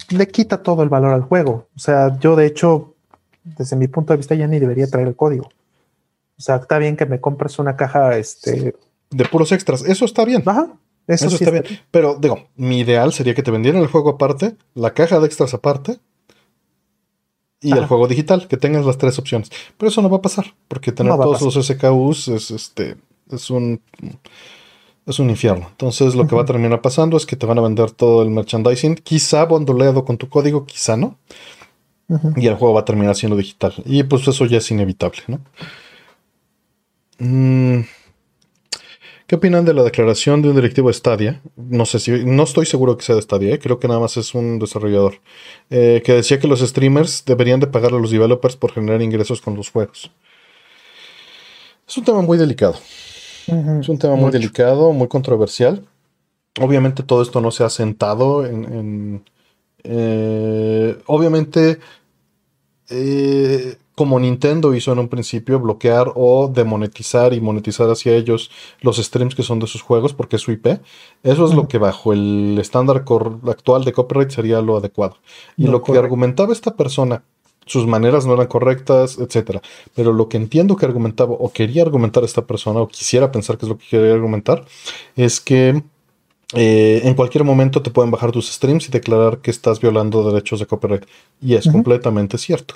le 0.09 0.27
quita 0.27 0.61
todo 0.63 0.83
el 0.83 0.89
valor 0.89 1.13
al 1.13 1.21
juego. 1.21 1.67
O 1.75 1.79
sea, 1.79 2.17
yo 2.19 2.35
de 2.35 2.45
hecho, 2.45 2.95
desde 3.43 3.75
mi 3.75 3.87
punto 3.87 4.13
de 4.13 4.17
vista, 4.17 4.35
ya 4.35 4.47
ni 4.47 4.59
debería 4.59 4.87
traer 4.87 5.07
el 5.07 5.15
código. 5.15 5.45
O 6.37 6.41
sea, 6.41 6.57
está 6.57 6.77
bien 6.77 6.95
que 6.95 7.05
me 7.05 7.19
compres 7.19 7.59
una 7.59 7.75
caja 7.75 8.17
este... 8.17 8.75
de 9.09 9.25
puros 9.25 9.51
extras. 9.51 9.83
Eso 9.83 10.05
está 10.05 10.25
bien. 10.25 10.43
Ajá. 10.45 10.69
Eso, 11.07 11.27
está, 11.27 11.49
bien. 11.49 11.63
Pero 11.89 12.17
digo, 12.19 12.49
mi 12.55 12.79
ideal 12.79 13.11
sería 13.11 13.33
que 13.33 13.41
te 13.41 13.49
vendieran 13.49 13.81
el 13.81 13.87
juego 13.87 14.11
aparte, 14.11 14.55
la 14.75 14.93
caja 14.93 15.19
de 15.19 15.25
extras 15.25 15.55
aparte 15.55 15.97
y 17.61 17.71
el 17.71 17.87
juego 17.87 18.07
digital, 18.07 18.47
que 18.47 18.57
tengas 18.57 18.85
las 18.85 18.99
tres 18.99 19.17
opciones. 19.17 19.49
Pero 19.77 19.89
eso 19.89 20.03
no 20.03 20.09
va 20.09 20.17
a 20.17 20.21
pasar, 20.21 20.53
porque 20.67 20.91
tener 20.91 21.11
todos 21.13 21.41
los 21.41 21.65
SKUs 21.65 22.27
es 22.27 22.51
este 22.51 22.95
es 23.31 23.49
un 23.49 23.81
es 25.05 25.19
un 25.19 25.29
infierno. 25.29 25.67
Entonces 25.71 26.15
lo 26.15 26.27
que 26.27 26.35
va 26.35 26.43
a 26.43 26.45
terminar 26.45 26.81
pasando 26.81 27.17
es 27.17 27.25
que 27.25 27.35
te 27.35 27.45
van 27.45 27.57
a 27.57 27.61
vender 27.61 27.91
todo 27.91 28.23
el 28.23 28.29
merchandising, 28.29 28.95
quizá 28.95 29.45
bondoleado 29.45 30.05
con 30.05 30.17
tu 30.17 30.29
código, 30.29 30.65
quizá 30.65 30.97
no. 30.97 31.17
Y 32.35 32.47
el 32.47 32.55
juego 32.55 32.73
va 32.73 32.81
a 32.81 32.85
terminar 32.85 33.15
siendo 33.15 33.37
digital. 33.37 33.73
Y 33.85 34.01
pues 34.03 34.27
eso 34.27 34.45
ya 34.45 34.57
es 34.57 34.71
inevitable, 34.71 35.21
¿no? 35.27 35.39
Mm, 37.19 37.81
¿Qué 39.29 39.35
opinan 39.35 39.63
de 39.63 39.75
la 39.75 39.83
declaración 39.83 40.41
de 40.41 40.49
un 40.49 40.55
directivo 40.55 40.87
de 40.87 40.95
Stadia? 40.95 41.39
No 41.55 41.85
sé 41.85 41.99
si, 41.99 42.25
no 42.25 42.41
estoy 42.41 42.65
seguro 42.65 42.97
que 42.97 43.05
sea 43.05 43.13
de 43.13 43.21
Stadia, 43.21 43.53
¿eh? 43.53 43.59
creo 43.59 43.79
que 43.79 43.87
nada 43.87 43.99
más 43.99 44.17
es 44.17 44.33
un 44.33 44.57
desarrollador, 44.57 45.21
eh, 45.69 46.01
que 46.03 46.13
decía 46.13 46.39
que 46.39 46.47
los 46.47 46.61
streamers 46.61 47.25
deberían 47.25 47.59
de 47.59 47.67
pagar 47.67 47.93
a 47.93 47.99
los 47.99 48.09
developers 48.09 48.55
por 48.55 48.71
generar 48.71 49.03
ingresos 49.03 49.39
con 49.39 49.55
los 49.55 49.69
juegos. 49.69 50.09
Es 51.87 51.95
un 51.95 52.05
tema 52.05 52.23
muy 52.23 52.39
delicado. 52.39 52.73
Es 53.79 53.89
un 53.89 53.97
tema 53.97 54.15
muy 54.15 54.31
delicado, 54.31 54.91
muy 54.93 55.07
controversial. 55.07 55.85
Obviamente 56.59 57.03
todo 57.03 57.21
esto 57.21 57.41
no 57.41 57.51
se 57.51 57.63
ha 57.63 57.69
sentado 57.69 58.45
en... 58.45 59.23
Eh, 59.83 61.01
obviamente, 61.05 61.79
eh, 62.89 63.77
como 63.95 64.19
Nintendo 64.19 64.73
hizo 64.73 64.91
en 64.91 64.99
un 64.99 65.07
principio, 65.07 65.59
bloquear 65.59 66.11
o 66.15 66.51
demonetizar 66.53 67.33
y 67.33 67.41
monetizar 67.41 67.89
hacia 67.89 68.13
ellos 68.13 68.51
los 68.81 68.97
streams 68.97 69.35
que 69.35 69.43
son 69.43 69.59
de 69.59 69.67
sus 69.67 69.81
juegos 69.81 70.13
porque 70.13 70.35
es 70.35 70.41
su 70.41 70.51
IP. 70.51 70.67
Eso 71.23 71.45
es 71.45 71.53
lo 71.53 71.67
que 71.67 71.77
bajo 71.77 72.13
el 72.13 72.57
estándar 72.59 72.97
actual 72.97 73.83
de 73.85 73.93
copyright 73.93 74.31
sería 74.31 74.61
lo 74.61 74.77
adecuado. 74.77 75.17
Y 75.57 75.67
lo 75.67 75.81
que 75.81 75.97
argumentaba 75.97 76.53
esta 76.53 76.75
persona 76.75 77.23
sus 77.69 77.85
maneras 77.85 78.25
no 78.25 78.33
eran 78.33 78.47
correctas, 78.47 79.19
etcétera. 79.19 79.61
Pero 79.95 80.11
lo 80.11 80.27
que 80.27 80.37
entiendo 80.37 80.75
que 80.75 80.85
argumentaba 80.85 81.33
o 81.33 81.53
quería 81.53 81.83
argumentar 81.83 82.23
esta 82.23 82.45
persona, 82.45 82.79
o 82.79 82.87
quisiera 82.87 83.31
pensar 83.31 83.57
que 83.57 83.65
es 83.65 83.69
lo 83.69 83.77
que 83.77 83.85
quería 83.87 84.13
argumentar, 84.13 84.65
es 85.15 85.39
que 85.39 85.83
eh, 86.53 87.01
en 87.03 87.13
cualquier 87.13 87.43
momento 87.43 87.83
te 87.83 87.91
pueden 87.91 88.09
bajar 88.09 88.31
tus 88.31 88.51
streams 88.51 88.87
y 88.87 88.91
declarar 88.91 89.37
que 89.37 89.51
estás 89.51 89.79
violando 89.79 90.23
derechos 90.31 90.59
de 90.59 90.65
copyright. 90.65 91.05
Y 91.41 91.53
es 91.53 91.67
completamente 91.67 92.37
cierto. 92.39 92.75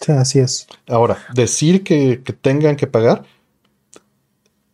Sí, 0.00 0.12
así 0.12 0.38
es. 0.38 0.66
Ahora, 0.88 1.18
decir 1.34 1.82
que, 1.82 2.16
tengan 2.40 2.76
que 2.76 2.86
pagar 2.86 3.24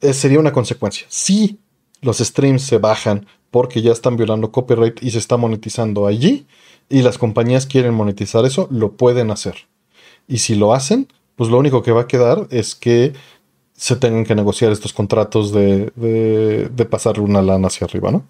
eh, 0.01 0.13
sería 0.13 0.39
una 0.39 0.53
consecuencia. 0.53 1.07
Si 1.09 1.59
los 2.01 2.19
streams 2.19 2.63
se 2.63 2.79
bajan 2.79 3.27
porque 3.51 3.83
ya 3.83 3.93
están 3.93 4.17
violando 4.17 4.53
copyright 4.53 5.03
y 5.03 5.11
se 5.11 5.19
está 5.19 5.37
monetizando 5.37 6.07
allí, 6.07 6.47
y 6.89 7.03
las 7.03 7.19
compañías 7.19 7.67
quieren 7.67 7.95
monetizar 7.95 8.45
eso, 8.45 8.69
lo 8.71 8.93
pueden 8.93 9.31
hacer. 9.31 9.55
Y 10.29 10.39
si 10.39 10.55
lo 10.55 10.75
hacen, 10.75 11.09
pues 11.37 11.51
lo 11.51 11.59
único 11.59 11.83
que 11.83 11.93
va 11.93 12.03
a 12.03 12.07
quedar 12.07 12.47
es 12.51 12.75
que 12.75 13.13
se 13.75 13.97
tengan 13.97 14.25
que 14.25 14.35
negociar 14.35 14.71
estos 14.71 14.93
contratos 14.93 15.53
de, 15.53 15.93
de, 15.97 16.89
una 17.21 17.43
lana 17.43 17.67
hacia 17.67 17.87
arriba, 17.87 18.11
¿no? 18.11 18.25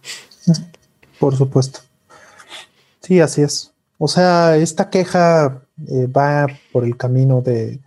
Por 1.19 1.37
supuesto. 1.37 1.81
Sí, 3.01 3.21
así 3.21 3.43
es. 3.43 3.73
O 3.99 4.09
sea, 4.09 4.57
esta 4.57 4.89
queja 4.89 5.63
eh, 5.89 6.07
va 6.07 6.47
por 6.73 6.85
el 6.85 6.97
camino 6.97 7.43
de 7.43 7.81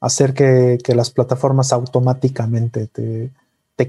hacer 0.00 0.34
que, 0.34 0.78
las 0.94 1.10
plataformas 1.10 1.72
automáticamente 1.72 2.88
te, 2.88 3.30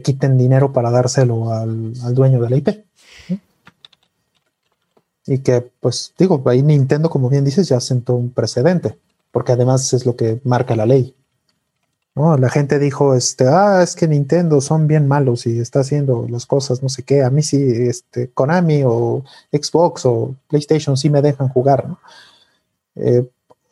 quiten 0.02 0.38
dinero 0.38 0.74
para 0.74 0.90
dárselo 0.90 1.52
al, 1.54 1.94
al 2.04 2.16
dueño 2.16 2.42
de 2.42 2.50
la 2.50 2.58
IP. 2.58 2.70
Y 5.26 5.40
que, 5.40 5.62
pues 5.80 6.14
digo, 6.18 6.42
ahí 6.46 6.62
Nintendo, 6.62 7.10
como 7.10 7.30
bien 7.30 7.46
dices, 7.46 7.68
ya 7.68 7.80
sentó 7.80 8.16
un 8.16 8.32
precedente, 8.32 8.98
porque 9.32 9.54
además 9.54 9.94
es 9.94 10.06
lo 10.06 10.16
que 10.16 10.42
marca 10.44 10.76
la 10.76 10.86
ley. 10.86 11.16
¿no? 12.16 12.38
La 12.38 12.50
gente 12.50 12.78
dijo, 12.80 13.16
este, 13.16 13.48
ah, 13.48 13.82
es 13.82 13.96
que 13.96 14.08
Nintendo 14.08 14.62
son 14.62 14.88
bien 14.88 15.08
malos 15.08 15.48
y 15.48 15.60
está 15.60 15.80
haciendo 15.80 16.28
las 16.30 16.46
cosas, 16.46 16.84
no 16.84 16.90
sé 16.90 17.04
qué. 17.04 17.24
A 17.24 17.30
mí 17.30 17.42
sí, 17.42 17.58
este, 17.62 18.30
Konami 18.30 18.84
o 18.86 19.24
Xbox 19.52 20.06
o 20.06 20.36
PlayStation 20.48 20.98
sí 20.98 21.10
me 21.10 21.22
dejan 21.22 21.50
jugar, 21.50 21.88
¿no? 21.88 22.00
Eh, 22.96 23.28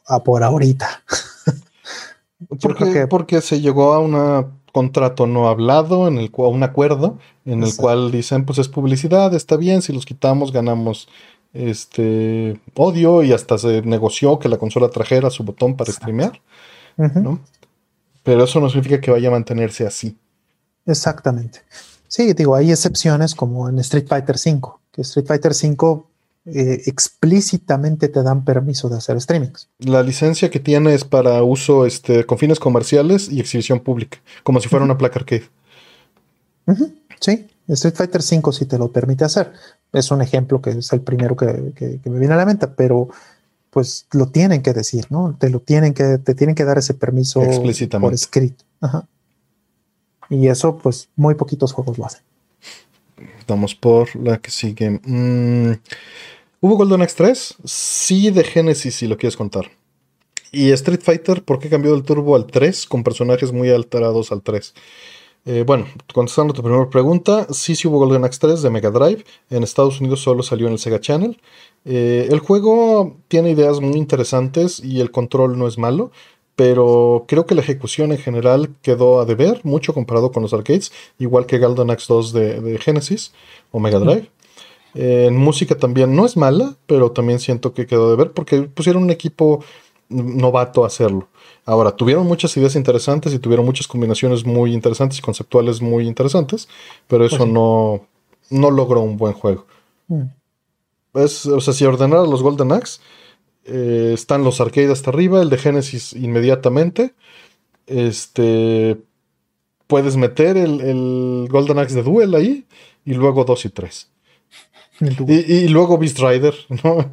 a 0.07 0.23
por 0.23 0.43
ahorita. 0.43 1.03
porque, 2.61 3.07
porque 3.07 3.41
se 3.41 3.61
llegó 3.61 3.93
a 3.93 3.99
un 3.99 4.15
contrato 4.71 5.27
no 5.27 5.47
hablado, 5.47 6.07
en 6.07 6.17
el 6.17 6.31
cual, 6.31 6.53
un 6.53 6.63
acuerdo 6.63 7.17
en 7.45 7.63
el 7.63 7.75
cual 7.75 8.11
dicen, 8.11 8.45
pues 8.45 8.59
es 8.59 8.67
publicidad, 8.67 9.33
está 9.33 9.57
bien, 9.57 9.81
si 9.81 9.93
los 9.93 10.05
quitamos 10.05 10.51
ganamos 10.51 11.07
este 11.53 12.59
odio 12.75 13.23
y 13.23 13.33
hasta 13.33 13.57
se 13.57 13.81
negoció 13.81 14.39
que 14.39 14.49
la 14.49 14.57
consola 14.57 14.89
trajera 14.89 15.29
su 15.29 15.43
botón 15.43 15.75
para 15.75 15.91
streamear, 15.91 16.41
¿no? 16.97 17.39
Pero 18.23 18.43
eso 18.43 18.59
no 18.59 18.69
significa 18.69 19.01
que 19.01 19.11
vaya 19.11 19.27
a 19.29 19.31
mantenerse 19.31 19.85
así. 19.85 20.17
Exactamente. 20.85 21.59
Sí, 22.07 22.33
digo, 22.33 22.55
hay 22.55 22.71
excepciones 22.71 23.35
como 23.35 23.69
en 23.69 23.79
Street 23.79 24.07
Fighter 24.07 24.35
V, 24.35 24.61
que 24.91 25.01
Street 25.01 25.25
Fighter 25.25 25.51
V 25.51 26.03
eh, 26.45 26.81
explícitamente 26.87 28.09
te 28.09 28.23
dan 28.23 28.43
permiso 28.43 28.89
de 28.89 28.97
hacer 28.97 29.19
streamings. 29.21 29.69
La 29.79 30.01
licencia 30.03 30.49
que 30.49 30.59
tiene 30.59 30.93
es 30.93 31.03
para 31.03 31.43
uso 31.43 31.85
este, 31.85 32.25
con 32.25 32.37
fines 32.37 32.59
comerciales 32.59 33.29
y 33.29 33.39
exhibición 33.39 33.79
pública, 33.79 34.17
como 34.43 34.59
si 34.59 34.67
fuera 34.67 34.83
una 34.83 34.97
placa 34.97 35.19
arcade. 35.19 35.49
Sí, 37.19 37.47
Street 37.67 37.95
Fighter 37.95 38.21
V 38.21 38.53
sí 38.53 38.65
te 38.65 38.77
lo 38.77 38.91
permite 38.91 39.23
hacer. 39.23 39.53
Es 39.93 40.11
un 40.11 40.21
ejemplo 40.21 40.61
que 40.61 40.71
es 40.71 40.93
el 40.93 41.01
primero 41.01 41.35
que, 41.35 41.99
me 42.05 42.19
viene 42.19 42.33
a 42.33 42.37
la 42.37 42.45
mente, 42.45 42.67
pero 42.67 43.09
pues 43.69 44.07
lo 44.11 44.27
tienen 44.27 44.61
que 44.61 44.73
decir, 44.73 45.05
¿no? 45.09 45.35
Te 45.39 45.49
lo 45.49 45.59
tienen 45.59 45.93
que, 45.93 46.17
te 46.17 46.35
tienen 46.35 46.55
que 46.55 46.65
dar 46.65 46.77
ese 46.77 46.93
permiso 46.93 47.41
por 47.99 48.13
escrito. 48.13 48.65
Y 50.29 50.47
eso, 50.47 50.77
pues, 50.77 51.09
muy 51.15 51.35
poquitos 51.35 51.73
juegos 51.73 51.97
lo 51.97 52.05
hacen. 52.05 52.21
Vamos 53.47 53.75
por 53.75 54.15
la 54.15 54.37
que 54.37 54.49
sigue. 54.49 55.01
Mm, 55.03 55.73
¿Hubo 56.61 56.77
Golden 56.77 57.01
Axe 57.01 57.15
3? 57.17 57.55
Sí, 57.65 58.31
de 58.31 58.43
Genesis, 58.43 58.95
si 58.95 59.07
lo 59.07 59.17
quieres 59.17 59.35
contar. 59.35 59.65
Y 60.51 60.71
Street 60.71 61.01
Fighter, 61.01 61.43
¿por 61.43 61.59
qué 61.59 61.69
cambió 61.69 61.93
del 61.93 62.03
turbo 62.03 62.35
al 62.35 62.45
3 62.45 62.85
con 62.85 63.03
personajes 63.03 63.51
muy 63.51 63.69
alterados 63.69 64.31
al 64.31 64.41
3? 64.41 64.73
Eh, 65.45 65.63
bueno, 65.65 65.87
contestando 66.13 66.53
tu 66.53 66.61
primera 66.61 66.87
pregunta, 66.89 67.47
sí, 67.51 67.75
sí 67.75 67.87
hubo 67.87 67.97
Golden 67.97 68.23
Axe 68.23 68.39
3 68.41 68.61
de 68.61 68.69
Mega 68.69 68.91
Drive. 68.91 69.23
En 69.49 69.63
Estados 69.63 69.99
Unidos 69.99 70.21
solo 70.21 70.43
salió 70.43 70.67
en 70.67 70.73
el 70.73 70.79
Sega 70.79 70.99
Channel. 70.99 71.39
Eh, 71.85 72.27
el 72.29 72.39
juego 72.39 73.17
tiene 73.27 73.51
ideas 73.51 73.81
muy 73.81 73.97
interesantes 73.97 74.79
y 74.83 75.01
el 75.01 75.11
control 75.11 75.57
no 75.57 75.67
es 75.67 75.79
malo, 75.79 76.11
pero 76.55 77.25
creo 77.27 77.47
que 77.47 77.55
la 77.55 77.61
ejecución 77.61 78.11
en 78.11 78.19
general 78.19 78.69
quedó 78.83 79.19
a 79.19 79.25
deber 79.25 79.61
mucho 79.63 79.93
comparado 79.93 80.31
con 80.31 80.43
los 80.43 80.53
arcades, 80.53 80.91
igual 81.17 81.47
que 81.47 81.57
Golden 81.57 81.89
Axe 81.89 82.05
2 82.07 82.33
de, 82.33 82.77
Genesis 82.79 83.33
o 83.71 83.79
Mega 83.79 83.99
Drive. 83.99 84.29
Eh, 84.93 85.25
en 85.29 85.37
música 85.37 85.75
también 85.75 86.15
no 86.15 86.25
es 86.25 86.37
mala, 86.37 86.75
pero 86.85 87.11
también 87.11 87.39
siento 87.39 87.73
que 87.73 87.87
quedó 87.87 88.07
a 88.07 88.11
deber 88.11 88.31
porque 88.31 88.61
pusieron 88.63 89.03
un 89.03 89.09
equipo 89.09 89.63
novato 90.09 90.83
a 90.83 90.87
hacerlo. 90.87 91.27
Ahora, 91.71 91.95
tuvieron 91.95 92.27
muchas 92.27 92.57
ideas 92.57 92.75
interesantes 92.75 93.33
y 93.33 93.39
tuvieron 93.39 93.65
muchas 93.65 93.87
combinaciones 93.87 94.45
muy 94.45 94.73
interesantes 94.73 95.19
y 95.19 95.21
conceptuales 95.21 95.81
muy 95.81 96.05
interesantes, 96.05 96.67
pero 97.07 97.25
eso 97.25 97.37
pues 97.37 97.49
no, 97.49 98.05
no 98.49 98.71
logró 98.71 98.99
un 98.99 99.15
buen 99.15 99.31
juego. 99.31 99.65
Mm. 100.09 100.23
Es, 101.13 101.45
o 101.45 101.61
sea, 101.61 101.73
si 101.73 101.85
ordenar 101.85 102.27
los 102.27 102.43
Golden 102.43 102.73
Axe, 102.73 102.99
eh, 103.63 104.11
están 104.13 104.43
los 104.43 104.59
arcade 104.59 104.91
hasta 104.91 105.11
arriba, 105.11 105.41
el 105.41 105.49
de 105.49 105.57
Genesis 105.57 106.11
inmediatamente. 106.11 107.13
Este. 107.87 108.97
Puedes 109.87 110.17
meter 110.17 110.57
el, 110.57 110.81
el 110.81 111.47
Golden 111.49 111.79
Axe 111.79 111.95
de 111.95 112.03
Duel 112.03 112.35
ahí 112.35 112.65
y 113.05 113.13
luego 113.13 113.45
2 113.45 113.63
y 113.63 113.69
3. 113.69 114.11
Y, 115.25 115.69
luego 115.69 115.97
Beast 115.97 116.19
Rider, 116.19 116.53
¿no? 116.83 117.09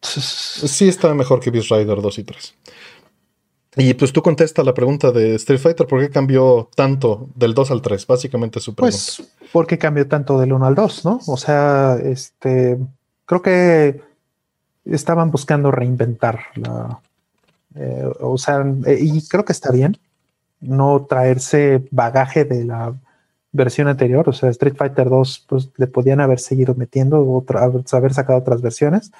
sí 0.00 0.86
está 0.86 1.12
mejor 1.14 1.40
que 1.40 1.50
Beast 1.50 1.70
Rider 1.72 2.00
2 2.00 2.18
y 2.18 2.22
3. 2.22 2.54
Y 3.76 3.94
pues 3.94 4.12
tú 4.12 4.22
contestas 4.22 4.64
la 4.64 4.74
pregunta 4.74 5.10
de 5.10 5.34
Street 5.36 5.58
Fighter, 5.58 5.86
¿por 5.86 6.00
qué 6.00 6.10
cambió 6.10 6.68
tanto 6.74 7.28
del 7.34 7.54
2 7.54 7.70
al 7.70 7.82
3? 7.82 8.06
Básicamente 8.06 8.60
su 8.60 8.74
pregunta. 8.74 8.96
Pues, 8.96 9.22
¿por 9.52 9.66
qué 9.66 9.78
cambió 9.78 10.06
tanto 10.06 10.38
del 10.38 10.52
1 10.52 10.66
al 10.66 10.74
2, 10.74 11.04
no? 11.04 11.20
O 11.26 11.36
sea, 11.36 11.96
este, 12.02 12.78
creo 13.26 13.42
que 13.42 14.00
estaban 14.84 15.30
buscando 15.30 15.70
reinventar 15.70 16.40
la, 16.54 17.00
eh, 17.74 18.08
o 18.20 18.38
sea, 18.38 18.64
eh, 18.86 18.98
y 19.00 19.26
creo 19.26 19.44
que 19.44 19.52
está 19.52 19.72
bien 19.72 19.98
no 20.60 21.06
traerse 21.08 21.86
bagaje 21.90 22.44
de 22.44 22.64
la 22.64 22.94
versión 23.52 23.88
anterior, 23.88 24.28
o 24.28 24.32
sea, 24.32 24.50
Street 24.50 24.76
Fighter 24.76 25.08
2, 25.08 25.46
pues 25.48 25.70
le 25.76 25.86
podían 25.86 26.20
haber 26.20 26.40
seguido 26.40 26.74
metiendo, 26.74 27.28
otra, 27.30 27.62
haber 27.64 28.14
sacado 28.14 28.38
otras 28.38 28.62
versiones, 28.62 29.12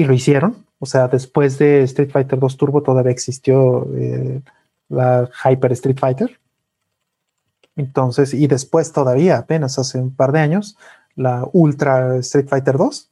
y 0.00 0.04
lo 0.04 0.14
hicieron. 0.14 0.64
O 0.78 0.86
sea, 0.86 1.08
después 1.08 1.58
de 1.58 1.82
Street 1.82 2.10
Fighter 2.10 2.38
2 2.38 2.56
Turbo 2.56 2.82
todavía 2.82 3.12
existió 3.12 3.86
eh, 3.94 4.40
la 4.88 5.28
Hyper 5.44 5.72
Street 5.72 5.98
Fighter. 5.98 6.40
Entonces, 7.76 8.32
y 8.32 8.46
después 8.46 8.92
todavía, 8.92 9.38
apenas 9.38 9.78
hace 9.78 9.98
un 9.98 10.14
par 10.14 10.32
de 10.32 10.40
años, 10.40 10.76
la 11.16 11.46
Ultra 11.52 12.16
Street 12.16 12.48
Fighter 12.48 12.78
2. 12.78 13.10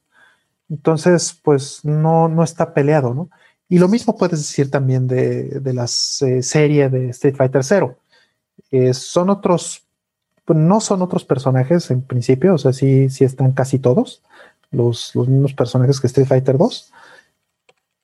Entonces, 0.69 1.39
pues 1.43 1.85
no, 1.85 2.27
no 2.27 2.43
está 2.43 2.73
peleado, 2.73 3.13
¿no? 3.13 3.29
Y 3.67 3.77
lo 3.77 3.87
mismo 3.87 4.17
puedes 4.17 4.39
decir 4.39 4.71
también 4.71 5.07
de, 5.07 5.61
la 5.73 5.83
eh, 5.85 6.41
serie 6.41 6.89
de 6.89 7.09
Street 7.09 7.35
Fighter 7.35 7.63
Zero. 7.63 7.97
Eh, 8.71 8.95
son 8.95 9.29
otros, 9.29 9.83
no 10.47 10.81
son 10.81 11.03
otros 11.03 11.23
personajes 11.23 11.91
en 11.91 12.01
principio, 12.01 12.55
o 12.55 12.57
sea, 12.57 12.73
sí, 12.73 13.09
sí 13.09 13.25
están 13.25 13.51
casi 13.51 13.77
todos 13.77 14.23
los, 14.71 15.15
mismos 15.15 15.53
personajes 15.53 15.99
que 15.99 16.07
Street 16.07 16.27
Fighter 16.27 16.57
2, 16.57 16.91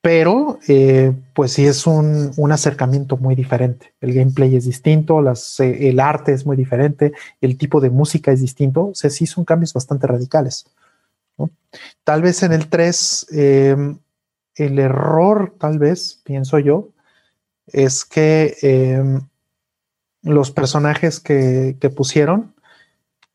pero 0.01 0.59
eh, 0.67 1.13
pues 1.33 1.53
sí 1.53 1.65
es 1.65 1.87
un, 1.87 2.31
acercamiento 2.51 3.17
muy 3.17 3.35
diferente. 3.35 3.93
El 4.01 4.13
gameplay 4.13 4.55
es 4.55 4.65
distinto, 4.65 5.21
las, 5.21 5.59
el 5.59 5.99
arte 5.99 6.31
es 6.33 6.45
muy 6.45 6.55
diferente, 6.55 7.13
el 7.41 7.57
tipo 7.57 7.81
de 7.81 7.89
música 7.89 8.31
es 8.31 8.41
distinto, 8.41 8.87
o 8.87 8.95
sea, 8.95 9.09
sí 9.09 9.25
son 9.25 9.45
cambios 9.45 9.73
bastante 9.73 10.07
radicales. 10.07 10.65
Tal 12.03 12.21
vez 12.21 12.43
en 12.43 12.53
el 12.53 12.69
3 12.69 13.27
el 14.55 14.79
error, 14.79 15.53
tal 15.59 15.79
vez, 15.79 16.21
pienso 16.23 16.59
yo, 16.59 16.89
es 17.67 18.05
que 18.05 18.55
em, 18.61 19.21
los 20.21 20.51
personajes 20.51 21.19
que, 21.19 21.77
pusieron 21.95 22.54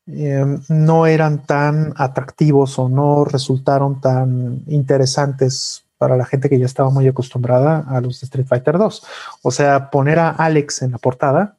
em, 0.07 0.61
no 0.69 1.05
eran 1.05 1.45
tan 1.45 1.93
atractivos 1.97 2.77
o 2.79 2.89
no 2.89 3.25
resultaron 3.25 4.01
tan 4.01 4.63
interesantes 4.67 5.85
para 5.97 6.17
la 6.17 6.25
gente 6.25 6.49
que 6.49 6.57
ya 6.57 6.65
estaba 6.65 6.89
muy 6.89 7.07
acostumbrada 7.07 7.85
a 7.87 8.01
los 8.01 8.23
Street 8.23 8.47
Fighter 8.47 8.77
2. 8.77 9.03
O 9.43 9.51
sea, 9.51 9.91
poner 9.91 10.19
a 10.19 10.31
Alex 10.31 10.81
en 10.81 10.91
la 10.91 10.97
portada 10.97 11.57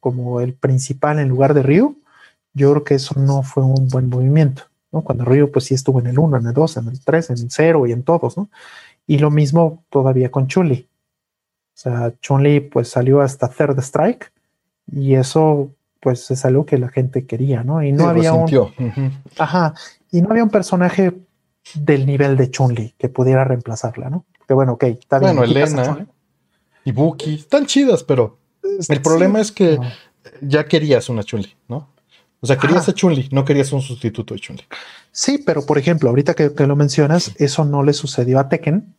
como 0.00 0.40
el 0.40 0.54
principal 0.54 1.18
en 1.18 1.28
lugar 1.28 1.54
de 1.54 1.62
Ryu, 1.62 1.98
yo 2.54 2.70
creo 2.70 2.84
que 2.84 2.94
eso 2.94 3.18
no 3.18 3.42
fue 3.42 3.64
un 3.64 3.88
buen 3.88 4.08
movimiento. 4.08 4.62
Cuando 4.90 5.24
Ryu 5.24 5.50
pues 5.50 5.66
sí 5.66 5.74
estuvo 5.74 6.00
en 6.00 6.06
el 6.06 6.18
1, 6.18 6.38
en 6.38 6.46
el 6.46 6.54
2, 6.54 6.76
en 6.78 6.88
el 6.88 7.04
3, 7.04 7.30
en 7.30 7.38
el 7.38 7.50
0 7.50 7.86
y 7.86 7.92
en 7.92 8.02
todos, 8.02 8.36
¿no? 8.36 8.48
Y 9.06 9.18
lo 9.18 9.30
mismo 9.30 9.84
todavía 9.90 10.30
con 10.30 10.46
Chun-Li. 10.46 10.88
O 10.88 11.80
sea, 11.80 12.12
Chun-Li 12.20 12.60
pues 12.60 12.88
salió 12.88 13.20
hasta 13.20 13.48
Third 13.48 13.78
Strike 13.80 14.32
y 14.90 15.14
eso 15.14 15.70
pues 16.00 16.30
es 16.30 16.44
algo 16.44 16.64
que 16.66 16.78
la 16.78 16.88
gente 16.88 17.26
quería, 17.26 17.62
¿no? 17.64 17.82
Y 17.82 17.92
no 17.92 18.08
había 18.08 18.32
un... 18.32 18.72
Ajá, 19.38 19.74
y 20.10 20.22
no 20.22 20.30
había 20.30 20.44
un 20.44 20.50
personaje 20.50 21.14
del 21.74 22.06
nivel 22.06 22.36
de 22.36 22.50
Chun-Li 22.50 22.94
que 22.96 23.08
pudiera 23.08 23.44
reemplazarla, 23.44 24.10
¿no? 24.10 24.24
Que 24.46 24.54
bueno, 24.54 24.74
ok, 24.74 24.84
está 24.84 25.18
bien. 25.18 25.36
Bueno, 25.36 25.50
Elena 25.50 26.06
y 26.84 26.92
Buki 26.92 27.34
están 27.34 27.66
chidas, 27.66 28.02
pero 28.02 28.38
el 28.88 29.02
problema 29.02 29.40
es 29.40 29.52
que 29.52 29.78
ya 30.40 30.66
querías 30.66 31.08
una 31.08 31.22
Chun-Li, 31.22 31.54
¿no? 31.68 31.90
O 32.40 32.46
sea, 32.46 32.56
querías 32.56 32.88
a 32.88 32.94
Chun-Li, 32.94 33.28
no 33.32 33.44
querías 33.44 33.72
un 33.72 33.82
sustituto 33.82 34.32
de 34.32 34.40
Chun-Li. 34.40 34.64
Sí, 35.10 35.38
pero 35.44 35.66
por 35.66 35.76
ejemplo, 35.76 36.08
ahorita 36.08 36.34
que, 36.34 36.66
lo 36.66 36.76
mencionas, 36.76 37.34
eso 37.36 37.64
no 37.64 37.82
le 37.82 37.92
sucedió 37.92 38.38
a 38.38 38.48
Tekken, 38.48 38.94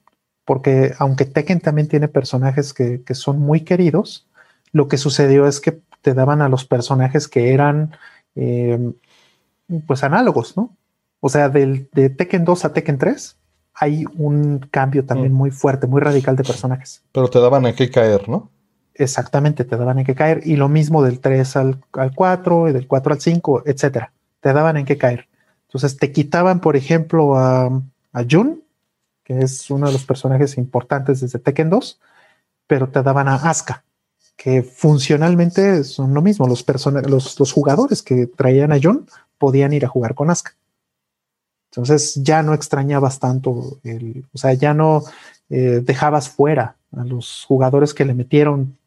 porque 0.46 0.94
aunque 1.00 1.26
Tekken 1.26 1.62
también 1.62 1.88
tiene 1.88 2.08
personajes 2.10 2.74
que, 2.74 3.02
son 3.14 3.40
muy 3.40 3.62
queridos, 3.62 4.28
lo 4.72 4.88
que 4.88 4.98
sucedió 4.98 5.48
es 5.48 5.60
que 5.60 5.82
te 6.10 6.16
daban 6.16 6.42
a 6.42 6.50
los 6.50 6.66
personajes 6.66 7.28
que 7.28 7.54
eran 7.54 7.92
em, 8.36 8.94
pues 9.86 10.04
análogos, 10.04 10.58
¿no? 10.58 10.76
O 11.20 11.30
sea, 11.30 11.50
del, 11.50 11.88
de 11.94 12.10
Tekken 12.10 12.46
2 12.46 12.66
a 12.66 12.74
Tekken 12.74 12.98
3 12.98 13.38
hay 13.76 14.06
un 14.18 14.60
cambio 14.72 15.06
también 15.06 15.34
mm. 15.34 15.36
muy 15.36 15.52
fuerte, 15.52 15.86
muy 15.86 16.02
radical 16.02 16.36
de 16.36 16.44
personajes. 16.44 17.04
Pero 17.12 17.30
te 17.30 17.40
daban 17.40 17.66
a 17.66 17.74
qué 17.74 17.92
caer, 17.92 18.28
¿no? 18.28 18.50
exactamente 19.00 19.64
te 19.64 19.78
daban 19.78 20.00
en 20.00 20.06
qué 20.06 20.14
caer. 20.14 20.42
Y 20.46 20.56
lo 20.58 20.70
mismo 20.70 21.02
del 21.02 21.20
3 21.20 21.56
al, 21.56 21.80
4 22.14 22.70
y 22.70 22.74
del 22.74 22.88
4 22.88 23.14
al 23.14 23.22
5, 23.22 23.64
etcétera. 23.66 24.12
Te 24.42 24.54
daban 24.54 24.78
en 24.78 24.86
qué 24.86 24.98
caer. 24.98 25.28
Entonces 25.68 25.98
te 25.98 26.12
quitaban, 26.12 26.60
por 26.60 26.76
ejemplo, 26.76 27.38
a, 27.38 27.68
a 28.14 28.26
Jun, 28.30 28.64
que 29.24 29.40
es 29.40 29.70
uno 29.70 29.88
de 29.88 29.94
los 29.94 30.06
personajes 30.06 30.58
importantes 30.58 31.22
desde 31.22 31.40
Tekken 31.40 31.70
2, 31.70 32.00
pero 32.68 32.90
te 32.90 33.02
daban 33.02 33.28
a 33.28 33.36
Asuka, 33.36 33.84
que 34.42 34.64
funcionalmente 34.64 35.84
son 35.84 36.14
lo 36.14 36.22
mismo. 36.22 36.48
Los, 36.48 36.66
los, 36.86 37.40
los 37.40 37.52
jugadores 37.52 38.02
que 38.02 38.26
traían 38.26 38.72
a 38.72 38.80
Jun 38.82 39.06
podían 39.38 39.74
ir 39.74 39.84
a 39.84 39.90
jugar 39.90 40.16
con 40.16 40.30
Asuka. 40.30 40.56
Entonces 41.70 42.16
ya 42.24 42.42
no 42.42 42.54
extrañabas 42.54 43.20
tanto, 43.20 43.80
el, 43.84 44.26
o 44.34 44.38
sea, 44.38 44.54
ya 44.54 44.74
no 44.74 45.04
eh, 45.50 45.82
dejabas 45.84 46.30
fuera 46.30 46.78
a 46.96 47.04
los 47.04 47.44
jugadores 47.50 47.94
que 47.94 48.06
le 48.06 48.14
metieron 48.14 48.78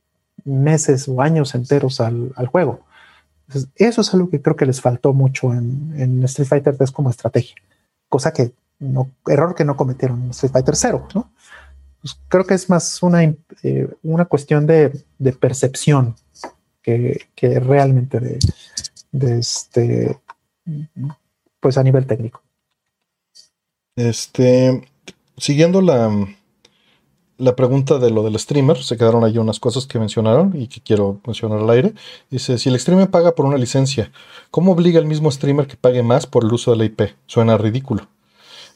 meses 0.45 1.07
o 1.07 1.21
años 1.21 1.55
enteros 1.55 2.01
al, 2.01 2.33
juego. 2.51 2.81
eso 3.77 4.01
es 4.01 4.15
algo 4.15 4.31
que 4.31 4.41
creo 4.41 4.57
que 4.57 4.67
les 4.67 4.81
faltó 4.81 5.13
mucho 5.13 5.53
en, 5.53 6.25
Street 6.25 6.49
Fighter 6.49 6.77
3 6.77 6.91
como 6.91 7.11
estrategia, 7.11 7.55
cosa 8.09 8.33
que 8.33 8.53
no, 8.81 9.11
error 9.27 9.55
que 9.55 9.67
no 9.67 9.77
cometieron 9.77 10.23
en 10.23 10.31
Street 10.31 10.53
Fighter 10.53 10.75
0, 10.75 11.09
¿no? 11.15 11.31
Pues 12.03 12.19
creo 12.29 12.45
que 12.45 12.55
es 12.55 12.69
más 12.69 13.03
una, 13.03 13.23
eh, 13.23 13.89
una 14.03 14.25
cuestión 14.25 14.67
de, 14.67 15.05
percepción 15.41 16.17
que, 16.83 17.29
realmente 17.41 18.19
de, 18.19 18.39
de, 19.13 19.39
este, 19.39 20.19
pues 21.61 21.79
a 21.79 21.83
nivel 21.83 22.07
técnico. 22.07 22.43
Este, 23.95 24.89
siguiendo 25.37 25.81
la, 25.81 26.11
la 27.39 27.57
pregunta 27.57 27.99
de 27.99 28.11
lo 28.11 28.23
del 28.23 28.39
streamer, 28.39 28.83
se 28.83 28.97
quedaron 28.97 29.25
ahí 29.25 29.39
unas 29.39 29.59
cosas 29.59 29.87
que 29.87 29.99
mencionaron 29.99 30.53
y 30.55 30.69
que 30.69 30.81
quiero 30.81 31.21
mencionar 31.27 31.59
al 31.59 31.71
aire. 31.71 31.93
Dice, 32.31 32.59
si 32.59 32.69
el 32.69 32.79
streamer 32.79 33.11
paga 33.11 33.35
por 33.35 33.47
una 33.47 33.59
licencia, 33.59 34.13
¿cómo 34.51 34.73
obliga 34.73 35.01
al 35.01 35.07
mismo 35.07 35.31
streamer 35.31 35.67
que 35.67 35.77
pague 35.77 36.03
más 36.03 36.27
por 36.27 36.45
el 36.45 36.53
uso 36.53 36.71
de 36.71 36.77
la 36.79 36.85
IP? 36.85 37.01
Suena 37.27 37.59
ridículo. 37.59 38.09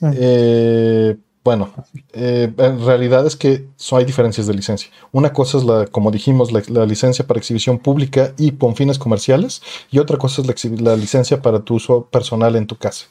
Mm. 0.00 0.10
Eh, 0.14 1.16
bueno, 1.46 1.70
eh, 2.12 2.52
en 2.58 2.84
realidad 2.84 3.24
es 3.24 3.36
que 3.36 3.68
hay 3.92 4.04
diferencias 4.04 4.48
de 4.48 4.54
licencia. 4.54 4.90
Una 5.12 5.32
cosa 5.32 5.58
es 5.58 5.64
la, 5.64 5.86
como 5.86 6.10
dijimos, 6.10 6.50
la, 6.50 6.84
licencia 6.84 7.24
para 7.24 7.38
exhibición 7.38 7.78
pública 7.78 8.34
y 8.36 8.50
con 8.50 8.74
fines 8.74 8.98
comerciales, 8.98 9.62
y 9.92 10.00
otra 10.00 10.18
cosa 10.18 10.42
es 10.42 10.48
la, 10.48 10.80
la, 10.90 10.96
licencia 10.96 11.42
para 11.42 11.60
tu 11.60 11.76
uso 11.76 12.06
personal 12.06 12.56
en 12.56 12.66
tu 12.66 12.74
casa. 12.74 13.06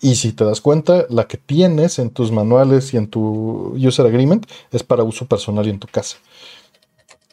Y 0.00 0.14
si 0.14 0.32
te 0.32 0.44
das 0.44 0.60
cuenta, 0.60 1.04
la 1.08 1.26
que 1.26 1.36
tienes 1.36 1.98
en 1.98 2.10
tus 2.10 2.30
manuales 2.30 2.94
y 2.94 2.96
en 2.96 3.08
tu 3.08 3.74
user 3.76 4.06
agreement 4.06 4.46
es 4.70 4.84
para 4.84 5.02
uso 5.02 5.26
personal 5.26 5.66
y 5.66 5.70
en 5.70 5.80
tu 5.80 5.88
casa. 5.88 6.18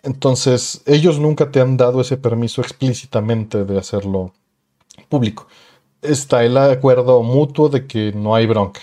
Entonces, 0.02 0.82
ellos 0.88 1.20
nunca 1.20 1.52
te 1.52 1.62
han 1.62 1.78
dado 1.78 2.02
ese 2.02 2.18
permiso 2.18 2.62
explícitamente 2.62 3.64
de 3.64 3.78
hacerlo 3.78 4.34
público. 5.08 5.48
Está 6.02 6.44
el 6.44 6.58
acuerdo 6.58 7.22
mutuo 7.22 7.70
de 7.70 7.86
que 7.86 8.12
no 8.12 8.34
hay 8.34 8.48
bronca, 8.48 8.82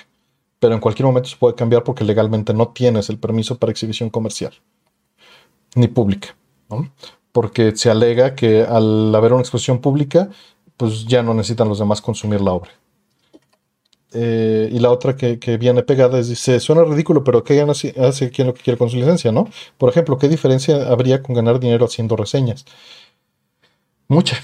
pero 0.65 0.73
en 0.73 0.81
cualquier 0.81 1.05
momento 1.05 1.29
se 1.29 1.37
puede 1.37 1.55
cambiar 1.55 1.85
porque 1.85 2.05
legalmente 2.05 2.55
no 2.55 2.69
tienes 2.69 3.11
el 3.11 3.19
permiso 3.19 3.59
para 3.59 3.71
exhibición 3.71 4.09
comercial 4.09 4.55
ni 5.75 5.89
pública, 5.89 6.35
porque 7.33 7.77
se 7.77 7.91
alega 7.91 8.35
que 8.35 8.63
al 8.63 9.15
haber 9.15 9.35
una 9.35 9.43
exposición 9.43 9.79
pública, 9.79 10.31
pues 10.79 11.05
ya 11.05 11.23
no 11.23 11.35
necesitan 11.35 11.69
los 11.69 11.81
demás 11.81 12.01
consumir 12.01 12.41
la 12.41 12.53
obra. 12.53 12.71
Eh, 14.15 14.71
y 14.73 14.79
la 14.79 14.91
otra 14.91 15.15
que, 15.19 15.37
viene 15.59 15.83
pegada 15.83 16.19
es, 16.19 16.31
dice, 16.31 16.59
suena 16.61 16.83
ridículo, 16.83 17.23
pero 17.23 17.45
¿qué 17.45 17.61
hace 17.61 18.31
quien 18.31 18.47
lo 18.47 18.55
que 18.55 18.63
quiere 18.63 18.79
con 18.79 18.89
su 18.89 18.97
licencia, 18.97 19.33
no? 19.33 19.51
Por 19.77 19.91
ejemplo, 19.91 20.17
¿qué 20.17 20.31
diferencia 20.31 20.89
habría 20.89 21.23
con 21.23 21.35
ganar 21.35 21.61
dinero 21.61 21.85
haciendo 21.85 22.17
reseñas? 22.17 22.65
Mucha, 24.09 24.39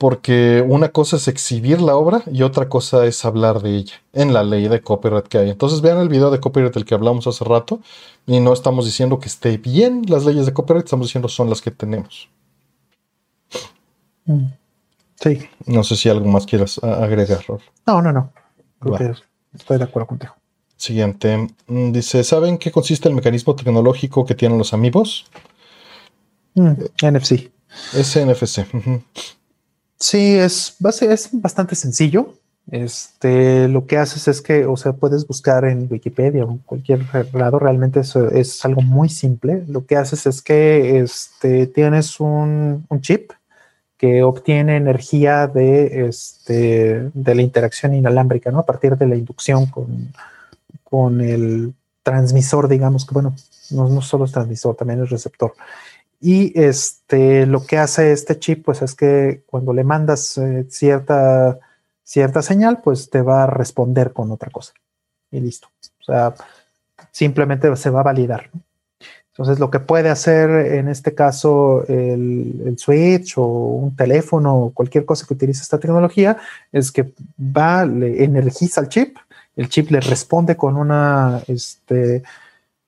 porque 0.00 0.64
una 0.66 0.88
cosa 0.88 1.16
es 1.16 1.28
exhibir 1.28 1.82
la 1.82 1.94
obra 1.94 2.22
y 2.32 2.40
otra 2.40 2.70
cosa 2.70 3.04
es 3.04 3.22
hablar 3.26 3.60
de 3.60 3.76
ella 3.76 3.92
en 4.14 4.32
la 4.32 4.42
ley 4.42 4.66
de 4.66 4.80
copyright 4.80 5.28
que 5.28 5.36
hay. 5.36 5.50
Entonces 5.50 5.82
vean 5.82 5.98
el 5.98 6.08
video 6.08 6.30
de 6.30 6.40
copyright 6.40 6.72
del 6.72 6.86
que 6.86 6.94
hablamos 6.94 7.26
hace 7.26 7.44
rato 7.44 7.80
y 8.26 8.40
no 8.40 8.54
estamos 8.54 8.86
diciendo 8.86 9.18
que 9.20 9.28
esté 9.28 9.58
bien 9.58 10.04
las 10.08 10.24
leyes 10.24 10.46
de 10.46 10.54
copyright, 10.54 10.86
estamos 10.86 11.08
diciendo 11.08 11.28
son 11.28 11.50
las 11.50 11.60
que 11.60 11.70
tenemos. 11.70 12.30
Mm. 14.24 14.46
Sí. 15.16 15.46
No 15.66 15.84
sé 15.84 15.96
si 15.96 16.08
algo 16.08 16.26
más 16.28 16.46
quieras 16.46 16.82
agregar, 16.82 17.44
No, 17.86 18.00
no, 18.00 18.10
no. 18.10 18.32
estoy 19.52 19.76
de 19.76 19.84
acuerdo 19.84 20.06
contigo. 20.06 20.34
Siguiente. 20.78 21.46
Mm, 21.66 21.92
dice, 21.92 22.24
¿saben 22.24 22.56
qué 22.56 22.70
consiste 22.70 23.06
el 23.06 23.14
mecanismo 23.14 23.54
tecnológico 23.54 24.24
que 24.24 24.34
tienen 24.34 24.56
los 24.56 24.72
amigos? 24.72 25.26
Mm, 26.54 26.72
NFC. 27.02 27.50
Es 27.92 28.16
NFC. 28.16 28.64
Sí, 30.00 30.34
es, 30.38 30.76
es 31.02 31.28
bastante 31.32 31.74
sencillo. 31.76 32.34
Este, 32.70 33.68
lo 33.68 33.86
que 33.86 33.98
haces 33.98 34.28
es 34.28 34.40
que, 34.40 34.64
o 34.64 34.76
sea, 34.76 34.92
puedes 34.94 35.26
buscar 35.26 35.64
en 35.64 35.88
Wikipedia 35.90 36.44
o 36.44 36.52
en 36.52 36.58
cualquier 36.58 37.00
lado, 37.34 37.58
realmente 37.58 38.00
es, 38.00 38.16
es 38.16 38.64
algo 38.64 38.80
muy 38.80 39.08
simple. 39.08 39.64
Lo 39.68 39.84
que 39.86 39.96
haces 39.96 40.26
es 40.26 40.40
que 40.40 41.00
este, 41.00 41.66
tienes 41.66 42.18
un, 42.20 42.86
chip 43.00 43.32
que 43.98 44.22
obtiene 44.22 44.76
energía 44.76 45.46
de, 45.46 46.06
este, 46.06 47.10
de 47.12 47.34
la 47.34 47.42
interacción 47.42 47.94
inalámbrica, 47.94 48.50
¿no? 48.50 48.60
A 48.60 48.66
partir 48.66 48.96
de 48.96 49.06
la 49.06 49.16
inducción 49.16 49.66
con, 49.66 50.12
con 50.84 51.20
el 51.20 51.74
transmisor, 52.02 52.68
digamos 52.68 53.04
que, 53.04 53.12
bueno, 53.12 53.34
no, 53.70 53.88
no 53.88 54.00
solo 54.00 54.24
es 54.24 54.32
transmisor, 54.32 54.76
también 54.76 55.02
es 55.02 55.10
receptor. 55.10 55.52
Y 56.20 56.58
este, 56.60 57.46
lo 57.46 57.64
que 57.64 57.78
hace 57.78 58.12
este 58.12 58.38
chip, 58.38 58.64
pues 58.64 58.82
es 58.82 58.94
que 58.94 59.42
cuando 59.46 59.72
le 59.72 59.84
mandas 59.84 60.36
eh, 60.38 60.66
cierta 60.68 61.58
cierta 62.10 62.42
señal, 62.42 62.80
pues 62.82 63.08
te 63.08 63.22
va 63.22 63.44
a 63.44 63.46
responder 63.46 64.12
con 64.12 64.32
otra 64.32 64.50
cosa. 64.50 64.72
Y 65.30 65.38
listo. 65.38 65.68
O 66.00 66.02
sea, 66.02 66.34
simplemente 67.12 67.74
se 67.76 67.88
va 67.88 68.00
a 68.00 68.02
validar. 68.02 68.50
Entonces, 69.28 69.60
lo 69.60 69.70
que 69.70 69.78
puede 69.78 70.10
hacer 70.10 70.50
en 70.74 70.88
este 70.88 71.14
caso 71.14 71.84
el, 71.86 72.74
switch 72.78 73.38
o 73.38 73.44
un 73.46 73.94
teléfono 73.94 74.56
o 74.56 74.70
cualquier 74.72 75.04
cosa 75.04 75.24
que 75.24 75.34
utilice 75.34 75.62
esta 75.62 75.78
tecnología 75.78 76.36
es 76.72 76.90
que 76.90 77.12
va, 77.38 77.86
le 77.86 78.24
energiza 78.24 78.80
el 78.80 78.88
chip, 78.88 79.16
el 79.54 79.68
chip 79.68 79.92
le 79.92 80.00
responde 80.00 80.56
con 80.56 80.76
una, 80.76 81.40
este, 81.46 82.24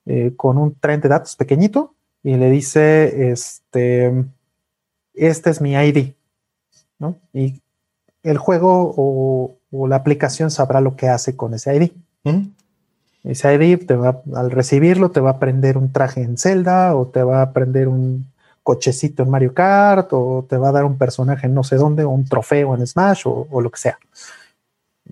eh, 0.05 0.33
con 0.37 0.59
un 0.59 0.75
tren 0.75 1.01
de 1.01 1.09
datos 1.09 1.37
pequeñito 1.37 1.95
y 2.23 2.37
le 2.37 2.51
dice, 2.51 3.31
este, 3.33 4.25
este 5.15 5.51
es 5.51 5.61
mi 5.61 5.73
ID, 5.73 6.15
¿no? 6.99 7.17
Y 7.33 7.61
el 8.23 8.39
juego 8.39 8.95
o, 8.97 9.57
la 9.89 9.97
aplicación 9.97 10.51
sabrá 10.51 10.81
lo 10.81 10.97
que 10.97 11.09
hace 11.09 11.35
con 11.35 11.55
ese 11.55 11.75
ID. 11.75 11.91
Ese 13.25 13.55
ID 13.55 13.87
te 13.87 13.97
va, 13.97 14.21
al 14.35 14.51
recibirlo 14.51 15.11
te 15.11 15.21
va 15.21 15.31
a 15.31 15.39
prender 15.39 15.79
un 15.79 15.93
traje 15.93 16.23
en 16.23 16.37
Zelda 16.37 16.95
o 16.95 17.07
te 17.07 17.23
va 17.23 17.43
a 17.43 17.53
prender 17.53 17.89
un 17.89 18.27
cochecito 18.63 19.23
en 19.23 19.31
Mario 19.31 19.55
Kart 19.55 20.13
o 20.13 20.45
te 20.49 20.57
va 20.57 20.69
a 20.69 20.73
dar 20.73 20.85
un 20.85 20.99
personaje 20.99 21.47
en 21.47 21.55
no 21.55 21.65
sé 21.65 21.77
dónde 21.77 22.05
o 22.05 22.11
un 22.11 22.25
trofeo 22.25 22.75
en 22.75 22.87
Smash 22.87 23.23
o, 23.25 23.61
lo 23.61 23.71
que 23.71 23.79
sea. 23.79 23.99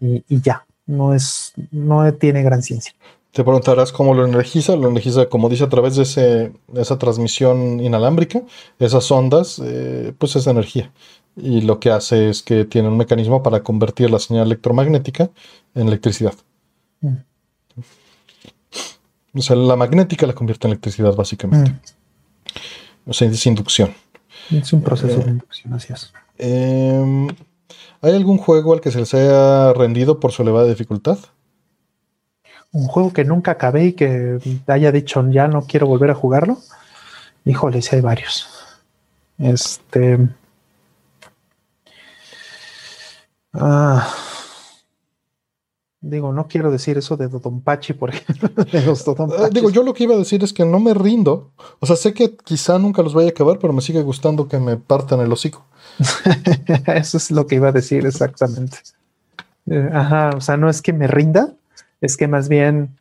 Y, 0.01 0.41
ya, 0.41 0.65
no 0.87 1.15
es, 1.15 1.53
no 1.71 2.13
tiene 2.15 2.43
gran 2.43 2.63
ciencia. 2.63 2.95
Te 3.33 3.45
preguntarás 3.45 3.93
cómo 3.93 4.15
lo 4.15 4.27
energiza. 4.27 4.77
Lo 4.77 4.89
energiza, 4.89 5.27
como 5.27 5.49
dice, 5.49 5.65
a 5.65 5.69
través 5.69 5.97
de, 5.97 6.03
ese, 6.03 6.53
esa 6.75 6.99
transmisión 6.99 7.81
inalámbrica, 7.81 8.43
esas 8.79 9.11
ondas, 9.11 9.61
eh, 9.65 10.13
pues 10.19 10.37
es 10.37 10.47
energía 10.47 10.93
y 11.37 11.63
lo 11.63 11.81
que 11.81 11.91
hace 11.91 12.29
es 12.29 12.43
que 12.43 12.65
tiene 12.65 12.89
un 12.89 12.97
mecanismo 12.97 13.43
para 13.43 13.63
convertir 13.63 14.11
la 14.11 14.19
señal 14.19 14.47
electromagnética 14.47 15.31
en 15.75 15.89
electricidad. 15.89 16.35
Mm. 17.01 17.17
O 19.35 19.43
sea, 19.43 19.57
la 19.57 19.77
magnética 19.77 20.27
la 20.27 20.35
convierte 20.35 20.67
en 20.67 20.73
electricidad 20.73 21.15
básicamente. 21.15 21.71
Mm. 21.71 23.11
O 23.11 23.13
sea, 23.13 23.29
es 23.29 23.47
inducción. 23.47 23.95
Es 24.51 24.73
un 24.73 24.83
proceso 24.83 25.19
de 25.19 25.27
eh, 25.27 25.31
inducción, 25.31 25.73
así 25.73 25.93
es. 25.93 26.13
Em, 26.39 27.29
¿Hay 28.03 28.15
algún 28.15 28.39
juego 28.39 28.73
al 28.73 28.81
que 28.81 28.91
se 28.91 28.99
les 28.99 29.15
haya 29.15 29.73
rendido 29.73 30.19
por 30.19 30.33
su 30.33 30.43
elevada 30.43 30.69
dificultad? 30.69 31.19
Un 32.73 32.87
juego 32.87 33.13
que 33.13 33.25
nunca 33.25 33.53
acabé 33.53 33.87
y 33.87 33.93
que 33.95 34.39
haya 34.67 34.93
dicho 34.93 35.25
ya 35.31 35.49
no 35.49 35.63
quiero 35.63 35.87
volver 35.87 36.11
a 36.11 36.15
jugarlo. 36.15 36.59
Híjole, 37.45 37.83
sí 37.83 37.97
hay 37.97 38.03
varios. 38.03 38.49
Este. 39.39 40.19
Ah, 43.53 44.09
digo, 46.01 46.33
no 46.33 46.47
quiero 46.47 46.71
decir 46.71 46.99
eso 46.99 47.17
de 47.17 47.29
Dodonpachi, 47.29 47.95
por 47.95 48.11
ejemplo. 48.15 48.51
Ah, 49.39 49.49
digo, 49.51 49.71
yo 49.71 49.83
lo 49.83 49.95
que 49.95 50.05
iba 50.05 50.15
a 50.15 50.19
decir 50.19 50.43
es 50.45 50.53
que 50.53 50.65
no 50.65 50.81
me 50.81 50.95
rindo. 50.95 51.53
O 51.81 51.87
sea, 51.87 51.97
sé 51.97 52.15
que 52.15 52.37
quizá 52.37 52.79
nunca 52.79 53.03
los 53.03 53.15
vaya 53.15 53.29
a 53.29 53.31
acabar, 53.31 53.59
pero 53.59 53.73
me 53.73 53.83
sigue 53.83 54.03
gustando 54.03 54.49
que 54.49 54.59
me 54.59 54.77
partan 54.77 55.21
el 55.21 55.33
hocico. 55.33 55.65
eso 56.87 57.17
es 57.17 57.31
lo 57.31 57.47
que 57.47 57.57
iba 57.57 57.69
a 57.69 57.73
decir 57.73 58.07
exactamente. 58.07 58.79
Eh, 59.67 59.91
ajá, 59.93 60.31
o 60.37 60.41
sea, 60.41 60.57
no 60.57 60.71
es 60.71 60.83
que 60.83 60.93
me 60.93 61.07
rinda, 61.07 61.55
es 62.01 62.17
que 62.17 62.29
más 62.29 62.49
bien 62.49 62.97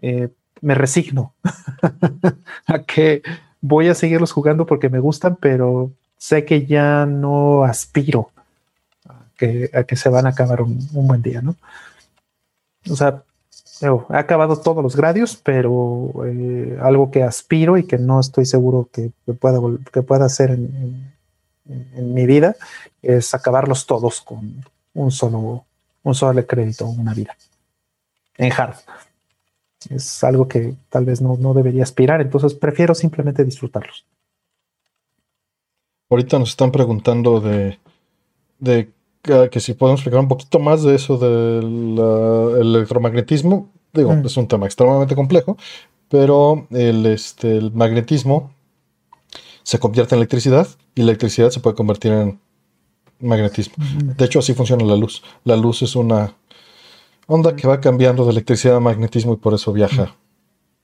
eh, 0.00 0.28
me 0.60 0.74
resigno 0.74 1.34
a 2.66 2.78
que 2.80 3.22
voy 3.60 3.88
a 3.88 3.94
seguirlos 3.94 4.32
jugando 4.32 4.66
porque 4.66 4.88
me 4.88 5.00
gustan, 5.00 5.36
pero 5.36 5.90
sé 6.16 6.44
que 6.44 6.66
ya 6.66 7.06
no 7.06 7.64
aspiro 7.64 8.30
a 9.72 9.84
que 9.84 9.96
se 9.96 10.08
van 10.08 10.26
a 10.26 10.30
acabar 10.30 10.62
un, 10.62 10.88
buen 10.92 11.22
día, 11.22 11.40
¿no? 11.40 11.54
O 12.90 12.96
sea, 12.96 13.22
he 13.80 14.16
acabado 14.16 14.58
todos 14.58 14.82
los 14.82 14.96
gradios, 14.96 15.36
pero 15.36 16.12
eh, 16.26 16.78
algo 16.82 17.10
que 17.10 17.22
aspiro 17.22 17.78
y 17.78 17.84
que 17.84 17.98
no 17.98 18.18
estoy 18.18 18.46
seguro 18.46 18.88
que, 18.92 19.12
pueda, 19.38 19.60
que 19.92 20.02
pueda 20.02 20.24
hacer 20.24 20.50
en, 20.50 21.16
mi 21.96 22.24
vida 22.24 22.56
es 23.02 23.34
acabarlos 23.34 23.84
todos 23.84 24.22
con 24.22 24.64
un 24.94 25.10
solo, 25.10 25.66
un 26.02 26.14
solo 26.14 26.46
crédito, 26.46 26.86
una 26.86 27.12
vida. 27.12 27.36
En 28.38 28.52
hard. 28.52 28.76
Es 29.90 30.24
algo 30.24 30.48
que 30.48 30.74
tal 30.88 31.04
vez 31.04 31.20
no, 31.20 31.36
no 31.38 31.54
debería 31.54 31.82
aspirar, 31.82 32.20
entonces 32.20 32.54
prefiero 32.54 32.94
simplemente 32.94 33.44
disfrutarlos. 33.44 34.06
Ahorita 36.10 36.38
nos 36.38 36.50
están 36.50 36.72
preguntando 36.72 37.40
de, 37.40 37.78
de 38.58 38.90
que, 39.22 39.60
si 39.60 39.74
podemos 39.74 40.00
explicar 40.00 40.20
un 40.20 40.28
poquito 40.28 40.58
más 40.58 40.82
de 40.82 40.94
eso 40.94 41.18
del 41.18 41.98
electromagnetismo. 42.60 43.68
Digo, 43.92 44.14
mm. 44.14 44.26
es 44.26 44.36
un 44.36 44.48
tema 44.48 44.66
extremadamente 44.66 45.14
complejo, 45.14 45.56
pero 46.08 46.66
el, 46.70 47.06
este, 47.06 47.56
el 47.56 47.72
magnetismo 47.72 48.52
se 49.62 49.78
convierte 49.78 50.14
en 50.14 50.20
electricidad 50.20 50.66
y 50.94 51.02
la 51.02 51.10
electricidad 51.10 51.50
se 51.50 51.60
puede 51.60 51.76
convertir 51.76 52.12
en 52.12 52.40
magnetismo. 53.20 53.74
Mm. 53.76 54.16
De 54.16 54.24
hecho, 54.24 54.38
así 54.38 54.54
funciona 54.54 54.84
la 54.84 54.96
luz. 54.96 55.22
La 55.44 55.56
luz 55.56 55.82
es 55.82 55.96
una 55.96 56.34
onda 57.28 57.54
que 57.54 57.68
va 57.68 57.80
cambiando 57.80 58.24
de 58.24 58.32
electricidad 58.32 58.76
a 58.76 58.80
magnetismo 58.80 59.34
y 59.34 59.36
por 59.36 59.54
eso 59.54 59.72
viaja 59.72 60.16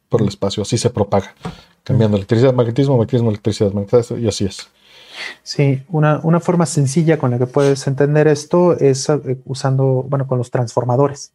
por 0.08 0.22
el 0.22 0.28
espacio. 0.28 0.62
Así 0.62 0.78
se 0.78 0.90
propaga, 0.90 1.34
cambiando 1.82 2.16
electricidad 2.16 2.52
a 2.52 2.56
magnetismo, 2.56 2.96
magnetismo, 2.96 3.30
electricidad, 3.30 3.72
magnetismo, 3.72 4.18
y 4.18 4.28
así 4.28 4.44
es. 4.44 4.68
Sí, 5.42 5.82
una, 5.88 6.20
forma 6.40 6.66
sencilla 6.66 7.18
con 7.18 7.30
la 7.30 7.38
que 7.38 7.46
puedes 7.46 7.86
entender 7.86 8.28
esto 8.28 8.78
es 8.78 9.08
eh, 9.08 9.38
usando, 9.44 10.04
bueno, 10.08 10.26
con 10.26 10.38
los 10.38 10.50
transformadores. 10.50 11.32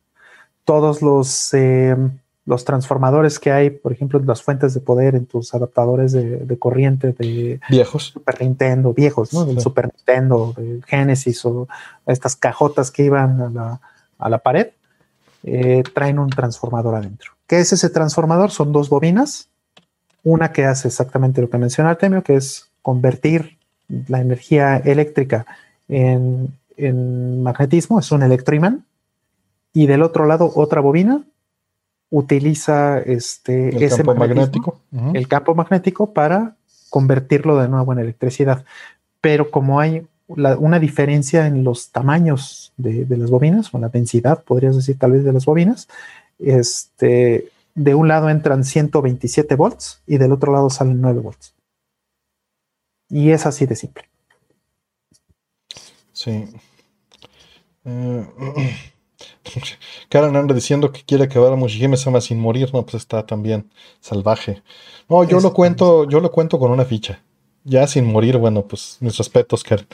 Todos 0.63 1.01
los, 1.01 1.53
eh, 1.53 1.95
los 2.45 2.65
transformadores 2.65 3.39
que 3.39 3.51
hay, 3.51 3.69
por 3.69 3.91
ejemplo, 3.91 4.19
las 4.19 4.41
fuentes 4.41 4.73
de 4.73 4.81
poder 4.81 5.15
en 5.15 5.25
tus 5.25 5.53
adaptadores 5.53 6.11
de, 6.11 6.57
corriente 6.59 7.13
de 7.13 7.59
viejos. 7.69 8.05
Super 8.13 8.41
Nintendo, 8.41 8.93
viejos, 8.93 9.33
¿no? 9.33 9.45
Del 9.45 9.59
Super 9.61 9.89
Nintendo, 9.95 10.53
del 10.57 10.83
Genesis 10.85 11.43
o 11.45 11.67
estas 12.05 12.35
cajotas 12.35 12.91
que 12.91 13.03
iban 13.03 13.57
a 13.57 14.29
la, 14.29 14.37
pared, 14.39 14.67
eh, 15.43 15.83
traen 15.93 16.19
un 16.19 16.29
transformador 16.29 16.95
adentro. 16.95 17.31
¿Qué 17.47 17.59
es 17.59 17.73
ese 17.73 17.89
transformador? 17.89 18.51
Son 18.51 18.71
dos 18.71 18.89
bobinas. 18.89 19.49
Una 20.23 20.51
que 20.51 20.65
hace 20.65 20.87
exactamente 20.87 21.41
lo 21.41 21.49
que 21.49 21.57
menciona 21.57 21.91
Artemio, 21.91 22.23
que 22.23 22.35
es 22.35 22.69
convertir 22.81 23.57
la 24.07 24.19
energía 24.19 24.77
eléctrica 24.77 25.45
en, 25.87 26.53
magnetismo, 27.43 27.99
es 27.99 28.11
un 28.11 28.23
electroimán, 28.23 28.85
y 29.73 29.87
del 29.87 30.01
otro 30.01 30.25
lado 30.25 30.51
otra 30.55 30.79
bobina 30.81 31.23
utiliza 32.09 32.99
este, 32.99 33.69
el 33.69 33.83
ese 33.83 33.97
campo 33.97 34.15
magnético, 34.15 34.79
el 35.13 35.27
campo 35.27 35.55
magnético 35.55 36.13
para 36.13 36.55
convertirlo 36.89 37.57
de 37.57 37.67
nuevo 37.67 37.93
en 37.93 37.99
electricidad. 37.99 38.63
Pero 39.21 39.51
como 39.51 39.79
hay 39.79 40.07
una 40.29 40.79
diferencia 40.79 41.47
en 41.47 41.63
los 41.63 41.89
tamaños 41.89 42.71
de, 42.77 43.05
las 43.17 43.29
bobinas, 43.29 43.73
o 43.73 43.79
la 43.79 43.89
densidad, 43.89 44.43
podrías 44.43 44.75
decir 44.75 44.97
tal 44.97 45.13
vez 45.13 45.23
de 45.23 45.33
las 45.33 45.45
bobinas, 45.45 45.87
este, 46.37 47.49
de 47.73 47.95
un 47.95 48.07
lado 48.07 48.29
entran 48.29 48.63
127 48.63 49.55
volts 49.55 50.01
y 50.05 50.17
del 50.17 50.31
otro 50.31 50.53
lado 50.53 50.69
salen 50.69 51.01
9 51.01 51.19
volts. 51.19 51.55
Y 53.09 53.31
es 53.31 53.45
así 53.45 53.65
de 53.65 53.75
simple. 53.75 54.03
Sí. 56.13 56.45
Eh, 57.85 58.25
Karen 60.09 60.35
anda 60.35 60.53
diciendo 60.53 60.91
que 60.91 61.03
quiere 61.03 61.23
acabar 61.23 61.53
a 61.53 61.55
Mushihime 61.55 61.97
Sama 61.97 62.21
sin 62.21 62.39
morir, 62.39 62.71
no, 62.73 62.83
pues 62.83 62.95
está 62.95 63.25
también 63.25 63.71
salvaje. 63.99 64.61
No, 65.07 65.23
yo 65.23 65.39
lo 65.39 65.53
cuento, 65.53 66.07
yo 66.07 66.19
lo 66.19 66.31
cuento 66.31 66.59
con 66.59 66.71
una 66.71 66.85
ficha. 66.85 67.23
Ya 67.69 67.85
sin 67.85 68.05
morir, 68.05 68.37
bueno, 68.37 68.63
pues 68.63 68.97
mis 68.99 69.15
respetos, 69.15 69.63
Karen. 69.63 69.85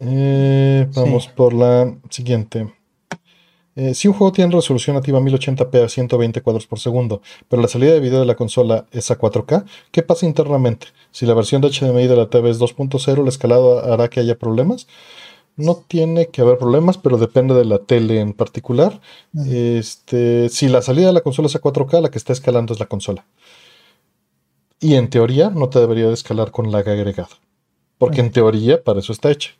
Eh, 0.00 0.88
vamos 0.92 1.28
por 1.28 1.54
la 1.54 1.94
siguiente. 2.10 2.74
Eh, 3.76 3.94
si 3.94 4.08
un 4.08 4.14
juego 4.14 4.32
tiene 4.32 4.52
resolución 4.52 4.96
nativa 4.96 5.20
1080p 5.20 5.84
a 5.84 5.88
120 5.88 6.40
cuadros 6.40 6.66
por 6.66 6.80
segundo, 6.80 7.22
pero 7.48 7.62
la 7.62 7.68
salida 7.68 7.92
de 7.92 8.00
video 8.00 8.18
de 8.18 8.26
la 8.26 8.34
consola 8.34 8.86
es 8.90 9.08
a 9.12 9.18
4K, 9.18 9.66
¿qué 9.92 10.02
pasa 10.02 10.26
internamente? 10.26 10.88
Si 11.12 11.26
la 11.26 11.34
versión 11.34 11.62
de 11.62 11.68
HDMI 11.68 12.08
de 12.08 12.16
la 12.16 12.28
TV 12.28 12.50
es 12.50 12.58
2.0, 12.58 13.22
¿la 13.22 13.28
escalada 13.28 13.94
hará 13.94 14.08
que 14.08 14.18
haya 14.18 14.36
problemas? 14.36 14.88
No 15.54 15.76
tiene 15.76 16.26
que 16.26 16.42
haber 16.42 16.58
problemas, 16.58 16.98
pero 16.98 17.18
depende 17.18 17.54
de 17.54 17.66
la 17.66 17.78
tele 17.78 18.18
en 18.18 18.32
particular. 18.32 19.00
Este, 19.48 20.48
si 20.48 20.68
la 20.68 20.82
salida 20.82 21.06
de 21.06 21.12
la 21.12 21.20
consola 21.20 21.46
es 21.46 21.54
a 21.54 21.60
4K, 21.60 22.00
la 22.00 22.10
que 22.10 22.18
está 22.18 22.32
escalando 22.32 22.74
es 22.74 22.80
la 22.80 22.86
consola. 22.86 23.26
Y 24.80 24.94
en 24.94 25.10
teoría 25.10 25.50
no 25.50 25.68
te 25.68 25.80
debería 25.80 26.06
de 26.08 26.14
escalar 26.14 26.50
con 26.50 26.70
lag 26.70 26.88
agregado. 26.88 27.36
Porque 27.98 28.20
en 28.20 28.30
teoría 28.30 28.82
para 28.82 29.00
eso 29.00 29.12
está 29.12 29.30
hecha. 29.30 29.50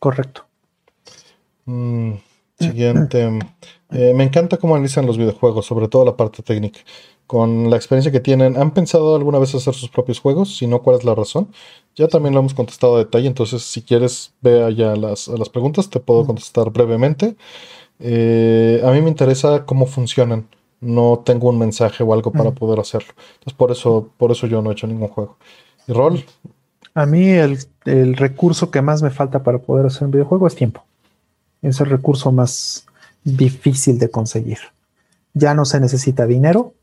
Correcto. 0.00 0.44
Mm, 1.66 2.14
siguiente. 2.58 3.28
Eh, 3.94 4.14
me 4.14 4.24
encanta 4.24 4.56
cómo 4.56 4.74
analizan 4.74 5.04
los 5.04 5.18
videojuegos, 5.18 5.66
sobre 5.66 5.86
todo 5.86 6.06
la 6.06 6.16
parte 6.16 6.42
técnica. 6.42 6.80
Con 7.26 7.68
la 7.68 7.76
experiencia 7.76 8.10
que 8.10 8.20
tienen, 8.20 8.56
¿han 8.56 8.72
pensado 8.72 9.14
alguna 9.14 9.38
vez 9.38 9.54
hacer 9.54 9.74
sus 9.74 9.90
propios 9.90 10.18
juegos? 10.18 10.56
Si 10.56 10.66
no, 10.66 10.80
¿cuál 10.82 10.96
es 10.96 11.04
la 11.04 11.14
razón? 11.14 11.52
Ya 11.94 12.08
también 12.08 12.32
lo 12.32 12.40
hemos 12.40 12.54
contestado 12.54 12.96
a 12.96 13.00
detalle, 13.00 13.26
entonces 13.26 13.62
si 13.64 13.82
quieres, 13.82 14.32
ve 14.40 14.64
allá 14.64 14.96
las, 14.96 15.28
las 15.28 15.50
preguntas, 15.50 15.90
te 15.90 16.00
puedo 16.00 16.24
contestar 16.24 16.70
brevemente. 16.70 17.36
Eh, 17.98 18.82
a 18.84 18.90
mí 18.92 19.02
me 19.02 19.10
interesa 19.10 19.66
cómo 19.66 19.84
funcionan. 19.84 20.48
No 20.82 21.22
tengo 21.24 21.48
un 21.48 21.58
mensaje 21.58 22.02
o 22.02 22.12
algo 22.12 22.30
para 22.30 22.50
poder 22.50 22.80
hacerlo. 22.80 23.14
Entonces, 23.34 23.54
por 23.54 23.70
eso, 23.70 24.10
por 24.18 24.32
eso 24.32 24.46
yo 24.46 24.60
no 24.60 24.70
he 24.70 24.72
hecho 24.74 24.86
ningún 24.86 25.08
juego. 25.08 25.38
¿Y 25.86 25.92
rol? 25.92 26.24
A 26.94 27.06
mí 27.06 27.30
el, 27.30 28.16
recurso 28.16 28.70
que 28.70 28.82
más 28.82 29.02
me 29.02 29.10
falta 29.10 29.42
para 29.42 29.58
poder 29.58 29.86
hacer 29.86 30.04
un 30.04 30.10
videojuego 30.10 30.46
es 30.46 30.54
tiempo. 30.54 30.84
Es 31.62 31.80
el 31.80 31.86
recurso 31.86 32.32
más 32.32 32.86
difícil 33.24 33.98
de 33.98 34.10
conseguir. 34.10 34.58
Ya 35.32 35.54
no 35.54 35.64
se 35.64 35.80
necesita 35.80 36.26
dinero, 36.26 36.74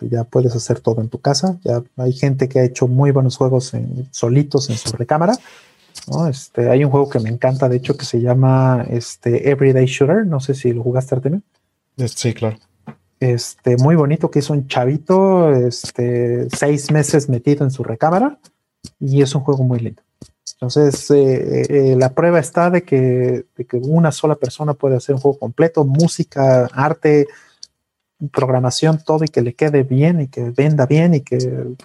ya 0.00 0.24
puedes 0.24 0.54
hacer 0.54 0.80
todo 0.80 1.00
en 1.00 1.08
tu 1.08 1.20
casa. 1.20 1.58
Ya 1.64 1.82
hay 1.96 2.12
gente 2.12 2.48
que 2.48 2.60
ha 2.60 2.64
hecho 2.64 2.88
muy 2.88 3.10
buenos 3.10 3.36
juegos 3.36 3.72
solitos 4.12 4.70
en 4.70 4.78
su 4.78 4.96
recámara. 4.96 5.34
Este, 6.30 6.70
hay 6.70 6.84
un 6.84 6.90
juego 6.90 7.10
que 7.10 7.18
me 7.18 7.28
encanta, 7.28 7.68
de 7.68 7.76
hecho, 7.76 7.96
que 7.96 8.04
se 8.04 8.20
llama 8.20 8.86
este, 8.88 9.50
Everyday 9.50 9.86
Shooter. 9.86 10.26
No 10.26 10.40
sé 10.40 10.54
si 10.54 10.72
lo 10.72 10.82
jugaste, 10.82 11.16
Artemio. 11.16 11.42
Sí, 12.06 12.32
claro. 12.32 12.56
Este, 13.20 13.76
muy 13.76 13.96
bonito, 13.96 14.30
que 14.30 14.38
es 14.38 14.48
un 14.50 14.68
chavito, 14.68 15.52
este, 15.52 16.48
seis 16.50 16.90
meses 16.92 17.28
metido 17.28 17.64
en 17.64 17.70
su 17.70 17.82
recámara 17.82 18.38
y 19.00 19.22
es 19.22 19.34
un 19.34 19.42
juego 19.42 19.64
muy 19.64 19.80
lindo. 19.80 20.02
Entonces, 20.54 21.10
eh, 21.10 21.66
eh, 21.68 21.96
la 21.96 22.14
prueba 22.14 22.38
está 22.38 22.70
de 22.70 22.82
que, 22.82 23.44
una 23.72 24.12
sola 24.12 24.36
persona 24.36 24.74
puede 24.74 24.96
hacer 24.96 25.14
un 25.14 25.20
juego 25.20 25.38
completo, 25.38 25.84
música, 25.84 26.66
arte, 26.72 27.28
programación, 28.32 29.02
todo, 29.04 29.24
y 29.24 29.28
que 29.28 29.42
le 29.42 29.54
quede 29.54 29.82
bien 29.82 30.20
y 30.20 30.28
que 30.28 30.50
venda 30.50 30.86
bien 30.86 31.14
y 31.14 31.20
que 31.20 31.36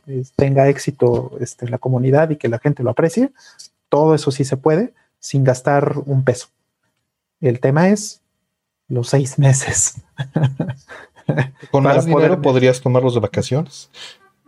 eh, 0.08 0.24
tenga 0.36 0.70
éxito 0.70 1.38
este, 1.40 1.66
en 1.66 1.72
la 1.72 1.78
comunidad 1.78 2.30
y 2.30 2.38
que 2.38 2.48
la 2.48 2.60
gente 2.60 2.84
lo 2.84 2.92
aprecie. 2.92 3.32
Todo 3.90 4.16
eso 4.16 4.32
sí 4.32 4.44
se 4.44 4.58
puede 4.58 4.94
sin 5.20 5.44
gastar 5.44 5.96
un 6.06 6.24
peso. 6.24 6.48
El 7.42 7.60
tema 7.60 7.90
es 7.90 8.22
los 8.88 9.10
seis 9.10 9.38
meses. 9.38 10.02
Con 11.72 11.84
más 11.84 12.06
dinero 12.06 12.42
podrías 12.42 12.82
tomarlos 12.82 13.14
de 13.14 13.20
vacaciones. 13.20 13.90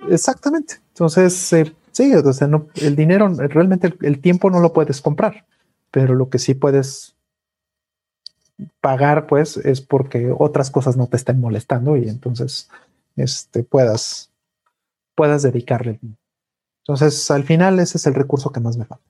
Exactamente. 0.10 0.76
Entonces, 0.90 1.54
Sí, 1.96 2.14
o 2.14 2.34
sea, 2.34 2.48
no, 2.48 2.68
el 2.76 2.98
dinero, 2.98 3.30
realmente 3.30 3.96
el, 4.02 4.20
tiempo 4.20 4.50
no 4.50 4.60
lo 4.60 4.74
puedes 4.74 5.00
comprar, 5.00 5.46
pero 5.92 6.14
lo 6.14 6.30
que 6.30 6.40
sí 6.40 6.54
puedes 6.54 7.16
pagar, 8.82 9.28
pues, 9.28 9.56
es 9.56 9.80
porque 9.80 10.36
otras 10.38 10.70
cosas 10.72 10.98
no 10.98 11.08
te 11.08 11.16
estén 11.16 11.40
molestando 11.40 11.96
y 11.96 12.10
entonces 12.10 12.70
este, 13.16 13.64
puedas, 13.64 14.30
puedas 15.16 15.42
dedicarle. 15.44 16.02
Entonces, 16.84 17.32
al 17.32 17.46
final, 17.46 17.80
ese 17.80 17.98
es 17.98 18.06
el 18.08 18.14
recurso 18.14 18.52
que 18.52 18.60
más 18.60 18.76
me 18.76 18.84
falta. 18.84 19.06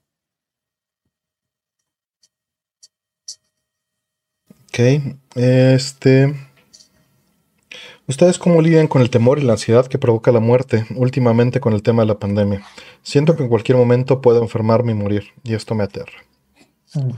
Ok, 4.69 5.17
este. 5.33 6.35
¿Ustedes 8.07 8.37
cómo 8.37 8.61
lidian 8.61 8.87
con 8.87 9.01
el 9.01 9.09
temor 9.09 9.39
y 9.39 9.43
la 9.43 9.53
ansiedad 9.53 9.87
que 9.87 9.97
provoca 9.97 10.31
la 10.31 10.39
muerte 10.39 10.85
últimamente 10.95 11.59
con 11.59 11.73
el 11.73 11.81
tema 11.81 12.03
de 12.03 12.07
la 12.07 12.19
pandemia? 12.19 12.61
Siento 13.01 13.35
que 13.35 13.43
en 13.43 13.49
cualquier 13.49 13.77
momento 13.77 14.21
puedo 14.21 14.41
enfermarme 14.41 14.91
y 14.91 14.95
morir, 14.95 15.23
y 15.43 15.55
esto 15.55 15.73
me 15.73 15.83
aterra. 15.83 16.23
Mm. 16.93 17.11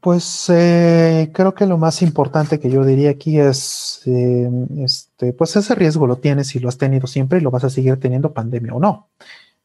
Pues 0.00 0.46
eh, 0.48 1.30
creo 1.34 1.54
que 1.54 1.66
lo 1.66 1.76
más 1.76 2.00
importante 2.00 2.58
que 2.58 2.70
yo 2.70 2.84
diría 2.84 3.10
aquí 3.10 3.38
es, 3.38 4.00
eh, 4.06 4.50
este, 4.78 5.34
pues 5.34 5.54
ese 5.56 5.74
riesgo 5.74 6.06
lo 6.06 6.16
tienes 6.16 6.54
y 6.56 6.58
lo 6.58 6.70
has 6.70 6.78
tenido 6.78 7.06
siempre 7.06 7.38
y 7.38 7.42
lo 7.42 7.50
vas 7.50 7.64
a 7.64 7.70
seguir 7.70 8.00
teniendo 8.00 8.32
pandemia 8.32 8.72
o 8.72 8.80
no. 8.80 9.08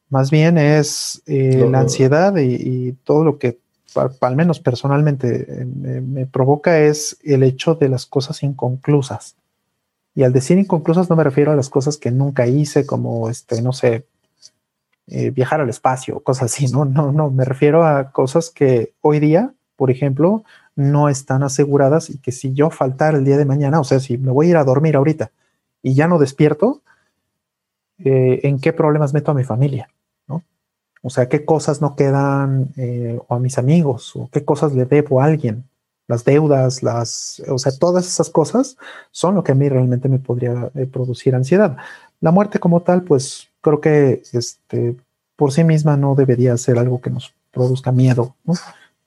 Más 0.09 0.31
bien 0.31 0.57
es 0.57 1.21
eh, 1.25 1.65
la 1.69 1.79
ansiedad 1.79 2.35
y, 2.37 2.93
todo 3.05 3.23
lo 3.23 3.37
que 3.39 3.59
al 3.95 4.35
menos 4.35 4.59
personalmente 4.59 5.61
eh, 5.61 5.65
me, 5.65 6.25
provoca 6.25 6.79
es 6.79 7.17
el 7.23 7.43
hecho 7.43 7.75
de 7.75 7.89
las 7.89 8.05
cosas 8.05 8.43
inconclusas. 8.43 9.35
Y 10.13 10.23
al 10.23 10.33
decir 10.33 10.57
inconclusas 10.57 11.09
no 11.09 11.15
me 11.15 11.23
refiero 11.23 11.51
a 11.51 11.55
las 11.55 11.69
cosas 11.69 11.97
que 11.97 12.11
nunca 12.11 12.47
hice, 12.47 12.85
como, 12.85 13.29
este, 13.29 13.61
no 13.61 13.73
sé, 13.73 14.05
eh, 15.07 15.29
viajar 15.29 15.61
al 15.61 15.69
espacio, 15.69 16.21
cosas 16.21 16.53
así, 16.53 16.67
¿no? 16.67 16.85
No, 16.85 17.11
no, 17.11 17.29
me 17.29 17.45
refiero 17.45 17.85
a 17.85 18.11
cosas 18.11 18.49
que 18.49 18.93
hoy 19.01 19.19
día, 19.19 19.53
por 19.75 19.91
ejemplo, 19.91 20.43
no 20.75 21.09
están 21.09 21.43
aseguradas 21.43 22.09
y 22.09 22.17
que 22.17 22.31
si 22.31 22.53
yo 22.53 22.69
faltara 22.69 23.17
el 23.17 23.25
día 23.25 23.37
de 23.37 23.45
mañana, 23.45 23.79
o 23.79 23.83
sea, 23.83 23.99
si 23.99 24.17
me 24.17 24.31
voy 24.31 24.47
a 24.47 24.49
ir 24.51 24.57
a 24.57 24.63
dormir 24.63 24.95
ahorita 24.95 25.31
y 25.83 25.93
ya 25.93 26.07
no 26.07 26.17
despierto, 26.17 26.81
eh, 27.99 28.41
¿en 28.43 28.59
qué 28.59 28.73
problemas 28.73 29.13
meto 29.13 29.31
a 29.31 29.35
mi 29.35 29.43
familia? 29.43 29.89
O 31.05 31.11
sea, 31.11 31.29
qué 31.29 31.45
cosas 31.45 31.81
no 31.83 31.95
quedan 31.95 32.69
eh, 32.77 33.19
o 33.27 33.35
a 33.35 33.39
mis 33.39 33.59
amigos 33.59 34.15
o 34.15 34.27
qué 34.31 34.43
cosas 34.43 34.73
le 34.73 34.85
debo 34.85 35.21
a 35.21 35.25
alguien. 35.25 35.63
Las 36.07 36.25
deudas, 36.25 36.81
las, 36.81 37.43
o 37.47 37.59
sea, 37.59 37.71
todas 37.77 38.07
esas 38.07 38.31
cosas 38.31 38.75
son 39.11 39.35
lo 39.35 39.43
que 39.43 39.51
a 39.51 39.55
mí 39.55 39.69
realmente 39.69 40.09
me 40.09 40.17
podría 40.17 40.71
eh, 40.73 40.87
producir 40.87 41.35
ansiedad. 41.35 41.77
La 42.21 42.31
muerte 42.31 42.57
como 42.57 42.81
tal, 42.81 43.03
pues 43.03 43.49
creo 43.61 43.81
que 43.81 44.23
este, 44.33 44.95
por 45.35 45.51
sí 45.51 45.63
misma 45.63 45.95
no 45.95 46.15
debería 46.15 46.57
ser 46.57 46.79
algo 46.79 46.99
que 46.99 47.11
nos 47.11 47.35
produzca 47.51 47.91
miedo, 47.91 48.35
¿no? 48.43 48.55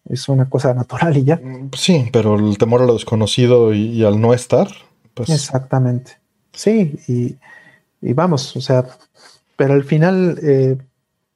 Es 0.08 0.28
una 0.28 0.48
cosa 0.48 0.74
natural 0.74 1.16
y 1.16 1.24
ya. 1.24 1.40
Mm, 1.42 1.70
sí, 1.76 2.08
pero 2.12 2.36
el 2.36 2.58
temor 2.58 2.82
a 2.82 2.86
lo 2.86 2.94
desconocido 2.94 3.74
y, 3.74 4.04
al 4.04 4.20
no 4.20 4.34
estar, 4.34 4.68
pues. 5.14 5.30
Exactamente. 5.30 6.12
Sí, 6.52 6.96
y, 7.08 8.12
vamos, 8.12 8.56
o 8.56 8.60
sea, 8.60 8.86
pero 9.56 9.74
al 9.74 9.82
final, 9.82 10.38
eh, 10.44 10.78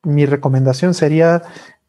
mi 0.02 0.26
recomendación 0.26 0.94
sería, 0.94 1.42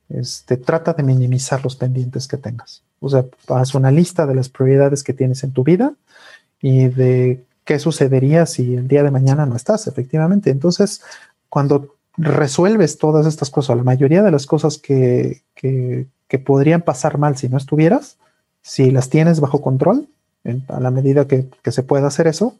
este, 0.10 0.58
trata 0.58 0.94
de 0.94 1.04
minimizar 1.04 1.64
los 1.64 1.76
pendientes 1.76 2.28
que 2.28 2.38
tengas. 2.38 2.84
O 3.00 3.10
sea, 3.10 3.26
haz 3.50 3.76
una 3.76 3.92
lista 3.92 4.26
de 4.26 4.36
las 4.36 4.50
prioridades 4.50 5.04
que 5.04 5.14
tienes 5.14 5.44
en 5.44 5.52
tu 5.52 5.64
vida 5.64 5.94
y 6.62 6.88
de 6.88 7.44
qué 7.66 7.80
sucedería 7.80 8.46
si 8.46 8.76
el 8.76 8.88
día 8.88 9.04
de 9.04 9.12
mañana 9.12 9.46
no 9.46 9.56
estás, 9.56 9.88
efectivamente. 9.88 10.50
Entonces, 10.50 11.02
cuando 11.50 11.96
resuelves 12.18 12.98
todas 12.98 13.26
estas 13.26 13.50
cosas, 13.50 13.78
la 13.78 13.84
mayoría 13.84 14.24
de 14.24 14.32
las 14.32 14.46
cosas 14.46 14.78
que, 14.78 15.42
que, 15.56 16.08
podrían 16.46 16.82
pasar 16.82 17.20
mal 17.20 17.38
si 17.38 17.48
no 17.48 17.58
estuvieras, 17.58 18.18
si 18.64 18.90
las 18.90 19.10
tienes 19.10 19.40
bajo 19.40 19.62
control, 19.62 20.08
a 20.68 20.80
la 20.80 20.90
medida 20.90 21.28
que, 21.28 21.48
se 21.64 21.84
pueda 21.84 22.08
hacer 22.08 22.26
eso, 22.26 22.58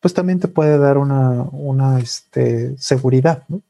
pues 0.00 0.14
también 0.14 0.40
te 0.40 0.48
puede 0.48 0.78
dar 0.78 0.96
una, 0.96 1.42
una 1.52 1.98
este, 1.98 2.74
seguridad, 2.78 3.42
¿no? 3.48 3.60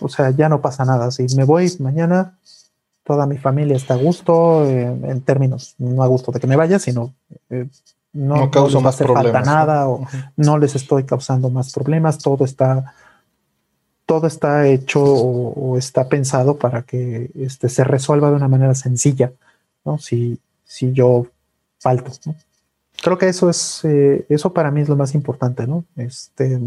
O 0.00 0.08
sea, 0.08 0.30
ya 0.30 0.48
no 0.48 0.60
pasa 0.60 0.84
nada. 0.84 1.10
Si 1.10 1.26
me 1.36 1.44
voy 1.44 1.70
mañana, 1.78 2.38
toda 3.04 3.26
mi 3.26 3.36
familia 3.36 3.76
está 3.76 3.94
a 3.94 3.98
gusto, 3.98 4.66
eh, 4.66 4.84
en 4.84 5.20
términos, 5.20 5.74
no 5.78 6.02
a 6.02 6.06
gusto 6.06 6.32
de 6.32 6.40
que 6.40 6.46
me 6.46 6.56
vaya, 6.56 6.78
sino 6.78 7.14
eh, 7.50 7.68
no, 8.12 8.36
no 8.36 8.50
causo 8.50 8.80
más 8.80 8.96
falta 8.96 9.42
nada 9.42 9.88
o 9.88 10.06
no 10.36 10.58
les 10.58 10.74
estoy 10.74 11.04
causando 11.04 11.50
más 11.50 11.72
problemas. 11.72 12.18
Todo 12.18 12.44
está, 12.44 12.94
todo 14.06 14.26
está 14.26 14.66
hecho 14.68 15.02
o, 15.02 15.76
está 15.76 16.08
pensado 16.08 16.56
para 16.56 16.82
que 16.82 17.30
este, 17.34 17.68
se 17.68 17.84
resuelva 17.84 18.30
de 18.30 18.36
una 18.36 18.48
manera 18.48 18.74
sencilla, 18.74 19.32
¿no? 19.84 19.98
Si, 19.98 20.38
si 20.64 20.92
yo 20.92 21.26
falto, 21.78 22.12
Creo 23.02 23.18
que 23.18 23.28
eso 23.28 23.50
es, 23.50 23.84
eh, 23.84 24.24
eso 24.30 24.54
para 24.54 24.70
mí 24.70 24.80
es 24.80 24.88
lo 24.88 24.96
más 24.96 25.14
importante, 25.14 25.66
¿no? 25.66 25.84
Este, 25.96 26.58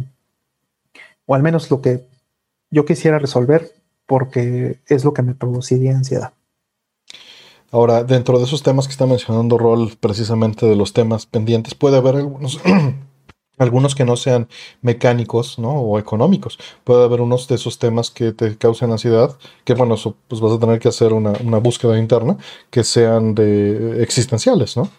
o 1.25 1.33
al 1.33 1.41
menos 1.41 1.72
lo 1.72 1.81
que 1.81 2.06
yo 2.71 2.85
quisiera 2.85 3.19
resolver 3.19 3.71
porque 4.05 4.79
es 4.87 5.03
lo 5.05 5.13
que 5.13 5.21
me 5.21 5.35
produciría 5.35 5.95
ansiedad. 5.95 6.33
Ahora, 7.71 8.03
dentro 8.03 8.37
de 8.37 8.45
esos 8.45 8.63
temas 8.63 8.87
que 8.87 8.93
está 8.93 9.05
mencionando 9.05 9.57
Rol, 9.57 9.91
precisamente 9.99 10.65
de 10.65 10.75
los 10.75 10.93
temas 10.93 11.25
pendientes, 11.25 11.75
puede 11.75 11.97
haber 11.97 12.15
algunos, 12.15 12.61
algunos 13.57 13.93
que 13.93 14.05
no 14.05 14.15
sean 14.15 14.47
mecánicos 14.81 15.59
¿no? 15.59 15.71
o 15.71 15.99
económicos. 15.99 16.57
Puede 16.85 17.03
haber 17.03 17.19
unos 17.19 17.49
de 17.49 17.55
esos 17.55 17.77
temas 17.77 18.09
que 18.09 18.31
te 18.31 18.57
causen 18.57 18.91
ansiedad, 18.91 19.37
que 19.65 19.73
bueno, 19.73 19.95
pues 20.29 20.39
vas 20.39 20.53
a 20.53 20.59
tener 20.59 20.79
que 20.79 20.87
hacer 20.87 21.11
una, 21.11 21.57
búsqueda 21.57 21.99
interna, 21.99 22.37
que 22.69 22.85
sean 22.85 23.35
de 23.35 24.01
existenciales, 24.01 24.77
¿no? 24.77 24.89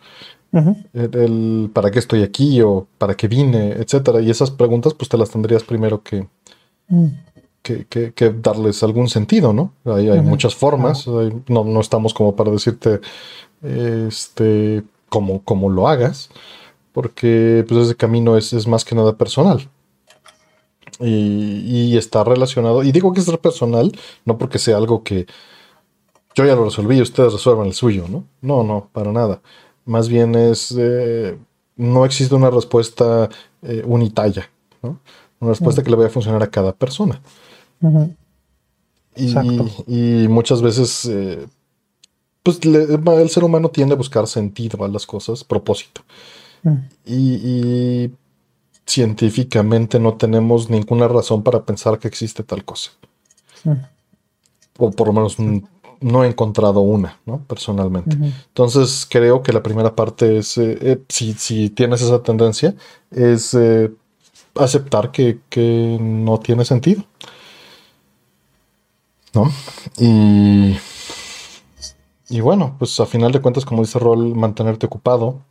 el, 0.93 1.71
para 1.73 1.91
qué 1.91 1.99
estoy 1.99 2.23
aquí 2.23 2.61
o 2.61 2.87
para 2.99 3.15
qué 3.15 3.29
vine, 3.29 3.73
etcétera. 3.73 4.21
Y 4.21 4.29
esas 4.29 4.51
preguntas, 4.51 4.93
pues 4.93 5.09
te 5.09 5.17
las 5.17 5.31
tendrías 5.31 5.65
primero 5.65 6.03
que, 6.03 6.27
mm. 6.89 7.07
Que, 7.89 8.35
darles 8.43 8.83
algún 8.83 9.09
sentido, 9.09 9.53
¿no? 9.53 9.73
Hay, 9.85 10.09
hay 10.09 10.21
muchas 10.21 10.55
formas, 10.55 11.07
no, 11.07 11.65
no, 11.65 11.81
estamos 11.81 12.15
como 12.15 12.35
para 12.37 12.51
decirte 12.51 13.01
este, 13.63 14.83
cómo, 15.09 15.43
cómo 15.45 15.69
lo 15.71 15.89
hagas 15.89 16.31
porque 16.99 17.65
pues 17.69 17.85
ese 17.85 17.95
camino 17.95 18.37
es, 18.37 18.67
más 18.67 18.85
que 18.85 18.97
nada 18.97 19.17
personal. 19.17 19.69
Y, 20.99 21.97
está 21.97 22.25
relacionado, 22.25 22.83
y 22.83 22.91
digo 22.91 23.13
que 23.13 23.21
es 23.21 23.37
personal, 23.37 23.93
no 24.25 24.37
porque 24.37 24.59
sea 24.59 24.79
algo 24.79 25.05
que 25.05 25.27
yo 26.35 26.45
ya 26.45 26.57
lo 26.57 26.65
resolví 26.65 26.97
y 26.97 27.03
ustedes 27.03 27.33
resuelvan 27.33 27.69
el 27.69 27.75
suyo, 27.75 28.07
¿no? 28.09 28.25
No, 28.41 28.65
no, 28.65 28.89
para 28.93 29.13
nada. 29.13 29.41
Más 29.85 30.09
bien 30.09 30.35
es, 30.35 30.75
eh, 30.77 31.39
no 31.77 32.05
existe 32.05 32.35
una 32.35 32.51
respuesta 32.51 33.29
eh, 33.63 33.85
unitalla, 33.87 34.51
¿no? 34.83 34.99
Una 35.39 35.53
respuesta 35.53 35.85
que 35.85 35.91
le 35.91 35.97
vaya 35.97 36.09
a 36.09 36.13
funcionar 36.13 36.43
a 36.43 36.51
cada 36.51 36.73
persona. 36.73 37.23
Y, 39.87 40.29
muchas 40.29 40.63
veces, 40.63 41.05
eh, 41.07 41.47
pues 42.43 42.61
el 42.65 43.31
ser 43.31 43.45
humano 43.45 43.69
tiende 43.69 43.95
a 43.95 43.99
buscar 43.99 44.27
sentido 44.27 44.85
a 44.85 44.89
las 44.89 45.07
cosas, 45.07 45.45
propósito. 45.45 46.03
Y, 47.05 48.11
científicamente 48.87 50.01
no 50.01 50.15
tenemos 50.15 50.71
ninguna 50.71 51.09
razón 51.09 51.43
para 51.43 51.63
pensar 51.63 51.99
que 51.99 52.09
existe 52.09 52.43
tal 52.43 52.65
cosa. 52.65 52.91
O 54.79 54.91
por 54.91 55.09
lo 55.09 55.13
menos 55.13 55.37
no 56.01 56.25
he 56.25 56.29
encontrado 56.29 56.81
una, 56.81 57.19
¿no? 57.27 57.41
Personalmente. 57.47 58.17
Entonces 58.47 59.07
creo 59.11 59.43
que 59.43 59.53
la 59.53 59.63
primera 59.63 59.95
parte 59.95 60.39
es, 60.39 60.57
eh, 60.57 60.79
eh, 60.81 61.03
si, 61.09 61.69
tienes 61.69 62.01
esa 62.01 62.23
tendencia, 62.23 62.75
es 63.11 63.55
aceptar 64.55 65.11
que, 65.11 65.41
que, 65.51 65.99
no 66.01 66.39
tiene 66.39 66.65
sentido. 66.65 67.05
Y, 69.99 70.77
y 72.29 72.41
bueno, 72.41 72.77
pues 72.79 72.99
a 73.01 73.07
final 73.07 73.33
de 73.33 73.41
cuentas, 73.41 73.65
como 73.65 73.83
dice 73.83 73.99
Rol, 73.99 74.35
mantenerte 74.35 74.87
ocupado, 74.87 75.43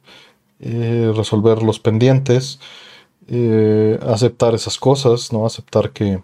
eh, 0.60 1.12
resolver 1.16 1.64
los 1.64 1.80
pendientes, 1.80 2.60
eh, 3.28 4.00
aceptar 4.08 4.56
esas 4.56 4.78
cosas, 4.78 5.32
¿no? 5.34 5.46
Aceptar 5.46 5.92
que, 5.92 6.24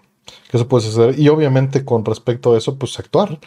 que, 0.50 0.56
eso 0.56 0.68
puede 0.68 0.84
suceder. 0.84 1.18
Y 1.18 1.28
obviamente 1.28 1.84
con 1.84 2.04
respecto 2.04 2.54
a 2.54 2.58
eso, 2.58 2.76
pues 2.78 2.98
actuar. 2.98 3.38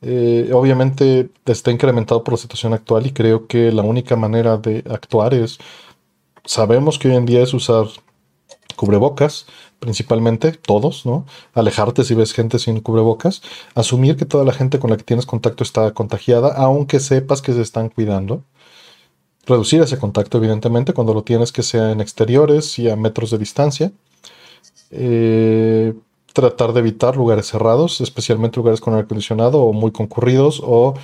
Eh, 0.00 0.50
obviamente 0.52 1.30
está 1.46 1.72
incrementado 1.72 2.22
por 2.22 2.34
la 2.34 2.38
situación 2.38 2.72
actual 2.72 3.06
y 3.06 3.12
creo 3.12 3.48
que 3.48 3.72
la 3.72 3.82
única 3.82 4.14
manera 4.14 4.56
de 4.56 4.84
actuar 4.88 5.34
es, 5.34 5.58
sabemos 6.44 6.98
que 6.98 7.08
hoy 7.08 7.16
en 7.16 7.26
día 7.26 7.42
es 7.42 7.52
usar 7.52 7.86
cubrebocas, 8.76 9.46
principalmente, 9.78 10.52
todos, 10.52 11.06
¿no? 11.06 11.24
Alejarte 11.54 12.04
si 12.04 12.14
ves 12.14 12.32
gente 12.32 12.58
sin 12.58 12.80
cubrebocas, 12.80 13.42
asumir 13.74 14.16
que 14.16 14.24
toda 14.24 14.44
la 14.44 14.52
gente 14.52 14.78
con 14.78 14.90
la 14.90 14.96
que 14.96 15.04
tienes 15.04 15.26
contacto 15.26 15.62
está 15.64 15.92
contagiada, 15.92 16.52
aunque 16.56 17.00
sepas 17.00 17.42
que 17.42 17.52
se 17.52 17.62
están 17.62 17.88
cuidando 17.88 18.44
reducir 19.48 19.80
ese 19.80 19.98
contacto, 19.98 20.38
evidentemente, 20.38 20.92
cuando 20.92 21.14
lo 21.14 21.22
tienes 21.22 21.52
que 21.52 21.62
sea 21.62 21.90
en 21.90 22.00
exteriores 22.00 22.78
y 22.78 22.88
a 22.88 22.96
metros 22.96 23.30
de 23.30 23.38
distancia. 23.38 23.92
Eh, 24.90 25.94
tratar 26.32 26.72
de 26.72 26.80
evitar 26.80 27.16
lugares 27.16 27.46
cerrados, 27.46 28.00
especialmente 28.00 28.58
lugares 28.58 28.80
con 28.80 28.94
aire 28.94 29.06
acondicionado 29.06 29.62
o 29.62 29.72
muy 29.72 29.90
concurridos 29.90 30.60
o 30.64 30.94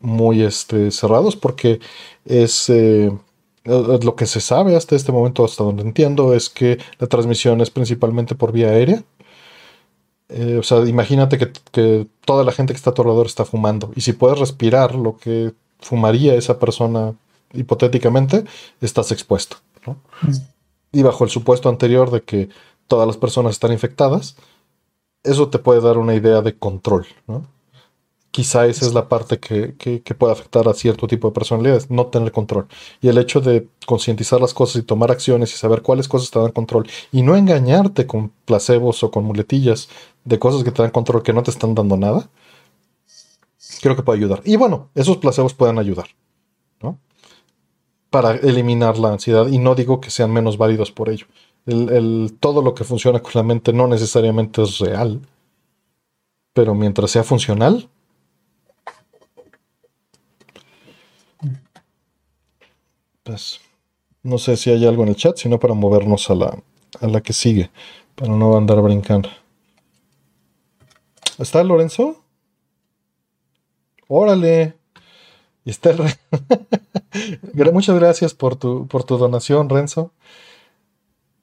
muy 0.00 0.42
este, 0.42 0.90
cerrados, 0.90 1.36
porque 1.36 1.80
es 2.24 2.68
eh, 2.68 3.16
lo 3.64 4.16
que 4.16 4.26
se 4.26 4.40
sabe 4.40 4.76
hasta 4.76 4.96
este 4.96 5.12
momento, 5.12 5.44
hasta 5.44 5.64
donde 5.64 5.82
entiendo, 5.82 6.34
es 6.34 6.50
que 6.50 6.78
la 6.98 7.06
transmisión 7.06 7.60
es 7.60 7.70
principalmente 7.70 8.34
por 8.34 8.52
vía 8.52 8.68
aérea. 8.68 9.02
Eh, 10.28 10.56
o 10.58 10.62
sea, 10.62 10.86
imagínate 10.86 11.38
que, 11.38 11.52
que, 11.70 12.06
toda 12.24 12.42
la 12.44 12.52
gente 12.52 12.72
que 12.72 12.76
está 12.76 12.90
a 12.90 12.94
tu 12.94 13.02
alrededor 13.02 13.26
está 13.26 13.44
fumando. 13.44 13.92
Y 13.94 14.00
si 14.00 14.14
puedes 14.14 14.38
respirar 14.38 14.94
lo 14.94 15.16
que 15.16 15.52
fumaría 15.78 16.34
esa 16.34 16.58
persona 16.58 17.14
hipotéticamente, 17.52 18.44
estás 18.80 19.12
expuesto. 19.12 19.56
Mm. 20.22 20.32
Y 20.92 21.02
bajo 21.02 21.24
el 21.24 21.30
supuesto 21.30 21.68
anterior 21.68 22.10
de 22.10 22.22
que 22.22 22.48
todas 22.86 23.06
las 23.06 23.16
personas 23.16 23.52
están 23.52 23.72
infectadas, 23.72 24.36
eso 25.22 25.48
te 25.48 25.58
puede 25.58 25.80
dar 25.80 25.98
una 25.98 26.14
idea 26.14 26.40
de 26.40 26.56
control. 26.58 27.06
Quizá 28.32 28.66
esa 28.66 28.86
es 28.86 28.94
la 28.94 29.08
parte 29.08 29.38
que, 29.38 29.74
puede 30.18 30.32
afectar 30.32 30.66
a 30.68 30.74
cierto 30.74 31.06
tipo 31.06 31.28
de 31.28 31.34
personalidades, 31.34 31.90
no 31.90 32.06
tener 32.06 32.32
control. 32.32 32.66
Y 33.00 33.08
el 33.08 33.18
hecho 33.18 33.40
de 33.40 33.68
concientizar 33.86 34.40
las 34.40 34.54
cosas 34.54 34.82
y 34.82 34.84
tomar 34.84 35.12
acciones 35.12 35.54
y 35.54 35.56
saber 35.56 35.82
cuáles 35.82 36.08
cosas 36.08 36.30
te 36.30 36.40
dan 36.40 36.50
control 36.50 36.88
y 37.12 37.22
no 37.22 37.36
engañarte 37.36 38.06
con 38.06 38.32
placebos 38.44 39.04
o 39.04 39.10
con 39.10 39.24
muletillas 39.24 39.88
de 40.24 40.38
cosas 40.38 40.64
que 40.64 40.72
te 40.72 40.82
dan 40.82 40.90
control 40.90 41.22
que 41.22 41.32
no 41.32 41.44
te 41.44 41.52
están 41.52 41.74
dando 41.74 41.96
nada, 41.96 42.28
creo 43.80 43.94
que 43.96 44.02
puede 44.02 44.18
ayudar. 44.18 44.42
Y 44.44 44.56
bueno, 44.56 44.88
esos 44.94 45.18
placebos 45.18 45.54
pueden 45.54 45.78
ayudar 45.78 46.08
para 48.12 48.34
eliminar 48.34 48.98
la 48.98 49.08
ansiedad 49.08 49.48
y 49.48 49.58
no 49.58 49.74
digo 49.74 50.00
que 50.00 50.10
sean 50.10 50.30
menos 50.30 50.58
válidos 50.58 50.92
por 50.92 51.08
ello. 51.08 51.26
El, 51.64 52.36
todo 52.38 52.60
lo 52.60 52.74
que 52.74 52.84
funciona 52.84 53.20
con 53.20 53.32
la 53.34 53.42
mente 53.42 53.72
no 53.72 53.86
necesariamente 53.88 54.62
es 54.62 54.78
real, 54.78 55.22
pero 56.52 56.74
mientras 56.74 57.10
sea 57.10 57.24
funcional, 57.24 57.88
no 64.22 64.38
sé 64.38 64.56
si 64.56 64.70
hay 64.70 64.86
algo 64.86 65.02
en 65.02 65.10
el 65.10 65.16
chat, 65.16 65.36
sino 65.36 65.58
para 65.58 65.74
movernos 65.74 66.30
a 66.30 66.34
la, 66.34 66.58
a 67.00 67.06
la 67.06 67.20
que 67.20 67.32
sigue, 67.32 67.70
para 68.14 68.32
no 68.32 68.56
andar 68.56 68.80
brincando. 68.80 69.28
¿Está 71.38 71.62
Lorenzo? 71.64 72.22
Órale. 74.08 74.74
Y 75.64 75.70
está 75.70 75.92
Muchas 77.72 77.98
gracias 77.98 78.34
por 78.34 78.56
tu, 78.56 78.86
por 78.86 79.04
tu 79.04 79.16
donación, 79.16 79.68
Renzo. 79.68 80.12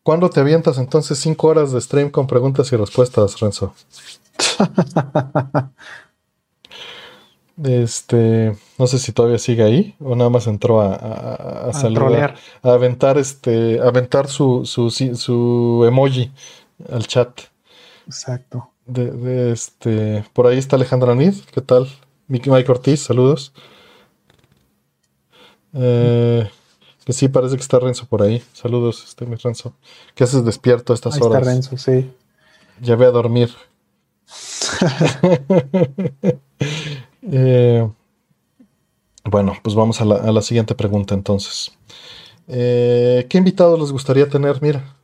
¿Cuándo 0.04 0.30
te 0.30 0.40
avientas 0.40 0.78
entonces 0.78 1.20
cinco 1.20 1.48
horas 1.48 1.72
de 1.72 1.82
stream 1.82 2.10
con 2.10 2.28
preguntas 2.28 2.72
y 2.72 2.76
respuestas, 2.76 3.40
Renzo? 3.40 3.74
este, 7.64 8.56
no 8.78 8.88
sé 8.88 9.00
si 9.00 9.12
todavía 9.12 9.38
sigue 9.38 9.64
ahí 9.64 9.96
o 10.00 10.16
nada 10.16 10.30
más 10.30 10.48
entró 10.48 10.82
a, 10.82 11.70
a, 11.70 11.74
saludar, 11.74 12.36
a 12.62 12.72
aventar 12.72 13.18
este, 13.18 13.80
aventar 13.82 14.28
su, 14.28 14.66
su, 14.66 14.90
su, 14.90 15.84
emoji 15.86 16.32
al 16.92 17.06
chat. 17.08 17.42
Exacto. 18.06 18.70
De, 18.86 19.52
este, 19.52 20.24
por 20.34 20.48
ahí 20.48 20.58
está 20.58 20.76
Alejandra 20.76 21.16
Nid, 21.16 21.36
¿qué 21.54 21.62
tal? 21.62 21.88
Mike 22.28 22.72
Ortiz, 22.72 23.02
saludos. 23.02 23.54
Eh, 25.74 26.50
que 27.06 27.14
sí, 27.14 27.28
parece 27.28 27.56
que 27.56 27.62
está 27.62 27.80
Renzo 27.80 28.06
por 28.06 28.22
ahí. 28.22 28.44
Saludos, 28.54 29.04
este 29.08 29.26
mi 29.26 29.36
Renzo. 29.36 29.74
¿Qué 30.16 30.24
haces 30.24 30.46
despierto 30.46 30.94
a 30.94 30.96
estas 30.96 31.16
ahí 31.16 31.22
horas? 31.22 31.42
Está 31.42 31.52
Renzo, 31.52 31.78
sí. 31.78 32.12
Ya 32.82 32.96
voy 32.96 33.06
a 33.06 33.12
dormir. 33.12 33.52
Eh, 37.22 37.88
bueno, 39.26 39.54
pues 39.62 39.76
vamos 39.76 40.02
a 40.02 40.06
la, 40.06 40.42
siguiente 40.42 40.76
pregunta 40.76 41.14
entonces. 41.14 41.72
Eh, 42.48 43.28
¿Qué 43.30 43.38
invitados 43.38 43.80
les 43.80 43.92
gustaría 43.92 44.28
tener? 44.30 44.62
Mira. 44.62 44.96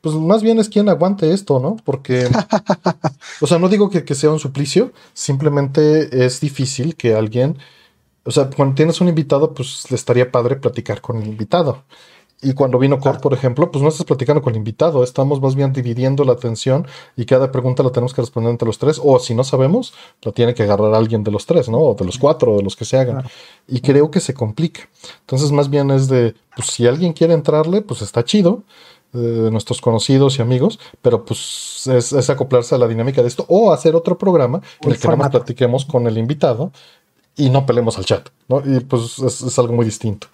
Pues 0.00 0.16
más 0.16 0.42
bien 0.42 0.58
es 0.58 0.68
quien 0.68 0.88
aguante 0.88 1.32
esto, 1.32 1.60
¿no? 1.60 1.76
Porque, 1.84 2.28
o 3.40 3.46
sea, 3.46 3.58
no 3.58 3.68
digo 3.68 3.88
que, 3.88 4.04
que 4.04 4.16
sea 4.16 4.30
un 4.30 4.40
suplicio, 4.40 4.92
simplemente 5.12 6.24
es 6.24 6.40
difícil 6.40 6.96
que 6.96 7.14
alguien 7.14 7.56
o 8.24 8.30
sea, 8.30 8.48
cuando 8.50 8.74
tienes 8.74 9.00
un 9.00 9.08
invitado, 9.08 9.52
pues 9.52 9.90
le 9.90 9.96
estaría 9.96 10.30
padre 10.30 10.56
platicar 10.56 11.00
con 11.00 11.20
el 11.20 11.28
invitado. 11.28 11.84
Y 12.42 12.54
cuando 12.54 12.78
vino 12.78 12.98
Cor, 12.98 13.20
por 13.20 13.32
ejemplo, 13.34 13.70
pues 13.70 13.82
no 13.82 13.88
estás 13.88 14.04
platicando 14.04 14.42
con 14.42 14.52
el 14.52 14.58
invitado, 14.58 15.04
estamos 15.04 15.40
más 15.40 15.54
bien 15.54 15.72
dividiendo 15.72 16.24
la 16.24 16.32
atención 16.32 16.86
y 17.16 17.24
cada 17.24 17.52
pregunta 17.52 17.84
la 17.84 17.90
tenemos 17.90 18.12
que 18.12 18.20
responder 18.20 18.50
entre 18.50 18.66
los 18.66 18.78
tres, 18.78 19.00
o 19.02 19.18
si 19.20 19.34
no 19.34 19.44
sabemos, 19.44 19.94
la 20.22 20.32
tiene 20.32 20.52
que 20.52 20.64
agarrar 20.64 20.92
alguien 20.94 21.22
de 21.22 21.30
los 21.30 21.46
tres, 21.46 21.68
¿no? 21.68 21.78
O 21.78 21.94
de 21.94 22.04
los 22.04 22.18
cuatro, 22.18 22.54
o 22.54 22.56
de 22.56 22.64
los 22.64 22.74
que 22.74 22.84
se 22.84 22.98
hagan. 22.98 23.24
Y 23.68 23.80
creo 23.80 24.10
que 24.10 24.18
se 24.18 24.34
complica. 24.34 24.88
Entonces, 25.20 25.52
más 25.52 25.70
bien 25.70 25.90
es 25.92 26.08
de, 26.08 26.34
pues 26.56 26.68
si 26.68 26.86
alguien 26.86 27.12
quiere 27.12 27.32
entrarle, 27.32 27.80
pues 27.80 28.02
está 28.02 28.24
chido, 28.24 28.64
de 29.12 29.50
nuestros 29.50 29.80
conocidos 29.80 30.38
y 30.38 30.42
amigos, 30.42 30.78
pero 31.02 31.24
pues 31.24 31.86
es, 31.86 32.30
acoplarse 32.30 32.74
a 32.74 32.78
la 32.78 32.88
dinámica 32.88 33.22
de 33.22 33.28
esto, 33.28 33.44
o 33.48 33.72
hacer 33.72 33.94
otro 33.94 34.16
programa 34.16 34.62
en 34.80 34.90
el, 34.90 34.98
que 34.98 35.08
nos 35.08 35.28
platiquemos 35.28 35.84
con 35.84 36.06
el 36.06 36.16
invitado 36.16 36.72
y 37.36 37.50
no 37.50 37.66
pelemos 37.66 37.98
al 37.98 38.04
chat, 38.04 38.28
¿no? 38.48 38.62
Y 38.64 38.80
pues 38.80 39.18
es, 39.18 39.58
algo 39.58 39.74
muy 39.74 39.84
distinto. 39.84 40.28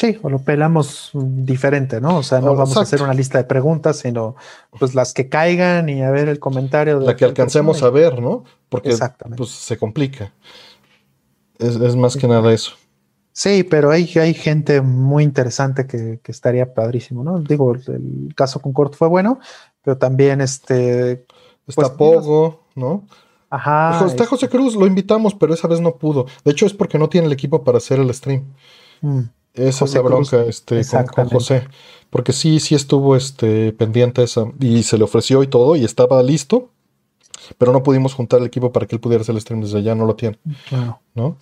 Sí, 0.00 0.18
o 0.22 0.30
lo 0.30 0.38
pelamos 0.38 1.10
diferente, 1.12 2.00
¿no? 2.00 2.16
O 2.16 2.22
sea, 2.22 2.40
no 2.40 2.52
Oh, 2.52 2.56
vamos 2.56 2.74
a 2.78 2.80
hacer 2.80 3.02
una 3.02 3.12
lista 3.12 3.36
de 3.36 3.44
preguntas, 3.44 3.98
sino 3.98 4.34
pues 4.78 4.94
las 4.94 5.12
que 5.12 5.28
caigan 5.28 5.90
y 5.90 6.00
a 6.02 6.10
ver 6.10 6.28
el 6.30 6.38
comentario 6.38 6.98
de 7.00 7.04
La 7.06 7.16
que 7.16 7.26
alcancemos 7.26 7.82
a 7.82 7.90
ver, 7.90 8.18
¿no? 8.22 8.44
Porque 8.70 8.88
Exactamente. 8.88 9.36
pues 9.36 9.50
se 9.50 9.76
complica. 9.76 10.32
Es, 11.58 11.76
es 11.76 11.96
más 11.96 12.16
que 12.16 12.26
nada 12.26 12.50
eso. 12.50 12.72
Sí, 13.32 13.62
pero 13.62 13.90
hay, 13.90 14.10
hay 14.16 14.32
gente 14.32 14.80
muy 14.80 15.22
interesante 15.22 15.86
que, 15.86 16.18
que 16.22 16.32
estaría 16.32 16.72
padrísimo, 16.72 17.22
¿no? 17.22 17.38
Digo, 17.38 17.74
el, 17.74 17.82
el 18.28 18.34
caso 18.34 18.60
con 18.60 18.72
Kurt 18.72 18.94
fue 18.94 19.08
bueno, 19.08 19.38
pero 19.82 19.98
también 19.98 20.40
este. 20.40 21.26
Está 21.66 21.82
Pues, 21.82 21.90
Pogo, 21.90 22.64
¿no? 22.74 23.04
Ajá. 23.50 24.06
Está 24.06 24.24
José 24.24 24.48
Cruz, 24.48 24.74
lo 24.76 24.86
invitamos, 24.86 25.34
pero 25.34 25.52
esa 25.52 25.68
vez 25.68 25.80
no 25.80 25.96
pudo. 25.96 26.24
De 26.44 26.52
hecho, 26.52 26.64
es 26.64 26.72
porque 26.72 26.98
no 26.98 27.08
tiene 27.10 27.26
el 27.26 27.32
equipo 27.34 27.62
para 27.64 27.78
hacer 27.78 27.98
el 27.98 28.12
stream. 28.14 28.44
mm, 29.02 29.20
Esa 29.54 29.80
José 29.80 29.98
es 29.98 30.04
la 30.04 30.10
Cruz, 30.10 30.30
bronca 30.30 30.48
este, 30.48 30.82
con. 31.14 31.28
José. 31.28 31.64
Porque 32.08 32.32
sí, 32.32 32.60
sí 32.60 32.74
estuvo 32.74 33.16
este, 33.16 33.72
pendiente 33.72 34.22
esa. 34.22 34.44
Y 34.60 34.82
se 34.82 34.98
le 34.98 35.04
ofreció 35.04 35.42
y 35.42 35.46
todo, 35.46 35.76
y 35.76 35.84
estaba 35.84 36.22
listo. 36.22 36.70
Pero 37.58 37.72
no 37.72 37.82
pudimos 37.82 38.14
juntar 38.14 38.40
el 38.40 38.46
equipo 38.46 38.72
para 38.72 38.86
que 38.86 38.96
él 38.96 39.00
pudiera 39.00 39.22
hacer 39.22 39.34
el 39.34 39.40
stream 39.40 39.60
desde 39.60 39.78
allá, 39.78 39.94
no 39.94 40.06
lo 40.06 40.14
tiene, 40.14 40.38
claro. 40.68 41.00
¿no? 41.14 41.36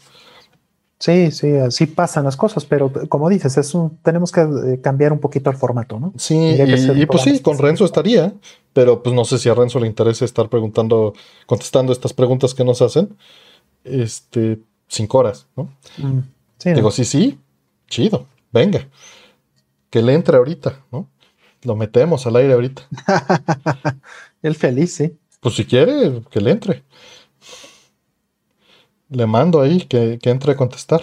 Sí, 0.99 1.31
sí, 1.31 1.55
así 1.55 1.87
pasan 1.87 2.25
las 2.25 2.37
cosas, 2.37 2.65
pero 2.65 2.91
como 3.09 3.29
dices, 3.29 3.57
es 3.57 3.73
un, 3.75 3.99
tenemos 3.99 4.33
que 4.33 4.41
eh, 4.41 4.81
cambiar 4.83 5.13
un 5.13 5.21
poquito 5.21 5.49
el 5.49 5.57
formato, 5.57 6.01
¿no? 6.01 6.13
Sí, 6.17 6.37
y, 6.37 7.07
pues 7.07 7.23
sí, 7.23 7.39
con 7.39 7.57
Renzo 7.57 7.85
estaría, 7.85 8.33
pero 8.73 9.01
pues 9.01 9.15
no 9.15 9.25
sé 9.25 9.39
si 9.39 9.49
a 9.49 9.55
Renzo 9.55 9.79
le 9.79 9.87
interesa 9.87 10.25
estar 10.25 10.49
preguntando, 10.49 11.15
contestando 11.47 11.93
estas 11.93 12.13
preguntas 12.13 12.53
que 12.53 12.65
nos 12.65 12.83
hacen, 12.83 13.17
este, 13.85 14.59
cinco 14.89 15.19
horas, 15.19 15.47
¿no? 15.57 15.71
Mm, 15.99 16.21
sí, 16.59 16.73
Digo, 16.73 16.91
sí, 16.91 17.05
sí, 17.05 17.39
chido, 17.89 18.27
venga, 18.53 18.89
que 19.91 20.03
le 20.03 20.15
entre 20.15 20.37
ahorita, 20.37 20.81
¿no? 20.93 21.09
Lo 21.63 21.75
metemos 21.77 22.27
al 22.27 22.37
aire 22.37 22.53
ahorita. 22.53 22.83
el 24.43 24.55
feliz, 24.55 24.95
sí. 24.95 25.17
Pues 25.41 25.55
si 25.57 25.65
quiere, 25.65 26.23
que 26.31 26.41
le 26.41 26.51
entre. 26.53 26.85
Le 29.09 29.27
mando 29.27 29.61
ahí 29.61 29.81
que, 29.83 30.19
que 30.23 30.31
entre 30.31 30.53
a 30.53 30.57
contestar. 30.57 31.01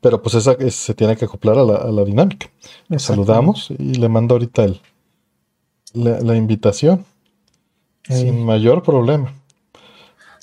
Pero 0.00 0.22
pues 0.22 0.34
esa 0.36 0.52
es- 0.52 0.74
se 0.76 0.94
tiene 0.94 1.16
que 1.16 1.24
acoplar 1.24 1.58
a 1.58 1.64
la, 1.64 1.76
a 1.76 1.90
la 1.90 2.04
dinámica. 2.04 2.46
Exactamente. 2.88 2.98
saludamos 3.00 3.70
y 3.70 3.94
le 3.94 4.08
mando 4.08 4.34
ahorita 4.34 4.64
el, 4.64 4.80
la, 5.94 6.20
la 6.20 6.36
invitación. 6.36 7.04
Sin 8.04 8.44
mayor 8.44 8.82
problema. 8.82 9.34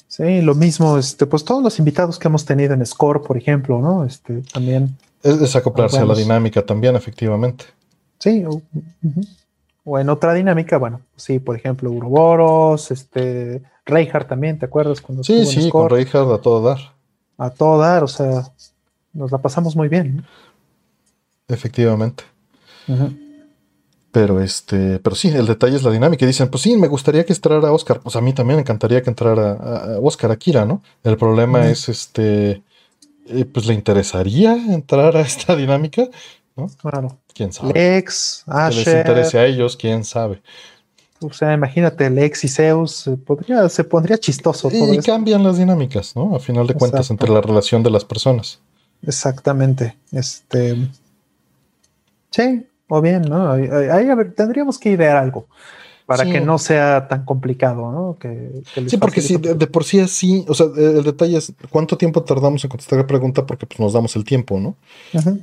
Sí, 0.08 0.42
lo 0.42 0.54
mismo, 0.56 0.98
este, 0.98 1.26
pues 1.26 1.44
todos 1.44 1.64
los 1.64 1.80
invitados 1.80 2.20
que 2.20 2.28
hemos 2.28 2.46
tenido 2.46 2.74
en 2.74 2.86
Score, 2.86 3.22
por 3.24 3.38
ejemplo, 3.38 3.82
¿no? 3.82 4.06
Este, 4.06 4.44
también, 4.54 4.96
Es, 5.26 5.42
es 5.42 5.56
acoplarse 5.56 5.98
a 5.98 6.06
la 6.06 6.14
dinámica 6.16 6.62
también, 6.66 6.96
efectivamente. 6.96 7.66
sí, 8.20 8.46
o, 9.88 10.00
en 10.00 10.10
otra 10.10 10.34
dinámica, 10.34 10.78
bueno, 10.78 11.02
sí, 11.16 11.40
por 11.40 11.56
ejemplo, 11.56 11.92
Uroboros, 11.92 12.90
este, 12.92 13.62
Reinhardt 13.86 14.28
también, 14.28 14.58
¿te 14.58 14.66
acuerdas? 14.66 15.02
Cuando 15.02 15.24
Sí, 15.24 15.46
sí, 15.46 15.70
con? 15.70 15.90
Reinhardt 15.90 16.32
a 16.32 16.42
todo 16.42 16.62
dar. 16.62 16.80
A 17.38 17.50
todo 17.50 17.80
dar, 17.80 18.04
o 18.04 18.08
sea, 18.08 18.52
nos 19.14 19.32
la 19.32 19.38
pasamos 19.40 19.76
muy 19.76 19.88
bien. 19.88 20.26
Efectivamente. 21.48 22.24
¿no? 22.88 22.96
Ujú. 22.96 23.14
Pero 24.12 24.40
este, 24.42 25.00
pero 25.00 25.16
sí, 25.16 25.28
el 25.28 25.46
detalle 25.46 25.76
es 25.76 25.84
la 25.84 25.92
dinámica. 25.92 26.24
Y 26.24 26.28
dicen, 26.28 26.50
pues 26.50 26.64
sí, 26.64 26.78
me 26.78 26.88
gustaría 26.88 27.26
que 27.26 27.34
entrara 27.34 27.74
Oscar. 27.74 28.00
Pues 28.00 28.16
a 28.16 28.22
mí 28.22 28.32
también 28.32 28.56
me 28.56 28.62
encantaría 28.62 29.04
que 29.04 29.10
entrara 29.10 29.52
a, 29.52 29.96
a 29.96 30.00
Oscar 30.00 30.32
Akira, 30.32 30.66
¿no? 30.66 30.82
El 31.04 31.18
problema 31.18 31.70
es 31.70 31.90
este, 31.90 32.64
eh, 33.26 33.46
pues 33.46 33.66
le 33.66 33.74
interesaría 33.74 34.54
entrar 34.54 35.16
a 35.18 35.22
esta 35.22 35.56
dinámica, 35.58 36.08
¿no? 36.56 36.68
Claro. 36.82 37.18
Quién 37.34 37.52
sabe. 37.52 37.74
Lex, 37.74 38.44
Que 38.46 38.52
les 38.52 38.58
Asher, 38.88 38.98
interese 39.00 39.40
a 39.40 39.46
ellos, 39.46 39.76
quién 39.76 40.04
sabe. 40.06 40.42
o 41.20 41.34
sea, 41.34 41.54
imagínate, 41.54 42.10
Lex 42.10 42.44
y 42.46 42.48
Zeus, 42.48 43.10
podría, 43.26 43.68
se 43.70 43.84
pondría 43.84 44.18
chistoso 44.18 44.70
todo 44.70 44.94
Y, 44.94 44.98
esto. 44.98 45.12
cambian 45.12 45.44
las 45.44 45.58
dinámicas, 45.58 46.16
¿no? 46.16 46.36
A 46.36 46.40
final 46.40 46.66
de 46.68 46.74
cuentas, 46.76 47.02
Exacto. 47.08 47.14
entre 47.26 47.34
la 47.34 47.42
relación 47.42 47.84
de 47.84 47.90
las 47.90 48.06
personas. 48.06 48.60
Exactamente. 49.02 49.96
Este. 50.12 50.76
Sí, 52.32 52.66
o 52.88 53.02
bien, 53.02 53.24
¿no? 53.24 53.52
Ahí- 53.52 54.08
tendríamos 54.36 54.78
que 54.78 54.92
idear 54.92 55.18
algo 55.18 55.48
para 56.06 56.24
Sí. 56.24 56.32
que 56.32 56.42
no 56.42 56.58
sea 56.60 57.08
tan 57.08 57.26
complicado, 57.26 57.92
¿no? 57.92 58.18
Que, 58.20 58.62
que 58.74 58.82
les 58.82 58.92
Sí, 58.92 58.98
porque 58.98 59.22
si 59.22 59.34
facilite 59.34 59.50
de, 59.50 59.56
de 59.56 59.68
por 59.68 59.84
sí 59.84 60.00
así, 60.00 60.46
o 60.48 60.54
sea, 60.54 60.68
el, 60.78 60.98
el 60.98 61.04
detalle 61.04 61.38
es 61.38 61.52
cuánto 61.70 61.98
tiempo 61.98 62.24
tardamos 62.24 62.64
en 62.64 62.70
contestar 62.70 63.00
la 63.00 63.08
pregunta 63.08 63.46
porque 63.46 63.66
pues, 63.66 63.80
nos 63.80 63.94
damos 63.94 64.16
el 64.16 64.24
tiempo, 64.24 64.60
¿no? 64.60 64.76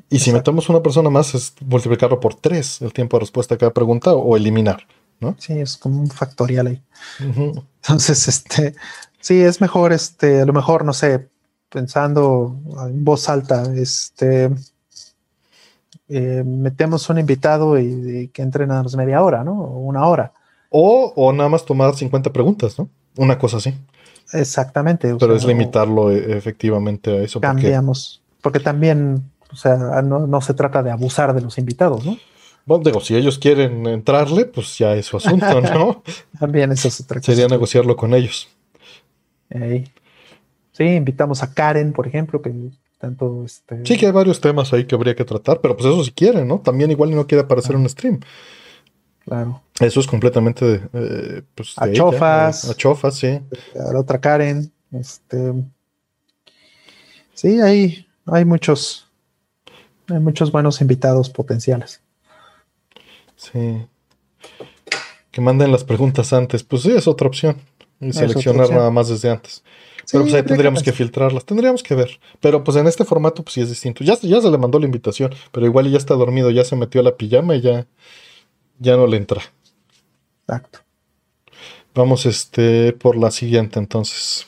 Y 0.08 0.18
si 0.20 0.30
exacto. 0.30 0.52
metemos 0.52 0.68
una 0.68 0.80
persona 0.82 1.10
más, 1.10 1.34
es 1.34 1.54
multiplicarlo 1.66 2.20
por 2.20 2.34
tres 2.36 2.80
el 2.80 2.92
tiempo 2.92 3.16
de 3.16 3.20
respuesta 3.22 3.56
a 3.56 3.58
cada 3.58 3.72
pregunta 3.72 4.12
o 4.12 4.36
eliminar. 4.36 4.86
Sí, 5.38 5.52
es 5.52 5.76
como 5.76 6.00
un 6.00 6.08
factorial 6.08 6.66
ahí. 6.66 6.82
Entonces, 7.20 8.26
este, 8.28 8.74
sí, 9.20 9.40
es 9.40 9.60
mejor, 9.60 9.92
este, 9.92 10.42
a 10.42 10.44
lo 10.44 10.52
mejor, 10.52 10.84
no 10.84 10.92
sé, 10.92 11.28
pensando 11.68 12.56
en 12.88 13.04
voz 13.04 13.28
alta, 13.28 13.62
este, 13.74 14.50
eh, 16.08 16.42
metemos 16.44 17.08
un 17.08 17.18
invitado 17.18 17.78
y, 17.78 17.84
y 17.84 18.28
que 18.28 18.42
entre 18.42 18.66
nada 18.66 18.82
más 18.82 18.94
media 18.96 19.22
hora, 19.22 19.44
¿no? 19.44 19.60
O 19.60 19.78
una 19.80 20.06
hora. 20.06 20.32
O, 20.72 21.12
o 21.14 21.32
nada 21.32 21.48
más 21.48 21.64
tomar 21.64 21.94
50 21.94 22.32
preguntas, 22.32 22.78
¿no? 22.78 22.88
Una 23.16 23.38
cosa 23.38 23.58
así. 23.58 23.74
Exactamente. 24.32 25.14
Pero 25.18 25.36
es 25.36 25.44
limitarlo 25.44 26.10
eh, 26.10 26.36
efectivamente 26.36 27.10
a 27.10 27.22
eso. 27.22 27.40
Cambiamos. 27.40 28.22
Porque 28.40 28.58
también, 28.58 29.30
o 29.52 29.56
sea, 29.56 30.02
no, 30.02 30.26
no 30.26 30.40
se 30.40 30.54
trata 30.54 30.82
de 30.82 30.90
abusar 30.90 31.34
de 31.34 31.42
los 31.42 31.58
invitados, 31.58 32.04
¿no? 32.04 32.16
bueno, 32.64 32.84
digo, 32.84 33.00
si 33.00 33.16
ellos 33.16 33.38
quieren 33.38 33.86
entrarle, 33.86 34.46
pues 34.46 34.78
ya 34.78 34.94
es 34.94 35.06
su 35.06 35.16
asunto, 35.16 35.60
¿no? 35.60 36.02
También 36.38 36.72
eso 36.72 36.88
es 36.88 37.00
otra 37.00 37.20
cosa. 37.20 37.32
Sería 37.32 37.48
negociarlo 37.48 37.96
con 37.96 38.14
ellos. 38.14 38.48
Ey. 39.50 39.84
Sí, 40.72 40.84
invitamos 40.84 41.42
a 41.42 41.52
Karen, 41.52 41.92
por 41.92 42.06
ejemplo, 42.06 42.40
que 42.40 42.52
tanto 42.98 43.44
este. 43.44 43.84
Sí 43.84 43.98
que 43.98 44.06
hay 44.06 44.12
varios 44.12 44.40
temas 44.40 44.72
ahí 44.72 44.86
que 44.86 44.94
habría 44.94 45.14
que 45.14 45.24
tratar, 45.24 45.60
pero 45.60 45.76
pues 45.76 45.86
eso 45.86 46.02
si 46.04 46.12
quieren, 46.12 46.48
¿no? 46.48 46.60
También 46.60 46.90
igual 46.90 47.14
no 47.14 47.26
quiere 47.26 47.42
aparecer 47.42 47.74
en 47.74 47.82
un 47.82 47.88
stream. 47.88 48.20
Claro. 49.24 49.60
Eso 49.82 50.00
es 50.00 50.06
completamente 50.06 50.64
de, 50.64 50.80
eh, 50.92 51.42
pues, 51.54 51.74
A 51.76 51.86
de 51.86 51.92
ella, 51.92 51.98
chofas. 51.98 52.68
A, 52.68 52.72
a 52.72 52.74
chofas, 52.74 53.16
sí. 53.16 53.26
a 53.28 53.92
la 53.92 54.00
otra 54.00 54.20
Karen. 54.20 54.72
Este. 54.92 55.52
Sí, 57.34 57.60
hay, 57.60 58.06
hay 58.26 58.44
muchos. 58.44 59.08
Hay 60.08 60.18
muchos 60.20 60.52
buenos 60.52 60.80
invitados 60.80 61.30
potenciales. 61.30 62.00
Sí. 63.36 63.86
Que 65.30 65.40
manden 65.40 65.72
las 65.72 65.84
preguntas 65.84 66.32
antes. 66.32 66.62
Pues 66.62 66.82
sí, 66.82 66.90
es 66.92 67.08
otra 67.08 67.26
opción. 67.28 67.56
Y 68.00 68.08
Es 68.10 68.16
seleccionar 68.16 68.62
opción. 68.62 68.78
nada 68.78 68.90
más 68.90 69.08
desde 69.08 69.30
antes. 69.30 69.62
Sí, 70.04 70.12
Pero 70.12 70.24
pues 70.24 70.34
ahí 70.34 70.42
tendríamos 70.42 70.80
que 70.80 70.90
pensar. 70.90 70.98
filtrarlas. 71.06 71.44
Tendríamos 71.44 71.82
que 71.82 71.94
ver. 71.94 72.20
Pero 72.40 72.62
pues 72.64 72.76
en 72.76 72.86
este 72.86 73.04
formato 73.04 73.42
pues 73.42 73.54
sí 73.54 73.60
es 73.60 73.68
distinto. 73.70 74.04
Ya, 74.04 74.18
ya 74.20 74.40
se 74.40 74.50
le 74.50 74.58
mandó 74.58 74.78
la 74.78 74.86
invitación. 74.86 75.32
Pero 75.52 75.66
igual 75.66 75.90
ya 75.90 75.96
está 75.98 76.14
dormido. 76.14 76.50
Ya 76.50 76.64
se 76.64 76.76
metió 76.76 77.00
a 77.00 77.04
la 77.04 77.16
pijama 77.16 77.54
y 77.54 77.60
ya, 77.62 77.86
ya 78.78 78.96
no 78.96 79.06
le 79.06 79.16
entra. 79.16 79.40
Exacto. 80.42 80.80
Vamos 81.94 82.26
este 82.26 82.92
por 82.92 83.16
la 83.16 83.30
siguiente 83.30 83.78
entonces. 83.78 84.46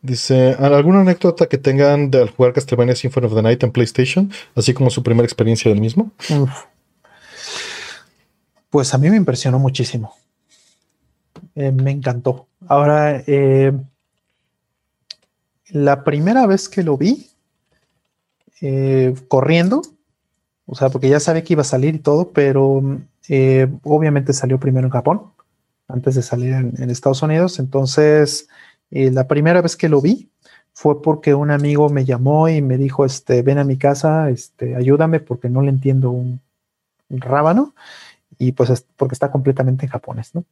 Dice, 0.00 0.56
¿alguna 0.58 1.02
anécdota 1.02 1.46
que 1.46 1.58
tengan 1.58 2.10
de 2.10 2.22
al 2.22 2.30
jugar 2.30 2.52
Castlevania 2.52 2.96
Symphony 2.96 3.26
of 3.26 3.34
the 3.34 3.42
Night 3.42 3.62
en 3.62 3.70
PlayStation? 3.70 4.32
Así 4.56 4.74
como 4.74 4.90
su 4.90 5.02
primera 5.02 5.24
experiencia 5.24 5.70
del 5.70 5.80
mismo. 5.80 6.10
Pues 8.68 8.92
a 8.94 8.98
mí 8.98 9.10
me 9.10 9.16
impresionó 9.16 9.60
muchísimo. 9.60 10.14
Eh, 11.54 11.70
me 11.70 11.92
encantó. 11.92 12.48
Ahora, 12.66 13.22
eh, 13.26 13.72
la 15.68 16.02
primera 16.02 16.46
vez 16.46 16.68
que 16.68 16.82
lo 16.82 16.96
vi 16.96 17.28
eh, 18.60 19.14
corriendo, 19.28 19.82
o 20.66 20.74
sea, 20.74 20.88
porque 20.88 21.08
ya 21.08 21.20
sabía 21.20 21.44
que 21.44 21.52
iba 21.52 21.62
a 21.62 21.64
salir 21.64 21.94
y 21.94 21.98
todo, 21.98 22.30
pero 22.30 22.82
eh, 23.28 23.68
obviamente 23.82 24.32
salió 24.32 24.58
primero 24.58 24.86
en 24.86 24.92
Japón, 24.92 25.32
antes 25.88 26.14
de 26.14 26.22
salir 26.22 26.54
en, 26.54 26.90
Estados 26.90 27.22
Unidos. 27.22 27.58
Entonces, 27.58 28.48
eh, 28.90 29.10
la 29.10 29.28
primera 29.28 29.60
vez 29.60 29.76
que 29.76 29.88
lo 29.88 30.00
vi 30.00 30.30
fue 30.72 31.02
porque 31.02 31.34
un 31.34 31.50
amigo 31.50 31.88
me 31.90 32.04
llamó 32.04 32.48
y 32.48 32.62
me 32.62 32.78
dijo, 32.78 33.04
este, 33.04 33.42
ven 33.42 33.58
a 33.58 33.64
mi 33.64 33.76
casa, 33.76 34.30
este, 34.30 34.74
ayúdame 34.74 35.20
porque 35.20 35.48
no 35.48 35.62
le 35.62 35.70
entiendo 35.70 36.10
un, 36.10 36.40
rábano 37.10 37.74
y 38.38 38.52
pues 38.52 38.70
es 38.70 38.86
porque 38.96 39.12
está 39.14 39.30
completamente 39.30 39.84
en 39.84 39.92
japonés, 39.92 40.34
¿no? 40.34 40.46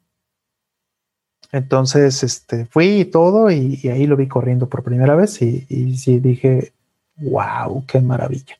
Entonces, 1.52 2.22
este, 2.22 2.66
fui 2.66 3.00
y 3.00 3.04
todo 3.06 3.50
y, 3.50 3.80
y 3.82 3.88
ahí 3.88 4.06
lo 4.06 4.16
vi 4.16 4.28
corriendo 4.28 4.68
por 4.68 4.82
primera 4.82 5.16
vez 5.16 5.40
y, 5.40 5.66
y 5.70 5.96
sí 5.96 6.20
dije, 6.20 6.74
wow, 7.16 7.84
qué 7.86 8.00
maravilla. 8.00 8.59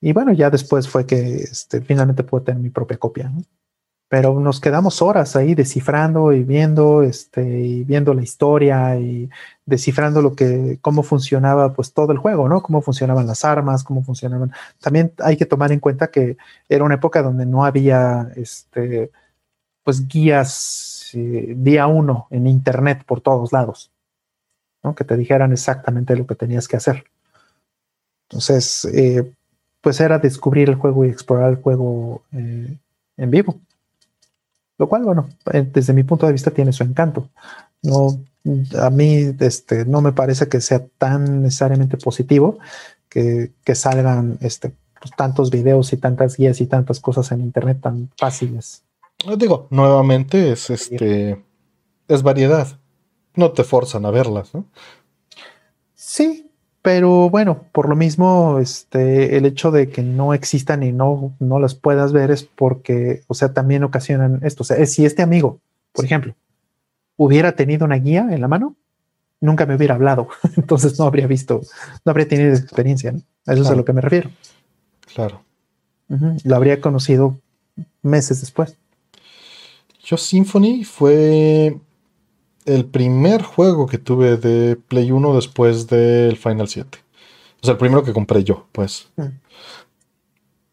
Y 0.00 0.12
bueno, 0.12 0.32
ya 0.32 0.50
después 0.50 0.88
fue 0.88 1.06
que 1.06 1.36
este, 1.36 1.80
finalmente 1.80 2.24
pude 2.24 2.42
tener 2.42 2.62
mi 2.62 2.70
propia 2.70 2.98
copia, 2.98 3.28
¿no? 3.28 3.42
pero 4.08 4.40
nos 4.40 4.58
quedamos 4.60 5.02
horas 5.02 5.36
ahí 5.36 5.54
descifrando 5.54 6.32
y 6.32 6.42
viendo, 6.42 7.02
este, 7.02 7.42
y 7.42 7.84
viendo 7.84 8.14
la 8.14 8.22
historia 8.22 8.98
y 8.98 9.28
descifrando 9.66 10.22
lo 10.22 10.34
que, 10.34 10.78
cómo 10.80 11.02
funcionaba 11.02 11.74
pues 11.74 11.92
todo 11.92 12.12
el 12.12 12.18
juego, 12.18 12.48
¿no? 12.48 12.62
Cómo 12.62 12.80
funcionaban 12.80 13.26
las 13.26 13.44
armas, 13.44 13.84
cómo 13.84 14.02
funcionaban. 14.02 14.50
También 14.80 15.12
hay 15.18 15.36
que 15.36 15.44
tomar 15.44 15.72
en 15.72 15.80
cuenta 15.80 16.10
que 16.10 16.38
era 16.70 16.84
una 16.84 16.94
época 16.94 17.22
donde 17.22 17.44
no 17.44 17.66
había, 17.66 18.30
este, 18.34 19.10
pues 19.84 20.08
guías 20.08 21.10
eh, 21.14 21.54
día 21.56 21.86
uno 21.86 22.28
en 22.30 22.46
internet 22.46 23.04
por 23.04 23.20
todos 23.20 23.52
lados, 23.52 23.92
¿no? 24.82 24.94
Que 24.94 25.04
te 25.04 25.16
dijeran 25.18 25.52
exactamente 25.52 26.16
lo 26.16 26.26
que 26.26 26.34
tenías 26.34 26.66
que 26.66 26.78
hacer. 26.78 27.04
Entonces, 28.30 28.86
eh, 28.86 29.34
pues 29.88 30.00
era 30.00 30.18
descubrir 30.18 30.68
el 30.68 30.74
juego 30.74 31.06
y 31.06 31.08
explorar 31.08 31.48
el 31.48 31.62
juego 31.62 32.20
eh, 32.32 32.76
en 33.16 33.30
vivo. 33.30 33.58
Lo 34.76 34.86
cual, 34.86 35.02
bueno, 35.02 35.30
eh, 35.50 35.66
desde 35.72 35.94
mi 35.94 36.02
punto 36.02 36.26
de 36.26 36.32
vista 36.32 36.50
tiene 36.50 36.74
su 36.74 36.82
encanto. 36.82 37.30
No, 37.80 38.20
a 38.78 38.90
mí 38.90 39.34
este, 39.40 39.86
no 39.86 40.02
me 40.02 40.12
parece 40.12 40.46
que 40.46 40.60
sea 40.60 40.84
tan 40.98 41.40
necesariamente 41.40 41.96
positivo 41.96 42.58
que, 43.08 43.52
que 43.64 43.74
salgan 43.74 44.36
este, 44.42 44.74
pues, 45.00 45.16
tantos 45.16 45.50
videos 45.50 45.90
y 45.94 45.96
tantas 45.96 46.36
guías 46.36 46.60
y 46.60 46.66
tantas 46.66 47.00
cosas 47.00 47.32
en 47.32 47.40
internet 47.40 47.78
tan 47.80 48.10
fáciles. 48.18 48.82
Digo, 49.38 49.68
nuevamente 49.70 50.52
es 50.52 50.68
este 50.68 51.42
es 52.08 52.22
variedad. 52.22 52.78
No 53.36 53.52
te 53.52 53.64
forzan 53.64 54.04
a 54.04 54.10
verlas, 54.10 54.52
¿no? 54.52 54.66
Sí, 55.94 56.47
pero 56.88 57.28
bueno, 57.28 57.66
por 57.72 57.86
lo 57.86 57.94
mismo, 57.96 58.58
este, 58.60 59.36
el 59.36 59.44
hecho 59.44 59.70
de 59.70 59.90
que 59.90 60.02
no 60.02 60.32
existan 60.32 60.82
y 60.82 60.90
no, 60.90 61.36
no 61.38 61.58
las 61.58 61.74
puedas 61.74 62.14
ver 62.14 62.30
es 62.30 62.44
porque, 62.44 63.24
o 63.26 63.34
sea, 63.34 63.52
también 63.52 63.84
ocasionan 63.84 64.40
esto. 64.42 64.62
O 64.62 64.64
sea, 64.64 64.86
si 64.86 65.04
este 65.04 65.20
amigo, 65.20 65.60
por 65.92 66.06
ejemplo, 66.06 66.34
hubiera 67.18 67.52
tenido 67.52 67.84
una 67.84 67.96
guía 67.96 68.26
en 68.30 68.40
la 68.40 68.48
mano, 68.48 68.74
nunca 69.38 69.66
me 69.66 69.76
hubiera 69.76 69.96
hablado. 69.96 70.28
Entonces 70.56 70.98
no 70.98 71.04
habría 71.04 71.26
visto, 71.26 71.60
no 72.06 72.10
habría 72.10 72.26
tenido 72.26 72.54
experiencia. 72.54 73.12
¿no? 73.12 73.20
A 73.46 73.52
eso 73.52 73.64
es 73.64 73.68
a 73.68 73.74
lo 73.74 73.84
que 73.84 73.92
me 73.92 74.00
refiero. 74.00 74.30
Claro. 75.14 75.42
Ujú, 76.08 76.38
Lo 76.42 76.56
habría 76.56 76.80
conocido 76.80 77.36
meses 78.00 78.40
después. 78.40 78.78
Yo 80.02 80.16
Symphony 80.16 80.84
fue 80.84 81.78
el 82.68 82.84
primer 82.84 83.42
juego 83.42 83.86
que 83.86 83.98
tuve 83.98 84.36
de 84.36 84.76
Play 84.76 85.10
1 85.10 85.34
después 85.34 85.86
del 85.88 86.36
Final 86.36 86.68
7. 86.68 86.98
O 87.60 87.66
sea, 87.66 87.72
el 87.72 87.78
primero 87.78 88.04
que 88.04 88.12
compré 88.12 88.44
yo, 88.44 88.66
pues. 88.72 89.08
Mm. 89.16 89.22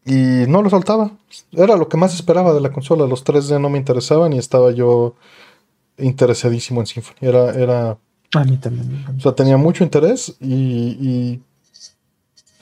Y 0.08 0.46
no 0.46 0.62
lo 0.62 0.70
soltaba. 0.70 1.10
Era 1.52 1.76
lo 1.76 1.88
que 1.88 1.96
más 1.96 2.14
esperaba 2.14 2.52
de 2.52 2.60
la 2.60 2.70
consola. 2.70 3.06
Los 3.06 3.24
3D 3.24 3.60
no 3.60 3.70
me 3.70 3.78
interesaban 3.78 4.32
y 4.34 4.38
estaba 4.38 4.70
yo 4.70 5.14
interesadísimo 5.98 6.80
en 6.80 6.86
Symphony. 6.86 7.16
Era, 7.20 7.50
era, 7.54 7.98
A 8.34 8.44
mí 8.44 8.56
también. 8.58 9.04
o 9.16 9.20
sea, 9.20 9.34
tenía 9.34 9.56
mucho 9.56 9.82
interés 9.82 10.36
y, 10.38 10.54
y, 10.54 11.42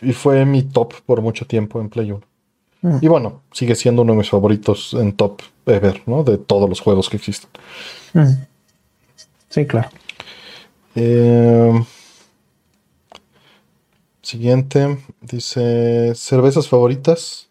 y 0.00 0.12
fue 0.12 0.44
mi 0.46 0.62
top 0.62 0.94
por 1.04 1.20
mucho 1.20 1.44
tiempo 1.44 1.80
en 1.80 1.90
Play 1.90 2.12
1. 2.12 2.22
Mm. 2.82 2.98
Y 3.02 3.08
bueno, 3.08 3.42
sigue 3.52 3.74
siendo 3.74 4.02
uno 4.02 4.12
de 4.12 4.18
mis 4.18 4.30
favoritos 4.30 4.94
en 4.94 5.12
top 5.12 5.42
ever, 5.66 6.02
¿no? 6.06 6.22
De 6.22 6.38
todos 6.38 6.68
los 6.68 6.80
juegos 6.80 7.10
que 7.10 7.16
existen. 7.16 7.50
Mm. 8.14 8.53
Sí, 9.54 9.66
claro. 9.66 9.88
Eh, 10.96 11.80
siguiente, 14.20 14.98
dice 15.20 16.12
cervezas 16.16 16.68
favoritas. 16.68 17.48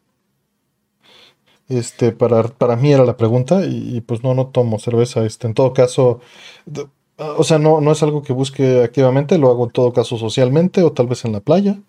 Este, 1.69 2.11
para, 2.11 2.43
para 2.43 2.75
mí 2.75 2.91
era 2.91 3.06
la 3.06 3.15
pregunta, 3.15 3.65
y, 3.65 3.95
y 3.95 4.01
pues 4.01 4.22
no, 4.22 4.33
no 4.33 4.48
tomo 4.48 4.80
cerveza. 4.80 5.25
Este, 5.25 5.48
en 5.48 5.53
todo 5.53 5.72
caso, 5.72 6.19
d- 6.65 6.88
o 7.17 7.43
sea, 7.45 7.57
no, 7.57 7.80
no 7.80 7.93
es 7.93 8.03
algo 8.03 8.22
que 8.22 8.33
busque 8.33 8.83
activamente, 8.83 9.38
lo 9.38 9.49
hago 9.49 9.64
en 9.65 9.72
todo 9.72 9.93
caso 9.93 10.17
socialmente 10.17 10.83
o 10.83 10.91
tal 10.91 11.07
vez 11.07 11.23
en 11.23 11.32
la 11.32 11.40
playa, 11.40 11.80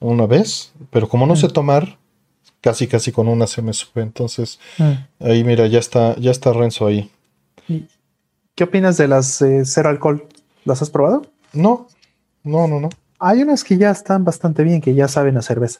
una 0.00 0.26
vez, 0.26 0.72
pero 0.90 1.08
como 1.08 1.26
no 1.28 1.36
sé 1.36 1.48
tomar, 1.48 1.96
casi 2.60 2.88
casi 2.88 3.12
con 3.12 3.28
una 3.28 3.46
se 3.46 3.62
me 3.62 3.72
sube. 3.72 4.02
Entonces, 4.02 4.58
Mm. 4.78 4.92
ahí 5.26 5.44
mira, 5.44 5.68
ya 5.68 5.78
está, 5.78 6.16
ya 6.16 6.32
está 6.32 6.52
Renzo 6.52 6.86
ahí. 6.88 7.08
¿Qué 8.58 8.64
opinas 8.64 8.96
de 8.96 9.06
las 9.06 9.40
eh, 9.40 9.64
cero 9.64 9.88
alcohol? 9.88 10.26
¿Las 10.64 10.82
has 10.82 10.90
probado? 10.90 11.22
No, 11.52 11.86
no, 12.42 12.66
no, 12.66 12.80
no. 12.80 12.88
Hay 13.20 13.40
unas 13.40 13.62
que 13.62 13.78
ya 13.78 13.92
están 13.92 14.24
bastante 14.24 14.64
bien, 14.64 14.80
que 14.80 14.94
ya 14.94 15.06
saben 15.06 15.36
a 15.36 15.42
cerveza. 15.42 15.78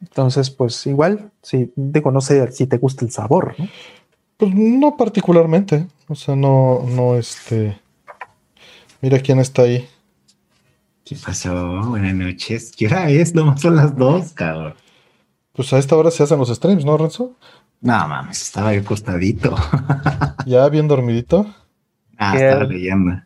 Entonces, 0.00 0.50
pues 0.50 0.84
igual, 0.84 1.30
si 1.40 1.72
digo, 1.76 2.10
no 2.10 2.20
sé 2.20 2.50
si 2.50 2.66
te 2.66 2.76
gusta 2.76 3.04
el 3.04 3.12
sabor, 3.12 3.54
¿no? 3.56 3.68
Pues 4.36 4.52
no 4.52 4.96
particularmente. 4.96 5.86
O 6.08 6.16
sea, 6.16 6.34
no, 6.34 6.84
no, 6.88 7.14
este. 7.14 7.80
Mira 9.00 9.20
quién 9.20 9.38
está 9.38 9.62
ahí. 9.62 9.88
¿Qué 11.04 11.14
pasó? 11.24 11.54
Buenas 11.88 12.16
noches. 12.16 12.72
¿Qué 12.76 12.88
hora 12.88 13.08
es? 13.08 13.32
Nomás 13.32 13.60
son 13.60 13.76
las 13.76 13.96
dos, 13.96 14.32
cabrón. 14.32 14.74
Pues 15.52 15.72
a 15.72 15.78
esta 15.78 15.94
hora 15.94 16.10
se 16.10 16.24
hacen 16.24 16.40
los 16.40 16.48
streams, 16.48 16.84
¿no, 16.84 16.98
Renzo? 16.98 17.36
No 17.82 18.08
mames, 18.08 18.40
estaba 18.42 18.68
ahí 18.70 18.78
acostadito. 18.78 19.54
Ya 20.46 20.68
bien 20.70 20.88
dormidito. 20.88 21.46
Ah, 22.18 22.34
Qué- 22.36 22.48
estaba 22.48 22.64
leyendo. 22.64 23.22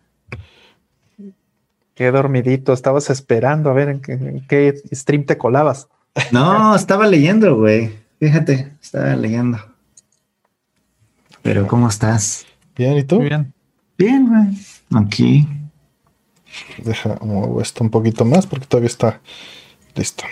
Qué 1.95 2.11
dormidito, 2.11 2.75
estabas 2.75 3.09
esperando 3.09 3.71
a 3.71 3.73
ver 3.73 3.89
en 3.89 4.01
qué, 4.03 4.13
en 4.13 4.47
qué 4.47 4.75
stream 4.93 5.25
te 5.25 5.39
colabas. 5.39 5.89
No, 6.31 6.75
estaba 6.75 7.07
leyendo, 7.07 7.57
güey. 7.57 7.91
Fíjate, 8.21 8.73
estaba 8.83 9.17
leyendo. 9.17 9.59
Pero, 11.43 11.67
¿cómo 11.67 11.89
estás? 11.89 12.45
Bien, 12.77 12.97
¿y 12.99 13.05
tú? 13.05 13.21
bien. 13.21 13.53
Bien, 13.97 14.29
güey. 14.29 14.59
Aquí. 15.03 15.49
Deja, 16.83 17.17
muevo 17.23 17.61
esto 17.63 17.83
un 17.83 17.91
poquito 17.91 18.25
más 18.27 18.47
porque 18.47 18.67
todavía 18.67 18.89
está 18.89 19.21
listo. 19.95 20.25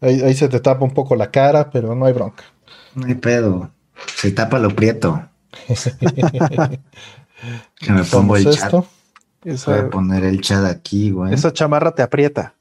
Ahí, 0.00 0.20
ahí 0.22 0.34
se 0.34 0.48
te 0.48 0.58
tapa 0.58 0.84
un 0.84 0.92
poco 0.92 1.14
la 1.14 1.30
cara, 1.30 1.70
pero 1.70 1.94
no 1.94 2.04
hay 2.06 2.12
bronca. 2.12 2.44
No 2.94 3.06
hay 3.06 3.14
pedo. 3.14 3.70
Se 4.16 4.30
tapa 4.32 4.58
lo 4.58 4.74
prieto. 4.74 5.22
Que 7.74 7.92
me 7.92 8.04
pongo 8.04 8.36
el 8.36 8.44
chat. 8.44 8.54
esto. 8.64 8.86
Voy 9.66 9.78
a 9.78 9.90
poner 9.90 10.22
el 10.22 10.40
chat 10.40 10.64
aquí, 10.64 11.10
güey. 11.10 11.34
esa 11.34 11.52
chamarra 11.52 11.94
te 11.94 12.02
aprieta. 12.02 12.54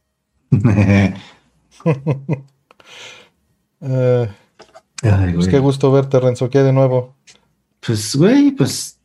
Eh, 3.84 4.30
Ay, 5.02 5.34
pues 5.34 5.48
qué 5.48 5.58
gusto 5.58 5.92
verte, 5.92 6.20
Renzo. 6.20 6.52
¿Qué 6.52 6.60
de 6.60 6.72
nuevo? 6.72 7.16
Pues, 7.80 8.16
güey, 8.16 8.52
pues 8.52 9.00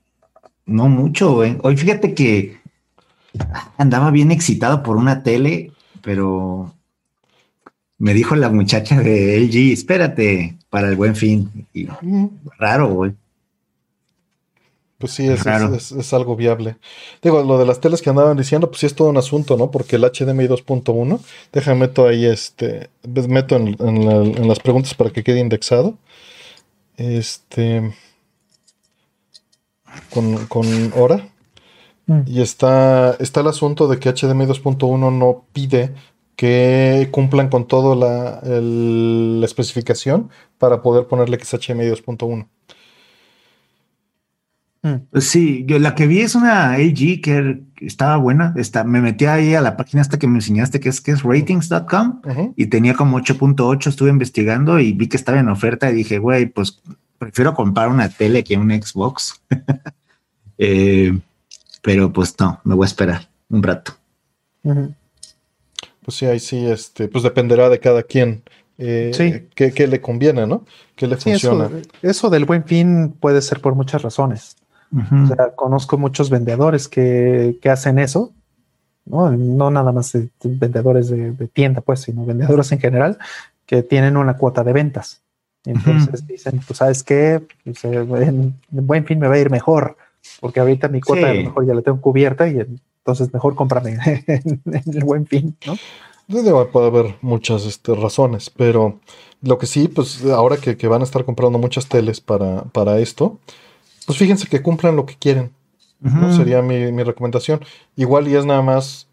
no 0.67 0.89
mucho, 0.89 1.33
güey. 1.33 1.57
Hoy 1.63 1.79
fíjate 1.79 2.13
que 2.13 2.61
andaba 3.79 4.11
bien 4.11 4.31
excitado 4.31 4.83
por 4.83 4.99
una 4.99 5.23
tele, 5.23 5.73
pero 6.03 6.75
me 7.99 8.15
dijo 8.15 8.37
la 8.37 8.49
muchacha 8.51 9.01
de 9.01 9.37
LG, 9.39 9.73
espérate 9.73 10.57
para 10.71 10.89
el 10.89 10.97
buen 10.97 11.17
fin. 11.17 11.67
Y 11.73 11.87
raro, 12.59 12.89
güey. 12.93 13.15
Pues 14.99 15.13
sí, 15.13 15.27
es, 15.29 15.43
Claro. 15.43 15.75
es- 15.75 15.93
es- 15.93 15.99
es 15.99 16.13
algo 16.15 16.37
viable. 16.37 16.77
Digo, 17.23 17.43
lo 17.43 17.59
de 17.59 17.67
las 17.67 17.81
teles 17.81 18.01
que 18.01 18.09
andaban 18.09 18.37
diciendo, 18.39 18.69
pues 18.71 18.81
sí 18.81 18.87
es 18.87 18.95
todo 18.95 19.09
un 19.09 19.19
asunto, 19.19 19.57
¿no? 19.59 19.71
Porque 19.71 19.97
el 19.97 20.05
HDMI 20.05 20.47
2.1, 20.47 21.21
déjame 21.53 21.81
meto 21.81 22.07
ahí 22.07 22.25
este, 22.25 22.89
meto 23.29 23.57
en, 23.57 23.77
en 23.79 24.05
la- 24.07 24.23
en 24.41 24.49
las 24.49 24.59
preguntas 24.61 24.95
para 24.95 25.11
que 25.11 25.23
quede 25.23 25.41
indexado. 25.41 25.99
Este, 26.97 27.93
con, 30.11 30.47
con 30.47 30.67
hora. 30.97 31.29
Mm. 32.07 32.21
Y 32.27 32.41
está, 32.41 33.17
está 33.19 33.41
el 33.41 33.49
asunto 33.49 33.89
de 33.89 33.99
que 33.99 34.09
HDMI 34.11 34.47
2.1 34.47 35.11
no 35.11 35.45
pide 35.53 35.93
que 36.37 37.09
cumplan 37.11 37.49
con 37.49 37.67
toda 37.67 37.97
la, 37.97 39.45
especificación 39.45 40.29
para 40.59 40.83
poder 40.83 41.07
ponerle 41.07 41.39
HDMI 41.39 41.87
2.1. 41.87 42.47
Mm. 44.83 45.19
Sí, 45.21 45.65
yo 45.67 45.79
la 45.79 45.95
que 45.95 46.07
vi 46.07 46.21
es 46.21 46.35
una 46.35 46.79
LG 46.79 47.21
que 47.23 47.39
er- 47.39 47.63
estaba 47.81 48.17
buena. 48.19 48.55
Está, 48.57 48.85
me 48.85 49.01
metí 49.01 49.25
ahí 49.25 49.55
a 49.55 49.61
la 49.61 49.77
página 49.77 50.03
esta 50.03 50.19
que 50.19 50.29
me 50.29 50.37
enseñaste, 50.37 50.79
que 50.79 50.91
es, 50.91 51.01
que 51.01 51.11
es 51.13 51.23
ratings.com. 51.23 52.21
Ujú. 52.25 52.55
y 52.57 52.67
tenía 52.67 52.95
como 52.95 53.19
8.8, 53.19 53.89
estuve 53.89 54.11
investigando 54.11 54.79
y 54.79 54.93
vi 54.93 55.09
que 55.09 55.17
estaba 55.17 55.41
en 55.41 55.49
oferta 55.49 55.91
y 55.91 55.95
dije, 55.95 56.19
güey, 56.19 56.47
pues 56.47 56.81
prefiero 57.19 57.55
comprar 57.55 57.89
una 57.89 58.09
tele 58.11 58.45
que 58.45 58.57
un 58.57 58.71
Xbox. 58.71 59.41
Eh, 60.59 61.13
pero 61.83 62.11
pues 62.11 62.35
no, 62.41 62.61
me 62.65 62.75
voy 62.75 62.87
a 62.87 62.89
esperar 62.89 63.29
un 63.51 63.63
rato. 63.63 63.93
Ujú. 64.63 64.95
Pues 66.07 66.17
sí, 66.19 66.25
ahí 66.27 66.39
sí, 66.41 66.65
este, 66.67 67.09
pues 67.09 67.23
dependerá 67.25 67.69
de 67.69 67.81
cada 67.81 68.03
quien 68.05 68.43
eh, 68.79 69.11
Sí. 69.13 69.49
qué, 69.55 69.73
qué 69.73 69.87
le 69.89 70.01
conviene, 70.01 70.47
¿no? 70.47 70.65
¿Qué 70.95 71.07
le 71.09 71.17
Sí, 71.17 71.31
funciona? 71.31 71.69
eso 72.03 72.31
del 72.31 72.45
buen 72.45 72.63
fin 72.65 73.13
puede 73.19 73.43
ser 73.43 73.61
por 73.61 73.75
muchas 73.75 74.03
razones. 74.03 74.57
O 74.97 75.27
sea, 75.27 75.51
conozco 75.57 75.99
muchos 75.99 76.31
vendedores 76.31 76.87
que, 76.89 77.59
que 77.61 77.69
hacen 77.71 77.99
eso, 77.99 78.33
¿no? 79.05 79.31
No 79.33 79.71
nada 79.73 79.91
más 79.93 80.13
de- 80.13 80.29
de 80.41 80.57
vendedores 80.57 81.09
de, 81.09 81.33
de 81.33 81.49
tienda, 81.49 81.81
pues, 81.81 82.01
sino 82.03 82.25
vendedores 82.25 82.71
en 82.71 82.79
general 82.79 83.19
que 83.67 83.83
tienen 83.83 84.17
una 84.17 84.37
cuota 84.37 84.63
de 84.63 84.73
ventas. 84.73 85.23
Entonces 85.65 86.25
dicen, 86.27 86.61
pues 86.67 86.79
sabes 86.79 87.03
qué, 87.03 87.43
pues, 87.65 87.85
eh, 87.85 87.95
en, 87.97 88.55
en 88.73 88.87
buen 88.87 89.05
fin 89.05 89.19
me 89.19 89.27
va 89.27 89.35
a 89.35 89.39
ir 89.39 89.51
mejor, 89.51 89.97
porque 90.41 90.61
ahorita 90.61 90.87
mi 90.89 91.01
cuota 91.01 91.23
Sí. 91.23 91.31
a 91.31 91.35
lo 91.35 91.43
mejor 91.43 91.67
ya 91.67 91.75
la 91.75 91.83
tengo 91.83 92.01
cubierta 92.01 92.47
y 92.49 92.65
entonces 93.07 93.33
mejor 93.33 93.55
cómprame 93.55 93.99
en, 94.27 94.61
en 94.67 94.83
el 94.97 95.05
buen 95.05 95.27
fin, 95.27 95.57
¿no? 95.65 95.77
Puede 96.29 96.87
haber 96.87 97.15
muchas 97.23 97.65
este, 97.67 97.95
razones, 97.95 98.51
pero 98.51 98.99
lo 99.43 99.59
que 99.59 99.67
sí, 99.67 99.87
pues 99.87 100.25
ahora 100.25 100.57
que, 100.57 100.77
que 100.77 100.89
van 100.89 101.03
a 101.03 101.05
estar 101.05 101.25
comprando 101.25 101.59
muchas 101.59 101.87
teles 101.87 102.21
para, 102.21 102.63
para 102.65 102.99
esto, 102.99 103.39
pues 104.07 104.19
fíjense 104.19 104.49
que 104.49 104.61
cumplan 104.61 104.97
lo 104.97 105.07
que 105.07 105.15
quieren. 105.15 105.53
¿no? 106.01 106.35
Sería 106.37 106.63
mi, 106.63 106.93
mi 106.93 107.03
recomendación. 107.05 107.61
Igual 107.97 108.29
y 108.29 108.35
es 108.35 108.45
nada 108.45 108.63
más. 108.63 109.09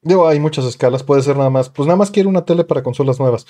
Digo, 0.00 0.26
hay 0.26 0.40
muchas 0.40 0.64
escalas. 0.64 1.02
Puede 1.02 1.22
ser 1.22 1.36
nada 1.36 1.50
más. 1.50 1.68
Pues 1.68 1.86
nada 1.86 1.96
más 1.96 2.10
quiero 2.10 2.28
una 2.28 2.44
tele 2.44 2.64
para 2.64 2.82
consolas 2.82 3.20
nuevas. 3.20 3.46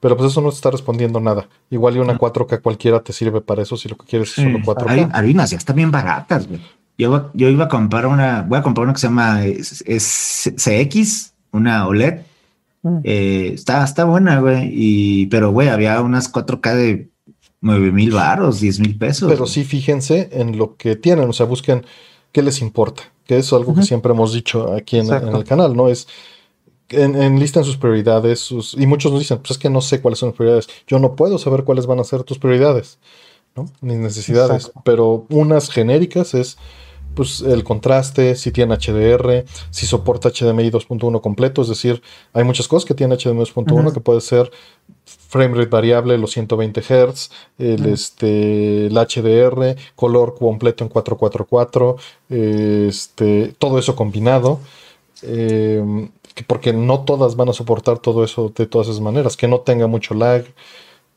Pero 0.00 0.16
pues 0.16 0.30
eso 0.30 0.40
no 0.40 0.50
te 0.50 0.56
está 0.56 0.70
respondiendo 0.70 1.20
nada. 1.20 1.48
Igual 1.70 1.96
y 1.96 2.00
una 2.00 2.18
4K 2.18 2.60
cualquiera 2.60 3.00
te 3.00 3.12
sirve 3.12 3.40
para 3.40 3.62
eso 3.62 3.76
si 3.76 3.88
lo 3.88 3.96
que 3.96 4.06
quieres 4.06 4.28
es 4.28 4.34
solo 4.34 4.58
Sí. 4.58 4.64
4K. 4.64 4.88
Hay, 4.88 5.08
hay 5.10 5.30
unas 5.30 5.50
ya 5.50 5.56
están 5.56 5.76
bien 5.76 5.90
baratas, 5.90 6.46
güey. 6.46 6.60
Yo, 6.98 7.08
iba- 7.08 7.30
yo 7.34 7.48
iba 7.48 7.64
a 7.64 7.68
comprar 7.68 8.06
una, 8.06 8.42
voy 8.42 8.58
a 8.58 8.62
comprar 8.62 8.84
una 8.84 8.94
que 8.94 9.00
se 9.00 9.06
llama 9.08 9.44
es, 9.44 9.82
es 9.86 10.52
CX, 10.56 11.34
una 11.52 11.86
OLED. 11.86 12.20
Mm. 12.82 12.98
Eh, 13.04 13.50
está, 13.54 13.84
está 13.84 14.04
buena, 14.04 14.40
güey. 14.40 14.70
Y, 14.72 15.26
pero, 15.26 15.50
güey, 15.50 15.68
había 15.68 16.00
unas 16.00 16.32
4K 16.32 16.74
de 16.74 17.08
9 17.60 17.92
mil 17.92 18.12
baros, 18.12 18.60
10 18.60 18.80
mil 18.80 18.96
pesos. 18.96 19.28
Pero 19.28 19.44
güey. 19.44 19.52
sí 19.52 19.64
fíjense 19.64 20.28
en 20.32 20.56
lo 20.56 20.76
que 20.76 20.96
tienen. 20.96 21.28
O 21.28 21.32
sea, 21.32 21.46
busquen 21.46 21.84
qué 22.32 22.42
les 22.42 22.60
importa. 22.60 23.02
Que 23.24 23.38
es 23.38 23.52
algo 23.52 23.74
que 23.74 23.82
siempre 23.82 24.12
hemos 24.12 24.32
dicho 24.32 24.72
aquí 24.72 24.98
en, 24.98 25.12
el 25.12 25.44
canal, 25.44 25.74
¿no? 25.74 25.88
Es. 25.88 26.06
En, 26.90 27.20
enlistan 27.20 27.64
sus 27.64 27.76
prioridades, 27.76 28.38
sus, 28.38 28.74
y 28.74 28.86
muchos 28.86 29.10
nos 29.10 29.20
dicen, 29.20 29.38
pues 29.38 29.52
es 29.52 29.58
que 29.58 29.68
no 29.68 29.80
sé 29.80 30.00
cuáles 30.00 30.20
son 30.20 30.28
las 30.28 30.36
prioridades. 30.36 30.68
Yo 30.86 31.00
no 31.00 31.16
puedo 31.16 31.36
saber 31.38 31.64
cuáles 31.64 31.86
van 31.86 31.98
a 31.98 32.04
ser 32.04 32.22
tus 32.22 32.38
prioridades, 32.38 33.00
¿no? 33.56 33.64
Mis 33.80 33.96
necesidades. 33.96 34.66
Exacto. 34.66 34.82
Pero 34.84 35.26
unas 35.30 35.68
genéricas 35.70 36.34
es, 36.34 36.58
pues, 37.16 37.40
el 37.40 37.64
contraste, 37.64 38.36
si 38.36 38.52
tiene 38.52 38.76
HDR, 38.76 39.44
si 39.70 39.86
soporta 39.86 40.28
HDMI 40.30 40.70
2.1 40.70 41.20
completo, 41.20 41.62
es 41.62 41.68
decir, 41.68 42.00
hay 42.32 42.44
muchas 42.44 42.68
cosas 42.68 42.86
que 42.86 42.94
tiene 42.94 43.16
HDMI 43.16 43.40
2.1 43.40 43.72
Ujú. 43.86 43.92
que 43.92 44.00
puede 44.00 44.20
ser 44.20 44.50
frame 45.28 45.54
rate 45.56 45.70
variable, 45.70 46.18
los 46.18 46.30
120 46.32 46.80
Hz, 46.82 47.30
el, 47.58 47.86
este, 47.86 48.86
el 48.86 48.94
HDR, 48.96 49.74
color 49.96 50.34
completo 50.38 50.84
en 50.84 50.90
444, 50.90 51.96
eh, 52.30 52.86
este, 52.88 53.54
todo 53.58 53.78
eso 53.78 53.96
combinado. 53.96 54.60
eh, 55.22 56.08
que 56.34 56.44
porque 56.44 56.74
no 56.74 57.00
todas 57.00 57.34
van 57.34 57.48
a 57.48 57.54
soportar 57.54 57.98
todo 57.98 58.22
eso 58.22 58.52
de 58.54 58.66
todas 58.66 58.88
esas 58.88 59.00
maneras, 59.00 59.38
que 59.38 59.48
no 59.48 59.60
tenga 59.60 59.86
mucho 59.86 60.12
lag, 60.12 60.44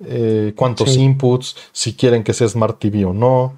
eh, 0.06 0.54
cuántos 0.56 0.92
Sí. 0.94 1.02
inputs, 1.02 1.58
si 1.74 1.94
quieren 1.94 2.24
que 2.24 2.34
sea 2.34 2.48
Smart 2.48 2.80
TV 2.80 3.04
o 3.04 3.14
no. 3.14 3.58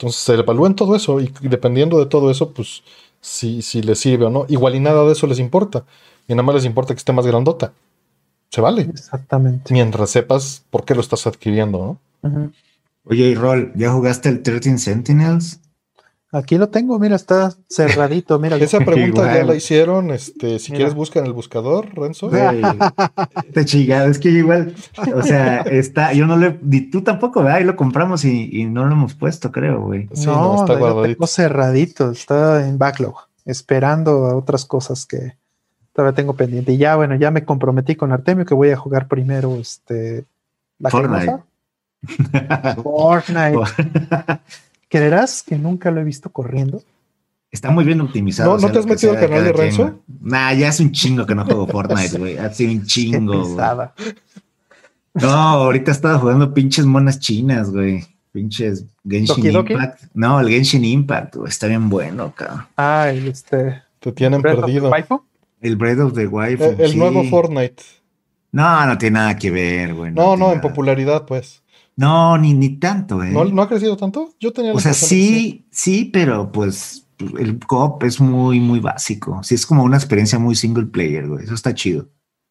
Entonces 0.00 0.22
se 0.22 0.32
evalúen 0.32 0.74
todo 0.74 0.96
eso 0.96 1.20
y 1.20 1.30
dependiendo 1.42 1.98
de 1.98 2.06
todo 2.06 2.30
eso, 2.30 2.54
pues 2.54 2.82
si, 3.20 3.60
si 3.60 3.82
les 3.82 3.98
sirve 3.98 4.24
o 4.24 4.30
no. 4.30 4.46
Igual 4.48 4.74
y 4.74 4.80
nada 4.80 5.04
de 5.04 5.12
eso 5.12 5.26
les 5.26 5.38
importa. 5.38 5.84
Y 6.26 6.32
nada 6.32 6.42
más 6.42 6.54
les 6.54 6.64
importa 6.64 6.94
que 6.94 6.98
esté 6.98 7.12
más 7.12 7.26
grandota. 7.26 7.74
Se 8.48 8.62
vale. 8.62 8.82
Exactamente. 8.82 9.74
Mientras 9.74 10.08
sepas 10.08 10.64
por 10.70 10.86
qué 10.86 10.94
lo 10.94 11.02
estás 11.02 11.26
adquiriendo, 11.26 11.98
¿no? 12.22 12.40
Oye, 13.04 13.26
y 13.26 13.34
Rol, 13.34 13.72
¿ya 13.74 13.92
jugaste 13.92 14.30
el 14.30 14.42
13 14.42 14.78
Sentinels? 14.78 15.60
Aquí 16.32 16.58
lo 16.58 16.68
tengo, 16.68 16.96
mira, 17.00 17.16
está 17.16 17.52
cerradito, 17.68 18.38
mira. 18.38 18.56
Esa 18.56 18.78
pregunta 18.84 19.34
ya 19.34 19.44
la 19.44 19.56
hicieron. 19.56 20.12
Este, 20.12 20.60
si 20.60 20.70
Mira. 20.70 20.78
quieres, 20.78 20.94
busca 20.94 21.18
en 21.18 21.26
el 21.26 21.32
buscador, 21.32 21.92
Renzo. 21.92 22.30
Te 23.52 23.64
chingada, 23.64 24.06
es 24.06 24.20
que 24.20 24.28
igual, 24.28 24.74
o 25.14 25.22
sea, 25.22 25.62
está, 25.62 26.12
yo 26.12 26.26
no 26.26 26.36
le, 26.36 26.56
ni 26.62 26.82
tú 26.82 27.02
tampoco, 27.02 27.42
¿verdad? 27.42 27.58
Ahí 27.58 27.64
lo 27.64 27.74
compramos 27.74 28.24
y, 28.24 28.48
y 28.52 28.64
no 28.66 28.86
lo 28.86 28.92
hemos 28.92 29.14
puesto, 29.14 29.50
creo, 29.50 29.80
güey. 29.82 30.08
Sí, 30.12 30.26
no, 30.26 30.54
no, 30.54 30.60
está 30.60 30.76
guardadito. 30.76 31.14
tengo 31.14 31.26
cerradito, 31.26 32.10
está 32.12 32.66
en 32.68 32.78
backlog, 32.78 33.16
esperando 33.44 34.26
a 34.26 34.36
otras 34.36 34.64
cosas 34.64 35.06
que 35.06 35.36
todavía 35.92 36.14
tengo 36.14 36.34
pendiente. 36.34 36.72
Y 36.72 36.76
ya, 36.76 36.94
bueno, 36.94 37.16
ya 37.16 37.32
me 37.32 37.44
comprometí 37.44 37.96
con 37.96 38.12
Artemio 38.12 38.44
que 38.44 38.54
voy 38.54 38.70
a 38.70 38.76
jugar 38.76 39.08
primero 39.08 39.56
este 39.56 40.26
la 40.78 40.90
Fortnite. 40.90 41.38
Fortnite. 42.82 43.58
¿Creerás 44.90 45.42
que 45.42 45.56
nunca 45.56 45.90
lo 45.90 46.00
he 46.00 46.04
visto 46.04 46.30
corriendo? 46.30 46.82
Está 47.50 47.70
muy 47.70 47.84
bien 47.84 48.00
optimizado. 48.00 48.50
¿No- 48.50 48.56
no 48.56 48.60
sea 48.60 48.72
te 48.72 48.78
has 48.80 48.86
metido 48.86 49.12
al 49.12 49.20
canal 49.20 49.44
de 49.44 49.52
güey. 49.52 49.92
Nah, 50.20 50.52
ya 50.52 50.68
es 50.68 50.80
un 50.80 50.92
chingo 50.92 51.24
que 51.24 51.34
no 51.34 51.44
juego 51.44 51.66
Fortnite, 51.66 52.18
güey. 52.18 52.36
Hace 52.36 52.66
un 52.66 52.80
Qué 52.80 52.86
chingo. 52.86 53.56
No, 55.14 55.28
ahorita 55.30 55.90
estaba 55.90 56.18
jugando 56.18 56.52
pinches 56.52 56.84
monas 56.84 57.18
chinas, 57.18 57.70
güey. 57.70 58.04
Pinches 58.32 58.84
Genshin 59.08 59.36
¿Doki 59.36 59.48
Doki? 59.50 59.72
Impact. 59.72 60.02
No, 60.14 60.38
el 60.40 60.48
Genshin 60.48 60.84
Impact, 60.84 61.36
güey. 61.36 61.48
Está 61.48 61.66
bien 61.66 61.88
bueno, 61.88 62.32
cabrón. 62.36 62.66
Ah, 62.76 63.08
el 63.10 63.26
este. 63.28 63.82
Te 63.98 64.12
tienen 64.12 64.40
Breath 64.40 64.58
of 64.58 64.60
the 64.60 64.66
perdido. 64.66 64.90
Waifu. 64.90 65.22
El 65.60 65.76
Breath 65.76 65.98
of 66.00 66.14
the 66.14 66.26
Wild. 66.26 66.62
Eh, 66.62 66.76
El, 66.78 66.98
nuevo 66.98 67.24
Fortnite. 67.24 67.82
No, 68.52 68.86
no 68.86 68.98
tiene 68.98 69.14
nada 69.18 69.36
que 69.36 69.50
ver, 69.50 69.94
güey. 69.94 70.12
No, 70.12 70.36
no, 70.36 70.52
en 70.52 70.60
popularidad, 70.60 71.26
pues. 71.26 71.59
No, 72.00 72.38
ni, 72.38 72.54
ni 72.54 72.78
tanto, 72.78 73.22
eh. 73.22 73.30
¿No, 73.30 73.44
no 73.44 73.60
ha 73.60 73.68
crecido 73.68 73.94
tanto? 73.94 74.30
Yo 74.40 74.54
tenía 74.54 74.72
O 74.72 74.80
sea, 74.80 74.94
sí, 74.94 75.66
sí, 75.70 76.06
pero 76.06 76.50
pues 76.50 77.06
el 77.38 77.58
co-op 77.58 78.02
es 78.04 78.22
muy, 78.22 78.58
muy 78.58 78.80
básico. 78.80 79.42
Sí, 79.42 79.54
es 79.54 79.66
como 79.66 79.84
una 79.84 79.98
experiencia 79.98 80.38
muy 80.38 80.54
single 80.54 80.86
player, 80.86 81.28
güey. 81.28 81.44
Eso 81.44 81.52
está 81.52 81.74
chido. 81.74 82.08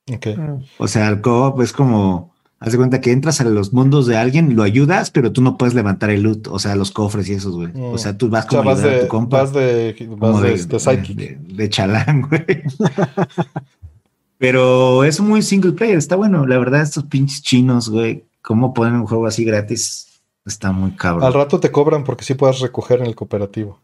sí. 0.07 0.13
Ok. 0.13 0.27
Mm, 0.37 0.63
O 0.77 0.87
sea, 0.87 1.07
el 1.07 1.21
co-op 1.21 1.59
es 1.63 1.73
como, 1.73 2.31
haz 2.59 2.73
de 2.73 2.77
cuenta 2.77 3.01
que 3.01 3.11
entras 3.11 3.41
a 3.41 3.45
los 3.45 3.73
mundos 3.73 4.05
de 4.05 4.17
alguien, 4.17 4.55
lo 4.55 4.61
ayudas, 4.61 5.09
pero 5.09 5.31
tú 5.31 5.41
no 5.41 5.57
puedes 5.57 5.73
levantar 5.73 6.11
el 6.11 6.21
loot, 6.21 6.47
o 6.47 6.59
sea, 6.59 6.75
los 6.75 6.91
cofres 6.91 7.27
y 7.27 7.33
esos, 7.33 7.55
güey. 7.55 7.69
Mm. 7.73 7.85
O 7.85 7.97
sea, 7.97 8.15
tú 8.15 8.29
vas 8.29 8.45
O 8.45 8.49
sea, 8.51 8.59
como 8.59 8.69
a 8.69 8.73
vas 8.73 8.83
ayudar 8.83 8.93
a 8.93 8.97
de, 8.97 9.03
tu 9.05 9.07
compa. 9.07 9.41
vas 9.41 9.53
de, 9.53 10.07
vas 10.15 10.41
de, 10.43 10.49
de, 10.49 10.53
este, 10.53 11.39
de 11.55 11.69
chalán, 11.69 12.21
güey. 12.29 12.45
Pero 14.37 15.03
es 15.03 15.19
muy 15.19 15.41
single 15.41 15.71
player, 15.71 15.97
está 15.97 16.15
bueno. 16.15 16.45
La 16.45 16.59
verdad, 16.59 16.83
estos 16.83 17.05
pinches 17.05 17.41
chinos, 17.41 17.89
güey, 17.89 18.28
cómo 18.41 18.73
ponen 18.73 18.95
un 18.95 19.05
juego 19.07 19.27
así 19.27 19.43
gratis, 19.43 20.21
está 20.45 20.71
muy 20.71 20.91
cabrón. 20.91 21.25
Al 21.25 21.33
rato 21.33 21.59
te 21.59 21.71
cobran 21.71 22.03
porque 22.03 22.23
sí 22.25 22.33
puedes 22.33 22.59
recoger 22.59 22.99
en 22.99 23.05
el 23.07 23.15
cooperativo. 23.15 23.79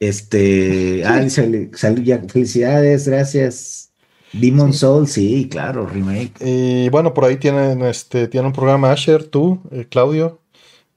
Este, 0.00 1.04
ah, 1.06 1.28
sal- 1.28 1.70
sal- 1.74 2.04
ya, 2.04 2.20
felicidades, 2.28 3.06
gracias. 3.08 3.90
Demon 4.32 4.72
Soul, 4.72 5.08
sí, 5.08 5.46
claro, 5.50 5.86
remake. 5.86 6.32
Y 6.40 6.88
bueno, 6.88 7.12
por 7.12 7.24
ahí 7.26 7.36
tienen, 7.36 7.82
este, 7.82 8.28
tienen 8.28 8.46
un 8.46 8.52
programa 8.52 8.90
Asher, 8.90 9.24
tú, 9.24 9.60
eh, 9.70 9.86
Claudio, 9.90 10.40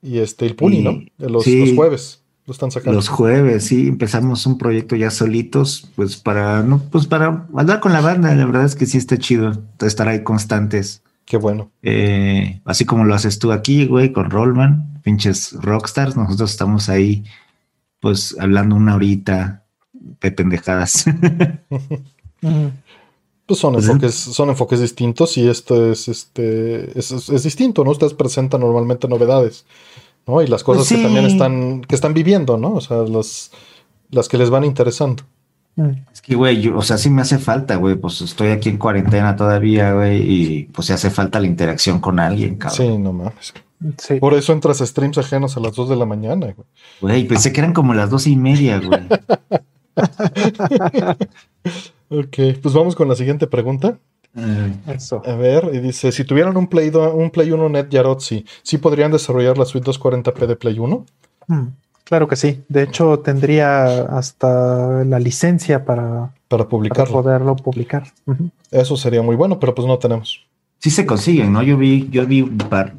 y 0.01 0.19
este, 0.19 0.45
el 0.45 0.55
Puni, 0.55 0.81
¿no? 0.81 1.01
Sí. 1.43 1.65
los 1.65 1.75
jueves 1.75 2.21
lo 2.45 2.53
están 2.53 2.71
sacando. 2.71 2.93
Los 2.93 3.09
jueves, 3.09 3.65
sí, 3.65 3.87
empezamos 3.87 4.45
un 4.45 4.57
proyecto 4.57 4.95
ya 4.95 5.11
solitos, 5.11 5.89
pues 5.95 6.15
para, 6.15 6.63
no, 6.63 6.79
pues 6.91 7.07
para 7.07 7.47
hablar 7.53 7.79
con 7.81 7.91
la 7.91 8.01
banda, 8.01 8.33
la 8.35 8.45
verdad 8.45 8.65
es 8.65 8.75
que 8.75 8.85
sí 8.85 8.97
está 8.97 9.17
chido 9.17 9.51
estar 9.81 10.07
ahí 10.07 10.23
constantes. 10.23 11.01
Qué 11.25 11.37
bueno. 11.37 11.71
Eh, 11.81 12.61
así 12.65 12.85
como 12.85 13.03
lo 13.03 13.15
haces 13.15 13.39
tú 13.39 13.51
aquí, 13.51 13.85
güey, 13.87 14.13
con 14.13 14.29
Rollman, 14.29 15.01
pinches 15.03 15.53
rockstars, 15.53 16.15
nosotros 16.15 16.51
estamos 16.51 16.87
ahí, 16.87 17.23
pues 17.99 18.35
hablando 18.39 18.75
una 18.75 18.95
horita 18.95 19.65
de 19.93 20.31
pendejadas. 20.31 21.05
Pues 23.47 23.59
son 23.59 23.73
Pues, 23.73 23.85
enfoques, 23.85 24.15
son 24.15 24.49
enfoques 24.49 24.79
distintos 24.79 25.37
y 25.37 25.47
esto 25.47 25.91
es, 25.91 26.07
este, 26.07 26.97
es, 26.97 27.11
es- 27.11 27.29
es 27.29 27.43
distinto, 27.43 27.83
¿no? 27.83 27.91
Ustedes 27.91 28.13
presentan 28.15 28.61
normalmente 28.61 29.07
novedades, 29.07 29.65
¿no? 30.25 30.41
Y 30.41 30.47
las 30.47 30.63
cosas 30.63 30.87
Pues 30.87 30.99
que 30.99 31.03
también 31.05 31.25
están, 31.25 31.81
que 31.81 31.93
están 31.93 32.13
viviendo, 32.15 32.57
¿no? 32.57 32.73
O 32.73 32.81
sea, 32.81 32.97
las, 33.03 33.51
las 34.09 34.27
que 34.27 34.37
les 34.39 34.49
van 34.49 34.63
interesando. 34.63 35.23
Es 36.13 36.21
que, 36.21 36.35
güey, 36.35 36.61
yo- 36.61 36.77
o 36.77 36.81
sea, 36.81 36.97
sí 36.97 37.09
me 37.09 37.21
hace 37.21 37.37
falta, 37.37 37.75
güey, 37.75 37.95
pues 37.95 38.21
estoy 38.21 38.49
aquí 38.49 38.69
en 38.69 38.77
cuarentena 38.77 39.35
todavía, 39.35 39.93
güey, 39.93 40.21
y 40.21 40.63
pues 40.65 40.87
se 40.87 40.93
hace 40.93 41.09
falta 41.09 41.39
la 41.39 41.47
interacción 41.47 41.99
con 41.99 42.19
alguien, 42.19 42.55
cabrón. 42.55 42.77
Sí, 42.77 42.97
no 42.97 43.11
mames. 43.13 43.53
Sí. 43.97 44.15
Por 44.21 44.33
eso 44.33 44.53
entras 44.53 44.79
a 44.81 44.85
streams 44.85 45.17
ajenos 45.17 45.57
a 45.57 45.59
las 45.59 45.75
2 45.75 45.89
de 45.89 45.95
la 45.97 46.05
mañana, 46.05 46.47
güey. 46.55 46.67
Güey, 47.01 47.27
pensé 47.27 47.51
que 47.51 47.59
eran 47.59 47.73
como 47.73 47.93
las 47.93 48.09
dos 48.09 48.25
y 48.25 48.35
media, 48.37 48.79
güey. 48.79 49.01
Ok, 52.09 52.37
pues 52.61 52.73
vamos 52.73 52.95
con 52.95 53.07
la 53.07 53.15
siguiente 53.15 53.47
pregunta. 53.47 53.97
Eso. 54.87 55.21
A 55.25 55.35
ver, 55.35 55.69
y 55.73 55.79
dice, 55.79 56.11
si 56.11 56.23
tuvieran 56.25 56.55
un 56.57 56.67
Play, 56.67 56.89
do- 56.89 57.15
un 57.15 57.31
Play 57.31 57.51
1 57.51 57.69
Net 57.69 57.89
Yarotzi, 57.89 58.45
¿sí 58.63 58.77
podrían 58.77 59.11
desarrollar 59.11 59.57
la 59.57 59.65
suite 59.65 59.89
240p 59.89 60.45
de 60.45 60.55
Play 60.55 60.77
1? 60.77 61.05
Mm, 61.47 61.67
Claro 62.05 62.27
que 62.27 62.35
sí. 62.35 62.63
De 62.69 62.83
hecho, 62.83 63.19
tendría 63.19 64.03
hasta 64.03 65.03
la 65.03 65.19
licencia 65.19 65.83
para, 65.85 66.03
Para 66.05 66.31
para 66.47 66.69
publicarlo. 66.69 67.11
poderlo 67.13 67.55
publicar. 67.57 68.03
Eso 68.71 68.95
sería 68.95 69.21
muy 69.21 69.35
bueno, 69.35 69.59
pero 69.59 69.73
pues 69.75 69.87
no 69.87 69.97
tenemos. 69.99 70.45
sí 70.79 70.89
se 70.91 71.05
consiguen, 71.05 71.51
¿no? 71.51 71.61
Yo 71.63 71.77
vi, 71.77 72.07
yo 72.09 72.25
vi 72.25 72.41
un 72.41 72.57
par, 72.57 72.93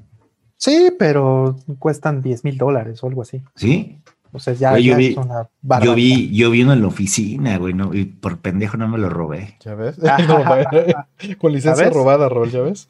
Sí, 0.59 0.91
pero 0.99 1.55
cuestan 1.79 2.21
10 2.23 2.43
mil 2.43 2.57
dólares 2.59 3.03
o 3.05 3.07
algo 3.07 3.23
así. 3.23 3.43
¿sí? 3.55 3.99
O 4.33 4.39
sea, 4.41 4.55
ya, 4.55 4.71
Güey, 4.71 4.85
yo 4.85 4.93
ya 4.93 4.99
vi- 4.99 5.07
es 5.09 5.17
una 5.19 5.49
Yo 5.83 5.95
vi, 5.95 6.35
yo 6.35 6.51
vi 6.51 6.63
uno 6.63 6.73
en 6.73 6.81
la 6.83 6.89
oficina, 6.89 7.59
güey, 7.59 7.75
no, 7.75 7.95
y 7.95 8.07
por 8.07 8.39
pendejo 8.39 8.77
no 8.79 8.89
me 8.89 8.99
lo 8.99 9.09
robé. 9.09 9.57
¿Ya 9.65 9.75
ves? 9.75 9.97
No, 10.29 10.45
con 11.39 11.53
licencia 11.53 11.85
¿Ya 11.85 11.89
ves? 11.91 11.95
robada, 11.95 12.29
Rol, 12.29 12.51
¿ya 12.51 12.63
ves? 12.63 12.89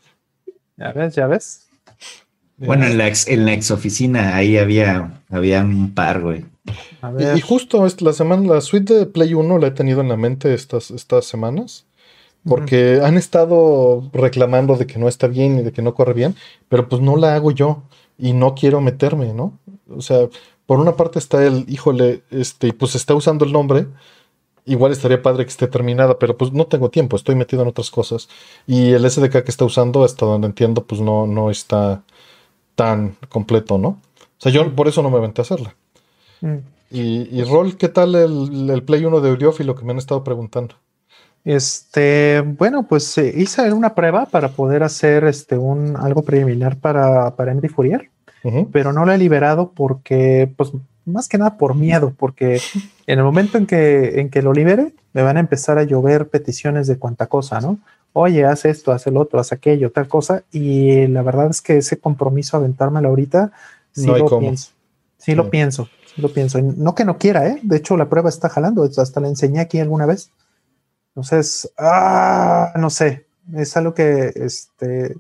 Ya 0.77 0.93
ves, 0.93 1.15
ya 1.15 1.27
ves. 1.27 1.66
Bueno, 2.59 2.87
en 2.87 2.97
la 2.97 3.09
ex, 3.09 3.29
en 3.29 3.45
la 3.45 3.53
ex 3.53 3.71
oficina 3.71 4.35
ahí 4.35 4.57
había, 4.57 5.21
había 5.31 5.61
un 5.61 5.93
par, 5.95 6.23
güey. 6.23 6.45
Y, 7.37 7.41
justo 7.41 7.87
la 8.01 8.13
semana, 8.13 8.55
la 8.55 8.61
suite 8.61 8.95
de 8.95 9.07
Play 9.07 9.35
1 9.35 9.59
la 9.59 9.69
he 9.69 9.71
tenido 9.71 10.01
en 10.01 10.09
la 10.09 10.17
mente 10.17 10.55
estas, 10.55 10.91
estas 10.91 11.27
semanas. 11.27 11.85
Porque 12.49 13.01
han 13.03 13.17
estado 13.17 14.09
reclamando 14.13 14.77
de 14.77 14.87
que 14.87 15.01
no 15.01 15.09
está 15.09 15.27
bien 15.27 15.59
y 15.59 15.63
de 15.63 15.73
que 15.73 15.83
no 15.83 15.95
corre 15.95 16.13
bien, 16.13 16.37
pero 16.69 16.89
pues 16.89 17.03
no 17.03 17.17
la 17.17 17.35
hago 17.35 17.51
yo 17.51 17.83
y 18.19 18.35
no 18.35 18.55
quiero 18.55 18.81
meterme, 18.81 19.35
¿no? 19.35 19.59
O 19.91 20.01
sea, 20.01 20.29
por 20.65 20.79
una 20.79 20.95
parte 20.95 21.19
está 21.19 21.45
el, 21.45 21.65
híjole, 21.69 22.23
este, 22.31 22.73
pues 22.73 22.95
está 22.95 23.17
usando 23.17 23.45
el 23.45 23.53
nombre, 23.53 23.89
igual 24.65 24.93
estaría 24.93 25.23
padre 25.23 25.45
que 25.45 25.51
esté 25.51 25.67
terminada, 25.67 26.21
pero 26.21 26.37
pues 26.37 26.53
no 26.53 26.67
tengo 26.67 26.89
tiempo, 26.89 27.17
estoy 27.17 27.35
metido 27.35 27.63
en 27.63 27.69
otras 27.69 27.91
cosas. 27.91 28.29
Y 28.65 28.93
el 28.93 29.11
SDK 29.11 29.43
que 29.43 29.51
está 29.51 29.65
usando, 29.65 30.05
hasta 30.05 30.25
donde 30.25 30.47
entiendo, 30.47 30.85
pues 30.85 31.01
no, 31.01 31.27
no 31.27 31.51
está 31.51 32.05
tan 32.77 33.17
completo, 33.29 33.79
¿no? 33.79 33.89
O 33.89 34.39
sea, 34.39 34.53
yo 34.53 34.75
por 34.77 34.87
eso 34.87 35.03
no 35.03 35.11
me 35.11 35.17
aventé 35.17 35.41
a 35.41 35.45
hacerla. 35.45 35.75
Mm. 36.41 36.57
Y, 36.91 37.41
y, 37.41 37.43
Rol, 37.43 37.77
¿qué 37.77 37.89
tal 37.89 38.15
el, 38.15 38.83
Play 38.85 39.05
1 39.05 39.21
de 39.21 39.31
Audiófilo 39.31 39.75
que 39.75 39.85
me 39.85 39.93
han 39.93 39.99
estado 39.99 40.23
preguntando? 40.23 40.77
Este, 41.45 42.41
bueno, 42.41 42.85
pues 42.89 43.19
eh, 43.19 43.33
hice 43.37 43.73
una 43.73 43.95
prueba 43.95 44.27
para 44.27 44.49
poder 44.49 44.83
hacer 44.83 45.25
este 45.25 45.57
un 45.57 45.97
algo 45.97 46.23
preliminar 46.23 46.77
para, 46.77 47.35
para 47.35 47.55
MD 47.55 47.69
Fourier, 47.69 48.11
pero 48.73 48.93
no 48.93 49.05
lo 49.05 49.13
he 49.13 49.19
liberado 49.19 49.73
porque, 49.75 50.53
pues, 50.57 50.71
más 51.05 51.29
que 51.29 51.39
nada 51.39 51.57
por 51.57 51.75
miedo, 51.75 52.13
porque 52.17 52.61
en 53.07 53.19
el 53.19 53.25
momento 53.25 53.59
en 53.59 53.67
que, 53.67 54.21
en 54.21 54.31
que 54.31 54.43
lo 54.43 54.53
libere, 54.53 54.93
me 55.13 55.23
van 55.23 55.37
a 55.37 55.41
empezar 55.41 55.79
a 55.79 55.85
llover 55.85 56.29
peticiones 56.29 56.87
de 56.87 56.99
cuanta 56.99 57.27
cosa, 57.27 57.61
¿no? 57.61 57.79
Oye, 58.19 58.47
haz 58.47 58.65
esto, 58.65 58.93
haz 58.93 59.07
el 59.07 59.19
otro, 59.19 59.39
haz 59.39 59.53
aquello, 59.53 59.93
tal 59.93 60.09
cosa, 60.09 60.43
y 60.51 61.07
la 61.07 61.21
verdad 61.21 61.51
es 61.51 61.61
que 61.61 61.77
ese 61.77 61.99
compromiso 61.99 62.57
aventármelo 62.57 63.11
ahorita, 63.11 63.53
sí 63.93 64.07
lo 64.07 64.39
pienso. 64.39 64.71
Sí, 65.19 65.35
lo 65.35 65.51
pienso, 65.51 65.91
sí 66.15 66.23
lo 66.23 66.33
pienso. 66.33 66.59
No 66.63 66.95
que 66.95 67.05
no 67.05 67.19
quiera, 67.19 67.47
¿eh? 67.47 67.61
De 67.63 67.77
hecho, 67.77 67.95
la 67.99 68.09
prueba 68.09 68.31
está 68.31 68.49
jalando, 68.49 68.85
hasta 68.85 69.21
la 69.21 69.29
enseñé 69.29 69.61
aquí 69.61 69.81
alguna 69.81 70.07
vez. 70.07 70.31
Entonces, 71.11 71.71
ah, 71.77 72.73
no 72.79 72.89
sé, 72.89 73.27
es 73.55 73.77
algo 73.77 73.93
que, 73.93 74.33
este, 74.35 75.15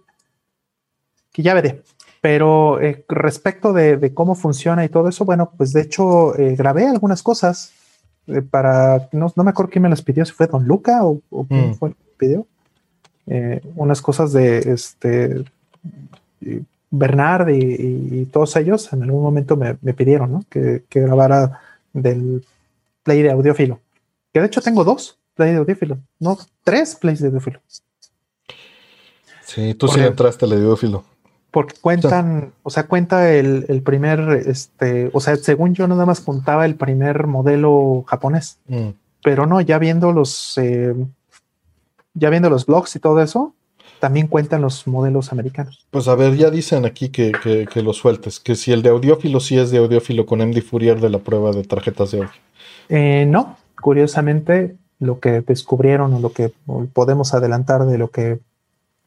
que 1.32 1.42
ya 1.42 1.52
veré. 1.52 1.82
Pero 2.22 2.80
eh, 2.80 3.04
respecto 3.10 3.74
de, 3.74 4.14
cómo 4.14 4.34
funciona 4.34 4.86
y 4.86 4.88
todo 4.88 5.10
eso, 5.10 5.26
bueno, 5.26 5.52
pues 5.54 5.74
de 5.74 5.82
hecho 5.82 6.34
eh, 6.38 6.56
grabé 6.56 6.86
algunas 6.86 7.22
cosas 7.22 7.74
eh, 8.26 8.40
para, 8.40 9.10
no, 9.12 9.30
me 9.36 9.50
acuerdo 9.50 9.70
quién 9.70 9.82
me 9.82 9.90
las 9.90 10.00
pidió, 10.00 10.24
si 10.24 10.32
fue 10.32 10.46
Don 10.46 10.64
Luca 10.64 11.04
o, 11.04 11.20
quién 11.46 11.72
mm. 11.72 11.74
fue 11.74 11.90
el 11.90 11.94
que 11.94 12.02
pidió. 12.16 12.46
Unas 13.74 14.00
cosas 14.02 14.32
de 14.32 14.58
este 14.58 15.44
Bernard 16.90 17.48
y, 17.50 18.26
todos 18.26 18.54
ellos 18.56 18.92
en 18.92 19.02
algún 19.02 19.22
momento 19.22 19.56
me, 19.56 19.74
pidieron 19.94 20.32
¿no? 20.32 20.44
que, 20.48 20.84
que, 20.88 21.00
grabara 21.00 21.60
del 21.92 22.44
play 23.02 23.22
de 23.22 23.30
audiófilo. 23.30 23.80
Que 24.32 24.40
de 24.40 24.46
hecho 24.46 24.60
tengo 24.60 24.84
dos 24.84 25.18
play 25.34 25.52
de 25.52 25.58
audiófilo, 25.58 25.98
no, 26.18 26.38
tres 26.64 26.94
plays 26.94 27.20
de 27.20 27.28
audiófilo. 27.28 27.60
Sí, 29.44 29.74
tú 29.74 29.88
sí 29.88 30.00
entraste 30.00 30.44
al 30.44 30.52
audiófilo 30.52 31.04
porque 31.56 31.74
cuentan, 31.80 32.52
o 32.62 32.68
sea, 32.68 32.86
cuenta 32.86 33.32
el, 33.32 33.80
primer, 33.82 34.42
este, 34.46 35.08
o 35.14 35.20
sea, 35.20 35.36
según 35.36 35.74
yo 35.74 35.88
nada 35.88 36.04
más 36.04 36.20
contaba 36.20 36.66
el 36.66 36.74
primer 36.74 37.26
modelo 37.26 38.04
japonés, 38.06 38.58
mm. 38.68 38.88
pero 39.22 39.46
no, 39.46 39.62
ya 39.62 39.78
viendo 39.78 40.12
los, 40.12 40.58
eh, 40.58 40.94
ya 42.16 42.30
viendo 42.30 42.50
los 42.50 42.66
blogs 42.66 42.96
y 42.96 42.98
todo 42.98 43.20
eso, 43.20 43.54
también 44.00 44.26
cuentan 44.26 44.62
los 44.62 44.86
modelos 44.86 45.32
americanos. 45.32 45.86
Pues 45.90 46.08
a 46.08 46.14
ver, 46.14 46.36
ya 46.36 46.50
dicen 46.50 46.84
aquí 46.84 47.10
que, 47.10 47.32
que, 47.72 47.82
lo 47.82 47.92
sueltes, 47.92 48.40
que 48.40 48.56
si 48.56 48.72
el 48.72 48.82
de 48.82 48.90
audiófilo 48.90 49.40
sí 49.40 49.58
es 49.58 49.70
de 49.70 49.78
audiófilo 49.78 50.26
con 50.26 50.40
MD 50.40 50.62
Fourier 50.62 51.00
de 51.00 51.10
la 51.10 51.18
prueba 51.18 51.52
de 51.52 51.62
tarjetas 51.62 52.10
de 52.10 52.18
audio. 52.18 52.30
Eh, 52.88 53.26
no, 53.26 53.56
curiosamente, 53.80 54.76
lo 54.98 55.20
que 55.20 55.40
descubrieron 55.42 56.12
o 56.14 56.20
lo 56.20 56.32
que 56.32 56.52
podemos 56.92 57.34
adelantar 57.34 57.86
de 57.86 57.98
lo 57.98 58.08
que 58.08 58.40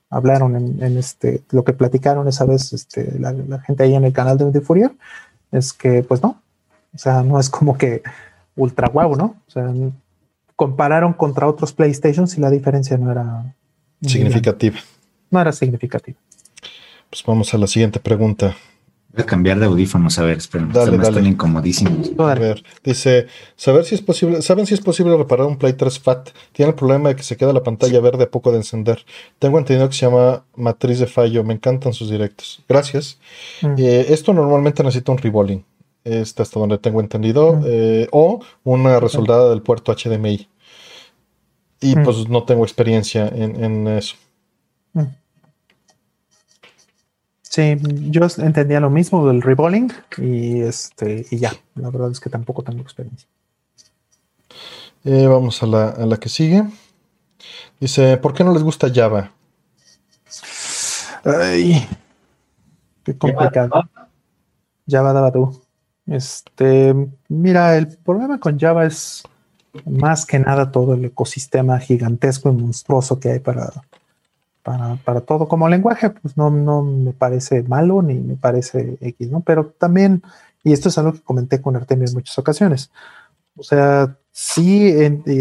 hablaron 0.09 0.55
en, 0.55 0.97
este, 0.97 1.43
lo 1.51 1.63
que 1.63 1.73
platicaron 1.73 2.27
esa 2.27 2.45
vez 2.45 2.73
este, 2.73 3.19
la, 3.19 3.33
gente 3.59 3.83
ahí 3.83 3.93
en 3.93 4.05
el 4.05 4.13
canal 4.13 4.37
de, 4.37 4.51
de 4.51 4.61
Fourier, 4.61 4.91
es 5.51 5.73
que 5.73 6.03
pues 6.03 6.23
no, 6.23 6.41
o 6.93 6.97
sea, 6.97 7.21
no 7.21 7.39
es 7.39 7.49
como 7.49 7.77
que 7.77 8.01
ultra 8.55 8.87
guau, 8.87 9.15
¿no? 9.15 9.35
O 9.47 9.51
sea, 9.51 9.71
compararon 10.59 11.13
contra 11.13 11.47
otros 11.47 11.71
PlayStations 11.71 12.37
y 12.37 12.41
la 12.41 12.49
diferencia 12.49 12.97
no 12.97 13.09
era 13.09 13.55
significativa. 14.01 14.77
No 15.31 15.39
era 15.39 15.53
significativa. 15.53 16.17
Pues 17.09 17.23
vamos 17.25 17.53
a 17.53 17.57
la 17.57 17.65
siguiente 17.65 18.01
pregunta. 18.01 18.57
Voy 19.13 19.23
a 19.23 19.25
cambiar 19.25 19.57
de 19.57 19.67
audífonos, 19.67 20.19
a 20.19 20.23
ver, 20.23 20.37
esperen. 20.37 20.73
Dale, 20.73 20.97
dale. 20.97 21.07
Están 21.07 21.25
incomodísimos. 21.27 22.11
A 22.17 22.35
ver, 22.35 22.61
dice, 22.83 23.27
saber 23.55 23.85
si 23.85 23.95
es 23.95 24.01
posible, 24.01 24.41
¿saben 24.41 24.65
si 24.65 24.73
es 24.73 24.81
posible 24.81 25.15
reparar 25.15 25.47
un 25.47 25.57
Play 25.57 25.71
3 25.71 25.97
FAT? 25.97 26.31
Tiene 26.51 26.71
el 26.71 26.75
problema 26.75 27.07
de 27.07 27.15
que 27.15 27.23
se 27.23 27.37
queda 27.37 27.53
la 27.53 27.63
pantalla 27.63 28.01
verde 28.01 28.25
a 28.25 28.29
poco 28.29 28.51
de 28.51 28.57
encender. 28.57 29.05
Tengo 29.39 29.59
entendido 29.59 29.87
que 29.87 29.95
se 29.95 30.07
llama 30.07 30.43
matriz 30.57 30.99
de 30.99 31.07
fallo. 31.07 31.41
Me 31.45 31.53
encantan 31.53 31.93
sus 31.93 32.09
directos. 32.09 32.61
Gracias. 32.67 33.17
Mm. 33.61 33.75
Eh, 33.77 34.07
esto 34.09 34.33
normalmente 34.33 34.83
necesita 34.83 35.13
un 35.13 35.19
rebolling. 35.19 35.63
Este 36.09 36.41
hasta 36.41 36.59
donde 36.59 36.77
tengo 36.77 37.01
entendido. 37.01 37.53
Mm. 37.53 37.63
Eh, 37.65 38.07
o 38.11 38.41
una 38.63 38.99
resoldada 38.99 39.49
del 39.49 39.61
puerto 39.61 39.93
HDMI. 39.93 40.47
Y 41.81 41.95
mm. 41.95 42.03
pues 42.03 42.27
no 42.27 42.43
tengo 42.43 42.63
experiencia 42.63 43.27
en, 43.27 43.63
en 43.63 43.87
eso. 43.87 44.15
Sí, 47.49 47.77
yo 48.11 48.27
entendía 48.37 48.79
lo 48.79 48.91
mismo 48.91 49.27
del 49.27 49.41
rebolling 49.41 49.91
y 50.19 50.61
este 50.61 51.25
y 51.31 51.39
ya, 51.39 51.51
la 51.73 51.89
verdad 51.89 52.11
es 52.11 52.19
que 52.19 52.29
tampoco 52.29 52.61
tengo 52.61 52.81
experiencia. 52.81 53.27
Eh, 55.03 55.25
vamos 55.25 55.63
a 55.63 55.65
la, 55.65 56.17
que 56.17 56.29
sigue. 56.29 56.63
Dice, 57.79 58.17
¿por 58.17 58.35
qué 58.35 58.43
no 58.43 58.53
les 58.53 58.61
gusta 58.61 58.91
Java? 58.93 59.31
Ay, 61.23 61.87
qué 63.03 63.17
complicado. 63.17 63.81
Java 64.87 65.11
daba 65.11 65.31
tú. 65.31 65.59
Este, 66.09 66.95
mira, 67.27 67.77
el 67.77 67.87
problema 67.97 68.39
con 68.39 68.59
Java 68.59 68.85
es 68.85 69.23
más 69.85 70.25
que 70.25 70.39
nada 70.39 70.71
todo 70.71 70.95
el 70.95 71.05
ecosistema 71.05 71.79
gigantesco 71.79 72.49
y 72.49 72.53
monstruoso 72.53 73.19
que 73.19 73.31
hay 73.31 73.39
para, 73.39 73.71
para, 74.63 75.21
todo 75.21 75.47
como 75.47 75.69
lenguaje, 75.69 76.09
pues 76.09 76.35
no, 76.35 76.49
no 76.49 76.81
me 76.83 77.13
parece 77.13 77.63
malo 77.63 78.01
ni 78.01 78.15
me 78.15 78.35
parece 78.35 78.97
X, 79.01 79.29
¿no? 79.29 79.41
Pero 79.41 79.67
también, 79.77 80.23
y 80.63 80.73
esto 80.73 80.89
es 80.89 80.97
algo 80.97 81.13
que 81.13 81.21
comenté 81.21 81.61
con 81.61 81.75
Artemio 81.75 82.07
en 82.07 82.13
muchas 82.13 82.37
ocasiones, 82.39 82.91
o 83.55 83.63
sea, 83.63 84.17
sí 84.31 84.93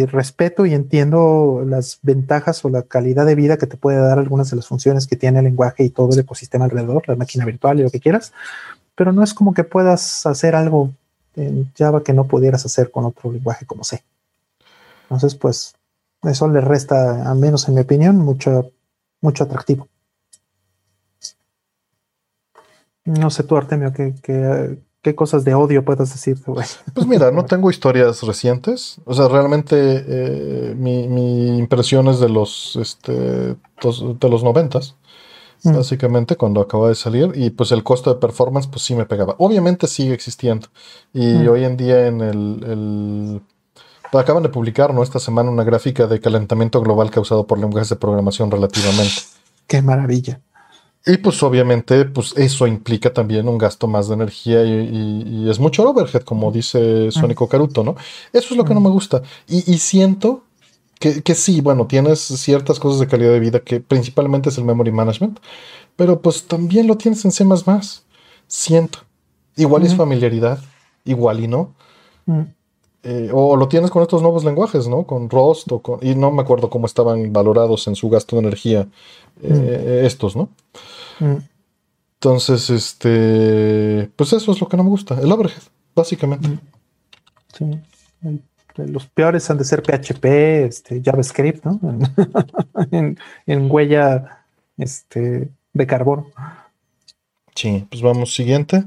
respeto 0.07 0.67
y 0.67 0.75
entiendo 0.75 1.63
las 1.65 2.01
ventajas 2.03 2.65
o 2.65 2.69
la 2.69 2.83
calidad 2.83 3.25
de 3.27 3.37
vida 3.37 3.57
que 3.57 3.69
te 3.69 3.77
puede 3.77 3.99
dar 3.99 4.19
algunas 4.19 4.51
de 4.51 4.57
las 4.57 4.67
funciones 4.67 5.07
que 5.07 5.17
tiene 5.17 5.39
el 5.39 5.45
lenguaje 5.45 5.85
y 5.85 5.91
todo 5.91 6.13
el 6.13 6.19
ecosistema 6.19 6.65
alrededor, 6.65 7.05
la 7.07 7.15
máquina 7.15 7.45
virtual 7.45 7.79
y 7.79 7.85
lo 7.85 7.91
que 7.91 8.01
quieras, 8.01 8.33
pero 8.99 9.13
no 9.13 9.23
es 9.23 9.33
como 9.33 9.55
que 9.55 9.63
puedas 9.63 10.27
hacer 10.27 10.57
algo 10.57 10.91
en 11.37 11.73
Java 11.79 12.03
que 12.03 12.13
no 12.13 12.27
pudieras 12.27 12.67
hacer 12.67 12.91
con 12.91 13.05
otro 13.05 13.31
lenguaje 13.31 13.65
como 13.65 13.85
C. 13.85 14.03
Entonces, 15.05 15.37
pues, 15.37 15.77
eso 16.25 16.49
le 16.49 16.61
resta, 16.61 17.31
al 17.31 17.39
menos 17.39 17.69
en 17.69 17.77
mi 17.77 17.83
opinión, 17.83 18.17
mucho 18.17 18.73
mucho 19.21 19.45
atractivo. 19.45 19.87
No 23.05 23.31
sé 23.31 23.45
tú, 23.45 23.57
Artemio, 23.57 23.93
¿qué, 23.93 24.15
qué, 25.01 25.15
cosas 25.15 25.45
de 25.45 25.55
odio 25.55 25.85
puedes 25.85 26.11
decir? 26.11 26.37
Pues 26.45 27.07
mira, 27.07 27.31
no 27.31 27.45
tengo 27.47 27.71
historias 27.71 28.23
recientes. 28.25 29.01
O 29.05 29.15
sea, 29.15 29.29
realmente 29.29 29.77
eh, 29.79 30.75
mi, 30.77 31.57
impresión 31.57 32.09
es 32.09 32.19
de 32.19 32.29
los, 32.29 32.77
este, 32.77 33.13
de 33.13 34.29
los 34.29 34.43
noventas. 34.43 34.97
Mm. 35.63 35.75
Básicamente, 35.75 36.37
cuando 36.37 36.61
acaba 36.61 36.89
de 36.89 36.95
salir, 36.95 37.33
y 37.35 37.51
pues 37.51 37.73
el 37.73 37.83
costo 37.83 38.13
de 38.13 38.21
performance, 38.21 38.67
pues 38.67 38.83
sí 38.83 38.95
me 38.95 39.07
pegaba. 39.07 39.35
Obviamente 39.39 39.87
sigue 39.87 40.15
existiendo. 40.15 40.69
Y 41.13 41.27
mm. 41.27 41.49
hoy 41.49 41.65
en 41.65 41.77
día 41.77 42.07
en 42.07 42.21
el 42.21 43.41
Acaban 44.13 44.43
de 44.43 44.49
publicar 44.49 44.95
¿no? 44.95 45.03
esta 45.03 45.19
semana 45.19 45.51
una 45.51 45.65
gráfica 45.65 46.07
de 46.07 46.21
calentamiento 46.21 46.81
global 46.81 47.11
causado 47.11 47.47
por 47.47 47.59
lenguajes 47.59 47.91
de 47.91 47.97
programación 47.97 48.51
relativamente. 48.51 49.15
Qué 49.67 49.83
maravilla. 49.83 50.41
Y 51.07 51.19
pues 51.19 51.43
obviamente 51.43 52.05
pues 52.07 52.35
eso 52.37 52.67
implica 52.67 53.13
también 53.13 53.49
un 53.49 53.59
gasto 53.59 53.87
más 53.87 54.09
de 54.09 54.15
energía 54.15 54.65
y, 54.65 55.49
es 55.49 55.59
mucho 55.59 55.89
overhead, 55.89 56.23
como 56.23 56.51
dice 56.51 57.11
Sónico 57.11 57.49
Caruto, 57.49 57.85
¿no? 57.85 57.97
Eso 58.33 58.49
es 58.51 58.57
lo 58.57 58.65
que 58.65 58.75
no 58.75 58.81
me 58.81 58.91
gusta. 58.91 59.23
Y, 59.47 59.79
siento 59.79 60.45
que, 60.99 61.23
que, 61.23 61.35
sí, 61.35 61.61
bueno, 61.61 61.87
tienes 61.87 62.21
ciertas 62.21 62.81
cosas 62.81 63.01
de 63.01 63.07
calidad 63.07 63.33
de 63.33 63.41
vida 63.41 63.61
que 63.61 63.81
principalmente 63.81 64.49
es 64.49 64.59
el 64.59 64.65
memory 64.65 64.93
management, 64.93 65.39
pero 65.97 66.21
pues 66.21 66.47
también 66.47 66.87
lo 66.87 66.97
tienes 66.97 67.25
en 67.25 67.33
C++. 67.33 67.45
Siento. 68.47 69.01
Igual 69.57 69.85
es 69.85 69.95
familiaridad, 69.95 70.61
igual 71.05 71.41
y 71.41 71.49
no. 71.49 71.75
Eh, 73.03 73.31
o 73.33 73.57
lo 73.57 73.69
tienes 73.69 73.91
con 73.91 74.03
estos 74.03 74.23
nuevos 74.23 74.45
lenguajes, 74.45 74.89
¿no? 74.89 75.05
Con 75.05 75.31
Rust 75.31 75.71
o 75.73 75.81
con, 75.81 75.99
y 76.03 76.15
no 76.15 76.31
me 76.31 76.43
acuerdo 76.43 76.69
cómo 76.69 76.87
estaban 76.87 77.33
valorados 77.33 77.87
en 77.89 77.95
su 77.95 78.09
gasto 78.09 78.37
de 78.37 78.43
energía 78.43 78.89
eh, 79.43 80.03
mm. 80.03 80.07
estos, 80.07 80.37
¿no? 80.37 80.51
Mm. 81.21 81.37
Entonces, 82.15 82.71
este, 82.71 84.11
pues 84.17 84.33
eso 84.33 84.53
es 84.53 84.61
lo 84.61 84.69
que 84.69 84.77
no 84.77 84.85
me 84.85 84.91
gusta, 84.91 85.21
el 85.21 85.31
overhead, 85.31 85.63
básicamente. 85.95 86.59
Sí. 87.57 87.65
Los 88.87 89.07
peores 89.07 89.49
han 89.51 89.59
de 89.59 89.65
ser 89.65 89.83
PHP, 89.83 90.25
este, 90.65 91.03
JavaScript, 91.05 91.65
¿no? 91.65 91.81
en, 92.91 93.19
en 93.47 93.71
huella 93.71 94.45
este, 94.77 95.51
de 95.73 95.87
carbono. 95.87 96.27
Sí, 97.55 97.87
pues 97.91 98.03
vamos, 98.03 98.35
siguiente. 98.35 98.85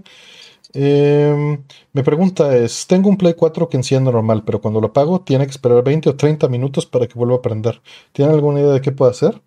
Eh, 0.74 1.60
mi 1.92 2.04
pregunta 2.04 2.56
es, 2.56 2.88
tengo 2.88 3.10
un 3.10 3.18
Play 3.18 3.34
4 3.34 3.68
que 3.68 3.78
enciende 3.78 4.12
normal, 4.12 4.44
pero 4.46 4.62
cuando 4.62 4.80
lo 4.80 4.88
apago 4.88 5.22
tiene 5.22 5.46
que 5.46 5.52
esperar 5.52 5.84
20 5.84 6.10
o 6.10 6.16
30 6.16 6.48
minutos 6.48 6.86
para 6.86 7.08
que 7.08 7.16
vuelva 7.16 7.36
a 7.36 7.42
prender. 7.42 7.82
¿Tiene 8.14 8.32
alguna 8.32 8.62
idea 8.62 8.72
de 8.72 8.82
qué 8.82 8.92
puedo 8.92 9.12
hacer? 9.12 9.42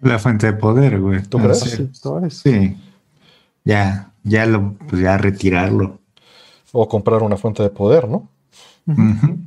La 0.00 0.18
fuente 0.18 0.46
de 0.46 0.52
poder, 0.54 1.00
güey. 1.00 1.22
¿Tú 1.22 1.38
crees? 1.38 1.60
Sí. 1.60 1.90
Sí. 2.30 2.76
Ya, 3.64 4.12
ya 4.22 4.46
lo, 4.46 4.74
pues 4.88 5.02
ya 5.02 5.18
retirarlo. 5.18 5.98
O 6.72 6.88
comprar 6.88 7.22
una 7.22 7.36
fuente 7.36 7.62
de 7.62 7.70
poder, 7.70 8.08
¿no? 8.08 8.28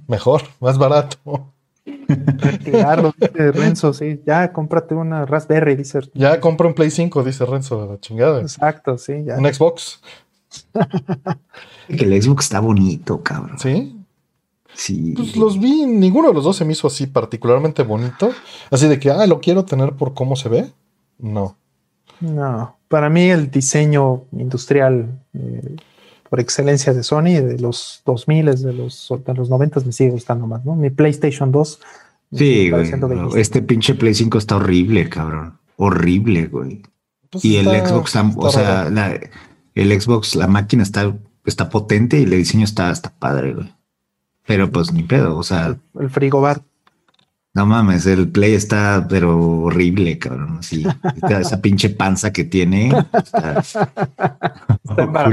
Mejor, 0.07 0.43
más 0.59 0.77
barato. 0.77 1.53
Dice 1.83 3.51
Renzo, 3.51 3.93
sí. 3.93 4.21
Ya 4.25 4.53
cómprate 4.53 4.93
una 4.93 5.25
Raspberry, 5.25 5.75
dice. 5.75 5.99
Ya 6.13 6.39
compré 6.39 6.67
un 6.67 6.73
Play 6.73 6.91
5, 6.91 7.23
dice 7.23 7.45
Renzo, 7.45 7.87
la 7.89 7.99
chingada. 7.99 8.41
Exacto, 8.41 8.97
sí, 8.97 9.23
ya. 9.25 9.37
Un 9.37 9.51
Xbox, 9.51 10.01
Que 11.87 12.05
el 12.05 12.21
Xbox 12.21 12.45
está 12.45 12.59
bonito, 12.59 13.21
cabrón. 13.21 13.57
¿sí? 13.59 13.97
Sí. 14.73 15.13
Pues 15.15 15.35
los 15.35 15.59
vi, 15.59 15.85
ninguno 15.85 16.29
de 16.29 16.33
los 16.33 16.43
dos 16.43 16.55
se 16.55 16.65
me 16.65 16.73
hizo 16.73 16.87
así 16.87 17.07
particularmente 17.07 17.83
bonito. 17.83 18.31
Así 18.69 18.87
de 18.87 18.99
que, 18.99 19.11
ah, 19.11 19.25
lo 19.27 19.41
quiero 19.41 19.65
tener 19.65 19.93
por 19.93 20.13
cómo 20.13 20.35
se 20.35 20.49
ve. 20.49 20.71
No. 21.17 21.57
No, 22.19 22.77
para 22.87 23.09
mí 23.09 23.29
el 23.29 23.49
diseño 23.49 24.25
industrial 24.31 25.19
eh, 25.33 25.75
por 26.31 26.39
excelencia 26.39 26.93
de 26.93 27.03
Sony 27.03 27.41
de 27.43 27.59
los 27.59 28.03
2000 28.05 28.45
de 28.63 28.71
los, 28.71 29.13
de 29.25 29.33
los 29.33 29.49
90 29.49 29.81
me 29.81 29.91
sigue 29.91 30.11
gustando 30.11 30.47
más, 30.47 30.63
¿no? 30.63 30.77
Mi 30.77 30.89
PlayStation 30.89 31.51
2 31.51 31.79
me 32.29 32.39
Sí, 32.39 32.69
güey. 32.71 32.89
Este 33.35 33.61
pinche 33.61 33.95
Play 33.95 34.13
5 34.13 34.37
está 34.37 34.55
horrible, 34.55 35.09
cabrón. 35.09 35.57
Horrible, 35.75 36.45
güey. 36.47 36.83
Pues 37.29 37.43
Y 37.43 37.57
el 37.57 37.67
está- 37.67 37.85
Xbox, 37.89 38.15
o 38.37 38.49
sea, 38.49 38.89
la- 38.89 39.19
el 39.75 40.01
Xbox, 40.01 40.37
la 40.37 40.47
máquina 40.47 40.83
está, 40.83 41.13
está 41.45 41.69
potente 41.69 42.17
y 42.17 42.23
el 42.23 42.29
diseño 42.29 42.63
está, 42.63 42.91
está 42.91 43.11
padre, 43.19 43.53
güey. 43.53 43.73
Pero 44.47 44.71
pues 44.71 44.93
ni 44.93 45.03
pedo, 45.03 45.37
o 45.37 45.43
sea, 45.43 45.77
el 45.99 46.09
frigobar. 46.09 46.61
No 47.53 47.65
mames, 47.65 48.05
el 48.05 48.29
Play 48.29 48.53
está, 48.53 49.05
pero 49.09 49.37
horrible, 49.39 50.17
cabrón. 50.17 50.57
Así, 50.59 50.85
esa, 51.29 51.61
pinche 51.61 51.89
panza 51.89 52.31
que 52.31 52.45
tiene. 52.45 52.93
Está, 53.13 53.59
Está. 54.97 55.29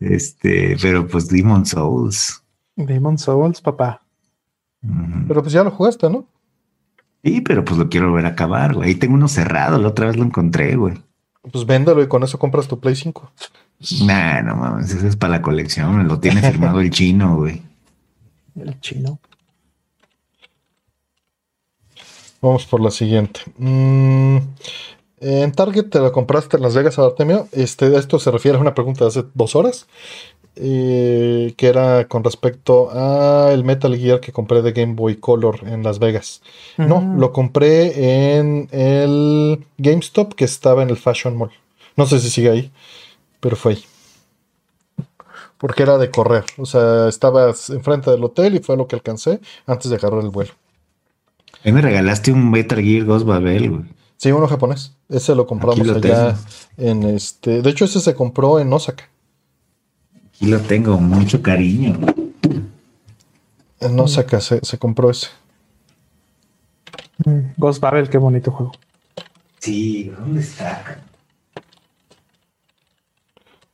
Este, 0.00 0.76
pero 0.80 1.06
pues 1.06 1.28
Demon 1.28 1.66
Souls. 1.66 2.42
Demon 2.74 3.18
Souls, 3.18 3.60
papá. 3.60 4.02
Pero 5.28 5.42
pues 5.42 5.52
ya 5.52 5.62
lo 5.62 5.70
jugaste, 5.70 6.10
¿no? 6.10 6.26
Sí, 7.22 7.40
pero 7.40 7.64
pues 7.64 7.78
lo 7.78 7.88
quiero 7.88 8.12
ver 8.12 8.26
acabar, 8.26 8.74
güey. 8.74 8.88
Ahí 8.88 8.94
tengo 8.96 9.14
uno 9.14 9.28
cerrado, 9.28 9.78
la 9.78 9.88
otra 9.88 10.06
vez 10.06 10.16
lo 10.16 10.24
encontré, 10.24 10.74
güey. 10.74 10.94
Pues 11.52 11.66
véndelo 11.66 12.02
y 12.02 12.08
con 12.08 12.22
eso 12.22 12.38
compras 12.38 12.66
tu 12.66 12.80
Play 12.80 12.96
5. 12.96 13.32
Nah, 14.04 14.42
no 14.42 14.56
mames, 14.56 14.92
ese 14.92 15.08
es 15.08 15.16
para 15.16 15.34
la 15.34 15.42
colección, 15.42 16.06
lo 16.08 16.18
tiene 16.18 16.40
firmado 16.40 16.80
el 16.80 16.90
chino, 16.90 17.36
güey. 17.36 17.62
El 18.54 18.78
chino. 18.80 19.18
Vamos 22.42 22.66
por 22.66 22.80
la 22.80 22.90
siguiente. 22.90 23.40
Mm, 23.56 24.38
en 25.20 25.52
Target 25.52 25.88
te 25.90 26.00
lo 26.00 26.10
compraste 26.12 26.56
en 26.56 26.62
Las 26.64 26.74
Vegas, 26.74 26.98
Artemio. 26.98 27.48
Este, 27.52 27.96
esto 27.96 28.18
se 28.18 28.30
refiere 28.32 28.58
a 28.58 28.60
una 28.60 28.74
pregunta 28.74 29.04
de 29.04 29.08
hace 29.08 29.24
dos 29.34 29.54
horas. 29.56 29.86
eh, 30.56 31.54
que 31.56 31.68
era 31.68 32.08
con 32.08 32.24
respecto 32.24 32.90
a 32.92 33.52
el 33.52 33.64
Metal 33.64 33.96
Gear 33.96 34.20
que 34.20 34.32
compré 34.32 34.62
de 34.62 34.72
Game 34.72 34.94
Boy 34.94 35.16
Color 35.16 35.60
en 35.68 35.82
Las 35.84 35.98
Vegas. 36.00 36.42
No, 36.86 37.10
lo 37.16 37.32
compré 37.32 38.38
en 38.38 38.68
el 38.72 39.66
GameStop 39.78 40.34
que 40.34 40.44
estaba 40.46 40.82
en 40.82 40.90
el 40.90 40.98
Fashion 40.98 41.36
Mall. 41.36 41.52
No 41.96 42.06
sé 42.06 42.20
si 42.20 42.30
sigue 42.30 42.50
ahí, 42.50 42.72
pero 43.40 43.56
fue 43.56 43.74
ahí. 43.74 43.84
Porque 45.58 45.82
era 45.84 45.98
de 45.98 46.10
correr. 46.10 46.44
O 46.58 46.66
sea, 46.66 47.08
estaba 47.08 47.46
enfrente 47.70 48.10
del 48.10 48.24
hotel 48.24 48.54
y 48.56 48.58
fue 48.60 48.76
lo 48.76 48.86
que 48.86 48.96
alcancé 48.96 49.40
antes 49.66 49.90
de 49.90 49.96
agarrar 49.96 50.22
el 50.22 50.30
vuelo. 50.30 50.52
A 51.62 51.68
mí 51.68 51.72
me 51.72 51.80
regalaste 51.80 52.32
un 52.32 52.50
Metal 52.50 52.80
Gear 52.82 53.04
Ghost 53.04 53.24
Babel, 53.24 53.70
güey. 53.70 53.84
Sí, 54.16 54.32
uno 54.32 54.48
japonés. 54.48 54.96
Ese 55.08 55.34
lo 55.34 55.46
compramos 55.46 55.86
lo 55.86 55.94
allá 55.96 56.34
tengo. 56.76 56.90
en 56.90 57.02
este. 57.04 57.62
De 57.62 57.70
hecho, 57.70 57.84
ese 57.84 58.00
se 58.00 58.14
compró 58.14 58.58
en 58.58 58.72
Osaka. 58.72 59.08
Aquí 60.28 60.46
lo 60.46 60.58
tengo, 60.60 60.98
mucho 60.98 61.40
cariño. 61.40 61.98
En 63.80 64.00
Osaka 64.00 64.40
se, 64.40 64.60
se 64.64 64.78
compró 64.78 65.10
ese. 65.10 65.28
Mm, 67.24 67.52
Ghost 67.56 67.80
Babel, 67.80 68.08
qué 68.08 68.18
bonito 68.18 68.50
juego. 68.50 68.72
Sí, 69.58 70.12
¿dónde 70.18 70.40
está? 70.40 71.00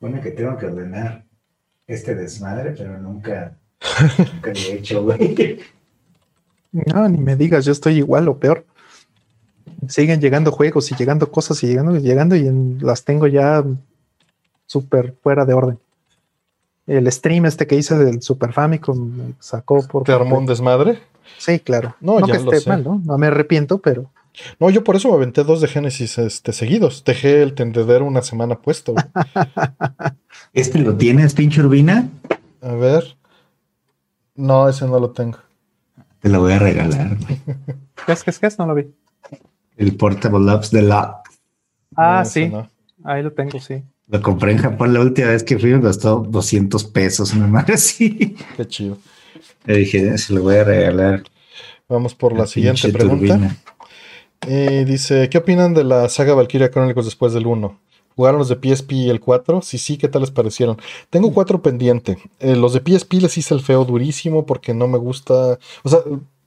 Bueno, 0.01 0.21
que 0.21 0.31
tengo 0.31 0.57
que 0.59 0.67
ordenar 0.67 1.25
este 1.87 2.15
desmadre, 2.15 2.73
pero 2.73 2.99
nunca, 2.99 3.57
nunca 4.19 4.53
lo 4.53 4.59
he 4.59 4.73
hecho, 4.75 5.03
güey. 5.03 5.61
No, 6.73 7.09
ni 7.09 7.19
me 7.19 7.37
digas, 7.37 7.65
yo 7.65 7.73
estoy 7.73 7.97
igual 7.97 8.29
o 8.29 8.39
peor. 8.39 8.65
Siguen 9.89 10.21
llegando 10.21 10.51
juegos 10.53 10.91
y 10.91 10.95
llegando 10.97 11.31
cosas 11.31 11.63
y 11.63 11.67
llegando 11.69 11.97
y 11.97 12.01
llegando 12.01 12.37
y 12.37 12.47
en- 12.47 12.79
las 12.83 13.05
tengo 13.05 13.27
ya 13.27 13.65
súper 14.67 15.15
fuera 15.23 15.45
de 15.45 15.55
orden. 15.55 15.79
El 16.87 17.11
stream 17.13 17.47
este 17.47 17.67
que 17.67 17.77
hice 17.77 17.97
del 17.99 18.23
Super 18.23 18.53
Famicom 18.53 18.99
me 19.17 19.35
sacó 19.41 19.87
por... 19.87 20.05
¿Te 20.05 20.13
armó 20.13 20.39
un 20.39 20.47
desmadre? 20.47 21.01
Sí, 21.39 21.61
claro. 21.61 21.95
No, 22.01 22.19
No, 22.21 22.27
ya 22.27 22.39
que 22.39 22.45
lo 22.45 22.51
esté 22.53 22.61
sé. 22.65 22.71
mal, 22.71 22.83
¿no? 22.85 23.01
No 23.05 23.19
me 23.19 23.27
arrepiento, 23.27 23.79
pero 23.79 24.11
No, 24.59 24.71
yo 24.71 24.83
por 24.85 24.97
eso 24.97 25.09
me 25.09 25.15
aventé 25.15 25.45
dos 25.45 25.61
de 25.61 25.69
Genesis 25.69 26.17
este, 26.19 26.53
seguidos. 26.53 27.05
Dejé 27.05 27.43
el 27.43 27.55
tendedero 27.55 28.05
una 28.07 28.23
semana 28.23 28.57
puesto. 28.59 28.95
¿Este 30.55 30.79
lo 30.79 30.97
tienes, 30.97 31.35
pinche 31.35 31.61
Urbina? 31.61 32.09
A 32.63 32.73
ver. 32.73 33.17
No, 34.35 34.69
ese 34.69 34.87
no 34.87 34.99
lo 34.99 35.11
tengo. 35.11 35.39
Te 36.21 36.29
lo 36.29 36.41
voy 36.41 36.53
a 36.53 36.59
regalar, 36.59 37.17
güey. 37.19 37.41
¿qué 38.07 38.13
es? 38.13 38.25
¿Qué 38.25 38.31
es? 38.31 38.39
¿Qué 38.39 38.47
es? 38.47 38.59
No 38.59 38.67
lo 38.67 38.75
vi. 38.75 38.87
El 39.77 39.97
Portable 39.97 40.51
Ops 40.53 40.71
de 40.71 40.83
la... 40.83 41.23
Ah, 41.97 42.23
No, 42.25 42.31
sí, 42.31 42.49
no. 42.49 42.69
ahí 43.05 43.23
lo 43.23 43.33
tengo, 43.33 43.59
sí. 43.61 43.83
Lo 44.09 44.21
compré 44.23 44.53
en 44.53 44.59
Japón 44.59 44.93
la 44.95 45.01
última 45.01 45.29
vez 45.29 45.43
que 45.45 45.59
fui, 45.59 45.71
me 45.71 45.81
costó 45.81 46.25
200 46.29 46.85
pesos, 46.85 47.35
una 47.35 47.47
madre 47.47 47.75
así. 47.75 48.37
Qué 48.57 48.67
chido. 48.67 48.99
Le 49.67 49.77
dije, 49.79 50.17
se 50.19 50.33
lo 50.33 50.43
voy 50.43 50.57
a 50.57 50.65
regalar. 50.65 51.23
Vamos 51.89 52.15
por 52.15 52.33
la 52.37 52.47
siguiente 52.47 52.89
pregunta. 52.91 53.57
Eh, 54.47 54.85
dice, 54.87 55.29
¿qué 55.29 55.39
opinan 55.39 55.75
de 55.75 55.85
la 55.85 56.09
saga 56.09 56.35
Valkyria 56.35 56.71
Chronicles 56.71 57.05
después 57.07 57.33
del 57.33 57.47
1? 57.47 57.79
¿Jugaron 58.19 58.41
los 58.41 58.49
de 58.49 58.57
PSP 58.57 58.93
y 58.95 59.11
el 59.11 59.21
4? 59.21 59.63
Si 59.63 59.79
sí, 59.79 59.97
¿qué 59.97 60.09
tal 60.09 60.23
les 60.23 60.33
parecieron? 60.33 60.77
Tengo 61.09 61.33
cuatro 61.33 61.63
pendiente. 61.63 62.19
Eh, 62.41 62.57
los 62.57 62.73
de 62.73 62.81
PSP 62.81 63.13
les 63.21 63.39
hice 63.39 63.55
el 63.55 63.61
feo 63.61 63.85
durísimo 63.85 64.45
porque 64.45 64.75
no 64.75 64.89
me 64.89 64.99
gusta... 64.99 65.57
O 65.85 65.89
sea, 65.89 66.01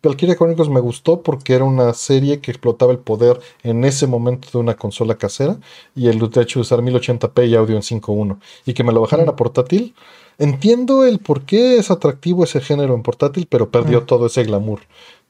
Valkyria 0.03 0.35
Chronicles 0.35 0.67
me 0.67 0.81
gustó 0.81 1.21
porque 1.21 1.53
era 1.53 1.63
una 1.63 1.93
serie 1.93 2.41
que 2.41 2.51
explotaba 2.51 2.91
el 2.91 2.97
poder 2.99 3.39
en 3.63 3.85
ese 3.85 4.05
momento 4.05 4.49
de 4.51 4.57
una 4.57 4.75
consola 4.75 5.15
casera 5.15 5.59
y 5.95 6.09
el 6.09 6.21
hecho 6.21 6.59
de 6.59 6.61
usar 6.61 6.81
1080p 6.81 7.47
y 7.47 7.55
audio 7.55 7.77
en 7.77 7.83
5.1 7.83 8.37
y 8.65 8.73
que 8.73 8.83
me 8.83 8.91
lo 8.91 8.99
bajaran 8.99 9.29
a 9.29 9.37
portátil. 9.37 9.93
Entiendo 10.39 11.05
el 11.05 11.19
por 11.19 11.43
qué 11.43 11.77
es 11.77 11.89
atractivo 11.89 12.43
ese 12.43 12.59
género 12.59 12.95
en 12.95 13.03
portátil, 13.03 13.47
pero 13.49 13.69
perdió 13.71 14.01
Mm. 14.01 14.05
todo 14.07 14.25
ese 14.25 14.43
glamour. 14.43 14.81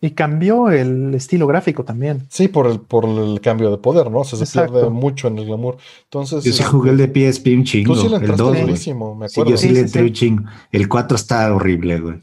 Y 0.04 0.12
cambió 0.12 0.72
el 0.72 1.14
estilo 1.14 1.46
gráfico 1.46 1.84
también. 1.86 2.24
Sí, 2.28 2.48
por 2.48 2.66
el, 2.66 2.80
por 2.80 3.06
el 3.06 3.40
cambio 3.40 3.70
de 3.70 3.78
poder, 3.78 4.10
¿no? 4.10 4.22
O 4.22 4.24
sea, 4.24 4.36
se 4.40 4.46
Exacto. 4.46 4.74
pierde 4.74 4.90
mucho 4.90 5.28
en 5.28 5.38
el 5.38 5.46
glamour. 5.46 5.78
Entonces, 6.06 6.44
Yo 6.44 6.52
sí 6.54 6.64
eh, 6.64 6.66
jugué 6.66 6.90
el 6.90 6.98
de 6.98 7.06
PSP 7.32 7.48
un 7.56 7.64
chingo. 7.66 7.94
tú 7.94 8.02
sí 8.02 8.10
le 8.10 8.16
el 8.16 8.22
entraste 8.24 8.42
2, 8.44 8.52
güey. 8.52 8.62
durísimo, 8.64 9.14
me 9.16 9.30
Sí, 9.30 9.36
acuerdo. 9.40 9.52
yo 9.52 9.58
sí, 9.58 9.68
Sí, 9.68 9.74
le 9.74 9.76
sí, 9.76 9.82
entré 9.86 10.02
sí. 10.02 10.08
un 10.08 10.14
chingo. 10.14 10.44
El 10.72 10.90
4 10.90 11.16
está 11.16 11.54
horrible, 11.54 12.00
güey. 12.00 12.16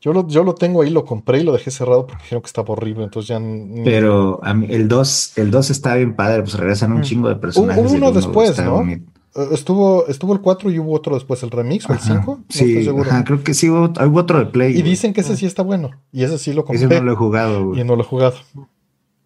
Yo, 0.00 0.14
lo, 0.14 0.26
yo 0.28 0.44
lo 0.44 0.54
tengo 0.54 0.80
ahí, 0.80 0.88
lo 0.88 1.04
compré 1.04 1.40
y 1.40 1.42
lo 1.44 1.52
dejé 1.52 1.70
cerrado 1.70 2.06
porque 2.06 2.22
dijeron 2.22 2.40
que 2.40 2.46
estaba 2.46 2.70
horrible. 2.72 3.04
Entonces 3.04 3.28
ya. 3.28 3.38
ni- 3.38 3.84
Pero 3.84 4.40
a 4.42 4.54
mí, 4.54 4.68
el 4.70 4.88
2, 4.88 5.36
el 5.36 5.50
2 5.50 5.68
está 5.70 5.94
bien 5.94 6.16
padre, 6.16 6.40
pues 6.42 6.54
regresan 6.54 6.92
un 6.92 7.00
Mm. 7.00 7.02
chingo 7.02 7.28
de 7.28 7.36
personajes. 7.36 7.84
Uno 7.92 7.96
uno, 8.08 8.12
después, 8.12 8.48
está 8.50 8.64
¿no? 8.64 8.76
bonito. 8.76 9.12
Estuvo, 9.52 10.06
estuvo 10.06 10.32
el 10.32 10.40
4 10.40 10.70
y 10.70 10.78
hubo 10.78 10.92
otro 10.92 11.14
después, 11.14 11.42
el 11.42 11.50
remix 11.50 11.88
o 11.88 11.92
el 11.92 11.98
Ajá. 11.98 12.14
5. 12.18 12.36
No 12.38 12.44
Sí, 12.48 12.64
estoy 12.70 12.84
seguro. 12.84 13.10
ajá, 13.10 13.24
creo 13.24 13.42
que 13.44 13.54
sí, 13.54 13.68
hubo, 13.70 13.84
hubo 14.06 14.18
otro 14.20 14.38
de 14.38 14.46
Play. 14.46 14.70
Y 14.70 14.80
güey. 14.80 14.82
dicen 14.90 15.12
que 15.12 15.20
ese 15.20 15.36
sí 15.36 15.46
está 15.46 15.62
bueno. 15.62 15.90
Y 16.12 16.22
ese 16.24 16.38
sí 16.38 16.52
lo 16.52 16.62
Ese 16.70 16.80
compré 16.84 16.98
no 17.00 17.04
lo 17.06 17.12
he 17.12 17.16
jugado, 17.16 17.60
y 17.60 17.64
güey. 17.64 17.84
no 17.84 17.96
lo 17.96 18.02
he 18.02 18.06
jugado. 18.06 18.34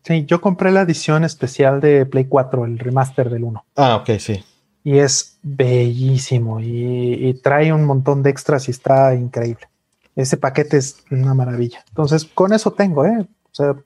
Sí, 0.04 0.24
yo 0.26 0.40
compré 0.40 0.70
la 0.72 0.80
edición 0.80 1.24
especial 1.24 1.80
de 1.80 2.06
Play 2.06 2.24
4, 2.24 2.64
el 2.64 2.78
remaster 2.78 3.28
del 3.30 3.44
1. 3.44 3.64
Ah, 3.76 3.96
ok, 3.96 4.18
sí. 4.18 4.42
Y 4.82 4.98
es 4.98 5.38
bellísimo 5.42 6.60
y, 6.60 7.28
y 7.28 7.34
trae 7.34 7.72
un 7.72 7.84
montón 7.84 8.22
de 8.22 8.30
extras 8.30 8.66
y 8.68 8.70
está 8.70 9.14
increíble. 9.14 9.68
Ese 10.16 10.36
paquete 10.36 10.78
es 10.78 11.04
una 11.10 11.34
maravilla. 11.34 11.84
Entonces, 11.88 12.24
con 12.24 12.52
eso 12.52 12.72
tengo, 12.72 13.04
¿eh? 13.04 13.20
O 13.20 13.54
sea, 13.54 13.76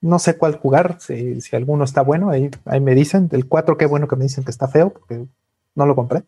no 0.00 0.18
sé 0.18 0.36
cuál 0.36 0.56
jugar, 0.56 0.96
si, 1.00 1.40
si 1.40 1.56
alguno 1.56 1.84
está 1.84 2.02
bueno, 2.02 2.30
ahí, 2.30 2.50
ahí 2.64 2.80
me 2.80 2.94
dicen. 2.94 3.28
El 3.32 3.46
4, 3.46 3.76
qué 3.76 3.86
bueno 3.86 4.08
que 4.08 4.16
me 4.16 4.24
dicen 4.24 4.44
que 4.44 4.50
está 4.50 4.66
feo, 4.68 4.90
porque 4.92 5.24
no 5.74 5.86
lo 5.86 5.94
compré. 5.94 6.22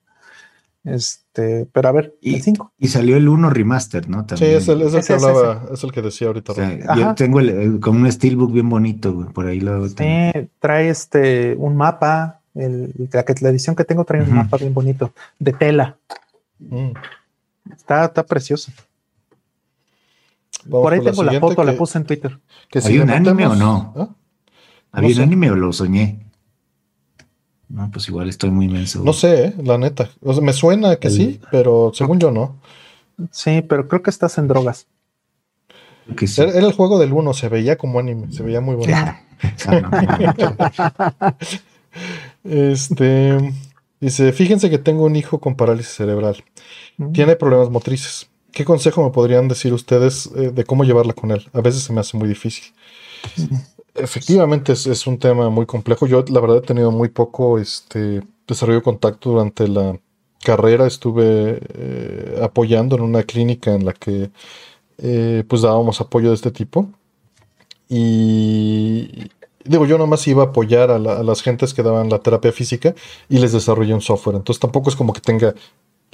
Este, 0.85 1.67
pero 1.73 1.89
a 1.89 1.93
ver, 1.93 2.17
Y, 2.21 2.35
el 2.35 2.43
5. 2.43 2.73
y 2.77 2.89
salió 2.89 3.17
el 3.17 3.29
1 3.29 3.51
remaster, 3.51 4.09
¿no? 4.09 4.21
Sí, 4.23 4.27
También. 4.27 4.57
es 4.57 4.69
el, 4.69 4.83
es 4.83 4.93
el 4.95 4.99
Ese, 4.99 5.13
que 5.13 5.17
ese, 5.19 5.27
hablaba, 5.27 5.67
es 5.73 5.85
el 5.85 5.93
que 5.93 6.03
decía 6.03 6.27
ahorita. 6.27 6.53
O 6.53 6.55
sea, 6.57 6.69
Rafa. 6.71 6.97
yo 6.97 7.15
tengo 7.15 7.39
el, 7.41 7.49
el- 7.51 7.81
como 7.81 8.01
un 8.01 8.11
steelbook 8.11 8.53
bien 8.53 8.69
bonito, 8.69 9.13
güey, 9.15 9.29
por 9.29 9.47
ahí 9.47 9.61
lo 9.61 9.89
tengo. 9.91 10.33
Sí, 10.35 10.51
trae 10.59 10.89
este 10.89 11.55
un 11.57 11.77
mapa. 11.77 12.41
El, 12.55 12.93
la, 13.13 13.49
edición 13.49 13.75
que 13.77 13.85
tengo 13.85 14.05
trae 14.05 14.23
un 14.23 14.35
mapa 14.35 14.57
bien 14.59 14.75
bonito 14.75 15.13
de 15.39 15.53
tela. 15.53 15.97
Mm. 16.59 16.91
Está, 17.75 18.05
está 18.07 18.27
precioso. 18.27 18.73
Vamos 20.65 20.85
Por 20.85 20.93
ahí 20.93 20.99
con 21.01 21.07
la 21.07 21.13
tengo 21.13 21.23
la 21.25 21.41
foto, 21.41 21.65
la 21.65 21.77
puse 21.77 21.99
en 21.99 22.05
Twitter. 22.05 22.39
que 22.71 22.79
¿Hay 22.79 22.99
un 22.99 23.11
anime 23.11 23.47
o 23.47 23.55
no? 23.57 23.93
¿Ah? 23.97 24.09
¿Había 24.93 25.09
no 25.11 25.15
sé. 25.17 25.21
un 25.23 25.27
anime 25.29 25.51
o 25.51 25.57
lo 25.57 25.73
soñé? 25.73 26.21
No, 27.69 27.91
pues 27.91 28.07
igual 28.09 28.29
estoy 28.29 28.51
muy 28.51 28.67
inmenso. 28.67 29.03
No 29.03 29.13
sé, 29.15 29.47
eh, 29.47 29.55
la 29.65 29.79
neta. 29.79 30.11
O 30.23 30.35
sea, 30.35 30.43
me 30.43 30.53
suena 30.53 30.97
que 30.97 31.09
El- 31.09 31.15
sí, 31.15 31.41
pero 31.51 31.91
según 31.95 32.19
yo 32.21 32.31
no. 32.31 32.57
Sí, 33.31 33.63
pero 33.63 33.89
creo 33.89 34.03
que 34.03 34.11
estás 34.11 34.37
en 34.39 34.47
drogas. 34.49 34.87
que 36.17 36.27
sí. 36.27 36.41
Era, 36.43 36.51
era 36.53 36.67
el 36.67 36.73
juego 36.75 36.99
del 36.99 37.13
1, 37.13 37.33
se 37.33 37.49
veía 37.49 37.77
como 37.79 37.99
anime, 38.01 38.31
se 38.33 38.43
veía 38.43 38.61
muy 38.61 38.75
bonito. 38.77 38.99
Ah. 38.99 39.21
Este 42.45 43.39
dice: 44.01 44.33
Fíjense 44.33 44.71
que 44.71 44.79
tengo 44.79 45.05
un 45.05 45.17
hijo 45.17 45.41
con 45.41 45.57
parálisis 45.57 45.95
cerebral. 45.95 46.43
Mm. 46.97 47.13
Tiene 47.13 47.37
problemas 47.37 47.71
motrices. 47.71 48.29
¿Qué 48.53 48.65
consejo 48.67 49.03
me 49.03 49.11
podrían 49.11 49.49
decir 49.49 49.73
ustedes 49.73 50.31
eh, 50.37 50.51
de 50.51 50.65
cómo 50.65 50.85
llevarla 50.85 51.15
con 51.15 51.31
él? 51.31 51.49
A 51.55 51.63
veces 51.63 51.83
se 51.83 51.93
me 51.93 52.01
hace 52.01 52.17
muy 52.19 52.29
difícil. 52.29 52.73
Efectivamente 53.95 54.73
es, 54.73 55.07
un 55.07 55.19
tema 55.19 55.49
muy 55.49 55.65
complejo. 55.65 56.07
Yo 56.07 56.23
la 56.29 56.41
verdad 56.41 56.59
he 56.59 56.67
tenido 56.67 56.91
muy 56.91 57.09
poco 57.09 57.59
este, 57.59 58.23
desarrollo 58.47 58.79
de 58.81 58.85
contacto 58.85 59.31
durante 59.31 59.69
la 59.69 59.99
carrera. 60.43 60.87
Estuve 60.87 61.61
eh, 61.75 62.41
apoyando 62.43 62.97
en 62.97 63.03
una 63.03 63.23
clínica 63.23 63.75
en 63.75 63.87
la 63.87 63.95
que 63.95 64.31
eh, 64.99 65.45
pues 65.49 65.63
dábamos 65.63 66.01
apoyo 66.03 66.29
de 66.29 66.35
este 66.35 66.51
tipo. 66.51 66.91
Y 67.89 69.31
digo, 69.65 69.87
yo 69.87 69.97
nomás 69.97 70.27
iba 70.29 70.43
a 70.43 70.47
apoyar 70.47 70.91
a, 70.91 70.97
a 70.97 71.23
las 71.23 71.43
gentes 71.43 71.73
que 71.73 71.83
daban 71.83 72.11
la 72.11 72.19
terapia 72.19 72.53
física 72.53 72.95
y 73.31 73.39
les 73.39 73.53
desarrollé 73.53 73.95
un 73.95 74.03
software. 74.03 74.37
Entonces 74.37 74.61
tampoco 74.61 74.91
es 74.91 74.97
como 74.97 75.13
que 75.15 75.21
tenga 75.21 75.55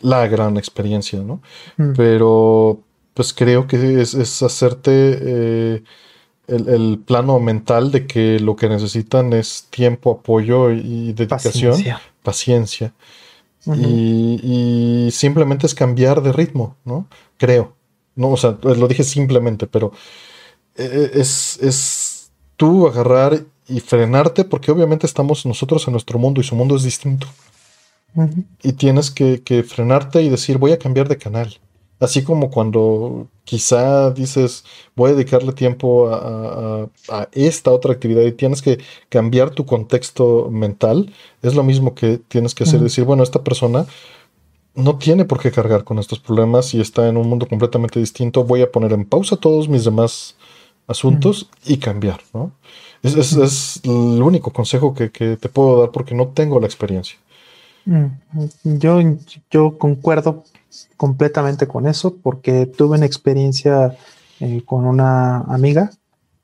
la 0.01 0.27
gran 0.29 0.57
experiencia, 0.57 1.21
¿no? 1.21 1.41
Mm. 1.77 1.93
Pero 1.97 2.81
pues 3.15 3.33
creo 3.33 3.67
que 3.67 4.01
es, 4.01 4.15
es 4.15 4.43
hacerte 4.43 4.91
eh, 5.21 5.83
el, 6.47 6.69
el 6.69 6.99
plano 7.05 7.41
mental 7.41 7.91
de 7.91 8.07
que 8.07 8.39
lo 8.39 8.55
que 8.57 8.69
necesitan 8.69 9.33
es 9.33 9.67
tiempo, 9.71 10.13
apoyo 10.21 10.71
y 10.71 11.13
dedicación, 11.13 11.73
Paciencia. 11.73 12.01
paciencia. 12.23 12.93
Y, 13.67 14.41
y 14.43 15.11
simplemente 15.11 15.67
es 15.67 15.75
cambiar 15.75 16.23
de 16.23 16.33
ritmo, 16.33 16.77
¿no? 16.87 17.07
Creo. 17.37 17.75
No, 18.15 18.31
o 18.31 18.37
sea, 18.37 18.57
lo 18.63 18.89
dije 18.89 19.05
simplemente, 19.05 19.67
pero 19.67 19.93
eh, 20.77 21.11
es, 21.15 21.59
es 21.61 22.31
tú 22.57 22.87
agarrar 22.87 23.45
y 23.69 23.81
frenarte 23.81 24.45
porque 24.45 24.71
obviamente 24.71 25.07
estamos 25.07 25.45
nosotros 25.45 25.87
en 25.87 25.93
nuestro 25.93 26.19
mundo 26.19 26.41
y 26.41 26.45
su 26.45 26.57
mundo 26.57 26.77
es 26.77 26.83
distinto. 26.83 27.27
Y 28.63 28.73
tienes 28.73 29.11
que, 29.11 29.43
que 29.43 29.63
frenarte 29.63 30.23
y 30.23 30.29
decir, 30.29 30.59
voy 30.59 30.73
a 30.73 30.79
cambiar 30.79 31.09
de 31.09 31.19
canal. 31.19 31.59
Así 32.01 32.23
como 32.23 32.51
cuando 32.51 33.29
quizá 33.45 34.11
dices, 34.13 34.65
voy 34.95 35.11
a 35.11 35.15
dedicarle 35.15 35.53
tiempo 35.53 36.09
a, 36.09 36.83
a- 36.85 36.89
a 37.09 37.29
esta 37.33 37.73
otra 37.73 37.93
actividad 37.93 38.23
y 38.23 38.33
tienes 38.33 38.63
que 38.63 38.79
cambiar 39.09 39.51
tu 39.51 39.65
contexto 39.67 40.49
mental, 40.51 41.13
es 41.43 41.55
lo 41.55 41.63
mismo 41.65 41.95
que 41.95 42.19
tienes 42.19 42.55
que 42.55 42.65
hacer, 42.65 42.81
decir, 42.81 43.05
bueno, 43.05 43.23
esta 43.23 43.43
persona 43.43 43.87
no 44.75 44.99
tiene 44.99 45.25
por 45.25 45.41
qué 45.41 45.51
cargar 45.51 45.85
con 45.85 45.99
estos 45.99 46.21
problemas 46.21 46.75
y 46.75 46.81
está 46.81 47.09
en 47.09 47.17
un 47.17 47.29
mundo 47.29 47.49
completamente 47.49 48.01
distinto, 48.01 48.45
voy 48.45 48.63
a 48.63 48.71
poner 48.73 48.93
en 48.93 49.05
pausa 49.05 49.37
todos 49.37 49.69
mis 49.69 49.85
demás 49.85 50.37
asuntos 50.87 51.49
y 51.67 51.79
cambiar, 51.79 52.21
¿no? 52.35 52.53
Es, 53.03 53.17
es- 53.17 53.33
es 53.37 53.81
el 53.85 54.23
único 54.23 54.53
consejo 54.53 54.95
que, 54.95 55.11
que 55.11 55.37
te 55.37 55.49
puedo 55.49 55.81
dar 55.81 55.91
porque 55.93 56.15
no 56.15 56.29
tengo 56.29 56.61
la 56.61 56.67
experiencia. 56.67 57.19
Mm, 57.85 58.07
Yo, 58.65 59.01
yo 59.51 59.79
concuerdo 59.79 60.45
completamente 60.97 61.67
con 61.67 61.87
eso 61.87 62.17
porque 62.17 62.67
tuve 62.67 62.97
una 62.97 63.07
experiencia 63.07 63.97
eh, 64.41 64.63
con 64.65 64.85
una 64.87 65.39
amiga 65.41 65.91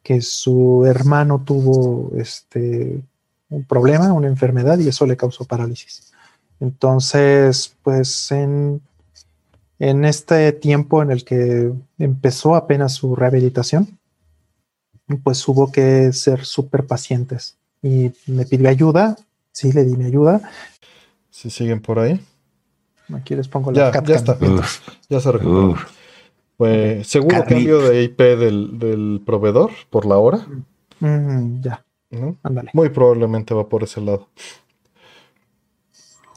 que 0.03 0.21
su 0.21 0.85
hermano 0.87 1.43
tuvo 1.45 2.13
este, 2.17 3.01
un 3.49 3.65
problema, 3.65 4.13
una 4.13 4.29
enfermedad 4.29 4.79
y 4.79 4.89
eso 4.89 5.07
le 5.07 5.17
causó 5.17 5.45
parálisis. 5.45 6.13
Entonces, 6.61 7.75
pues 7.83 8.31
en, 8.31 8.81
en 9.79 10.05
este 10.05 10.53
tiempo 10.53 11.03
en 11.03 11.11
el 11.11 11.25
que 11.25 11.73
empezó 11.99 12.55
apenas 12.55 12.93
su 12.93 13.17
rehabilitación, 13.17 13.99
pues 15.23 15.47
hubo 15.49 15.71
que 15.71 16.13
ser 16.13 16.45
súper 16.45 16.87
pacientes 16.87 17.57
y 17.83 18.13
me 18.27 18.47
pidió 18.47 18.69
ayuda, 18.69 19.17
sí 19.53 19.73
le 19.73 19.85
di 19.85 19.97
mi 19.97 20.07
ayuda, 20.07 20.41
Si 21.35 21.51
siguen 21.51 21.81
por 21.81 21.99
ahí, 21.99 22.21
Aquí 23.13 23.35
les 23.35 23.49
pongo 23.49 23.73
Ya, 23.73 23.87
la 23.87 23.87
ya 23.87 23.93
capcam. 23.93 24.15
está. 24.15 24.39
Uf, 24.41 24.89
ya 25.09 25.19
se 25.19 25.33
recuperó. 25.33 25.75
Pues, 26.57 27.09
seguro 27.09 27.45
cambio 27.45 27.81
de 27.81 28.05
IP 28.05 28.21
del, 28.21 28.79
del 28.79 29.21
proveedor 29.27 29.73
por 29.91 30.07
la 30.07 30.17
hora. 30.17 30.47
Mm, 31.01 31.61
ya, 31.61 31.85
¿no? 32.11 32.37
ándale. 32.45 32.71
Muy 32.73 32.89
probablemente 32.91 33.53
va 33.53 33.69
por 33.69 33.83
ese 33.83 34.01
lado. 34.01 34.29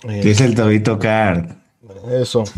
Eh, 0.03 0.19
¿Qué 0.23 0.31
es 0.31 0.41
el 0.41 0.55
Tobito 0.55 0.97
Card? 0.97 1.51
Eso. 2.11 2.43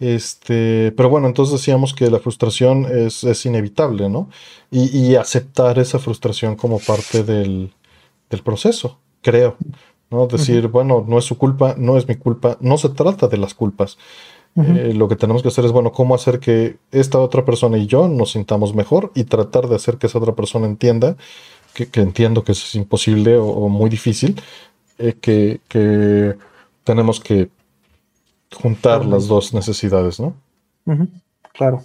Este, 0.00 0.92
pero 0.96 1.08
bueno, 1.08 1.28
entonces 1.28 1.52
decíamos 1.60 1.94
que 1.94 2.10
la 2.10 2.18
frustración 2.18 2.86
es, 2.90 3.22
es 3.22 3.46
inevitable, 3.46 4.08
¿no? 4.08 4.28
Y, 4.68 4.86
y 4.98 5.14
aceptar 5.14 5.78
esa 5.78 6.00
frustración 6.00 6.56
como 6.56 6.80
parte 6.80 7.22
del, 7.22 7.72
del 8.28 8.42
proceso, 8.42 8.98
creo. 9.22 9.56
¿no? 10.10 10.26
Decir, 10.26 10.68
bueno, 10.68 11.04
no 11.08 11.18
es 11.18 11.24
su 11.24 11.38
culpa, 11.38 11.74
no 11.78 11.96
es 11.96 12.06
mi 12.06 12.16
culpa, 12.16 12.58
no 12.60 12.76
se 12.76 12.90
trata 12.90 13.28
de 13.28 13.38
las 13.38 13.54
culpas. 13.54 13.96
Eh, 14.54 14.92
lo 14.94 15.08
que 15.08 15.16
tenemos 15.16 15.40
que 15.40 15.48
hacer 15.48 15.64
es, 15.64 15.72
bueno, 15.72 15.92
cómo 15.92 16.14
hacer 16.14 16.38
que 16.38 16.76
esta 16.90 17.18
otra 17.18 17.46
persona 17.46 17.78
y 17.78 17.86
yo 17.86 18.06
nos 18.08 18.32
sintamos 18.32 18.74
mejor 18.74 19.10
y 19.14 19.24
tratar 19.24 19.66
de 19.66 19.76
hacer 19.76 19.96
que 19.96 20.08
esa 20.08 20.18
otra 20.18 20.34
persona 20.34 20.66
entienda, 20.66 21.16
que, 21.72 21.88
que 21.88 22.00
entiendo 22.00 22.44
que 22.44 22.52
es 22.52 22.74
imposible 22.74 23.38
o, 23.38 23.46
o 23.46 23.68
muy 23.70 23.88
difícil, 23.88 24.38
eh, 24.98 25.14
que, 25.18 25.62
que 25.68 26.36
tenemos 26.84 27.18
que 27.18 27.48
juntar 28.54 29.06
las 29.06 29.26
dos 29.26 29.54
necesidades, 29.54 30.20
¿no? 30.20 30.34
Claro. 31.54 31.82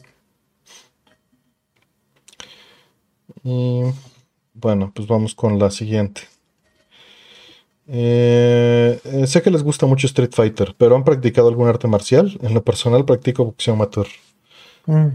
Y 3.44 3.84
bueno, 4.54 4.92
pues 4.94 5.08
vamos 5.08 5.34
con 5.34 5.58
la 5.58 5.72
siguiente. 5.72 6.24
Eh, 7.88 9.00
eh, 9.04 9.28
sé 9.28 9.42
que 9.42 9.52
les 9.52 9.64
gusta 9.64 9.86
mucho 9.86 10.08
Street 10.08 10.32
Fighter, 10.34 10.76
pero 10.78 10.96
¿han 10.96 11.04
practicado 11.04 11.48
algún 11.48 11.68
arte 11.68 11.88
marcial? 11.88 12.38
En 12.42 12.54
lo 12.54 12.64
personal 12.64 13.06
practico 13.06 13.46
boxeo 13.46 13.74
amateur. 13.74 14.08
Mm. 14.86 15.08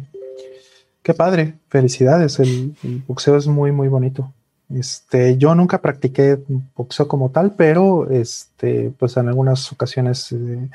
Qué 1.03 1.15
padre, 1.15 1.55
felicidades. 1.69 2.39
El, 2.39 2.75
el 2.83 3.03
boxeo 3.07 3.37
es 3.37 3.47
muy, 3.47 3.73
muy 3.73 3.89
bonito. 3.89 4.33
Este, 4.75 5.37
yo 5.37 5.55
nunca 5.55 5.83
practiqué 5.83 6.39
boxeo 6.75 7.07
como 7.09 7.31
tal, 7.31 7.55
pero 7.55 8.09
este, 8.11 8.93
pues 8.99 9.17
en 9.17 9.29
algunas 9.29 9.71
ocasiones 9.73 10.33
eh, 10.33 10.69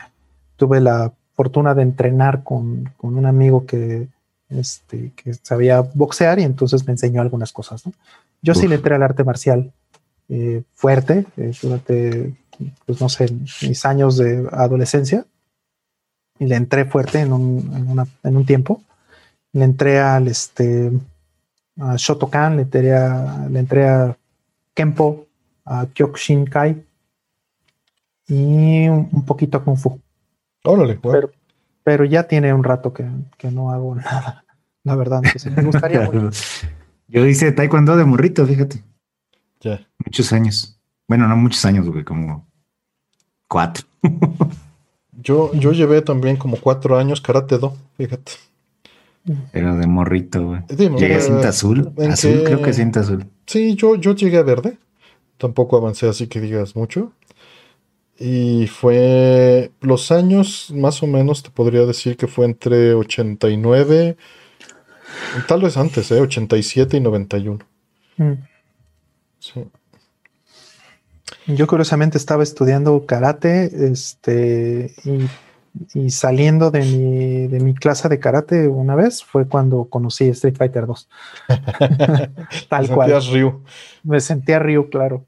tuve 0.56 0.82
la 0.82 1.14
fortuna 1.34 1.74
de 1.74 1.84
entrenar 1.84 2.44
con, 2.44 2.94
con 2.98 3.18
un 3.18 3.26
amigo 3.26 3.66
que, 3.66 4.08
este, 4.50 5.14
que 5.16 5.34
sabía 5.34 5.82
boxear 5.82 6.40
y 6.40 6.44
entonces 6.44 6.86
me 6.86 6.92
enseñó 6.92 7.22
algunas 7.22 7.52
cosas. 7.52 7.86
¿no? 7.86 7.94
Yo 8.42 8.54
sí 8.54 8.68
le 8.68 8.76
entré 8.76 8.96
al 8.96 9.04
arte 9.04 9.24
marcial 9.24 9.72
eh, 10.30 10.64
fuerte 10.74 11.26
eh, 11.38 11.52
durante, 11.62 12.36
pues 12.86 13.00
no 13.02 13.10
sé, 13.10 13.28
mis 13.62 13.86
años 13.86 14.18
de 14.18 14.48
adolescencia 14.52 15.26
y 16.40 16.46
le 16.46 16.56
entré 16.56 16.86
fuerte 16.86 17.20
en 17.22 17.34
un, 17.34 17.72
en 17.76 17.90
una- 17.90 18.08
en 18.24 18.38
un 18.38 18.46
tiempo 18.46 18.82
le 19.54 19.64
entré 19.64 20.00
al 20.00 20.28
este 20.28 20.92
a 21.80 21.96
Shotokan, 21.96 22.58
le 22.58 22.62
entré 22.64 22.94
a, 22.96 23.48
le 23.50 23.60
entré 23.60 23.88
a 23.88 24.16
Kempo, 24.74 25.28
a 25.66 25.86
Kyokushinkai 25.94 26.84
y 28.28 28.88
un 28.90 29.26
poquito 29.26 29.58
a 29.58 29.64
Kung 29.64 29.78
Fu. 29.78 30.00
Órale. 30.64 31.00
Pero, 31.02 31.32
pero 31.84 32.04
ya 32.06 32.24
tiene 32.28 32.54
un 32.54 32.64
rato 32.64 32.94
que, 32.94 33.06
que 33.38 33.50
no 33.52 33.72
hago 33.72 33.96
nada, 33.96 34.44
la 34.84 34.96
verdad. 34.96 35.22
Entonces, 35.24 35.56
me 35.56 35.64
gustaría 35.64 36.02
mucho. 36.12 36.30
Yo 37.08 37.26
hice 37.26 37.52
taekwondo 37.52 37.96
de 37.96 38.06
morrito, 38.06 38.46
fíjate. 38.46 38.84
Ya. 39.62 39.88
Muchos 40.06 40.32
años. 40.34 40.80
Bueno, 41.08 41.28
no 41.28 41.36
muchos 41.36 41.64
años, 41.66 41.88
güey, 41.88 42.04
como 42.04 42.48
cuatro. 43.48 43.86
Yo, 45.20 45.52
yo 45.56 45.72
llevé 45.72 46.04
también 46.04 46.38
como 46.38 46.58
cuatro 46.58 46.96
años 46.98 47.22
karate 47.22 47.58
do, 47.58 47.76
fíjate. 47.98 48.34
Pero 49.52 49.76
de 49.76 49.88
morrito, 49.88 50.46
güey. 50.46 50.62
Dime, 50.70 51.00
Llegué 51.00 51.16
a 51.16 51.18
eh, 51.18 51.22
cinta 51.22 51.50
azul. 51.50 51.92
¿en 51.98 52.12
Azul, 52.12 52.44
creo 52.46 52.62
que 52.62 52.72
cinta 52.72 53.00
azul. 53.02 53.26
Sí, 53.46 53.76
yo, 53.76 53.96
yo 53.96 54.14
llegué 54.14 54.38
a 54.38 54.44
verde. 54.44 54.78
Tampoco 55.38 55.76
avancé 55.76 56.08
así 56.08 56.28
que 56.28 56.40
digas 56.40 56.76
mucho. 56.76 57.12
Y 58.20 58.68
fue 58.68 59.72
los 59.82 60.12
años, 60.12 60.72
más 60.74 61.04
o 61.04 61.08
menos, 61.08 61.44
te 61.44 61.50
podría 61.50 61.86
decir 61.86 62.16
que 62.16 62.28
fue 62.28 62.46
entre 62.46 62.94
89, 62.94 64.18
tal 65.48 65.62
vez 65.62 65.78
antes, 65.78 66.10
¿eh? 66.12 66.22
87 66.22 66.98
y 66.98 67.00
91. 67.00 67.60
Mm. 68.18 68.32
Sí. 69.54 69.66
Yo 71.48 71.68
curiosamente 71.68 72.18
estaba 72.18 72.44
estudiando 72.44 73.06
karate, 73.06 73.70
este, 73.92 74.94
y, 75.04 75.28
y 76.00 76.10
saliendo 76.10 76.72
de 76.72 76.82
mi, 76.82 77.48
de 77.48 77.60
mi 77.60 77.74
clase 77.74 78.10
de 78.10 78.20
karate 78.20 78.68
una 78.68 78.96
vez 78.96 79.24
fue 79.24 79.48
cuando 79.48 79.86
conocí 79.86 80.26
Street 80.30 80.56
Fighter 80.58 80.86
2. 80.86 81.10
Tal 82.70 82.90
cual. 82.90 83.10
sentías 83.10 83.28
Ryu. 83.32 83.64
Me 84.04 84.20
sentía 84.20 84.60
Ryu, 84.60 84.90
claro. 84.90 85.26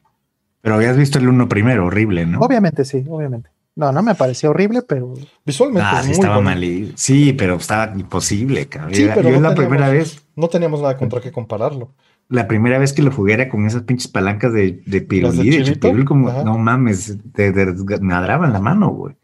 Pero 0.61 0.75
habías 0.75 0.97
visto 0.97 1.19
el 1.19 1.27
uno 1.29 1.47
primero, 1.47 1.85
horrible, 1.85 2.25
¿no? 2.25 2.39
Obviamente 2.39 2.83
sí, 2.85 3.05
obviamente. 3.09 3.49
No, 3.75 3.93
no 3.93 4.03
me 4.03 4.13
pareció 4.13 4.49
horrible, 4.49 4.81
pero 4.81 5.13
Visualmente 5.45 5.87
Ah, 5.89 5.99
es 5.99 6.05
sí 6.05 6.07
muy 6.09 6.19
estaba 6.19 6.41
mal. 6.41 6.61
y- 6.61 6.91
Sí, 6.97 7.31
pero 7.31 7.55
estaba 7.55 7.93
imposible, 7.97 8.67
cabrón. 8.67 8.93
Sí, 8.93 9.07
pero 9.15 9.29
yo 9.29 9.35
no 9.39 9.49
la 9.49 9.55
teníamos- 9.55 9.55
primera 9.55 9.89
vez, 9.89 10.21
No 10.35 10.49
teníamos 10.49 10.81
nada 10.81 10.97
contra 10.97 11.21
qué 11.21 11.31
compararlo. 11.31 11.93
La 12.29 12.47
primera 12.47 12.77
vez 12.77 12.93
que 12.93 13.01
lo 13.01 13.11
jugué 13.11 13.33
era 13.33 13.49
con 13.49 13.65
esas 13.65 13.83
pinches 13.83 14.07
palancas 14.07 14.53
de, 14.53 14.81
de 14.85 15.01
pirulí, 15.01 15.49
de 15.49 15.63
chupirul, 15.63 16.05
como, 16.05 16.29
Ajá. 16.29 16.43
no 16.43 16.57
mames, 16.57 17.17
te, 17.33 17.51
desmadraban 17.51 18.53
la 18.53 18.59
mano, 18.59 18.89
güey. 18.89 19.15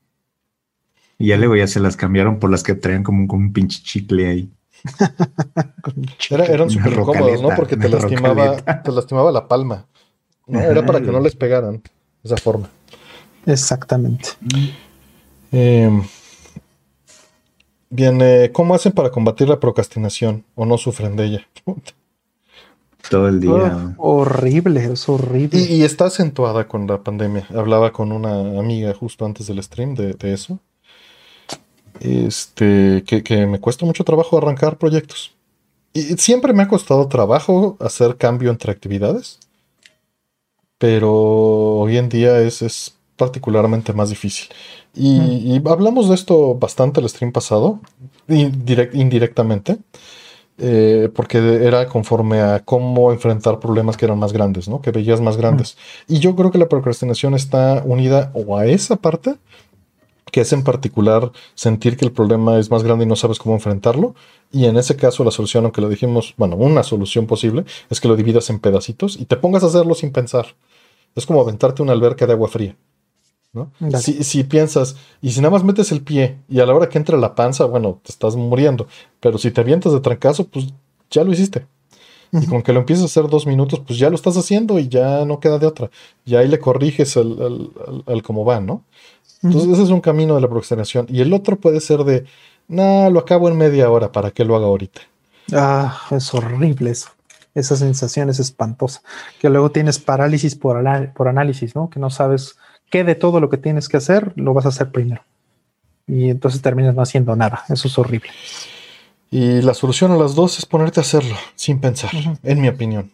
Y 1.17 1.27
ya 1.27 1.38
luego 1.38 1.56
ya 1.56 1.67
se 1.67 1.80
las 1.80 1.95
cambiaron 1.95 2.40
por 2.40 2.50
las 2.51 2.64
que 2.64 2.74
traían 2.75 3.03
como, 3.03 3.27
como 3.27 3.43
un 3.43 3.53
pinche 3.53 3.82
chicle 3.84 4.27
ahí. 4.27 4.51
Era- 6.30 6.45
eran 6.45 6.69
súper 6.69 6.93
incómodos, 6.93 7.42
¿no? 7.42 7.50
Porque 7.56 7.77
te 7.77 7.88
lastimaba, 7.90 8.45
rocaleta. 8.48 8.84
te 8.84 8.92
lastimaba 8.92 9.32
la 9.32 9.48
palma. 9.48 9.85
¿no? 10.48 10.59
Ajá, 10.59 10.67
Era 10.69 10.85
para 10.85 11.00
que 11.00 11.06
güey. 11.06 11.16
no 11.17 11.24
les 11.24 11.35
pegaran 11.35 11.74
de 11.77 11.82
esa 12.24 12.38
forma. 12.38 12.69
exactamente. 13.45 14.30
Eh, 15.51 15.90
bien, 17.90 18.19
eh, 18.22 18.50
¿cómo 18.51 18.75
hacen 18.75 18.92
para 18.92 19.09
combatir 19.11 19.48
la 19.48 19.59
procrastinación 19.59 20.43
o 20.56 20.66
no 20.66 20.77
sufren 20.77 21.16
de 21.16 21.25
ella? 21.25 21.48
Todo 23.09 23.27
el 23.27 23.40
día. 23.40 23.95
Oh, 23.98 24.22
horrible, 24.22 24.84
es 24.85 25.08
horrible. 25.08 25.59
Y, 25.59 25.75
y 25.75 25.84
está 25.84 26.06
acentuada 26.06 26.67
con 26.67 26.88
la 26.88 27.03
pandemia. 27.03 27.48
Hablaba 27.56 27.92
con 27.92 28.11
una 28.11 28.59
amiga 28.59 28.93
justo 28.93 29.25
antes 29.25 29.48
del 29.48 29.61
stream 29.61 29.95
de, 29.95 30.14
de 30.14 30.34
eso. 30.34 30.59
Este, 32.00 33.03
que, 33.06 33.24
que 33.24 33.45
me 33.45 33.59
cuesta 33.59 33.85
mucho 33.85 34.03
trabajo 34.03 34.38
arrancar 34.38 34.77
proyectos. 34.77 35.34
Y 35.93 36.01
siempre 36.17 36.51
me 36.51 36.64
ha 36.64 36.67
costado 36.67 37.08
trabajo 37.08 37.77
hacer 37.80 38.17
cambio 38.17 38.50
entre 38.50 38.72
actividades. 38.72 39.40
Pero 40.77 41.14
hoy 41.14 41.98
en 41.98 42.09
día 42.09 42.42
es, 42.42 42.61
es 42.61 42.98
particularmente 43.16 43.93
más 43.93 44.09
difícil. 44.09 44.50
Y, 44.93 45.17
y 45.17 45.61
hablamos 45.69 46.09
de 46.09 46.16
esto 46.16 46.56
bastante 46.56 47.00
el 47.00 47.08
stream 47.08 47.32
pasado, 47.32 47.80
indirect- 48.27 48.93
indirectamente. 48.93 49.77
Eh, 50.58 51.09
porque 51.14 51.38
era 51.38 51.88
conforme 51.88 52.40
a 52.42 52.64
cómo 52.64 53.11
enfrentar 53.11 53.59
problemas 53.59 53.98
que 53.98 54.06
eran 54.06 54.19
más 54.19 54.32
grandes, 54.32 54.69
¿no? 54.69 54.82
Que 54.82 54.92
veías 54.92 55.19
más 55.19 55.38
grandes. 55.38 55.77
Y 56.08 56.19
yo 56.19 56.35
creo 56.35 56.51
que 56.51 56.58
la 56.58 56.69
procrastinación 56.69 57.34
está 57.34 57.84
unida 57.85 58.32
o 58.34 58.58
a 58.58 58.66
esa 58.66 58.95
parte, 58.95 59.35
que 60.32 60.42
es 60.42 60.53
en 60.53 60.64
particular 60.64 61.32
sentir 61.56 61.98
que 61.98 62.06
el 62.06 62.11
problema 62.11 62.58
es 62.58 62.72
más 62.72 62.84
grande 62.84 63.06
y 63.06 63.08
no 63.08 63.16
sabes 63.16 63.40
cómo 63.40 63.56
enfrentarlo. 63.56 64.16
Y 64.51 64.66
en 64.66 64.77
ese 64.77 64.95
caso 64.95 65.24
la 65.24 65.32
solución, 65.32 65.66
aunque 65.66 65.82
lo 65.82 65.90
dijimos, 65.90 66.34
bueno, 66.38 66.56
una 66.56 66.84
solución 66.84 67.27
posible 67.27 67.66
es 67.90 68.00
que 68.00 68.08
lo 68.08 68.16
dividas 68.16 68.50
en 68.50 68.59
pedacitos 68.59 69.17
y 69.19 69.25
te 69.25 69.38
pongas 69.38 69.64
a 69.64 69.67
hacerlo 69.67 69.93
sin 69.93 70.11
pensar. 70.11 70.48
Es 71.16 71.25
como 71.25 71.42
aventarte 71.42 71.82
una 71.82 71.93
alberca 71.93 72.25
de 72.25 72.34
agua 72.34 72.48
fría. 72.50 72.75
Si, 74.00 74.24
si 74.24 74.43
piensas, 74.43 74.95
y 75.22 75.32
si 75.32 75.40
nada 75.42 75.51
más 75.51 75.64
metes 75.64 75.92
el 75.92 76.01
pie 76.01 76.38
y 76.50 76.59
a 76.59 76.66
la 76.66 76.74
hora 76.75 76.90
que 76.90 76.98
entra 76.98 77.17
la 77.17 77.35
panza, 77.35 77.66
bueno, 77.66 78.00
te 78.03 78.11
estás 78.11 78.35
muriendo. 78.35 78.88
Pero 79.19 79.38
si 79.38 79.51
te 79.51 79.61
avientas 79.61 79.93
de 79.93 80.00
trancazo, 80.01 80.48
pues 80.48 80.67
ya 81.09 81.24
lo 81.24 81.32
hiciste. 81.34 81.66
Y 82.32 82.48
con 82.48 82.61
que 82.64 82.74
lo 82.74 82.80
empieces 82.82 83.03
a 83.03 83.06
hacer 83.06 83.30
dos 83.30 83.48
minutos, 83.48 83.82
pues 83.85 83.98
ya 83.98 84.09
lo 84.09 84.16
estás 84.16 84.35
haciendo 84.35 84.77
y 84.80 84.90
ya 84.90 85.24
no 85.25 85.40
queda 85.40 85.58
de 85.58 85.67
otra. 85.67 85.90
Y 86.25 86.35
ahí 86.35 86.48
le 86.50 86.59
corriges 86.59 87.16
al, 87.16 87.32
al- 87.42 87.72
al- 87.88 88.03
al 88.08 88.24
cómo 88.24 88.43
va, 88.43 88.59
¿no? 88.59 88.84
Entonces 89.43 89.72
ese 89.74 89.84
es 89.84 89.90
un 89.90 90.01
camino 90.01 90.35
de 90.35 90.42
la 90.42 90.48
procrastinación. 90.50 91.06
Y 91.09 91.22
el 91.22 91.32
otro 91.34 91.58
puede 91.58 91.80
ser 91.80 92.03
de, 92.03 92.25
nah, 92.67 93.09
lo 93.09 93.19
acabo 93.19 93.48
en 93.50 93.58
media 93.58 93.90
hora, 93.90 94.11
¿para 94.11 94.32
qué 94.32 94.43
lo 94.43 94.56
haga 94.56 94.66
ahorita? 94.66 95.01
Ah, 95.53 96.01
es 96.11 96.34
horrible 96.34 96.92
eso. 96.92 97.09
Esa 97.53 97.75
sensación 97.77 98.30
es 98.30 98.40
espantosa. 98.40 99.01
Que 99.40 99.50
luego 99.50 99.72
tienes 99.72 100.00
parálisis 100.00 100.56
por, 100.56 100.84
por 101.14 101.27
análisis, 101.27 101.75
¿no? 101.75 101.90
Que 101.90 102.00
no 102.00 102.09
sabes 102.09 102.58
qué 102.90 103.04
de 103.04 103.16
todo 103.16 103.40
lo 103.40 103.50
que 103.50 103.58
tienes 103.58 103.90
que 103.90 103.98
hacer 103.98 104.34
lo 104.36 104.54
vas 104.54 104.66
a 104.66 104.70
hacer 104.70 104.92
primero. 104.92 105.22
Y 106.08 106.30
entonces 106.30 106.62
terminas 106.62 106.96
no 106.96 107.02
haciendo 107.02 107.36
nada. 107.36 107.64
Eso 107.70 107.88
es 107.88 107.98
horrible. 107.98 108.30
Y 109.32 109.62
la 109.62 109.74
solución 109.74 110.12
a 110.12 110.18
las 110.18 110.36
dos 110.36 110.60
es 110.60 110.66
ponerte 110.66 111.00
a 111.00 111.02
hacerlo 111.02 111.36
sin 111.56 111.80
pensar, 111.80 112.12
en 112.44 112.62
mi 112.62 112.68
opinión. 112.68 113.12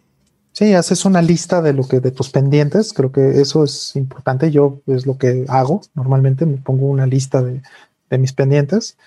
Sí, 0.52 0.74
haces 0.74 1.06
una 1.06 1.22
lista 1.22 1.62
de 1.62 1.72
lo 1.72 1.88
que 1.88 2.00
de 2.00 2.10
tus 2.10 2.28
pendientes. 2.28 2.92
Creo 2.92 3.10
que 3.10 3.40
eso 3.40 3.64
es 3.64 3.96
importante. 3.96 4.50
Yo 4.50 4.80
es 4.86 5.06
lo 5.06 5.16
que 5.16 5.46
hago 5.48 5.80
normalmente. 5.94 6.44
Me 6.44 6.58
pongo 6.58 6.86
una 6.86 7.06
lista 7.06 7.42
de, 7.42 7.62
de 8.10 8.18
mis 8.18 8.34
pendientes 8.34 8.98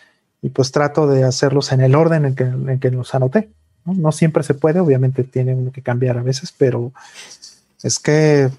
y 0.41 0.49
pues 0.49 0.71
trato 0.71 1.07
de 1.07 1.23
hacerlos 1.23 1.71
en 1.71 1.81
el 1.81 1.95
orden 1.95 2.25
en 2.25 2.35
que, 2.35 2.43
en 2.43 2.79
que 2.79 2.91
los 2.91 3.13
anoté. 3.13 3.49
¿no? 3.85 3.93
No 3.93 4.11
siempre 4.11 4.43
se 4.43 4.55
puede, 4.55 4.79
obviamente 4.79 5.23
tiene 5.23 5.53
uno 5.53 5.71
que 5.71 5.81
cambiar 5.81 6.17
a 6.17 6.23
veces, 6.23 6.53
pero 6.57 6.91
es 7.83 7.99
que 7.99 8.49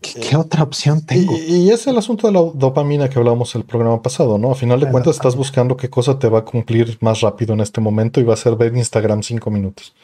¿qué, 0.00 0.20
qué 0.20 0.36
otra 0.36 0.62
opción 0.62 1.00
tengo? 1.04 1.32
y 1.36 1.70
es 1.70 1.86
el 1.86 1.96
asunto 1.98 2.26
de 2.26 2.32
la 2.32 2.40
dopamina 2.54 3.08
que 3.08 3.18
hablamos 3.18 3.54
el 3.54 3.64
programa 3.64 4.00
pasado, 4.02 4.38
¿no? 4.38 4.50
A 4.50 4.54
final 4.54 4.80
de 4.80 4.90
cuentas 4.90 5.16
estás 5.16 5.36
buscando 5.36 5.76
qué 5.76 5.88
cosa 5.88 6.18
te 6.18 6.28
va 6.28 6.40
a 6.40 6.44
cumplir 6.44 6.98
más 7.00 7.20
rápido 7.20 7.54
en 7.54 7.60
este 7.60 7.80
momento 7.80 8.20
y 8.20 8.24
va 8.24 8.34
a 8.34 8.36
ser 8.36 8.56
ver 8.56 8.76
Instagram 8.76 9.22
cinco 9.22 9.50
minutos, 9.50 9.94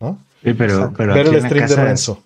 ¿no? 0.00 0.18
Sí, 0.42 0.52
pero, 0.52 0.90
ver 0.90 1.26
el 1.28 1.40
stream 1.46 1.66
de 1.68 1.74
es, 1.74 1.76
Renzo. 1.76 2.18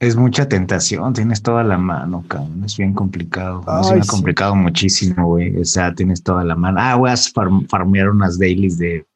es 0.00 0.16
mucha 0.16 0.48
tentación, 0.48 1.12
tienes 1.12 1.42
toda 1.42 1.62
la 1.62 1.78
mano, 1.78 2.24
cabrón. 2.26 2.64
Es 2.64 2.76
bien 2.76 2.92
complicado. 2.92 3.62
Ay, 3.66 4.00
ha 4.00 4.02
sí. 4.02 4.08
complicado 4.08 4.56
muchísimo, 4.56 5.26
güey. 5.28 5.56
O 5.60 5.64
sea, 5.64 5.94
tienes 5.94 6.22
toda 6.24 6.42
la 6.44 6.56
mano. 6.56 6.78
Ah, 6.80 6.96
voy 6.96 7.10
a 7.10 7.14
farm- 7.14 7.68
farmear 7.68 8.08
unas 8.10 8.36
dailies 8.38 8.78
de 8.78 9.06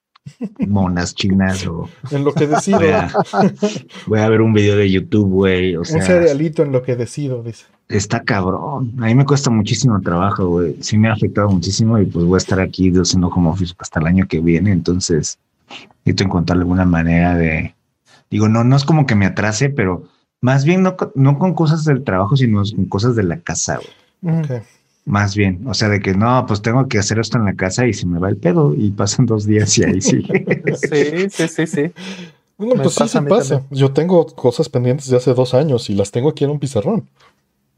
monas 0.66 1.14
chinas 1.14 1.66
o 1.66 1.88
En 2.10 2.24
lo 2.24 2.32
que 2.32 2.46
decido. 2.46 2.78
voy 2.78 2.88
a, 2.88 3.12
voy 4.06 4.20
a 4.20 4.28
ver 4.28 4.40
un 4.40 4.52
video 4.52 4.76
de 4.76 4.90
YouTube, 4.90 5.28
güey. 5.28 5.76
O 5.76 5.80
un 5.80 5.84
sea, 5.86 6.02
cerealito 6.02 6.62
en 6.62 6.72
lo 6.72 6.82
que 6.82 6.96
decido, 6.96 7.42
dice. 7.42 7.66
está 7.88 8.22
cabrón. 8.22 8.92
A 8.98 9.06
mí 9.06 9.14
me 9.14 9.24
cuesta 9.24 9.50
muchísimo 9.50 10.00
trabajo, 10.00 10.46
güey. 10.48 10.76
Sí 10.80 10.98
me 10.98 11.08
ha 11.08 11.12
afectado 11.12 11.48
muchísimo 11.50 11.98
y 11.98 12.06
pues 12.06 12.24
voy 12.24 12.36
a 12.36 12.38
estar 12.38 12.60
aquí 12.60 12.92
haciendo 12.96 13.30
como 13.30 13.50
office 13.50 13.74
hasta 13.78 14.00
el 14.00 14.06
año 14.06 14.26
que 14.28 14.40
viene. 14.40 14.72
Entonces, 14.72 15.38
necesito 16.05 16.24
encontrar 16.24 16.58
alguna 16.58 16.84
manera 16.84 17.34
de. 17.36 17.74
Digo, 18.30 18.48
no, 18.48 18.64
no 18.64 18.76
es 18.76 18.84
como 18.84 19.06
que 19.06 19.14
me 19.14 19.26
atrase, 19.26 19.68
pero 19.70 20.05
más 20.40 20.64
bien 20.64 20.82
no, 20.82 20.96
no 21.14 21.38
con 21.38 21.55
cosas 21.55 21.84
del 21.84 22.02
trabajo, 22.05 22.36
sino 22.36 22.62
con 22.74 22.86
cosas 22.86 23.14
de 23.16 23.22
la 23.22 23.38
casa, 23.40 23.78
güey. 23.78 24.36
Mm, 24.36 24.40
Ok. 24.40 24.50
Más 25.07 25.36
bien, 25.36 25.62
o 25.67 25.73
sea, 25.73 25.89
de 25.89 26.01
que 26.01 26.15
no, 26.15 26.44
pues 26.47 26.62
tengo 26.62 26.89
que 26.89 26.99
hacer 26.99 27.20
esto 27.20 27.39
en 27.39 27.44
la 27.44 27.55
casa 27.55 27.86
y 27.86 27.93
se 27.94 28.07
me 28.07 28.18
va 28.18 28.28
el 28.28 28.36
pedo 28.39 28.75
y 28.76 28.91
pasan 28.91 29.25
dos 29.25 29.47
días 29.47 29.78
y 29.78 29.85
ahí 29.85 30.01
sí. 30.01 30.20
Sí, 30.91 31.31
sí, 31.31 31.49
sí, 31.49 31.67
sí. 31.67 31.93
Bueno, 32.59 32.75
Me 32.75 32.83
pues 32.83 32.94
sí, 32.94 32.99
pasa 32.99 33.12
sí 33.12 33.18
a 33.18 33.20
mí 33.20 33.28
pasa. 33.28 33.59
también. 33.60 33.78
Yo 33.81 33.93
tengo 33.93 34.26
cosas 34.26 34.68
pendientes 34.68 35.09
de 35.09 35.17
hace 35.17 35.33
dos 35.33 35.55
años 35.55 35.89
y 35.91 35.94
las 35.94 36.10
tengo 36.10 36.31
aquí 36.31 36.43
en 36.43 36.51
un 36.51 36.59
pizarrón. 36.59 37.09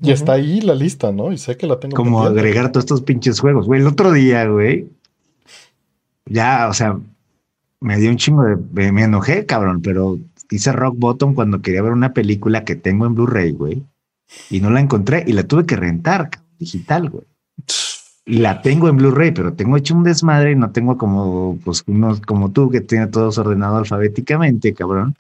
Y 0.01 0.13
está 0.13 0.33
ahí 0.35 0.61
la 0.63 0.75
lista, 0.75 1.13
¿no? 1.13 1.33
Y 1.33 1.39
sé 1.39 1.57
que 1.57 1.67
la 1.67 1.79
tengo 1.81 1.95
como 1.97 2.23
pendiente. 2.23 2.41
agregar 2.41 2.73
todos 2.73 2.85
estos 2.85 3.03
pinches 3.03 3.41
juegos. 3.41 3.67
Güey, 3.67 3.81
el 3.83 3.89
otro 3.89 4.11
día, 4.13 4.47
güey, 4.47 4.89
ya, 6.25 6.69
o 6.69 6.73
sea, 6.73 6.99
me 7.81 7.99
dio 7.99 8.11
un 8.11 8.17
chingo 8.17 8.45
de, 8.45 8.57
me, 8.73 8.93
me 8.93 9.03
enojé, 9.03 9.45
cabrón, 9.45 9.83
pero 9.83 10.19
hice 10.51 10.73
rock 10.73 10.95
bottom 10.99 11.35
cuando 11.35 11.61
quería 11.61 11.83
ver 11.83 11.93
una 11.93 12.13
película 12.15 12.65
que 12.65 12.77
tengo 12.77 13.07
en 13.07 13.15
Blu-ray, 13.15 13.53
güey, 13.53 13.83
y 14.51 14.61
no 14.61 14.71
la 14.71 14.81
encontré 14.81 15.25
y 15.27 15.33
la 15.33 15.43
tuve 15.43 15.67
que 15.67 15.77
rentar 15.77 16.31
cabrón, 16.31 16.48
digital, 16.59 17.11
güey. 17.11 17.25
Y 18.27 18.39
la 18.39 18.61
tengo 18.61 18.89
en 18.89 18.97
Blu-ray, 18.99 19.31
pero 19.33 19.55
tengo 19.55 19.77
hecho 19.77 19.95
un 19.95 20.05
desmadre 20.05 20.53
y 20.53 20.57
no 20.57 20.71
tengo 20.71 20.99
como, 20.99 21.59
pues, 21.65 21.83
unos 21.87 22.21
como 22.21 22.51
tú 22.51 22.69
que 22.71 22.81
tiene 22.83 23.07
todos 23.07 23.39
ordenado 23.39 23.79
alfabéticamente, 23.79 24.75
cabrón. 24.75 25.17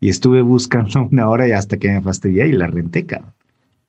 Y 0.00 0.08
estuve 0.08 0.42
buscando 0.42 1.02
una 1.10 1.28
hora 1.28 1.48
y 1.48 1.52
hasta 1.52 1.76
que 1.78 1.88
me 1.90 2.00
fastidié 2.00 2.46
y 2.46 2.52
la 2.52 2.68
renté, 2.68 3.06
cabrón. 3.06 3.32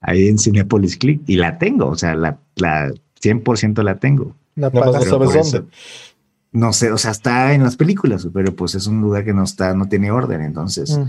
Ahí 0.01 0.27
en 0.30 0.38
Cinepolis 0.40 0.98
Click 0.98 1.22
y 1.27 1.35
la 1.35 1.58
tengo, 1.58 1.88
o 1.88 1.95
sea, 1.95 2.16
la, 2.16 2.40
la 2.56 2.91
100% 3.22 3.83
la 3.83 3.99
tengo. 3.99 4.33
La 4.56 4.69
no 4.69 4.93
sabes 4.93 5.35
eso- 5.35 5.58
dónde. 5.59 5.72
No 6.51 6.74
sé, 6.74 6.91
o 6.91 6.98
sea, 6.98 7.11
está 7.11 7.53
en 7.53 7.61
las 7.61 7.75
películas, 7.75 8.27
pero 8.33 8.56
pues 8.56 8.74
es 8.74 8.88
un 8.88 9.01
lugar 9.01 9.24
que 9.24 9.33
no 9.33 9.43
está, 9.43 9.75
no 9.75 9.88
tiene 9.88 10.09
orden. 10.09 10.41
Entonces, 10.41 10.98
Mm. 10.98 11.03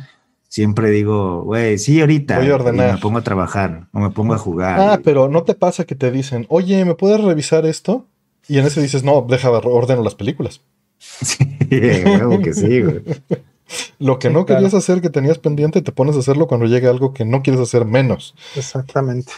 Siempre 0.50 0.90
digo, 0.90 1.42
güey, 1.44 1.78
sí, 1.78 2.00
ahorita. 2.00 2.36
Voy 2.36 2.46
a 2.46 2.48
y 2.48 2.52
ordenar. 2.52 2.94
me 2.94 2.98
pongo 3.00 3.18
a 3.18 3.22
trabajar 3.22 3.86
o 3.92 4.00
me 4.00 4.10
pongo 4.10 4.34
a 4.34 4.38
jugar. 4.38 4.78
Ah, 4.78 5.00
pero 5.02 5.28
¿no 5.28 5.44
te 5.44 5.54
pasa 5.54 5.84
que 5.84 5.94
te 5.94 6.10
dicen, 6.10 6.44
oye, 6.50 6.84
¿me 6.84 6.94
puedes 6.94 7.22
revisar 7.22 7.64
esto? 7.64 8.06
Y 8.48 8.58
en 8.58 8.66
ese 8.66 8.82
dices, 8.82 9.04
no, 9.04 9.24
deja, 9.28 9.48
ordeno 9.50 10.02
las 10.02 10.14
películas. 10.14 10.60
Sí. 10.98 11.38
huevo 12.04 12.40
que 12.42 12.52
sí, 12.52 12.82
güey. 12.82 13.02
Lo 14.00 14.18
que 14.18 14.28
Sí, 14.28 14.34
no 14.34 14.44
claro. 14.44 14.58
querías 14.58 14.74
hacer, 14.74 15.00
que 15.00 15.10
tenías 15.10 15.38
pendiente, 15.38 15.80
te 15.80 15.92
pones 15.92 16.16
a 16.16 16.18
hacerlo 16.18 16.48
cuando 16.48 16.66
llega 16.66 16.90
algo 16.90 17.14
que 17.14 17.24
no 17.24 17.40
quieres 17.42 17.60
hacer 17.62 17.84
menos. 17.84 18.34
Exactamente. 18.56 19.32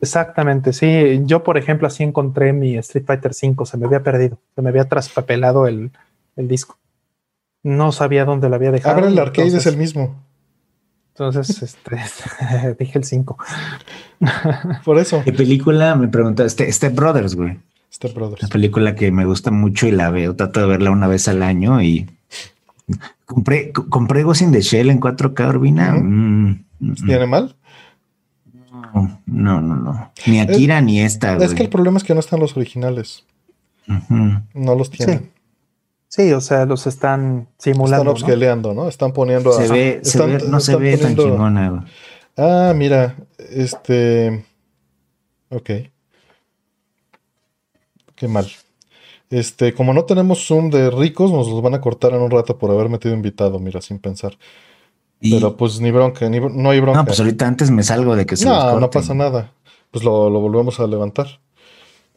Exactamente, 0.00 0.72
sí. 0.74 1.22
Yo, 1.24 1.42
por 1.42 1.56
ejemplo, 1.56 1.86
así 1.86 2.02
encontré 2.02 2.52
mi 2.52 2.76
Street 2.76 3.06
Fighter 3.06 3.30
V, 3.30 3.64
se 3.64 3.76
me 3.78 3.86
había 3.86 4.02
perdido, 4.02 4.38
se 4.54 4.60
me 4.62 4.68
había 4.68 4.84
traspapelado 4.84 5.66
el, 5.66 5.90
el 6.36 6.48
disco. 6.48 6.76
No 7.62 7.92
sabía 7.92 8.24
dónde 8.26 8.48
lo 8.50 8.56
había 8.56 8.70
dejado. 8.72 8.96
Ahora 8.96 9.08
el 9.08 9.18
arcade 9.18 9.46
entonces, 9.48 9.66
es 9.66 9.72
el 9.72 9.78
mismo. 9.78 10.16
Entonces, 11.14 11.62
este, 11.62 11.96
dije 12.78 12.98
el 12.98 13.04
5. 13.04 13.36
Por 14.84 14.98
eso. 14.98 15.22
¿Qué 15.24 15.32
película? 15.32 15.94
Me 15.94 16.08
preguntó, 16.08 16.44
este, 16.44 16.70
Step 16.72 16.94
Brothers, 16.94 17.34
güey. 17.34 17.58
Step 17.92 18.14
Brothers. 18.14 18.42
Una 18.42 18.48
película 18.50 18.94
que 18.94 19.10
me 19.12 19.24
gusta 19.26 19.50
mucho 19.50 19.86
y 19.86 19.90
la 19.92 20.10
veo, 20.10 20.34
trato 20.34 20.60
de 20.60 20.66
verla 20.66 20.90
una 20.90 21.06
vez 21.08 21.28
al 21.28 21.42
año 21.42 21.82
y 21.82 22.08
compré, 23.26 23.70
co- 23.72 23.88
compré 23.88 24.22
Ghost 24.22 24.42
in 24.42 24.52
the 24.52 24.62
Shell 24.62 24.88
en 24.90 24.98
4K 25.00 25.48
Urbina. 25.48 25.94
Ujú. 25.94 26.04
Mm, 26.04 26.64
mm, 26.80 26.94
¿Tiene 27.06 27.26
mal? 27.26 27.54
no, 29.26 29.60
no, 29.60 29.76
no. 29.76 30.12
Ni 30.26 30.40
Akira 30.40 30.80
ni 30.80 31.00
esta, 31.00 31.34
güey. 31.34 31.46
Es 31.46 31.54
que 31.54 31.62
el 31.62 31.68
problema 31.68 31.98
es 31.98 32.04
que 32.04 32.14
no 32.14 32.20
están 32.20 32.40
los 32.40 32.56
originales. 32.56 33.24
No 34.54 34.74
los 34.74 34.90
tienen. 34.90 35.18
Sí, 35.20 35.30
o 36.18 36.40
sea, 36.40 36.66
los 36.66 36.86
están 36.86 37.48
simulando. 37.58 37.96
Están 37.96 38.04
¿no? 38.06 38.12
upscaleando, 38.12 38.74
¿no? 38.74 38.88
Están 38.88 39.12
poniendo. 39.12 39.50
a- 39.50 39.54
Se 39.54 39.68
ve, 39.72 40.00
se 40.02 40.18
están- 40.18 40.36
ve- 40.38 40.44
no 40.48 40.60
se 40.60 40.76
ve 40.76 40.96
tan 40.98 41.14
poniendo- 41.14 41.24
chingona. 41.24 41.86
Ah, 42.36 42.72
mira, 42.76 43.16
este. 43.50 44.44
Ok. 45.50 45.70
Qué 48.14 48.28
mal. 48.28 48.46
Este, 49.30 49.72
como 49.72 49.94
no 49.94 50.04
tenemos 50.04 50.46
Zoom 50.46 50.70
de 50.70 50.90
ricos, 50.90 51.32
nos 51.32 51.48
los 51.48 51.62
van 51.62 51.74
a 51.74 51.80
cortar 51.80 52.12
en 52.12 52.20
un 52.20 52.30
rato 52.30 52.58
por 52.58 52.70
haber 52.70 52.88
metido 52.90 53.14
invitado, 53.14 53.58
mira, 53.58 53.80
sin 53.80 53.98
pensar. 53.98 54.36
Y- 55.20 55.32
Pero 55.34 55.56
pues 55.56 55.80
ni 55.80 55.90
bronca, 55.90 56.28
ni, 56.28 56.40
no 56.40 56.70
hay 56.70 56.80
bronca. 56.80 57.00
no, 57.00 57.06
pues 57.06 57.18
ahorita 57.20 57.46
antes 57.46 57.70
me 57.70 57.82
salgo 57.82 58.16
de 58.16 58.26
que 58.26 58.36
se 58.36 58.44
los 58.44 58.54
No, 58.56 58.80
no 58.80 58.90
pasa 58.90 59.14
nada. 59.14 59.52
Pues 59.90 60.04
lo, 60.04 60.28
lo 60.28 60.40
volvemos 60.40 60.78
a 60.80 60.86
levantar. 60.86 61.40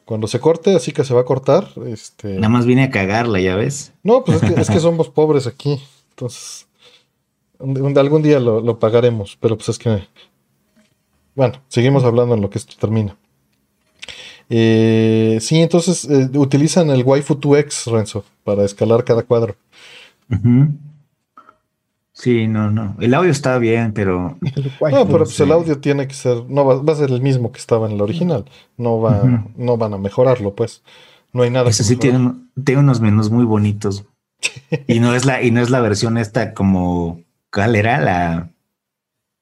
Cuando 0.06 0.28
se 0.28 0.40
corte, 0.40 0.76
así 0.76 0.92
que 0.92 1.04
se 1.04 1.14
va 1.16 1.22
a 1.22 1.26
cortar, 1.26 1.68
este. 1.88 2.36
Nada 2.36 2.50
más 2.50 2.66
vine 2.68 2.84
a 2.84 2.92
cagarla, 2.92 3.40
ya 3.40 3.56
ves. 3.56 3.92
No, 4.04 4.24
pues 4.24 4.42
es 4.44 4.54
que, 4.54 4.62
es 4.62 4.70
que 4.70 4.80
somos 4.80 5.10
pobres 5.10 5.48
aquí. 5.48 5.82
Entonces, 6.12 6.68
un- 7.60 7.82
un- 7.82 7.98
algún 7.98 8.22
día 8.22 8.40
lo, 8.40 8.62
lo 8.62 8.78
pagaremos, 8.80 9.36
pero 9.42 9.58
pues 9.58 9.70
es 9.70 9.80
que... 9.80 10.08
Bueno, 11.34 11.62
seguimos 11.68 12.04
hablando 12.04 12.36
en 12.36 12.42
lo 12.42 12.50
que 12.50 12.60
esto 12.60 12.76
termina. 12.80 13.18
Eh, 14.50 15.40
sí, 15.42 15.60
entonces 15.62 16.06
eh, 16.06 16.30
utilizan 16.36 16.90
el 16.92 17.04
Waifu 17.04 17.34
2X, 17.40 17.92
Renzo, 17.92 18.24
para 18.44 18.64
escalar 18.64 19.04
cada 19.04 19.24
cuadro. 19.24 19.56
Ujú. 20.32 20.68
Sí, 22.16 22.48
no, 22.48 22.72
no. 22.72 22.96
El 23.02 23.14
audio 23.14 23.30
está 23.30 23.58
bien, 23.58 23.92
pero. 23.92 24.38
No, 24.92 25.06
pero 25.06 25.26
pues 25.26 25.40
el 25.42 25.52
audio 25.52 25.80
tiene 25.80 26.08
que 26.08 26.14
ser, 26.14 26.46
no 26.48 26.66
va, 26.66 26.82
va 26.82 26.94
a 26.94 26.96
ser 26.96 27.12
el 27.12 27.22
mismo 27.22 27.52
que 27.52 27.60
estaba 27.60 27.88
en 27.88 27.94
el 27.94 28.02
original. 28.02 28.46
No 28.78 29.02
va, 29.02 29.44
no 29.58 29.76
van 29.78 29.94
a 29.94 29.98
mejorarlo, 29.98 30.56
pues. 30.56 30.82
No 31.34 31.44
hay 31.44 31.50
nada 31.50 31.70
eso 31.70 31.80
que 31.84 31.90
sí 31.90 31.96
tiene, 31.98 32.34
tiene 32.64 32.80
unos 32.80 33.02
menús 33.02 33.30
muy 33.30 33.44
bonitos. 33.44 34.06
Y 34.88 35.00
no 35.00 35.14
es 35.14 35.26
la, 35.26 35.44
y 35.44 35.52
no 35.52 35.62
es 35.62 35.70
la 35.70 35.82
versión 35.82 36.18
esta 36.18 36.54
como, 36.54 37.20
¿cuál 37.52 37.76
era? 37.76 38.00
La, 38.00 38.50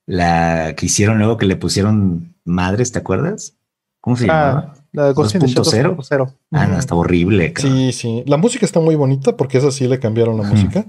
la 0.07 0.73
que 0.75 0.87
hicieron 0.87 1.19
luego 1.19 1.37
que 1.37 1.45
le 1.45 1.55
pusieron 1.55 2.35
madres, 2.43 2.91
¿te 2.91 2.99
acuerdas? 2.99 3.55
¿Cómo 4.01 4.17
se 4.17 4.25
llamaba? 4.27 4.73
Ah, 4.97 5.13
the 5.13 5.23
Shell 5.27 5.41
2.0. 5.41 5.95
2.0. 5.97 6.33
Ah, 6.51 6.67
no, 6.67 6.79
está 6.79 6.95
horrible. 6.95 7.53
cabrón. 7.53 7.77
Sí, 7.77 7.91
sí. 7.93 8.23
La 8.25 8.37
música 8.37 8.65
está 8.65 8.79
muy 8.79 8.95
bonita 8.95 9.37
porque 9.37 9.59
esa 9.59 9.71
sí 9.71 9.87
le 9.87 9.99
cambiaron 9.99 10.37
la 10.37 10.43
música. 10.43 10.85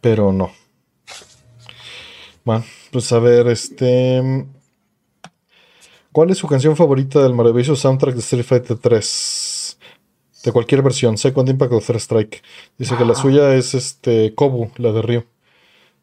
Pero 0.00 0.32
no. 0.32 0.50
Bueno, 2.44 2.64
pues 2.90 3.12
a 3.12 3.18
ver, 3.18 3.46
este. 3.48 4.46
¿Cuál 6.12 6.30
es 6.30 6.38
su 6.38 6.48
canción 6.48 6.76
favorita 6.76 7.22
del 7.22 7.34
maravilloso 7.34 7.76
soundtrack 7.76 8.14
de 8.14 8.20
Street 8.20 8.44
Fighter 8.44 8.76
3? 8.78 9.78
De 10.44 10.52
cualquier 10.52 10.82
versión, 10.82 11.18
Second 11.18 11.48
Impact 11.50 11.72
o 11.72 11.80
Third 11.80 11.98
Strike. 11.98 12.42
Dice 12.78 12.96
que 12.96 13.04
la 13.04 13.14
suya 13.14 13.54
es 13.54 13.74
este 13.74 14.34
Kobu, 14.34 14.70
la 14.78 14.90
de 14.92 15.02
Ryu. 15.02 15.24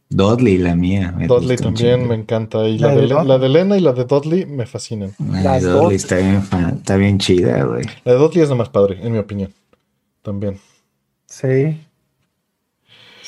Dudley, 0.10 0.58
la 0.60 0.76
mía. 0.76 1.12
me 1.18 1.28
Dudley 1.28 1.58
también 1.58 2.08
me 2.08 2.16
encanta. 2.16 2.66
Y 2.68 2.78
¿La 2.78 2.90
la, 2.90 2.96
de 2.96 3.02
de, 3.02 3.08
Le- 3.08 3.14
Dudley? 3.16 3.28
la 3.28 3.38
de 3.40 3.50
Lena 3.50 3.78
y 3.78 3.82
la 3.82 3.92
de 3.94 4.06
Dudley 4.06 4.46
me 4.46 4.66
fascinan. 4.66 5.14
Ay, 5.34 5.44
Las 5.44 5.64
Dudley 5.64 5.96
está 5.98 6.16
bien, 6.18 6.44
está 6.78 6.96
bien 6.96 7.18
chida, 7.18 7.64
güey. 7.64 7.84
La 8.06 8.14
de 8.14 8.18
Dudley 8.20 8.42
es 8.44 8.50
la 8.50 8.56
más 8.56 8.70
padre, 8.70 9.00
en 9.02 9.12
mi 9.12 9.18
opinión. 9.18 9.52
También. 10.22 10.60
Sí. 11.26 11.78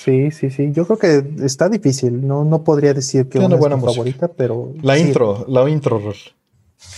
Sí, 0.04 0.32
sí, 0.32 0.50
sí. 0.50 0.72
Yo 0.72 0.86
creo 0.86 0.98
que 0.98 1.44
está 1.46 1.68
difícil. 1.68 2.26
No, 2.26 2.46
no 2.46 2.64
podría 2.64 2.94
decir 2.94 3.28
que 3.28 3.40
una 3.40 3.56
es 3.56 3.60
buena 3.60 3.76
mi 3.76 3.84
favorita, 3.84 4.28
pero. 4.30 4.74
La 4.82 4.96
sí. 4.96 5.02
intro, 5.02 5.46
la 5.48 5.70
intro, 5.70 6.00
Rol. 6.00 6.16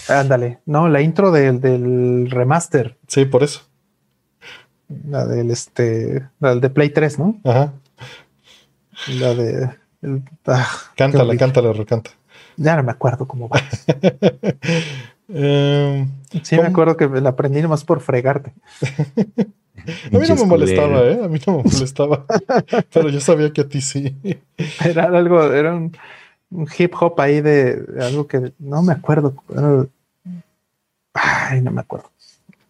Ándale. 0.07 0.59
No, 0.65 0.87
la 0.87 1.01
intro 1.01 1.31
del, 1.31 1.59
del 1.59 2.29
remaster. 2.29 2.97
Sí, 3.07 3.25
por 3.25 3.41
eso. 3.43 3.61
La 5.07 5.25
del 5.25 5.49
este. 5.49 6.27
La 6.39 6.55
de 6.55 6.69
Play 6.69 6.89
3, 6.91 7.17
¿no? 7.17 7.39
Ajá. 7.43 7.73
La 9.19 9.33
de. 9.33 9.69
el- 10.03 10.23
ah, 10.45 10.67
Cántala, 10.95 11.35
cántala, 11.37 11.73
recanta. 11.73 12.11
Ya 12.57 12.75
no 12.75 12.83
me 12.83 12.91
acuerdo 12.91 13.25
cómo 13.27 13.49
va. 13.49 13.59
Eh, 15.33 16.05
Sí, 16.43 16.57
¿Cómo? 16.57 16.63
me 16.63 16.67
acuerdo 16.67 16.97
que 16.97 17.07
la 17.07 17.29
aprendí 17.29 17.61
nomás 17.61 17.85
por 17.85 18.01
fregarte. 18.01 18.51
a 20.13 20.17
mí 20.17 20.27
no 20.27 20.35
me 20.35 20.45
molestaba. 20.45 21.01
¿eh? 21.03 21.19
A 21.23 21.27
mí 21.27 21.39
no 21.45 21.57
me 21.57 21.63
molestaba. 21.63 22.25
Pero 22.93 23.09
yo 23.09 23.19
sabía 23.19 23.51
que 23.51 23.61
a 23.61 23.67
ti 23.67 23.81
sí. 23.81 24.15
Era 24.83 25.05
algo, 25.05 25.43
era 25.51 25.73
un, 25.73 25.95
un 26.51 26.67
hip 26.77 26.93
hop 26.99 27.19
ahí 27.19 27.41
de, 27.41 27.75
de 27.75 28.05
algo 28.05 28.27
que 28.27 28.53
no 28.59 28.81
me 28.81 28.93
acuerdo. 28.93 29.33
Ay, 31.13 31.61
no 31.61 31.71
me 31.71 31.81
acuerdo. 31.81 32.09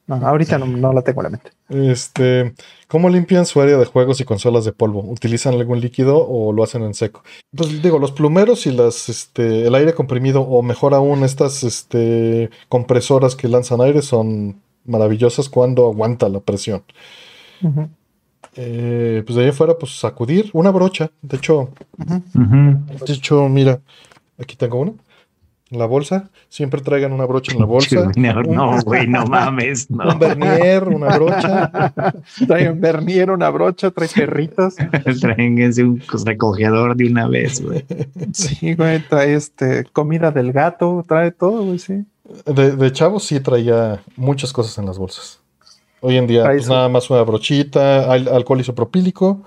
No, 0.07 0.15
ahorita 0.27 0.57
no, 0.57 0.65
no 0.65 0.91
la 0.93 1.03
tengo 1.03 1.21
en 1.21 1.23
la 1.23 1.29
mente. 1.29 1.51
Este, 1.69 2.53
¿cómo 2.87 3.09
limpian 3.09 3.45
su 3.45 3.61
área 3.61 3.77
de 3.77 3.85
juegos 3.85 4.19
y 4.19 4.25
consolas 4.25 4.65
de 4.65 4.73
polvo? 4.73 4.99
¿Utilizan 4.99 5.53
algún 5.53 5.79
líquido 5.79 6.27
o 6.27 6.51
lo 6.51 6.63
hacen 6.63 6.83
en 6.83 6.93
seco? 6.93 7.23
Pues 7.55 7.81
digo, 7.81 7.97
los 7.97 8.11
plumeros 8.11 8.65
y 8.65 8.71
las, 8.71 9.07
este, 9.07 9.67
el 9.67 9.75
aire 9.75 9.93
comprimido, 9.93 10.41
o 10.41 10.61
mejor 10.63 10.93
aún, 10.93 11.23
estas, 11.23 11.63
este, 11.63 12.49
compresoras 12.67 13.35
que 13.35 13.47
lanzan 13.47 13.79
aire 13.81 14.01
son 14.01 14.61
maravillosas 14.85 15.49
cuando 15.49 15.87
aguanta 15.87 16.29
la 16.29 16.39
presión. 16.39 16.83
Eh, 18.55 19.23
pues 19.25 19.35
de 19.37 19.43
ahí 19.43 19.49
afuera, 19.49 19.77
pues 19.79 19.97
sacudir 19.99 20.49
una 20.53 20.71
brocha. 20.71 21.11
De 21.21 21.37
hecho. 21.37 21.69
De 23.05 23.13
hecho, 23.13 23.47
mira, 23.47 23.79
aquí 24.39 24.55
tengo 24.55 24.79
una. 24.81 24.93
En 25.69 25.79
la 25.79 25.85
bolsa. 25.85 26.29
Siempre 26.49 26.81
traigan 26.81 27.13
una 27.13 27.23
brocha 27.23 27.53
en 27.53 27.59
la 27.59 27.65
bolsa. 27.65 28.11
No, 28.17 28.39
Un- 28.41 28.53
no, 28.53 28.81
güey, 28.81 29.07
no 29.07 29.25
mames, 29.25 29.89
no. 29.89 30.11
Un 30.11 30.19
vernier, 30.19 30.83
una 30.89 31.17
brocha. 31.17 31.93
Trae 32.45 32.69
un 32.69 32.81
vernier, 32.81 33.31
una 33.31 33.49
brocha, 33.49 33.89
trae 33.91 34.09
perritos. 34.13 34.75
Tráiganse 35.21 35.85
un 35.85 36.01
recogedor 36.25 36.97
de 36.97 37.05
una 37.07 37.29
vez, 37.29 37.63
güey. 37.63 37.85
Sí, 38.33 38.73
güey, 38.73 38.99
trae 39.07 39.33
este, 39.35 39.85
comida 39.93 40.29
del 40.31 40.51
gato, 40.51 41.05
trae 41.07 41.31
todo, 41.31 41.63
güey, 41.63 41.79
sí. 41.79 42.03
De, 42.45 42.75
de 42.75 42.91
chavo 42.91 43.19
sí 43.19 43.39
traía 43.39 44.01
muchas 44.15 44.53
cosas 44.53 44.77
en 44.77 44.85
las 44.85 44.97
bolsas. 44.97 45.39
Hoy 46.01 46.17
en 46.17 46.27
día, 46.27 46.43
pues 46.43 46.67
nada 46.67 46.89
más 46.89 47.09
una 47.09 47.21
brochita, 47.21 48.11
al- 48.11 48.27
alcohol 48.27 48.59
isopropílico 48.59 49.43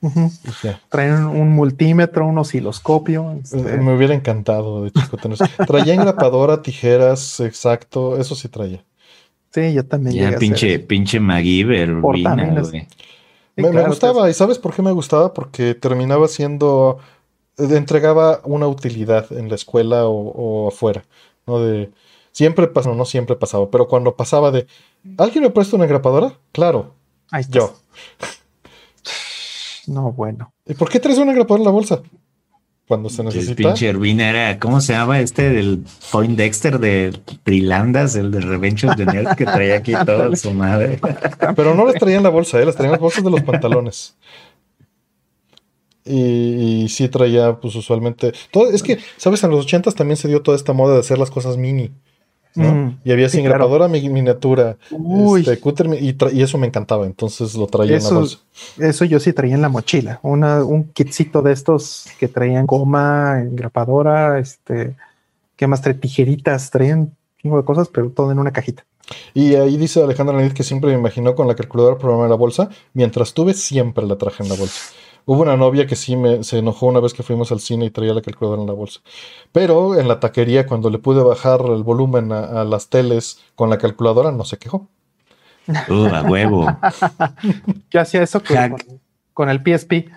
Ujú. 0.00 0.30
y 0.44 0.66
ya. 0.66 0.80
Trae 0.88 1.12
un, 1.12 1.50
multímetro, 1.50 2.26
un 2.26 2.38
osciloscopio. 2.38 3.38
este, 3.42 3.58
Eh, 3.58 3.78
Me 3.78 3.94
hubiera 3.94 4.14
encantado 4.14 4.82
de 4.82 4.90
chico 4.90 5.16
tener 5.16 5.34
eso. 5.34 5.46
Traía 5.66 5.94
engrapadora, 5.94 6.60
tijeras, 6.62 7.38
exacto. 7.40 8.16
Eso 8.18 8.34
sí 8.34 8.48
traía. 8.48 8.84
sí, 9.50 9.72
yo 9.72 9.86
también 9.86 10.32
Ya 10.32 10.38
pinche, 10.38 10.78
pinche 10.80 11.20
MacGyver, 11.20 12.00
güey. 12.00 12.24
Sí, 13.54 13.62
me, 13.62 13.82
gustaba, 13.86 14.30
¿y 14.30 14.34
sabes 14.34 14.58
por 14.58 14.74
qué 14.74 14.82
me 14.82 14.92
gustaba? 14.92 15.34
Porque 15.34 15.74
terminaba 15.74 16.26
siendo, 16.26 16.98
eh, 17.58 17.68
entregaba 17.76 18.40
una 18.44 18.66
utilidad 18.66 19.30
en 19.32 19.48
la 19.50 19.56
escuela 19.56 20.06
o, 20.06 20.14
o 20.64 20.68
afuera, 20.68 21.04
¿no? 21.46 21.60
De, 21.60 21.90
siempre 22.32 22.66
pasaba, 22.66 22.94
no 22.96 23.04
siempre 23.04 23.36
pasaba, 23.36 23.70
pero 23.70 23.86
cuando 23.86 24.16
pasaba 24.16 24.50
de, 24.50 24.66
¿alguien 25.18 25.44
me 25.44 25.50
presta 25.50 25.76
una 25.76 25.84
engrapadora? 25.84 26.38
Claro, 26.52 26.94
Ahí 27.30 27.42
está. 27.42 27.58
yo. 27.58 27.74
No, 29.86 30.12
bueno. 30.12 30.52
¿Y 30.66 30.74
por 30.74 30.88
qué 30.88 31.00
traes 31.00 31.18
una 31.18 31.32
engrapadora 31.32 31.60
en 31.62 31.64
la 31.66 31.70
bolsa? 31.72 32.02
Cuando 32.86 33.08
se 33.08 33.22
El 33.22 33.28
necesita. 33.28 33.54
pinche 33.56 33.90
Urbina 33.90 34.28
era, 34.28 34.58
¿cómo 34.58 34.80
se 34.80 34.92
llama 34.92 35.20
este 35.20 35.48
del 35.50 35.84
Point 36.10 36.36
Dexter 36.36 36.78
de 36.78 37.12
Trilandas, 37.42 38.16
el 38.16 38.30
de 38.30 38.40
Revenge 38.40 38.86
of 38.86 38.96
the 38.96 39.06
Nerds 39.06 39.36
que 39.36 39.44
traía 39.44 39.76
aquí 39.76 39.92
todo 40.06 40.34
su 40.36 40.52
madre? 40.52 41.00
Pero 41.56 41.74
no 41.74 41.84
las 41.86 41.94
traía 41.94 42.16
en 42.18 42.22
la 42.22 42.28
bolsa, 42.28 42.60
¿eh? 42.60 42.66
las 42.66 42.74
traía 42.74 42.88
en 42.88 42.92
las 42.92 43.00
bolsas 43.00 43.24
de 43.24 43.30
los 43.30 43.42
pantalones. 43.42 44.16
Y, 46.04 46.82
y 46.84 46.88
sí 46.88 47.08
traía, 47.08 47.54
pues 47.60 47.74
usualmente. 47.76 48.32
Todo, 48.50 48.70
es 48.70 48.82
que, 48.82 48.98
¿sabes? 49.16 49.42
En 49.44 49.50
los 49.50 49.64
ochentas 49.64 49.94
también 49.94 50.16
se 50.16 50.28
dio 50.28 50.42
toda 50.42 50.56
esta 50.56 50.72
moda 50.72 50.94
de 50.94 51.00
hacer 51.00 51.18
las 51.18 51.30
cosas 51.30 51.56
mini. 51.56 51.92
¿No? 52.54 52.74
Mm, 52.74 52.98
Y 53.04 53.12
había 53.12 53.28
sí, 53.28 53.36
sin 53.38 53.46
claro. 53.46 53.58
grapadora 53.60 53.88
mi- 53.88 54.08
miniatura, 54.08 54.76
este, 55.36 55.58
cúter, 55.60 55.88
y, 56.00 56.16
eso 56.42 56.58
me 56.58 56.66
encantaba, 56.66 57.06
entonces 57.06 57.54
lo 57.54 57.66
traía 57.66 57.96
en 57.96 58.04
la 58.04 58.10
bolsa. 58.10 58.38
eso 58.78 59.04
yo 59.04 59.18
sí 59.20 59.32
traía 59.32 59.54
en 59.54 59.62
la 59.62 59.68
mochila. 59.68 60.20
Una, 60.22 60.64
un 60.64 60.84
kitcito 60.84 61.42
de 61.42 61.52
estos 61.52 62.06
que 62.18 62.28
traían 62.28 62.66
goma, 62.66 63.40
engrapadora, 63.40 64.38
este, 64.38 64.94
¿qué 65.56 65.66
más 65.66 65.80
trae? 65.82 65.94
Tijeritas, 65.94 66.70
traían 66.70 67.14
un 67.44 67.56
de 67.56 67.64
cosas, 67.64 67.88
pero 67.88 68.10
todo 68.10 68.30
en 68.30 68.38
una 68.38 68.52
cajita. 68.52 68.84
Y 69.34 69.56
ahí 69.56 69.76
dice 69.76 70.02
Alejandra 70.02 70.36
Lenit 70.36 70.52
que 70.52 70.62
siempre 70.62 70.90
me 70.92 70.98
imaginó 70.98 71.34
con 71.34 71.48
la 71.48 71.54
calculadora 71.56 71.98
programada 71.98 72.26
en 72.26 72.30
la 72.30 72.36
bolsa. 72.36 72.68
Mientras 72.94 73.34
tuve, 73.34 73.52
siempre 73.54 74.06
la 74.06 74.16
traje 74.16 74.42
en 74.42 74.48
la 74.48 74.54
bolsa. 74.54 74.92
Hubo 75.24 75.42
una 75.42 75.56
novia 75.56 75.86
que 75.86 75.96
sí 75.96 76.16
me, 76.16 76.42
se 76.44 76.58
enojó 76.58 76.86
una 76.86 77.00
vez 77.00 77.14
que 77.14 77.22
fuimos 77.22 77.52
al 77.52 77.60
cine 77.60 77.84
y 77.86 77.90
traía 77.90 78.12
la 78.14 78.22
calculadora 78.22 78.60
en 78.62 78.68
la 78.68 78.74
bolsa. 78.74 79.00
Pero 79.52 79.98
en 79.98 80.08
la 80.08 80.18
taquería, 80.20 80.66
cuando 80.66 80.90
le 80.90 80.98
pude 80.98 81.22
bajar 81.22 81.60
el 81.66 81.82
volumen 81.82 82.32
a, 82.32 82.60
a 82.60 82.64
las 82.64 82.88
teles 82.88 83.38
con 83.54 83.70
la 83.70 83.78
calculadora, 83.78 84.32
no 84.32 84.44
se 84.44 84.58
quejó. 84.58 84.88
Uh, 85.88 86.06
a 86.06 86.22
huevo. 86.22 86.66
Yo 87.90 88.00
hacía 88.00 88.22
eso 88.22 88.42
con, 88.42 88.70
con- 88.70 89.00
con 89.32 89.48
el 89.48 89.60
PSP. 89.62 90.10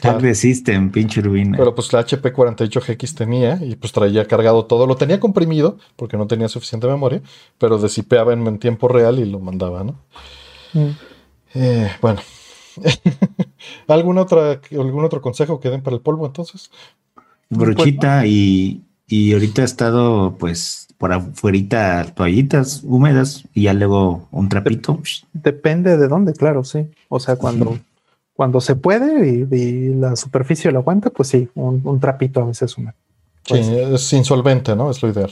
Hack 0.00 0.20
de 0.20 0.34
System, 0.34 0.90
pinche 0.90 1.20
urbina. 1.20 1.58
Pero 1.58 1.74
pues 1.74 1.92
la 1.92 1.98
HP 2.00 2.32
48GX 2.32 3.14
tenía 3.14 3.58
y 3.62 3.74
pues 3.76 3.92
traía 3.92 4.26
cargado 4.26 4.64
todo. 4.64 4.86
Lo 4.86 4.96
tenía 4.96 5.20
comprimido 5.20 5.76
porque 5.96 6.16
no 6.16 6.26
tenía 6.26 6.48
suficiente 6.48 6.86
memoria, 6.86 7.20
pero 7.58 7.76
desipeaba 7.78 8.32
en, 8.32 8.46
en 8.46 8.58
tiempo 8.58 8.88
real 8.88 9.18
y 9.18 9.24
lo 9.26 9.40
mandaba, 9.40 9.84
¿no? 9.84 9.96
Mm. 10.72 10.88
Eh, 11.54 11.90
bueno. 12.00 12.20
¿Algún, 13.88 14.18
otra, 14.18 14.60
¿Algún 14.70 15.04
otro 15.04 15.20
consejo 15.20 15.60
que 15.60 15.70
den 15.70 15.82
para 15.82 15.96
el 15.96 16.02
polvo 16.02 16.26
entonces? 16.26 16.70
Brochita 17.50 18.26
y, 18.26 18.82
y 19.06 19.32
ahorita 19.34 19.62
he 19.62 19.64
estado 19.64 20.36
pues 20.38 20.88
por 20.98 21.12
afuera 21.12 22.06
toallitas 22.14 22.82
húmedas 22.84 23.44
y 23.52 23.62
ya 23.62 23.74
luego 23.74 24.28
un 24.30 24.48
trapito. 24.48 25.00
Depende 25.32 25.96
de 25.96 26.08
dónde, 26.08 26.32
claro, 26.32 26.64
sí. 26.64 26.88
O 27.08 27.18
sea, 27.20 27.36
cuando, 27.36 27.78
cuando 28.34 28.60
se 28.60 28.76
puede 28.76 29.28
y, 29.28 29.54
y 29.54 29.94
la 29.94 30.16
superficie 30.16 30.70
lo 30.70 30.78
aguanta, 30.78 31.10
pues 31.10 31.28
sí, 31.28 31.48
un, 31.54 31.82
un 31.84 32.00
trapito 32.00 32.40
a 32.40 32.46
veces 32.46 32.78
una. 32.78 32.92
Sí, 33.44 33.54
Pues, 33.54 33.68
es 33.68 34.12
insolvente, 34.12 34.76
¿no? 34.76 34.90
Es 34.90 35.02
lo 35.02 35.08
ideal. 35.10 35.30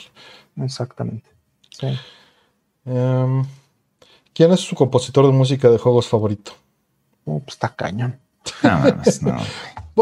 exactamente. 0.60 1.30
Sí. 1.70 1.86
Em, 2.84 3.44
¿Quién 4.34 4.52
es 4.52 4.60
su 4.60 4.74
compositor 4.74 5.26
de 5.26 5.32
música 5.32 5.70
de 5.70 5.78
juegos 5.78 6.08
favorito? 6.08 6.52
Oh, 7.24 7.38
pues 7.38 7.54
está 7.54 7.74
cañón. 7.74 8.18
No, 8.62 8.70
mames, 8.78 9.22
no. 9.22 9.36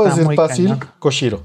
Decir 0.05 0.25
muy 0.25 0.36
fácil, 0.36 0.68
cañón. 0.68 0.89
Koshiro. 0.99 1.42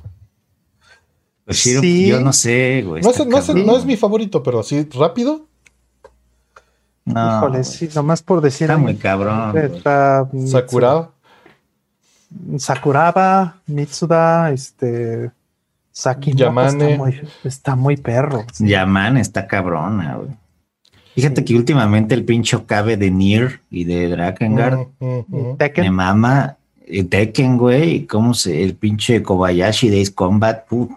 Koshiro, 1.45 1.81
Sí. 1.81 2.07
yo 2.07 2.19
no 2.21 2.31
sé, 2.33 2.83
güey. 2.85 3.01
No 3.01 3.09
es, 3.11 3.25
no, 3.27 3.37
es, 3.37 3.45
cabrón. 3.47 3.65
no 3.65 3.77
es 3.77 3.85
mi 3.85 3.97
favorito, 3.97 4.41
pero 4.43 4.59
así 4.59 4.87
rápido. 4.93 5.47
No, 7.05 7.37
Híjole, 7.37 7.63
sí, 7.63 7.89
nomás 7.95 8.21
por 8.21 8.39
decir. 8.41 8.65
Está 8.69 8.77
muy 8.77 8.95
cabrón. 8.95 9.57
Está 9.57 10.25
Mitsuda- 10.31 10.51
Sakura. 10.61 11.09
Sakuraba, 12.57 13.57
Mitsuda, 13.67 14.51
este. 14.51 15.31
Sakimoto 15.91 16.43
Yamane. 16.45 16.91
Está 16.93 16.97
muy, 16.97 17.21
está 17.43 17.75
muy 17.75 17.97
perro. 17.97 18.45
sí. 18.51 18.67
Yaman 18.67 19.17
está 19.17 19.45
cabrona, 19.47 20.15
güey. 20.15 20.29
Fíjate 21.13 21.45
que 21.45 21.55
últimamente 21.55 22.15
el 22.15 22.25
pincho 22.25 22.65
cabe 22.65 22.97
de 22.97 23.11
Nier 23.11 23.61
y 23.69 23.83
de 23.83 24.09
Drakengard 24.09 24.87
Mm, 24.99 25.05
mm, 25.05 25.25
mm. 25.27 25.57
Tekken. 25.57 25.83
me 25.83 25.91
mama 25.91 26.57
Tekken, 27.01 27.57
güey. 27.57 28.05
¿Cómo 28.05 28.33
se? 28.35 28.61
El 28.63 28.75
pinche 28.75 29.23
Kobayashi 29.23 29.89
de 29.89 30.01
Ace 30.01 30.13
Combat. 30.13 30.65
No 30.69 30.89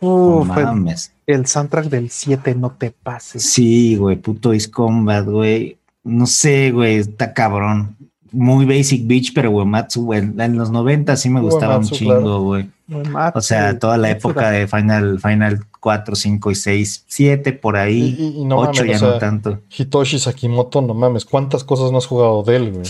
Uf, 0.00 0.56
el, 0.56 0.64
mames. 0.64 1.12
el 1.26 1.46
soundtrack 1.46 1.86
del 1.86 2.08
7, 2.10 2.54
no 2.54 2.70
te 2.70 2.90
pases. 2.92 3.42
Sí, 3.50 3.96
güey, 3.96 4.16
puto 4.16 4.52
Ace 4.52 4.70
Combat, 4.70 5.26
güey. 5.26 5.76
No 6.04 6.26
sé, 6.26 6.70
güey, 6.70 6.96
está 6.96 7.34
cabrón. 7.34 7.96
Muy 8.30 8.64
basic 8.66 9.06
bitch, 9.06 9.32
pero 9.34 9.50
Uematsu, 9.50 10.04
güey, 10.04 10.20
en 10.20 10.56
los 10.56 10.70
90 10.70 11.16
sí 11.16 11.30
me 11.30 11.40
gustaba 11.40 11.74
un 11.78 11.84
Uematsu, 11.84 11.94
chingo, 11.96 12.12
claro. 12.14 12.40
güey. 12.42 12.70
Muy 12.86 13.02
mal, 13.08 13.32
O 13.34 13.40
sea, 13.40 13.78
toda 13.78 13.96
la 13.98 14.10
época 14.10 14.50
de 14.50 14.66
Final, 14.68 15.18
Final 15.20 15.64
4, 15.80 16.14
5 16.14 16.50
y 16.50 16.54
6, 16.54 17.04
7, 17.06 17.52
por 17.54 17.76
ahí. 17.76 18.16
y- 18.18 18.40
y 18.40 18.44
no 18.44 18.58
8 18.58 18.82
mames, 18.84 19.00
ya 19.00 19.06
o 19.06 19.08
no 19.08 19.12
sea, 19.12 19.18
tanto. 19.20 19.60
Hitoshi 19.76 20.18
Sakimoto, 20.18 20.80
no 20.82 20.94
mames, 20.94 21.24
¿cuántas 21.24 21.64
cosas 21.64 21.90
no 21.90 21.98
has 21.98 22.06
jugado 22.06 22.42
de 22.42 22.56
él, 22.56 22.72
güey? 22.72 22.86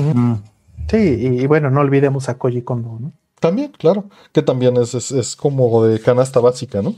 Ujú. 0.00 0.18
Mm. 0.18 0.42
Sí, 0.88 0.96
y, 1.20 1.42
y 1.42 1.46
bueno, 1.46 1.70
no 1.70 1.80
olvidemos 1.80 2.28
a 2.28 2.38
Koji 2.38 2.62
Kondo, 2.62 2.98
¿no? 3.00 3.12
También, 3.40 3.72
claro, 3.76 4.04
que 4.32 4.42
también 4.42 4.76
es, 4.78 4.94
es, 4.94 5.10
es 5.12 5.36
como 5.36 5.84
de 5.84 6.00
canasta 6.00 6.40
básica, 6.40 6.80
¿no? 6.82 6.94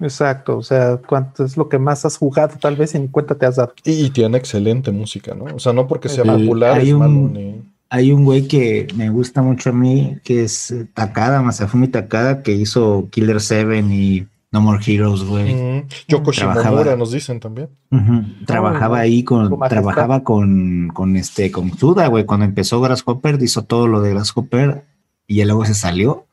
Exacto, 0.00 0.58
o 0.58 0.62
sea, 0.62 0.98
cuánto 0.98 1.44
es 1.44 1.56
lo 1.56 1.68
que 1.68 1.78
más 1.78 2.04
has 2.04 2.16
jugado, 2.18 2.54
tal 2.60 2.76
vez, 2.76 2.94
y 2.94 2.98
ni 3.00 3.08
cuenta 3.08 3.34
te 3.34 3.46
has 3.46 3.56
dado. 3.56 3.72
Y, 3.84 4.06
y 4.06 4.10
tiene 4.10 4.38
excelente 4.38 4.92
música, 4.92 5.34
¿no? 5.34 5.44
O 5.54 5.58
sea, 5.58 5.72
no 5.72 5.86
porque 5.88 6.08
sea 6.08 6.24
El- 6.24 6.42
popular 6.44 6.78
hay 6.78 6.88
es 6.88 6.94
un- 6.94 7.32
ni. 7.32 7.62
Hay 7.90 8.12
un 8.12 8.26
güey 8.26 8.46
que 8.46 8.86
me 8.96 9.08
gusta 9.08 9.40
mucho 9.40 9.70
a 9.70 9.72
mí, 9.72 10.18
que 10.22 10.44
es 10.44 10.74
Takada, 10.92 11.40
Masafumi 11.40 11.88
Takada, 11.88 12.42
que 12.42 12.52
hizo 12.52 13.08
Killer 13.10 13.40
7 13.40 13.78
y 13.78 14.26
No 14.50 14.60
More 14.62 14.78
Heroes, 14.84 15.24
güey. 15.24 15.54
Mm, 15.54 15.88
Yoko 16.08 16.30
Trabajaba- 16.32 16.62
Shimomura 16.70 16.96
nos 16.96 17.12
dicen 17.12 17.38
también. 17.38 17.68
Ujú. 17.90 18.44
Trabajaba 18.46 18.96
Oh, 18.98 19.00
ahí 19.00 19.22
con, 19.22 19.58
trabajaba 19.68 20.24
con, 20.24 20.88
con 20.94 21.16
este, 21.16 21.50
con 21.50 21.76
Suda, 21.76 22.06
güey. 22.08 22.24
Cuando 22.24 22.46
empezó 22.46 22.80
Grasshopper, 22.80 23.42
hizo 23.42 23.64
todo 23.64 23.86
lo 23.88 24.00
de 24.00 24.10
Grasshopper 24.14 24.84
y 25.26 25.36
ya 25.36 25.44
luego 25.44 25.66
se 25.66 25.74
salió 25.74 26.24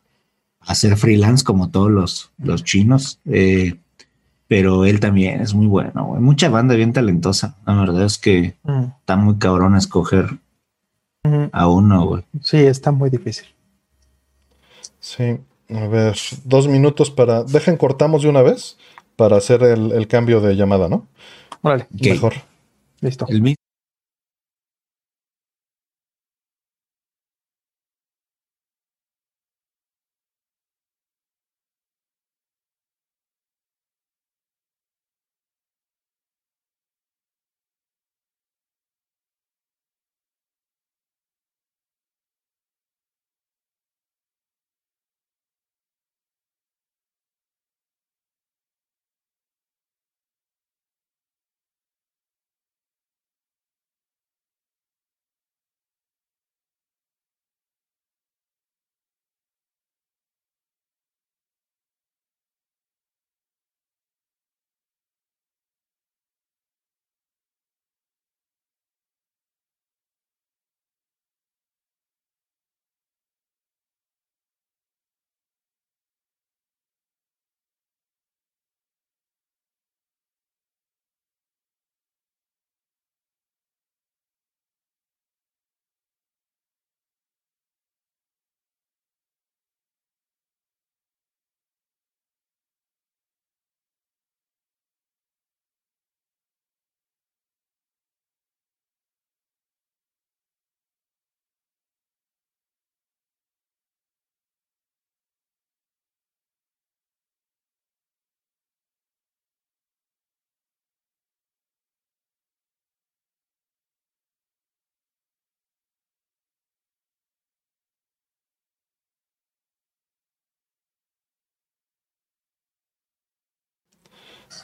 a 0.61 0.71
hacer 0.71 0.95
freelance 0.95 1.43
como 1.43 1.69
todos 1.69 1.91
los, 1.91 2.31
los 2.37 2.63
chinos. 2.63 3.19
eh, 3.25 3.75
pero 4.47 4.85
él 4.85 4.99
también 4.99 5.41
es 5.41 5.55
muy 5.55 5.65
bueno, 5.65 6.05
güey. 6.05 6.21
Mucha 6.21 6.49
banda 6.49 6.75
bien 6.75 6.93
talentosa. 6.93 7.57
La 7.65 7.73
verdad 7.73 8.03
es 8.05 8.19
que 8.19 8.55
Mm, 8.63 8.83
está 8.99 9.15
muy 9.17 9.35
cabrón 9.37 9.75
escoger 9.75 10.37
a 11.51 11.67
uno, 11.67 12.05
güey. 12.05 12.23
Sí, 12.41 12.57
está 12.57 12.91
muy 12.91 13.09
difícil. 13.09 13.47
Sí, 14.99 15.37
a 15.69 15.87
ver, 15.87 16.17
dos 16.43 16.67
minutos 16.67 17.09
para. 17.09 17.43
Dejen, 17.43 17.77
cortamos 17.77 18.23
de 18.23 18.29
una 18.29 18.41
vez 18.41 18.77
para 19.15 19.37
hacer 19.37 19.63
el, 19.63 19.91
el 19.91 20.07
cambio 20.07 20.41
de 20.41 20.55
llamada, 20.55 20.89
¿no? 20.89 21.07
Órale. 21.61 21.87
Mejor. 21.91 22.33
listo. 23.01 23.25
El 23.29 23.41
mismo. 23.41 23.64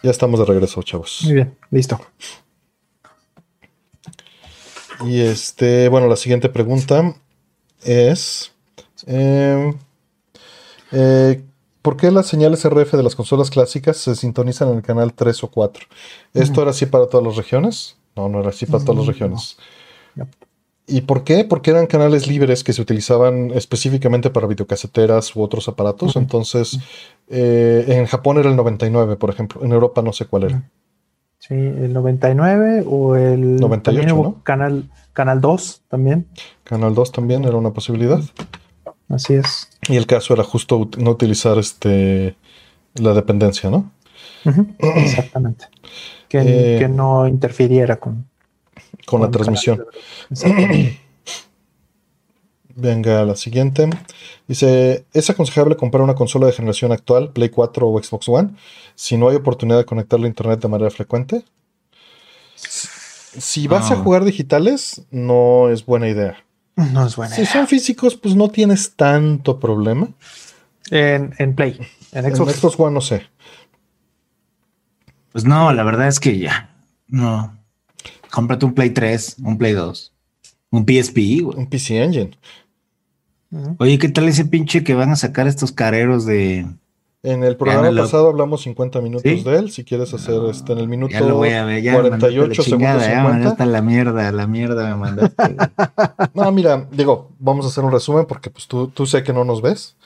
Ya 0.04 0.12
estamos 0.12 0.40
de 0.40 0.46
regreso, 0.46 0.82
chavos. 0.84 1.22
Muy 1.24 1.34
bien, 1.34 1.58
listo. 1.70 2.00
Y 5.06 5.22
este, 5.22 5.90
bueno, 5.90 6.08
la 6.08 6.16
siguiente 6.16 6.50
pregunta 6.50 7.16
es: 7.84 8.52
eh, 9.08 9.74
eh, 10.92 11.44
¿Por 11.82 11.98
qué 11.98 12.12
las 12.12 12.28
señales 12.28 12.64
RF 12.66 12.96
de 12.96 13.04
las 13.04 13.16
consolas 13.16 13.50
clásicas 13.50 13.98
se 13.98 14.16
sintonizan 14.16 14.70
en 14.70 14.78
el 14.78 14.84
canal 14.84 15.14
3 15.14 15.44
o 15.44 15.48
4? 15.50 15.86
¿Esto 16.34 16.62
era 16.62 16.72
así 16.72 16.86
para 16.86 17.08
todas 17.08 17.26
las 17.26 17.36
regiones? 17.36 17.98
No, 18.16 18.30
no 18.30 18.40
era 18.42 18.50
así 18.50 18.66
para 18.66 18.84
todas 18.84 18.98
las 19.00 19.08
regiones. 19.08 19.58
No. 20.16 20.28
¿Y 20.88 21.02
por 21.02 21.24
qué? 21.24 21.46
Porque 21.46 21.72
eran 21.72 21.88
canales 21.88 22.28
libres 22.28 22.64
que 22.64 22.74
se 22.74 22.82
utilizaban 22.82 23.52
específicamente 23.52 24.30
para 24.30 24.48
videocaseteras 24.48 25.36
u 25.36 25.42
otros 25.42 25.68
aparatos. 25.68 26.16
Entonces, 26.16 26.80
eh, 27.30 27.86
en 27.88 28.06
Japón 28.08 28.40
era 28.40 28.50
el 28.50 28.56
99, 28.56 29.16
por 29.16 29.30
ejemplo. 29.30 29.64
En 29.64 29.72
Europa 29.72 30.02
no 30.02 30.12
sé 30.12 30.26
cuál 30.26 30.44
era. 30.44 30.64
Sí, 31.40 31.56
el 31.56 31.94
99 31.94 32.84
o 32.88 33.16
el 33.16 33.56
98, 33.58 33.82
también 33.82 34.12
hubo 34.12 34.24
¿no? 34.24 34.44
canal 34.44 34.90
canal 35.14 35.42
2 35.42 35.84
también. 35.88 36.28
Canal 36.64 36.94
2 36.94 37.12
también 37.12 37.46
era 37.46 37.56
una 37.56 37.72
posibilidad. 37.72 38.22
Así 39.10 39.34
es. 39.34 39.70
Y 39.88 39.98
el 39.98 40.06
caso 40.06 40.34
era 40.34 40.44
justo 40.44 40.90
no 40.98 41.12
utilizar 41.12 41.58
este 41.58 42.36
la 42.96 43.14
dependencia, 43.14 43.70
¿no? 43.70 43.92
Exactamente. 44.80 45.66
Que, 46.28 46.42
Eh, 46.46 46.80
que 46.80 46.88
no 46.88 47.28
interfiriera 47.28 47.98
con, 47.98 48.31
Con 49.06 49.22
la 49.22 49.32
transmisión. 49.32 49.86
Venga, 52.76 53.26
la 53.26 53.36
siguiente. 53.36 53.90
Dice, 54.48 55.06
¿es 55.14 55.30
aconsejable 55.30 55.76
comprar 55.76 56.04
una 56.04 56.16
consola 56.16 56.48
de 56.48 56.54
generación 56.54 56.92
actual, 56.92 57.32
Play 57.32 57.50
4 57.50 57.88
o 57.88 58.02
Xbox 58.02 58.30
One, 58.30 58.52
si 58.96 59.18
no 59.18 59.30
hay 59.30 59.36
oportunidad 59.36 59.78
de 59.78 59.86
conectarla 59.86 60.26
a 60.26 60.30
Internet 60.30 60.62
de 60.62 60.68
manera 60.68 60.90
frecuente? 60.90 61.44
Si 62.56 63.68
vas 63.68 63.92
a 63.92 63.96
jugar 63.98 64.26
digitales, 64.26 65.04
no 65.10 65.70
es 65.70 65.86
buena 65.86 66.10
idea. 66.10 66.44
No 66.76 67.06
es 67.06 67.16
buena. 67.16 67.36
Si 67.36 67.42
idea. 67.42 67.54
son 67.54 67.68
físicos, 67.68 68.16
pues 68.16 68.36
no 68.36 68.50
tienes 68.50 68.96
tanto 68.96 69.60
problema. 69.60 70.10
En, 70.90 71.34
en 71.38 71.56
Play, 71.56 71.80
en 72.12 72.26
En 72.26 72.36
Xbox. 72.36 72.56
Xbox 72.56 72.80
One 72.80 72.94
no 72.94 73.02
sé. 73.02 73.24
Pues 75.32 75.46
no, 75.46 75.72
la 75.72 75.84
verdad 75.84 76.08
es 76.08 76.20
que 76.20 76.38
ya. 76.38 76.76
No. 77.08 77.58
Cómprate 78.32 78.66
un 78.66 78.74
Play 78.74 78.92
3, 78.92 79.38
un 79.44 79.58
Play 79.58 79.74
2, 79.74 80.14
un 80.72 80.86
PSP, 80.86 81.18
güey. 81.44 81.58
Un 81.58 81.68
PC 81.68 82.02
Engine. 82.04 82.32
Oye, 83.80 84.00
¿qué 84.00 84.08
tal 84.10 84.28
ese 84.30 84.46
pinche 84.46 84.84
que 84.84 84.94
van 84.96 85.10
a 85.12 85.16
sacar 85.18 85.48
estos 85.48 85.72
careros 85.72 86.26
de. 86.26 86.66
En 87.24 87.44
el 87.44 87.56
programa 87.56 87.88
Analog. 87.90 88.06
pasado 88.06 88.30
hablamos 88.30 88.64
50 88.64 89.00
minutos 89.02 89.30
¿Sí? 89.30 89.44
de 89.44 89.56
él. 89.58 89.70
Si 89.72 89.84
quieres 89.84 90.12
hacer 90.14 90.42
este 90.50 90.74
en 90.74 90.80
el 90.80 90.88
minuto 90.88 91.14
Ya 91.14 91.22
lo 91.22 91.36
voy 91.36 91.50
a 91.50 91.66
ver, 91.66 91.84
ya 91.84 91.92
me 91.92 92.10
mandaste 92.10 92.36
48 92.36 92.62
la 92.62 92.66
chingada, 92.66 93.00
segundos 93.00 93.04
ya 93.04 93.10
me 93.10 93.16
50. 93.18 93.34
mandaste 93.34 93.64
a 93.64 93.66
la 93.68 93.82
mierda, 93.84 94.32
la 94.32 94.48
mierda 94.48 94.90
me 94.90 94.96
mandaste. 94.96 95.56
No, 96.34 96.52
mira, 96.52 96.88
digo, 96.92 97.30
vamos 97.38 97.66
a 97.66 97.70
hacer 97.70 97.84
un 97.84 97.92
resumen 97.92 98.26
porque 98.26 98.50
pues 98.50 98.68
tú, 98.68 98.88
tú 98.88 99.06
sé 99.06 99.22
que 99.22 99.34
no 99.34 99.44
nos 99.44 99.62
ves. 99.62 99.98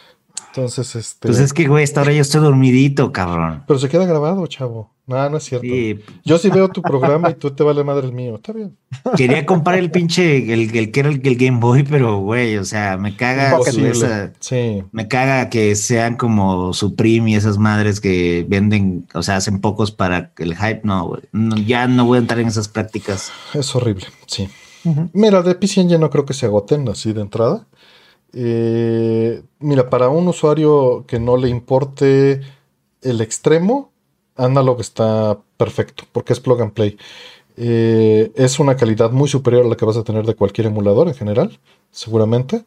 Entonces, 0.49 0.95
este. 0.95 1.27
pues 1.27 1.39
es 1.39 1.51
que, 1.51 1.67
güey, 1.67 1.83
esta 1.83 2.01
hora 2.01 2.13
yo 2.13 2.21
estoy 2.21 2.41
dormidito, 2.41 3.11
cabrón. 3.11 3.63
Pero 3.67 3.77
se 3.79 3.89
queda 3.89 4.05
grabado, 4.05 4.45
chavo. 4.47 4.91
No, 5.07 5.29
no 5.29 5.37
es 5.37 5.43
cierto. 5.43 5.67
Sí, 5.67 5.99
Yo 6.23 6.37
sí 6.39 6.49
veo 6.49 6.69
tu 6.69 6.81
programa 6.81 7.29
y 7.29 7.35
tú 7.35 7.51
te 7.51 7.61
vale 7.63 7.83
madre 7.83 8.07
el 8.07 8.13
mío. 8.13 8.35
Está 8.35 8.53
bien. 8.53 8.75
quería 9.15 9.45
comprar 9.45 9.77
el 9.77 9.91
pinche, 9.91 10.51
el, 10.51 10.75
el 10.75 10.91
que 10.91 10.99
era 10.99 11.09
el, 11.09 11.21
el 11.23 11.35
Game 11.35 11.59
Boy, 11.59 11.83
pero, 11.83 12.17
güey, 12.21 12.57
o 12.57 12.65
sea, 12.65 12.97
me 12.97 13.15
caga 13.15 13.59
esa- 13.59 14.31
Sí. 14.39 14.81
Me 14.91 15.07
caga 15.07 15.49
que 15.51 15.75
sean 15.75 16.15
como 16.15 16.73
Supreme 16.73 17.31
y 17.31 17.35
esas 17.35 17.57
madres 17.59 17.99
que 18.01 18.45
venden, 18.49 19.05
o 19.13 19.21
sea, 19.21 19.35
hacen 19.35 19.59
pocos 19.61 19.91
para 19.91 20.31
el 20.37 20.55
hype. 20.55 20.81
No, 20.83 21.05
güey. 21.09 21.21
No, 21.33 21.55
ya 21.57 21.85
no 21.87 22.05
voy 22.05 22.15
a 22.17 22.21
entrar 22.21 22.39
en 22.39 22.47
esas 22.47 22.67
prácticas. 22.67 23.31
Es 23.53 23.75
horrible. 23.75 24.05
Sí. 24.25 24.49
Ujú. 24.85 25.09
Mira, 25.13 25.41
de 25.43 25.53
PC 25.55 25.81
Engine 25.81 25.99
no 25.99 26.09
creo 26.09 26.25
que 26.25 26.33
se 26.33 26.45
agoten 26.45 26.87
así 26.89 27.11
de 27.13 27.21
entrada. 27.21 27.67
Eh, 28.37 29.41
mira, 29.59 29.89
para 29.89 30.09
un 30.09 30.27
usuario 30.27 31.05
que 31.07 31.19
no 31.19 31.37
le 31.37 31.47
importe 31.47 32.41
el 33.01 33.21
extremo, 33.21 33.91
Analog 34.35 34.81
está 34.81 35.39
perfecto 35.57 36.03
porque 36.11 36.33
es 36.33 36.41
plug 36.41 36.61
and 36.61 36.73
play. 36.73 36.97
Eh, 37.57 38.31
es 38.35 38.59
una 38.59 38.75
calidad 38.75 39.11
muy 39.11 39.29
superior 39.29 39.65
a 39.65 39.69
la 39.69 39.77
que 39.77 39.85
vas 39.85 39.95
a 39.95 40.03
tener 40.03 40.25
de 40.25 40.35
cualquier 40.35 40.67
emulador 40.67 41.07
en 41.07 41.15
general, 41.15 41.59
seguramente. 41.91 42.65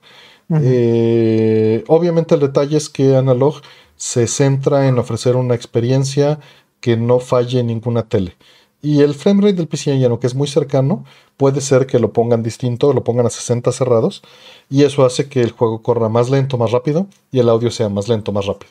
Eh, 0.63 1.85
obviamente 1.89 2.35
el 2.35 2.41
detalle 2.41 2.79
es 2.79 2.89
que 2.89 3.15
Analog 3.17 3.57
se 3.97 4.27
centra 4.27 4.89
en 4.89 4.99
ofrecer 4.99 5.37
una 5.37 5.55
experiencia 5.55 6.41
que 6.81 6.97
no 6.97 7.21
falle 7.21 7.61
en 7.61 7.67
ninguna 7.67 8.09
tele. 8.09 8.37
Y 8.81 9.03
el 9.03 9.15
framerate 9.15 9.57
del 9.57 9.69
PC 9.69 9.93
Engine, 9.93 10.09
aunque 10.09 10.29
es 10.29 10.35
muy 10.35 10.49
cercano, 10.49 11.05
puede 11.39 11.63
ser 11.63 11.87
que 11.87 11.99
lo 11.99 12.13
pongan 12.13 12.43
distinto, 12.43 12.93
lo 12.93 13.03
pongan 13.05 13.25
a 13.27 13.31
60 13.31 13.73
cerrados, 13.73 14.23
y 14.69 14.83
eso 14.83 15.07
hace 15.07 15.29
que 15.31 15.41
el 15.41 15.53
juego 15.53 15.81
corra 15.83 16.11
más 16.11 16.29
lento, 16.29 16.59
más 16.59 16.73
rápido, 16.73 17.07
y 17.33 17.39
el 17.39 17.49
audio 17.49 17.71
sea 17.71 17.89
más 17.89 18.09
lento, 18.09 18.31
más 18.33 18.45
rápido. 18.45 18.71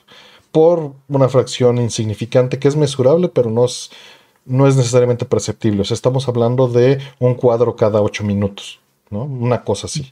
Por 0.52 0.92
una 1.08 1.28
fracción 1.30 1.80
insignificante 1.80 2.60
que 2.60 2.68
es 2.68 2.76
mesurable, 2.76 3.30
pero 3.30 3.50
no 3.50 3.66
es, 3.66 3.90
no 4.46 4.68
es 4.68 4.76
necesariamente 4.76 5.26
perceptible. 5.26 5.82
O 5.82 5.86
sea, 5.86 5.96
estamos 5.96 6.28
hablando 6.28 6.68
de 6.68 7.00
un 7.20 7.34
cuadro 7.36 7.76
cada 7.76 8.02
8 8.02 8.24
minutos, 8.24 8.80
¿no? 9.10 9.24
Una 9.24 9.64
cosa 9.64 9.88
así. 9.88 10.12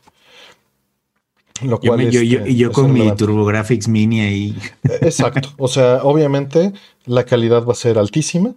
Lo 1.62 1.80
Yo, 1.80 1.90
cual, 1.92 2.00
me- 2.06 2.12
yo, 2.12 2.22
yo- 2.22 2.40
este, 2.40 2.52
y 2.52 2.56
yo 2.58 2.72
con 2.72 2.92
mi. 2.92 3.10
TurboGrafx 3.16 3.88
Mini 3.88 4.20
ahí. 4.22 4.58
Exacto. 5.02 5.50
O 5.58 5.68
sea, 5.70 6.02
obviamente 6.04 6.74
la 7.06 7.24
calidad 7.26 7.64
va 7.66 7.72
a 7.72 7.76
ser 7.76 7.98
altísima. 7.98 8.54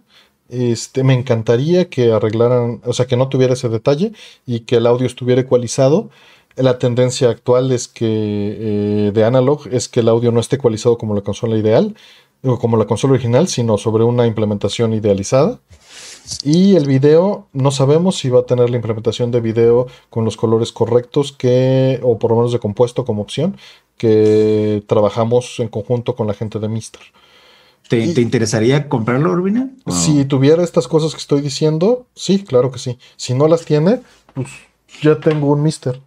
Este, 0.49 1.03
me 1.03 1.13
encantaría 1.13 1.89
que 1.89 2.11
arreglaran, 2.11 2.81
o 2.85 2.93
sea, 2.93 3.05
que 3.05 3.17
no 3.17 3.29
tuviera 3.29 3.53
ese 3.53 3.69
detalle 3.69 4.13
y 4.45 4.61
que 4.61 4.77
el 4.77 4.87
audio 4.87 5.05
estuviera 5.05 5.41
ecualizado. 5.41 6.09
La 6.55 6.79
tendencia 6.79 7.29
actual 7.29 7.71
es 7.71 7.87
que 7.87 8.05
eh, 8.07 9.11
de 9.13 9.23
analog 9.23 9.67
es 9.71 9.87
que 9.87 10.01
el 10.01 10.09
audio 10.09 10.31
no 10.31 10.39
esté 10.39 10.57
ecualizado 10.57 10.97
como 10.97 11.15
la 11.15 11.21
consola 11.21 11.57
ideal 11.57 11.95
o 12.43 12.57
como 12.57 12.77
la 12.77 12.85
consola 12.85 13.13
original, 13.13 13.47
sino 13.47 13.77
sobre 13.77 14.03
una 14.03 14.25
implementación 14.25 14.93
idealizada. 14.93 15.59
Y 16.43 16.75
el 16.75 16.85
video, 16.85 17.47
no 17.53 17.71
sabemos 17.71 18.17
si 18.17 18.29
va 18.29 18.41
a 18.41 18.45
tener 18.45 18.69
la 18.69 18.75
implementación 18.75 19.31
de 19.31 19.41
video 19.41 19.87
con 20.09 20.25
los 20.25 20.37
colores 20.37 20.71
correctos 20.71 21.31
que, 21.31 21.99
o 22.03 22.19
por 22.19 22.31
lo 22.31 22.37
menos 22.37 22.51
de 22.53 22.59
compuesto 22.59 23.05
como 23.05 23.21
opción, 23.21 23.57
que 23.97 24.83
trabajamos 24.87 25.59
en 25.59 25.67
conjunto 25.67 26.15
con 26.15 26.27
la 26.27 26.33
gente 26.33 26.59
de 26.59 26.69
Mister. 26.69 27.01
¿Te, 27.89 27.99
Y- 27.99 28.13
te 28.13 28.21
interesaría 28.21 28.87
comprarlo, 28.87 29.31
Urbina? 29.31 29.69
¿O- 29.83 29.91
Si 29.91 30.23
tuviera 30.25 30.63
estas 30.63 30.87
cosas 30.87 31.11
que 31.13 31.17
estoy 31.19 31.41
diciendo, 31.41 32.05
sí, 32.15 32.43
claro 32.43 32.71
que 32.71 32.79
sí. 32.79 32.97
Si 33.17 33.33
no 33.33 33.47
las 33.47 33.65
tiene, 33.65 33.99
pues 34.33 34.47
ya 35.01 35.19
tengo 35.19 35.51
un 35.51 35.61
Mister. 35.63 35.99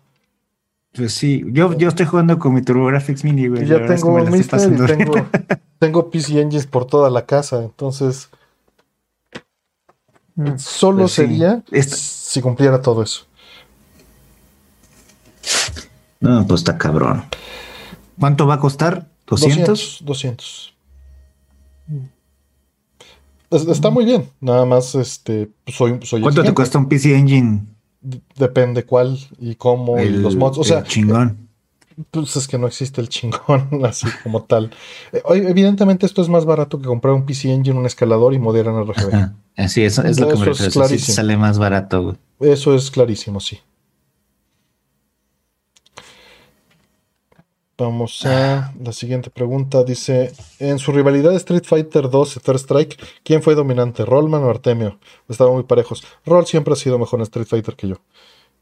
Pues 0.94 1.12
sí, 1.14 1.42
yo, 1.52 1.76
yo 1.76 1.88
estoy 1.88 2.06
jugando 2.06 2.38
con 2.38 2.54
mi 2.54 2.62
TurboGrafx 2.62 3.24
Mini, 3.24 3.48
güey. 3.48 3.66
Ya 3.66 3.74
verdad 3.78 3.94
es 3.96 4.00
que 4.02 4.06
tengo 4.06 4.22
un 4.22 4.30
Mister 4.30 4.60
y 4.72 4.86
tengo, 4.86 5.14
tengo 5.78 6.10
PC 6.10 6.40
Engines 6.40 6.66
por 6.66 6.86
toda 6.86 7.10
la 7.10 7.26
casa. 7.26 7.62
Entonces, 7.62 8.28
Mm. 10.34 10.56
solo 10.56 11.00
Pues 11.00 11.12
sí. 11.12 11.22
sería 11.22 11.62
Esta- 11.70 11.94
si 11.96 12.40
cumpliera 12.40 12.80
todo 12.80 13.02
eso. 13.02 13.26
No, 16.20 16.46
pues 16.46 16.60
está 16.60 16.78
cabrón. 16.78 17.24
¿Cuánto 18.18 18.46
va 18.46 18.54
a 18.54 18.58
costar? 18.60 19.08
¿200? 19.26 19.26
200. 19.26 19.98
200. 20.04 20.71
Es- 23.50 23.66
Está 23.68 23.90
muy 23.90 24.04
bien. 24.04 24.28
Nada 24.40 24.64
más, 24.64 24.94
este, 24.94 25.50
soy, 25.66 25.98
soy 26.02 26.20
¿Cuánto 26.22 26.42
te 26.42 26.54
cuesta 26.54 26.78
un 26.78 26.88
PC 26.88 27.16
Engine? 27.16 27.66
Depende 28.36 28.84
cuál 28.84 29.18
y 29.38 29.54
cómo 29.54 30.00
y 30.00 30.08
los 30.08 30.34
mods. 30.36 30.58
O 30.58 30.62
el 30.62 30.66
sea, 30.66 30.82
chingón. 30.82 31.48
pues 32.10 32.34
es 32.36 32.48
que 32.48 32.58
no 32.58 32.66
existe 32.66 33.00
el 33.00 33.08
chingón 33.08 33.68
así 33.84 34.08
como 34.22 34.42
tal. 34.42 34.70
Eh, 35.12 35.22
evidentemente 35.32 36.06
esto 36.06 36.22
es 36.22 36.28
más 36.28 36.44
barato 36.44 36.78
que 36.80 36.86
comprar 36.86 37.14
un 37.14 37.26
PC 37.26 37.52
Engine, 37.52 37.78
un 37.78 37.86
escalador 37.86 38.34
y 38.34 38.38
modera 38.38 38.70
en 38.72 38.82
RGB. 38.86 39.14
Ajá. 39.14 39.34
Es, 39.54 39.76
es 39.76 39.98
lo 40.18 40.28
que 40.28 40.36
me 40.36 40.50
es. 40.50 40.72
Sí, 40.88 40.98
sale 41.12 41.36
más 41.36 41.58
barato, 41.58 42.02
güey. 42.02 42.16
Eso 42.40 42.74
es 42.74 42.90
clarísimo, 42.90 43.38
sí. 43.38 43.60
Vamos 47.78 48.24
a 48.26 48.72
la 48.80 48.92
siguiente 48.92 49.30
pregunta. 49.30 49.82
Dice, 49.82 50.32
en 50.58 50.78
su 50.78 50.92
rivalidad 50.92 51.34
Street 51.34 51.64
Fighter 51.64 52.10
2 52.10 52.36
y 52.36 52.40
Third 52.40 52.56
Strike, 52.56 53.02
¿quién 53.24 53.42
fue 53.42 53.54
dominante, 53.54 54.04
Rollman 54.04 54.44
o 54.44 54.50
Artemio? 54.50 54.98
Estaban 55.28 55.54
muy 55.54 55.64
parejos. 55.64 56.04
Roll 56.24 56.46
siempre 56.46 56.74
ha 56.74 56.76
sido 56.76 56.98
mejor 56.98 57.20
en 57.20 57.24
Street 57.24 57.46
Fighter 57.46 57.74
que 57.74 57.88
yo. 57.88 57.96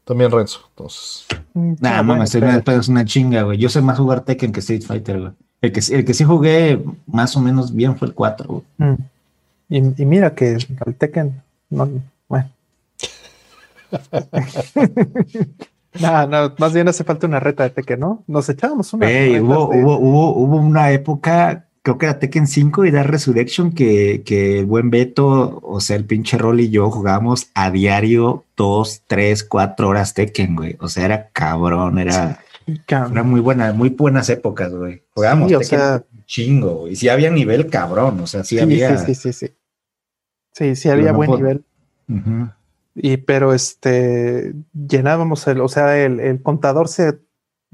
También 0.05 0.31
Renzo. 0.31 0.61
Entonces, 0.69 1.27
Nah, 1.53 1.99
ah, 1.99 2.03
mames, 2.03 2.33
es 2.33 2.87
una 2.87 3.05
chinga, 3.05 3.43
güey. 3.43 3.57
Yo 3.57 3.69
sé 3.69 3.81
más 3.81 3.97
jugar 3.97 4.21
Tekken 4.21 4.51
que 4.51 4.61
Street 4.61 4.83
Fighter, 4.83 5.19
güey. 5.19 5.31
El 5.61 5.71
que, 5.71 5.81
el 5.93 6.05
que 6.05 6.13
sí 6.13 6.23
jugué 6.23 6.81
más 7.05 7.35
o 7.35 7.41
menos 7.41 7.75
bien 7.75 7.97
fue 7.97 8.07
el 8.07 8.13
4, 8.15 8.47
güey. 8.47 8.63
Mm. 8.77 8.95
Y, 9.69 10.01
y 10.01 10.05
mira 10.05 10.33
que 10.33 10.53
el 10.53 10.95
Tekken, 10.95 11.41
no, 11.69 11.89
bueno. 12.27 12.49
no, 15.99 16.27
no, 16.27 16.53
más 16.57 16.73
bien 16.73 16.87
hace 16.87 17.03
falta 17.03 17.27
una 17.27 17.39
reta 17.39 17.63
de 17.63 17.71
Tekken, 17.71 17.99
¿no? 17.99 18.23
Nos 18.27 18.47
echábamos 18.49 18.93
una. 18.93 19.05
Güey, 19.07 19.39
hubo, 19.39 19.69
hubo, 19.69 19.97
hubo, 19.97 20.35
hubo 20.35 20.57
una 20.57 20.91
época 20.91 21.67
creo 21.83 21.97
que 21.97 22.05
era 22.05 22.19
Tekken 22.19 22.47
5 22.47 22.85
y 22.85 22.91
Dark 22.91 23.09
Resurrection, 23.09 23.71
que, 23.71 24.21
que 24.23 24.59
el 24.59 24.65
buen 24.65 24.89
Beto, 24.89 25.59
o 25.63 25.79
sea, 25.81 25.95
el 25.95 26.05
pinche 26.05 26.37
Rol 26.37 26.59
y 26.59 26.69
yo 26.69 26.91
jugábamos 26.91 27.49
a 27.55 27.71
diario 27.71 28.45
dos, 28.55 29.01
tres, 29.07 29.43
cuatro 29.43 29.89
horas 29.89 30.13
Tekken, 30.13 30.55
güey. 30.55 30.77
O 30.79 30.87
sea, 30.87 31.05
era 31.05 31.29
cabrón, 31.29 31.97
era, 31.97 32.39
era 32.87 33.23
muy 33.23 33.41
buena, 33.41 33.73
muy 33.73 33.89
buenas 33.89 34.29
épocas, 34.29 34.71
güey. 34.73 35.01
Jugábamos 35.13 35.49
Sí, 35.49 35.55
o 35.55 35.59
Tekken 35.59 35.79
sea- 35.79 36.03
chingo, 36.25 36.87
y 36.87 36.95
sí 36.95 37.09
había 37.09 37.29
nivel 37.29 37.67
cabrón, 37.67 38.19
o 38.21 38.27
sea, 38.27 38.43
sí, 38.43 38.57
había. 38.59 38.97
sí, 38.99 39.13
sí, 39.15 39.15
sí, 39.15 39.33
sí. 39.33 39.53
Sí, 40.53 40.75
sí 40.75 40.89
había 40.89 41.11
buen 41.13 41.31
nivel. 41.31 41.63
Ujú. 42.07 42.49
Y 42.95 43.17
pero 43.17 43.53
este 43.53 44.53
llenábamos 44.73 45.47
el, 45.47 45.61
o 45.61 45.67
sea, 45.67 45.97
el, 46.03 46.19
el 46.19 46.41
contador 46.41 46.87
se 46.87 47.19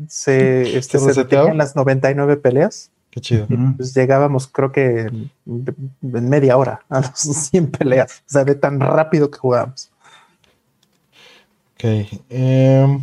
se, 0.07 0.77
este, 0.77 0.99
¿Se 0.99 1.13
detenía 1.13 1.51
en 1.51 1.57
las 1.57 1.75
99 1.75 2.37
peleas. 2.37 2.91
Qué 3.09 3.21
chido. 3.21 3.45
Ujú. 3.45 3.77
Pues 3.77 3.95
llegábamos, 3.95 4.47
creo 4.47 4.71
que 4.71 4.99
en, 5.01 5.31
en 5.45 6.29
media 6.29 6.57
hora 6.57 6.81
a 6.89 7.01
las 7.01 7.19
100 7.49 7.71
peleas. 7.71 8.23
O 8.27 8.29
sea, 8.29 8.43
de 8.43 8.55
tan 8.55 8.79
rápido 8.79 9.31
que 9.31 9.39
jugábamos. 9.39 9.89
Ok. 11.73 11.83
em, 12.29 12.99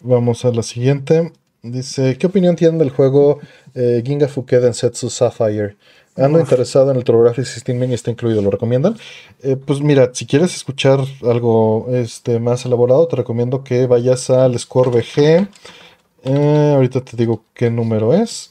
vamos 0.00 0.44
a 0.44 0.50
la 0.50 0.62
siguiente. 0.62 1.32
Dice, 1.62 2.16
¿qué 2.18 2.26
opinión 2.26 2.54
tienen 2.54 2.78
del 2.78 2.90
juego 2.90 3.40
eh, 3.74 4.02
Ginga 4.04 4.28
Fuke 4.28 4.60
Densetsu 4.60 5.10
Sapphire? 5.10 5.76
Ando 6.16 6.38
Uf. 6.38 6.44
interesado 6.44 6.90
en 6.90 6.96
el 6.96 7.04
16 7.04 7.68
Mini, 7.76 7.94
está 7.94 8.10
incluido, 8.10 8.40
¿lo 8.40 8.50
recomiendan? 8.50 8.96
Eh, 9.42 9.56
pues 9.56 9.80
mira, 9.80 10.10
si 10.14 10.26
quieres 10.26 10.54
escuchar 10.54 11.00
algo 11.22 11.88
este, 11.90 12.40
más 12.40 12.64
elaborado, 12.64 13.06
te 13.06 13.16
recomiendo 13.16 13.62
que 13.62 13.86
vayas 13.86 14.30
al 14.30 14.58
Score 14.58 14.90
VG. 14.90 15.48
Eh, 16.24 16.72
ahorita 16.74 17.02
te 17.02 17.16
digo 17.16 17.44
qué 17.54 17.70
número 17.70 18.12
es. 18.12 18.50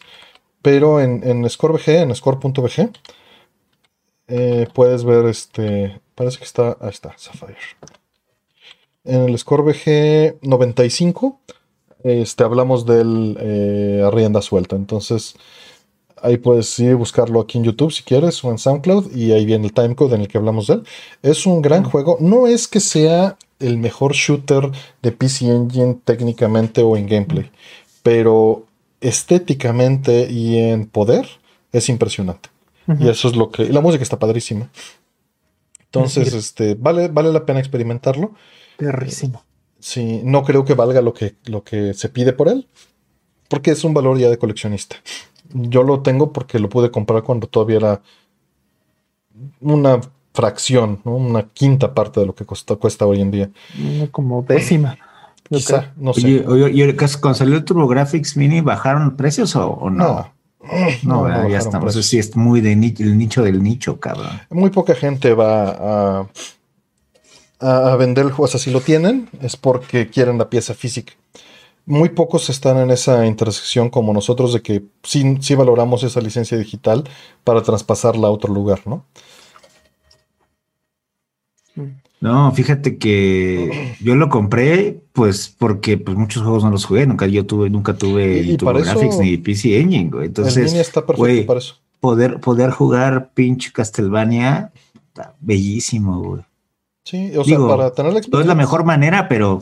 Pero 0.61 0.99
en, 0.99 1.21
en 1.23 1.47
Score 1.49 1.73
VG, 1.73 1.89
en 2.01 2.15
score.vg, 2.15 2.89
eh, 4.27 4.67
puedes 4.73 5.03
ver 5.03 5.25
este. 5.25 6.01
Parece 6.15 6.39
que 6.39 6.45
está. 6.45 6.77
Ahí 6.79 6.89
está, 6.89 7.13
Sapphire. 7.17 7.57
En 9.03 9.29
el 9.29 9.37
Score 9.37 9.61
VG 9.61 10.39
95, 10.41 11.39
este, 12.03 12.43
hablamos 12.43 12.87
del 12.87 13.37
eh, 13.39 14.09
rienda 14.11 14.41
suelta. 14.41 14.75
Entonces, 14.75 15.35
ahí 16.25 16.37
puedes 16.37 16.77
ir 16.79 16.91
a 16.91 16.95
buscarlo 16.95 17.39
aquí 17.39 17.57
en 17.57 17.63
YouTube 17.63 17.91
si 17.91 18.03
quieres 18.03 18.43
o 18.43 18.51
en 18.51 18.57
SoundCloud. 18.57 19.15
Y 19.15 19.31
ahí 19.31 19.45
viene 19.45 19.67
el 19.67 19.73
timecode 19.73 20.15
en 20.15 20.21
el 20.21 20.27
que 20.27 20.37
hablamos 20.37 20.67
de 20.67 20.75
él. 20.75 20.83
Es 21.21 21.45
un 21.45 21.61
gran 21.61 21.83
juego. 21.83 22.17
No 22.19 22.47
es 22.47 22.67
que 22.67 22.79
sea 22.79 23.37
el 23.59 23.77
mejor 23.77 24.13
shooter 24.13 24.69
de 25.01 25.11
PC 25.11 25.47
Engine 25.47 25.97
técnicamente 26.03 26.81
o 26.81 26.97
en 26.97 27.07
gameplay, 27.07 27.49
pero 28.03 28.65
estéticamente 29.01 30.27
y 30.29 30.57
en 30.57 30.85
poder 30.87 31.27
es 31.71 31.89
impresionante. 31.89 32.49
Y 32.99 33.07
eso 33.09 33.27
es 33.29 33.35
lo 33.35 33.49
que. 33.49 33.63
y 33.63 33.69
la 33.69 33.81
música 33.81 34.03
está 34.03 34.19
padrísima. 34.19 34.69
Entonces, 35.85 36.29
Sí. 36.31 36.37
este, 36.37 36.75
vale, 36.75 37.07
vale 37.07 37.31
la 37.31 37.45
pena 37.45 37.59
experimentarlo. 37.59 38.33
Perrísimo. 38.77 39.43
Sí, 39.79 40.21
no 40.23 40.43
creo 40.43 40.65
que 40.65 40.73
valga 40.73 41.01
lo 41.01 41.13
que, 41.13 41.35
lo 41.45 41.63
que 41.63 41.93
se 41.93 42.09
pide 42.09 42.33
por 42.33 42.47
él, 42.49 42.67
porque 43.49 43.71
es 43.71 43.83
un 43.83 43.93
valor 43.93 44.17
ya 44.19 44.29
de 44.29 44.37
coleccionista. 44.37 44.97
Yo 45.57 45.83
lo 45.83 46.01
tengo 46.01 46.33
porque 46.33 46.59
lo 46.59 46.67
pude 46.69 46.91
comprar 46.91 47.23
cuando 47.23 47.47
todavía 47.47 47.77
era 47.77 48.01
una 49.61 50.01
fracción, 50.33 50.99
¿no? 51.05 51.15
una 51.15 51.43
quinta 51.43 51.93
parte 51.93 52.19
de 52.19 52.25
lo 52.25 52.35
que 52.35 52.45
cuesta, 52.45 52.75
cuesta 52.75 53.05
hoy 53.05 53.21
en 53.21 53.31
día. 53.31 53.49
Como 54.11 54.41
décima. 54.43 54.97
Quizá, 55.49 55.93
no 55.95 56.13
sé. 56.13 56.25
Oye, 56.27 56.45
oye, 56.47 56.71
y 56.71 56.81
ahorita 56.81 57.05
cuando 57.21 57.37
salió 57.37 57.55
el 57.55 57.63
TurboGrafx 57.63 58.35
Mini, 58.35 58.61
¿bajaron 58.61 59.15
precios 59.15 59.55
o, 59.55 59.69
o 59.69 59.89
no? 59.89 60.05
no, 60.05 60.33
No, 61.03 61.27
no 61.29 61.49
ya 61.49 61.59
estamos. 61.59 61.85
precios. 61.85 62.05
Eso 62.05 62.09
sí 62.09 62.17
es 62.19 62.35
muy 62.35 62.61
de 62.61 62.75
ni- 62.75 62.95
el 62.99 63.17
nicho 63.17 63.43
del 63.43 63.61
nicho, 63.61 63.99
cabrón. 63.99 64.41
Muy 64.49 64.71
poca 64.71 64.95
gente 64.95 65.33
va 65.33 65.69
a, 65.69 66.27
a, 67.59 67.91
a 67.93 67.95
vender 67.95 68.25
el 68.25 68.31
juego. 68.31 68.45
O 68.45 68.47
sea, 68.47 68.59
si 68.59 68.71
lo 68.71 68.81
tienen, 68.81 69.29
es 69.41 69.55
porque 69.55 70.09
quieren 70.09 70.37
la 70.37 70.49
pieza 70.49 70.73
física. 70.73 71.13
Muy 71.87 72.09
pocos 72.09 72.49
están 72.49 72.77
en 72.77 72.89
esa 72.89 73.25
intersección 73.27 73.89
como 73.89 74.11
nosotros 74.11 74.53
de 74.53 74.61
que 74.61 74.83
sí, 75.03 75.37
sí 75.39 75.53
valoramos 75.55 76.03
esa 76.03 76.19
licencia 76.19 76.57
digital 76.57 77.03
para 77.43 77.61
traspasarla 77.61 78.27
a 78.27 78.31
otro 78.31 78.51
lugar, 78.53 78.81
¿no? 78.85 79.05
No, 82.21 82.51
fíjate 82.53 82.97
que 82.97 83.95
yo 84.01 84.15
lo 84.15 84.29
compré, 84.29 84.99
pues, 85.13 85.53
porque 85.59 85.97
pues 85.97 86.17
muchos 86.17 86.41
juegos 86.41 86.63
no 86.63 86.71
los 86.71 86.85
jugué. 86.85 87.05
Nunca 87.05 87.27
yo 87.27 87.45
tuve, 87.45 87.69
nunca 87.69 87.93
tuve 87.93 88.39
Y- 88.39 88.57
TurboGrafx 88.57 89.01
eso- 89.03 89.21
ni 89.21 89.37
PC 89.37 89.79
Engine, 89.79 90.09
güey. 90.09 90.27
Entonces, 90.27 90.71
mini 90.71 90.79
está 90.79 91.01
perfecto 91.01 91.17
güey, 91.21 91.45
para 91.45 91.59
eso. 91.59 91.75
poder, 91.99 92.39
poder 92.39 92.71
jugar 92.71 93.31
pinche 93.33 93.71
Castlevania, 93.71 94.71
está 95.09 95.35
bellísimo, 95.39 96.19
güey. 96.23 96.41
Sí, 97.03 97.37
o 97.37 97.43
sea, 97.43 97.59
para 97.59 97.91
tener 97.93 98.13
la 98.13 98.13
No 98.13 98.19
es 98.19 98.25
experiencia. 98.25 98.47
la 98.47 98.55
mejor 98.55 98.83
manera, 98.85 99.27
pero 99.27 99.61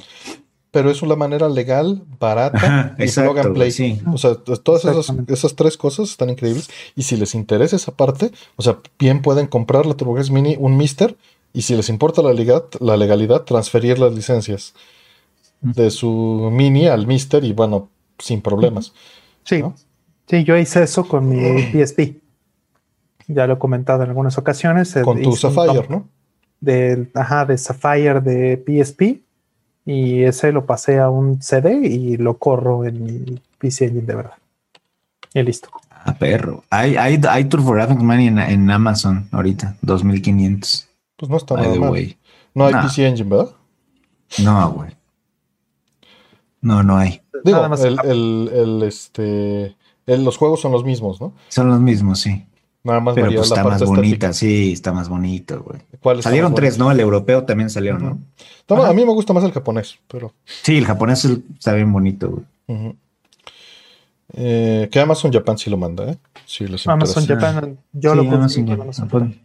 Pero 0.73 0.89
es 0.89 1.03
una 1.03 1.15
manera 1.15 1.47
legal, 1.49 2.01
barata 2.19 2.57
Ajá, 2.57 2.95
y 2.97 3.03
exacto, 3.03 3.33
plug 3.33 3.45
and 3.45 3.55
play. 3.55 3.71
sí. 3.71 4.01
O 4.11 4.17
sea, 4.17 4.33
todas 4.33 4.83
esas, 4.85 5.15
esas 5.27 5.55
tres 5.55 5.77
cosas 5.77 6.09
están 6.09 6.31
increíbles. 6.31 6.67
Y 6.95 7.03
si 7.03 7.15
les 7.15 7.35
interesa 7.35 7.75
esa 7.75 7.91
parte, 7.91 8.31
o 8.55 8.63
sea, 8.63 8.79
bien 8.97 9.21
pueden 9.21 9.45
comprar 9.45 9.85
la 9.85 9.93
TurboGrafx 9.93 10.31
Mini, 10.31 10.55
un 10.59 10.75
Mister, 10.75 11.15
y 11.53 11.61
si 11.61 11.75
les 11.75 11.89
importa 11.89 12.23
la 12.23 12.33
legalidad, 12.33 12.65
la 12.79 12.97
legalidad 12.97 13.43
transferir 13.43 13.99
las 13.99 14.15
licencias 14.15 14.73
de 15.61 15.91
su 15.91 16.49
Mini 16.51 16.87
al 16.87 17.05
Mister 17.05 17.43
y 17.43 17.53
bueno, 17.53 17.89
sin 18.17 18.41
problemas. 18.41 18.93
Sí, 19.43 19.61
¿no? 19.61 19.75
sí, 20.27 20.43
yo 20.43 20.57
hice 20.57 20.81
eso 20.81 21.07
con 21.07 21.29
mi 21.29 21.61
PSP. 21.71 22.19
Ya 23.27 23.45
lo 23.45 23.53
he 23.53 23.59
comentado 23.59 24.01
en 24.01 24.09
algunas 24.09 24.39
ocasiones. 24.39 24.97
Con 25.03 25.21
tu 25.21 25.35
dump 25.35 25.89
¿no? 25.91 26.09
Del, 26.59 27.11
ajá, 27.13 27.45
de 27.45 27.59
Sapphire 27.59 28.21
de 28.21 28.57
PSP. 28.57 29.21
Y 29.85 30.23
ese 30.23 30.51
lo 30.51 30.65
pasé 30.65 30.99
a 30.99 31.09
un 31.09 31.41
CD 31.41 31.73
y 31.85 32.17
lo 32.17 32.37
corro 32.37 32.85
en 32.85 33.03
mi 33.03 33.41
PC 33.57 33.85
Engine 33.85 34.05
de 34.05 34.15
verdad. 34.15 34.33
Y 35.33 35.41
listo. 35.43 35.69
Ah, 35.89 36.15
perro. 36.17 36.63
Hay, 36.69 36.95
hay, 36.95 37.19
hay 37.29 37.45
TurboGrafx 37.45 37.95
Mini 38.01 38.27
en, 38.27 38.39
en 38.39 38.69
Amazon 38.71 39.27
ahorita, 39.31 39.75
2500. 39.81 40.87
Pues 41.17 41.29
no 41.29 41.37
está 41.37 41.55
By 41.55 41.63
nada 41.63 41.73
the 41.73 41.79
mal. 41.79 41.89
way. 41.91 42.17
No 42.55 42.65
hay 42.65 42.73
Nah. 42.73 42.83
PC 42.83 43.07
Engine, 43.07 43.29
¿verdad? 43.29 43.51
No, 44.43 44.71
güey. 44.71 44.91
No, 46.61 46.81
no 46.83 46.97
hay. 46.97 47.21
Digo, 47.43 47.57
Nada 47.57 47.69
más- 47.69 47.83
el, 47.83 47.97
el- 48.05 48.49
el, 48.53 48.83
este, 48.83 49.75
el- 50.05 50.23
los 50.23 50.37
juegos 50.37 50.61
son 50.61 50.71
los 50.71 50.83
mismos, 50.85 51.19
¿no? 51.19 51.33
Son 51.49 51.67
los 51.67 51.79
mismos, 51.79 52.19
sí. 52.21 52.45
Nada 52.83 52.99
más 52.99 53.15
Pero 53.15 53.27
pues 53.27 53.35
la 53.37 53.41
está 53.43 53.63
más 53.63 53.79
parte 53.79 53.85
bonita, 53.85 54.07
estética. 54.29 54.33
sí, 54.33 54.73
está 54.73 54.91
más 54.91 55.07
bonito, 55.07 55.61
güey. 55.63 55.79
¿Cuál 56.01 56.19
está 56.19 56.29
Salieron 56.29 56.51
más 56.51 56.57
tres, 56.59 56.73
bonito? 56.77 56.83
¿no? 56.85 56.91
El 56.91 56.99
europeo 56.99 57.43
también 57.45 57.69
salió, 57.69 57.97
¿no? 57.97 58.19
Está- 58.59 58.75
Ajá. 58.75 58.89
A 58.89 58.93
mí 58.93 59.05
me 59.05 59.13
gusta 59.13 59.31
más 59.33 59.43
el 59.45 59.51
japonés, 59.53 59.99
pero. 60.09 60.33
Sí, 60.43 60.77
el 60.77 60.85
japonés 60.85 61.23
está 61.23 61.73
bien 61.73 61.91
bonito, 61.93 62.29
güey. 62.67 62.95
Eh, 64.35 64.89
que 64.91 64.99
Amazon 64.99 65.31
Japan 65.31 65.57
sí 65.57 65.69
lo 65.69 65.77
manda, 65.77 66.11
¿eh? 66.11 66.17
Sí, 66.45 66.65
les 66.67 66.87
Amazon 66.87 67.23
interesa. 67.23 67.53
Japan, 67.53 67.77
yo 67.91 68.11
Sí, 68.11 68.17
lo 68.17 68.35
Amazon 68.35 68.65
ya- 68.65 68.73
en 68.73 68.81
Amazon 68.81 69.07
pues, 69.07 69.23
Japan. 69.23 69.41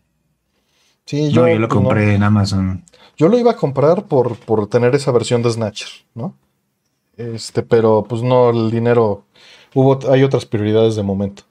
Sí, 1.04 1.30
yo, 1.30 1.46
lo 1.46 1.58
no. 1.58 1.68
compré 1.68 2.14
en 2.14 2.22
Amazon. 2.22 2.84
Yo 3.16 3.28
lo 3.28 3.38
iba 3.38 3.52
a 3.52 3.56
comprar 3.56 4.04
por, 4.06 4.36
por 4.36 4.66
tener 4.68 4.94
esa 4.94 5.10
versión 5.10 5.42
de 5.42 5.50
Snatcher, 5.50 5.88
¿no? 6.14 6.34
Este, 7.16 7.62
pero 7.62 8.04
pues 8.08 8.22
no, 8.22 8.50
el 8.50 8.70
dinero. 8.70 9.24
Hubo, 9.74 9.98
hay 10.10 10.22
otras 10.22 10.46
prioridades 10.46 10.96
de 10.96 11.02
momento. 11.02 11.42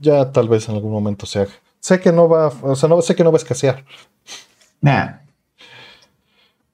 Ya 0.00 0.32
tal 0.32 0.48
vez 0.48 0.68
en 0.68 0.74
algún 0.76 0.92
momento 0.92 1.26
se 1.26 1.40
haga. 1.40 1.50
Sé 1.78 2.00
que 2.00 2.10
no 2.12 2.28
va, 2.28 2.48
o 2.62 2.74
sea, 2.74 2.88
no 2.88 3.00
sé 3.02 3.14
que 3.14 3.22
no 3.24 3.30
va 3.32 3.36
a 3.36 3.42
escasear. 3.42 3.84
Nah, 4.80 5.18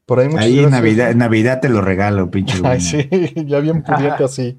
Por 0.05 0.21
ahí 0.21 0.29
muchas 0.29 0.45
ahí 0.45 0.59
en. 0.61 0.71
Navidad, 0.71 1.11
en 1.11 1.19
Navidad 1.19 1.61
te 1.61 1.69
lo 1.69 1.81
regalo, 1.81 2.31
pinche. 2.31 2.61
Ay, 2.65 2.81
sí, 2.81 3.09
ya 3.47 3.59
bien 3.61 3.83
pudiente 3.83 4.23
así. 4.25 4.59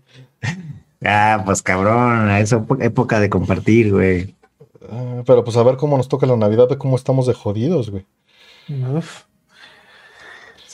Ah, 1.03 1.43
pues 1.45 1.61
cabrón, 1.61 2.29
es 2.31 2.51
épo- 2.53 2.77
época 2.81 3.19
de 3.19 3.29
compartir, 3.29 3.91
güey. 3.93 4.35
Ah, 4.91 5.21
pero 5.25 5.43
pues 5.43 5.55
a 5.57 5.63
ver 5.63 5.77
cómo 5.77 5.95
nos 5.97 6.07
toca 6.09 6.25
la 6.25 6.35
Navidad, 6.35 6.67
de 6.69 6.77
cómo 6.77 6.95
estamos 6.95 7.27
de 7.27 7.33
jodidos, 7.33 7.89
güey. 7.89 8.05
Uf. 8.95 9.23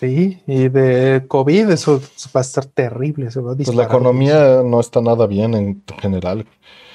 Sí, 0.03 0.43
y 0.47 0.67
de 0.67 1.23
COVID 1.29 1.69
eso 1.69 2.01
va 2.35 2.41
a 2.41 2.43
estar 2.43 2.65
terrible. 2.65 3.31
Se 3.31 3.39
va 3.39 3.53
a 3.53 3.55
Pues 3.55 3.73
la 3.73 3.85
economía 3.85 4.61
no 4.61 4.81
está 4.81 4.99
nada 4.99 5.27
bien 5.27 5.53
en 5.53 5.81
general. 6.01 6.45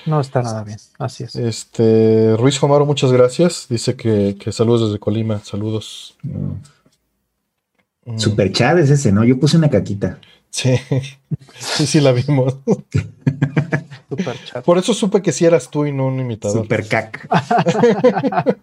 No 0.04 0.20
está 0.20 0.42
nada 0.42 0.62
bien. 0.62 0.76
Así 0.98 1.24
es. 1.24 1.34
Este, 1.34 2.36
Ruiz 2.36 2.62
Homaro, 2.62 2.84
muchas 2.84 3.10
gracias. 3.10 3.64
Dice 3.70 3.96
que, 3.96 4.36
que 4.38 4.52
saludos 4.52 4.90
desde 4.90 5.00
Colima. 5.00 5.38
Saludos. 5.38 6.18
Mm, 6.22 8.18
Super 8.18 8.52
chat 8.52 8.76
es 8.76 8.90
ese, 8.90 9.10
¿no? 9.10 9.24
Yo 9.24 9.40
puse 9.40 9.56
una 9.56 9.70
caquita. 9.70 10.20
Sí, 10.50 10.74
sí, 11.58 11.86
sí 11.86 12.02
la 12.02 12.12
vimos. 12.12 12.58
Super 14.10 14.36
chat. 14.44 14.62
Por 14.66 14.76
eso 14.76 14.92
supe 14.92 15.22
que 15.22 15.32
sí 15.32 15.46
eras 15.46 15.70
tú 15.70 15.86
y 15.86 15.92
no 15.92 16.08
un 16.08 16.20
imitador. 16.20 16.60
Super 16.60 16.86
cac. 16.86 17.26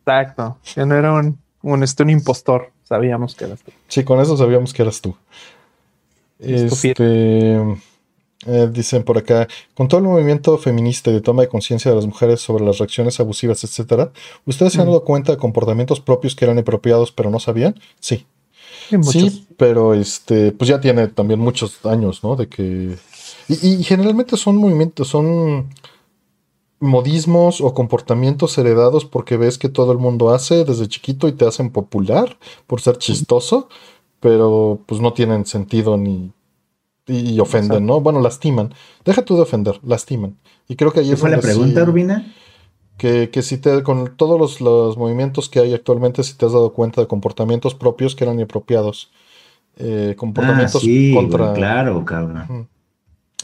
Exacto. 0.00 0.58
Que 0.74 0.84
no 0.84 0.94
era 0.94 1.14
un, 1.14 1.38
un, 1.62 1.82
este, 1.82 2.02
un 2.02 2.10
impostor. 2.10 2.70
Sabíamos 2.84 3.34
que 3.34 3.44
era 3.44 3.56
tú. 3.56 3.70
Sí, 3.88 4.04
con 4.04 4.20
eso 4.20 4.36
sabíamos 4.36 4.72
que 4.72 4.82
eras 4.82 5.00
tú. 5.00 5.14
Este, 6.38 7.58
Eh, 8.46 8.68
dicen 8.72 9.02
por 9.02 9.18
acá, 9.18 9.48
con 9.74 9.88
todo 9.88 9.98
el 9.98 10.06
movimiento 10.06 10.56
feminista 10.58 11.10
y 11.10 11.14
de 11.14 11.20
toma 11.20 11.42
de 11.42 11.48
conciencia 11.48 11.90
de 11.90 11.96
las 11.96 12.06
mujeres 12.06 12.40
sobre 12.40 12.64
las 12.64 12.78
reacciones 12.78 13.18
abusivas, 13.18 13.64
etcétera, 13.64 14.12
¿ustedes 14.46 14.74
se 14.74 14.80
han 14.80 14.86
Mm. 14.86 14.90
dado 14.90 15.04
cuenta 15.04 15.32
de 15.32 15.38
comportamientos 15.38 15.98
propios 16.00 16.36
que 16.36 16.44
eran 16.44 16.54
inapropiados 16.56 17.10
pero 17.10 17.30
no 17.30 17.40
sabían? 17.40 17.74
Sí. 17.98 18.26
Sí, 19.02 19.44
pero 19.56 19.92
este, 19.92 20.52
pues 20.52 20.68
ya 20.68 20.80
tiene 20.80 21.08
también 21.08 21.40
muchos 21.40 21.84
años, 21.84 22.22
¿no? 22.22 22.36
De 22.36 22.46
que. 22.48 22.96
Y, 23.48 23.66
y 23.80 23.82
generalmente 23.82 24.36
son 24.36 24.56
movimientos, 24.56 25.08
son 25.08 25.68
modismos 26.80 27.60
o 27.60 27.74
comportamientos 27.74 28.56
heredados 28.58 29.04
porque 29.04 29.36
ves 29.36 29.58
que 29.58 29.68
todo 29.68 29.92
el 29.92 29.98
mundo 29.98 30.30
hace 30.30 30.64
desde 30.64 30.88
chiquito 30.88 31.28
y 31.28 31.32
te 31.32 31.46
hacen 31.46 31.70
popular 31.70 32.36
por 32.66 32.80
ser 32.80 32.98
chistoso, 32.98 33.68
pero 34.20 34.78
pues 34.86 35.00
no 35.00 35.12
tienen 35.12 35.46
sentido 35.46 35.96
ni. 35.96 36.32
Y, 37.06 37.30
y 37.34 37.40
ofenden, 37.40 37.86
¿no? 37.86 38.00
Bueno, 38.02 38.20
lastiman. 38.20 38.74
Deja 39.04 39.22
tú 39.24 39.34
de 39.36 39.42
ofender, 39.42 39.80
lastiman. 39.82 40.36
Y 40.68 40.76
creo 40.76 40.92
que 40.92 41.00
ahí 41.00 41.08
¿Qué 41.08 41.14
es 41.14 41.20
fue 41.20 41.30
la 41.30 41.40
pregunta, 41.40 41.82
sí- 41.82 41.88
Urbina? 41.88 42.34
que, 42.98 43.30
que 43.30 43.42
si 43.42 43.56
te, 43.58 43.82
con 43.82 44.14
todos 44.16 44.38
los, 44.38 44.60
los 44.60 44.98
movimientos 44.98 45.48
que 45.48 45.60
hay 45.60 45.72
actualmente, 45.72 46.22
si 46.22 46.34
te 46.34 46.44
has 46.44 46.52
dado 46.52 46.72
cuenta 46.74 47.00
de 47.00 47.06
comportamientos 47.06 47.74
propios 47.74 48.14
que 48.14 48.24
eran 48.24 48.36
inapropiados, 48.36 49.10
eh, 49.76 50.10
Ah, 50.10 50.16
comportamientos 50.16 50.82
sí, 50.82 51.12
contra... 51.14 51.54
claro, 51.54 52.04
cabrón. 52.04 52.68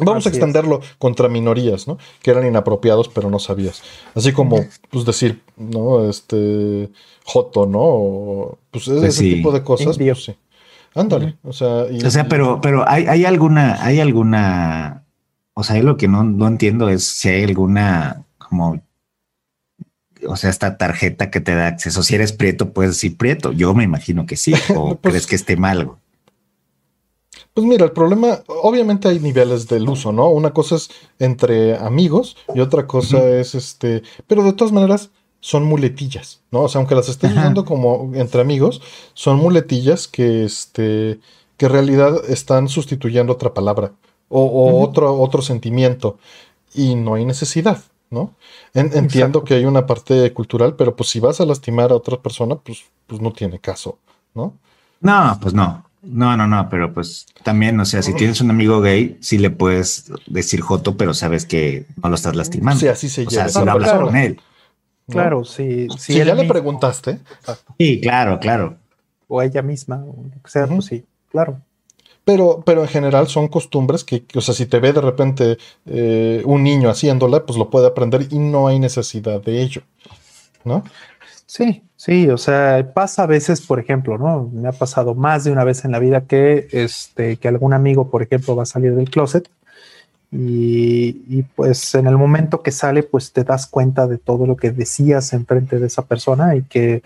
Vamos 0.01 0.27
a 0.27 0.29
es. 0.29 0.35
extenderlo 0.35 0.81
contra 0.99 1.29
minorías, 1.29 1.87
¿no? 1.87 1.99
Que 2.21 2.33
eran 2.33 2.47
inapropiados, 2.47 3.09
pero 3.09 3.31
no 3.31 3.39
sabías. 3.39 3.83
Así 4.15 4.33
como, 4.33 4.65
pues 4.91 5.05
decir, 5.05 5.41
¿no? 5.57 6.09
Este, 6.09 6.91
Joto, 7.25 7.67
¿no? 7.67 7.79
O, 7.81 8.59
pues 8.71 8.89
ese 8.89 9.01
Pues 9.01 9.15
sí. 9.15 9.35
tipo 9.35 9.53
de 9.53 9.63
cosas, 9.63 9.97
pues 9.97 10.25
sí. 10.25 10.35
Ándale, 10.97 11.37
o 11.43 11.53
sea... 11.53 11.87
y- 11.91 12.05
O 12.05 12.11
sea, 12.11 12.29
pero, 12.29 12.61
pero 12.61 12.89
hay, 12.89 13.07
hay 13.07 13.25
alguna, 13.25 13.85
hay 13.85 14.01
alguna, 14.01 15.05
o 15.55 15.63
sea, 15.65 15.81
lo 15.83 15.97
que 15.97 16.09
no, 16.09 16.23
no 16.25 16.47
entiendo 16.49 16.89
es 16.89 17.05
si 17.05 17.29
hay 17.29 17.45
alguna 17.45 18.25
como, 18.39 18.81
o 20.27 20.37
sea, 20.37 20.51
esta 20.51 20.77
tarjeta 20.79 21.31
que 21.31 21.41
te 21.41 21.55
da 21.55 21.67
acceso. 21.67 22.03
Si 22.03 22.15
eres 22.15 22.33
prieto, 22.33 22.73
puedes 22.73 22.93
decir 22.93 23.17
prieto. 23.17 23.53
Yo 23.53 23.75
me 23.75 23.85
imagino 23.85 24.25
que 24.27 24.37
sí. 24.37 24.55
O 24.77 24.97
Pues- 24.97 25.13
crees 25.13 25.27
que 25.27 25.35
esté 25.37 25.57
mal. 25.57 25.91
Pues 27.55 27.65
mira, 27.67 27.85
el 27.85 27.93
problema, 27.93 28.41
obviamente 28.49 29.07
hay 29.09 29.21
niveles 29.21 29.69
del 29.69 29.89
uso, 29.89 30.11
¿no? 30.11 30.29
Una 30.29 30.53
cosa 30.53 30.75
es 30.75 30.91
entre 31.21 31.77
amigos 31.77 32.37
y 32.53 32.59
otra 32.59 32.89
cosa 32.89 33.29
es 33.29 33.55
este, 33.55 34.03
pero 34.27 34.43
de 34.43 34.53
todas 34.55 34.73
maneras 34.73 35.11
son 35.39 35.65
muletillas, 35.65 36.41
¿no? 36.51 36.63
O 36.63 36.69
sea, 36.69 36.81
aunque 36.81 36.97
las 36.97 37.09
estés 37.09 37.31
Ajá. 37.31 37.41
usando 37.43 37.65
como 37.65 38.11
entre 38.15 38.41
amigos, 38.41 38.83
son 39.15 39.37
muletillas 39.39 40.09
que 40.09 40.45
este, 40.45 41.21
que 41.57 41.67
en 41.67 41.73
realidad 41.73 42.29
están 42.29 42.69
sustituyendo 42.69 43.33
otra 43.35 43.55
palabra 43.55 43.93
o, 44.29 44.83
otro, 44.83 45.21
otro 45.21 45.41
sentimiento 45.41 46.19
y 46.75 46.97
no 46.97 47.15
hay 47.15 47.25
necesidad, 47.25 47.85
¿no? 48.11 48.35
En- 48.73 48.87
entiendo 48.87 49.39
Exacto. 49.39 49.45
que 49.45 49.55
hay 49.55 49.65
una 49.65 49.87
parte 49.87 50.33
cultural, 50.33 50.75
pero 50.75 50.97
pues 50.97 51.09
si 51.11 51.21
vas 51.21 51.41
a 51.41 51.47
lastimar 51.47 51.93
a 51.93 51.97
otra 51.97 52.21
persona, 52.21 52.57
pues, 52.57 52.83
pues 53.07 53.21
no 53.21 53.33
tiene 53.33 53.61
caso, 53.61 53.99
¿no? 54.35 54.55
No, 55.01 55.39
pues 55.41 55.55
no. 55.55 55.84
No, 56.07 56.37
no, 56.37 56.47
no, 56.47 56.69
pero 56.69 56.93
pues 56.93 57.27
también, 57.43 57.79
o 57.81 57.85
sea, 57.85 58.03
si 58.03 58.15
tienes 58.15 58.41
un 58.41 58.51
amigo 58.51 58.81
gay, 58.81 59.17
sí 59.21 59.39
le 59.39 59.51
puedes 59.51 60.11
decir 60.27 60.61
joto, 60.61 60.97
pero 60.97 61.15
sabes 61.15 61.47
que 61.47 61.87
no 62.03 62.09
lo 62.11 62.15
estás 62.15 62.37
lastimando. 62.37 62.79
Si 62.81 62.89
así 62.89 63.09
se 63.09 63.27
o 63.27 63.31
sea, 63.31 63.49
si 63.49 63.65
no 63.65 63.73
hablas 63.73 63.91
persona, 63.91 64.07
con 64.07 64.17
él. 64.17 64.41
¿no? 65.07 65.13
Claro, 65.13 65.45
si, 65.45 65.89
si 65.99 66.13
Si 66.15 66.21
él 66.21 66.29
ya 66.29 66.35
le 66.35 66.43
mismo 66.43 66.53
preguntaste, 66.53 67.21
Sí, 67.79 68.01
claro, 68.01 68.39
claro. 68.41 68.79
o 69.29 69.43
ella 69.43 69.63
misma, 69.63 69.97
o 70.05 70.25
lo 70.25 70.43
que 70.43 70.51
sea, 70.51 70.65
Ujú. 70.65 70.75
pues 70.77 70.87
sí, 70.87 71.05
claro. 71.31 71.61
pero, 72.25 72.63
pero 72.65 72.83
en 72.83 72.89
general 72.89 73.29
son 73.29 73.49
costumbres 73.49 74.05
que, 74.05 74.25
que, 74.25 74.39
o 74.39 74.43
sea, 74.43 74.55
si 74.55 74.67
te 74.67 74.81
ve 74.81 74.93
de 74.93 75.01
repente 75.01 75.59
eh, 75.87 76.43
un 76.47 76.63
niño 76.63 76.91
haciéndola, 76.91 77.45
pues 77.47 77.59
lo 77.59 77.71
puede 77.71 77.87
aprender 77.87 78.27
y 78.31 78.39
no 78.39 78.69
hay 78.69 78.79
necesidad 78.79 79.43
de 79.43 79.63
ello, 79.63 79.83
¿no? 80.65 80.85
Sí, 81.47 81.83
sí, 81.97 82.29
o 82.31 82.39
sea, 82.39 82.93
pasa 82.95 83.25
a 83.25 83.27
veces, 83.27 83.61
por 83.61 83.79
ejemplo, 83.79 84.19
¿no? 84.19 84.51
Me 84.53 84.69
ha 84.69 84.73
pasado 84.73 85.15
más 85.15 85.45
de 85.45 85.53
una 85.53 85.65
vez 85.65 85.85
en 85.85 85.93
la 85.93 85.99
vida 85.99 86.23
que, 86.23 86.69
este, 86.73 87.37
que 87.37 87.49
algún 87.49 87.75
amigo, 87.75 88.11
por 88.11 88.23
ejemplo, 88.23 88.57
va 88.57 88.63
a 88.63 88.67
salir 88.67 88.95
del 88.95 89.11
closet 89.11 89.49
y, 90.33 91.23
y, 91.29 91.43
pues 91.55 91.95
en 91.95 92.07
el 92.07 92.17
momento 92.17 92.63
que 92.63 92.73
sale, 92.73 93.05
pues 93.05 93.33
te 93.33 93.45
das 93.45 93.67
cuenta 93.67 94.09
de 94.09 94.19
todo 94.19 94.47
lo 94.47 94.57
que 94.57 94.73
decías 94.73 95.33
enfrente 95.33 95.79
de 95.79 95.87
esa 95.87 96.07
persona 96.07 96.57
y 96.57 96.63
que, 96.63 97.03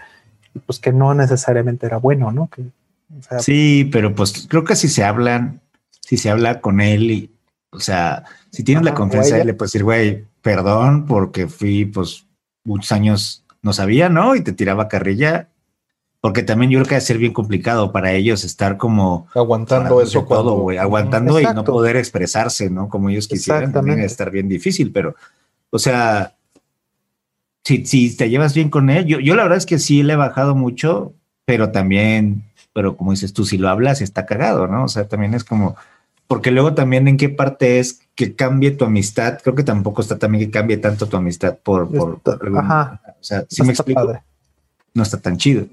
pues 0.65 0.79
que 0.79 0.93
no 0.93 1.13
necesariamente 1.13 1.85
era 1.85 1.99
bueno, 1.99 2.33
¿no? 2.33 2.49
Que, 2.49 2.63
o 2.63 3.23
sea, 3.23 3.41
Sí, 3.41 3.89
pero 3.93 4.15
pues 4.15 4.47
creo 4.49 4.65
que 4.65 4.77
si 4.77 4.89
se 4.89 5.05
hablan, 5.05 5.61
si 6.01 6.17
se 6.17 6.31
habla 6.31 6.61
con 6.61 6.81
él 6.81 7.11
y, 7.11 7.31
o 7.71 7.81
sea, 7.81 8.25
si 8.51 8.65
tienes 8.65 8.85
la 8.85 8.95
confianza, 8.95 9.45
le 9.45 9.53
puedes 9.53 9.73
decir, 9.73 9.85
güey, 9.85 10.25
perdón 10.41 11.05
porque 11.05 11.49
fui, 11.49 11.85
pues, 11.85 12.25
muchos 12.65 12.93
años 12.93 13.45
no 13.63 13.73
sabía, 13.73 14.09
¿no? 14.09 14.37
Y 14.37 14.43
te 14.43 14.53
tiraba 14.53 14.89
carrilla. 14.89 15.49
Porque 16.21 16.43
también 16.43 16.71
yo 16.71 16.79
creo 16.79 16.89
que 16.89 16.95
va 16.97 16.99
a 16.99 17.03
ser 17.03 17.19
bien 17.19 17.33
complicado 17.33 17.93
para 17.93 18.13
ellos 18.13 18.43
estar 18.43 18.77
como 18.77 19.29
Aguantando 19.35 20.03
eso 20.03 20.25
todo, 20.25 20.59
güey, 20.59 20.77
aguantando 20.77 21.39
y 21.41 21.45
no 21.45 21.63
poder 21.63 21.97
expresarse, 21.97 22.71
¿no? 22.71 22.89
Como 22.89 23.09
ellos 23.09 23.29
quisieran, 23.29 23.73
también 23.73 24.01
estar 24.01 24.31
bien 24.33 24.49
difícil, 24.49 24.91
pero, 24.91 25.15
o 25.71 25.79
sea, 25.79 26.35
si, 27.63 27.87
si 27.87 28.17
te 28.17 28.29
llevas 28.29 28.53
bien 28.53 28.69
con 28.69 28.91
él, 28.91 29.05
yo, 29.05 29.21
yo 29.21 29.37
la 29.37 29.45
verdad 29.45 29.59
es 29.59 29.67
que 29.67 29.79
sí 29.79 30.03
le 30.03 30.15
he 30.15 30.17
bajado 30.17 30.57
mucho, 30.57 31.13
pero 31.45 31.71
también, 31.71 32.43
pero 32.73 32.97
como 32.97 33.13
dices 33.13 33.33
tú, 33.33 33.45
si 33.45 33.57
lo 33.57 33.69
hablas 33.69 34.01
está 34.01 34.27
cagado, 34.27 34.67
¿no? 34.67 34.85
O 34.85 34.89
sea, 34.89 35.07
también 35.07 35.35
es 35.35 35.45
como, 35.45 35.77
porque 36.29 36.51
luego 36.53 36.75
también 36.75 37.09
en 37.09 37.17
qué 37.17 37.29
parte 37.29 37.81
es 37.81 38.01
que 38.15 38.37
cambie 38.37 38.71
tu 38.71 38.85
amistad, 38.85 39.39
creo 39.43 39.55
que 39.57 39.65
tampoco 39.65 40.03
está 40.03 40.19
también 40.19 40.45
que 40.45 40.51
cambie 40.53 40.77
tanto 40.77 41.07
tu 41.07 41.17
amistad 41.17 41.59
por, 41.63 41.89
por, 41.89 42.17
Está- 42.19 42.37
por 42.39 42.47
algún- 42.47 42.61
ajá. 42.61 43.01
o 43.21 43.25
sea, 43.25 43.45
si 43.49 43.63
no 43.63 43.67
me 43.67 43.73
está 43.73 43.83
explico, 43.83 44.05
padre. 44.07 44.23
no 44.95 45.03
está 45.03 45.19
tan 45.21 45.37
chido. 45.37 45.67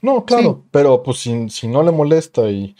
No, 0.00 0.24
claro, 0.24 0.64
pero 0.70 1.02
pues 1.02 1.18
si, 1.18 1.50
si 1.50 1.68
no 1.68 1.82
le 1.82 1.90
molesta 1.92 2.48
y 2.48 2.74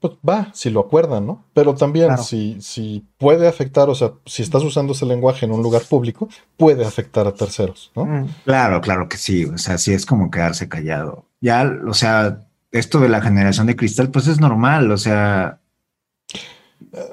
pues 0.00 0.14
va, 0.26 0.48
si 0.54 0.70
lo 0.70 0.80
acuerdan, 0.80 1.26
¿no? 1.26 1.44
Pero 1.52 1.74
también 1.74 2.06
Claro. 2.06 2.22
si, 2.22 2.56
si 2.62 3.04
puede 3.18 3.46
afectar, 3.46 3.90
o 3.90 3.94
sea, 3.94 4.12
si 4.24 4.42
estás 4.42 4.62
usando 4.64 4.94
ese 4.94 5.04
lenguaje 5.04 5.44
en 5.44 5.52
un 5.52 5.62
lugar 5.62 5.82
público, 5.82 6.26
puede 6.56 6.86
afectar 6.86 7.26
a 7.26 7.34
terceros, 7.34 7.92
¿no? 7.94 8.06
Mm, 8.06 8.26
Claro, 8.46 8.80
claro 8.80 9.08
que 9.10 9.18
sí. 9.18 9.44
O 9.44 9.58
sea, 9.58 9.76
sí 9.76 9.92
es 9.92 10.06
como 10.06 10.30
quedarse 10.30 10.70
callado. 10.70 11.26
Ya, 11.42 11.70
o 11.86 11.92
sea, 11.92 12.38
esto 12.72 12.98
de 12.98 13.10
la 13.10 13.20
generación 13.20 13.66
de 13.66 13.76
cristal, 13.76 14.10
pues 14.10 14.26
es 14.26 14.40
normal. 14.40 14.90
O 14.90 14.96
sea, 14.96 15.59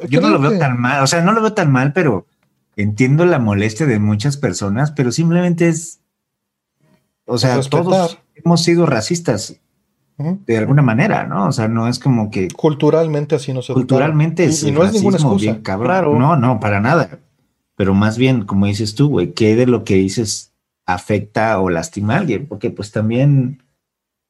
yo 0.09 0.21
no 0.21 0.29
lo 0.29 0.39
veo 0.39 0.51
que- 0.51 0.57
tan 0.57 0.79
mal. 0.79 1.03
O 1.03 1.07
sea, 1.07 1.21
no 1.21 1.31
lo 1.33 1.41
veo 1.41 1.53
tan 1.53 1.71
mal, 1.71 1.93
pero 1.93 2.25
entiendo 2.75 3.25
la 3.25 3.39
molestia 3.39 3.85
de 3.85 3.99
muchas 3.99 4.37
personas, 4.37 4.91
pero 4.91 5.11
simplemente 5.11 5.67
es. 5.67 5.99
O 7.25 7.37
sea, 7.37 7.57
Respetar. 7.57 7.83
todos 7.83 8.19
hemos 8.35 8.63
sido 8.63 8.85
racistas 8.85 9.59
de 10.17 10.57
alguna 10.57 10.81
manera, 10.81 11.25
¿no? 11.27 11.47
O 11.47 11.51
sea, 11.51 11.67
no 11.67 11.87
es 11.87 11.99
como 11.99 12.31
que 12.31 12.47
Culturalmente 12.49 13.35
así 13.35 13.53
no 13.53 13.61
se 13.61 13.73
culturalmente 13.73 14.45
es 14.45 14.63
y, 14.63 14.71
no 14.71 14.83
es 14.83 14.93
ninguna 14.93 15.17
excusa. 15.17 15.41
bien 15.43 15.61
cabrón. 15.61 15.87
Claro. 15.87 16.17
No, 16.17 16.35
no, 16.37 16.59
para 16.59 16.79
nada. 16.79 17.19
Pero 17.75 17.93
más 17.93 18.17
bien, 18.17 18.45
como 18.45 18.65
dices 18.65 18.95
tú, 18.95 19.09
güey, 19.09 19.33
¿qué 19.33 19.55
de 19.55 19.67
lo 19.67 19.83
que 19.83 19.93
dices 19.95 20.53
afecta 20.87 21.59
o 21.59 21.69
lastima 21.69 22.15
a 22.15 22.19
alguien? 22.19 22.47
Porque 22.47 22.71
pues 22.71 22.91
también 22.91 23.61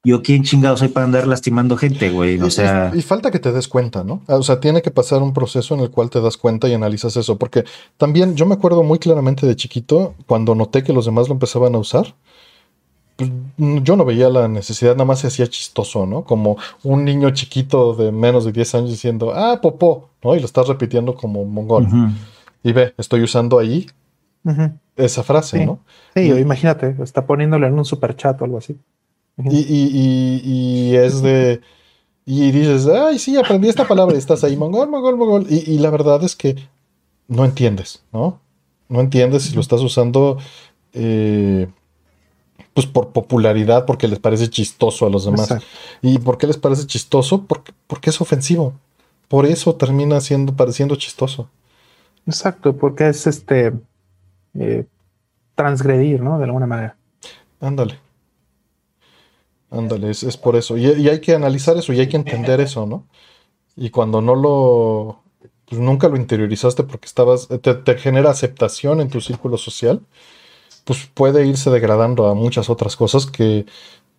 yo 0.08 0.22
quién 0.24 0.44
chingado 0.44 0.77
soy 0.77 0.88
para 0.88 1.06
andar 1.06 1.27
lastimando 1.27 1.76
gente, 1.77 2.10
güey. 2.10 2.40
O 2.42 2.50
sea, 2.50 2.92
y, 2.94 3.00
y 3.00 3.02
falta 3.02 3.30
que 3.32 3.40
te 3.40 3.52
des 3.52 3.68
cuenta, 3.68 4.03
¿no? 4.03 4.22
O 4.27 4.42
sea, 4.44 4.60
tiene 4.60 4.82
que 4.82 4.92
pasar 4.92 5.22
un 5.22 5.34
proceso 5.34 5.76
en 5.76 5.82
el 5.82 5.92
cual 5.92 6.10
te 6.10 6.22
das 6.22 6.38
cuenta 6.38 6.68
y 6.68 6.74
analizas 6.74 7.18
eso. 7.18 7.38
Porque 7.38 7.64
también 7.98 8.36
yo 8.36 8.45
me 8.45 8.53
acuerdo 8.56 8.84
muy 8.84 9.00
claramente 9.00 9.45
de 9.45 9.56
chiquito, 9.56 10.16
cuando 10.26 10.56
noté 10.56 10.84
que 10.84 10.94
los 10.94 11.06
demás 11.06 11.27
lo 11.27 11.34
empezaban 11.34 11.76
a 11.76 11.80
usar, 11.80 12.16
pues, 13.18 13.32
mm, 13.58 13.77
yo 13.80 13.95
no 13.95 14.06
veía 14.06 14.30
la 14.30 14.48
necesidad, 14.48 14.92
nada 14.94 15.06
más 15.06 15.19
se 15.19 15.27
hacía 15.27 15.48
chistoso, 15.48 16.06
¿no? 16.06 16.24
Como 16.24 16.58
un 16.84 17.03
niño 17.03 17.30
chiquito 17.32 17.94
de 17.95 18.11
menos 18.11 18.45
de 18.45 18.52
10 18.52 18.76
años 18.76 18.90
diciendo, 18.92 19.34
ah, 19.36 19.60
popó, 19.61 20.10
¿no? 20.24 20.36
Y 20.36 20.40
lo 20.40 20.45
estás 20.45 20.68
repitiendo 20.68 21.16
como 21.16 21.44
mongol. 21.45 21.88
Y 22.64 22.72
ve, 22.74 22.94
estoy 22.98 23.24
usando 23.24 23.58
ahí 23.60 23.88
esa 24.95 25.24
frase, 25.24 25.58
Sí. 25.60 25.66
¿no? 25.66 25.80
Sí, 26.16 26.22
Y- 26.32 26.38
imagínate, 26.40 26.95
está 27.03 27.26
poniéndole 27.26 27.68
en 27.68 27.74
un 27.74 27.86
super 27.86 28.16
chat 28.16 28.42
o 28.42 28.45
algo 28.45 28.58
así. 28.60 28.77
Y, 29.38 29.57
y- 29.57 29.91
y- 29.93 30.41
y 30.91 30.95
es 30.95 31.22
de. 31.22 31.61
Y 32.25 32.51
dices, 32.51 32.88
ay, 32.88 33.19
sí, 33.19 33.38
aprendí 33.38 33.69
esta 33.69 33.88
palabra 33.88 34.16
y 34.16 34.17
estás 34.17 34.43
ahí, 34.43 34.57
mongol, 34.57 34.90
mongol, 34.90 35.16
mongol. 35.16 35.45
Y, 35.49 35.72
y 35.72 35.77
la 35.80 35.90
verdad 35.90 36.24
es 36.24 36.35
que 36.35 36.56
no 37.27 37.45
entiendes, 37.45 38.03
¿no? 38.11 38.40
No 38.90 38.99
entiendes 38.99 39.43
si 39.43 39.53
lo 39.56 39.61
estás 39.61 39.82
usando, 39.82 40.38
eh, 40.93 41.67
pues 42.74 42.85
por 42.85 43.09
popularidad, 43.09 43.85
porque 43.85 44.07
les 44.07 44.19
parece 44.19 44.49
chistoso 44.49 45.06
a 45.06 45.09
los 45.09 45.25
demás. 45.25 45.41
Exacto. 45.51 45.66
¿Y 46.01 46.19
por 46.19 46.38
qué 46.38 46.48
les 46.48 46.57
parece 46.57 46.85
chistoso? 46.85 47.43
Porque, 47.45 47.72
porque 47.88 48.09
es 48.09 48.19
ofensivo. 48.22 48.74
Por 49.27 49.45
eso 49.45 49.75
termina 49.75 50.19
siendo, 50.22 50.53
pareciendo 50.56 50.95
chistoso. 50.95 51.49
Exacto, 52.25 52.75
porque 52.75 53.07
es 53.09 53.25
este 53.27 53.74
eh, 54.59 54.85
transgredir, 55.56 56.22
¿no? 56.22 56.38
De 56.40 56.45
alguna 56.45 56.66
manera. 56.67 56.95
Ándale. 57.61 57.99
Ándale, 59.70 60.10
es, 60.12 60.24
es 60.24 60.38
por 60.38 60.56
eso. 60.56 60.78
Y, 60.78 60.86
y 60.88 61.10
hay 61.10 61.20
que 61.22 61.34
analizar 61.36 61.76
eso 61.78 61.92
y 61.94 62.00
hay 62.00 62.08
que 62.08 62.18
entender 62.18 62.62
eso, 62.62 62.86
¿no? 62.86 63.08
Y 63.76 63.90
cuando 63.92 64.22
no 64.22 64.36
lo. 64.36 65.24
pues 65.66 65.82
nunca 65.82 66.10
lo 66.10 66.18
interiorizaste 66.18 66.84
porque 66.84 67.08
estabas, 67.08 67.48
te, 67.62 67.76
te 67.76 67.98
genera 67.98 68.32
aceptación 68.32 69.02
en 69.02 69.10
tu 69.10 69.22
círculo 69.22 69.58
social, 69.58 70.06
pues 70.86 71.08
puede 71.14 71.48
irse 71.48 71.70
degradando 71.72 72.28
a 72.28 72.36
muchas 72.36 72.70
otras 72.70 72.96
cosas 72.98 73.26
que, 73.28 73.66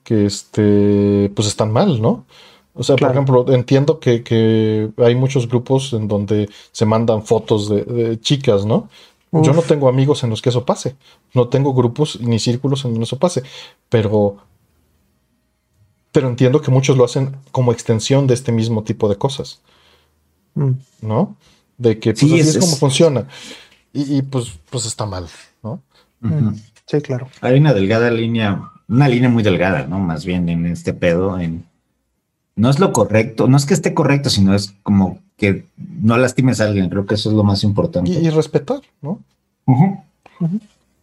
que 0.05 0.27
este, 0.27 1.31
pues 1.37 1.49
están 1.49 1.73
mal, 1.73 2.01
¿no? 2.03 2.27
O 2.75 2.83
sea, 2.85 2.97
Claro. 2.97 3.01
por 3.01 3.11
ejemplo, 3.13 3.47
entiendo 3.53 4.01
que, 4.01 4.23
que 4.25 4.91
hay 4.99 5.15
muchos 5.17 5.49
grupos 5.49 5.93
en 5.95 6.09
donde 6.09 6.49
se 6.73 6.87
mandan 6.87 7.25
fotos 7.25 7.69
de, 7.69 7.85
de 7.85 8.21
chicas, 8.21 8.67
¿no? 8.67 8.89
Yo 9.33 9.53
no 9.53 9.63
tengo 9.63 9.89
amigos 9.89 10.25
en 10.25 10.31
los 10.31 10.43
que 10.43 10.49
eso 10.51 10.65
pase. 10.65 10.97
No 11.35 11.49
tengo 11.49 11.75
grupos 11.75 12.21
ni 12.21 12.39
círculos 12.39 12.85
en 12.85 12.93
donde 12.93 13.05
eso 13.05 13.19
pase. 13.19 13.43
Pero, 13.89 14.39
pero 16.13 16.29
entiendo 16.29 16.61
que 16.61 16.71
muchos 16.71 16.97
lo 16.97 17.05
hacen 17.05 17.37
como 17.53 17.73
extensión 17.73 18.27
de 18.27 18.35
este 18.35 18.53
mismo 18.53 18.83
tipo 18.83 19.09
de 19.09 19.17
cosas, 19.17 19.61
Mm. 20.55 20.71
¿no? 21.03 21.37
De 21.77 21.99
que 21.99 22.11
pues, 22.13 22.21
Sí, 22.21 22.27
así 22.33 22.41
es- 22.41 22.49
es, 22.57 22.59
como 22.59 22.73
es- 22.73 22.79
funciona. 22.79 23.27
Y, 23.93 24.19
y, 24.19 24.23
pues, 24.23 24.53
pues 24.71 24.87
está 24.87 25.07
mal, 25.07 25.27
¿no? 25.63 25.81
Mm. 26.21 26.55
Sí, 26.87 27.01
claro. 27.01 27.29
Hay 27.41 27.59
una 27.59 27.73
delgada 27.75 28.11
línea, 28.11 28.71
una 28.89 29.09
línea 29.09 29.29
muy 29.29 29.43
delgada, 29.43 29.87
¿no? 29.87 29.99
Más 29.99 30.25
bien 30.25 30.49
en 30.49 30.67
este 30.67 30.93
pedo, 30.95 31.39
en 31.39 31.65
no 32.57 32.71
es 32.71 32.81
lo 32.81 32.93
correcto, 32.93 33.47
no 33.47 33.57
es 33.57 33.67
que 33.67 33.75
esté 33.75 33.95
correcto, 33.95 34.31
sino 34.31 34.53
es 34.55 34.75
como 34.83 35.21
que 35.37 35.67
no 35.77 36.17
lastimes 36.19 36.61
a 36.61 36.65
alguien, 36.65 36.89
creo 36.91 37.07
que 37.07 37.15
eso 37.15 37.29
es 37.29 37.37
lo 37.37 37.45
más 37.45 37.63
importante. 37.63 38.11
Y, 38.11 38.17
y 38.27 38.31
respetar, 38.31 38.81
¿no? 39.01 39.21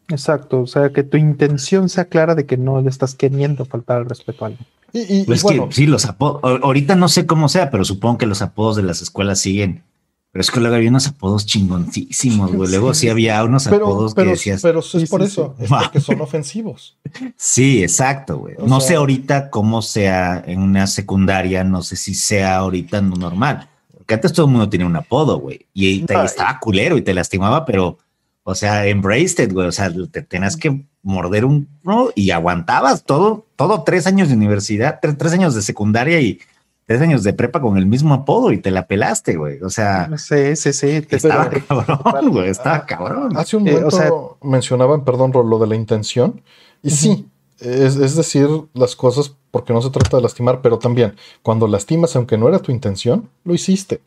Exacto. 0.09 0.61
O 0.61 0.67
sea, 0.67 0.89
que 0.91 1.03
tu 1.03 1.17
intención 1.17 1.89
sea 1.89 2.05
clara 2.05 2.35
de 2.35 2.45
que 2.45 2.57
no 2.57 2.81
le 2.81 2.89
estás 2.89 3.15
queriendo 3.15 3.65
faltar 3.65 3.97
al 3.97 4.05
respeto 4.09 4.43
a 4.45 4.47
alguien. 4.49 4.67
Y, 4.95 4.99
y- 5.13 5.21
y 5.21 5.23
Pues 5.25 5.43
es 5.43 5.51
que 5.51 5.67
sí, 5.71 5.87
los 5.87 6.05
apodos, 6.05 6.39
ahorita 6.63 6.95
no 6.95 7.09
sé 7.09 7.25
cómo 7.25 7.49
sea, 7.49 7.69
pero 7.69 7.83
supongo 7.83 8.17
que 8.17 8.25
los 8.25 8.41
apodos 8.41 8.77
de 8.77 8.83
las 8.83 9.01
escuelas 9.01 9.39
siguen. 9.39 9.83
Pero 10.31 10.41
es 10.41 10.51
que 10.51 10.59
luego 10.59 10.75
había 10.75 10.89
unos 10.89 11.07
apodos 11.07 11.45
chingoncísimos, 11.45 12.51
güey. 12.51 12.69
Luego 12.69 12.93
sí, 12.93 13.01
Sí. 13.01 13.09
había 13.09 13.43
unos 13.43 13.65
pero, 13.69 13.85
apodos 13.87 14.13
pero, 14.13 14.25
que 14.27 14.31
decías. 14.31 14.61
pero 14.61 14.79
es 14.79 14.85
Sí, 14.85 15.05
por 15.05 15.21
sí, 15.21 15.27
eso, 15.27 15.55
es 15.59 15.69
porque 15.69 15.99
son 16.01 16.19
ofensivos. 16.21 16.97
Sí, 17.37 17.83
exacto, 17.83 18.39
güey. 18.39 18.55
O 18.57 18.67
No 18.67 18.79
sea- 18.79 18.89
sé 18.89 18.95
ahorita 18.95 19.49
cómo 19.49 19.81
sea 19.81 20.43
en 20.45 20.61
una 20.61 20.87
secundaria, 20.87 21.63
no 21.63 21.81
sé 21.83 21.95
si 21.95 22.13
sea 22.15 22.57
ahorita 22.57 23.01
no 23.01 23.15
normal. 23.15 23.69
Porque 23.97 24.13
antes 24.15 24.33
todo 24.33 24.45
el 24.45 24.51
mundo 24.51 24.69
tenía 24.69 24.85
un 24.87 24.95
apodo, 24.97 25.39
güey. 25.39 25.65
Y, 25.73 26.01
te- 26.01 26.15
Ay. 26.15 26.25
estaba 26.25 26.59
culero 26.59 26.97
y 26.97 27.01
te 27.01 27.13
lastimaba, 27.13 27.63
pero, 27.65 27.97
o 28.43 28.55
sea, 28.55 28.85
embraced 28.87 29.45
it, 29.45 29.53
güey. 29.53 29.67
O 29.67 29.71
sea, 29.71 29.89
te 30.11 30.21
tenías 30.21 30.57
que 30.57 30.85
morder 31.01 31.45
un 31.45 31.67
¿no? 31.83 32.09
y 32.13 32.31
aguantabas 32.31 33.03
todo, 33.05 33.44
todo 33.55 33.83
tres 33.83 34.07
años 34.07 34.29
de 34.29 34.35
universidad, 34.35 34.99
tres, 35.01 35.17
tres 35.17 35.33
años 35.33 35.55
de 35.55 35.61
secundaria 35.61 36.19
y 36.21 36.39
tres 36.85 37.01
años 37.01 37.23
de 37.23 37.33
prepa 37.33 37.59
con 37.61 37.77
el 37.77 37.85
mismo 37.85 38.13
apodo 38.13 38.51
y 38.51 38.57
te 38.59 38.69
la 38.71 38.85
pelaste, 38.87 39.35
güey. 39.37 39.61
O 39.61 39.69
sea, 39.69 40.09
Sí, 40.17 40.55
sí, 40.55 40.71
sí. 40.73 41.01
te- 41.01 41.15
estaba 41.15 41.49
te- 41.49 41.61
cabrón, 41.61 42.29
güey. 42.31 42.49
Estaba 42.49 42.85
cabrón. 42.85 43.35
Hace 43.37 43.57
un 43.57 43.67
Eh, 43.67 43.71
momento 43.71 43.87
o 43.87 43.91
sea- 43.99 44.11
mencionaban, 44.41 45.03
perdón, 45.03 45.31
lo 45.33 45.57
de 45.59 45.67
la 45.67 45.75
intención. 45.75 46.41
Y 46.83 46.91
sí, 46.91 47.27
es, 47.59 47.95
es 47.95 48.15
decir 48.15 48.47
las 48.73 48.95
cosas 48.95 49.33
porque 49.51 49.73
no 49.73 49.81
se 49.81 49.89
trata 49.89 50.17
de 50.17 50.23
lastimar, 50.23 50.61
pero 50.61 50.77
también 50.77 51.15
cuando 51.41 51.67
lastimas, 51.67 52.15
aunque 52.15 52.37
no 52.37 52.47
era 52.49 52.59
tu 52.59 52.71
intención, 52.71 53.29
lo 53.45 53.53
hiciste. 53.55 54.01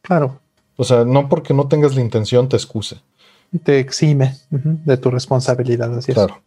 Claro. 0.00 0.40
O 0.76 0.84
sea, 0.84 1.04
no 1.04 1.28
porque 1.28 1.54
no 1.54 1.68
tengas 1.68 1.94
la 1.94 2.00
intención 2.00 2.48
te 2.48 2.56
excuse. 2.56 3.00
Te 3.62 3.78
exime 3.78 4.34
de 4.50 4.96
tu 4.96 5.10
responsabilidad. 5.10 5.94
Así 5.96 6.10
es. 6.12 6.14
Claro. 6.16 6.40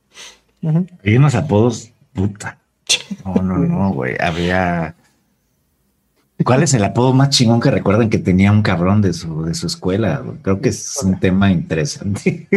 Ujú. 0.65 0.87
Hay 1.05 1.15
unos 1.15 1.35
apodos, 1.35 1.91
puta. 2.13 2.57
No, 3.25 3.35
no, 3.41 3.57
no, 3.57 3.93
güey. 3.93 4.15
Había. 4.19 4.95
¿Cuál 6.43 6.63
es 6.63 6.73
el 6.73 6.83
apodo 6.83 7.13
más 7.13 7.29
chingón 7.29 7.59
que 7.59 7.71
recuerdan 7.71 8.09
que 8.09 8.17
tenía 8.17 8.51
un 8.51 8.61
cabrón 8.61 9.01
de 9.01 9.13
su, 9.13 9.43
de 9.43 9.53
su 9.53 9.67
escuela? 9.67 10.19
güey? 10.19 10.37
Creo 10.39 10.61
que 10.61 10.69
es 10.69 11.01
un 11.03 11.19
tema 11.19 11.51
interesante. 11.51 12.47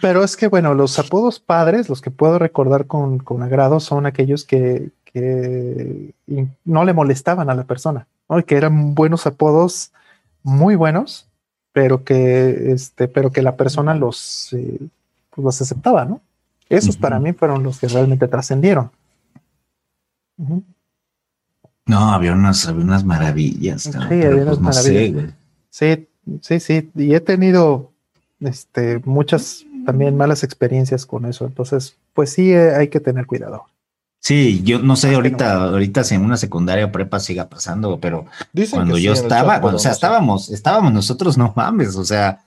Pero 0.00 0.24
es 0.24 0.36
que, 0.36 0.48
bueno, 0.48 0.74
los 0.74 0.98
apodos 0.98 1.40
padres, 1.40 1.88
los 1.88 2.00
que 2.00 2.10
puedo 2.10 2.38
recordar 2.38 2.86
con, 2.86 3.18
con 3.18 3.42
agrado, 3.42 3.80
son 3.80 4.06
aquellos 4.06 4.44
que, 4.44 4.90
que 5.04 6.12
no 6.64 6.84
le 6.84 6.92
molestaban 6.92 7.50
a 7.50 7.54
la 7.54 7.64
persona, 7.64 8.06
¿no? 8.28 8.38
Y 8.38 8.44
que 8.44 8.56
eran 8.56 8.94
buenos 8.94 9.26
apodos, 9.26 9.92
muy 10.42 10.76
buenos, 10.76 11.28
pero 11.72 12.04
que, 12.04 12.72
este, 12.72 13.08
pero 13.08 13.30
que 13.30 13.42
la 13.42 13.56
persona 13.56 13.94
los, 13.94 14.52
eh, 14.52 14.78
pues 15.30 15.44
los 15.44 15.60
aceptaba, 15.60 16.04
¿no? 16.04 16.20
Esos 16.70 16.96
para 16.96 17.18
mí 17.18 17.32
fueron 17.32 17.62
los 17.62 17.78
que 17.78 17.88
realmente 17.88 18.28
trascendieron. 18.28 18.90
No, 21.84 22.12
había 22.12 22.32
unas, 22.32 22.66
había 22.68 22.84
unas 22.84 23.04
maravillas. 23.04 23.82
Sí, 23.82 23.90
había 23.98 24.30
unas 24.30 24.46
pues 24.46 24.60
no 24.60 24.72
sé, 24.72 24.92
maravillas. 24.92 25.34
Sí, 25.68 26.08
sí, 26.40 26.60
sí. 26.60 26.90
Y 26.94 27.14
he 27.14 27.20
tenido 27.20 27.90
este, 28.40 29.00
muchas 29.04 29.66
también 29.84 30.16
malas 30.16 30.44
experiencias 30.44 31.04
con 31.06 31.26
eso. 31.26 31.44
Entonces, 31.44 31.96
pues 32.14 32.32
sí, 32.32 32.52
eh, 32.52 32.74
hay 32.74 32.88
que 32.88 33.00
tener 33.00 33.26
cuidado. 33.26 33.66
Sí, 34.20 34.62
yo 34.62 34.78
no 34.78 34.96
sé 34.96 35.08
Ah, 35.10 35.14
ahorita, 35.16 35.54
no. 35.54 35.60
ahorita 35.70 36.04
si 36.04 36.14
en 36.14 36.24
una 36.24 36.36
secundaria 36.36 36.84
o 36.84 36.92
prepa 36.92 37.18
siga 37.20 37.48
pasando, 37.48 37.98
pero 37.98 38.26
Dicen 38.52 38.78
cuando 38.78 38.98
yo 38.98 39.16
sí 39.16 39.22
estaba, 39.22 39.60
cuando, 39.60 39.76
o 39.76 39.80
sea, 39.80 39.92
estábamos, 39.92 40.50
estábamos 40.50 40.92
nosotros, 40.92 41.38
no 41.38 41.52
mames, 41.56 41.96
o 41.96 42.04
sea, 42.04 42.44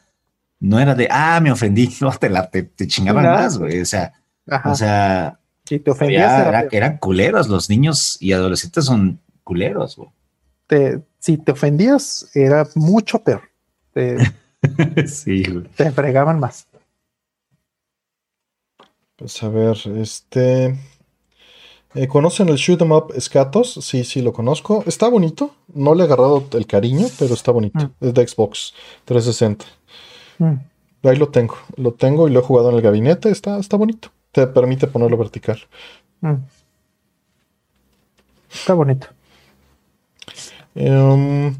no 0.63 0.79
era 0.79 0.95
de, 0.95 1.07
ah, 1.11 1.39
me 1.41 1.51
ofendí, 1.51 1.93
no, 2.01 2.11
te 2.11 2.29
la, 2.29 2.49
te, 2.49 2.63
te 2.63 2.87
chingaban 2.87 3.25
más, 3.25 3.57
güey, 3.57 3.81
o 3.81 3.85
sea, 3.85 4.13
Ajá. 4.49 4.71
o 4.71 4.75
sea, 4.75 5.39
si 5.65 5.79
te 5.79 5.91
ofendías, 5.91 6.47
era 6.47 6.67
eran 6.71 6.97
culeros, 6.97 7.47
los 7.49 7.69
niños 7.69 8.17
y 8.21 8.31
adolescentes 8.33 8.85
son 8.85 9.19
culeros, 9.43 9.95
güey. 9.97 10.09
Te- 10.67 11.01
si 11.19 11.37
te 11.37 11.51
ofendías, 11.53 12.29
era 12.33 12.67
mucho 12.75 13.19
peor. 13.19 13.41
Te, 13.93 14.17
sí, 15.07 15.43
güey. 15.43 15.63
te 15.75 15.91
fregaban 15.91 16.39
más. 16.39 16.67
Pues 19.15 19.41
a 19.43 19.49
ver, 19.49 19.77
este. 19.97 20.75
eh, 21.93 22.07
¿Conocen 22.07 22.49
el 22.49 22.55
Shoot 22.57 22.81
'em 22.81 22.91
Up 22.91 23.13
Scatos? 23.19 23.73
Sí, 23.81 24.03
sí, 24.03 24.21
lo 24.21 24.33
conozco. 24.33 24.83
Está 24.87 25.07
bonito. 25.07 25.55
No 25.73 25.93
le 25.95 26.03
he 26.03 26.05
agarrado 26.05 26.45
el 26.53 26.65
cariño, 26.67 27.07
pero 27.19 27.33
está 27.35 27.51
bonito. 27.51 27.79
Mm. 27.79 28.05
Es 28.07 28.13
de 28.13 28.27
Xbox 28.27 28.73
360. 29.05 29.65
Mm. 30.39 30.55
Ahí 31.03 31.17
lo 31.17 31.29
tengo. 31.29 31.55
Lo 31.75 31.93
tengo 31.93 32.27
y 32.27 32.31
lo 32.31 32.39
he 32.39 32.43
jugado 32.43 32.69
en 32.69 32.75
el 32.75 32.81
gabinete. 32.81 33.29
Está, 33.29 33.59
está 33.59 33.77
bonito. 33.77 34.09
Te 34.31 34.47
permite 34.47 34.87
ponerlo 34.87 35.17
vertical. 35.17 35.59
Mm. 36.21 36.35
Está 38.51 38.73
bonito. 38.73 39.07
Em, 40.75 41.55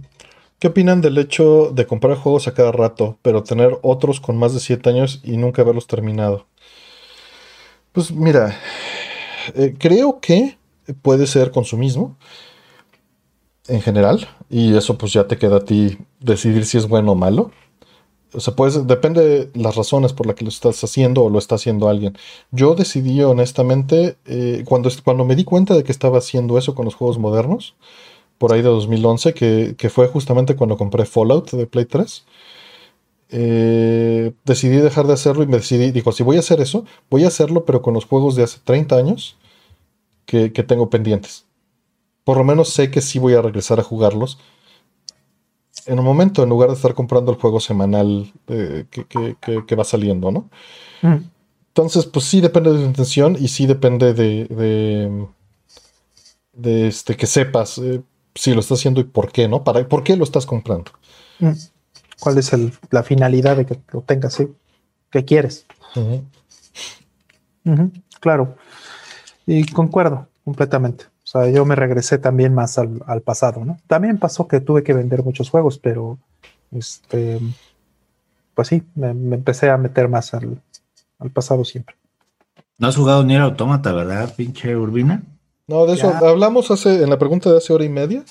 ¿Qué 0.60 0.68
opinan 0.68 1.02
del 1.02 1.18
hecho 1.18 1.72
de 1.74 1.85
comprar 1.85 2.16
juegos 2.16 2.48
a 2.48 2.53
cada 2.53 2.72
rato, 2.72 3.18
pero 3.22 3.43
tener 3.43 3.77
otros 3.82 4.22
con 4.22 4.38
más 4.38 4.53
de 4.53 4.61
7 4.61 4.90
años 4.90 5.19
y 5.24 5.35
nunca 5.35 5.61
haberlos 5.61 5.88
terminado? 5.88 6.45
Pues 7.92 8.11
mira, 8.11 8.58
eh, 9.56 9.76
creo 9.77 10.22
que 10.22 10.58
puede 11.02 11.27
ser 11.27 11.52
consumismo 11.52 12.16
en 13.68 13.82
general, 13.82 14.27
y 14.50 14.76
eso 14.76 14.98
pues 14.98 15.14
ya 15.14 15.27
te 15.27 15.38
queda 15.38 15.58
a 15.58 15.66
ti 15.66 15.98
decidir 16.19 16.66
si 16.66 16.77
es 16.77 16.88
bueno 16.88 17.11
o 17.11 17.16
malo. 17.16 17.52
O 18.33 18.39
sea, 18.39 18.55
pues 18.55 18.87
depende 18.87 19.21
de 19.21 19.51
las 19.53 19.75
razones 19.75 20.13
por 20.13 20.25
las 20.27 20.35
que 20.35 20.43
lo 20.45 20.49
estás 20.49 20.83
haciendo 20.83 21.23
o 21.23 21.29
lo 21.29 21.39
está 21.39 21.55
haciendo 21.55 21.89
alguien. 21.89 22.17
Yo 22.51 22.75
decidí 22.75 23.21
honestamente, 23.21 24.17
eh, 24.25 24.63
cuando, 24.67 24.89
cuando 25.03 25.25
me 25.25 25.35
di 25.35 25.43
cuenta 25.43 25.75
de 25.75 25.83
que 25.83 25.91
estaba 25.91 26.17
haciendo 26.19 26.57
eso 26.57 26.75
con 26.75 26.85
los 26.85 26.95
juegos 26.95 27.19
modernos, 27.19 27.75
por 28.37 28.53
ahí 28.53 28.61
de 28.61 28.69
2011, 28.69 29.33
que, 29.33 29.75
que 29.77 29.89
fue 29.89 30.07
justamente 30.07 30.55
cuando 30.55 30.77
compré 30.77 31.05
Fallout 31.05 31.51
de 31.51 31.67
Play 31.67 31.85
3. 31.85 32.25
eh, 33.29 34.33
decidí 34.45 34.77
dejar 34.77 35.07
de 35.07 35.13
hacerlo 35.13 35.43
y 35.43 35.47
me 35.47 35.57
decidí, 35.57 35.91
digo, 35.91 36.11
si 36.11 36.23
voy 36.23 36.37
a 36.37 36.39
hacer 36.39 36.61
eso, 36.61 36.85
voy 37.09 37.23
a 37.23 37.27
hacerlo, 37.27 37.65
pero 37.65 37.81
con 37.81 37.93
los 37.93 38.05
juegos 38.05 38.35
de 38.35 38.43
hace 38.43 38.59
30 38.63 38.95
años 38.97 39.37
que, 40.25 40.53
que 40.53 40.63
tengo 40.63 40.89
pendientes. 40.89 41.45
Por 42.23 42.37
lo 42.37 42.43
menos 42.43 42.69
sé 42.69 42.91
que 42.91 43.01
sí 43.01 43.19
voy 43.19 43.33
a 43.35 43.41
regresar 43.41 43.79
a 43.79 43.83
jugarlos 43.83 44.39
en 45.85 46.00
un 46.00 46.06
momento, 46.06 46.43
en 46.43 46.50
lugar 46.50 46.69
de 46.69 46.76
estar 46.76 46.93
comprando 46.93 47.32
el 47.32 47.38
juego 47.40 47.60
semanal 47.60 48.32
eh, 48.48 48.85
que, 48.90 49.06
que- 49.06 49.35
que- 49.42 49.66
que 49.66 49.76
va 49.76 49.84
saliendo, 49.84 50.32
¿no? 50.32 50.50
Mm. 51.02 51.24
Entonces, 51.69 52.06
pues 52.06 52.26
sí 52.26 52.40
depende 52.42 52.72
de 52.72 52.77
tu 52.80 52.85
intención 52.85 53.35
y 53.40 53.48
sí 53.48 53.66
depende 53.66 54.14
de, 54.14 54.45
de, 54.45 55.27
de, 56.53 56.88
este, 56.88 57.16
que 57.18 57.26
sepas 57.26 57.80
eh, 57.80 58.02
si 58.35 58.53
lo 58.53 58.60
estás 58.60 58.80
haciendo 58.80 59.02
y 59.02 59.06
por 59.06 59.32
qué, 59.32 59.48
¿no? 59.48 59.64
Para, 59.64 59.88
¿Por 59.88 60.03
qué 60.03 60.16
lo 60.16 60.24
estás 60.24 60.45
comprando? 60.45 60.92
Mm. 61.40 61.52
¿Cuál 62.19 62.38
es 62.38 62.53
el- 62.53 62.74
la 62.92 63.03
finalidad 63.03 63.58
de 63.58 63.66
que 63.66 63.80
lo 63.92 64.02
tengas? 64.02 64.34
¿sí? 64.35 64.48
¿Qué 65.10 65.26
quieres? 65.26 65.66
Claro. 68.19 68.56
Y 69.45 69.66
concuerdo 69.66 70.27
completamente. 70.45 71.06
O 71.24 71.26
sea, 71.26 71.50
yo 71.50 71.66
me 71.66 71.76
regresé 71.76 72.18
también 72.18 72.53
más 72.53 72.77
al, 72.77 73.02
al 73.08 73.22
pasado, 73.22 73.64
¿no? 73.64 73.77
También 73.88 74.18
pasó 74.18 74.48
que 74.48 74.60
tuve 74.60 74.84
que 74.84 74.93
vender 74.93 75.24
muchos 75.24 75.50
juegos, 75.50 75.80
pero 75.80 76.18
este, 76.72 77.40
pues 78.53 78.68
sí, 78.68 78.84
me, 78.95 79.14
me 79.14 79.35
empecé 79.38 79.69
a 79.69 79.77
meter 79.77 80.10
más 80.10 80.34
al, 80.34 80.61
al 81.19 81.32
pasado 81.32 81.64
siempre. 81.64 81.95
No 82.77 82.88
has 82.90 82.95
jugado 82.98 83.24
ni 83.24 83.35
el 83.35 83.42
autómata, 83.42 83.93
¿verdad, 83.93 84.34
pinche 84.35 84.76
Urbina? 84.76 85.24
No, 85.68 85.85
de 85.85 85.93
eso 85.93 86.11
Ya. 86.11 86.27
hablamos 86.27 86.69
hace, 86.72 87.03
en 87.03 87.10
la 87.10 87.18
pregunta 87.18 87.50
de 87.50 87.58
hace 87.58 87.72
hora 87.72 87.85
y 87.85 87.90
media. 87.90 88.26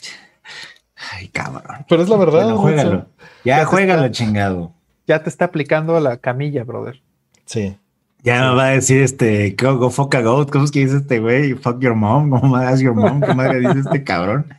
Ay, 1.12 1.28
cabrón. 1.28 1.84
Pero 1.88 2.02
es 2.02 2.08
la 2.08 2.16
verdad. 2.16 2.42
Bueno, 2.44 2.58
juégalo. 2.58 3.06
Ya, 3.44 3.58
Ya 3.58 3.64
juégalo, 3.64 4.04
está- 4.06 4.12
chingado. 4.12 4.72
Ya 5.06 5.22
te 5.22 5.28
está 5.28 5.46
aplicando 5.46 5.98
la 6.00 6.16
camilla, 6.16 6.64
brother. 6.64 7.00
Sí. 7.44 7.76
Ya 8.22 8.40
me 8.40 8.54
va 8.54 8.66
a 8.66 8.70
decir 8.70 9.02
este, 9.02 9.56
go, 9.60 9.76
go 9.76 9.90
fuck 9.90 10.14
a 10.14 10.22
goat. 10.22 10.50
¿Cómo 10.50 10.64
es 10.64 10.70
que 10.70 10.80
dice 10.80 10.98
este 10.98 11.18
güey? 11.18 11.54
Fuck 11.54 11.80
your 11.80 11.94
mom. 11.94 12.30
¿Cómo 12.30 12.48
más 12.48 12.80
your 12.80 12.94
mom? 12.94 13.20
¿Qué 13.20 13.34
madre 13.34 13.60
dice 13.60 13.80
este 13.80 14.04
cabrón? 14.04 14.46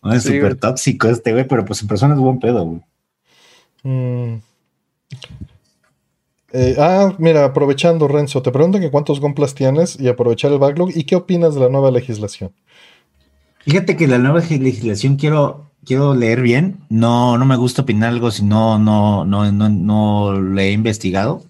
No, 0.00 0.12
es 0.12 0.22
Sí, 0.22 0.36
súper 0.36 0.54
tóxico 0.54 1.08
este 1.08 1.32
güey, 1.32 1.44
pero 1.48 1.64
pues 1.64 1.82
en 1.82 1.88
persona 1.88 2.14
es 2.14 2.20
buen 2.20 2.38
pedo, 2.38 2.64
güey. 2.64 2.80
Mm. 3.82 4.40
Eh, 6.52 6.76
ah, 6.78 7.12
mira, 7.18 7.44
aprovechando, 7.44 8.06
Renzo, 8.06 8.40
te 8.40 8.52
preguntan 8.52 8.80
que 8.80 8.92
cuántos 8.92 9.20
Gomplas 9.20 9.54
tienes 9.54 9.98
y 9.98 10.08
aprovechar 10.08 10.52
el 10.52 10.58
backlog. 10.58 10.90
¿Y 10.94 11.02
qué 11.02 11.16
opinas 11.16 11.54
de 11.54 11.62
la 11.62 11.68
nueva 11.68 11.90
legislación? 11.90 12.52
Fíjate 13.58 13.96
que 13.96 14.06
la 14.06 14.18
nueva 14.18 14.40
legislación 14.40 15.16
quiero, 15.16 15.70
quiero 15.84 16.14
leer 16.14 16.40
bien. 16.40 16.78
No, 16.88 17.36
no 17.36 17.44
me 17.44 17.56
gusta 17.56 17.82
opinar 17.82 18.10
algo 18.10 18.30
si 18.30 18.44
no, 18.44 18.78
no, 18.78 19.24
no, 19.24 19.50
no, 19.50 19.68
no 19.68 20.40
le 20.40 20.68
he 20.68 20.72
investigado. 20.72 21.42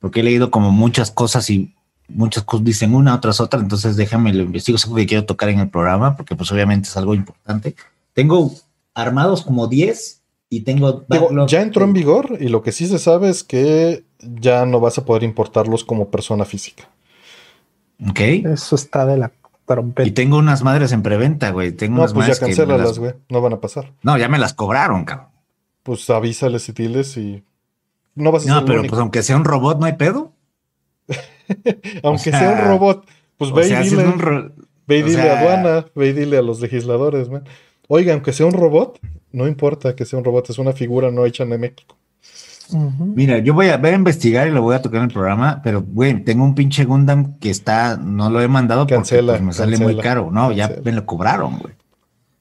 Porque 0.00 0.20
he 0.20 0.22
leído 0.22 0.50
como 0.50 0.70
muchas 0.70 1.10
cosas 1.10 1.50
y 1.50 1.74
muchas 2.08 2.44
cosas 2.44 2.64
dicen 2.64 2.94
una, 2.94 3.14
otras 3.14 3.40
otra. 3.40 3.60
Entonces 3.60 3.96
déjame 3.96 4.32
lo 4.32 4.42
investigo. 4.44 4.76
Es 4.76 4.84
algo 4.84 4.96
que 4.96 5.06
quiero 5.06 5.24
tocar 5.26 5.48
en 5.48 5.58
el 5.60 5.68
programa 5.68 6.16
porque 6.16 6.36
pues 6.36 6.50
obviamente 6.52 6.88
es 6.88 6.96
algo 6.96 7.14
importante. 7.14 7.74
Tengo 8.12 8.52
armados 8.94 9.42
como 9.42 9.66
10 9.66 10.22
y 10.50 10.60
tengo 10.60 11.04
Digo, 11.08 11.46
ya 11.46 11.60
entró 11.62 11.84
en 11.84 11.92
vigor 11.92 12.36
y 12.40 12.48
lo 12.48 12.62
que 12.62 12.72
sí 12.72 12.86
se 12.86 12.98
sabe 12.98 13.28
es 13.28 13.44
que 13.44 14.04
ya 14.20 14.64
no 14.66 14.80
vas 14.80 14.98
a 14.98 15.04
poder 15.04 15.22
importarlos 15.22 15.84
como 15.84 16.08
persona 16.10 16.44
física. 16.44 16.88
Ok. 18.08 18.20
Eso 18.20 18.76
está 18.76 19.04
de 19.06 19.18
la 19.18 19.26
Y 19.26 19.66
trompeta. 19.66 20.14
tengo 20.14 20.38
unas 20.38 20.62
madres 20.62 20.92
en 20.92 21.02
preventa, 21.02 21.50
güey. 21.50 21.72
Tengo 21.72 21.96
No, 21.96 22.02
unas 22.02 22.12
pues 22.14 22.26
ya 22.26 22.32
madres 22.32 22.38
que 22.38 22.44
me 22.46 22.50
cancélalas, 22.56 22.88
las- 22.88 22.98
güey. 22.98 23.12
No 23.28 23.40
van 23.40 23.52
a 23.54 23.60
pasar. 23.60 23.92
No, 24.02 24.16
ya 24.16 24.28
me 24.28 24.38
las 24.38 24.54
cobraron, 24.54 25.04
cabrón. 25.04 25.28
Pues 25.82 26.08
avísales 26.10 26.68
y 26.68 26.72
diles 26.72 27.16
y 27.16 27.42
no 28.18 28.32
vas 28.32 28.44
a 28.46 28.48
No, 28.48 28.54
ser 28.54 28.60
el 28.62 28.66
pero 28.66 28.80
único. 28.80 28.90
pues 28.92 29.00
aunque 29.00 29.22
sea 29.22 29.36
un 29.36 29.44
robot, 29.44 29.78
no 29.80 29.86
hay 29.86 29.94
pedo. 29.94 30.32
Aunque 32.02 32.28
o 32.28 32.32
sea, 32.32 32.38
sea 32.38 32.50
un 32.52 32.68
robot, 32.68 33.06
pues 33.38 33.52
ve 33.52 33.66
y 33.68 33.74
dile, 33.88 34.06
un 34.06 34.18
ro- 34.18 34.52
ve 34.86 34.98
y 34.98 35.02
o 35.02 35.06
dile 35.06 35.22
sea- 35.22 35.32
a 35.34 35.40
aduana, 35.40 35.86
ve 35.94 36.08
y 36.08 36.12
dile 36.12 36.36
a 36.38 36.42
los 36.42 36.60
legisladores, 36.60 37.30
man. 37.30 37.44
Oiga, 37.88 38.12
aunque 38.12 38.34
sea 38.34 38.44
un 38.46 38.52
robot, 38.52 38.98
no 39.32 39.48
importa 39.48 39.96
que 39.96 40.04
sea 40.04 40.18
un 40.18 40.24
robot, 40.26 40.50
es 40.50 40.58
una 40.58 40.72
figura 40.74 41.10
no 41.10 41.24
hecha 41.24 41.44
en 41.44 41.58
México. 41.58 41.96
Mira, 42.70 43.38
yo 43.38 43.54
voy 43.54 43.68
a, 43.70 43.78
voy 43.78 43.88
a 43.90 43.94
investigar 43.94 44.46
y 44.46 44.50
lo 44.50 44.60
voy 44.60 44.74
a 44.76 44.82
tocar 44.82 44.98
en 44.98 45.04
el 45.08 45.12
programa, 45.14 45.62
pero 45.64 45.80
güey, 45.80 46.22
tengo 46.22 46.44
un 46.44 46.54
pinche 46.54 46.84
Gundam 46.84 47.38
que 47.38 47.48
está, 47.48 47.96
no 47.96 48.28
lo 48.28 48.42
he 48.42 48.48
mandado 48.48 48.86
porque 48.86 48.96
pues, 49.22 49.40
me 49.40 49.54
sale 49.54 49.78
muy 49.78 49.96
caro. 49.96 50.28
No, 50.30 50.52
ya 50.52 50.70
me 50.84 50.92
lo 50.92 51.06
cobraron, 51.06 51.58
güey. 51.60 51.72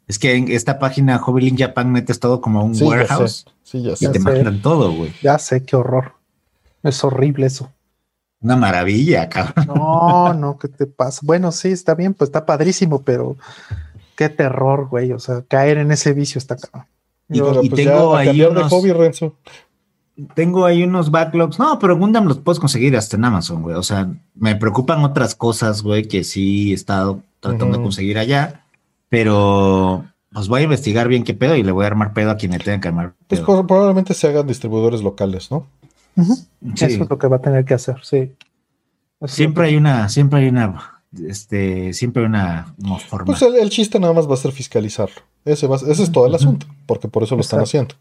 Es 0.07 0.19
que 0.19 0.35
en 0.35 0.49
esta 0.51 0.79
página 0.79 1.17
Hobbylink 1.21 1.59
Japan 1.59 1.91
metes 1.91 2.19
todo 2.19 2.39
como 2.41 2.63
un 2.63 2.73
Sí, 2.75 2.81
ya 2.81 2.87
warehouse 2.87 3.45
sé. 3.45 3.51
Sí, 3.63 3.81
ya 3.83 3.91
y 3.91 3.95
sé. 3.97 4.05
Ya 4.05 4.11
te 4.13 4.19
mandan 4.19 4.61
todo, 4.61 4.91
güey. 4.93 5.11
Ya 5.21 5.37
sé, 5.37 5.63
qué 5.63 5.75
horror. 5.75 6.13
Es 6.83 7.03
horrible 7.03 7.47
eso. 7.47 7.71
Una 8.39 8.55
maravilla, 8.55 9.27
cabrón. 9.27 9.65
No, 9.67 10.33
no, 10.35 10.57
¿qué 10.57 10.67
te 10.69 10.85
pasa? 10.85 11.19
Bueno, 11.23 11.51
sí, 11.51 11.69
está 11.69 11.93
bien, 11.95 12.13
pues 12.13 12.29
está 12.29 12.45
padrísimo, 12.45 13.01
pero 13.01 13.35
qué 14.15 14.29
terror, 14.29 14.87
güey. 14.87 15.11
O 15.11 15.19
sea, 15.19 15.41
caer 15.47 15.77
en 15.79 15.91
ese 15.91 16.13
vicio 16.13 16.39
está 16.39 16.55
cabrón. 16.55 16.87
Y- 17.29 17.39
y 17.39 17.69
pues 17.69 17.83
tengo 17.83 18.13
ya 18.13 18.19
ahí 18.19 18.41
unos- 18.43 18.63
de 18.63 18.69
hobby, 18.69 18.91
Renzo. 18.93 19.35
Tengo 20.33 20.65
ahí 20.65 20.81
unos 20.83 21.11
backlogs. 21.11 21.59
No, 21.59 21.77
pero 21.77 21.95
Gundam 21.97 22.25
los 22.25 22.39
puedes 22.39 22.59
conseguir 22.59 22.95
hasta 22.97 23.17
en 23.17 23.25
Amazon, 23.25 23.61
güey. 23.61 23.75
O 23.75 23.83
sea, 23.83 24.09
me 24.33 24.55
preocupan 24.55 25.03
otras 25.03 25.35
cosas, 25.35 25.83
güey, 25.83 26.07
que 26.07 26.23
sí 26.23 26.71
he 26.71 26.73
estado 26.73 27.21
tratando 27.39 27.77
de 27.77 27.83
conseguir 27.83 28.17
allá. 28.17 28.63
Pero 29.09 30.05
pues 30.33 30.47
voy 30.47 30.61
a 30.61 30.63
investigar 30.65 31.07
bien 31.07 31.23
qué 31.23 31.33
pedo 31.33 31.55
y 31.55 31.63
le 31.63 31.71
voy 31.71 31.83
a 31.83 31.87
armar 31.87 32.13
pedo 32.13 32.31
a 32.31 32.37
quien 32.37 32.51
le 32.51 32.59
tenga 32.59 32.79
que 32.81 32.87
armar 32.89 33.13
Pues 33.27 33.41
pedo. 33.41 33.45
pro- 33.45 33.67
probablemente 33.67 34.13
se 34.13 34.27
hagan 34.27 34.45
distribuidores 34.47 35.01
locales, 35.01 35.49
¿no? 35.51 35.65
Sí. 36.75 36.85
Eso 36.85 37.03
es 37.03 37.09
lo 37.09 37.17
que 37.17 37.27
va 37.27 37.37
a 37.37 37.41
tener 37.41 37.63
que 37.65 37.73
hacer, 37.75 37.97
sí. 38.03 38.31
Eso 39.19 39.35
Siempre 39.35 39.67
hay 39.67 39.75
una, 39.75 40.09
siempre 40.09 40.39
hay 40.41 40.47
una, 40.49 41.01
este, 41.27 41.93
siempre 41.93 42.23
hay 42.23 42.27
una, 42.29 42.73
una 42.83 42.97
forma. 42.99 43.25
Pues 43.25 43.41
el, 43.41 43.55
el 43.55 43.69
chiste 43.69 43.99
nada 43.99 44.13
más 44.13 44.29
va 44.29 44.33
a 44.33 44.37
ser 44.37 44.51
fiscalizarlo. 44.51 45.15
Ese, 45.45 45.65
va- 45.67 45.77
ese 45.77 46.03
es 46.03 46.11
todo 46.11 46.27
el 46.27 46.35
asunto, 46.35 46.67
porque 46.85 47.07
por 47.07 47.23
eso 47.23 47.35
lo 47.35 47.41
están 47.41 47.61
haciendo. 47.61 47.95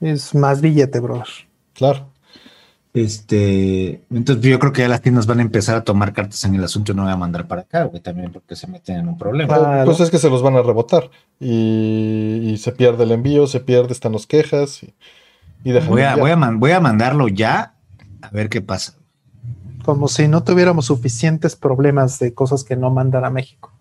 es 0.00 0.34
más 0.34 0.60
billete, 0.60 1.00
brother. 1.00 1.26
Claro. 1.74 2.08
Este, 2.94 4.02
entonces 4.10 4.42
yo 4.44 4.58
creo 4.58 4.72
que 4.72 4.80
ya 4.82 4.88
las 4.88 5.02
tiendas 5.02 5.26
van 5.26 5.38
a 5.38 5.42
empezar 5.42 5.76
a 5.76 5.84
tomar 5.84 6.12
cartas 6.12 6.44
en 6.44 6.54
el 6.54 6.64
asunto 6.64 6.92
y 6.92 6.94
no 6.94 7.02
voy 7.04 7.12
a 7.12 7.16
mandar 7.16 7.46
para 7.46 7.60
acá, 7.62 7.84
güey, 7.84 8.02
también 8.02 8.32
porque 8.32 8.56
se 8.56 8.66
meten 8.66 8.96
en 8.96 9.08
un 9.08 9.18
problema. 9.18 9.54
Claro. 9.56 9.84
Pues 9.84 10.00
es 10.00 10.10
que 10.10 10.18
se 10.18 10.28
los 10.30 10.42
van 10.42 10.56
a 10.56 10.62
rebotar. 10.62 11.10
Y, 11.38 12.40
y 12.44 12.56
se 12.58 12.72
pierde 12.72 13.04
el 13.04 13.12
envío, 13.12 13.46
se 13.46 13.60
pierde, 13.60 13.92
están 13.92 14.12
los 14.12 14.26
quejas 14.26 14.82
y, 14.82 14.94
y 15.64 15.72
dejan 15.72 15.90
Voy 15.90 16.02
a, 16.02 16.16
voy 16.16 16.30
a, 16.30 16.36
man- 16.36 16.58
voy 16.60 16.72
a 16.72 16.80
mandarlo 16.80 17.28
ya 17.28 17.74
a 18.22 18.30
ver 18.30 18.48
qué 18.48 18.60
pasa. 18.60 18.94
Como 19.84 20.08
si 20.08 20.28
no 20.28 20.42
tuviéramos 20.42 20.86
suficientes 20.86 21.56
problemas 21.56 22.18
de 22.18 22.34
cosas 22.34 22.64
que 22.64 22.76
no 22.76 22.90
mandan 22.90 23.24
a 23.24 23.30
México. 23.30 23.72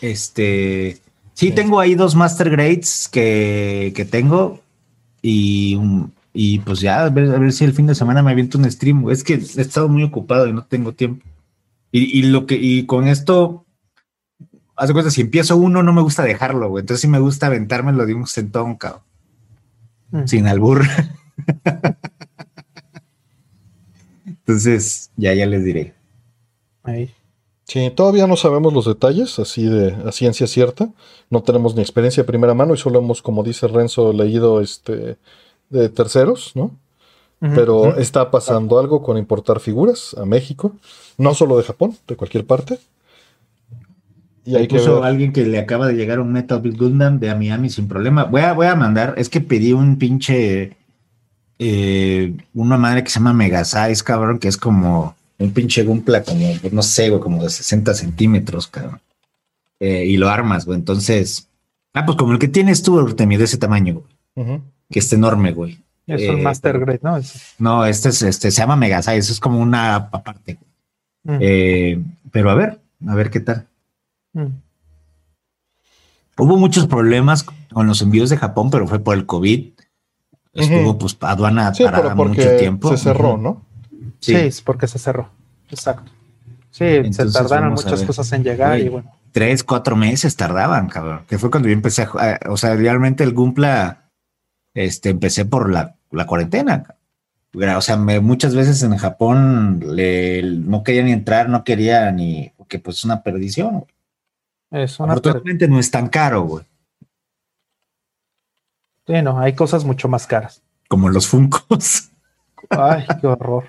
Este, 0.00 0.98
sí, 1.34 1.48
Sí. 1.48 1.52
tengo 1.52 1.80
ahí 1.80 1.94
dos 1.94 2.14
master 2.14 2.50
grades 2.50 3.08
que, 3.10 3.92
que 3.96 4.04
tengo 4.04 4.60
y, 5.22 5.74
un- 5.74 6.13
y 6.36 6.58
pues 6.58 6.80
ya 6.80 7.04
a 7.04 7.10
ver, 7.10 7.32
a 7.32 7.38
ver 7.38 7.52
si 7.52 7.64
el 7.64 7.72
fin 7.72 7.86
de 7.86 7.94
semana 7.94 8.20
me 8.20 8.32
aviento 8.32 8.58
un 8.58 8.70
stream. 8.70 9.08
Es 9.08 9.22
que 9.22 9.34
he 9.34 9.60
estado 9.60 9.88
muy 9.88 10.02
ocupado 10.02 10.48
y 10.48 10.52
no 10.52 10.66
tengo 10.66 10.92
tiempo. 10.92 11.24
Y, 11.92 12.18
y 12.18 12.22
lo 12.24 12.44
que, 12.44 12.56
y 12.60 12.86
con 12.86 13.06
esto, 13.06 13.64
haz 14.74 14.88
de 14.88 14.94
cuenta, 14.94 15.12
si 15.12 15.20
empiezo 15.20 15.56
uno, 15.56 15.84
no 15.84 15.92
me 15.92 16.02
gusta 16.02 16.24
dejarlo, 16.24 16.68
güey. 16.68 16.82
Entonces 16.82 17.02
sí 17.02 17.08
me 17.08 17.20
gusta 17.20 17.46
aventármelo 17.46 18.04
de 18.04 18.14
un 18.14 18.26
centón, 18.26 18.74
cabrón. 18.74 19.02
Mm. 20.10 20.26
Sin 20.26 20.48
albur. 20.48 20.82
Entonces, 24.26 25.12
ya, 25.16 25.34
ya 25.34 25.46
les 25.46 25.64
diré. 25.64 25.94
Ahí. 26.82 27.14
Sí, 27.62 27.90
todavía 27.94 28.26
no 28.26 28.36
sabemos 28.36 28.74
los 28.74 28.86
detalles, 28.86 29.38
así 29.38 29.64
de 29.64 29.94
a 30.04 30.10
ciencia 30.10 30.48
cierta. 30.48 30.90
No 31.30 31.44
tenemos 31.44 31.76
ni 31.76 31.82
experiencia 31.82 32.24
de 32.24 32.26
primera 32.26 32.54
mano 32.54 32.74
y 32.74 32.76
solo 32.76 32.98
hemos, 32.98 33.22
como 33.22 33.44
dice 33.44 33.68
Renzo, 33.68 34.12
leído 34.12 34.60
este 34.60 35.16
de 35.74 35.88
terceros, 35.88 36.52
¿no? 36.54 36.70
Pero 37.40 37.98
está 37.98 38.30
pasando 38.30 38.78
algo 38.78 39.02
con 39.02 39.18
importar 39.18 39.60
figuras 39.60 40.16
a 40.18 40.24
México, 40.24 40.72
no 41.18 41.34
solo 41.34 41.58
de 41.58 41.64
Japón, 41.64 41.94
de 42.08 42.16
cualquier 42.16 42.46
parte. 42.46 42.78
Y 44.46 44.56
hay 44.56 44.66
que 44.66 44.78
puso 44.78 44.94
ver. 44.96 45.04
alguien 45.04 45.30
que 45.30 45.44
le 45.44 45.58
acaba 45.58 45.86
de 45.86 45.92
llegar 45.92 46.20
un 46.20 46.32
Metal 46.32 46.58
Build 46.58 46.78
Gundam 46.78 47.18
de 47.18 47.28
a 47.28 47.34
Miami 47.34 47.68
sin 47.68 47.86
problema. 47.86 48.24
Voy 48.24 48.40
a, 48.40 48.54
voy 48.54 48.66
a 48.66 48.74
mandar, 48.76 49.12
es 49.18 49.28
que 49.28 49.42
pedí 49.42 49.74
un 49.74 49.98
pinche, 49.98 50.74
eh, 51.58 52.34
una 52.54 52.78
madre 52.78 53.04
que 53.04 53.10
se 53.10 53.18
llama 53.18 53.34
Mega 53.34 53.62
Size, 53.62 54.02
cabrón, 54.02 54.38
que 54.38 54.48
es 54.48 54.56
como 54.56 55.14
un 55.38 55.50
pinche 55.52 55.82
Gumpla 55.82 56.22
como, 56.22 56.46
no 56.72 56.82
sé, 56.82 57.10
güey, 57.10 57.20
como 57.20 57.42
de 57.42 57.50
60 57.50 57.92
centímetros, 57.92 58.68
cabrón. 58.68 59.00
Eh, 59.80 60.06
y 60.06 60.16
lo 60.16 60.30
armas, 60.30 60.64
güey. 60.64 60.78
Entonces, 60.78 61.48
ah, 61.92 62.06
pues 62.06 62.16
como 62.16 62.32
el 62.32 62.38
que 62.38 62.48
tienes 62.48 62.82
tú, 62.82 62.98
Artemio, 62.98 63.38
de 63.38 63.44
ese 63.44 63.58
tamaño, 63.58 63.94
güey, 63.94 64.06
Ujú. 64.36 64.62
Que 64.90 64.98
está 64.98 65.16
enorme, 65.16 65.52
güey. 65.52 65.78
Es 66.06 66.22
Eh, 66.22 66.30
un 66.30 66.42
Master 66.42 66.72
pero- 66.72 66.84
Grade, 66.86 67.00
¿no? 67.02 67.16
Es- 67.16 67.54
No, 67.58 67.84
este 67.86 68.10
es, 68.10 68.22
este 68.22 68.50
se 68.50 68.58
llama 68.60 68.76
Mega 68.76 69.00
Size, 69.02 69.18
es 69.32 69.40
como 69.40 69.58
una 69.58 69.94
aparte. 69.96 70.58
Mm, 71.24 71.36
Eh, 71.40 72.02
pero 72.30 72.50
a 72.50 72.54
ver, 72.54 72.80
a 73.06 73.14
ver 73.14 73.30
qué 73.30 73.40
tal. 73.40 73.66
mm. 74.34 74.46
Hubo 76.36 76.56
muchos 76.56 76.86
problemas 76.86 77.44
con 77.44 77.86
los 77.86 78.02
envíos 78.02 78.28
de 78.30 78.36
Japón, 78.36 78.70
pero 78.70 78.86
fue 78.88 78.98
por 78.98 79.14
el 79.16 79.24
COVID. 79.26 79.70
Estuvo 80.52 80.98
pues 80.98 81.16
aduana 81.20 81.72
Sí, 81.74 81.84
parada 81.84 82.14
mucho 82.14 82.56
tiempo. 82.56 82.90
se 82.90 82.96
cerró. 83.02 83.36
¿no? 83.36 83.62
Sí. 84.20 84.32
Sí, 84.32 84.36
es 84.36 84.60
porque 84.62 84.86
se 84.86 84.98
cerró. 84.98 85.28
Exacto. 85.70 86.10
Sí, 86.70 86.84
Entonces, 86.84 87.32
se 87.32 87.38
tardaron 87.38 87.72
muchas 87.74 88.02
cosas 88.02 88.30
en 88.32 88.42
llegar 88.42 88.78
y 88.80 88.88
bueno. 88.88 89.12
tres, 89.32 89.62
cuatro 89.62 89.94
meses 89.96 90.34
tardaban, 90.36 90.88
cabrón. 90.88 91.20
Que 91.28 91.38
fue 91.38 91.50
cuando 91.50 91.68
yo 91.68 91.72
empecé 91.74 92.02
a, 92.02 92.06
a- 92.06 92.50
o 92.50 92.56
sea, 92.56 92.74
realmente 92.74 93.22
el 93.22 93.32
Gumpla, 93.32 94.03
este, 94.74 95.10
empecé 95.10 95.44
por 95.44 95.72
la, 95.72 95.96
la 96.10 96.26
cuarentena. 96.26 96.84
O 97.76 97.80
sea, 97.80 97.96
me- 97.96 98.18
muchas 98.20 98.54
veces 98.54 98.82
en 98.82 98.96
Japón 98.96 99.80
le, 99.94 100.42
no 100.42 100.82
quería 100.82 101.04
ni 101.04 101.12
entrar, 101.12 101.48
no 101.48 101.62
quería 101.64 102.10
ni, 102.10 102.52
porque 102.56 102.78
pues 102.80 102.96
es 102.98 103.04
una 103.04 103.22
perdición. 103.22 103.86
Es 104.72 104.98
una 104.98 105.12
Afortunadamente 105.12 105.68
no 105.68 105.78
es 105.78 105.90
tan 105.90 106.08
caro, 106.08 106.42
güey, 106.42 106.64
Sí, 109.06 109.12
no, 109.22 109.38
hay 109.38 109.52
cosas 109.54 109.84
mucho 109.84 110.08
más 110.08 110.26
caras. 110.26 110.62
como 110.88 111.08
los 111.10 111.28
Funcos. 111.28 112.08
Ay, 112.70 113.04
qué 113.20 113.26
horror. 113.26 113.68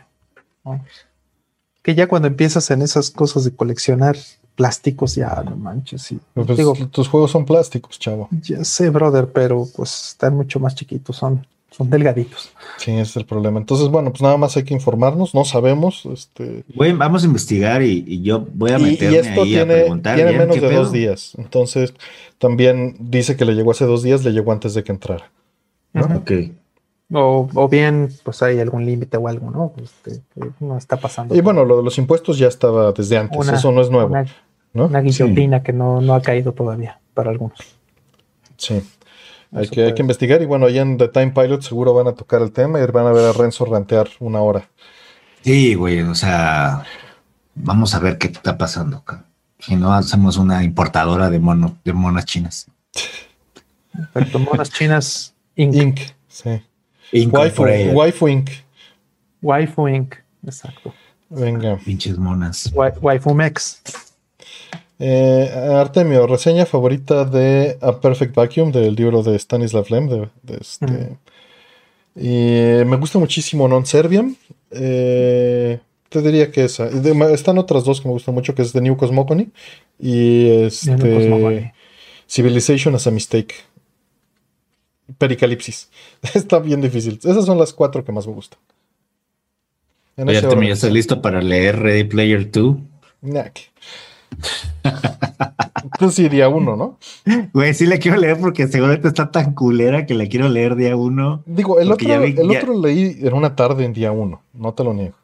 Que 1.84 1.94
ya 1.94 2.08
cuando 2.08 2.28
empiezas 2.28 2.72
en 2.72 2.82
esas 2.82 3.12
cosas 3.12 3.44
de 3.44 3.54
coleccionar 3.56 4.16
plásticos, 4.56 5.16
ya 5.16 5.44
no 5.44 5.56
manches. 5.56 6.02
Sí. 6.02 6.20
Pues, 6.34 6.56
Digo, 6.58 6.74
tus 6.92 7.08
juegos 7.08 7.32
son 7.32 7.46
plásticos, 7.46 8.00
chavo. 8.00 8.30
ya 8.42 8.64
sé, 8.64 8.90
brother, 8.90 9.28
pero 9.32 9.68
pues 9.76 10.10
están 10.10 10.36
mucho 10.36 10.60
más 10.60 10.76
chiquitos. 10.76 11.18
Son 11.18 11.46
son 11.72 11.90
delgaditos. 11.90 12.52
Sí, 12.78 12.92
ese 12.92 13.02
es 13.02 13.16
el 13.18 13.26
problema. 13.26 13.60
Entonces, 13.60 13.90
bueno, 13.90 14.10
pues 14.10 14.22
nada 14.22 14.38
más 14.38 14.56
hay 14.56 14.64
que 14.64 14.74
informarnos, 14.74 15.36
no 15.36 15.44
sabemos. 15.44 16.06
Este, 16.06 16.64
Voy- 16.74 16.94
vamos 16.94 17.24
a 17.24 17.26
investigar 17.26 17.82
y, 17.84 18.02
y 18.08 18.22
yo 18.22 18.48
voy 18.54 18.72
a 18.72 18.80
y, 18.80 18.84
y 18.84 18.92
meterme 18.92 19.18
esto 19.18 19.42
ahí 19.42 19.56
a 19.56 19.66
tiene, 19.66 19.74
preguntar. 19.82 20.16
tiene 20.16 20.30
bien, 20.32 20.42
menos 20.44 20.56
¿qué 20.56 20.62
de 20.62 20.70
pedo? 20.70 20.80
dos 20.84 20.92
días. 20.94 21.34
Entonces, 21.38 21.94
también 22.38 22.96
dice 22.98 23.36
que 23.36 23.44
le 23.44 23.56
llegó 23.56 23.72
hace 23.72 23.84
dos 23.84 24.04
días, 24.04 24.24
le 24.24 24.32
llegó 24.32 24.54
antes 24.54 24.74
de 24.74 24.86
que 24.86 24.94
entrara. 24.94 25.30
¿no? 25.92 26.06
Ujú. 26.06 26.18
Ok. 26.20 26.32
O, 27.14 27.48
o 27.54 27.70
bien, 27.70 28.10
pues 28.24 28.42
hay 28.42 28.60
algún 28.60 28.86
límite 28.86 29.18
o 29.18 29.28
algo, 29.28 29.52
¿no? 29.52 29.74
Este, 29.82 30.22
que 30.34 30.50
no 30.60 30.78
está 30.78 30.98
pasando. 30.98 31.36
Y 31.36 31.42
bueno, 31.42 31.64
lo 31.64 31.78
de 31.78 31.84
los 31.84 31.98
impuestos 32.00 32.38
ya 32.40 32.48
estaba 32.48 32.92
desde 32.94 33.18
antes, 33.18 33.38
Una- 33.38 33.54
eso 33.54 33.72
no 33.72 33.82
es 33.82 33.90
nuevo, 33.92 34.08
una, 34.10 34.26
¿no? 34.74 34.86
una 34.88 35.02
guillotina 35.02 35.62
que 35.62 35.72
no, 35.72 36.02
no 36.02 36.16
ha 36.16 36.22
caído 36.22 36.54
todavía 36.54 37.00
para 37.14 37.30
algunos. 37.30 37.60
Sí. 38.58 38.82
Hay 39.52 39.68
que, 39.70 39.84
hay 39.86 39.94
que 39.94 40.02
investigar 40.02 40.42
y 40.42 40.46
bueno, 40.46 40.66
allá 40.66 40.82
en 40.82 40.98
The 40.98 41.08
Time 41.10 41.32
Pilot 41.32 41.62
seguro 41.62 41.94
van 41.94 42.08
a 42.08 42.14
tocar 42.14 42.42
el 42.42 42.52
tema 42.52 42.80
y 42.82 42.86
van 42.88 43.06
a 43.06 43.12
ver 43.12 43.26
a 43.30 43.34
Renzo 43.34 43.64
rantear 43.66 44.10
una 44.20 44.42
hora. 44.42 44.68
Sí, 45.44 45.76
güey, 45.76 46.02
o 46.02 46.16
sea, 46.16 46.84
vamos 47.54 47.94
a 47.94 48.00
ver 48.00 48.18
qué 48.18 48.28
está 48.28 48.58
pasando. 48.58 49.04
cabrón. 49.04 49.26
Si 49.60 49.76
no, 49.76 49.94
hacemos 49.94 50.38
una 50.38 50.64
importadora 50.64 51.30
de 51.30 51.40
mono, 51.40 51.78
de 51.86 51.94
monas 51.94 52.26
chinas. 52.26 52.68
Monas 54.40 54.72
chinas 54.72 55.34
Inc. 55.56 55.74
Inc. 55.76 56.00
Sí. 56.28 56.62
Waifu, 57.94 58.28
Inc. 58.28 58.50
Waifu 59.42 59.88
Inc. 59.88 60.16
Exacto. 60.46 60.94
Venga. 61.30 61.78
Pinches 61.84 62.18
monas. 62.18 62.72
Wai- 62.74 62.94
Waifu 63.02 63.34
Mex. 63.34 63.82
Eh, 65.00 65.50
Artemio, 65.74 66.26
reseña 66.26 66.66
favorita 66.66 67.26
de 67.26 67.78
A 67.82 68.00
Perfect 68.00 68.34
Vacuum 68.34 68.72
del 68.72 68.96
libro 68.96 69.22
de 69.24 69.36
Stanislav 69.38 69.86
Lem. 69.90 70.08
De, 70.08 70.30
de 70.44 70.58
este, 70.62 71.18
y 72.16 72.86
me 72.86 72.96
gusta 72.96 73.20
muchísimo 73.20 73.68
Non 73.68 73.86
Serviam. 73.86 74.36
Eh, 74.72 75.80
te 76.10 76.22
diría 76.22 76.50
que 76.52 76.64
esa. 76.66 76.86
De- 76.90 77.34
están 77.34 77.58
otras 77.58 77.84
dos 77.84 78.00
que 78.00 78.08
me 78.08 78.14
gustan 78.14 78.34
mucho, 78.36 78.56
que 78.56 78.62
es 78.62 78.72
The 78.72 78.80
New 78.82 78.96
Cosmogony 78.96 79.50
y 80.00 80.48
este, 80.64 80.96
no 80.96 81.40
vale. 81.42 81.74
Civilization 82.28 82.96
as 82.96 83.06
a 83.08 83.12
Mistake. 83.12 83.56
Pericalipsis. 85.18 85.90
Está 86.34 86.60
bien 86.60 86.82
difícil. 86.82 87.20
Esas 87.24 87.46
son 87.46 87.58
las 87.58 87.74
cuatro 87.74 88.04
que 88.04 88.12
más 88.12 88.26
me 88.28 88.34
gustan. 88.34 88.60
En 90.18 90.30
Oye, 90.30 90.38
Artemio. 90.38 90.68
¿ya 90.70 90.74
estás 90.74 90.92
listo 90.92 91.22
para 91.22 91.42
leer 91.42 91.78
Ready 91.80 92.06
Player 92.06 92.50
2? 92.50 92.78
Nah, 93.22 93.44
que- 93.50 93.64
Tú 96.00 96.10
sí, 96.10 96.28
día 96.30 96.50
uno, 96.50 96.76
¿no? 96.76 96.98
Güey, 97.54 97.74
sí 97.74 97.86
la 97.86 97.98
quiero 97.98 98.18
leer 98.18 98.40
porque 98.40 98.68
seguramente 98.68 99.08
está 99.08 99.30
tan 99.32 99.54
culera 99.54 100.06
que 100.06 100.14
la 100.14 100.26
quiero 100.28 100.48
leer 100.50 100.76
día 100.76 100.96
uno. 100.96 101.44
Digo, 101.46 101.80
el 101.80 101.92
otro, 101.92 102.22
vi- 102.22 102.36
el 102.38 102.50
ya- 102.50 102.60
otro 102.60 102.80
leí 102.82 103.18
en 103.22 103.34
una 103.34 103.56
tarde 103.56 103.86
en 103.86 103.94
día 103.94 104.12
uno, 104.12 104.42
no 104.54 104.74
te 104.74 104.84
lo 104.84 104.94
niego. 104.94 105.16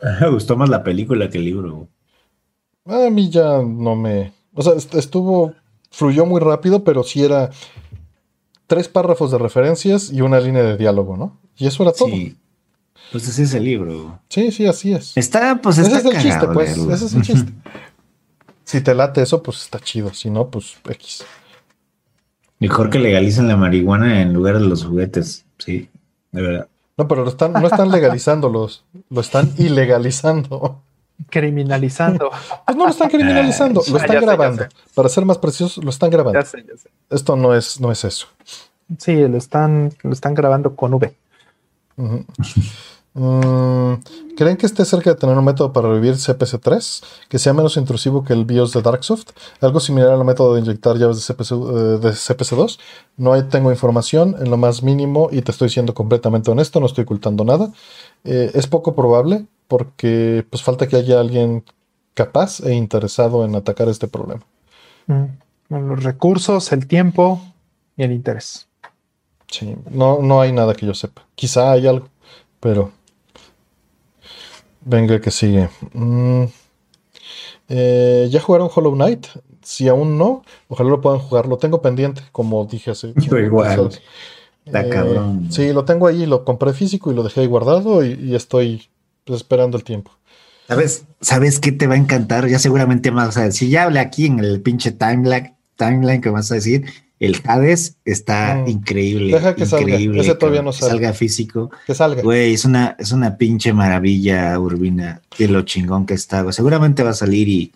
Me 0.20 0.28
gustó 0.30 0.56
más 0.56 0.68
la 0.68 0.82
película 0.82 1.28
que 1.30 1.38
el 1.38 1.44
libro. 1.44 1.88
A 2.86 3.08
mí 3.10 3.30
ya 3.30 3.62
no 3.62 3.94
me. 3.96 4.32
O 4.54 4.62
sea, 4.62 4.74
est- 4.74 4.94
estuvo. 4.94 5.54
Fluyó 5.94 6.26
muy 6.26 6.40
rápido, 6.40 6.82
pero 6.82 7.04
sí 7.04 7.22
era 7.22 7.50
tres 8.66 8.88
párrafos 8.88 9.30
de 9.30 9.38
referencias 9.38 10.10
y 10.10 10.22
una 10.22 10.40
línea 10.40 10.62
de 10.62 10.76
diálogo, 10.76 11.16
¿no? 11.16 11.38
Y 11.56 11.66
eso 11.66 11.82
era 11.84 11.92
todo. 11.92 12.08
Sí, 12.08 12.14
Sí. 12.14 12.38
Pues 13.12 13.28
ese 13.28 13.44
es 13.44 13.54
el 13.54 13.64
libro. 13.64 14.18
sí, 14.28 14.66
así 14.66 14.92
es. 14.92 15.16
Está, 15.16 15.60
pues 15.62 15.78
Ese 15.78 15.94
está 15.96 16.08
es 16.08 16.16
el 16.16 16.22
chiste, 16.22 16.46
pues. 16.48 16.76
leerlo. 16.76 16.94
Ese 16.94 17.04
es 17.04 17.14
el 17.14 17.22
chiste. 17.22 17.52
si 18.64 18.80
te 18.80 18.94
late 18.94 19.22
eso, 19.22 19.40
pues 19.42 19.62
está 19.62 19.78
chido. 19.78 20.12
Si 20.12 20.30
no, 20.30 20.48
pues 20.48 20.76
X. 20.88 21.24
Mejor 22.58 22.90
que 22.90 22.98
legalicen 22.98 23.46
la 23.46 23.56
marihuana 23.56 24.20
en 24.22 24.32
lugar 24.32 24.58
de 24.58 24.66
los 24.66 24.84
juguetes. 24.84 25.44
Sí, 25.58 25.90
de 26.32 26.42
verdad. 26.42 26.68
No, 26.96 27.06
pero 27.06 27.22
lo 27.22 27.30
están, 27.30 27.52
no 27.52 27.66
están 27.66 27.90
legalizándolos, 27.90 28.84
lo 29.10 29.20
están 29.20 29.52
ilegalizando. 29.58 30.82
Criminalizando. 31.30 32.30
Pues 32.66 32.76
no 32.76 32.84
lo 32.84 32.90
están 32.90 33.08
criminalizando, 33.08 33.82
lo 33.86 33.94
Ah, 33.96 34.00
están 34.00 34.08
sé, 34.08 34.14
ya 34.14 34.20
grabando. 34.20 34.62
sé. 34.64 34.68
Para 34.94 35.08
ser 35.08 35.24
más 35.24 35.38
precisos, 35.38 35.76
lo 35.84 35.90
están 35.90 36.10
grabando. 36.10 36.38
ya 36.40 36.44
sé, 36.46 36.64
ya 36.66 36.76
sé. 36.76 36.88
Esto 37.10 37.36
no 37.36 37.54
es, 37.54 37.80
no 37.80 37.92
es 37.92 38.04
eso. 38.04 38.26
Sí, 38.98 39.16
lo 39.28 39.36
están, 39.38 39.92
lo 40.02 40.12
están 40.12 40.34
grabando 40.34 40.74
con 40.76 40.94
V. 40.94 41.14
Mm, 43.16 43.94
¿Creen 44.36 44.56
que 44.56 44.66
esté 44.66 44.84
cerca 44.84 45.10
de 45.10 45.16
tener 45.16 45.38
un 45.38 45.44
método 45.44 45.72
para 45.72 45.88
revivir 45.88 46.14
CPC3 46.16 47.04
que 47.28 47.38
sea 47.38 47.52
menos 47.52 47.76
intrusivo 47.76 48.24
que 48.24 48.32
el 48.32 48.44
BIOS 48.44 48.72
de 48.72 48.82
Darksoft? 48.82 49.28
Algo 49.60 49.78
similar 49.78 50.10
al 50.10 50.24
método 50.24 50.54
de 50.54 50.60
inyectar 50.62 50.96
llaves 50.96 51.16
de, 51.24 51.32
CPC, 51.34 51.52
eh, 51.52 51.54
de 52.00 52.10
CPC2. 52.10 52.78
No 53.16 53.32
hay, 53.32 53.44
tengo 53.44 53.70
información 53.70 54.34
en 54.40 54.50
lo 54.50 54.56
más 54.56 54.82
mínimo 54.82 55.28
y 55.30 55.42
te 55.42 55.52
estoy 55.52 55.68
siendo 55.70 55.94
completamente 55.94 56.50
honesto, 56.50 56.80
no 56.80 56.86
estoy 56.86 57.04
ocultando 57.04 57.44
nada. 57.44 57.70
Eh, 58.24 58.50
es 58.54 58.66
poco 58.66 58.96
probable 58.96 59.46
porque 59.68 60.46
pues 60.48 60.62
falta 60.62 60.86
que 60.86 60.96
haya 60.96 61.20
alguien 61.20 61.64
capaz 62.14 62.60
e 62.60 62.74
interesado 62.74 63.44
en 63.44 63.54
atacar 63.54 63.88
este 63.88 64.08
problema. 64.08 64.44
Mm. 65.06 65.24
Los 65.68 66.04
recursos, 66.04 66.72
el 66.72 66.86
tiempo 66.86 67.40
y 67.96 68.04
el 68.04 68.12
interés. 68.12 68.68
Sí, 69.48 69.74
no, 69.90 70.20
no 70.20 70.40
hay 70.40 70.52
nada 70.52 70.74
que 70.74 70.86
yo 70.86 70.94
sepa. 70.94 71.26
Quizá 71.34 71.72
hay 71.72 71.86
algo, 71.86 72.08
pero. 72.60 72.92
Venga, 74.82 75.20
que 75.20 75.30
sigue. 75.30 75.68
Mm, 75.92 76.44
eh, 77.68 78.28
¿Ya 78.30 78.40
jugaron 78.40 78.70
Hollow 78.74 78.94
Knight? 78.94 79.26
Si 79.62 79.88
aún 79.88 80.18
no, 80.18 80.42
ojalá 80.68 80.90
lo 80.90 81.00
puedan 81.00 81.20
jugar. 81.20 81.46
Lo 81.46 81.56
tengo 81.56 81.80
pendiente, 81.80 82.22
como 82.32 82.64
dije 82.66 82.90
hace. 82.90 83.12
Yo 83.16 83.38
igual. 83.38 83.90
Está 84.64 84.82
Eh, 84.82 84.88
cabrón. 84.88 85.48
Sí, 85.50 85.72
lo 85.72 85.84
tengo 85.84 86.06
ahí, 86.06 86.26
lo 86.26 86.44
compré 86.44 86.72
físico 86.72 87.10
y 87.10 87.14
lo 87.14 87.22
dejé 87.22 87.40
ahí 87.40 87.46
guardado 87.46 88.04
y, 88.04 88.12
y 88.14 88.34
estoy 88.34 88.88
pues, 89.24 89.38
esperando 89.40 89.76
el 89.76 89.84
tiempo. 89.84 90.10
¿Sabes, 90.68 91.04
¿Sabes 91.20 91.60
qué 91.60 91.72
te 91.72 91.86
va 91.86 91.94
a 91.94 91.98
encantar? 91.98 92.48
Ya 92.48 92.58
seguramente 92.58 93.10
más 93.10 93.36
a 93.36 93.44
decir, 93.44 93.68
ya 93.68 93.82
hablé 93.84 94.00
aquí 94.00 94.26
en 94.26 94.38
el 94.38 94.62
pinche 94.62 94.92
timeline, 94.92 95.54
timeline 95.76 96.20
que 96.22 96.30
vas 96.30 96.50
a 96.50 96.54
decir, 96.54 96.84
el 97.20 97.40
Hades 97.44 97.96
está 98.04 98.54
Mm. 98.64 98.68
increíble. 98.68 99.34
Deja 99.34 99.54
que 99.54 99.66
salga. 99.66 99.90
increíble, 99.90 100.20
Ese 100.22 100.34
todavía 100.34 100.62
no 100.62 100.70
que 100.70 100.78
sale. 100.78 100.90
Salga 100.92 101.12
físico. 101.12 101.70
Que 101.86 101.94
salga. 101.94 102.22
Güey, 102.22 102.54
es 102.54 102.64
una, 102.64 102.96
es 102.98 103.12
una 103.12 103.36
pinche 103.36 103.72
maravilla, 103.74 104.58
Urbina, 104.58 105.20
de 105.38 105.48
lo 105.48 105.62
chingón 105.62 106.06
que 106.06 106.14
está. 106.14 106.50
Seguramente 106.52 107.02
va 107.02 107.10
a 107.10 107.14
salir 107.14 107.48
y 107.48 107.72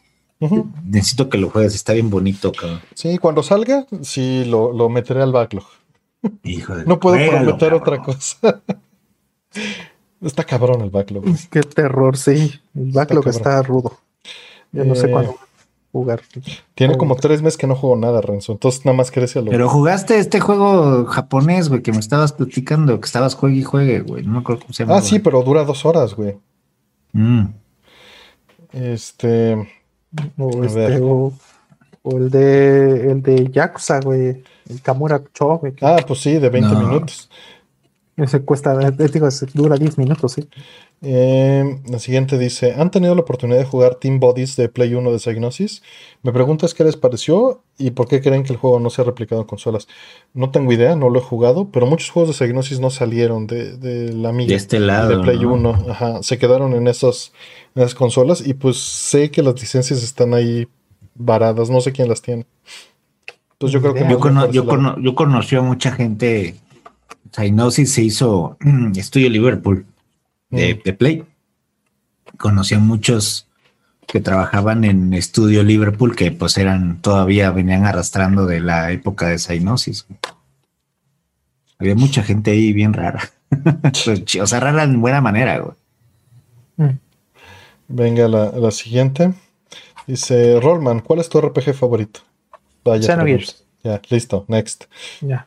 necesito 0.84 1.28
que 1.28 1.36
lo 1.38 1.50
juegues. 1.50 1.74
Está 1.74 1.92
bien 1.92 2.08
bonito, 2.10 2.52
cabrón. 2.52 2.80
Sí, 2.94 3.18
cuando 3.18 3.42
salga, 3.42 3.86
sí 4.02 4.44
lo, 4.46 4.72
lo 4.72 4.88
meteré 4.88 5.22
al 5.22 5.32
backlog. 5.32 5.66
Hijo 6.42 6.74
de 6.74 6.84
No 6.86 6.98
puedo 6.98 7.16
juégalo, 7.16 7.56
prometer 7.58 7.68
cabrón. 7.80 7.82
otra 7.82 8.02
cosa. 8.02 8.62
Está 10.20 10.44
cabrón 10.44 10.80
el 10.82 10.90
backlog. 10.90 11.22
güey. 11.24 11.36
Qué 11.50 11.60
terror, 11.62 12.16
sí. 12.16 12.60
El 12.74 12.92
backlog 12.92 13.26
está, 13.28 13.62
rudo. 13.62 13.98
Yo 14.72 14.84
no 14.84 14.94
sé 14.94 15.06
Eh, 15.06 15.10
cuándo 15.10 15.36
jugar. 15.92 16.20
Tiene 16.74 16.94
Oh. 16.94 16.98
como 16.98 17.16
tres 17.16 17.40
meses 17.40 17.56
que 17.56 17.66
no 17.66 17.74
juego 17.74 17.96
nada, 17.96 18.20
Renzo. 18.20 18.52
Entonces 18.52 18.84
nada 18.84 18.96
más 18.96 19.10
crece 19.10 19.38
a 19.38 19.42
lo. 19.42 19.50
Pero 19.50 19.68
jugaste 19.68 20.18
este 20.18 20.40
juego 20.40 21.06
japonés, 21.06 21.68
güey, 21.68 21.82
que 21.82 21.92
me 21.92 21.98
estabas 22.00 22.32
platicando, 22.32 23.00
que 23.00 23.06
estabas 23.06 23.34
juegue 23.34 23.56
y 23.56 23.62
juegue, 23.62 24.00
güey. 24.00 24.22
No 24.24 24.32
me 24.32 24.38
acuerdo 24.40 24.62
cómo 24.62 24.74
se 24.74 24.84
llama. 24.84 24.96
ah, 24.98 25.02
sí, 25.02 25.18
pero 25.18 25.42
dura 25.42 25.64
dos 25.64 25.84
horas, 25.86 26.14
güey. 26.14 26.36
Mm. 27.12 27.46
Este. 28.72 29.54
O, 30.36 30.64
este, 30.64 31.00
o, 31.00 31.32
o 32.02 32.16
el 32.16 32.30
de 32.30 33.10
el 33.10 33.22
de 33.22 33.50
Yakuza, 33.50 34.00
güey. 34.00 34.42
El 34.68 34.82
Kamura 34.82 35.22
Cho, 35.32 35.58
güey. 35.58 35.74
Ah, 35.80 35.96
pues 36.06 36.20
sí, 36.20 36.34
de 36.38 36.48
20 36.50 36.70
No. 36.74 36.80
minutos. 36.80 37.30
Ese 38.18 38.40
cuesta, 38.42 38.76
eh, 38.86 39.08
digo, 39.12 39.26
ese 39.28 39.46
dura 39.54 39.76
10 39.76 39.96
minutos, 39.96 40.32
sí. 40.32 40.48
Eh, 41.02 41.80
la 41.88 41.98
siguiente 42.00 42.36
dice: 42.36 42.74
¿Han 42.76 42.90
tenido 42.90 43.14
la 43.14 43.20
oportunidad 43.20 43.58
de 43.58 43.64
jugar 43.64 43.94
Team 43.94 44.18
Bodies 44.18 44.56
de 44.56 44.68
Play 44.68 44.94
1 44.94 45.12
de 45.12 45.18
Psygnosis? 45.20 45.82
Me 46.24 46.32
preguntas 46.32 46.74
qué 46.74 46.82
les 46.82 46.96
pareció 46.96 47.62
y 47.78 47.92
por 47.92 48.08
qué 48.08 48.20
creen 48.20 48.42
que 48.42 48.52
el 48.52 48.58
juego 48.58 48.80
no 48.80 48.90
se 48.90 49.00
ha 49.02 49.04
replicado 49.04 49.40
en 49.40 49.46
consolas. 49.46 49.86
No 50.34 50.50
tengo 50.50 50.72
idea, 50.72 50.96
no 50.96 51.08
lo 51.10 51.20
he 51.20 51.22
jugado, 51.22 51.68
pero 51.70 51.86
muchos 51.86 52.10
juegos 52.10 52.28
de 52.36 52.44
Psygnosis 52.44 52.80
no 52.80 52.90
salieron 52.90 53.46
de, 53.46 53.76
de 53.76 54.12
la 54.12 54.30
Amiga. 54.30 54.48
De 54.48 54.56
este 54.56 54.80
lado. 54.80 55.08
de 55.16 55.22
Play 55.22 55.38
¿no? 55.38 55.52
1, 55.52 55.84
ajá, 55.88 56.22
se 56.24 56.36
quedaron 56.38 56.74
en 56.74 56.88
esas, 56.88 57.32
en 57.76 57.82
esas 57.82 57.94
consolas 57.94 58.44
y 58.44 58.54
pues 58.54 58.78
sé 58.78 59.30
que 59.30 59.42
las 59.44 59.54
licencias 59.60 60.02
están 60.02 60.34
ahí 60.34 60.66
varadas, 61.14 61.70
no 61.70 61.80
sé 61.80 61.92
quién 61.92 62.08
las 62.08 62.20
tiene. 62.22 62.44
Entonces 63.52 63.74
yo 63.74 63.80
creo 63.80 63.94
que 63.94 64.08
Yo 64.10 64.18
cono- 64.18 64.50
yo, 64.50 64.66
cono- 64.66 64.96
yo 65.00 65.14
conocí 65.14 65.54
a 65.56 65.62
mucha 65.62 65.92
gente. 65.92 66.56
Psygnosis 67.42 67.92
se 67.92 68.02
hizo 68.02 68.56
estudio 68.96 69.30
Liverpool 69.30 69.86
de, 70.50 70.74
Mm. 70.74 70.82
de 70.84 70.92
Play. 70.92 71.24
Conocí 72.36 72.74
a 72.74 72.78
muchos 72.78 73.46
que 74.06 74.20
trabajaban 74.20 74.84
en 74.84 75.12
estudio 75.12 75.62
Liverpool 75.62 76.16
que 76.16 76.30
pues 76.32 76.56
eran 76.56 77.00
todavía 77.02 77.50
venían 77.50 77.84
arrastrando 77.84 78.46
de 78.46 78.60
la 78.60 78.90
época 78.90 79.28
de 79.28 79.38
Psygnosis. 79.38 80.06
Había 81.78 81.94
mucha 81.94 82.22
gente 82.22 82.50
ahí 82.50 82.72
bien 82.72 82.92
rara. 82.92 83.30
Pues, 84.04 84.36
o 84.36 84.46
sea, 84.46 84.60
rara 84.60 84.82
en 84.84 85.00
buena 85.00 85.22
manera, 85.22 85.58
güey. 85.58 85.74
Mm. 86.76 86.98
Venga, 87.88 88.28
la, 88.28 88.50
la 88.52 88.70
siguiente. 88.70 89.32
Dice, 90.06 90.60
Rollman, 90.60 91.00
¿cuál 91.00 91.20
es 91.20 91.30
tu 91.30 91.40
RPG 91.40 91.72
favorito? 91.74 92.20
Vaya. 92.84 93.06
Ya, 93.82 94.02
listo, 94.10 94.44
next. 94.48 94.84
Ya. 95.22 95.46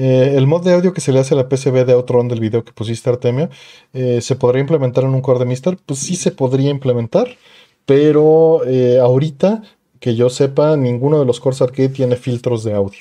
Eh, 0.00 0.36
el 0.36 0.46
mod 0.46 0.62
de 0.62 0.72
audio 0.74 0.92
que 0.92 1.00
se 1.00 1.10
le 1.12 1.18
hace 1.18 1.34
a 1.34 1.36
la 1.36 1.48
PCB 1.48 1.84
de 1.84 1.92
Outrun 1.92 2.28
del 2.28 2.38
video 2.38 2.64
que 2.64 2.72
pusiste, 2.72 3.10
Artemio, 3.10 3.50
eh, 3.92 4.20
¿se 4.20 4.36
podría 4.36 4.60
implementar 4.60 5.02
en 5.02 5.10
un 5.10 5.20
core 5.20 5.40
de 5.40 5.44
Mister? 5.46 5.76
Pues 5.84 5.98
sí 5.98 6.14
se 6.14 6.30
podría 6.30 6.70
implementar, 6.70 7.36
pero 7.84 8.64
eh, 8.64 9.00
ahorita, 9.00 9.64
que 9.98 10.14
yo 10.14 10.30
sepa, 10.30 10.76
ninguno 10.76 11.18
de 11.18 11.24
los 11.26 11.40
cores 11.40 11.60
arcade 11.62 11.88
tiene 11.88 12.14
filtros 12.14 12.62
de 12.62 12.74
audio. 12.74 13.00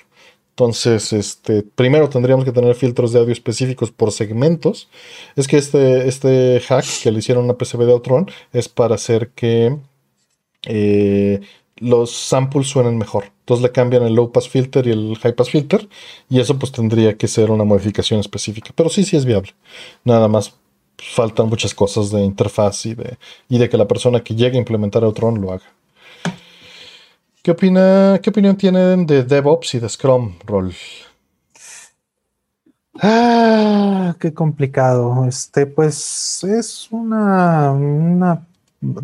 Entonces, 0.52 1.14
este, 1.14 1.62
primero 1.62 2.10
tendríamos 2.10 2.46
que 2.46 2.52
tener 2.52 2.74
filtros 2.74 3.14
de 3.14 3.20
audio 3.20 3.32
específicos 3.34 3.92
por 3.92 4.12
segmentos. 4.12 4.90
Es 5.36 5.48
que 5.48 5.58
este, 5.58 6.08
este 6.08 6.60
hack 6.62 6.86
que 7.04 7.12
le 7.12 7.20
hicieron 7.20 7.48
a 7.52 7.54
PCB 7.54 7.86
de 7.86 7.92
Outrun 7.92 8.32
es 8.54 8.68
para 8.70 8.96
hacer 8.96 9.30
que 9.36 9.78
los 11.80 12.16
samples 12.16 12.68
suenan 12.68 12.98
mejor. 12.98 13.32
Entonces 13.40 13.64
le 13.64 13.72
cambian 13.72 14.04
el 14.04 14.14
low 14.14 14.32
pass 14.32 14.50
filter 14.50 14.88
y 14.88 14.92
el 14.92 15.18
high 15.22 15.34
pass 15.34 15.50
filter. 15.50 15.88
Y 16.30 16.40
eso 16.40 16.58
pues 16.58 16.72
tendría 16.72 17.18
que 17.18 17.28
ser 17.28 17.52
una 17.52 17.64
modificación 17.64 18.20
específica. 18.20 18.72
Pero 18.76 18.90
sí, 18.90 19.04
sí 19.04 19.16
es 19.16 19.26
viable. 19.26 19.54
Nada 20.04 20.28
más 20.28 20.56
faltan 20.98 21.48
muchas 21.48 21.74
cosas 21.74 22.12
de 22.12 22.22
interfaz 22.22 22.86
y 22.86 22.96
de, 22.96 23.18
y 23.50 23.58
de 23.58 23.70
que 23.70 23.78
la 23.78 23.88
persona 23.88 24.24
que 24.24 24.36
llegue 24.36 24.58
a 24.58 24.60
implementar 24.60 25.04
Outron 25.04 25.40
lo 25.40 25.52
haga. 25.52 25.66
¿Qué, 27.44 27.52
opina, 27.52 28.20
¿Qué 28.22 28.30
opinión 28.30 28.58
tienen 28.58 29.06
de 29.06 29.24
DevOps 29.24 29.76
y 29.76 29.80
de 29.80 29.88
Scrum, 29.88 30.34
Roll? 30.46 30.74
Ah, 33.00 34.16
qué 34.20 34.34
complicado. 34.34 35.26
Este, 35.28 35.66
pues 35.68 36.44
es 36.44 36.88
una, 36.92 37.72
una 37.72 38.47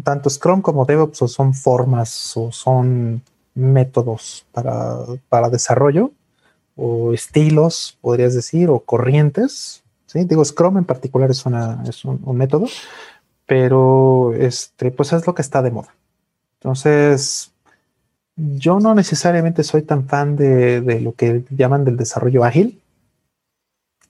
tanto 0.03 0.29
Scrum 0.29 0.61
como 0.61 0.85
DevOps 0.85 1.17
son 1.31 1.53
formas 1.53 2.35
o 2.37 2.51
son 2.51 3.21
métodos 3.55 4.45
para, 4.51 5.49
desarrollo 5.49 6.11
o 6.75 7.13
estilos, 7.13 7.97
podrías 8.01 8.33
decir, 8.33 8.69
o 8.69 8.79
corrientes. 8.79 9.83
¿sí? 10.05 10.23
Digo, 10.25 10.43
Scrum 10.43 10.77
en 10.77 10.85
particular 10.85 11.29
es, 11.31 11.45
una, 11.45 11.83
es 11.87 12.03
un, 12.05 12.19
método, 12.35 12.67
pero 13.45 14.33
este, 14.33 14.91
pues 14.91 15.13
es 15.13 15.27
lo 15.27 15.35
que 15.35 15.43
está 15.43 15.61
de 15.61 15.71
moda. 15.71 15.93
Entonces, 16.59 17.51
yo 18.35 18.79
no 18.79 18.95
necesariamente 18.95 19.63
soy 19.63 19.83
tan 19.83 20.07
fan 20.07 20.35
de, 20.35 20.81
de 20.81 21.01
lo 21.01 21.13
que 21.13 21.45
llaman 21.49 21.85
del 21.85 21.97
desarrollo 21.97 22.43
ágil. 22.43 22.81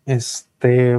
Este, 0.06 0.98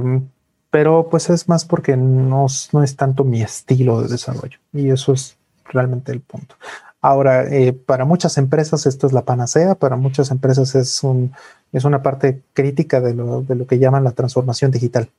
pero 0.69 1.09
pues 1.09 1.29
es 1.29 1.47
más 1.47 1.65
porque 1.65 1.95
no, 1.97 2.47
no 2.71 2.83
es 2.83 2.95
tanto 2.95 3.23
mi 3.23 3.41
estilo 3.41 4.01
de 4.01 4.09
desarrollo 4.09 4.59
y 4.73 4.89
eso 4.89 5.13
es 5.13 5.37
realmente 5.65 6.11
el 6.11 6.21
punto. 6.21 6.55
Ahora, 7.01 7.43
eh, 7.53 7.71
para 7.71 8.03
muchas 8.03 8.37
empresas 8.37 8.85
esto 8.85 9.05
es 9.05 9.13
la 9.13 9.25
panacea, 9.25 9.75
para 9.75 9.95
muchas 9.95 10.31
empresas 10.31 10.73
es, 10.75 11.03
un, 11.03 11.33
es 11.71 11.85
una 11.85 12.01
parte 12.01 12.41
crítica 12.53 12.99
de 12.99 13.13
lo, 13.13 13.41
de 13.41 13.55
lo 13.55 13.67
que 13.67 13.77
llaman 13.77 14.03
la 14.03 14.13
transformación 14.13 14.71
digital. 14.71 15.11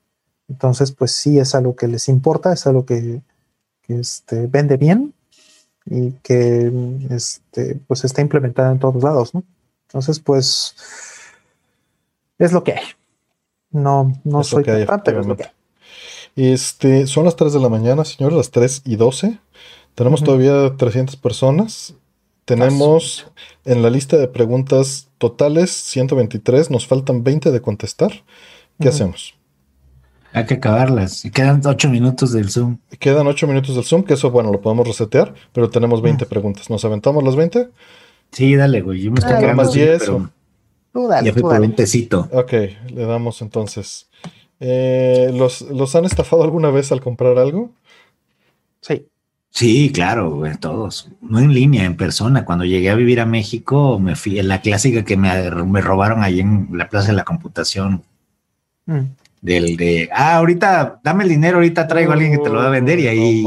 Entonces, 0.49 0.93
pues 0.93 1.13
sí 1.13 1.39
es 1.39 1.55
algo 1.55 1.77
que 1.77 1.89
les 1.89 2.09
importa, 2.09 2.53
es 2.53 2.67
algo 2.67 2.85
que, 2.85 3.21
que 3.83 4.01
este, 4.01 4.47
vende 4.47 4.77
bien 4.77 5.15
y 5.85 6.13
que 6.23 6.73
este, 7.11 7.79
pues 7.87 8.05
está 8.05 8.21
implementada 8.21 8.73
en 8.73 8.79
todos 8.79 9.03
lados, 9.03 9.35
¿no? 9.35 9.45
Entonces, 9.89 10.19
pues 10.19 10.75
es 12.39 12.53
lo 12.53 12.65
que 12.65 12.73
hay. 12.73 12.85
No, 13.71 14.13
no 14.25 14.45
soy 14.45 14.65
tan 14.65 15.03
pero 15.05 15.37
Este, 16.35 17.07
son 17.07 17.25
las 17.25 17.37
3 17.37 17.53
de 17.53 17.61
la 17.61 17.69
mañana, 17.69 18.05
señores, 18.05 18.37
las 18.37 18.51
3 18.51 18.83
y 18.85 18.97
12. 18.97 19.39
Tenemos 19.95 20.23
todavía 20.23 20.77
300 20.77 21.17
personas. 21.17 21.95
Tenemos 22.45 23.27
en 23.65 23.83
la 23.83 23.91
lista 23.91 24.17
de 24.17 24.29
preguntas 24.29 25.09
totales 25.19 25.71
123. 25.71 26.71
Nos 26.71 26.87
faltan 26.87 27.25
20 27.25 27.51
de 27.51 27.61
contestar. 27.61 28.13
¿Qué 28.79 28.89
hacemos? 28.89 29.35
Hay 30.33 30.45
que 30.45 30.55
acabarlas. 30.55 31.27
Quedan 31.33 31.63
8 31.65 31.89
minutos 31.89 32.33
del 32.33 32.51
Zoom. 32.51 32.79
Quedan 32.99 33.27
8 33.27 33.47
minutos 33.47 33.75
del 33.75 33.85
Zoom, 33.85 34.05
que 34.05 34.15
eso, 34.15 34.31
bueno, 34.31 34.53
lo 34.53 34.61
podemos 34.61 34.87
resetear, 34.87 35.35
pero 35.53 35.71
tenemos 35.71 36.03
20 36.03 36.25
mm. 36.25 36.29
preguntas. 36.29 36.69
¿Nos 36.69 36.85
aventamos 36.85 37.25
las 37.25 37.37
20? 37.37 37.71
Sí, 38.33 38.55
dale, 38.55 38.83
güey. 38.83 39.01
Yo 39.01 39.11
me 39.11 39.19
estoy 39.19 39.33
ah, 39.33 39.55
más 39.55 39.73
10. 39.73 39.99
Pero... 40.01 40.31
Tú 40.97 41.09
dale, 41.09 41.27
ya 41.27 41.33
fui 41.35 41.43
por 41.43 41.61
un 41.61 41.75
tecito. 41.75 42.27
Ok, 42.33 42.53
le 42.53 43.05
damos 43.05 43.43
entonces. 43.43 44.09
Eh, 44.61 45.31
¿los, 45.35 45.61
¿Los 45.61 45.95
han 45.95 46.07
estafado 46.07 46.43
alguna 46.43 46.71
vez 46.71 46.91
al 46.91 47.03
comprar 47.03 47.37
algo? 47.37 47.71
Sí. 48.81 49.07
Sí, 49.51 49.93
claro, 49.93 50.43
todos. 50.59 51.11
No 51.21 51.39
en 51.39 51.53
línea, 51.53 51.85
en 51.85 51.99
persona. 51.99 52.47
Cuando 52.47 52.65
llegué 52.65 52.89
a 52.89 52.95
vivir 52.95 53.21
a 53.21 53.27
México, 53.27 53.99
me 53.99 54.17
fui 54.17 54.39
en 54.39 54.49
la 54.49 54.63
clásica 54.63 55.05
que 55.05 55.19
me, 55.19 55.51
me 55.51 55.83
robaron 55.83 56.25
ahí 56.25 56.41
en 56.41 56.71
la 56.73 56.89
Plaza 56.89 57.09
de 57.09 57.17
la 57.17 57.25
Computación. 57.25 58.03
Mm. 58.87 59.01
Del 59.43 59.77
de, 59.77 60.09
ah, 60.15 60.37
ahorita, 60.37 61.01
dame 61.05 61.25
el 61.25 61.29
dinero, 61.29 61.59
ahorita 61.59 61.87
traigo 61.87 62.13
a 62.13 62.15
alguien 62.15 62.33
que 62.33 62.39
te 62.39 62.49
lo 62.49 62.55
va 62.55 62.69
a 62.69 62.71
vender 62.71 63.01
y 63.01 63.09
ahí. 63.09 63.45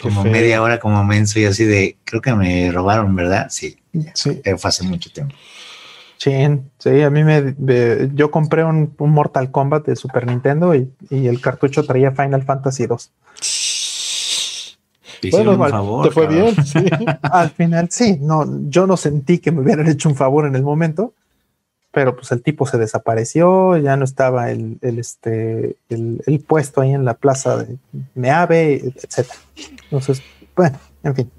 como 0.00 0.22
media 0.22 0.62
hora 0.62 0.78
como 0.78 1.02
menso 1.02 1.40
y 1.40 1.46
así 1.46 1.64
de, 1.64 1.96
creo 2.04 2.22
que 2.22 2.32
me 2.32 2.70
robaron, 2.70 3.16
¿verdad? 3.16 3.48
Sí, 3.50 3.76
sí. 4.14 4.40
fue 4.56 4.68
hace 4.68 4.84
mucho 4.84 5.10
tiempo. 5.10 5.34
Sí, 6.18 6.32
sí, 6.78 7.02
a 7.02 7.10
mí 7.10 7.24
me, 7.24 7.54
yo 8.14 8.30
compré 8.30 8.64
un, 8.64 8.94
Mortal 8.98 9.50
Kombat 9.50 9.86
de 9.86 9.96
Super 9.96 10.26
Nintendo 10.26 10.74
y, 10.74 10.90
el 11.10 11.40
cartucho 11.40 11.84
traía 11.84 12.12
Final 12.12 12.42
Fantasy 12.42 12.86
2. 12.86 13.12
Te 15.20 15.30
bueno, 15.30 15.52
un 15.52 15.70
favor, 15.70 16.08
te 16.08 16.12
fue 16.12 16.26
bien, 16.26 16.54
sí. 16.64 16.84
Al 17.22 17.50
final 17.50 17.88
sí, 17.90 18.18
no, 18.20 18.46
yo 18.68 18.86
no 18.86 18.96
sentí 18.96 19.38
que 19.38 19.50
me 19.50 19.60
hubieran 19.60 19.88
hecho 19.88 20.08
un 20.08 20.14
favor 20.14 20.46
en 20.46 20.56
el 20.56 20.62
momento, 20.62 21.12
pero 21.90 22.14
pues 22.16 22.32
el 22.32 22.42
tipo 22.42 22.66
se 22.66 22.78
desapareció, 22.78 23.76
ya 23.76 23.96
no 23.96 24.04
estaba 24.04 24.50
el, 24.50 24.78
el 24.82 24.98
este, 24.98 25.76
el, 25.88 26.22
el, 26.26 26.40
puesto 26.40 26.80
ahí 26.80 26.92
en 26.92 27.04
la 27.04 27.14
plaza 27.14 27.58
de 27.58 27.76
Meave, 28.14 28.74
etcétera. 28.74 29.38
Entonces, 29.84 30.22
bueno, 30.54 30.78
en 31.02 31.14
fin. 31.14 31.30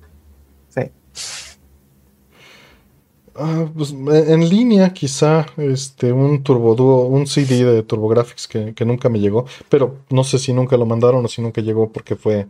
Ah, 3.39 3.67
pues, 3.75 3.91
en 3.91 4.49
línea, 4.49 4.93
quizá 4.93 5.45
este, 5.57 6.11
un 6.11 6.43
Turbo 6.43 7.07
un 7.07 7.27
CD 7.27 7.63
de 7.63 7.83
TurboGrafx 7.83 8.47
que, 8.47 8.73
que, 8.73 8.85
nunca 8.85 9.09
me 9.09 9.19
llegó, 9.19 9.45
pero 9.69 9.97
no 10.09 10.23
sé 10.23 10.39
si 10.39 10.53
nunca 10.53 10.75
lo 10.75 10.85
mandaron 10.85 11.23
o 11.23 11.27
si 11.27 11.41
nunca 11.41 11.61
llegó 11.61 11.91
porque 11.91 12.15
fue 12.15 12.47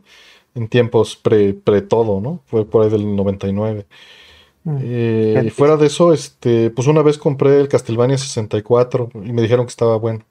en 0.56 0.68
tiempos 0.68 1.16
pre, 1.16 1.54
pre 1.54 1.82
todo, 1.82 2.22
¿no? 2.22 2.42
Fue 2.46 2.66
por 2.66 2.84
ahí 2.84 2.90
del 2.90 3.16
99. 3.16 3.86
Mm, 4.64 4.78
eh, 4.82 5.44
y 5.46 5.50
fuera 5.50 5.78
de 5.78 5.88
eso, 5.88 6.14
este, 6.14 6.70
pues 6.72 6.88
una 6.88 7.02
vez 7.02 7.18
compré 7.18 7.60
el 7.60 7.68
Castlevania 7.68 8.18
64 8.18 9.10
y 9.24 9.34
me 9.34 9.42
dijeron 9.42 9.66
que 9.66 9.72
estaba 9.72 9.98
bueno. 9.98 10.26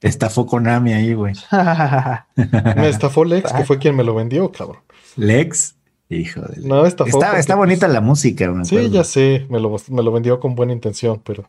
Estafó 0.00 0.46
Konami 0.46 0.92
ahí, 0.94 1.12
güey. 1.12 1.34
me 2.76 2.88
estafó 2.88 3.24
Lex, 3.24 3.52
que 3.52 3.64
fue 3.64 3.78
quien 3.78 3.96
me 3.96 4.04
lo 4.04 4.14
vendió, 4.14 4.50
cabrón. 4.50 4.78
Lex. 5.16 5.76
Hijo 6.10 6.40
de... 6.40 6.66
No, 6.66 6.84
está, 6.86 7.04
está 7.38 7.54
bonita 7.54 7.86
la 7.86 8.00
música. 8.00 8.52
sí, 8.64 8.90
ya 8.90 9.04
sé, 9.04 9.46
me 9.48 9.60
lo, 9.60 9.76
me 9.90 10.02
lo, 10.02 10.10
vendió 10.10 10.40
con 10.40 10.56
buena 10.56 10.72
intención, 10.72 11.22
pero, 11.24 11.48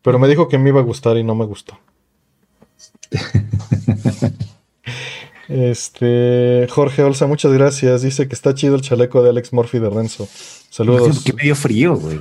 pero 0.00 0.18
me 0.18 0.26
dijo 0.26 0.48
que 0.48 0.58
me 0.58 0.70
iba 0.70 0.80
a 0.80 0.84
gustar 0.84 1.18
y 1.18 1.22
no 1.22 1.34
me 1.34 1.44
gustó. 1.44 1.78
este 5.48 6.66
Jorge 6.70 7.02
Olsa, 7.02 7.26
muchas 7.26 7.52
gracias. 7.52 8.00
Dice 8.00 8.26
que 8.26 8.34
está 8.34 8.54
chido 8.54 8.74
el 8.74 8.80
chaleco 8.80 9.22
de 9.22 9.28
Alex 9.28 9.52
Murphy 9.52 9.78
de 9.78 9.90
Renzo. 9.90 10.26
Saludos. 10.70 11.22
Que 11.22 11.34
medio 11.34 11.54
frío, 11.54 11.96
güey. 11.96 12.20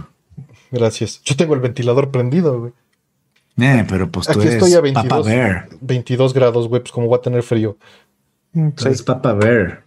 Gracias. 0.70 1.22
Yo 1.24 1.38
tengo 1.38 1.54
el 1.54 1.62
ventilador 1.62 2.12
prendido, 2.12 2.60
güey. 2.60 2.74
Eh, 3.58 3.86
pero 3.88 4.12
pues 4.12 4.28
tú 4.28 4.40
Aquí 4.40 4.50
estoy 4.50 4.74
a 4.74 4.82
22, 4.82 5.28
22 5.80 6.34
grados, 6.34 6.68
güey, 6.68 6.82
pues 6.82 6.92
como 6.92 7.08
va 7.08 7.18
a 7.18 7.22
tener 7.22 7.44
frío. 7.44 7.78
Eres 8.54 9.02
Papa 9.02 9.34
Bear. 9.34 9.84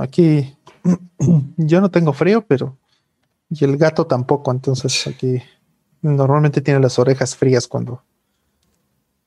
Aquí 0.00 0.54
yo 1.56 1.80
no 1.80 1.90
tengo 1.90 2.12
frío, 2.12 2.44
pero 2.46 2.76
y 3.50 3.64
el 3.64 3.76
gato 3.76 4.06
tampoco, 4.06 4.50
entonces 4.50 5.06
aquí 5.06 5.42
normalmente 6.00 6.60
tiene 6.60 6.80
las 6.80 6.98
orejas 6.98 7.36
frías 7.36 7.68
cuando 7.68 8.02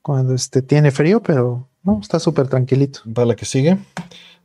cuando 0.02 0.36
este 0.36 0.62
tiene 0.62 0.92
frío, 0.92 1.24
pero 1.24 1.68
no, 1.82 2.00
está 2.00 2.20
súper 2.20 2.48
tranquilito. 2.48 3.00
Vale, 3.06 3.36
que 3.36 3.46
sigue. 3.46 3.80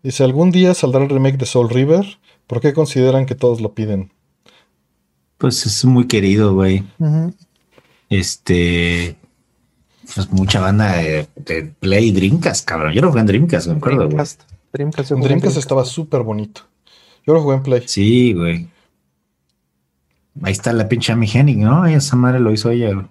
Dice, 0.02 0.24
¿algún 0.24 0.50
día 0.50 0.72
saldrá 0.72 1.02
el 1.04 1.10
remake 1.10 1.36
de 1.36 1.44
Soul 1.44 1.68
River? 1.68 2.18
¿Por 2.46 2.62
qué 2.62 2.72
consideran 2.72 3.26
que 3.26 3.34
todos 3.34 3.60
lo 3.60 3.74
piden? 3.74 4.10
Pues 5.36 5.66
es 5.66 5.84
muy 5.84 6.06
querido, 6.06 6.54
güey. 6.54 6.82
Este, 8.08 9.16
pues 10.14 10.32
mucha 10.32 10.60
banda 10.60 10.96
de, 10.96 11.74
Play 11.78 12.10
Dreamcast, 12.12 12.66
cabrón. 12.66 12.94
Yo 12.94 13.02
no 13.02 13.08
jugué 13.08 13.20
en 13.20 13.26
Dreamcast, 13.26 13.66
me 13.66 13.74
acuerdo. 13.74 14.06
Dreamcast. 14.06 14.42
Dreamcast, 14.72 15.10
Dreamcast 15.10 15.56
estaba 15.58 15.84
súper 15.84 16.22
bonito. 16.22 16.62
Yo 17.30 17.34
lo 17.34 17.42
jugué 17.42 17.58
en 17.58 17.62
Play. 17.62 17.82
Sí, 17.86 18.32
güey. 18.32 18.66
Ahí 20.42 20.50
está 20.50 20.72
la 20.72 20.88
pinche 20.88 21.12
Amy 21.12 21.30
Henning, 21.32 21.60
¿no? 21.60 21.86
Esa 21.86 22.16
madre 22.16 22.40
lo 22.40 22.50
hizo 22.52 22.70
ella, 22.70 23.08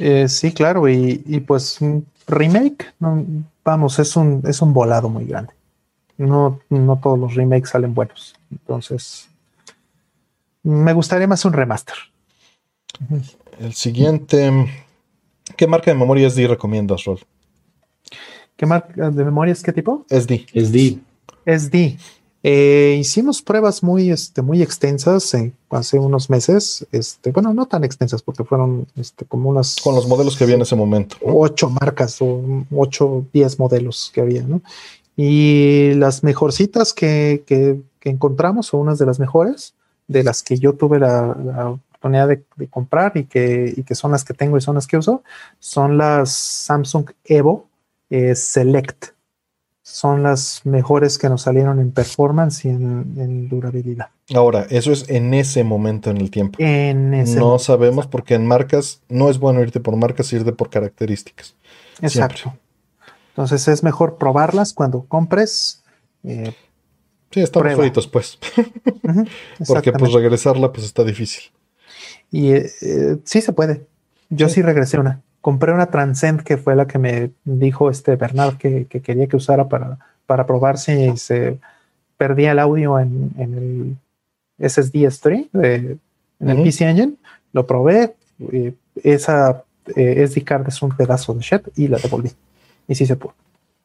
eh, 0.00 0.28
sí, 0.28 0.52
claro, 0.52 0.88
y, 0.88 1.22
y 1.24 1.38
pues 1.40 1.78
remake, 2.26 2.92
vamos, 3.62 4.00
es 4.00 4.16
un, 4.16 4.42
es 4.48 4.60
un 4.60 4.72
volado 4.72 5.08
muy 5.08 5.26
grande. 5.26 5.52
No, 6.18 6.58
no 6.70 6.98
todos 7.00 7.16
los 7.16 7.36
remakes 7.36 7.70
salen 7.70 7.94
buenos. 7.94 8.34
Entonces, 8.50 9.28
me 10.64 10.92
gustaría 10.92 11.28
más 11.28 11.44
un 11.44 11.52
remaster. 11.52 11.94
El 13.60 13.74
siguiente. 13.74 14.50
¿Qué 15.56 15.68
marca 15.68 15.92
de 15.92 15.98
memoria 15.98 16.28
SD 16.28 16.48
recomiendas, 16.48 17.04
Rol? 17.04 17.20
¿Qué 18.56 18.66
marca 18.66 19.08
de 19.08 19.24
memoria 19.24 19.52
es 19.52 19.62
qué 19.62 19.72
tipo? 19.72 20.04
SD. 20.08 20.46
SD. 20.52 21.11
SD. 21.46 21.98
Eh, 22.44 22.96
hicimos 22.98 23.40
pruebas 23.40 23.84
muy, 23.84 24.10
este, 24.10 24.42
muy 24.42 24.62
extensas 24.62 25.32
en- 25.34 25.54
hace 25.70 25.98
unos 25.98 26.28
meses. 26.28 26.84
Este, 26.90 27.30
bueno, 27.30 27.54
no 27.54 27.66
tan 27.66 27.84
extensas 27.84 28.20
porque 28.22 28.42
fueron 28.44 28.86
este, 28.96 29.24
como 29.24 29.48
unas 29.50 29.76
Con 29.82 29.94
los 29.94 30.08
modelos 30.08 30.36
que 30.36 30.44
había 30.44 30.56
en 30.56 30.62
ese 30.62 30.74
momento. 30.74 31.16
¿no? 31.24 31.36
ocho 31.36 31.70
marcas 31.70 32.16
o 32.20 32.42
ocho, 32.74 33.24
diez 33.32 33.58
modelos 33.60 34.10
que 34.12 34.20
había, 34.22 34.42
¿no? 34.42 34.60
Y 35.16 35.92
las 35.94 36.24
mejorcitas 36.24 36.92
que, 36.92 37.44
que, 37.46 37.80
que 38.00 38.10
encontramos, 38.10 38.72
o 38.74 38.78
unas 38.78 38.98
de 38.98 39.06
las 39.06 39.20
mejores, 39.20 39.74
de 40.08 40.24
las 40.24 40.42
que 40.42 40.58
yo 40.58 40.72
tuve 40.72 40.98
la, 40.98 41.36
la 41.44 41.70
oportunidad 41.70 42.26
de, 42.28 42.42
de 42.56 42.66
comprar 42.66 43.12
y 43.16 43.24
que, 43.24 43.72
y 43.76 43.82
que 43.84 43.94
son 43.94 44.10
las 44.10 44.24
que 44.24 44.34
tengo 44.34 44.56
y 44.56 44.60
son 44.60 44.74
las 44.74 44.86
que 44.88 44.96
uso, 44.96 45.22
son 45.60 45.96
las 45.96 46.32
Samsung 46.32 47.10
Evo 47.24 47.68
eh, 48.10 48.34
Select. 48.34 49.12
Son 49.84 50.22
las 50.22 50.60
mejores 50.64 51.18
que 51.18 51.28
nos 51.28 51.42
salieron 51.42 51.80
en 51.80 51.90
performance 51.90 52.64
y 52.64 52.68
en, 52.68 53.14
en 53.18 53.48
durabilidad. 53.48 54.10
Ahora, 54.32 54.66
eso 54.70 54.92
es 54.92 55.08
en 55.08 55.34
ese 55.34 55.64
momento 55.64 56.08
en 56.10 56.18
el 56.18 56.30
tiempo. 56.30 56.56
En 56.60 57.12
ese 57.14 57.36
No 57.38 57.58
sabemos 57.58 58.06
porque 58.06 58.34
en 58.34 58.46
marcas 58.46 59.02
no 59.08 59.28
es 59.28 59.38
bueno 59.38 59.60
irte 59.60 59.80
por 59.80 59.96
marcas, 59.96 60.32
irte 60.32 60.52
por 60.52 60.70
características. 60.70 61.56
Exacto. 62.00 62.54
Entonces 63.30 63.66
es 63.66 63.82
mejor 63.82 64.18
probarlas 64.18 64.72
cuando 64.72 65.04
compres. 65.06 65.82
eh, 66.22 66.54
Sí, 67.32 67.40
estamos 67.40 67.64
Prueba. 67.64 67.80
fritos, 67.82 68.06
pues. 68.06 68.38
Porque 69.66 69.90
pues 69.92 70.12
regresarla 70.12 70.70
pues 70.70 70.84
está 70.86 71.02
difícil. 71.02 71.44
Y 72.30 72.52
eh, 72.52 72.70
eh, 72.82 73.16
sí 73.24 73.40
se 73.40 73.52
puede. 73.54 73.86
Yo 74.28 74.48
sí. 74.48 74.56
Sí. 74.56 74.62
regresé 74.62 74.98
una. 75.00 75.22
Compré 75.42 75.72
una 75.72 75.86
Transcend 75.90 76.42
que 76.42 76.56
fue 76.56 76.74
la 76.74 76.86
que 76.86 76.98
me 76.98 77.30
dijo 77.44 77.90
este 77.90 78.16
Bernard 78.16 78.56
que, 78.56 78.86
que 78.86 79.02
quería 79.02 79.26
que 79.26 79.36
usara 79.36 79.68
para, 79.68 79.98
para 80.24 80.46
probar 80.46 80.78
si 80.78 81.14
se 81.18 81.58
perdía 82.16 82.52
el 82.52 82.58
audio 82.60 82.98
en, 82.98 83.30
en 83.36 83.98
el 84.58 84.68
SSD 84.70 84.94
S3 85.08 85.50
de- 85.52 85.98
en 86.40 86.48
el. 86.48 86.62
PC 86.62 86.88
Engine. 86.88 87.14
Lo 87.52 87.66
probé. 87.66 88.14
eh, 88.52 88.72
esa 89.02 89.64
eh, 89.96 90.24
SD 90.26 90.42
card 90.44 90.68
es 90.68 90.80
un 90.80 90.96
pedazo 90.96 91.34
de 91.34 91.40
shit 91.40 91.62
y 91.76 91.88
la 91.88 91.98
devolví. 91.98 92.30
Y 92.88 92.94
sí 92.94 93.04
se 93.04 93.16
pudo. 93.16 93.34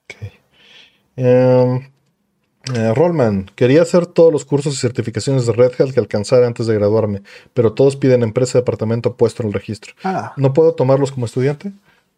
Ok. 0.05 0.31
Em, 1.15 1.81
eh, 2.75 2.93
Rollman, 2.93 3.49
quería 3.55 3.81
hacer 3.81 4.05
todos 4.05 4.31
los 4.31 4.45
cursos 4.45 4.73
y 4.73 4.77
certificaciones 4.77 5.45
de 5.45 5.53
Red 5.53 5.73
Hat 5.79 5.91
que 5.91 5.99
alcanzara 5.99 6.47
antes 6.47 6.67
de 6.67 6.75
graduarme, 6.75 7.21
pero 7.53 7.73
todos 7.73 7.95
piden 7.95 8.23
empresa, 8.23 8.57
departamento 8.57 9.15
puesto 9.15 9.43
en 9.43 9.47
el 9.49 9.53
registro. 9.53 9.93
Ah, 10.03 10.33
¿No 10.37 10.53
puedo 10.53 10.73
tomarlos 10.73 11.11
como 11.11 11.25
estudiante? 11.25 11.71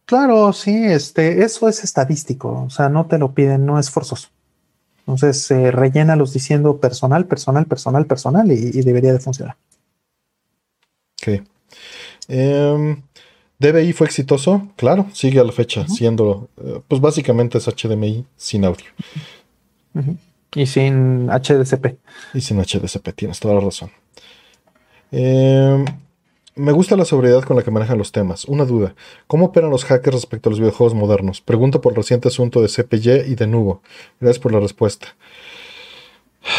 Claro, 0.06 0.52
sí, 0.54 0.86
este, 0.86 1.44
eso 1.44 1.70
es 1.70 1.84
estadístico, 1.84 2.64
o 2.64 2.70
sea, 2.70 2.90
no 2.90 3.06
te 3.06 3.18
lo 3.18 3.34
piden, 3.34 3.66
no 3.66 3.80
es 3.80 3.92
forzoso. 3.92 4.30
Entonces, 5.02 5.50
eh, 5.52 5.72
rellénalos 5.72 6.34
diciendo 6.34 6.78
personal, 6.78 7.26
personal, 7.26 7.66
personal, 7.66 8.06
personal 8.06 8.52
y, 8.52 8.72
y 8.74 8.82
debería 8.82 9.14
de 9.14 9.20
funcionar. 9.20 9.56
Ok. 11.22 11.44
Em, 12.28 13.02
¿DBI 13.60 13.92
fue 13.94 14.08
exitoso? 14.08 14.68
Claro, 14.78 15.08
sigue 15.14 15.40
a 15.40 15.44
la 15.44 15.52
fecha 15.52 15.86
eh, 16.00 16.82
pues 16.88 17.02
básicamente 17.02 17.58
es 17.58 17.68
HDMI 17.68 18.26
sin 18.38 18.64
audio 18.64 18.86
Ujú. 19.94 20.16
Y 20.56 20.66
sin 20.66 21.30
HDCP. 21.30 21.98
y 22.34 22.42
sin 22.42 22.58
HDCP, 22.60 23.14
tienes 23.16 23.40
toda 23.40 23.56
la 23.56 23.62
razón. 23.62 23.92
Em, 25.12 25.86
me 26.56 26.72
gusta 26.72 26.96
la 26.96 27.06
sobriedad 27.06 27.44
con 27.44 27.56
la 27.58 27.64
que 27.64 27.72
manejan 27.72 27.98
los 27.98 28.12
temas. 28.12 28.46
Una 28.46 28.66
duda, 28.66 28.96
¿cómo 29.28 29.46
operan 29.48 29.70
los 29.70 29.86
hackers 29.86 30.16
respecto 30.16 30.50
a 30.50 30.52
los 30.52 30.60
videojuegos 30.60 30.94
modernos? 30.96 31.42
Pregunto 31.42 31.82
por 31.82 31.94
el 31.94 31.98
reciente 31.98 32.28
asunto 32.28 32.62
de 32.62 32.68
CPY 32.68 33.32
y 33.32 33.36
de 33.36 33.48
Nubo. 33.48 33.82
Gracias 34.20 34.40
por 34.42 34.52
la 34.52 34.60
respuesta. 34.60 35.08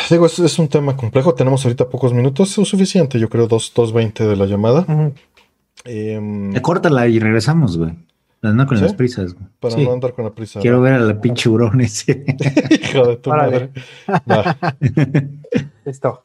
Digo, 0.09 0.27
es, 0.27 0.39
es 0.39 0.59
un 0.59 0.69
tema 0.69 0.97
complejo, 0.97 1.35
tenemos 1.35 1.65
ahorita 1.65 1.89
pocos 1.89 2.13
minutos, 2.13 2.57
es 2.59 2.69
suficiente, 2.69 3.19
yo 3.19 3.29
creo, 3.29 3.49
2.20 3.49 4.27
de 4.29 4.37
la 4.37 4.47
llamada. 4.47 4.81
Ujú. 4.89 5.13
Em, 5.85 6.55
Eh, 6.55 6.61
Córtala 6.63 7.09
y 7.09 7.19
regresamos, 7.19 7.77
güey. 7.79 7.93
No 8.43 8.67
con 8.67 8.79
¿Sí? 8.79 8.85
las 8.85 8.95
prisas, 8.95 9.35
güey. 9.35 9.47
para 9.61 9.75
Sí. 9.75 9.85
no 9.85 9.93
andar 9.93 10.15
con 10.15 10.25
la 10.25 10.31
prisa. 10.31 10.61
Quiero 10.61 10.81
ver 10.81 10.95
a 10.95 10.99
la 11.01 11.21
pinche 11.21 11.49
hurón 11.49 11.81
ese. 11.83 12.25
Hijo 12.83 13.07
de 13.09 13.17
tu 13.19 13.31
madre. 13.31 13.71
Va. 14.09 14.57
Listo. 15.85 16.25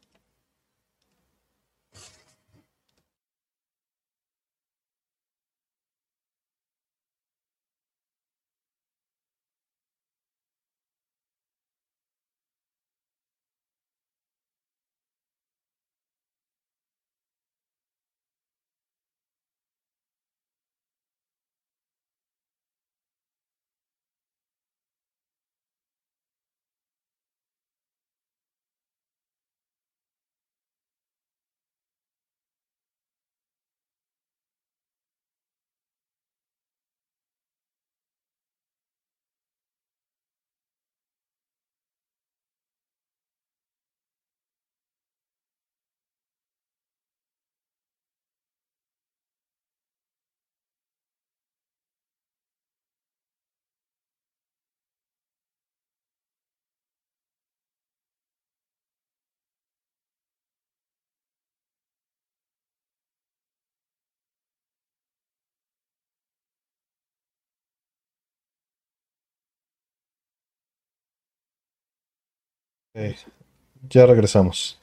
Ya 73.90 74.06
regresamos. 74.06 74.80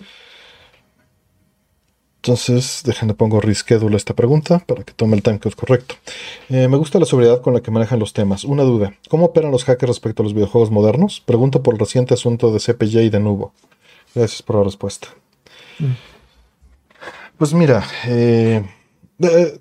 Entonces, 2.16 2.82
déjenme 2.84 3.14
pongo 3.14 3.40
reschedule 3.40 3.96
esta 3.96 4.14
pregunta 4.14 4.60
para 4.60 4.84
que 4.84 4.92
tome 4.92 5.16
el 5.16 5.24
timecode 5.24 5.56
correcto. 5.56 5.96
Eh, 6.50 6.68
me 6.68 6.76
gusta 6.76 7.00
la 7.00 7.04
sobriedad 7.04 7.40
con 7.40 7.52
la 7.52 7.60
que 7.60 7.72
manejan 7.72 7.98
los 7.98 8.12
temas. 8.12 8.44
Una 8.44 8.62
duda. 8.62 8.94
¿Cómo 9.08 9.26
operan 9.26 9.50
los 9.50 9.64
hackers 9.64 9.88
respecto 9.88 10.22
a 10.22 10.24
los 10.24 10.32
videojuegos 10.32 10.70
modernos? 10.70 11.20
Pregunto 11.20 11.64
por 11.64 11.74
el 11.74 11.80
reciente 11.80 12.14
asunto 12.14 12.52
de 12.52 12.60
CPY 12.60 13.00
y 13.00 13.10
de 13.10 13.18
Nubo. 13.18 13.52
Gracias 14.14 14.40
por 14.42 14.56
la 14.56 14.62
respuesta. 14.62 15.08
Pues 17.38 17.54
mira, 17.54 17.82
eh, 18.06 18.64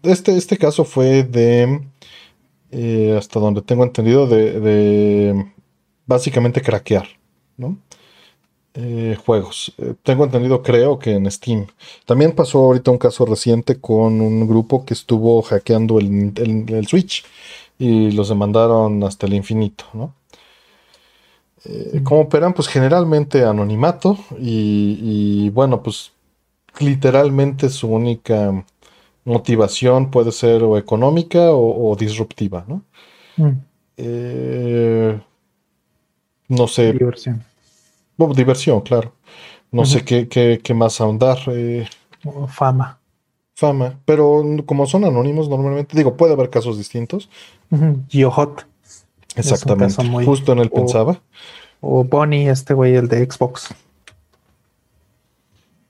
este, 0.03 0.37
este 0.37 0.57
caso 0.57 0.83
fue 0.83 1.23
de, 1.23 1.81
eh, 2.69 3.15
hasta 3.17 3.39
donde 3.39 3.63
tengo 3.63 3.83
entendido, 3.83 4.27
de, 4.27 4.59
de 4.59 5.51
básicamente 6.05 6.61
craquear, 6.61 7.07
¿no? 7.57 7.79
Eh, 8.73 9.17
juegos. 9.25 9.73
Eh, 9.79 9.95
tengo 10.01 10.23
entendido, 10.23 10.63
creo 10.63 10.97
que 10.97 11.11
en 11.15 11.29
Steam. 11.29 11.67
También 12.05 12.31
pasó 12.33 12.59
ahorita 12.59 12.89
un 12.91 12.97
caso 12.97 13.25
reciente 13.25 13.81
con 13.81 14.21
un 14.21 14.47
grupo 14.47 14.85
que 14.85 14.93
estuvo 14.93 15.41
hackeando 15.41 15.99
el, 15.99 16.31
el- 16.37 16.73
el 16.73 16.87
Switch 16.87 17.25
y 17.77 18.11
los 18.11 18.29
demandaron 18.29 19.03
hasta 19.03 19.27
el 19.27 19.33
infinito, 19.33 19.85
¿no? 19.93 20.13
Eh, 21.65 21.99
Mm. 21.99 22.03
¿Cómo 22.03 22.21
operan? 22.21 22.53
Pues 22.53 22.67
generalmente 22.67 23.43
anonimato 23.45 24.17
y, 24.39 24.97
y, 25.45 25.49
bueno, 25.51 25.83
pues 25.83 26.11
literalmente 26.79 27.69
su 27.69 27.89
única 27.89 28.65
motivación 29.25 30.11
puede 30.11 30.31
ser 30.33 30.63
o 30.63 30.77
económica 30.77 31.51
o, 31.51 31.91
o 31.91 31.95
disruptiva, 31.97 32.65
¿no? 32.67 32.83
Mm, 33.37 33.65
Eh, 33.97 35.19
no 36.49 36.67
sé, 36.67 36.91
diversión. 36.91 37.43
Bueno, 38.17 38.33
diversión, 38.33 38.81
claro. 38.81 39.13
No 39.71 39.85
sé 39.85 40.03
qué, 40.03 40.27
qué- 40.27 40.59
qué 40.63 40.73
más 40.73 40.99
ahondar. 41.01 41.37
eh, 41.47 41.87
fama. 42.49 42.99
fama, 43.55 43.99
pero 44.05 44.43
como 44.65 44.85
son 44.87 45.05
anónimos 45.05 45.47
normalmente, 45.47 45.95
digo, 45.95 46.17
puede 46.17 46.33
haber 46.33 46.49
casos 46.49 46.77
distintos. 46.77 47.29
Ujú. 47.69 47.99
Geohot 48.09 48.65
Exactamente. 49.35 49.95
caso 49.95 50.03
muy- 50.09 50.25
Justo 50.25 50.51
en 50.51 50.59
él 50.59 50.69
o- 50.71 50.75
pensaba. 50.75 51.21
o 51.79 52.03
Bonnie, 52.03 52.49
este 52.49 52.73
güey, 52.73 52.95
el 52.95 53.07
de 53.07 53.23
Xbox. 53.29 53.73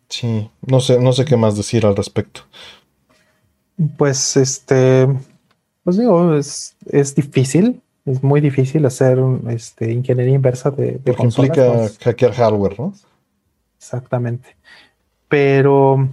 Sí, 0.09 0.49
no 0.67 0.79
sé, 0.81 0.99
no 0.99 1.13
sé 1.13 1.23
qué 1.25 1.37
más 1.37 1.55
decir 1.55 1.85
al 1.85 1.95
respecto. 1.95 2.41
Pues 3.97 4.35
este, 4.37 5.07
pues 5.83 5.97
digo, 5.97 6.35
es, 6.35 6.75
es 6.85 7.15
difícil, 7.15 7.81
es 8.05 8.23
muy 8.23 8.41
difícil 8.41 8.85
hacer 8.85 9.19
este, 9.49 9.91
ingeniería 9.91 10.35
inversa 10.35 10.71
de, 10.71 10.93
de 10.93 10.99
Porque 10.99 11.23
implica 11.23 11.73
pues. 11.73 11.99
hackear 11.99 12.33
hardware, 12.33 12.79
¿no? 12.79 12.93
Exactamente. 13.77 14.55
Pero 15.27 16.09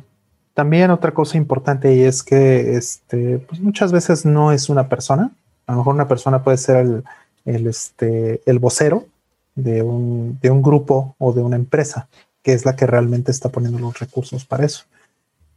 también 0.55 0.91
otra 0.91 1.13
cosa 1.13 1.37
importante 1.37 1.95
y 1.95 2.03
es 2.03 2.23
que 2.23 2.77
este, 2.77 3.39
pues 3.39 3.61
muchas 3.61 3.93
veces 3.93 4.25
no 4.25 4.53
es 4.53 4.69
una 4.69 4.89
persona. 4.89 5.31
A 5.67 5.73
lo 5.73 5.79
mejor 5.79 5.95
una 5.95 6.09
persona 6.09 6.43
puede 6.43 6.57
ser 6.57 6.77
el, 6.77 7.05
el, 7.45 7.67
este, 7.67 8.41
el 8.47 8.59
vocero 8.59 9.07
de 9.55 9.83
un, 9.83 10.39
de 10.41 10.51
un 10.51 10.63
grupo 10.63 11.15
o 11.19 11.33
de 11.33 11.43
una 11.43 11.57
empresa, 11.57 12.09
que 12.43 12.53
es 12.53 12.65
la 12.65 12.77
que 12.77 12.87
realmente 12.87 13.31
está 13.31 13.49
poniendo 13.49 13.79
los 13.79 13.99
recursos 13.99 14.45
para 14.45 14.65
eso. 14.65 14.85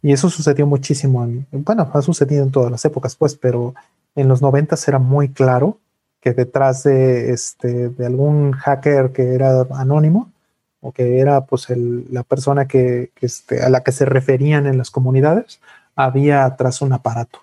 Y 0.01 0.11
eso 0.11 0.29
sucedió 0.29 0.65
muchísimo, 0.65 1.23
en, 1.23 1.45
bueno, 1.51 1.89
ha 1.93 2.01
sucedido 2.01 2.43
en 2.43 2.51
todas 2.51 2.71
las 2.71 2.83
épocas, 2.85 3.15
pues, 3.15 3.35
pero 3.35 3.75
en 4.15 4.27
los 4.27 4.41
noventas 4.41 4.87
era 4.87 4.97
muy 4.97 5.29
claro 5.29 5.77
que 6.21 6.33
detrás 6.33 6.83
de, 6.83 7.31
este, 7.33 7.89
de 7.89 8.05
algún 8.05 8.51
hacker 8.51 9.11
que 9.11 9.33
era 9.33 9.61
anónimo 9.71 10.31
o 10.79 10.91
que 10.91 11.19
era 11.19 11.45
pues 11.45 11.69
el, 11.69 12.05
la 12.11 12.23
persona 12.23 12.67
que, 12.67 13.11
este, 13.19 13.63
a 13.63 13.69
la 13.69 13.83
que 13.83 13.91
se 13.91 14.05
referían 14.05 14.67
en 14.67 14.77
las 14.77 14.91
comunidades, 14.91 15.59
había 15.95 16.45
atrás 16.45 16.81
un 16.81 16.93
aparato, 16.93 17.39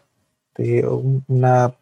de 0.56 0.86
una, 1.28 1.72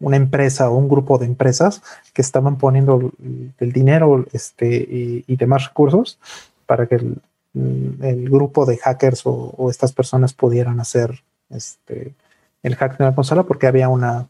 una, 0.00 0.16
empresa 0.16 0.70
o 0.70 0.76
un 0.76 0.88
grupo 0.88 1.18
de 1.18 1.26
empresas 1.26 1.82
que 2.14 2.22
estaban 2.22 2.56
poniendo 2.56 3.12
el, 3.58 3.72
dinero 3.72 4.24
este, 4.32 4.68
y, 4.68 5.24
y, 5.26 5.36
demás 5.36 5.68
recursos 5.68 6.18
para 6.64 6.86
que 6.86 6.94
el, 6.94 7.16
el 7.54 8.30
grupo 8.30 8.64
de 8.64 8.78
hackers 8.78 9.26
o, 9.26 9.54
o, 9.56 9.70
estas 9.70 9.92
personas 9.92 10.32
pudieran 10.32 10.80
hacer 10.80 11.22
este, 11.50 12.14
el 12.62 12.76
hack 12.76 12.96
de 12.96 13.04
la 13.04 13.14
consola 13.14 13.42
porque 13.42 13.66
había 13.66 13.90
una 13.90 14.28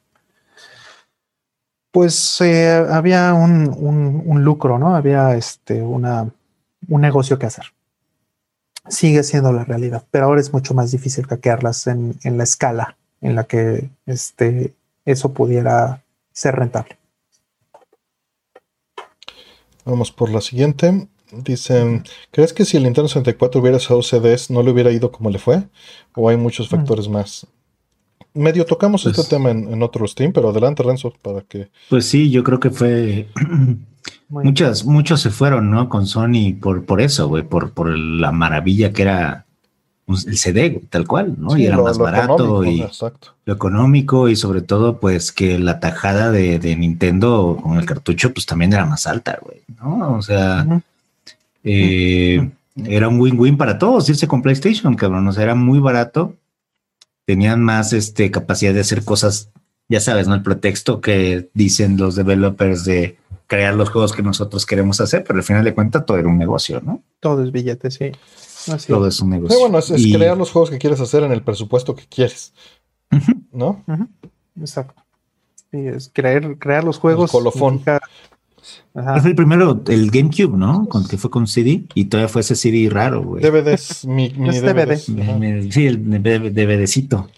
pues 1.93 2.41
eh, 2.41 2.71
había 2.91 3.35
un, 3.35 3.69
un, 3.69 4.23
un, 4.25 4.45
lucro, 4.45 4.79
¿no? 4.79 4.97
Había 4.97 5.37
este, 5.37 5.83
una, 5.83 6.29
un 6.89 7.01
negocio 7.01 7.39
que 7.39 7.47
hacer. 7.47 7.67
Sigue 8.89 9.23
siendo 9.23 9.53
la 9.53 9.65
realidad, 9.65 10.03
pero 10.11 10.25
ahora 10.25 10.41
es 10.41 10.53
mucho 10.53 10.75
más 10.75 10.91
difícil 10.91 11.27
hackearlas 11.27 11.87
en, 11.87 12.19
en 12.25 12.39
la 12.39 12.45
escala 12.45 12.97
en 13.21 13.37
la 13.37 13.45
que 13.45 13.91
este, 14.07 14.75
eso 15.05 15.33
pudiera 15.33 16.03
ser 16.33 16.57
rentable. 16.57 16.99
Vamos 19.85 20.11
por 20.11 20.31
la 20.31 20.41
siguiente. 20.41 21.09
Dicen, 21.31 22.05
¿crees 22.31 22.53
que 22.53 22.65
si 22.65 22.77
el 22.77 22.83
Nintendo 22.83 23.09
64 23.09 23.61
hubiera 23.61 23.79
usado 23.79 24.03
CDs 24.03 24.51
no 24.51 24.63
le 24.63 24.71
hubiera 24.71 24.91
ido 24.91 25.11
como 25.13 25.31
le 25.31 25.39
fue? 25.39 25.63
¿O 26.15 26.29
hay 26.29 26.37
muchos 26.37 26.69
factores 26.69 27.09
mm. 27.09 27.13
más? 27.13 27.47
Medio 28.35 28.65
tocamos 28.65 29.03
pues, 29.05 29.19
este 29.19 29.37
tema 29.37 29.51
en, 29.51 29.73
en, 29.73 29.83
otro 29.83 30.07
stream, 30.07 30.33
pero 30.33 30.51
adelante 30.51 30.83
Renzo, 30.83 31.13
para 31.23 31.43
que... 31.43 31.69
Pues 31.89 32.07
sí, 32.07 32.31
yo 32.31 32.43
creo 32.43 32.61
que 32.61 32.71
fue... 32.71 33.29
Muchas, 34.29 34.87
muchos 34.87 35.21
se 35.21 35.31
fueron, 35.31 35.71
¿no? 35.71 35.91
Con 35.91 36.07
Sony 36.07 36.55
por, 36.59 36.87
por 36.87 37.03
eso, 37.03 37.29
güey, 37.29 37.43
por, 37.43 37.73
por 37.73 37.91
la 37.91 38.33
maravilla 38.33 38.93
que 38.93 39.03
era 39.03 39.45
el 40.09 40.39
CD, 40.39 40.81
tal 40.89 41.07
cual, 41.07 41.35
¿no? 41.39 41.51
Sí, 41.51 41.63
y 41.63 41.67
era 41.67 41.77
lo, 41.77 41.85
más 41.85 41.99
lo 41.99 42.05
barato 42.05 42.65
y 42.65 42.81
exacto. 42.81 43.35
lo 43.45 43.55
económico 43.55 44.29
y 44.29 44.37
sobre 44.37 44.63
todo, 44.63 44.99
pues 44.99 45.33
que 45.33 45.59
la 45.59 45.81
tajada 45.81 46.31
de, 46.31 46.59
de, 46.59 46.77
Nintendo 46.77 47.59
con 47.63 47.79
el 47.79 47.85
cartucho, 47.87 48.33
pues 48.33 48.47
también 48.47 48.73
era 48.73 48.87
más 48.87 49.07
alta, 49.07 49.39
güey, 49.43 49.61
¿no? 49.81 50.17
O 50.17 50.23
sea, 50.23 50.65
uh 50.67 50.73
-huh. 50.73 50.83
eh, 51.65 52.39
uh 52.41 52.81
-huh. 52.81 52.87
era 52.89 53.09
un 53.09 53.21
win-win 53.21 53.57
para 53.57 53.79
todos 53.79 54.09
irse 54.09 54.27
con 54.27 54.43
PlayStation, 54.43 54.95
cabrón, 54.95 55.29
o 55.29 55.33
sea, 55.33 55.45
era 55.45 55.55
muy 55.55 55.79
barato, 55.79 56.35
tenían 57.33 57.63
más 57.63 57.95
este, 57.95 58.31
capacidad 58.31 58.75
de 58.75 58.81
hacer 58.81 59.07
cosas, 59.07 59.51
ya 59.89 60.01
sabes, 60.01 60.29
¿no? 60.29 60.35
El 60.35 60.43
pretexto 60.43 61.01
que 61.01 61.49
dicen 61.55 61.97
los 61.97 62.15
developers 62.15 62.85
de 62.85 63.17
crear 63.47 63.73
los 63.73 63.89
juegos 63.89 64.13
que 64.13 64.23
nosotros 64.23 64.67
queremos 64.67 65.01
hacer, 65.01 65.25
pero 65.25 65.39
al 65.39 65.43
final 65.43 65.65
de 65.65 65.73
cuentas 65.73 66.05
todo 66.05 66.19
era 66.19 66.29
un 66.29 66.37
negocio, 66.37 66.83
¿no? 66.85 67.03
Todo 67.21 67.43
es 67.43 67.51
billete, 67.51 67.91
sí. 67.91 68.13
Así 68.71 68.89
todo 68.93 69.07
es 69.07 69.19
un 69.21 69.31
negocio. 69.31 69.57
Sí, 69.57 69.63
bueno, 69.63 69.79
es, 69.79 69.89
es 69.89 70.03
y... 70.03 70.13
crear 70.13 70.37
los 70.37 70.51
juegos 70.51 70.69
que 70.69 70.77
quieres 70.77 71.01
hacer 71.01 71.23
en 71.23 71.33
el 71.33 71.43
presupuesto 71.43 71.95
que 71.95 72.05
quieres, 72.07 72.53
uh 73.11 73.17
-huh. 73.17 73.43
¿no? 73.51 73.83
Uh 73.87 73.93
-huh. 73.93 74.09
Exacto. 74.61 75.03
Sí, 75.71 75.79
es 75.87 76.11
crear, 76.13 76.59
crear 76.59 76.85
los 76.85 76.99
juegos. 76.99 77.31
El 77.31 77.39
colofón. 77.39 77.79
Significa... 77.79 78.01
Fue 78.95 79.31
el 79.31 79.35
primero, 79.35 79.83
el 79.89 80.11
GameCube, 80.11 80.57
¿no? 80.57 80.87
Con 80.87 81.09
que 81.09 81.17
fue 81.17 81.31
con 81.31 81.47
CD 81.47 81.85
y 81.95 82.07
todavía 82.07 82.29
fue 82.29 82.43
ese 82.43 82.55
CD 82.55 82.91
raro, 82.91 83.23
güey. 83.23 83.43
DVDs, 83.43 84.05
mi, 84.05 84.31
mi 84.37 84.51
es 84.51 84.61
DVD. 84.61 84.99
DVD. 85.07 85.73
Sí, 85.73 85.87
el 85.87 86.23
DVDcito. 86.53 87.29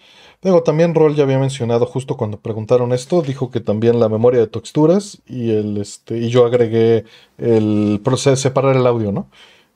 Luego 0.43 0.63
también 0.63 0.95
Roll 0.95 1.15
ya 1.15 1.23
había 1.23 1.39
mencionado 1.39 1.87
justo 1.87 2.17
cuando 2.17 2.39
preguntaron 2.39 2.93
esto, 2.93 3.23
dijo 3.23 3.51
que 3.51 3.61
también 3.61 3.99
la 3.99 4.11
memoria 4.11 4.41
de 4.41 4.47
texturas 4.47 5.23
y 5.27 5.53
el 5.53 5.79
este 5.79 6.19
y 6.19 6.29
yo 6.29 6.45
agregué 6.45 7.05
el 7.39 8.01
proceso 8.05 8.37
separar 8.37 8.77
el 8.77 8.87
audio, 8.87 9.11
¿no? 9.11 9.29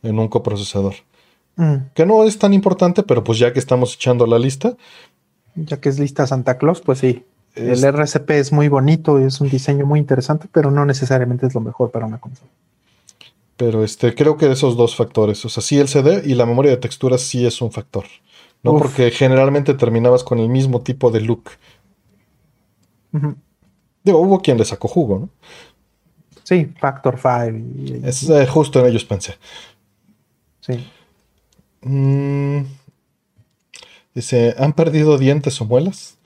En 0.02 0.18
un 0.18 0.28
coprocesador. 0.28 0.94
Mm. 1.56 1.90
Que 1.94 2.04
no 2.04 2.24
es 2.24 2.38
tan 2.38 2.52
importante, 2.52 3.02
pero 3.02 3.24
pues 3.24 3.38
ya 3.38 3.52
que 3.52 3.58
estamos 3.58 3.94
echando 3.94 4.26
la 4.26 4.38
lista, 4.38 4.76
ya 5.54 5.80
que 5.80 5.88
es 5.88 5.98
lista 5.98 6.26
Santa 6.26 6.58
Claus, 6.58 6.82
pues 6.82 6.98
sí. 6.98 7.24
El 7.58 7.84
RCP 7.84 8.30
es 8.30 8.52
muy 8.52 8.68
bonito, 8.68 9.18
es 9.18 9.40
un 9.40 9.48
diseño 9.48 9.86
muy 9.86 9.98
interesante, 9.98 10.48
pero 10.50 10.70
no 10.70 10.84
necesariamente 10.84 11.46
es 11.46 11.54
lo 11.54 11.60
mejor 11.60 11.90
para 11.90 12.06
una 12.06 12.18
consola. 12.18 12.50
Pero 13.56 13.82
este, 13.82 14.14
creo 14.14 14.36
que 14.36 14.50
esos 14.50 14.76
dos 14.76 14.94
factores, 14.94 15.44
o 15.44 15.48
sea, 15.48 15.62
sí 15.62 15.78
el 15.78 15.88
CD 15.88 16.22
y 16.24 16.34
la 16.34 16.46
memoria 16.46 16.70
de 16.70 16.76
texturas 16.76 17.22
sí 17.22 17.44
es 17.44 17.60
un 17.60 17.72
factor. 17.72 18.04
¿no? 18.62 18.72
Uf. 18.72 18.82
Porque 18.82 19.10
generalmente 19.10 19.74
terminabas 19.74 20.22
con 20.22 20.38
el 20.38 20.48
mismo 20.48 20.80
tipo 20.82 21.10
de 21.10 21.20
look. 21.20 21.50
Uh 23.12 23.18
-huh. 23.18 23.36
Digo, 24.04 24.18
hubo 24.20 24.40
quien 24.40 24.58
le 24.58 24.64
sacó 24.64 24.88
jugo, 24.88 25.18
¿no? 25.18 25.28
Sí, 26.44 26.72
Factor 26.80 27.18
5. 27.20 28.06
Es 28.06 28.28
eh, 28.30 28.46
justo 28.46 28.80
en 28.80 28.86
ellos 28.86 29.04
pensé. 29.04 29.34
Sí. 30.60 30.88
Mm, 31.82 32.60
dice, 34.14 34.54
¿han 34.56 34.72
perdido 34.72 35.18
dientes 35.18 35.60
o 35.60 35.66
muelas? 35.66 36.17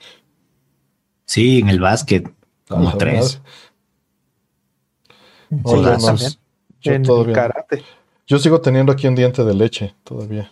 Sí, 1.33 1.57
en 1.57 1.69
el 1.69 1.79
básquet, 1.79 2.31
como 2.67 2.89
ah, 2.89 2.95
tres. 2.95 3.41
Sí, 5.49 5.57
no, 5.63 6.15
yo, 6.79 6.93
en 6.93 7.01
todavía. 7.01 7.31
el 7.31 7.35
karate. 7.35 7.83
Yo 8.27 8.37
sigo 8.37 8.61
teniendo 8.61 8.91
aquí 8.91 9.07
un 9.07 9.15
diente 9.15 9.43
de 9.43 9.55
leche 9.55 9.95
todavía. 10.03 10.51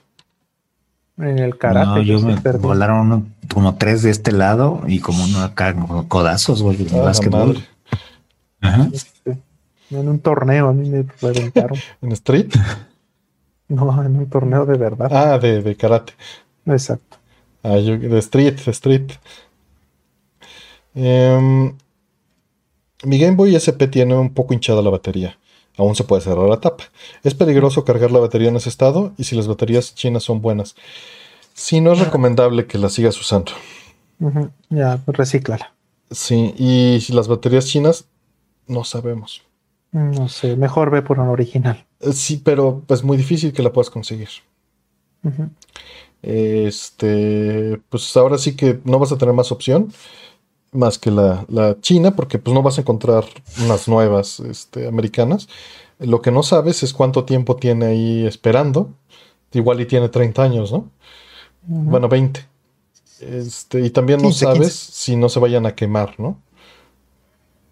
En 1.19 1.37
el 1.37 1.59
karate. 1.59 1.85
No, 1.85 2.01
yo 2.01 2.19
me 2.21 2.35
perdí. 2.41 2.63
volaron 2.63 2.97
uno, 3.01 3.27
como 3.53 3.75
tres 3.75 4.01
de 4.01 4.09
este 4.09 4.31
lado 4.31 4.81
y 4.87 5.01
como 5.01 5.23
uno 5.23 5.43
acá, 5.43 5.75
como 5.75 6.07
codazos, 6.07 6.63
güey, 6.63 6.81
en 6.81 6.95
ah, 6.95 7.01
básquetbol. 7.03 7.63
Ajá. 8.61 8.89
Este, 8.91 9.37
en 9.91 10.09
un 10.09 10.17
torneo 10.17 10.67
a 10.69 10.73
mí 10.73 10.89
me 10.89 11.05
reventaron. 11.21 11.77
¿En 12.01 12.11
street? 12.13 12.55
No, 13.67 14.03
en 14.03 14.17
un 14.17 14.27
torneo 14.27 14.65
de 14.65 14.79
verdad. 14.79 15.09
Ah, 15.11 15.37
de, 15.37 15.61
de 15.61 15.75
karate. 15.75 16.13
Exacto. 16.65 17.17
Ah, 17.61 17.77
yo, 17.77 17.99
de 17.99 18.17
street, 18.17 18.59
de 18.65 18.71
street. 18.71 19.11
Eh, 20.95 21.73
mi 23.03 23.17
Game 23.19 23.35
Boy 23.35 23.55
SP 23.57 23.87
tiene 23.87 24.15
un 24.15 24.33
poco 24.33 24.53
hinchada 24.53 24.81
la 24.81 24.89
batería. 24.89 25.37
Aún 25.77 25.95
se 25.95 26.03
puede 26.03 26.21
cerrar 26.21 26.47
la 26.47 26.59
tapa. 26.59 26.83
Es 27.23 27.33
peligroso 27.33 27.85
cargar 27.85 28.11
la 28.11 28.19
batería 28.19 28.49
en 28.49 28.55
ese 28.55 28.69
estado 28.69 29.13
y 29.17 29.23
si 29.23 29.35
las 29.35 29.47
baterías 29.47 29.95
chinas 29.95 30.23
son 30.23 30.41
buenas. 30.41 30.75
Si 31.53 31.81
no 31.81 31.93
es 31.93 31.99
recomendable 31.99 32.67
que 32.67 32.77
las 32.77 32.93
sigas 32.93 33.19
usando. 33.19 33.51
Uh 34.19 34.29
-huh. 34.29 34.51
Ya, 34.69 35.01
recíclala. 35.07 35.73
Sí, 36.11 36.53
y 36.57 36.99
si 37.01 37.13
las 37.13 37.27
baterías 37.27 37.65
chinas, 37.65 38.05
no 38.67 38.83
sabemos. 38.83 39.43
No 39.91 40.29
sé, 40.29 40.55
mejor 40.55 40.91
ve 40.91 41.01
por 41.01 41.19
una 41.19 41.31
original. 41.31 41.85
Sí, 42.13 42.41
pero 42.43 42.83
es 42.87 43.03
muy 43.03 43.17
difícil 43.17 43.51
que 43.51 43.63
la 43.63 43.73
puedas 43.73 43.89
conseguir. 43.89 44.29
Uh 45.23 45.29
-huh. 45.29 45.49
Este, 46.21 47.81
pues 47.89 48.15
ahora 48.15 48.37
sí 48.37 48.55
que 48.55 48.79
no 48.83 48.99
vas 48.99 49.11
a 49.11 49.17
tener 49.17 49.33
más 49.33 49.51
opción 49.51 49.91
más 50.72 50.98
que 50.98 51.11
la, 51.11 51.45
la, 51.50 51.80
China, 51.82 52.16
porque 52.16 52.40
pues 52.40 52.53
no 52.53 52.61
vas 52.61 52.77
a 52.77 52.82
encontrar 52.82 53.25
unas 53.64 53.88
nuevas 53.88 54.40
este, 54.40 54.88
americanas. 54.88 55.48
Lo 56.00 56.22
que 56.22 56.32
no 56.32 56.43
sabes 56.43 56.83
es 56.83 56.93
cuánto 56.93 57.25
tiempo 57.25 57.56
tiene 57.58 57.88
ahí 57.88 58.25
esperando. 58.25 58.90
Igual 59.53 59.82
y 59.82 59.85
tiene 59.85 60.09
30 60.09 60.41
años, 60.41 60.72
¿no? 60.72 60.90
Uh 61.67 61.75
-huh. 61.75 61.90
Bueno, 61.90 62.08
20. 62.08 62.45
Este, 63.19 63.82
y 63.82 63.90
también 63.90 64.22
15, 64.22 64.45
no 64.45 64.51
sabes 64.53 64.67
15. 64.67 64.91
si 64.91 65.16
no 65.16 65.30
se 65.30 65.40
vayan 65.40 65.66
a 65.66 65.75
quemar, 65.75 66.19
¿no? 66.19 66.40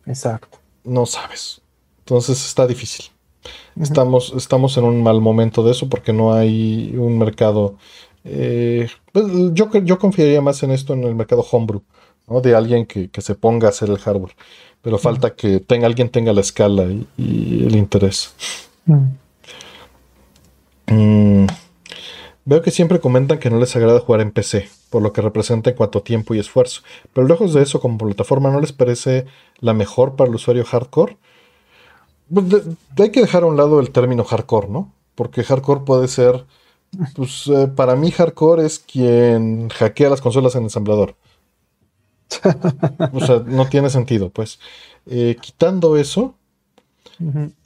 Exacto. 0.06 0.60
No 0.84 1.06
sabes. 1.06 1.62
Entonces 2.00 2.46
está 2.46 2.68
difícil. 2.68 3.06
Uh 3.76 3.80
-huh. 3.80 3.84
estamos, 3.84 4.34
estamos 4.36 4.78
en 4.78 4.84
un 4.84 5.02
mal 5.02 5.22
momento 5.22 5.64
de 5.64 5.72
eso 5.72 5.88
porque 5.88 6.12
no 6.12 6.34
hay 6.34 6.94
un 6.98 7.18
mercado. 7.18 7.78
Eh, 8.26 8.90
pues 9.14 9.26
yo, 9.54 9.72
yo 9.72 9.98
confiaría 9.98 10.42
más 10.42 10.62
en 10.64 10.72
esto 10.72 10.94
en 10.94 11.06
el 11.06 11.16
mercado 11.16 11.46
homebrew. 11.50 11.82
¿No? 12.30 12.42
de 12.42 12.56
alguien 12.56 12.86
que, 12.86 13.10
que, 13.10 13.22
se 13.22 13.36
ponga 13.36 13.68
a 13.68 13.70
hacer 13.70 13.90
el 13.90 13.98
hardware. 13.98 14.36
Pero 14.82 14.98
mm. 14.98 15.00
falta 15.00 15.36
que 15.36 15.60
tenga, 15.60 15.88
alguien 15.88 16.10
tenga 16.10 16.34
la 16.34 16.42
escala 16.42 16.86
y, 16.86 17.08
y 17.18 17.66
el 17.66 17.76
interés. 17.76 18.34
Mm. 18.86 19.08
Mm. 20.88 21.48
Veo 22.50 22.62
que 22.64 22.72
siempre 22.72 23.00
comentan 23.00 23.38
que 23.38 23.52
no 23.52 23.60
les 23.60 23.76
agrada 23.76 24.00
jugar 24.00 24.22
en 24.22 24.32
PC, 24.32 24.70
por 24.90 25.04
lo 25.04 25.14
que 25.14 25.22
representa 25.22 25.70
en 25.70 25.76
cuanto 25.76 26.00
a 26.00 26.04
tiempo 26.04 26.34
y 26.34 26.40
esfuerzo. 26.40 26.82
Pero 27.14 27.28
lejos 27.28 27.54
de 27.54 27.62
eso, 27.62 27.80
como 27.80 28.00
plataforma, 28.00 28.50
¿no 28.50 28.60
les 28.60 28.74
parece 28.74 29.28
la 29.60 29.76
mejor 29.76 30.16
para 30.16 30.30
el 30.30 30.36
usuario 30.36 30.66
hardcore? 30.66 31.18
Pues 32.34 32.64
hay 32.98 33.12
que 33.12 33.22
dejar 33.22 33.44
a 33.44 33.46
un 33.46 33.56
lado 33.56 33.80
el 33.80 33.92
término 33.92 34.24
hardcore, 34.24 34.68
¿no? 34.68 34.92
Porque 35.14 35.44
hardcore 35.44 35.82
puede 35.82 36.08
ser, 36.08 36.46
pues 37.16 37.46
eh, 37.48 37.68
para 37.68 37.96
mí 37.96 38.10
hardcore 38.10 38.66
es 38.66 38.80
quien 38.80 39.70
hackea 39.70 40.10
las 40.10 40.22
consolas 40.22 40.56
en 40.56 40.64
ensamblador. 40.64 41.16
o 43.14 43.20
sea, 43.20 43.44
no 43.46 43.68
tiene 43.68 43.90
sentido, 43.90 44.30
pues. 44.30 44.60
Eh, 45.06 45.38
quitando 45.42 45.98
eso, 45.98 46.36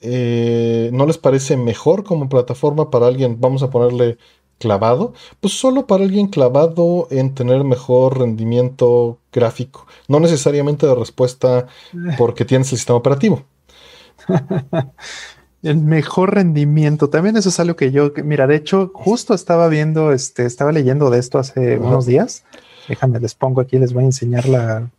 eh, 0.01 0.89
¿no 0.93 1.05
les 1.05 1.17
parece 1.17 1.57
mejor 1.57 2.03
como 2.03 2.29
plataforma 2.29 2.89
para 2.89 3.07
alguien, 3.07 3.39
vamos 3.39 3.63
a 3.63 3.69
ponerle 3.69 4.17
clavado? 4.59 5.13
Pues 5.39 5.53
solo 5.59 5.85
para 5.85 6.03
alguien 6.03 6.27
clavado 6.27 7.07
en 7.11 7.35
tener 7.35 7.63
mejor 7.63 8.19
rendimiento 8.19 9.19
gráfico, 9.31 9.85
no 10.07 10.19
necesariamente 10.19 10.87
de 10.87 10.95
respuesta 10.95 11.67
porque 12.17 12.45
tienes 12.45 12.71
el 12.71 12.77
sistema 12.77 12.97
operativo. 12.97 13.43
el 15.63 15.77
mejor 15.77 16.33
rendimiento, 16.33 17.09
también 17.09 17.37
eso 17.37 17.49
es 17.49 17.59
algo 17.59 17.75
que 17.75 17.91
yo, 17.91 18.11
mira, 18.23 18.47
de 18.47 18.55
hecho, 18.55 18.91
justo 18.93 19.33
estaba 19.33 19.67
viendo, 19.67 20.11
este, 20.11 20.45
estaba 20.45 20.71
leyendo 20.71 21.09
de 21.09 21.19
esto 21.19 21.37
hace 21.39 21.77
unos 21.77 22.05
días. 22.05 22.43
Déjame, 22.87 23.19
les 23.19 23.35
pongo 23.35 23.61
aquí, 23.61 23.77
les 23.77 23.93
voy 23.93 24.03
a 24.03 24.07
enseñar 24.07 24.47
la, 24.47 24.89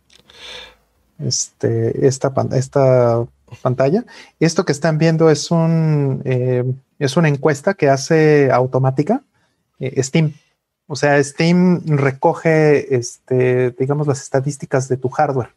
este, 1.19 2.07
esta, 2.07 2.33
esta 2.53 3.25
pantalla. 3.61 4.05
Esto 4.39 4.65
que 4.65 4.71
están 4.71 4.97
viendo 4.97 5.29
es, 5.29 5.51
un, 5.51 6.21
eh, 6.25 6.63
es 6.99 7.17
una 7.17 7.29
encuesta 7.29 7.73
que 7.73 7.89
hace 7.89 8.51
automática 8.51 9.21
eh, 9.79 10.01
Steam. 10.01 10.33
O 10.87 10.95
sea, 10.95 11.21
Steam 11.23 11.81
recoge, 11.85 12.95
este, 12.95 13.71
digamos, 13.71 14.07
las 14.07 14.21
estadísticas 14.21 14.87
de 14.87 14.97
tu 14.97 15.09
hardware. 15.09 15.49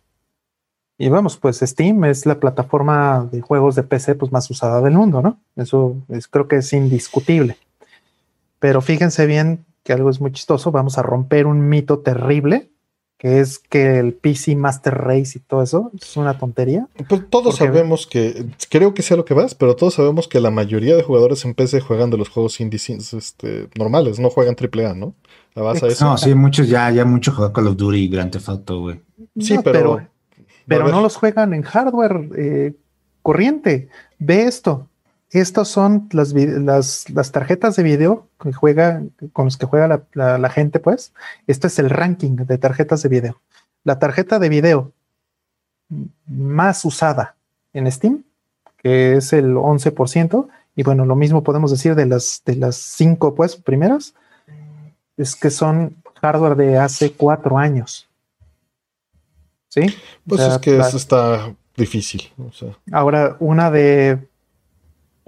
Y 0.96 1.08
vamos, 1.10 1.36
pues 1.36 1.58
Steam 1.58 2.04
es 2.04 2.26
la 2.26 2.40
plataforma 2.40 3.28
de 3.30 3.40
juegos 3.40 3.76
de 3.76 3.84
PC 3.84 4.16
pues, 4.16 4.32
más 4.32 4.50
usada 4.50 4.80
del 4.80 4.94
mundo, 4.94 5.22
¿no? 5.22 5.38
Eso 5.54 5.96
es, 6.08 6.26
creo 6.26 6.48
que 6.48 6.56
es 6.56 6.72
indiscutible. 6.72 7.56
Pero 8.58 8.80
fíjense 8.80 9.26
bien 9.26 9.64
que 9.88 9.94
algo 9.94 10.10
es 10.10 10.20
muy 10.20 10.32
chistoso. 10.32 10.70
Vamos 10.70 10.98
a 10.98 11.02
romper 11.02 11.46
un 11.46 11.66
mito 11.66 12.00
terrible 12.00 12.70
que 13.16 13.40
es 13.40 13.58
que 13.58 13.98
el 13.98 14.12
PC 14.12 14.54
Master 14.54 14.94
Race 14.94 15.38
y 15.38 15.40
todo 15.40 15.62
eso 15.62 15.90
es 15.98 16.16
una 16.18 16.38
tontería. 16.38 16.86
Pues 17.08 17.22
todos 17.28 17.56
sabemos 17.56 18.06
que, 18.06 18.46
creo 18.70 18.92
que 18.92 19.02
sea 19.02 19.16
lo 19.16 19.24
que 19.24 19.34
vas, 19.34 19.56
pero 19.56 19.74
todos 19.74 19.94
sabemos 19.94 20.28
que 20.28 20.40
la 20.40 20.52
mayoría 20.52 20.94
de 20.94 21.02
jugadores 21.02 21.44
en 21.46 21.54
PC 21.54 21.80
juegan 21.80 22.10
de 22.10 22.18
los 22.18 22.28
juegos 22.28 22.60
indies 22.60 22.90
este, 22.90 23.68
normales, 23.76 24.20
no 24.20 24.30
juegan 24.30 24.54
AAA, 24.54 24.94
¿no? 24.94 25.14
La 25.54 25.62
vas 25.62 25.82
a 25.82 25.88
eso. 25.88 26.04
No, 26.04 26.18
sí, 26.18 26.34
muchos 26.34 26.68
ya, 26.68 26.90
ya 26.90 27.06
muchos 27.06 27.34
juegan 27.34 27.52
Call 27.52 27.66
of 27.68 27.76
Duty 27.76 27.98
y 27.98 28.08
Grand 28.08 28.30
Theft 28.30 28.48
Auto, 28.50 28.80
güey. 28.82 29.00
Sí, 29.40 29.56
pero. 29.64 30.06
Pero, 30.68 30.88
no 30.88 31.00
los 31.00 31.16
juegan 31.16 31.54
en 31.54 31.62
hardware 31.62 32.28
eh, 32.36 32.74
corriente. 33.22 33.88
Ve 34.18 34.42
esto. 34.42 34.86
Estas 35.30 35.68
son 35.68 36.08
las, 36.12 36.32
las, 36.32 37.32
tarjetas 37.32 37.76
de 37.76 37.82
video 37.82 38.26
que 38.40 38.52
juega, 38.52 39.02
con 39.32 39.44
los 39.46 39.58
que 39.58 39.66
juega 39.66 40.02
la, 40.14 40.50
gente, 40.50 40.80
pues. 40.80 41.12
Este 41.46 41.66
es 41.66 41.78
el 41.78 41.90
ranking 41.90 42.36
de 42.36 42.56
tarjetas 42.56 43.02
de 43.02 43.10
video. 43.10 43.40
La 43.84 43.98
tarjeta 43.98 44.38
de 44.38 44.48
video 44.48 44.92
más 46.26 46.84
usada 46.84 47.36
en 47.74 47.90
Steam, 47.92 48.24
que 48.78 49.16
es 49.16 49.34
el 49.34 49.54
11%, 49.54 50.48
y 50.74 50.82
bueno, 50.82 51.04
lo 51.04 51.16
mismo 51.16 51.42
podemos 51.42 51.70
decir 51.70 51.94
de 51.94 52.06
las, 52.06 52.42
de 52.46 52.56
las 52.56 52.76
cinco, 52.76 53.34
pues, 53.34 53.56
primeras, 53.56 54.14
es 55.18 55.36
que 55.36 55.50
son 55.50 55.96
hardware 56.22 56.56
de 56.56 56.78
hace 56.78 57.12
cuatro 57.12 57.58
años. 57.58 58.08
¿Sí? 59.68 59.94
Pues 60.26 60.40
es 60.40 60.58
que 60.58 60.78
eso 60.78 60.96
está 60.96 61.54
difícil. 61.76 62.22
Ahora, 62.90 63.36
una 63.40 63.70
de 63.70 64.18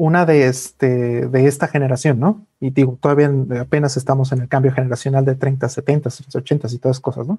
una 0.01 0.25
de, 0.25 0.47
este, 0.47 1.27
de 1.27 1.47
esta 1.47 1.69
generación, 1.69 2.19
¿no? 2.19 2.47
Y 2.59 2.71
digo, 2.71 2.97
todavía 2.99 3.31
apenas 3.61 3.99
estamos 3.99 4.33
en 4.33 4.41
el 4.41 4.49
cambio 4.49 4.73
generacional 4.73 5.27
de 5.27 5.35
30, 5.35 5.69
70, 5.69 6.09
80 6.37 6.69
y 6.73 6.79
todas 6.79 7.01
cosas, 7.01 7.27
¿no? 7.27 7.39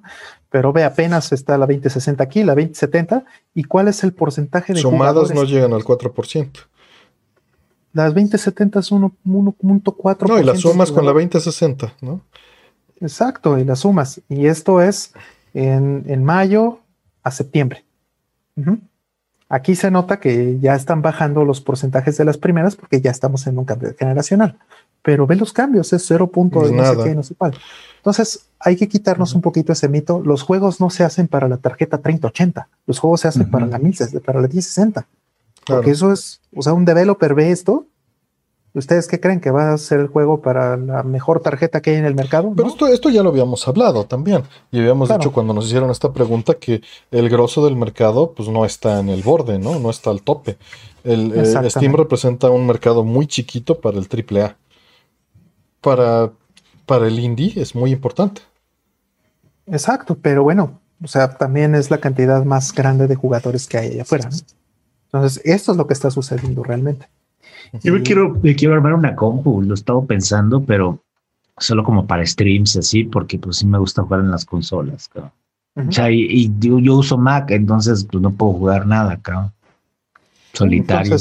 Pero 0.52 0.72
ve, 0.72 0.84
apenas 0.84 1.32
está 1.32 1.58
la 1.58 1.66
2060 1.66 2.24
aquí, 2.24 2.44
la 2.44 2.54
2070, 2.54 3.26
¿y 3.56 3.64
cuál 3.64 3.88
es 3.88 4.04
el 4.04 4.14
porcentaje 4.14 4.74
de 4.74 4.80
Sumados 4.80 5.34
no 5.34 5.44
llegan 5.44 5.74
al 5.74 5.84
4%. 5.84 6.52
Las 7.94 8.14
2070 8.14 8.80
es 8.80 8.92
1.4%. 8.92 10.28
No, 10.28 10.40
y 10.40 10.44
las 10.44 10.60
sumas 10.60 10.92
con 10.92 11.04
la 11.04 11.14
2060, 11.14 11.96
¿no? 12.02 12.22
Exacto, 13.00 13.58
y 13.58 13.64
las 13.64 13.80
sumas. 13.80 14.22
Y 14.30 14.46
esto 14.46 14.84
es 14.84 15.14
en, 15.56 16.24
mayo 16.24 16.78
a 17.24 17.32
septiembre. 17.32 17.84
Aquí 19.54 19.76
se 19.76 19.92
nota 19.92 20.18
que 20.18 20.60
ya 20.62 20.76
están 20.76 21.02
bajando 21.02 21.44
los 21.44 21.60
porcentajes 21.60 22.16
de 22.16 22.24
las 22.24 22.38
primeras 22.38 22.78
porque 22.78 23.02
ya 23.02 23.12
estamos 23.12 23.46
en 23.48 23.58
un 23.58 23.66
cambio 23.66 23.94
generacional. 24.00 24.58
Pero 25.02 25.28
ve 25.28 25.36
los 25.36 25.52
cambios, 25.52 25.92
es 25.92 26.06
0. 26.08 26.32
no 26.34 26.86
sé 26.86 26.98
qué, 27.04 27.14
no 27.14 27.22
sé 27.22 27.36
cuál. 27.36 27.54
Entonces 27.98 28.46
hay 28.62 28.78
que 28.78 28.88
quitarnos 28.88 29.36
un 29.36 29.42
poquito 29.42 29.74
ese 29.74 29.90
mito. 29.90 30.22
Los 30.24 30.44
juegos 30.44 30.80
no 30.80 30.90
se 30.90 31.04
hacen 31.04 31.28
para 31.28 31.50
la 31.50 31.58
tarjeta 31.58 31.98
3080, 31.98 32.70
los 32.86 33.00
juegos 33.00 33.20
se 33.20 33.28
hacen 33.28 33.52
para 33.52 33.66
la 33.66 33.78
1060, 33.78 34.26
para 34.26 34.40
la 34.40 34.48
1060. 34.48 35.06
Porque 35.66 35.92
eso 35.92 36.14
es, 36.14 36.40
o 36.56 36.62
sea, 36.62 36.72
un 36.72 36.86
developer 36.86 37.34
ve 37.34 37.52
esto 37.52 37.88
¿Ustedes 38.74 39.08
qué 39.10 39.20
creen 39.20 39.42
que 39.42 39.52
va 39.52 39.74
a 39.74 39.78
ser 39.78 40.00
el 40.00 40.08
juego 40.08 40.42
para 40.42 40.78
la 40.78 41.04
mejor 41.04 41.42
tarjeta 41.42 41.82
que 41.82 41.90
hay 41.90 41.98
en 41.98 42.06
el 42.06 42.16
mercado? 42.16 42.54
Pero 42.56 42.70
esto, 42.70 42.88
esto 42.88 43.10
ya 43.10 43.22
lo 43.22 43.30
habíamos 43.30 43.68
hablado 43.68 44.06
también. 44.06 44.44
Y 44.72 44.80
habíamos 44.80 45.10
dicho 45.10 45.34
cuando 45.34 45.54
nos 45.54 45.66
hicieron 45.66 45.90
esta 45.90 46.14
pregunta 46.14 46.54
que 46.54 46.82
el 47.12 47.30
grosso 47.30 47.66
del 47.66 47.76
mercado 47.76 48.32
pues 48.32 48.48
no 48.48 48.64
está 48.64 49.00
en 49.00 49.10
el 49.10 49.24
borde, 49.24 49.60
¿no? 49.60 49.78
No 49.78 49.90
está 49.90 50.10
al 50.10 50.22
tope. 50.22 50.58
El, 51.04 51.34
eh, 51.34 51.70
Steam 51.70 51.96
representa 51.96 52.50
un 52.50 52.66
mercado 52.66 53.04
muy 53.04 53.28
chiquito 53.28 53.82
para 53.82 53.98
el 53.98 54.08
AAA. 54.08 54.56
Para, 55.82 56.32
para 56.86 57.08
el 57.08 57.20
indie 57.20 57.54
es 57.58 57.76
muy 57.76 57.92
importante. 57.92 58.42
Exacto, 59.68 60.18
pero 60.22 60.44
bueno, 60.44 60.80
o 61.04 61.08
sea, 61.08 61.38
también 61.38 61.76
es 61.76 61.92
la 61.92 61.98
cantidad 61.98 62.46
más 62.46 62.74
grande 62.74 63.08
de 63.08 63.16
jugadores 63.16 63.68
que 63.68 63.78
hay 63.78 63.92
allá 63.92 64.04
afuera. 64.04 64.30
Entonces, 65.12 65.42
esto 65.44 65.74
es 65.74 65.78
lo 65.78 65.88
que 65.88 65.94
está 65.94 66.10
sucediendo 66.10 66.64
realmente. 66.64 67.10
Yo 67.84 67.94
me 67.94 68.02
quiero, 68.02 68.40
quiero 68.42 68.74
armar 68.74 68.94
una 68.94 69.16
compu, 69.16 69.62
lo 69.62 69.74
he 69.74 69.76
estado 69.76 70.06
pensando, 70.06 70.64
pero 70.64 71.00
solo 71.58 71.84
como 71.84 72.06
para 72.06 72.26
streams 72.26 72.76
así, 72.76 73.04
porque 73.04 73.40
pues 73.40 73.58
sí 73.58 73.66
me 73.66 73.78
gusta 73.78 74.04
jugar 74.04 74.22
en 74.22 74.32
las 74.32 74.46
consolas, 74.46 75.10
O 75.76 75.92
sea, 75.92 76.12
y, 76.12 76.52
yo, 76.60 76.76
uso 76.96 77.18
Mac, 77.18 77.52
entonces 77.52 78.06
pues 78.10 78.22
no 78.22 78.32
puedo 78.32 78.54
jugar 78.54 78.86
nada, 78.86 79.14
acá 79.14 79.54
Solitario. 80.54 81.16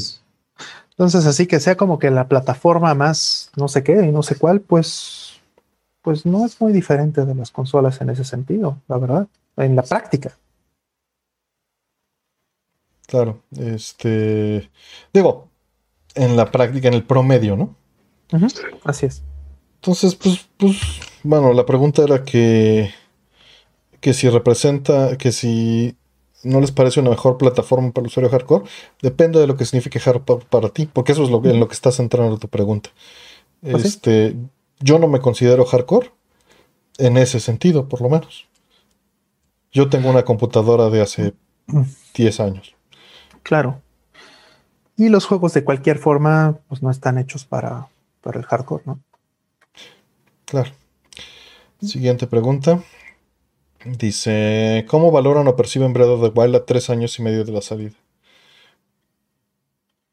Entonces, 0.90 1.24
así 1.24 1.46
que 1.46 1.60
sea 1.60 1.76
como 1.76 1.98
que 1.98 2.10
la 2.10 2.28
plataforma 2.28 2.94
más 2.94 3.50
no 3.56 3.68
sé 3.68 3.82
qué 3.82 4.04
y 4.04 4.12
no 4.12 4.22
sé 4.22 4.34
cuál, 4.36 4.60
pues, 4.60 5.40
pues 6.02 6.26
no 6.26 6.44
es 6.44 6.60
muy 6.60 6.72
diferente 6.72 7.24
de 7.24 7.34
las 7.34 7.50
consolas 7.50 8.00
en 8.00 8.10
ese 8.10 8.24
sentido, 8.24 8.76
la 8.88 8.98
verdad, 8.98 9.28
en 9.56 9.76
la 9.76 9.82
práctica. 9.82 10.36
Claro, 13.06 13.40
este, 13.56 14.70
digo, 15.12 15.49
en 16.14 16.36
la 16.36 16.50
práctica, 16.50 16.88
en 16.88 16.94
el 16.94 17.04
promedio, 17.04 17.56
¿no? 17.56 17.76
Así 18.84 19.06
es. 19.06 19.22
Entonces, 19.76 20.14
pues, 20.14 20.48
pues, 20.56 20.76
bueno, 21.22 21.52
la 21.52 21.64
pregunta 21.66 22.02
era 22.02 22.22
que, 22.24 22.92
que 24.00 24.12
si 24.12 24.28
representa, 24.28 25.16
que 25.16 25.32
si 25.32 25.96
no 26.42 26.60
les 26.60 26.72
parece 26.72 27.00
una 27.00 27.10
mejor 27.10 27.38
plataforma 27.38 27.90
para 27.92 28.04
el 28.04 28.08
usuario 28.08 28.30
hardcore, 28.30 28.64
depende 29.02 29.40
de 29.40 29.46
lo 29.46 29.56
que 29.56 29.64
signifique 29.64 30.00
hardcore 30.00 30.44
para 30.48 30.68
ti, 30.68 30.88
porque 30.90 31.12
eso 31.12 31.24
es 31.24 31.30
lo, 31.30 31.44
en 31.44 31.60
lo 31.60 31.68
que 31.68 31.74
estás 31.74 31.96
centrando 31.96 32.38
tu 32.38 32.48
pregunta. 32.48 32.90
¿Ah, 33.62 33.76
este, 33.76 34.36
yo 34.80 34.98
no 34.98 35.08
me 35.08 35.20
considero 35.20 35.64
hardcore 35.64 36.10
en 36.98 37.16
ese 37.16 37.40
sentido, 37.40 37.88
por 37.88 38.02
lo 38.02 38.08
menos. 38.08 38.46
Yo 39.72 39.88
tengo 39.88 40.10
una 40.10 40.24
computadora 40.24 40.90
de 40.90 41.00
hace 41.00 41.34
10 42.14 42.38
mm. 42.38 42.42
años. 42.42 42.74
Claro. 43.42 43.80
Y 45.00 45.08
los 45.08 45.24
juegos 45.24 45.54
de 45.54 45.64
cualquier 45.64 45.96
forma, 45.96 46.58
pues 46.68 46.82
no 46.82 46.90
están 46.90 47.16
hechos 47.16 47.46
para, 47.46 47.88
para 48.20 48.38
el 48.38 48.44
hardcore, 48.44 48.82
¿no? 48.84 49.00
Claro. 50.44 50.72
Siguiente 51.80 52.26
pregunta. 52.26 52.82
Dice, 53.98 54.84
¿cómo 54.90 55.10
valoran 55.10 55.48
o 55.48 55.56
perciben 55.56 55.94
Breath 55.94 56.08
of 56.08 56.20
the 56.20 56.38
Wild 56.38 56.54
a 56.54 56.66
tres 56.66 56.90
años 56.90 57.18
y 57.18 57.22
medio 57.22 57.46
de 57.46 57.52
la 57.52 57.62
salida? 57.62 57.94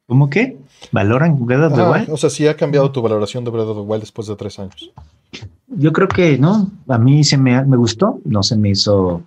¿Cómo 0.07 0.29
qué? 0.29 0.57
¿Valoran 0.93 1.45
Breath 1.45 1.69
of 1.69 1.75
the 1.75 1.83
Wild? 1.83 2.09
O 2.09 2.15
sea, 2.15 2.29
si 2.29 2.47
ha 2.47 2.55
cambiado 2.55 2.89
tu 2.89 3.01
valoración 3.01 3.43
de 3.43 3.51
Breath 3.51 3.67
of 3.67 3.75
the 3.79 3.91
Wild 3.91 4.03
después 4.03 4.29
de 4.29 4.37
tres 4.37 4.57
años. 4.57 4.93
Yo 5.67 5.91
creo 5.91 6.07
que 6.07 6.37
no. 6.37 6.71
A 6.87 6.97
mí 6.97 7.25
se 7.25 7.37
me, 7.37 7.61
me 7.65 7.75
gustó. 7.75 8.21
No 8.23 8.41
se 8.41 8.55
me 8.55 8.69
hizo. 8.69 9.21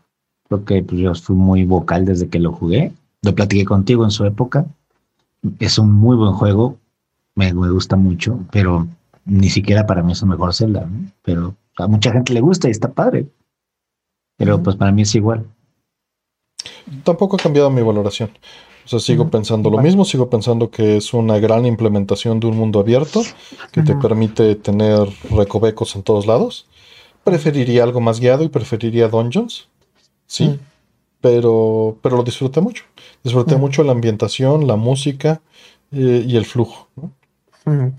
Creo 0.48 0.64
que 0.64 0.82
pues, 0.82 1.02
yo 1.02 1.14
fui 1.14 1.36
muy 1.36 1.64
vocal 1.64 2.06
desde 2.06 2.30
que 2.30 2.39
lo 2.39 2.50
jugué. 2.50 2.94
Lo 3.20 3.34
platiqué 3.34 3.66
contigo 3.66 4.05
en 4.05 4.10
su 4.10 4.24
época 4.24 4.64
es 5.59 5.78
un 5.78 5.93
muy 5.93 6.17
buen 6.17 6.33
juego, 6.33 6.78
me, 7.35 7.52
gusta 7.52 7.97
mucho, 7.97 8.41
pero 8.51 8.86
ni 9.25 9.49
siquiera 9.49 9.86
para 9.86 10.02
mí 10.02 10.12
es 10.12 10.23
un 10.23 10.31
mejor 10.31 10.55
Zelda, 10.55 10.86
¿no? 10.86 11.10
pero 11.23 11.55
a 11.78 11.86
mucha 11.86 12.12
gente 12.12 12.33
le 12.35 12.41
gusta 12.41 12.69
y 12.69 12.73
está 12.73 12.93
padre. 12.93 13.27
Pero 14.36 14.62
pues 14.62 14.77
para 14.77 14.91
mí 14.91 15.02
es 15.02 15.15
igual. 15.15 15.47
Tampoco 17.05 17.36
ha 17.36 17.39
cambiado 17.39 17.70
mi 17.70 17.83
valoración. 17.83 18.31
O 18.86 18.89
sea, 18.89 18.99
sigo 18.99 19.31
pensando 19.31 19.70
lo 19.70 19.78
mismo, 19.78 20.05
sigo 20.05 20.31
pensando 20.31 20.70
que 20.70 20.97
es 20.97 21.12
una 21.12 21.39
gran 21.39 21.67
implementación 21.67 22.41
de 22.41 22.47
un 22.47 22.57
mundo 22.57 22.81
abierto 22.81 23.23
que 23.70 23.83
te 23.83 23.94
permite 23.94 24.57
tener 24.57 25.09
recovecos 25.31 25.94
en 25.94 26.02
todos 26.02 26.27
lados. 26.27 26.67
Preferiría 27.23 27.85
algo 27.85 28.01
más 28.01 28.19
guiado 28.19 28.43
y 28.43 28.49
preferiría 28.49 29.09
dungeons. 29.09 29.69
Sí. 30.27 30.59
Pero, 31.20 31.97
pero 32.02 32.16
lo 32.16 32.23
disfruté 32.23 32.60
mucho. 32.60 32.84
Disfruté 33.23 33.57
Mm. 33.57 33.60
mucho 33.60 33.82
la 33.84 33.92
ambientación, 33.92 34.66
la 34.66 34.76
música 34.76 35.40
eh, 35.92 36.24
y 36.26 36.36
el 36.36 36.44
flujo, 36.47 36.89
¿no? 36.97 37.12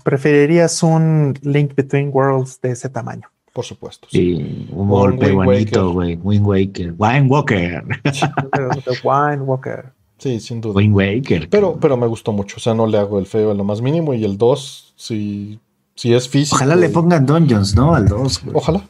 ¿Preferirías 0.04 0.82
un 0.82 1.34
Link 1.42 1.74
Between 1.74 2.10
Worlds 2.12 2.60
de 2.60 2.72
ese 2.72 2.88
tamaño? 2.88 3.28
Por 3.52 3.64
supuesto. 3.64 4.08
sí. 4.10 4.36
Sí, 4.36 4.68
un 4.72 4.88
golpe 4.88 5.30
bonito, 5.32 5.92
güey. 5.92 6.16
Wind 6.16 6.46
Waker. 6.46 6.94
Wind 6.98 7.30
Walker. 7.30 7.84
The 8.02 8.92
Wine 9.04 9.42
Walker. 9.42 9.92
Sí, 10.18 10.40
sin 10.40 10.60
duda. 10.60 10.74
Wind 10.74 10.94
Waker. 10.94 11.48
Pero, 11.50 11.78
pero 11.80 11.96
me 11.96 12.06
gustó 12.06 12.32
mucho. 12.32 12.56
O 12.56 12.60
sea, 12.60 12.74
no 12.74 12.86
le 12.86 12.98
hago 12.98 13.18
el 13.18 13.26
feo 13.26 13.52
en 13.52 13.58
lo 13.58 13.64
más 13.64 13.80
mínimo. 13.82 14.14
Y 14.14 14.24
el 14.24 14.38
2, 14.38 14.94
si, 14.96 15.58
si 15.94 16.14
es 16.14 16.28
físico. 16.28 16.56
Ojalá 16.56 16.76
le 16.76 16.88
pongan 16.88 17.26
Dungeons, 17.26 17.74
¿no? 17.74 17.94
Al 17.94 18.08
2. 18.08 18.42
Ojalá. 18.54 18.82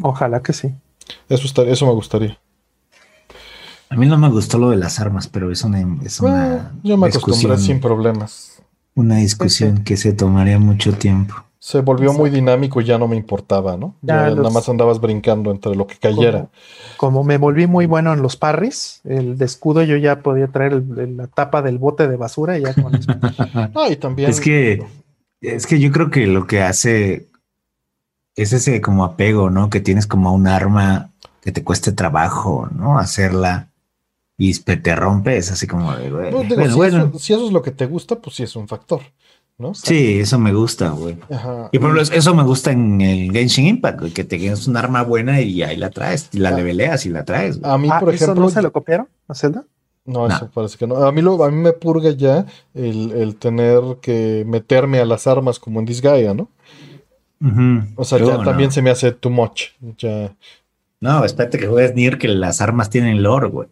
Ojalá 0.00 0.42
que 0.42 0.52
sí. 0.52 0.68
Eso, 1.28 1.46
estaría- 1.46 1.72
eso 1.72 1.86
me 1.86 1.92
gustaría. 1.92 2.38
A 3.92 3.94
mí 3.94 4.06
no 4.06 4.16
me 4.16 4.30
gustó 4.30 4.58
lo 4.58 4.70
de 4.70 4.78
las 4.78 5.00
armas, 5.00 5.28
pero 5.28 5.50
es 5.52 5.64
una, 5.64 5.80
es 6.02 6.18
Bueno, 6.18 6.36
una 6.36 6.72
yo 6.82 6.96
me 6.96 7.08
acostumbré 7.08 7.08
discusión, 7.08 7.58
sin 7.58 7.78
problemas. 7.80 8.62
una 8.94 9.16
discusión 9.16 9.84
que 9.84 9.98
se 9.98 10.14
tomaría 10.14 10.58
mucho 10.58 10.94
tiempo. 10.94 11.34
Se 11.58 11.82
volvió 11.82 12.14
muy 12.14 12.30
dinámico 12.30 12.80
y 12.80 12.86
ya 12.86 12.96
no 12.96 13.06
me 13.06 13.16
importaba, 13.16 13.76
¿no? 13.76 13.94
Ya 14.00 14.14
Ya 14.22 14.28
los- 14.30 14.36
nada 14.38 14.50
más 14.50 14.68
andabas 14.70 14.98
brincando 14.98 15.50
entre 15.50 15.74
lo 15.76 15.86
que 15.86 15.96
cayera. 15.96 16.48
Como, 16.96 17.18
como 17.20 17.24
me 17.24 17.36
volví 17.36 17.66
muy 17.66 17.84
bueno 17.84 18.14
en 18.14 18.22
los 18.22 18.36
parries, 18.36 19.02
el 19.04 19.36
de 19.36 19.44
escudo 19.44 19.82
yo 19.82 19.98
ya 19.98 20.20
podía 20.22 20.48
traer 20.48 20.72
el- 20.72 20.98
el- 20.98 21.16
la 21.18 21.26
tapa 21.26 21.60
del 21.60 21.76
bote 21.76 22.08
de 22.08 22.16
basura 22.16 22.58
y 22.58 22.62
ya 22.62 22.72
con 22.72 22.94
eso. 22.94 23.12
Ah, 23.76 23.88
y 23.90 23.96
también. 23.96 24.30
Es 24.30 24.40
que, 24.40 24.82
es 25.42 25.66
que 25.66 25.78
yo 25.78 25.92
creo 25.92 26.10
que 26.10 26.26
lo 26.26 26.46
que 26.46 26.62
hace 26.62 27.28
es 28.36 28.54
ese 28.54 28.80
como 28.80 29.04
apego, 29.04 29.50
¿no? 29.50 29.68
Que 29.68 29.80
tienes 29.80 30.06
como 30.06 30.32
un 30.32 30.46
arma 30.48 31.10
que 31.42 31.52
te 31.52 31.62
cueste 31.62 31.92
trabajo, 31.92 32.68
¿no? 32.74 32.98
Hacerla 32.98 33.68
y 34.38 34.52
te 34.58 34.96
rompe, 34.96 35.36
es 35.36 35.52
así 35.52 35.66
como 35.66 35.94
de, 35.94 36.10
güey. 36.10 36.30
No, 36.32 36.40
digo, 36.42 36.56
Bueno, 36.56 36.70
si, 36.70 36.76
bueno. 36.76 36.98
Eso, 37.10 37.18
si 37.18 37.32
eso 37.34 37.46
es 37.46 37.52
lo 37.52 37.62
que 37.62 37.70
te 37.70 37.86
gusta, 37.86 38.16
pues 38.16 38.36
sí 38.36 38.42
es 38.42 38.56
un 38.56 38.66
factor, 38.66 39.00
¿no? 39.58 39.74
Sí, 39.74 40.18
eso 40.20 40.38
me 40.38 40.52
gusta, 40.52 40.90
güey. 40.90 41.16
Ajá. 41.30 41.68
Y 41.72 41.78
por 41.78 41.90
ejemplo, 41.96 42.16
eso 42.18 42.34
me 42.34 42.42
gusta 42.42 42.72
en 42.72 43.00
el 43.00 43.30
Genshin 43.32 43.66
Impact, 43.66 44.00
güey, 44.00 44.12
que 44.12 44.24
te 44.24 44.38
tienes 44.38 44.66
un 44.66 44.76
arma 44.76 45.02
buena 45.02 45.40
y 45.40 45.62
ahí 45.62 45.76
la 45.76 45.90
traes, 45.90 46.28
y 46.32 46.38
la 46.38 46.48
Ah. 46.48 46.52
leveleas 46.52 47.06
y 47.06 47.10
la 47.10 47.24
traes. 47.24 47.60
güey. 47.60 47.70
A 47.72 47.78
mí, 47.78 47.88
Ah, 47.90 48.00
por 48.00 48.14
¿eso 48.14 48.24
ejemplo. 48.24 48.44
no 48.44 48.50
se 48.50 48.62
lo 48.62 48.72
copiaron 48.72 49.08
a 49.28 49.34
Zelda? 49.34 49.64
No, 50.04 50.26
No. 50.26 50.34
eso 50.34 50.50
parece 50.52 50.76
que 50.78 50.86
no. 50.88 50.96
A 50.96 51.12
mí, 51.12 51.22
lo, 51.22 51.44
a 51.44 51.50
mí 51.50 51.56
me 51.56 51.72
purga 51.72 52.10
ya 52.10 52.44
el, 52.74 53.12
el 53.12 53.36
tener 53.36 53.80
que 54.00 54.42
meterme 54.48 54.98
a 54.98 55.04
las 55.04 55.28
armas 55.28 55.60
como 55.60 55.78
en 55.78 55.86
Disgaea, 55.86 56.34
¿no? 56.34 56.48
O 57.96 58.04
sea, 58.04 58.18
Yo 58.18 58.26
ya 58.28 58.36
no. 58.38 58.44
también 58.44 58.70
se 58.72 58.82
me 58.82 58.90
hace 58.90 59.10
too 59.12 59.30
much. 59.30 59.62
Ya. 59.98 60.34
No, 61.00 61.24
espérate 61.24 61.58
que 61.58 61.66
juegues 61.66 61.94
Nier, 61.94 62.16
que 62.18 62.28
las 62.28 62.60
armas 62.60 62.88
tienen 62.90 63.22
lore, 63.22 63.48
güey. 63.48 63.68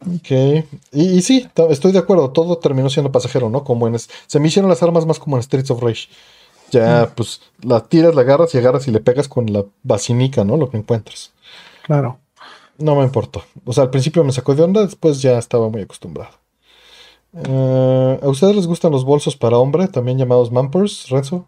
Ok. 0.00 0.30
Y, 0.92 1.02
y 1.18 1.22
sí, 1.22 1.46
estoy 1.68 1.92
de 1.92 1.98
acuerdo. 1.98 2.30
Todo 2.30 2.58
terminó 2.58 2.88
siendo 2.88 3.12
pasajero, 3.12 3.50
¿no? 3.50 3.64
Como 3.64 3.86
en. 3.86 3.94
es- 3.94 4.08
Se 4.26 4.40
me 4.40 4.48
hicieron 4.48 4.70
las 4.70 4.82
armas 4.82 5.06
más 5.06 5.18
como 5.18 5.36
en 5.36 5.42
Streets 5.42 5.70
of 5.70 5.82
Rage. 5.82 6.08
Ya, 6.70 7.12
pues, 7.16 7.40
la 7.62 7.80
tiras, 7.80 8.14
la 8.14 8.20
agarras 8.20 8.54
y 8.54 8.58
agarras 8.58 8.86
y 8.86 8.92
le 8.92 9.00
pegas 9.00 9.26
con 9.28 9.52
la 9.52 9.64
basinica, 9.82 10.44
¿no? 10.44 10.56
Lo 10.56 10.70
que 10.70 10.76
encuentras. 10.76 11.32
Claro. 11.82 12.18
No 12.78 12.94
me 12.94 13.02
importó. 13.02 13.42
O 13.64 13.72
sea, 13.72 13.84
al 13.84 13.90
principio 13.90 14.22
me 14.24 14.32
sacó 14.32 14.54
de 14.54 14.62
onda, 14.62 14.80
después 14.82 15.20
ya 15.20 15.36
estaba 15.36 15.68
muy 15.68 15.82
acostumbrado. 15.82 16.30
Eh, 17.34 18.20
¿A 18.22 18.28
ustedes 18.28 18.54
les 18.56 18.66
gustan 18.66 18.92
los 18.92 19.04
bolsos 19.04 19.36
para 19.36 19.58
hombre, 19.58 19.88
también 19.88 20.16
llamados 20.16 20.50
mampers, 20.52 21.08
Renzo? 21.10 21.46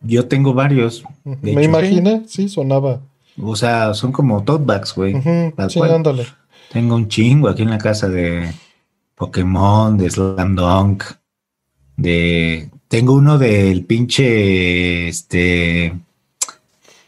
Yo 0.00 0.26
tengo 0.26 0.52
varios. 0.52 1.04
Me 1.24 1.52
hecho, 1.52 1.60
imaginé, 1.60 2.22
sí, 2.26 2.48
sonaba. 2.48 3.00
O 3.40 3.56
sea, 3.56 3.94
son 3.94 4.12
como 4.12 4.42
tote 4.44 4.64
bags, 4.64 4.94
güey. 4.94 5.14
Ujú, 5.14 5.52
tal 5.56 5.70
sí, 5.70 5.80
ándale. 5.80 6.26
Tengo 6.72 6.94
un 6.96 7.08
chingo 7.08 7.48
aquí 7.48 7.62
en 7.62 7.70
la 7.70 7.78
casa 7.78 8.08
de 8.08 8.52
Pokémon, 9.14 9.96
de 9.96 10.10
Slam 10.10 10.54
Dunk, 10.56 11.04
de... 11.96 12.70
Tengo 12.88 13.14
uno 13.14 13.38
del 13.38 13.84
pinche, 13.86 15.08
este... 15.08 15.94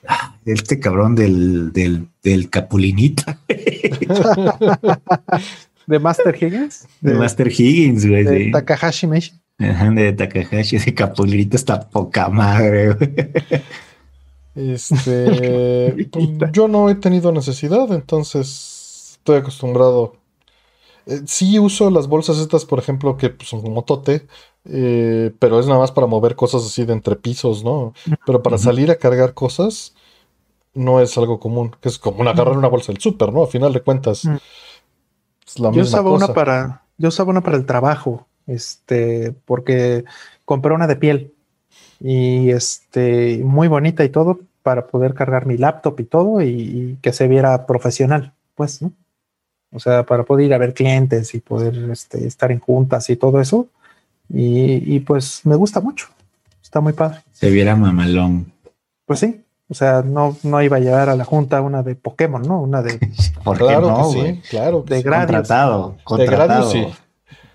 ah, 0.08 0.34
Este 0.46 0.80
cabrón 0.80 1.14
del, 1.14 1.72
del, 1.72 2.08
del 2.22 2.48
Capulinita, 2.48 3.38
¿De 5.86 5.98
Master 5.98 6.34
Higgins? 6.42 6.86
de 7.00 7.14
Master 7.14 7.48
Higgins, 7.48 8.06
güey. 8.08 8.24
de 8.24 8.44
sí. 8.44 8.50
Takahashi 8.50 9.06
Meshi. 9.06 9.32
Ajá, 9.58 9.90
de 9.90 10.12
Takahashi, 10.14 10.76
ese 10.76 10.94
Capulinita 10.94 11.56
está 11.56 11.80
poca 11.88 12.28
madre, 12.28 12.94
güey. 12.94 13.10
Este, 14.54 15.98
pues, 16.12 16.28
yo 16.52 16.68
no 16.68 16.88
he 16.90 16.94
tenido 16.96 17.32
necesidad, 17.32 17.92
entonces 17.92 19.14
estoy 19.18 19.38
acostumbrado. 19.38 20.16
Eh, 21.06 21.22
sí 21.26 21.58
uso 21.58 21.90
las 21.90 22.08
bolsas 22.08 22.38
estas, 22.38 22.64
por 22.64 22.78
ejemplo, 22.78 23.16
que 23.16 23.30
pues, 23.30 23.48
son 23.50 23.62
como 23.62 23.84
tote, 23.84 24.26
eh, 24.66 25.32
pero 25.38 25.60
es 25.60 25.66
nada 25.66 25.80
más 25.80 25.92
para 25.92 26.06
mover 26.06 26.36
cosas 26.36 26.64
así 26.66 26.84
de 26.84 26.94
entre 26.94 27.16
pisos, 27.16 27.64
¿no? 27.64 27.94
Pero 28.26 28.42
para 28.42 28.58
salir 28.58 28.90
a 28.90 28.96
cargar 28.98 29.34
cosas 29.34 29.94
no 30.74 31.00
es 31.00 31.18
algo 31.18 31.40
común, 31.40 31.76
que 31.80 31.88
es 31.90 31.98
como 31.98 32.22
agarrar 32.28 32.56
una 32.58 32.68
bolsa 32.68 32.92
del 32.92 33.00
súper, 33.02 33.32
¿no? 33.32 33.44
A 33.44 33.48
final 33.48 33.72
de 33.72 33.82
cuentas 33.82 34.24
Mm. 34.24 34.36
es 35.46 35.58
la 35.58 35.70
Yo 35.70 35.82
misma 35.82 35.98
usaba 35.98 36.08
cosa. 36.08 36.26
una 36.26 36.34
para, 36.34 36.86
yo 36.98 37.08
usaba 37.08 37.30
una 37.30 37.42
para 37.42 37.56
el 37.56 37.66
trabajo, 37.66 38.26
este, 38.46 39.32
porque 39.44 40.04
compré 40.44 40.74
una 40.74 40.86
de 40.86 40.96
piel 40.96 41.33
y 42.06 42.50
este, 42.50 43.40
muy 43.42 43.66
bonita 43.66 44.04
y 44.04 44.10
todo 44.10 44.40
para 44.62 44.86
poder 44.88 45.14
cargar 45.14 45.46
mi 45.46 45.56
laptop 45.56 45.98
y 46.00 46.04
todo 46.04 46.42
y, 46.42 46.48
y 46.48 46.98
que 47.00 47.14
se 47.14 47.28
viera 47.28 47.64
profesional, 47.64 48.34
pues, 48.54 48.82
¿no? 48.82 48.92
O 49.72 49.80
sea, 49.80 50.04
para 50.04 50.22
poder 50.22 50.46
ir 50.46 50.54
a 50.54 50.58
ver 50.58 50.74
clientes 50.74 51.34
y 51.34 51.40
poder 51.40 51.90
este, 51.90 52.26
estar 52.26 52.52
en 52.52 52.60
juntas 52.60 53.08
y 53.08 53.16
todo 53.16 53.40
eso. 53.40 53.68
Y, 54.28 54.94
y, 54.94 55.00
pues 55.00 55.40
me 55.44 55.56
gusta 55.56 55.80
mucho. 55.80 56.08
Está 56.62 56.82
muy 56.82 56.92
padre. 56.92 57.20
Se 57.32 57.48
viera 57.48 57.74
mamalón. 57.74 58.52
Pues 59.06 59.20
sí. 59.20 59.42
O 59.68 59.74
sea, 59.74 60.02
no, 60.02 60.36
no 60.42 60.62
iba 60.62 60.76
a 60.76 60.80
llevar 60.80 61.08
a 61.08 61.16
la 61.16 61.24
junta 61.24 61.62
una 61.62 61.82
de 61.82 61.94
Pokémon, 61.94 62.42
¿no? 62.42 62.60
Una 62.60 62.82
de, 62.82 63.00
¿Por 63.44 63.56
qué 63.56 63.64
Claro 63.64 63.88
no, 63.88 64.12
que 64.12 64.20
sí, 64.20 64.42
claro 64.50 64.84
que 64.84 64.94
de 64.94 65.00
sí. 65.00 65.04
Gradius. 65.04 65.26
Contratado, 65.26 65.90
De 65.96 66.04
contratado. 66.04 66.70
Gradius, 66.70 66.94
sí. 66.94 67.02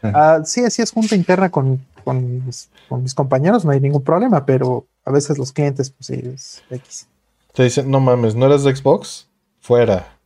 Ah, 0.01 0.39
sí, 0.43 0.63
así 0.63 0.81
es 0.81 0.91
junta 0.91 1.15
interna 1.15 1.49
con, 1.49 1.85
con 2.09 3.03
mis, 3.03 3.13
compañeros 3.13 3.65
no 3.65 3.71
hay 3.71 3.79
ningún 3.79 4.03
problema, 4.03 4.45
pero 4.45 4.87
a 5.05 5.11
veces 5.11 5.37
los 5.37 5.51
clientes, 5.51 5.91
pues 5.91 6.07
sí, 6.07 6.15
es 6.33 6.63
X. 6.71 7.07
Te 7.53 7.63
dicen, 7.63 7.91
no 7.91 7.99
mames, 7.99 8.35
¿no 8.35 8.47
eres 8.47 8.63
de 8.63 8.75
Xbox? 8.75 9.27
Fuera. 9.59 10.17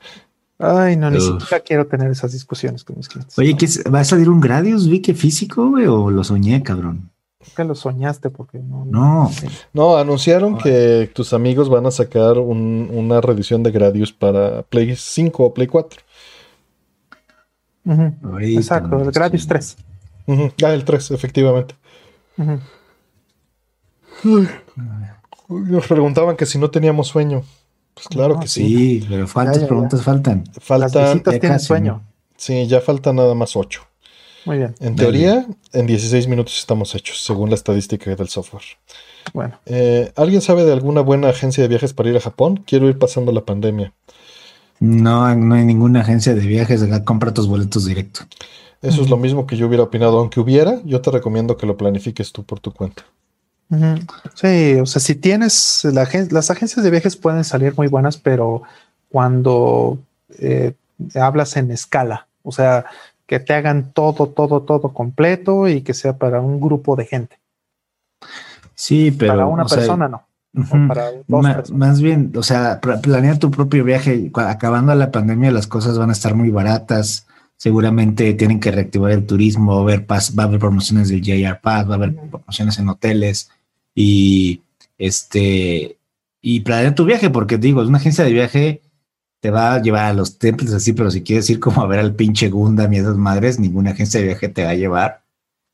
Ay, 0.59 0.95
no, 0.95 1.11
ni 1.11 1.19
siquiera 1.19 1.59
quiero 1.59 1.87
tener 1.87 2.09
esas 2.09 2.31
discusiones 2.31 2.85
con 2.85 2.95
mis 2.95 3.09
clientes. 3.09 3.37
Oye, 3.37 3.57
¿qué 3.57 3.67
¿va 3.89 3.99
a 3.99 4.03
salir 4.05 4.29
un 4.29 4.39
Gradius, 4.39 4.87
vi 4.87 5.01
que 5.01 5.13
físico, 5.13 5.71
güey, 5.71 5.87
o 5.87 6.09
lo 6.09 6.23
soñé, 6.23 6.63
cabrón? 6.63 7.09
Creo 7.39 7.55
que 7.55 7.63
lo 7.65 7.75
soñaste 7.75 8.29
porque 8.29 8.59
no. 8.59 9.29
No, 9.73 9.97
anunciaron 9.97 10.57
que 10.57 11.11
tus 11.13 11.33
amigos 11.33 11.67
van 11.67 11.85
a 11.85 11.91
sacar 11.91 12.37
una 12.37 13.19
revisión 13.19 13.61
de 13.63 13.71
Gradius 13.71 14.13
para 14.13 14.63
Play 14.63 14.95
5 14.95 15.43
o 15.43 15.53
Play 15.53 15.67
4. 15.67 16.01
Uh. 17.85 18.39
Exacto, 18.39 19.01
el 19.01 19.11
Gradius 19.11 19.45
3. 19.47 19.77
-huh. 20.27 20.51
Ah, 20.63 20.73
el 20.73 20.83
3, 20.83 21.11
efectivamente. 21.11 21.75
Uh. 22.37 22.59
Nos 25.49 25.87
preguntaban 25.87 26.35
que 26.35 26.45
si 26.45 26.57
no 26.57 26.69
teníamos 26.69 27.07
sueño. 27.07 27.43
Pues 27.93 28.07
claro 28.07 28.39
que 28.39 28.47
sí. 28.47 28.67
Sí, 28.67 29.05
pero 29.07 29.27
¿cuántas 29.31 29.63
preguntas 29.65 30.01
faltan? 30.01 30.43
Faltan. 30.59 31.21
Las 31.25 31.39
tienen 31.39 31.59
sueño. 31.59 32.01
Sí, 32.37 32.67
ya 32.67 32.81
faltan 32.81 33.17
nada 33.17 33.35
más 33.35 33.55
8. 33.55 33.81
Muy 34.45 34.57
bien. 34.57 34.75
En 34.79 34.95
teoría, 34.95 35.45
en 35.71 35.85
16 35.85 36.27
minutos 36.27 36.57
estamos 36.57 36.93
hechos, 36.95 37.23
según 37.23 37.49
la 37.49 37.55
estadística 37.55 38.13
del 38.13 38.27
software. 38.27 38.63
Bueno. 39.33 39.57
Eh, 39.65 40.11
¿Alguien 40.15 40.41
sabe 40.41 40.65
de 40.65 40.73
alguna 40.73 41.01
buena 41.01 41.29
agencia 41.29 41.63
de 41.63 41.69
viajes 41.69 41.93
para 41.93 42.09
ir 42.09 42.17
a 42.17 42.21
Japón? 42.21 42.63
Quiero 42.65 42.89
ir 42.89 42.97
pasando 42.97 43.31
la 43.31 43.45
pandemia. 43.45 43.93
No, 44.79 45.33
no 45.35 45.55
hay 45.55 45.63
ninguna 45.63 46.01
agencia 46.01 46.33
de 46.33 46.45
viajes. 46.45 46.83
Compra 47.05 47.33
tus 47.33 47.47
boletos 47.47 47.85
directo. 47.85 48.21
Eso 48.83 49.01
es 49.01 49.09
lo 49.09 49.17
mismo 49.17 49.47
que 49.47 49.55
yo 49.57 49.67
hubiera 49.67 49.83
opinado. 49.83 50.19
Aunque 50.19 50.39
hubiera, 50.39 50.81
yo 50.83 51.01
te 51.01 51.09
recomiendo 51.09 51.57
que 51.57 51.65
lo 51.65 51.77
planifiques 51.77 52.31
tú 52.31 52.43
por 52.43 52.59
tu 52.59 52.71
cuenta. 52.73 53.03
Sí, 54.35 54.75
o 54.79 54.85
sea, 54.85 55.01
si 55.01 55.15
tienes 55.15 55.83
la 55.85 56.07
las 56.29 56.51
agencias 56.51 56.83
de 56.83 56.91
viajes 56.91 57.15
pueden 57.15 57.43
salir 57.43 57.73
muy 57.75 57.87
buenas, 57.87 58.17
pero 58.17 58.61
cuando 59.09 59.97
eh, 60.37 60.73
hablas 61.15 61.57
en 61.57 61.71
escala, 61.71 62.27
o 62.43 62.51
sea, 62.51 62.85
que 63.25 63.39
te 63.39 63.53
hagan 63.53 63.91
todo, 63.93 64.27
todo, 64.27 64.61
todo 64.61 64.93
completo 64.93 65.67
y 65.67 65.81
que 65.81 65.93
sea 65.93 66.17
para 66.17 66.39
un 66.41 66.59
grupo 66.61 66.95
de 66.95 67.05
gente. 67.05 67.39
Sí, 68.75 69.11
pero. 69.11 69.33
para 69.33 69.45
una 69.47 69.67
sea, 69.67 69.77
persona 69.77 70.07
no. 70.07 70.23
Para 70.87 71.09
personas. 71.27 71.71
más 71.71 71.99
bien, 71.99 72.31
o 72.35 72.43
sea, 72.43 72.79
pla- 72.79 73.01
planea 73.01 73.39
tu 73.39 73.49
propio 73.49 73.83
viaje. 73.83 74.29
Acabando 74.35 74.93
la 74.93 75.09
pandemia, 75.09 75.51
las 75.51 75.65
cosas 75.65 75.97
van 75.97 76.09
a 76.09 76.13
estar 76.13 76.35
muy 76.35 76.51
baratas. 76.51 77.25
Seguramente 77.63 78.33
tienen 78.33 78.59
que 78.59 78.71
reactivar 78.71 79.11
el 79.13 79.25
turismo, 79.25 79.73
va 79.75 79.79
a 79.79 79.83
haber, 79.83 80.05
pas- 80.05 80.37
va 80.37 80.43
a 80.43 80.47
haber 80.47 80.59
promociones 80.59 81.07
del 81.07 81.21
JR 81.21 81.61
Pass, 81.61 81.87
va 81.87 81.93
a 81.93 81.95
haber 81.95 82.13
promociones 82.13 82.77
en 82.77 82.89
hoteles 82.89 83.49
y 83.95 84.59
este 84.97 85.95
y 86.41 86.59
planea 86.59 86.93
tu 86.93 87.05
viaje, 87.05 87.29
porque 87.29 87.57
digo, 87.57 87.81
es 87.81 87.87
una 87.87 87.99
agencia 87.99 88.25
de 88.25 88.33
viaje 88.33 88.81
te 89.39 89.49
va 89.49 89.75
a 89.75 89.81
llevar 89.81 90.05
a 90.07 90.13
los 90.13 90.37
templos 90.39 90.73
así, 90.73 90.91
pero 90.91 91.09
si 91.09 91.21
quieres 91.21 91.49
ir 91.49 91.61
como 91.61 91.81
a 91.81 91.87
ver 91.87 91.99
al 91.99 92.15
pinche 92.15 92.49
Gundam 92.49 92.91
y 92.91 92.97
esas 92.97 93.15
madres, 93.15 93.59
ninguna 93.59 93.91
agencia 93.91 94.19
de 94.19 94.25
viaje 94.27 94.49
te 94.49 94.65
va 94.65 94.71
a 94.71 94.75
llevar. 94.75 95.21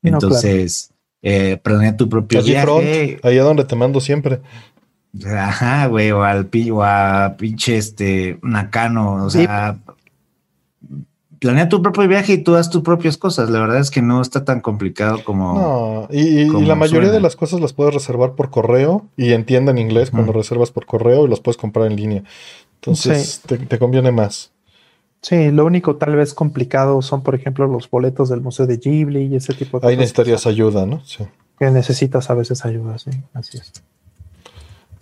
No, 0.02 0.10
Entonces, 0.12 0.90
eh, 1.22 1.58
planea 1.60 1.96
tu 1.96 2.08
propio 2.08 2.38
Allí 2.38 2.50
viaje. 2.52 2.66
front, 2.66 3.24
allá 3.24 3.42
donde 3.42 3.64
te 3.64 3.74
mando 3.74 4.00
siempre. 4.00 4.40
Ajá, 5.36 5.86
güey, 5.86 6.12
o 6.12 6.22
al 6.22 6.48
o 6.72 6.82
a 6.84 7.34
pinche 7.36 7.76
este 7.76 8.38
Nakano, 8.42 9.24
o 9.24 9.30
sea, 9.30 9.76
planea 11.40 11.68
tu 11.68 11.82
propio 11.82 12.06
viaje 12.06 12.34
y 12.34 12.38
tú 12.44 12.54
haz 12.54 12.70
tus 12.70 12.82
propias 12.82 13.16
cosas. 13.16 13.50
La 13.50 13.58
verdad 13.60 13.78
es 13.80 13.90
que 13.90 14.02
no 14.02 14.20
está 14.22 14.44
tan 14.44 14.60
complicado 14.60 15.24
como 15.24 15.54
No, 15.58 16.08
y, 16.14 16.20
y- 16.20 16.40
y 16.42 16.46
como 16.48 16.66
la 16.66 16.74
mayoría 16.76 17.00
suena. 17.08 17.14
de 17.14 17.20
las 17.20 17.34
cosas 17.34 17.60
las 17.60 17.72
puedes 17.72 17.92
reservar 17.94 18.34
por 18.34 18.50
correo 18.50 19.06
y 19.16 19.32
entienden 19.32 19.78
inglés 19.78 20.10
cuando 20.12 20.32
reservas 20.32 20.70
por 20.70 20.86
correo 20.86 21.24
y 21.26 21.28
los 21.28 21.40
puedes 21.40 21.56
comprar 21.56 21.86
en 21.86 21.96
línea. 21.96 22.22
Entonces 22.76 23.40
te, 23.46 23.58
te 23.58 23.78
conviene 23.78 24.12
más. 24.12 24.52
Sí, 25.22 25.50
lo 25.50 25.66
único 25.66 25.96
tal 25.96 26.14
vez 26.16 26.32
complicado 26.32 27.02
son, 27.02 27.22
por 27.22 27.34
ejemplo, 27.34 27.66
los 27.66 27.90
boletos 27.90 28.28
del 28.30 28.40
Museo 28.40 28.66
de 28.66 28.76
Ghibli 28.78 29.24
y 29.24 29.36
ese 29.36 29.52
tipo 29.52 29.78
de 29.80 29.86
Ahí 29.86 29.94
cosas 29.94 29.98
necesitarías 30.00 30.46
ayuda, 30.46 30.86
¿no? 30.86 31.02
Sí. 31.04 31.24
que 31.58 31.70
necesitas 31.70 32.30
a 32.30 32.34
veces 32.34 32.64
ayuda, 32.64 32.96
sí, 32.98 33.10
así 33.34 33.58
es. 33.58 33.72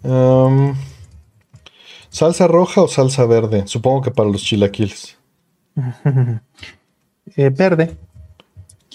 Um, 0.03 0.75
¿Salsa 2.11 2.47
roja 2.49 2.83
o 2.83 2.89
salsa 2.89 3.27
verde? 3.27 3.65
Supongo 3.67 4.03
que 4.03 4.11
para 4.11 4.29
los 4.31 4.43
chilaquiles. 4.43 5.18
Eh, 7.37 7.51
verde. 7.51 7.95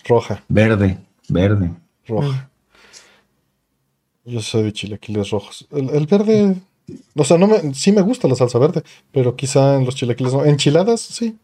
Roja, 0.05 0.43
verde, 0.47 0.97
verde. 1.29 1.71
roja. 2.07 2.49
Yo 4.25 4.41
soy 4.41 4.63
de 4.63 4.73
chilaquiles 4.73 5.29
rojos. 5.29 5.67
El, 5.69 5.91
el 5.91 6.07
verde, 6.07 6.55
o 7.15 7.23
sea, 7.23 7.37
no 7.37 7.47
me, 7.47 7.73
sí 7.73 7.91
me 7.91 8.01
gusta 8.01 8.27
la 8.27 8.35
salsa 8.35 8.57
verde, 8.57 8.83
pero 9.11 9.35
quizá 9.35 9.75
en 9.75 9.85
los 9.85 9.95
chilaquiles 9.95 10.33
no. 10.33 10.45
Enchiladas, 10.45 10.99
sí. 11.01 11.37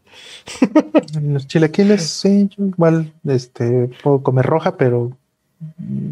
En 1.14 1.34
Los 1.34 1.46
chilaquiles, 1.46 2.02
sí, 2.02 2.50
yo 2.56 2.66
igual 2.66 3.12
este, 3.24 3.88
puedo 4.02 4.22
comer 4.22 4.46
roja, 4.46 4.76
pero 4.76 5.16
mm, 5.78 6.10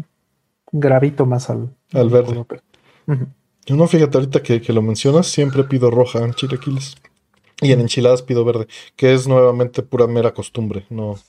gravito 0.71 1.25
más 1.25 1.49
al, 1.49 1.75
Al 1.91 2.09
verde. 2.09 2.45
Yo 3.65 3.75
no, 3.75 3.87
fíjate, 3.87 4.17
ahorita 4.17 4.41
que, 4.41 4.61
que 4.61 4.73
lo 4.73 4.81
mencionas, 4.81 5.27
siempre 5.27 5.63
pido 5.65 5.91
roja 5.91 6.19
en 6.19 6.33
chilaquiles. 6.33 6.95
Y 7.61 7.71
en 7.71 7.81
enchiladas 7.81 8.21
pido 8.21 8.45
verde, 8.45 8.67
que 8.95 9.13
es 9.13 9.27
nuevamente 9.27 9.83
pura 9.83 10.07
mera 10.07 10.33
costumbre. 10.33 10.85
No. 10.89 11.19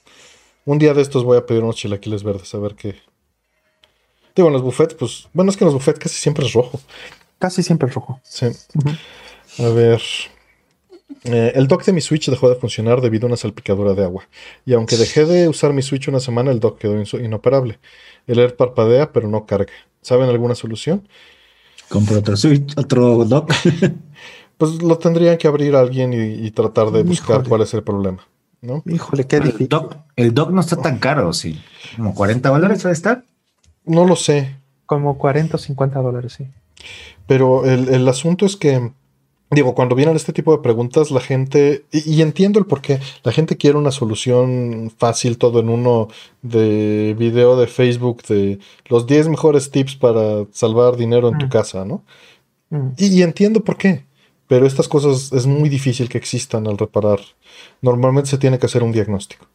Un 0.65 0.79
día 0.79 0.95
de 0.95 1.03
estos 1.03 1.25
voy 1.25 1.39
a 1.39 1.47
pedir 1.47 1.63
unos 1.63 1.77
chilaquiles 1.77 2.23
verdes, 2.23 2.55
a 2.55 2.59
ver 2.59 2.75
qué. 2.75 2.97
Digo, 4.37 4.49
en 4.49 4.53
los 4.53 4.63
buffets, 4.63 4.95
pues. 4.95 5.29
Bueno, 5.33 5.51
es 5.51 5.57
que 5.57 5.65
en 5.65 5.67
los 5.67 5.75
buffets 5.75 5.99
casi 5.99 6.17
siempre 6.17 6.47
es 6.47 6.53
rojo. 6.53 6.81
Casi 7.39 7.63
siempre 7.63 7.89
es 7.89 7.95
rojo. 7.95 8.21
Sí. 8.23 8.47
A 9.59 9.69
ver. 9.69 10.01
Eh, 11.25 11.53
el 11.57 11.67
dock 11.67 11.85
de 11.85 11.93
mi 11.93 12.01
Switch 12.01 12.31
dejó 12.31 12.49
de 12.49 12.55
funcionar 12.55 13.01
debido 13.01 13.27
a 13.27 13.29
una 13.29 13.37
salpicadura 13.37 13.95
de 13.95 14.05
agua. 14.05 14.29
Y 14.65 14.75
aunque 14.75 14.97
dejé 14.97 15.25
de 15.25 15.49
usar 15.49 15.73
mi 15.73 15.83
Switch 15.83 16.09
una 16.09 16.21
semana, 16.21 16.53
el 16.53 16.61
dock 16.61 16.79
quedó 16.79 17.03
inoperable. 17.19 17.81
El 18.27 18.39
Air 18.39 18.57
parpadea, 18.57 19.13
pero 19.13 19.29
no 19.29 19.47
carga. 19.47 19.73
¿Saben 20.03 20.29
alguna 20.29 20.55
solución? 20.55 21.09
Compro 21.89 22.19
otro 22.19 22.37
Switch, 22.37 22.79
otro 22.79 23.25
dock. 23.25 23.53
Pues 24.61 24.81
lo 24.83 24.97
tendrían 24.99 25.37
que 25.39 25.49
abrir 25.49 25.75
a 25.75 25.81
alguien 25.81 26.13
y, 26.13 26.47
y 26.47 26.51
tratar 26.53 26.91
de 26.93 27.03
buscar 27.03 27.37
Híjole. 27.37 27.49
cuál 27.49 27.63
es 27.63 27.75
el 27.75 27.83
problema. 27.83 28.19
¿No? 28.63 28.83
Híjole, 28.87 29.27
qué 29.27 29.37
el, 29.37 29.45
difícil. 29.45 29.69
dock 29.69 29.97
el 30.17 30.35
dock 30.35 30.51
no 30.51 30.61
está 30.61 30.77
tan 30.77 30.99
caro, 30.99 31.33
sí. 31.33 31.59
Como 31.97 32.15
40 32.15 32.49
dólares 32.51 32.85
va 32.85 32.91
a 32.91 32.93
estar. 32.93 33.25
No 33.87 34.05
lo 34.07 34.15
sé. 34.17 34.55
Como 34.87 35.17
40 35.19 35.57
o 35.57 35.59
50 35.59 35.99
dólares, 36.01 36.35
sí. 36.35 36.47
Pero 37.27 37.65
el, 37.65 37.89
el 37.89 38.07
asunto 38.07 38.45
es 38.45 38.57
que, 38.57 38.91
digo, 39.51 39.75
cuando 39.75 39.95
vienen 39.95 40.15
este 40.17 40.35
tipo 40.35 40.53
de 40.55 40.63
preguntas, 40.63 41.11
la 41.11 41.21
gente, 41.21 41.87
y, 41.91 42.17
y 42.17 42.21
entiendo 42.23 42.59
el 42.59 42.67
por 42.67 42.83
qué, 42.83 43.01
la 43.25 43.33
gente 43.33 43.57
quiere 43.57 43.79
una 43.79 43.93
solución 43.93 44.93
fácil, 44.99 45.39
todo 45.39 45.61
en 45.61 45.71
uno 45.71 46.09
de 46.43 47.17
video 47.19 47.59
de 47.59 47.67
Facebook 47.67 48.23
de 48.29 48.59
los 48.89 49.07
10 49.07 49.29
mejores 49.29 49.71
tips 49.71 49.97
para 49.97 50.45
salvar 50.53 50.97
dinero 50.97 51.29
en 51.29 51.39
tu 51.39 51.47
Mm. 51.47 51.51
casa, 51.51 51.85
¿no? 51.87 52.03
Mm. 52.69 52.89
Y, 52.99 53.07
y 53.07 53.23
entiendo 53.23 53.63
por 53.65 53.77
qué, 53.79 54.05
pero 54.51 54.67
estas 54.67 54.89
cosas 54.89 55.33
es 55.33 55.47
muy 55.47 55.69
difícil 55.69 56.09
que 56.09 56.19
existan 56.19 56.67
al 56.67 56.77
reparar. 56.77 57.21
Normalmente 57.83 58.31
se 58.31 58.37
tiene 58.37 58.59
que 58.59 58.67
hacer 58.67 58.83
un 58.83 58.91
diagnóstico. 58.91 59.47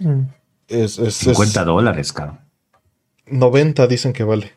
Mm. 0.00 0.22
Es, 0.66 0.98
es, 0.98 1.24
es 1.24 1.36
50 1.36 1.62
dólares, 1.64 2.12
cabrón. 2.12 2.40
90 3.28 3.86
dicen 3.86 4.12
que 4.12 4.24
vale. 4.24 4.54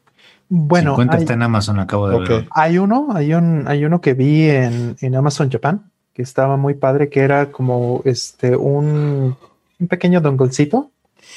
Bueno, 0.49 0.93
50 0.95 1.15
hay, 1.15 1.21
está 1.21 1.33
en 1.35 1.43
Amazon, 1.43 1.79
acabo 1.79 2.09
de 2.09 2.27
ver. 2.27 2.47
hay 2.49 2.79
uno, 2.79 3.09
hay 3.13 3.35
un, 3.35 3.67
hay 3.67 3.85
uno 3.85 4.01
que 4.01 4.15
vi 4.15 4.49
en, 4.49 4.95
en 4.99 5.15
Amazon 5.15 5.51
Japan 5.51 5.91
que 6.11 6.23
estaba 6.23 6.57
muy 6.57 6.73
padre, 6.73 7.09
que 7.09 7.19
era 7.19 7.51
como 7.51 8.01
este 8.03 8.55
un, 8.55 9.37
un 9.79 9.87
pequeño 9.87 10.21
donglecito 10.21 10.89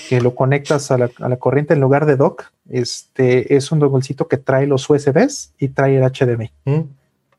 que 0.08 0.22
lo 0.22 0.34
conectas 0.34 0.90
a 0.90 0.96
la, 0.96 1.10
a 1.20 1.28
la 1.28 1.36
corriente 1.36 1.74
en 1.74 1.80
lugar 1.80 2.06
de 2.06 2.16
dock. 2.16 2.44
Este 2.70 3.54
es 3.54 3.70
un 3.70 3.80
donglecito 3.80 4.28
que 4.28 4.38
trae 4.38 4.66
los 4.66 4.88
USBs 4.88 5.52
y 5.58 5.68
trae 5.68 5.98
el 5.98 6.10
HDMI. 6.10 6.50
¿Mm? 6.64 6.80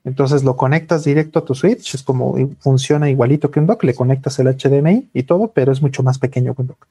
Entonces 0.06 0.43
lo 0.43 0.56
conectas 0.56 1.03
directo 1.03 1.40
a 1.40 1.45
tu 1.45 1.56
Switch, 1.56 1.95
es 1.95 2.03
como 2.03 2.35
funciona 2.59 3.09
igualito 3.09 3.50
que 3.50 3.59
un 3.59 3.66
dock, 3.66 3.84
le 3.84 3.95
conectas 3.95 4.38
el 4.40 4.48
HDMI 4.48 5.09
y 5.14 5.24
todo, 5.24 5.48
pero 5.48 5.72
es 5.72 5.82
mucho 5.82 6.03
más 6.03 6.19
pequeño 6.19 6.53
que 6.53 6.61
un 6.61 6.67
dock. 6.69 6.88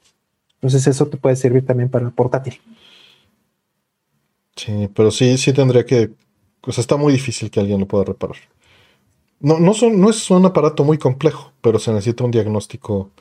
Entonces 0.55 0.85
eso 0.87 1.07
te 1.07 1.17
puede 1.17 1.37
servir 1.37 1.65
también 1.65 1.89
para 1.89 2.05
el 2.05 2.11
portátil. 2.11 2.59
Sí, 4.55 4.89
pero 4.93 5.11
sí, 5.11 5.37
sí 5.37 5.53
tendría 5.53 5.85
que. 5.85 6.11
O 6.61 6.71
sea, 6.71 6.81
está 6.81 6.97
muy 6.97 7.13
difícil 7.13 7.49
que 7.49 7.59
alguien 7.59 7.79
lo 7.79 7.87
pueda 7.87 8.03
reparar. 8.03 8.37
No, 9.39 9.59
no, 9.59 9.73
son, 9.73 9.99
no 9.99 10.09
es 10.09 10.29
un 10.29 10.45
aparato 10.45 10.83
muy 10.83 10.97
complejo, 10.97 11.51
pero 11.61 11.77
se 11.79 11.91
necesita 11.91 12.23
un 12.23 12.31
diagnóstico 12.31 13.11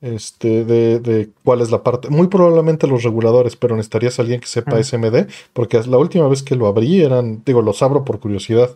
este, 0.00 0.64
de, 0.64 1.00
de 1.00 1.30
cuál 1.42 1.60
es 1.60 1.70
la 1.70 1.82
parte. 1.82 2.08
Muy 2.08 2.28
probablemente 2.28 2.86
los 2.86 3.02
reguladores, 3.02 3.56
pero 3.56 3.74
necesitarías 3.74 4.18
a 4.18 4.22
alguien 4.22 4.40
que 4.40 4.46
sepa 4.46 4.76
Mm. 4.76 4.84
SMD, 4.84 5.26
porque 5.52 5.82
la 5.86 5.98
última 5.98 6.28
vez 6.28 6.42
que 6.42 6.54
lo 6.54 6.66
abrí 6.66 7.02
eran, 7.02 7.42
digo, 7.44 7.62
los 7.62 7.82
abro 7.82 8.04
por 8.04 8.20
curiosidad, 8.20 8.70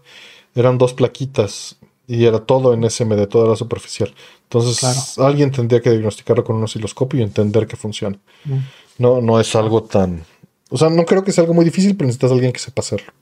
eran 0.54 0.78
dos 0.78 0.94
plaquitas 0.94 1.76
y 2.06 2.24
era 2.26 2.40
todo 2.40 2.74
en 2.74 2.84
SMD, 2.88 3.26
toda 3.28 3.48
la 3.48 3.56
superficial. 3.56 4.12
Entonces, 4.44 4.80
Claro. 4.80 5.28
alguien 5.28 5.50
tendría 5.50 5.80
que 5.80 5.90
diagnosticarlo 5.90 6.44
con 6.44 6.56
un 6.56 6.64
osciloscopio 6.64 7.20
y 7.20 7.22
entender 7.22 7.66
que 7.66 7.76
funciona. 7.76 8.18
Mm. 8.44 8.58
No, 8.98 9.20
no 9.20 9.40
es 9.40 9.54
algo 9.56 9.82
tan. 9.82 10.24
O 10.70 10.76
sea, 10.76 10.90
no 10.90 11.04
creo 11.04 11.24
que 11.24 11.32
sea 11.32 11.42
algo 11.42 11.54
muy 11.54 11.64
difícil, 11.64 11.96
pero 11.96 12.06
necesitas 12.06 12.32
alguien 12.32 12.52
que 12.52 12.58
sepa 12.58 12.80
hacerlo. 12.80 13.12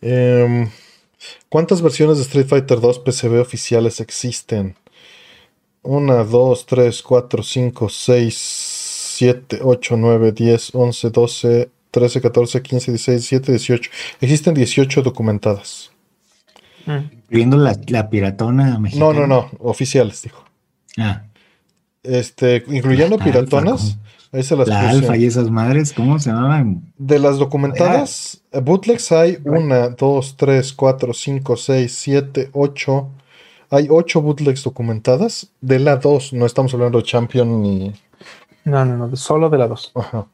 Em, 0.00 0.70
¿Cuántas 1.48 1.82
versiones 1.82 2.16
de 2.18 2.24
Street 2.24 2.46
Fighter 2.46 2.80
2 2.80 2.98
PCB 3.00 3.40
oficiales 3.40 4.00
existen? 4.00 4.76
1, 5.82 6.24
2, 6.24 6.66
3, 6.66 7.02
4, 7.02 7.42
5, 7.42 7.88
6, 7.88 8.34
7, 9.16 9.60
8, 9.62 9.96
9, 9.96 10.32
10, 10.32 10.74
11, 10.74 11.10
12, 11.10 11.70
13, 11.92 12.20
14, 12.20 12.60
15, 12.62 12.90
16, 12.92 13.20
17, 13.30 13.52
18. 13.52 13.90
Existen 14.20 14.54
18 14.54 15.02
documentadas. 15.02 15.92
Mm. 16.86 16.96
Incluyendo 17.28 17.56
la, 17.58 17.78
la 17.86 18.10
piratona 18.10 18.78
mexicana. 18.80 19.12
No, 19.12 19.20
no, 19.20 19.26
no, 19.28 19.50
oficiales, 19.60 20.20
dijo. 20.22 20.42
Ah, 20.98 21.22
Este, 22.02 22.64
incluyendo 22.66 23.16
La 23.18 23.24
piratonas. 23.24 23.82
alfa, 23.84 23.98
Ahí 24.32 24.42
se 24.42 24.56
las 24.56 24.66
la 24.66 24.80
puse. 24.80 24.90
alfa 24.90 25.16
y 25.18 25.26
esas 25.26 25.50
madres, 25.50 25.92
¿cómo 25.92 26.18
se 26.18 26.30
llamaban? 26.30 26.92
De 26.98 27.18
las 27.18 27.36
documentadas, 27.38 28.40
eh, 28.50 28.60
bootlegs 28.60 29.12
hay 29.12 29.38
una, 29.44 29.90
dos, 29.90 30.36
tres, 30.36 30.72
cuatro, 30.72 31.12
cinco, 31.12 31.56
seis, 31.56 31.94
siete, 31.94 32.48
ocho. 32.52 33.10
Hay 33.70 33.86
ocho 33.90 34.20
bootlegs 34.22 34.64
documentadas. 34.64 35.50
De 35.60 35.78
la 35.78 35.96
2, 35.96 36.32
no 36.32 36.46
estamos 36.46 36.72
hablando 36.74 36.98
de 36.98 37.04
Champion 37.04 37.62
ni. 37.62 37.92
No, 38.64 38.84
no, 38.84 38.96
no, 39.06 39.16
solo 39.16 39.48
de 39.50 39.58
la 39.58 39.68
dos. 39.68 39.92
Ajá. 39.94 40.26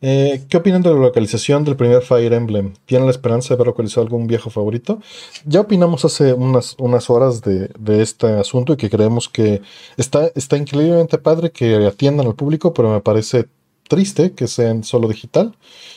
Eh, 0.00 0.44
¿Qué 0.48 0.56
opinan 0.56 0.82
de 0.82 0.90
la 0.90 0.96
localización 1.00 1.64
del 1.64 1.74
primer 1.76 2.02
Fire 2.02 2.32
Emblem? 2.32 2.72
¿Tienen 2.86 3.06
la 3.06 3.10
esperanza 3.10 3.48
de 3.48 3.54
haber 3.54 3.66
localizado 3.68 4.02
algún 4.02 4.28
viejo 4.28 4.48
favorito? 4.48 5.00
Ya 5.44 5.60
opinamos 5.60 6.04
hace 6.04 6.32
unas, 6.34 6.76
unas 6.78 7.10
horas 7.10 7.40
de, 7.42 7.68
de 7.78 8.02
este 8.02 8.26
asunto 8.38 8.74
y 8.74 8.76
que 8.76 8.90
creemos 8.90 9.28
que 9.28 9.60
está, 9.96 10.30
está 10.36 10.56
increíblemente 10.56 11.18
padre 11.18 11.50
que 11.50 11.84
atiendan 11.86 12.26
al 12.28 12.36
público, 12.36 12.72
pero 12.72 12.92
me 12.92 13.00
parece 13.00 13.48
triste 13.88 14.32
que 14.32 14.46
sea 14.46 14.70
en 14.70 14.84
solo 14.84 15.08
digital 15.08 15.56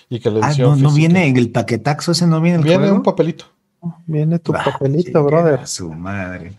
y 0.09 0.19
que 0.19 0.31
la 0.31 0.39
Ah, 0.45 0.47
edición 0.47 0.69
no, 0.71 0.75
no 0.77 0.89
física- 0.89 0.97
viene 0.97 1.27
en 1.27 1.37
el 1.37 1.51
paquetaxo, 1.51 2.13
ese 2.13 2.25
no 2.25 2.41
viene 2.41 2.55
en 2.55 2.61
el 2.61 2.67
Viene 2.67 2.83
juego? 2.83 2.95
un 2.97 3.03
papelito. 3.03 3.45
Viene 4.07 4.39
tu 4.39 4.53
Ah, 4.55 4.63
papelito, 4.65 5.23
brother. 5.23 5.67
Su 5.67 5.91
madre. 5.91 6.53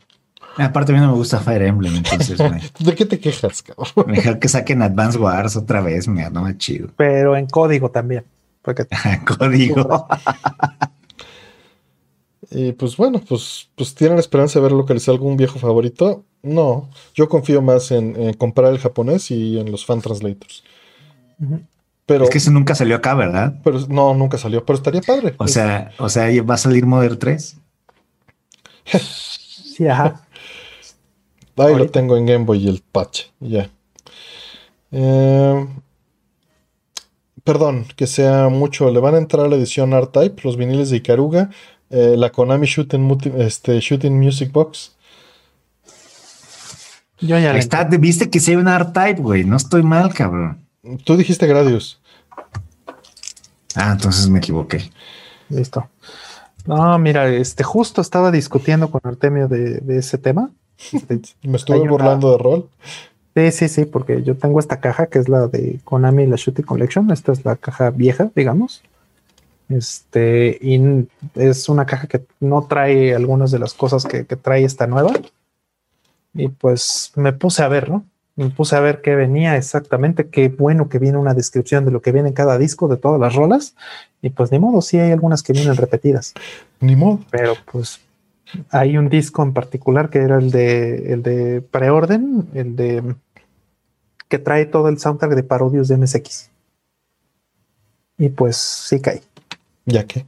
Aparte 0.58 0.92
a 0.92 0.94
mí 0.94 1.00
no 1.00 1.08
me 1.08 1.14
gusta 1.14 1.40
Fire 1.40 1.62
Emblem, 1.62 1.97
entonces, 1.97 2.36
güey. 2.39 2.60
¿De 2.78 2.94
qué 2.94 3.06
te 3.06 3.18
quejas, 3.18 3.62
cabrón? 3.62 4.06
Mejor 4.06 4.39
que 4.39 4.48
saquen 4.48 4.82
Advance 4.82 5.18
Wars 5.18 5.56
otra 5.56 5.81
vez, 5.81 6.08
me 6.08 6.28
no 6.31 6.42
más 6.42 6.58
chido. 6.58 6.89
Pero 6.97 7.36
en 7.36 7.47
código 7.47 7.90
también. 7.90 8.24
Porque 8.62 8.86
Código. 9.39 10.06
Y 12.55 12.72
pues 12.72 12.98
bueno, 12.98 13.18
pues, 13.26 13.70
pues 13.76 13.94
tienen 13.94 14.18
esperanza 14.18 14.58
de 14.58 14.64
ver 14.64 14.72
lo 14.72 14.84
que 14.84 14.92
les 14.92 15.05
salga 15.05 15.24
un 15.24 15.39
viejo 15.39 15.58
favorito. 15.58 16.26
No, 16.42 16.90
yo 17.14 17.26
confío 17.26 17.62
más 17.62 17.90
en, 17.92 18.14
en 18.14 18.34
comprar 18.34 18.70
el 18.72 18.78
japonés 18.78 19.31
y 19.31 19.58
en 19.58 19.70
los 19.70 19.86
fan 19.86 20.02
translators. 20.02 20.62
Pero, 22.05 22.24
Es 22.24 22.31
que 22.31 22.36
eso 22.39 22.50
nunca 22.50 22.74
salió 22.74 22.97
acá, 22.97 23.14
¿verdad? 23.14 23.58
pero 23.64 23.81
no, 23.89 24.12
nunca 24.12 24.36
salió. 24.36 24.66
Pero 24.66 24.76
estaría 24.76 25.00
padre. 25.00 25.34
O 25.39 25.48
sea, 25.48 25.92
o 25.98 26.10
sea, 26.10 26.26
va 26.42 26.55
a 26.55 26.58
salir 26.58 26.84
Modern 26.84 27.18
3. 27.18 27.56
sí, 28.84 29.89
ajá. 29.89 30.26
Ahí 31.56 31.74
lo 31.74 31.90
tengo 31.90 32.16
en 32.16 32.26
Game 32.26 32.44
Boy 32.44 32.64
y 32.64 32.68
el 32.68 32.82
patch. 32.92 33.26
Ya. 33.40 33.68
Eh, 34.90 35.66
perdón, 37.44 37.86
que 37.97 38.06
sea 38.06 38.48
mucho. 38.48 38.90
Le 38.90 39.00
van 39.00 39.14
a 39.14 39.18
entrar 39.18 39.47
a 39.47 39.48
la 39.48 39.56
edición 39.56 39.92
R-Type, 39.92 40.42
los 40.44 40.56
viniles 40.56 40.90
de 40.90 40.97
Ikaruga, 40.98 41.50
eh, 41.90 42.14
la 42.16 42.31
Konami 42.31 42.66
Shooting, 42.66 43.18
este, 43.39 43.81
Shooting 43.81 44.18
Music 44.18 44.52
Box. 44.52 44.97
Yo 47.20 47.39
ya 47.39 47.56
está, 47.56 47.84
viste 47.84 48.31
que 48.31 48.40
se 48.40 48.56
ve 48.56 48.62
un 48.62 48.68
R-Type, 48.68 49.20
güey. 49.20 49.44
No 49.44 49.56
estoy 49.56 49.82
mal, 49.82 50.12
cabrón. 50.12 50.66
Tú 51.05 51.16
dijiste 51.16 51.47
Gradius. 51.47 52.00
Ah, 53.74 53.92
entonces 53.92 54.28
me 54.28 54.39
equivoqué. 54.39 54.90
Listo. 55.48 55.89
No, 56.66 56.98
mira, 56.98 57.28
este 57.28 57.62
justo 57.64 58.00
estaba 58.00 58.31
discutiendo 58.31 58.90
con 58.90 59.00
Artemio 59.05 59.48
de, 59.48 59.78
de 59.78 59.98
ese 59.98 60.18
tema. 60.18 60.50
Me 61.42 61.56
estuve 61.56 61.76
Hay 61.76 61.82
una- 61.82 61.90
burlando 61.90 62.32
de 62.32 62.38
rol. 62.38 62.68
sí, 63.34 63.50
sí, 63.52 63.68
sí, 63.68 63.84
porque 63.84 64.22
yo 64.22 64.36
tengo 64.36 64.58
esta 64.60 64.80
caja 64.80 65.06
que 65.06 65.18
es 65.18 65.28
la 65.28 65.46
de 65.48 65.78
Konami, 65.84 66.26
la 66.26 66.36
Shooting 66.36 66.64
Collection. 66.64 67.10
Esta 67.10 67.32
es 67.32 67.44
la 67.44 67.56
caja 67.56 67.90
vieja, 67.90 68.30
digamos. 68.34 68.82
Este, 69.68 70.58
y 70.60 71.08
es 71.34 71.68
una 71.68 71.86
caja 71.86 72.06
que 72.06 72.24
no 72.40 72.66
trae 72.68 73.14
algunas 73.14 73.50
de 73.50 73.58
las 73.58 73.72
cosas 73.74 74.04
que, 74.04 74.26
que 74.26 74.36
trae 74.36 74.64
esta 74.64 74.86
nueva. 74.86 75.12
Y 76.34 76.48
pues 76.48 77.12
me 77.16 77.32
puse 77.32 77.62
a 77.62 77.68
ver, 77.68 77.88
¿no? 77.90 78.04
Me 78.36 78.48
puse 78.48 78.74
a 78.76 78.80
ver 78.80 79.02
qué 79.02 79.14
venía 79.14 79.56
exactamente. 79.56 80.28
Qué 80.28 80.48
bueno 80.48 80.88
que 80.88 80.98
viene 80.98 81.18
una 81.18 81.34
descripción 81.34 81.84
de 81.84 81.90
lo 81.90 82.00
que 82.00 82.12
viene 82.12 82.28
en 82.28 82.34
cada 82.34 82.56
disco, 82.58 82.88
de 82.88 82.96
todas 82.96 83.20
las 83.20 83.34
rolas. 83.34 83.74
Y 84.22 84.30
pues 84.30 84.50
ni 84.52 84.58
modo, 84.58 84.80
sí 84.82 84.98
hay 84.98 85.10
algunas 85.12 85.42
que 85.42 85.52
vienen 85.52 85.76
repetidas. 85.76 86.32
Ni 86.80 86.96
modo. 86.96 87.20
pero 87.30 87.54
pues 87.70 88.00
hay 88.70 88.97
un 88.98 89.08
disco 89.08 89.42
en 89.42 89.52
particular 89.52 90.10
que 90.10 90.18
era 90.18 90.39
el 90.39 90.50
de 90.50 91.12
el 91.12 91.22
de 91.22 91.60
preorden, 91.62 92.48
el 92.55 92.76
de 92.76 93.14
que 94.28 94.39
trae 94.39 94.66
todo 94.66 94.89
el 94.89 94.98
soundtrack 94.98 95.34
de 95.34 95.42
parodios 95.42 95.89
de 95.89 95.97
MSX. 95.98 96.50
Y 98.18 98.28
pues 98.31 98.56
sí 98.56 99.00
cae. 99.00 99.22
Ya 99.86 100.05
que. 100.06 100.24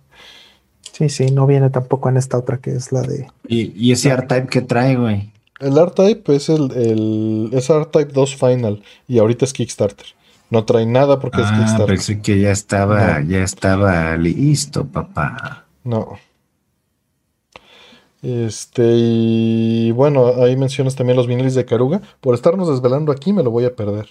Sí, 0.93 1.09
sí, 1.09 1.31
no 1.31 1.47
viene 1.47 1.71
tampoco 1.71 2.09
en 2.09 2.17
esta 2.17 2.39
otra 2.39 2.59
que 2.59 2.71
es 2.71 2.93
la 2.93 3.03
de 3.03 3.27
¿Y, 3.49 3.73
y 3.75 3.93
ese 3.93 4.11
R-Type 4.11 4.47
que 4.47 4.61
trae, 4.63 4.97
güey? 4.97 5.33
El 5.61 5.77
R-Type 5.77 6.35
es 6.37 6.49
el, 6.49 6.71
el 6.73 7.51
es 7.53 7.69
R-Type 7.71 8.13
2 8.13 8.37
Final 8.37 8.83
y 9.09 9.19
ahorita 9.19 9.45
es 9.45 9.53
Kickstarter. 9.53 10.07
No 10.51 10.65
trae 10.65 10.87
nada 10.87 11.19
porque 11.19 11.41
es 11.41 11.47
Ah, 11.49 11.57
Kickstarter. 11.59 11.87
pensé 11.87 12.21
que 12.21 12.39
ya 12.41 12.51
estaba, 12.53 13.21
No. 13.21 13.29
ya 13.29 13.43
estaba 13.43 14.17
listo, 14.17 14.87
papá. 14.87 15.65
No. 15.83 16.19
Este, 18.25 18.83
y 18.97 19.91
bueno, 19.91 20.43
ahí 20.43 20.57
mencionas 20.57 20.95
también 20.97 21.17
los 21.17 21.27
viniles 21.27 21.55
de 21.55 21.67
Caruga. 21.67 22.01
Por 22.21 22.35
estarnos 22.35 22.69
desvelando 22.69 23.13
aquí 23.13 23.33
me 23.35 23.43
lo 23.43 23.51
voy 23.51 23.67
a 23.67 23.77
perder. 23.77 24.09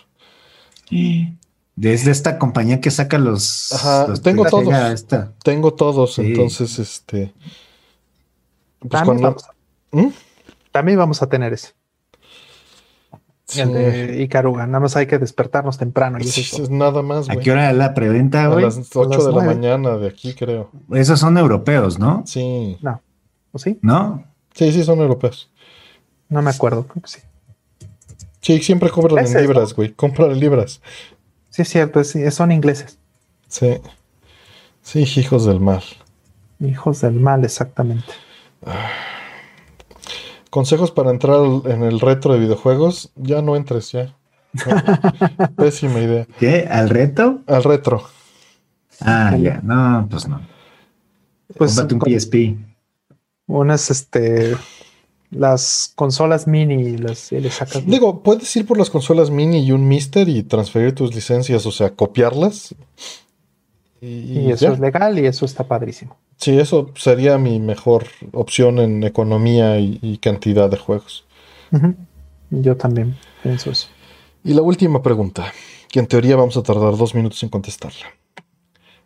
Desde 1.75 2.11
esta 2.11 2.37
compañía 2.37 2.79
que 2.79 2.91
saca 2.91 3.17
los. 3.17 3.71
Ajá, 3.71 4.07
los 4.07 4.21
tengo 4.21 4.45
todos. 4.45 4.71
esta. 4.91 5.33
Tengo 5.43 5.73
todos, 5.73 6.13
Sí. 6.15 6.21
entonces, 6.21 6.77
este. 6.77 7.33
Pues 8.79 8.91
también, 8.91 9.19
cuando- 9.21 9.27
vamos, 9.29 9.45
¿Mm? 9.91 10.13
también 10.71 10.97
vamos 10.99 11.21
a 11.23 11.27
tener 11.29 11.53
ese. 11.53 11.69
Sí, 13.45 13.61
El 13.61 13.73
de 13.73 14.21
Icaruga. 14.21 14.67
Nada 14.67 14.79
más 14.81 14.95
hay 14.95 15.07
que 15.07 15.17
despertarnos 15.17 15.77
temprano. 15.77 16.17
Y 16.19 16.23
sí, 16.25 16.41
es 16.61 16.69
nada 16.69 17.01
más, 17.01 17.29
¿A 17.29 17.35
qué 17.37 17.51
hora 17.51 17.71
es 17.71 17.75
la 17.77 17.93
preventa, 17.93 18.45
A 18.45 18.49
las 18.59 18.77
8 18.95 19.09
las 19.09 19.25
de 19.25 19.31
la 19.31 19.43
mañana 19.43 19.97
de 19.97 20.07
aquí, 20.07 20.33
creo. 20.33 20.69
Esos 20.91 21.19
son 21.19 21.37
europeos, 21.37 21.97
¿no? 21.99 22.23
Sí. 22.27 22.77
¿O 23.53 23.59
sí? 23.59 23.79
¿No? 23.81 24.25
Sí, 24.53 24.71
sí, 24.73 24.83
son 24.83 24.99
europeos. 24.99 25.49
No 26.27 26.41
me 26.41 26.49
acuerdo. 26.49 26.85
Creo 26.87 27.03
que 27.03 27.09
sí. 27.09 27.19
Sí, 28.41 28.61
siempre 28.61 28.89
compran 28.89 29.25
en 29.25 29.41
libras, 29.41 29.73
güey. 29.73 29.93
Compran 29.93 30.31
en 30.31 30.39
libras. 30.39 30.81
Sí, 31.49 31.61
es 31.61 31.69
cierto. 31.69 32.03
sí, 32.03 32.29
son 32.31 32.51
ingleses. 32.51 32.97
Sí. 33.47 33.77
Sí, 34.81 35.05
hijos 35.19 35.45
del 35.45 35.59
mal. 35.59 35.81
Hijos 36.59 37.01
del 37.01 37.13
mal, 37.13 37.45
exactamente. 37.45 38.11
Consejos 40.49 40.91
para 40.91 41.11
entrar 41.11 41.39
en 41.65 41.83
el 41.83 41.99
retro 41.99 42.33
de 42.33 42.39
videojuegos. 42.39 43.11
Ya 43.15 43.41
no 43.41 43.55
entres, 43.55 43.91
ya. 43.91 44.15
No, 44.53 45.55
Pésima 45.55 45.99
idea. 45.99 46.27
¿Qué? 46.39 46.67
¿Al 46.69 46.89
reto? 46.89 47.41
Al 47.47 47.63
retro. 47.63 48.03
Ah, 48.99 49.37
ya. 49.37 49.61
No, 49.63 50.07
pues 50.09 50.27
no. 50.27 50.41
Pues 51.55 51.75
Cómprate 51.75 51.95
un 51.95 52.19
PSP. 52.19 52.72
Unas, 53.59 53.91
este, 53.91 54.55
las 55.31 55.93
consolas 55.95 56.47
mini 56.47 56.75
y 56.75 56.97
las 56.97 57.31
y 57.31 57.39
le 57.39 57.51
sacas. 57.51 57.85
Digo, 57.85 58.23
puedes 58.23 58.55
ir 58.55 58.65
por 58.65 58.77
las 58.77 58.89
consolas 58.89 59.29
mini 59.29 59.59
y 59.59 59.71
un 59.71 59.87
Mister 59.87 60.27
y 60.27 60.43
transferir 60.43 60.93
tus 60.95 61.13
licencias, 61.13 61.65
o 61.65 61.71
sea, 61.71 61.91
copiarlas. 61.91 62.75
Y, 64.01 64.39
y 64.39 64.51
eso 64.51 64.65
ya. 64.67 64.73
es 64.73 64.79
legal 64.79 65.17
y 65.17 65.25
eso 65.25 65.45
está 65.45 65.65
padrísimo. 65.65 66.17
Sí, 66.37 66.59
eso 66.59 66.89
sería 66.95 67.37
mi 67.37 67.59
mejor 67.59 68.07
opción 68.33 68.79
en 68.79 69.03
economía 69.03 69.79
y, 69.79 69.99
y 70.01 70.17
cantidad 70.17 70.69
de 70.69 70.77
juegos. 70.77 71.25
Yo 72.49 72.75
también 72.75 73.15
pienso 73.41 73.71
eso. 73.71 73.87
Y 74.43 74.53
la 74.53 74.61
última 74.61 75.01
pregunta, 75.01 75.53
que 75.89 75.99
en 75.99 76.07
teoría 76.07 76.35
vamos 76.35 76.57
a 76.57 76.63
tardar 76.63 76.97
dos 76.97 77.15
minutos 77.15 77.41
en 77.43 77.49
contestarla. 77.49 78.07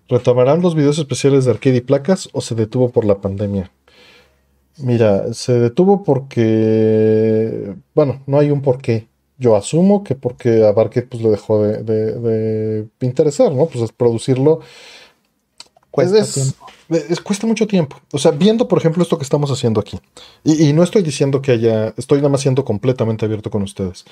¿Retomarán 0.09 0.61
los 0.61 0.73
videos 0.73 0.97
especiales 0.97 1.45
de 1.45 1.51
arcade 1.51 1.77
y 1.77 1.81
placas 1.81 2.29
o 2.31 2.41
se 2.41 2.55
detuvo 2.55 2.89
por 2.89 3.05
la 3.05 3.21
pandemia? 3.21 3.71
Mira, 4.79 5.33
se 5.33 5.53
detuvo 5.53 6.03
porque, 6.03 7.73
bueno, 7.95 8.21
no 8.27 8.39
hay 8.39 8.51
un 8.51 8.61
porqué. 8.61 9.07
Yo 9.39 9.55
asumo 9.55 10.03
que 10.03 10.15
porque 10.15 10.63
a 10.65 10.71
Barket 10.71 11.07
pues 11.09 11.21
le 11.21 11.29
dejó 11.29 11.61
de, 11.63 11.83
de- 11.83 12.13
de 12.19 12.87
interesar, 13.01 13.51
¿no? 13.51 13.67
Pues 13.67 13.83
es 13.83 13.91
producirlo 13.91 14.61
Cuesta 15.91 16.19
es- 16.19 16.33
tiempo. 16.33 16.65
es- 16.89 17.21
cuesta 17.21 17.47
mucho 17.47 17.65
tiempo. 17.67 17.97
O 18.13 18.17
sea, 18.19 18.31
viendo, 18.31 18.67
por 18.67 18.77
ejemplo, 18.79 19.01
esto 19.03 19.17
que 19.17 19.23
estamos 19.23 19.51
haciendo 19.51 19.79
aquí. 19.79 19.99
Y, 20.43 20.69
y 20.69 20.73
no 20.73 20.83
estoy 20.83 21.01
diciendo 21.03 21.41
que 21.41 21.51
haya. 21.53 21.93
Estoy 21.97 22.17
nada 22.19 22.29
más 22.29 22.41
siendo 22.41 22.63
completamente 22.65 23.25
abierto 23.25 23.49
con 23.49 23.63
ustedes. 23.63 24.05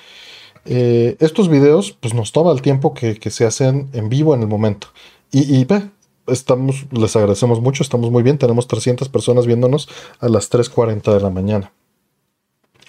Eh, 0.66 1.16
estos 1.20 1.48
videos, 1.50 1.96
pues 2.00 2.14
nos 2.16 2.32
toma 2.32 2.52
el 2.52 2.62
tiempo 2.62 2.94
que, 2.94 3.20
que 3.20 3.30
se 3.30 3.46
hacen 3.46 3.90
en 3.94 4.10
vivo 4.10 4.34
en 4.34 4.42
el 4.42 4.48
momento. 4.48 4.88
Y, 5.32 5.58
y 5.60 5.66
ve, 5.66 5.84
estamos, 6.28 6.86
les 6.92 7.16
agradecemos 7.16 7.62
mucho, 7.62 7.84
estamos 7.84 8.12
muy 8.12 8.24
bien. 8.24 8.38
Tenemos 8.38 8.68
300 8.68 9.10
personas 9.10 9.46
viéndonos 9.46 9.88
a 10.20 10.30
las 10.30 10.50
3:40 10.50 11.14
de 11.14 11.20
la 11.20 11.30
mañana. 11.30 11.72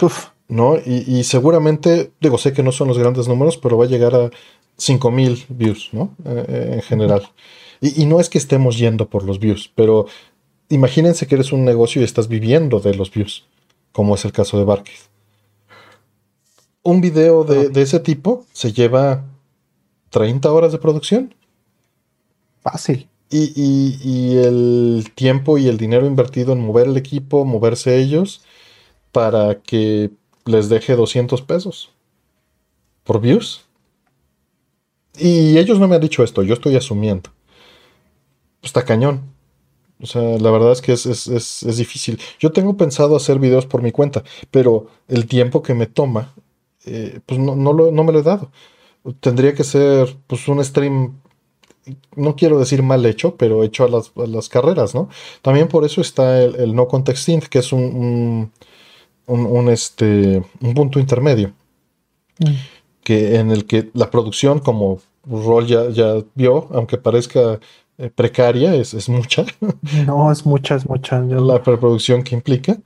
Uf, 0.00 0.28
¿no? 0.48 0.76
Y, 0.76 1.04
y 1.06 1.24
seguramente, 1.24 2.12
digo, 2.20 2.38
sé 2.38 2.52
que 2.52 2.62
no 2.62 2.72
son 2.72 2.88
los 2.88 2.98
grandes 2.98 3.28
números, 3.28 3.56
pero 3.56 3.78
va 3.78 3.84
a 3.84 3.88
llegar 3.88 4.14
a 4.14 4.30
5000 4.76 5.46
views, 5.48 5.90
¿no? 5.92 6.14
Eh, 6.24 6.44
eh, 6.48 6.70
en 6.74 6.82
general. 6.82 7.28
Y, 7.80 8.02
y 8.02 8.06
no 8.06 8.20
es 8.20 8.28
que 8.28 8.38
estemos 8.38 8.78
yendo 8.78 9.08
por 9.08 9.24
los 9.24 9.38
views, 9.38 9.70
pero 9.74 10.06
imagínense 10.68 11.26
que 11.26 11.34
eres 11.34 11.52
un 11.52 11.64
negocio 11.64 12.02
y 12.02 12.04
estás 12.04 12.28
viviendo 12.28 12.80
de 12.80 12.94
los 12.94 13.10
views, 13.10 13.46
como 13.92 14.14
es 14.14 14.24
el 14.24 14.32
caso 14.32 14.58
de 14.58 14.64
Barkid. 14.64 14.98
Un 16.82 17.00
video 17.00 17.44
de, 17.44 17.68
de 17.68 17.82
ese 17.82 18.00
tipo 18.00 18.44
se 18.52 18.72
lleva 18.72 19.24
30 20.10 20.52
horas 20.52 20.72
de 20.72 20.78
producción 20.78 21.34
fácil. 22.62 23.08
Y, 23.30 23.52
y- 23.56 23.98
y 24.04 24.36
el 24.38 25.10
tiempo 25.14 25.58
y 25.58 25.68
el 25.68 25.78
dinero 25.78 26.06
invertido 26.06 26.52
en 26.52 26.60
mover 26.64 26.86
el 26.88 26.96
equipo, 26.96 27.44
moverse 27.44 27.98
ellos, 27.98 28.42
para 29.12 29.60
que 29.62 30.10
les 30.46 30.68
deje 30.70 30.96
200 30.96 31.42
pesos 31.42 31.92
por 33.04 33.20
views. 33.20 33.64
Y 35.18 35.58
ellos 35.58 35.80
no 35.80 35.88
me 35.88 35.96
han 35.96 36.00
dicho 36.00 36.22
esto, 36.22 36.44
yo 36.44 36.54
estoy 36.54 36.76
asumiendo. 36.76 37.30
Está 38.62 38.84
cañón. 38.84 39.32
O 40.00 40.06
sea, 40.06 40.22
la 40.38 40.50
verdad 40.50 40.72
es 40.72 40.82
que 40.82 40.92
es, 40.94 41.06
es- 41.06 41.28
es- 41.28 41.62
es 41.64 41.78
difícil. 41.78 42.20
Yo 42.40 42.52
tengo 42.52 42.76
pensado 42.76 43.16
hacer 43.16 43.38
videos 43.40 43.66
por 43.66 43.82
mi 43.82 43.92
cuenta, 43.92 44.24
pero 44.50 44.88
el 45.08 45.26
tiempo 45.26 45.62
que 45.62 45.74
me 45.74 45.86
toma, 45.88 46.34
eh, 46.86 47.20
pues 47.26 47.40
no, 47.40 47.56
no, 47.56 47.72
lo- 47.72 47.92
no 47.92 48.04
me 48.04 48.12
lo 48.12 48.20
he 48.20 48.22
dado. 48.22 48.50
Tendría 49.20 49.54
que 49.54 49.64
ser 49.64 50.16
pues 50.28 50.48
un 50.48 50.64
stream 50.64 51.20
no 52.16 52.34
quiero 52.36 52.58
decir 52.58 52.82
mal 52.82 53.04
hecho, 53.06 53.36
pero 53.36 53.62
hecho 53.64 53.84
a 53.84 53.88
las, 53.88 54.12
a 54.16 54.26
las 54.26 54.48
carreras, 54.48 54.94
¿no? 54.94 55.08
También 55.42 55.68
por 55.68 55.84
eso 55.84 56.00
está 56.00 56.42
el, 56.42 56.56
el 56.56 56.74
No 56.74 56.88
Context 56.88 57.24
Synth, 57.24 57.44
que 57.46 57.58
es 57.60 57.72
un, 57.72 57.82
un- 57.84 58.52
un, 59.28 59.46
un, 59.46 59.68
este, 59.68 60.42
un 60.60 60.74
punto 60.74 61.00
intermedio. 61.00 61.52
Mm. 62.38 62.52
Que 63.02 63.36
en 63.36 63.50
el 63.50 63.66
que 63.66 63.90
la 63.94 64.10
producción, 64.10 64.58
como 64.60 65.00
Roll 65.28 65.66
ya, 65.66 65.88
ya 65.90 66.16
vio, 66.34 66.68
aunque 66.72 66.96
parezca 66.98 67.58
eh, 67.98 68.10
precaria, 68.14 68.74
es, 68.74 68.94
es 68.94 69.08
mucha. 69.08 69.44
No, 70.06 70.30
es 70.32 70.44
mucha, 70.46 70.74
es 70.76 70.88
mucha. 70.88 71.24
Yo 71.26 71.40
la 71.44 71.62
preproducción 71.62 72.22
que 72.22 72.34
implica. 72.34 72.78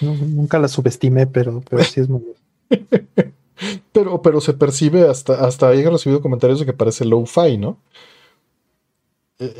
no- 0.00 0.14
nunca 0.14 0.58
la 0.58 0.68
subestimé, 0.68 1.26
pero, 1.26 1.62
pero 1.68 1.82
sí 1.84 2.00
es 2.00 2.08
muy. 2.08 2.22
Pero, 3.92 4.20
pero 4.22 4.40
se 4.40 4.54
percibe 4.54 5.08
hasta, 5.08 5.44
hasta 5.46 5.68
ahí 5.68 5.80
he 5.82 5.88
recibido 5.90 6.20
comentarios 6.20 6.58
de 6.58 6.66
que 6.66 6.72
parece 6.72 7.04
low-fi, 7.04 7.58
¿no? 7.58 7.76
E- 9.42 9.54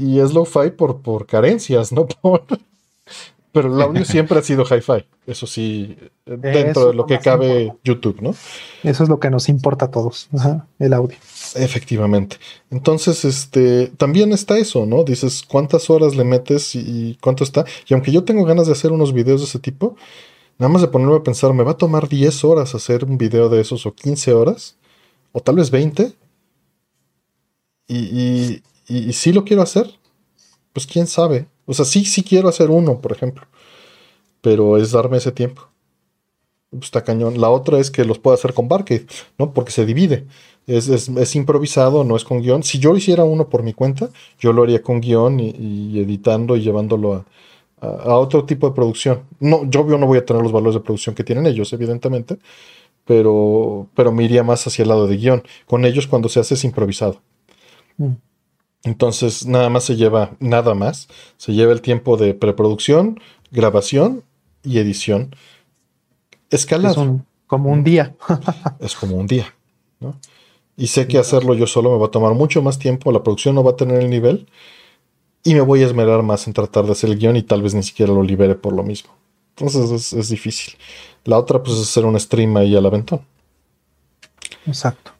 Y, 0.00 0.20
es 0.20 0.32
low-fi 0.32 0.70
por, 0.76 1.00
por 1.00 1.26
carencias, 1.26 1.92
¿no? 1.92 2.06
Por... 2.22 2.44
Pero 3.52 3.74
el 3.74 3.80
audio 3.80 4.04
siempre 4.04 4.38
ha 4.38 4.42
sido 4.42 4.64
hi-fi. 4.64 5.06
Eso 5.26 5.46
sí, 5.46 5.96
dentro 6.26 6.82
Eso 6.82 6.88
de 6.88 6.94
lo 6.94 7.06
que 7.06 7.18
cabe. 7.18 7.74
YouTube, 7.82 8.20
¿no? 8.20 8.34
Eso 8.82 9.02
es 9.02 9.08
lo 9.08 9.18
que 9.18 9.30
nos 9.30 9.48
importa 9.48 9.86
a 9.86 9.90
todos, 9.90 10.28
ajá, 10.36 10.66
el 10.78 10.92
audio. 10.92 11.16
Efectivamente. 11.54 12.36
Entonces, 12.70 13.24
este, 13.24 13.86
también 13.96 14.32
está 14.32 14.58
eso, 14.58 14.84
¿no? 14.84 15.04
Dices 15.04 15.42
cuántas 15.42 15.88
horas 15.88 16.16
le 16.16 16.24
metes 16.24 16.74
y, 16.74 16.80
y 16.80 17.18
cuánto 17.22 17.44
está. 17.44 17.64
Y 17.88 17.94
aunque 17.94 18.12
yo 18.12 18.24
tengo 18.24 18.44
ganas 18.44 18.66
de 18.66 18.72
hacer 18.74 18.92
unos 18.92 19.14
videos 19.14 19.40
de 19.40 19.46
ese 19.46 19.58
tipo, 19.58 19.96
nada 20.58 20.70
más 20.70 20.82
de 20.82 20.88
ponerme 20.88 21.16
a 21.16 21.22
pensar, 21.22 21.54
me 21.54 21.64
va 21.64 21.72
a 21.72 21.78
tomar 21.78 22.10
10 22.10 22.44
horas 22.44 22.74
hacer 22.74 23.04
un 23.06 23.16
video 23.16 23.48
de 23.48 23.62
esos 23.62 23.86
o 23.86 23.94
15 23.94 24.34
horas, 24.34 24.76
o 25.32 25.40
tal 25.40 25.56
vez 25.56 25.70
20. 25.70 26.12
Y, 27.88 27.96
y, 27.96 28.62
y, 28.88 29.10
y 29.10 29.12
sí 29.12 29.32
lo 29.32 29.44
quiero 29.44 29.62
hacer, 29.62 29.90
pues 30.72 30.86
quién 30.86 31.06
sabe. 31.06 31.48
O 31.66 31.74
sea, 31.74 31.84
sí, 31.84 32.04
sí 32.04 32.22
quiero 32.24 32.48
hacer 32.48 32.70
uno, 32.70 33.00
por 33.00 33.12
ejemplo. 33.12 33.46
Pero 34.40 34.76
es 34.78 34.92
darme 34.92 35.18
ese 35.18 35.32
tiempo. 35.32 35.68
Pues 36.70 36.84
está 36.84 37.04
cañón. 37.04 37.40
La 37.40 37.48
otra 37.50 37.78
es 37.78 37.90
que 37.90 38.04
los 38.04 38.18
puedo 38.18 38.34
hacer 38.34 38.52
con 38.52 38.68
Barcade, 38.68 39.06
¿no? 39.38 39.52
Porque 39.52 39.70
se 39.72 39.86
divide. 39.86 40.26
Es, 40.66 40.88
es- 40.88 41.08
es 41.08 41.36
improvisado, 41.36 42.04
no 42.04 42.16
es 42.16 42.24
con 42.24 42.40
guion. 42.42 42.62
Si 42.64 42.78
yo 42.78 42.96
hiciera 42.96 43.24
uno 43.24 43.48
por 43.48 43.62
mi 43.62 43.72
cuenta, 43.72 44.10
yo 44.38 44.52
lo 44.52 44.62
haría 44.64 44.82
con 44.82 45.00
guion 45.00 45.38
y, 45.40 46.00
editando 46.00 46.56
y 46.56 46.62
llevándolo 46.62 47.14
a, 47.14 47.24
a- 47.86 48.18
otro 48.18 48.44
tipo 48.44 48.68
de 48.68 48.74
producción. 48.74 49.22
No, 49.40 49.68
yo 49.70 49.80
obvio 49.82 49.98
no 49.98 50.06
voy 50.06 50.18
a 50.18 50.24
tener 50.26 50.42
los 50.42 50.52
valores 50.52 50.74
de 50.74 50.80
producción 50.80 51.14
que 51.14 51.24
tienen 51.24 51.46
ellos, 51.46 51.72
evidentemente, 51.72 52.38
pero, 53.06 53.88
pero 53.94 54.12
me 54.12 54.24
iría 54.24 54.44
más 54.44 54.66
hacia 54.66 54.84
el 54.84 54.90
lado 54.90 55.06
de 55.08 55.16
guion. 55.18 55.42
Con 55.66 55.84
ellos 55.86 56.06
cuando 56.08 56.28
se 56.30 56.40
hace 56.40 56.54
es 56.54 56.64
improvisado. 56.64 57.20
Mm. 57.98 58.12
Entonces 58.86 59.46
nada 59.46 59.68
más 59.68 59.82
se 59.84 59.96
lleva, 59.96 60.30
nada 60.38 60.74
más, 60.74 61.08
se 61.36 61.52
lleva 61.52 61.72
el 61.72 61.80
tiempo 61.82 62.16
de 62.16 62.34
preproducción, 62.34 63.18
grabación 63.50 64.22
y 64.62 64.78
edición. 64.78 65.34
Escalado 66.50 66.92
Es 66.94 66.98
un- 67.08 67.26
como 67.48 67.70
un 67.72 67.82
día. 67.82 68.14
es 68.80 68.94
como 68.94 69.16
un 69.16 69.26
día. 69.26 69.52
¿no? 69.98 70.14
Y 70.76 70.86
sé 70.86 71.08
que 71.08 71.18
hacerlo 71.18 71.54
yo 71.54 71.66
solo 71.66 71.90
me 71.90 71.98
va 71.98 72.06
a 72.06 72.10
tomar 72.10 72.34
mucho 72.34 72.62
más 72.62 72.78
tiempo, 72.78 73.10
la 73.10 73.22
producción 73.24 73.56
no 73.56 73.64
va 73.64 73.72
a 73.72 73.76
tener 73.76 74.00
el 74.02 74.08
nivel 74.08 74.46
y 75.42 75.54
me 75.54 75.60
voy 75.62 75.82
a 75.82 75.86
esmerar 75.86 76.22
más 76.22 76.46
en 76.46 76.52
tratar 76.52 76.86
de 76.86 76.92
hacer 76.92 77.10
el 77.10 77.18
guion 77.18 77.36
y 77.36 77.42
tal 77.42 77.62
vez 77.62 77.74
ni 77.74 77.82
siquiera 77.82 78.12
lo 78.12 78.22
libere 78.22 78.54
por 78.54 78.72
lo 78.72 78.82
mismo. 78.84 79.10
Entonces 79.56 79.90
es, 79.90 80.12
es 80.12 80.28
difícil. 80.28 80.74
La 81.24 81.38
otra 81.38 81.60
pues 81.62 81.76
es 81.76 81.82
hacer 81.88 82.04
un 82.04 82.18
stream 82.20 82.56
ahí 82.56 82.76
al 82.76 82.86
aventón. 82.86 83.22
Exacto. 84.66 85.10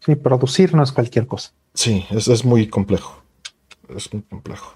Sí, 0.00 0.14
producir 0.16 0.74
no 0.74 0.82
es 0.82 0.92
cualquier 0.92 1.26
cosa. 1.26 1.52
Sí, 1.74 2.06
es, 2.10 2.28
es 2.28 2.44
muy 2.44 2.68
complejo. 2.68 3.22
Es 3.94 4.12
muy 4.12 4.22
complejo. 4.22 4.74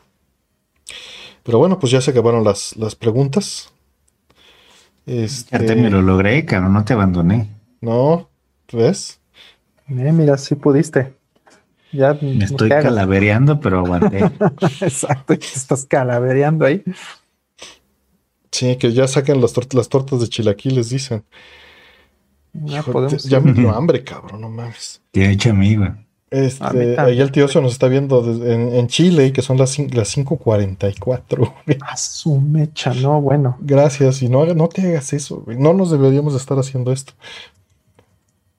Pero 1.44 1.58
bueno, 1.58 1.78
pues 1.78 1.92
ya 1.92 2.00
se 2.00 2.10
acabaron 2.10 2.44
las, 2.44 2.76
las 2.76 2.94
preguntas. 2.94 3.72
Este, 5.06 5.58
Ya 5.58 5.64
te 5.66 5.76
me 5.76 5.90
lo 5.90 6.02
logré, 6.02 6.44
cabrón, 6.44 6.74
no 6.74 6.84
te 6.84 6.92
abandoné. 6.92 7.48
No, 7.80 8.28
¿ves? 8.72 9.20
Eh, 9.88 10.12
mira, 10.12 10.36
sí 10.36 10.54
pudiste. 10.54 11.14
Ya 11.92 12.12
Me 12.20 12.44
estoy 12.44 12.68
calavereando, 12.68 13.60
pero 13.60 13.78
aguanté. 13.78 14.18
Exacto, 14.82 15.32
estás 15.32 15.86
calavereando 15.86 16.66
ahí. 16.66 16.84
Sí, 18.52 18.76
que 18.76 18.92
ya 18.92 19.06
saquen 19.06 19.40
las, 19.40 19.54
tort- 19.54 19.72
las 19.74 19.88
tortas 19.88 20.20
de 20.20 20.28
chilaquiles, 20.28 20.90
dicen. 20.90 21.24
Ya 22.52 22.78
Hijo, 22.78 22.92
podemos. 22.92 23.22
te- 23.22 23.28
ya 23.28 23.40
me 23.40 23.52
dio 23.52 23.70
hambre, 23.72 24.02
cabrón, 24.04 24.40
no 24.40 24.50
mames. 24.50 25.00
Te 25.12 25.24
he 25.24 25.30
hecho 25.30 25.50
amigo. 25.50 25.86
Este, 26.30 27.00
ahí 27.00 27.20
el 27.20 27.32
tío 27.32 27.48
se 27.48 27.60
nos 27.62 27.72
está 27.72 27.88
viendo 27.88 28.20
desde- 28.22 28.52
en, 28.54 28.74
en 28.74 28.86
Chile, 28.88 29.32
que 29.32 29.40
son 29.40 29.56
las, 29.56 29.78
las 29.78 30.14
5:44. 30.16 31.36
güey. 31.66 31.78
A 31.80 31.96
su 31.96 32.38
mecha, 32.40 32.92
no, 32.94 33.20
bueno. 33.22 33.56
Gracias, 33.60 34.20
y 34.22 34.28
no, 34.28 34.42
haga- 34.42 34.54
no 34.54 34.68
te 34.68 34.82
hagas 34.86 35.12
eso, 35.14 35.40
güey. 35.40 35.56
No 35.58 35.72
nos 35.72 35.90
deberíamos 35.90 36.34
de 36.34 36.38
estar 36.38 36.58
haciendo 36.58 36.92
esto. 36.92 37.12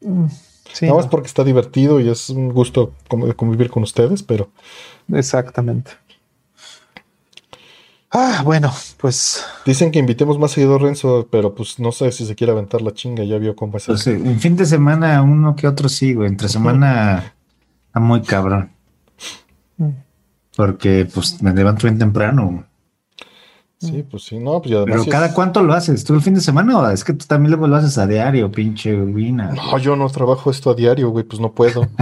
Mm, 0.01 0.25
Sí, 0.71 0.85
Nada 0.85 0.97
más 0.97 1.05
no, 1.05 1.09
porque 1.11 1.25
está 1.27 1.43
divertido 1.43 1.99
y 1.99 2.07
es 2.09 2.29
un 2.29 2.49
gusto 2.53 2.93
convivir 3.35 3.71
con 3.71 3.81
ustedes, 3.81 4.21
pero 4.21 4.49
exactamente. 5.11 5.91
Ah, 8.11 8.41
bueno, 8.43 8.71
pues 8.97 9.43
dicen 9.65 9.91
que 9.91 9.99
invitemos 9.99 10.39
más 10.39 10.51
seguido 10.51 10.75
a 10.75 10.79
Renzo, 10.79 11.27
pero 11.31 11.53
pues 11.53 11.79
no 11.79 11.91
sé 11.91 12.11
si 12.11 12.25
se 12.25 12.35
quiere 12.35 12.53
aventar 12.53 12.81
la 12.81 12.91
chinga, 12.93 13.23
ya 13.23 13.37
vio 13.37 13.55
cómo 13.55 13.77
es. 13.77 13.85
Pues, 13.85 14.07
eh, 14.07 14.13
en 14.13 14.39
fin 14.39 14.55
de 14.55 14.65
semana, 14.65 15.21
uno 15.21 15.55
que 15.55 15.67
otro 15.67 15.89
sí, 15.89 16.13
güey. 16.13 16.27
Entre 16.27 16.49
semana, 16.49 17.33
está 17.89 17.99
muy 17.99 18.21
cabrón. 18.21 18.71
mm, 19.77 19.89
Porque, 20.55 21.07
pues, 21.13 21.41
me 21.43 21.53
levanto 21.53 21.87
bien 21.87 21.99
temprano. 21.99 22.45
güey. 22.47 22.63
Sí, 23.81 24.03
pues 24.03 24.23
sí, 24.23 24.37
no, 24.39 24.61
pues 24.61 24.75
Pero 24.85 25.05
cada 25.05 25.27
es- 25.27 25.33
cuánto 25.33 25.63
lo 25.63 25.71
haces, 25.73 26.03
tú 26.03 26.13
el 26.13 26.21
fin 26.21 26.33
de 26.33 26.41
semana 26.41 26.77
o 26.77 26.89
es 26.89 27.05
que 27.05 27.13
tú 27.13 27.25
también 27.25 27.51
luego 27.51 27.65
lo 27.65 27.77
haces 27.77 27.97
a 27.97 28.05
diario, 28.05 28.51
pinche 28.51 28.93
Urbina. 28.93 29.51
No, 29.53 29.77
yo 29.77 29.95
no 29.95 30.09
trabajo 30.09 30.51
esto 30.51 30.71
a 30.71 30.75
diario, 30.75 31.09
güey, 31.11 31.23
pues 31.23 31.39
no 31.39 31.51
puedo. 31.53 31.87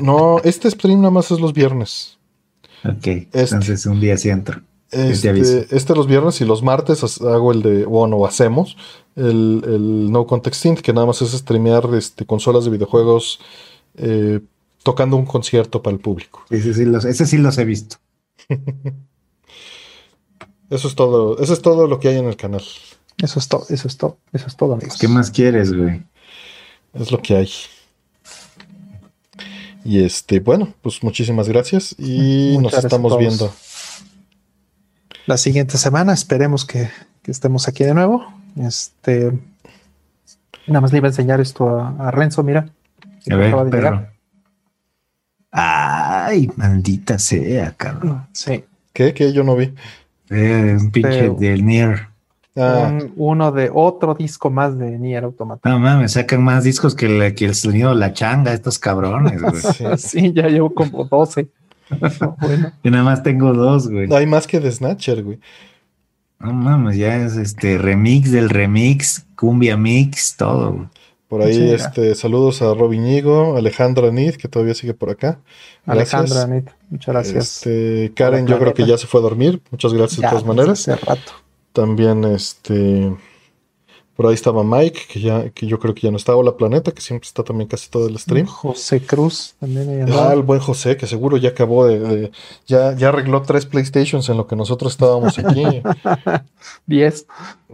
No, 0.00 0.38
este 0.42 0.68
stream 0.68 0.98
nada 1.00 1.12
más 1.12 1.30
es 1.30 1.38
los 1.38 1.52
viernes. 1.52 2.18
Ok, 2.84 3.06
entonces 3.32 3.86
un 3.86 4.00
día 4.00 4.16
sí 4.16 4.30
entro. 4.30 4.60
te 4.90 5.28
aviso. 5.28 5.58
Este, 5.58 5.76
este 5.76 5.94
los 5.94 6.08
viernes 6.08 6.40
y 6.40 6.44
los 6.44 6.60
martes 6.64 7.20
hago 7.20 7.52
el 7.52 7.62
de, 7.62 7.84
bueno, 7.84 8.24
hacemos 8.26 8.76
el, 9.14 9.62
el 9.64 10.10
No 10.10 10.26
Context 10.26 10.64
Int, 10.66 10.80
que 10.80 10.92
nada 10.92 11.06
más 11.06 11.22
es 11.22 11.30
streamear 11.30 11.84
este, 11.94 12.26
consolas 12.26 12.64
de 12.64 12.70
videojuegos 12.72 13.38
eh, 13.94 14.40
tocando 14.82 15.16
un 15.16 15.24
concierto 15.26 15.82
para 15.82 15.94
el 15.96 16.00
público. 16.00 16.44
Ese 16.50 16.74
sí 16.74 16.84
los, 16.84 17.04
ese 17.04 17.26
sí 17.26 17.38
los 17.38 17.56
he 17.58 17.64
visto. 17.64 17.96
Eso 20.70 20.88
es 20.88 20.94
todo, 20.94 21.38
eso 21.38 21.52
es 21.52 21.60
todo 21.60 21.86
lo 21.86 22.00
que 22.00 22.08
hay 22.08 22.16
en 22.16 22.24
el 22.24 22.36
canal. 22.36 22.62
eso 23.22 23.38
es 23.38 23.46
todo, 23.46 23.66
eso 23.68 23.86
es 23.86 23.98
todo, 23.98 24.16
eso 24.32 24.46
es 24.46 24.56
todo. 24.56 24.72
amigos. 24.72 24.96
¿Qué 24.98 25.06
más 25.06 25.30
quieres, 25.30 25.70
güey? 25.70 26.02
Es 26.94 27.12
lo 27.12 27.20
que 27.20 27.36
hay. 27.36 27.50
Y 29.84 30.02
este, 30.02 30.40
bueno, 30.40 30.72
pues 30.80 31.02
muchísimas 31.02 31.46
gracias 31.46 31.94
y 31.98 32.56
Muchas 32.58 32.72
nos 32.76 32.84
estamos 32.84 33.18
viendo. 33.18 33.52
La 35.26 35.36
siguiente 35.36 35.76
semana 35.76 36.14
esperemos 36.14 36.64
que, 36.64 36.88
que 37.22 37.30
estemos 37.30 37.68
aquí 37.68 37.84
de 37.84 37.92
nuevo. 37.92 38.24
Este, 38.56 39.30
nada 40.66 40.80
más 40.80 40.90
le 40.92 40.98
iba 40.98 41.08
a 41.08 41.10
enseñar 41.10 41.38
esto 41.40 41.68
a, 41.68 41.90
a 41.98 42.10
Renzo, 42.12 42.42
mira. 42.42 42.70
A 43.30 43.36
ver, 43.36 43.48
Acaba 43.48 43.64
de 43.64 43.70
perro. 43.70 43.90
llegar. 43.90 44.12
Ay, 45.52 46.50
maldita 46.56 47.18
sea, 47.18 47.72
cabrón. 47.76 48.26
Sí, 48.32 48.64
¿Qué? 48.92 49.12
¿Qué? 49.14 49.32
Yo 49.32 49.44
no 49.44 49.54
vi. 49.56 49.72
Eh, 50.30 50.76
un 50.80 50.90
pinche 50.90 51.10
Pero- 51.10 51.34
del 51.34 51.64
Nier. 51.64 52.08
Ah, 52.56 52.90
un- 52.92 53.12
uno 53.16 53.50
de 53.52 53.70
otro 53.72 54.14
disco 54.14 54.50
más 54.50 54.76
de 54.76 54.98
Nier 54.98 55.24
Automata. 55.24 55.66
No 55.68 55.78
mames, 55.78 56.12
sacan 56.12 56.42
más 56.42 56.64
discos 56.64 56.94
que, 56.94 57.08
la- 57.08 57.34
que 57.34 57.46
el 57.46 57.54
sonido 57.54 57.90
de 57.90 57.96
la 57.96 58.12
changa, 58.12 58.52
estos 58.52 58.78
cabrones, 58.78 59.40
güey. 59.40 59.54
sí. 59.98 60.32
Ya 60.34 60.48
llevo 60.48 60.72
como 60.74 61.04
12. 61.04 61.48
No, 62.20 62.36
bueno, 62.40 62.72
Yo 62.82 62.90
nada 62.90 63.04
más 63.04 63.22
tengo 63.22 63.52
dos, 63.52 63.88
güey. 63.88 64.12
Hay 64.12 64.26
más 64.26 64.46
que 64.46 64.60
de 64.60 64.70
Snatcher, 64.72 65.22
güey. 65.22 65.38
No 66.40 66.52
mames, 66.52 66.96
ya 66.96 67.16
es 67.16 67.36
este 67.36 67.78
remix 67.78 68.30
del 68.32 68.48
remix, 68.50 69.24
cumbia 69.36 69.76
mix, 69.76 70.36
todo. 70.36 70.72
güey. 70.72 70.86
Por 71.32 71.40
ahí, 71.40 71.54
Sí, 71.54 71.70
este, 71.70 72.14
saludos 72.14 72.60
a 72.60 72.74
Robin 72.74 73.04
Ñigo, 73.04 73.56
Alejandra 73.56 74.10
Nid, 74.10 74.34
que 74.34 74.48
todavía 74.48 74.74
sigue 74.74 74.92
por 74.92 75.08
acá. 75.08 75.38
Gracias. 75.86 76.12
Alejandra, 76.12 76.42
Anit, 76.42 76.70
muchas 76.90 77.06
gracias. 77.14 77.56
Este, 77.56 78.12
Karen, 78.14 78.46
yo 78.46 78.58
creo 78.58 78.74
que 78.74 78.84
ya 78.84 78.98
se 78.98 79.06
fue 79.06 79.20
a 79.20 79.22
dormir. 79.22 79.62
Muchas 79.70 79.94
gracias 79.94 80.20
Ya, 80.20 80.26
de 80.26 80.30
todas 80.30 80.44
maneras. 80.44 80.86
Hace 80.86 80.94
rato. 80.96 81.32
También, 81.72 82.24
este, 82.24 83.16
por 84.16 84.26
ahí 84.26 84.34
estaba 84.34 84.62
Mike, 84.62 85.00
que 85.10 85.20
ya, 85.20 85.48
que 85.50 85.66
yo 85.66 85.78
creo 85.78 85.94
que 85.94 86.02
ya 86.02 86.10
no 86.10 86.16
está. 86.16 86.36
Hola 86.36 86.56
Planeta, 86.56 86.92
que 86.92 87.00
siempre 87.00 87.26
está 87.26 87.42
también 87.42 87.68
casi 87.68 87.88
todo 87.90 88.06
el 88.08 88.18
stream. 88.18 88.46
José 88.46 89.00
Cruz 89.00 89.54
también 89.58 89.88
ahí 90.06 90.12
Ah, 90.18 90.32
el 90.34 90.42
buen 90.42 90.60
José, 90.60 90.96
que 90.96 91.06
seguro 91.06 91.36
ya 91.38 91.50
acabó 91.50 91.86
de, 91.86 91.98
de- 91.98 92.32
ya, 92.66 92.94
ya 92.94 93.08
arregló 93.08 93.42
tres 93.42 93.64
PlayStations 93.66 94.28
en 94.28 94.36
lo 94.36 94.46
que 94.46 94.54
nosotros 94.56 94.92
estábamos 94.92 95.38
aquí. 95.38 95.64
10. 96.86 97.26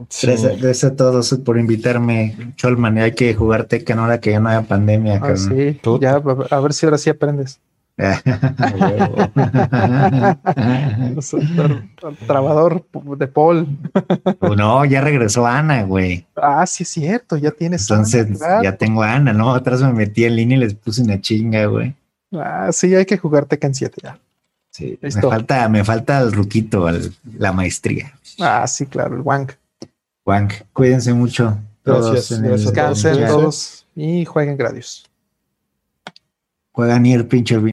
Sí. 0.08 0.26
Gracias, 0.28 0.60
gracias 0.60 0.92
a 0.92 0.96
todos 0.96 1.34
por 1.44 1.58
invitarme, 1.58 2.52
Cholman. 2.56 2.98
y 2.98 3.00
Hay 3.00 3.12
que 3.12 3.34
jugar 3.34 3.64
Tekken 3.64 3.98
ahora 3.98 4.20
que 4.20 4.30
ya 4.30 4.40
no 4.40 4.48
haya 4.48 4.62
pandemia, 4.62 5.20
Ah, 5.22 5.36
sí, 5.36 5.80
ya 6.00 6.14
a 6.50 6.60
ver 6.60 6.72
si 6.72 6.86
ahora 6.86 6.98
sí 6.98 7.10
aprendes. 7.10 7.60
trabador 12.26 12.84
de 13.18 13.26
Paul. 13.26 13.66
no, 14.56 14.84
ya 14.84 15.00
regresó 15.00 15.46
Ana, 15.46 15.82
güey. 15.82 16.24
Ah, 16.36 16.64
sí 16.66 16.84
es 16.84 16.90
cierto, 16.90 17.36
ya 17.36 17.50
tienes. 17.50 17.90
Entonces, 17.90 18.38
ya 18.62 18.76
tengo 18.76 19.02
a 19.02 19.14
Ana, 19.14 19.32
¿no? 19.32 19.52
Atrás 19.52 19.82
me 19.82 19.92
metí 19.92 20.24
en 20.24 20.36
línea 20.36 20.58
y 20.58 20.60
les 20.60 20.74
puse 20.74 21.02
una 21.02 21.20
chinga, 21.20 21.66
güey. 21.66 21.92
Ah, 22.32 22.70
sí, 22.72 22.94
hay 22.94 23.04
que 23.04 23.18
jugar 23.18 23.46
Tekken 23.46 23.74
7 23.74 24.00
ya. 24.02 24.18
Sí, 24.70 24.96
me 25.00 25.10
falta, 25.10 25.68
me 25.68 25.84
falta 25.84 26.20
el 26.20 26.32
ruquito, 26.32 26.88
la 27.36 27.52
maestría. 27.52 28.12
Ah, 28.38 28.64
sí, 28.68 28.86
claro, 28.86 29.16
el 29.16 29.22
Wang. 29.22 29.50
Wang, 30.24 30.52
cuídense 30.72 31.12
mucho. 31.14 31.58
Gracias, 31.84 32.40
Descansen 32.40 33.26
todos 33.26 33.86
y 33.96 34.24
jueguen 34.24 34.56
Gradius. 34.56 35.04
Juegan 36.72 37.06
ir 37.06 37.26
pinche 37.26 37.58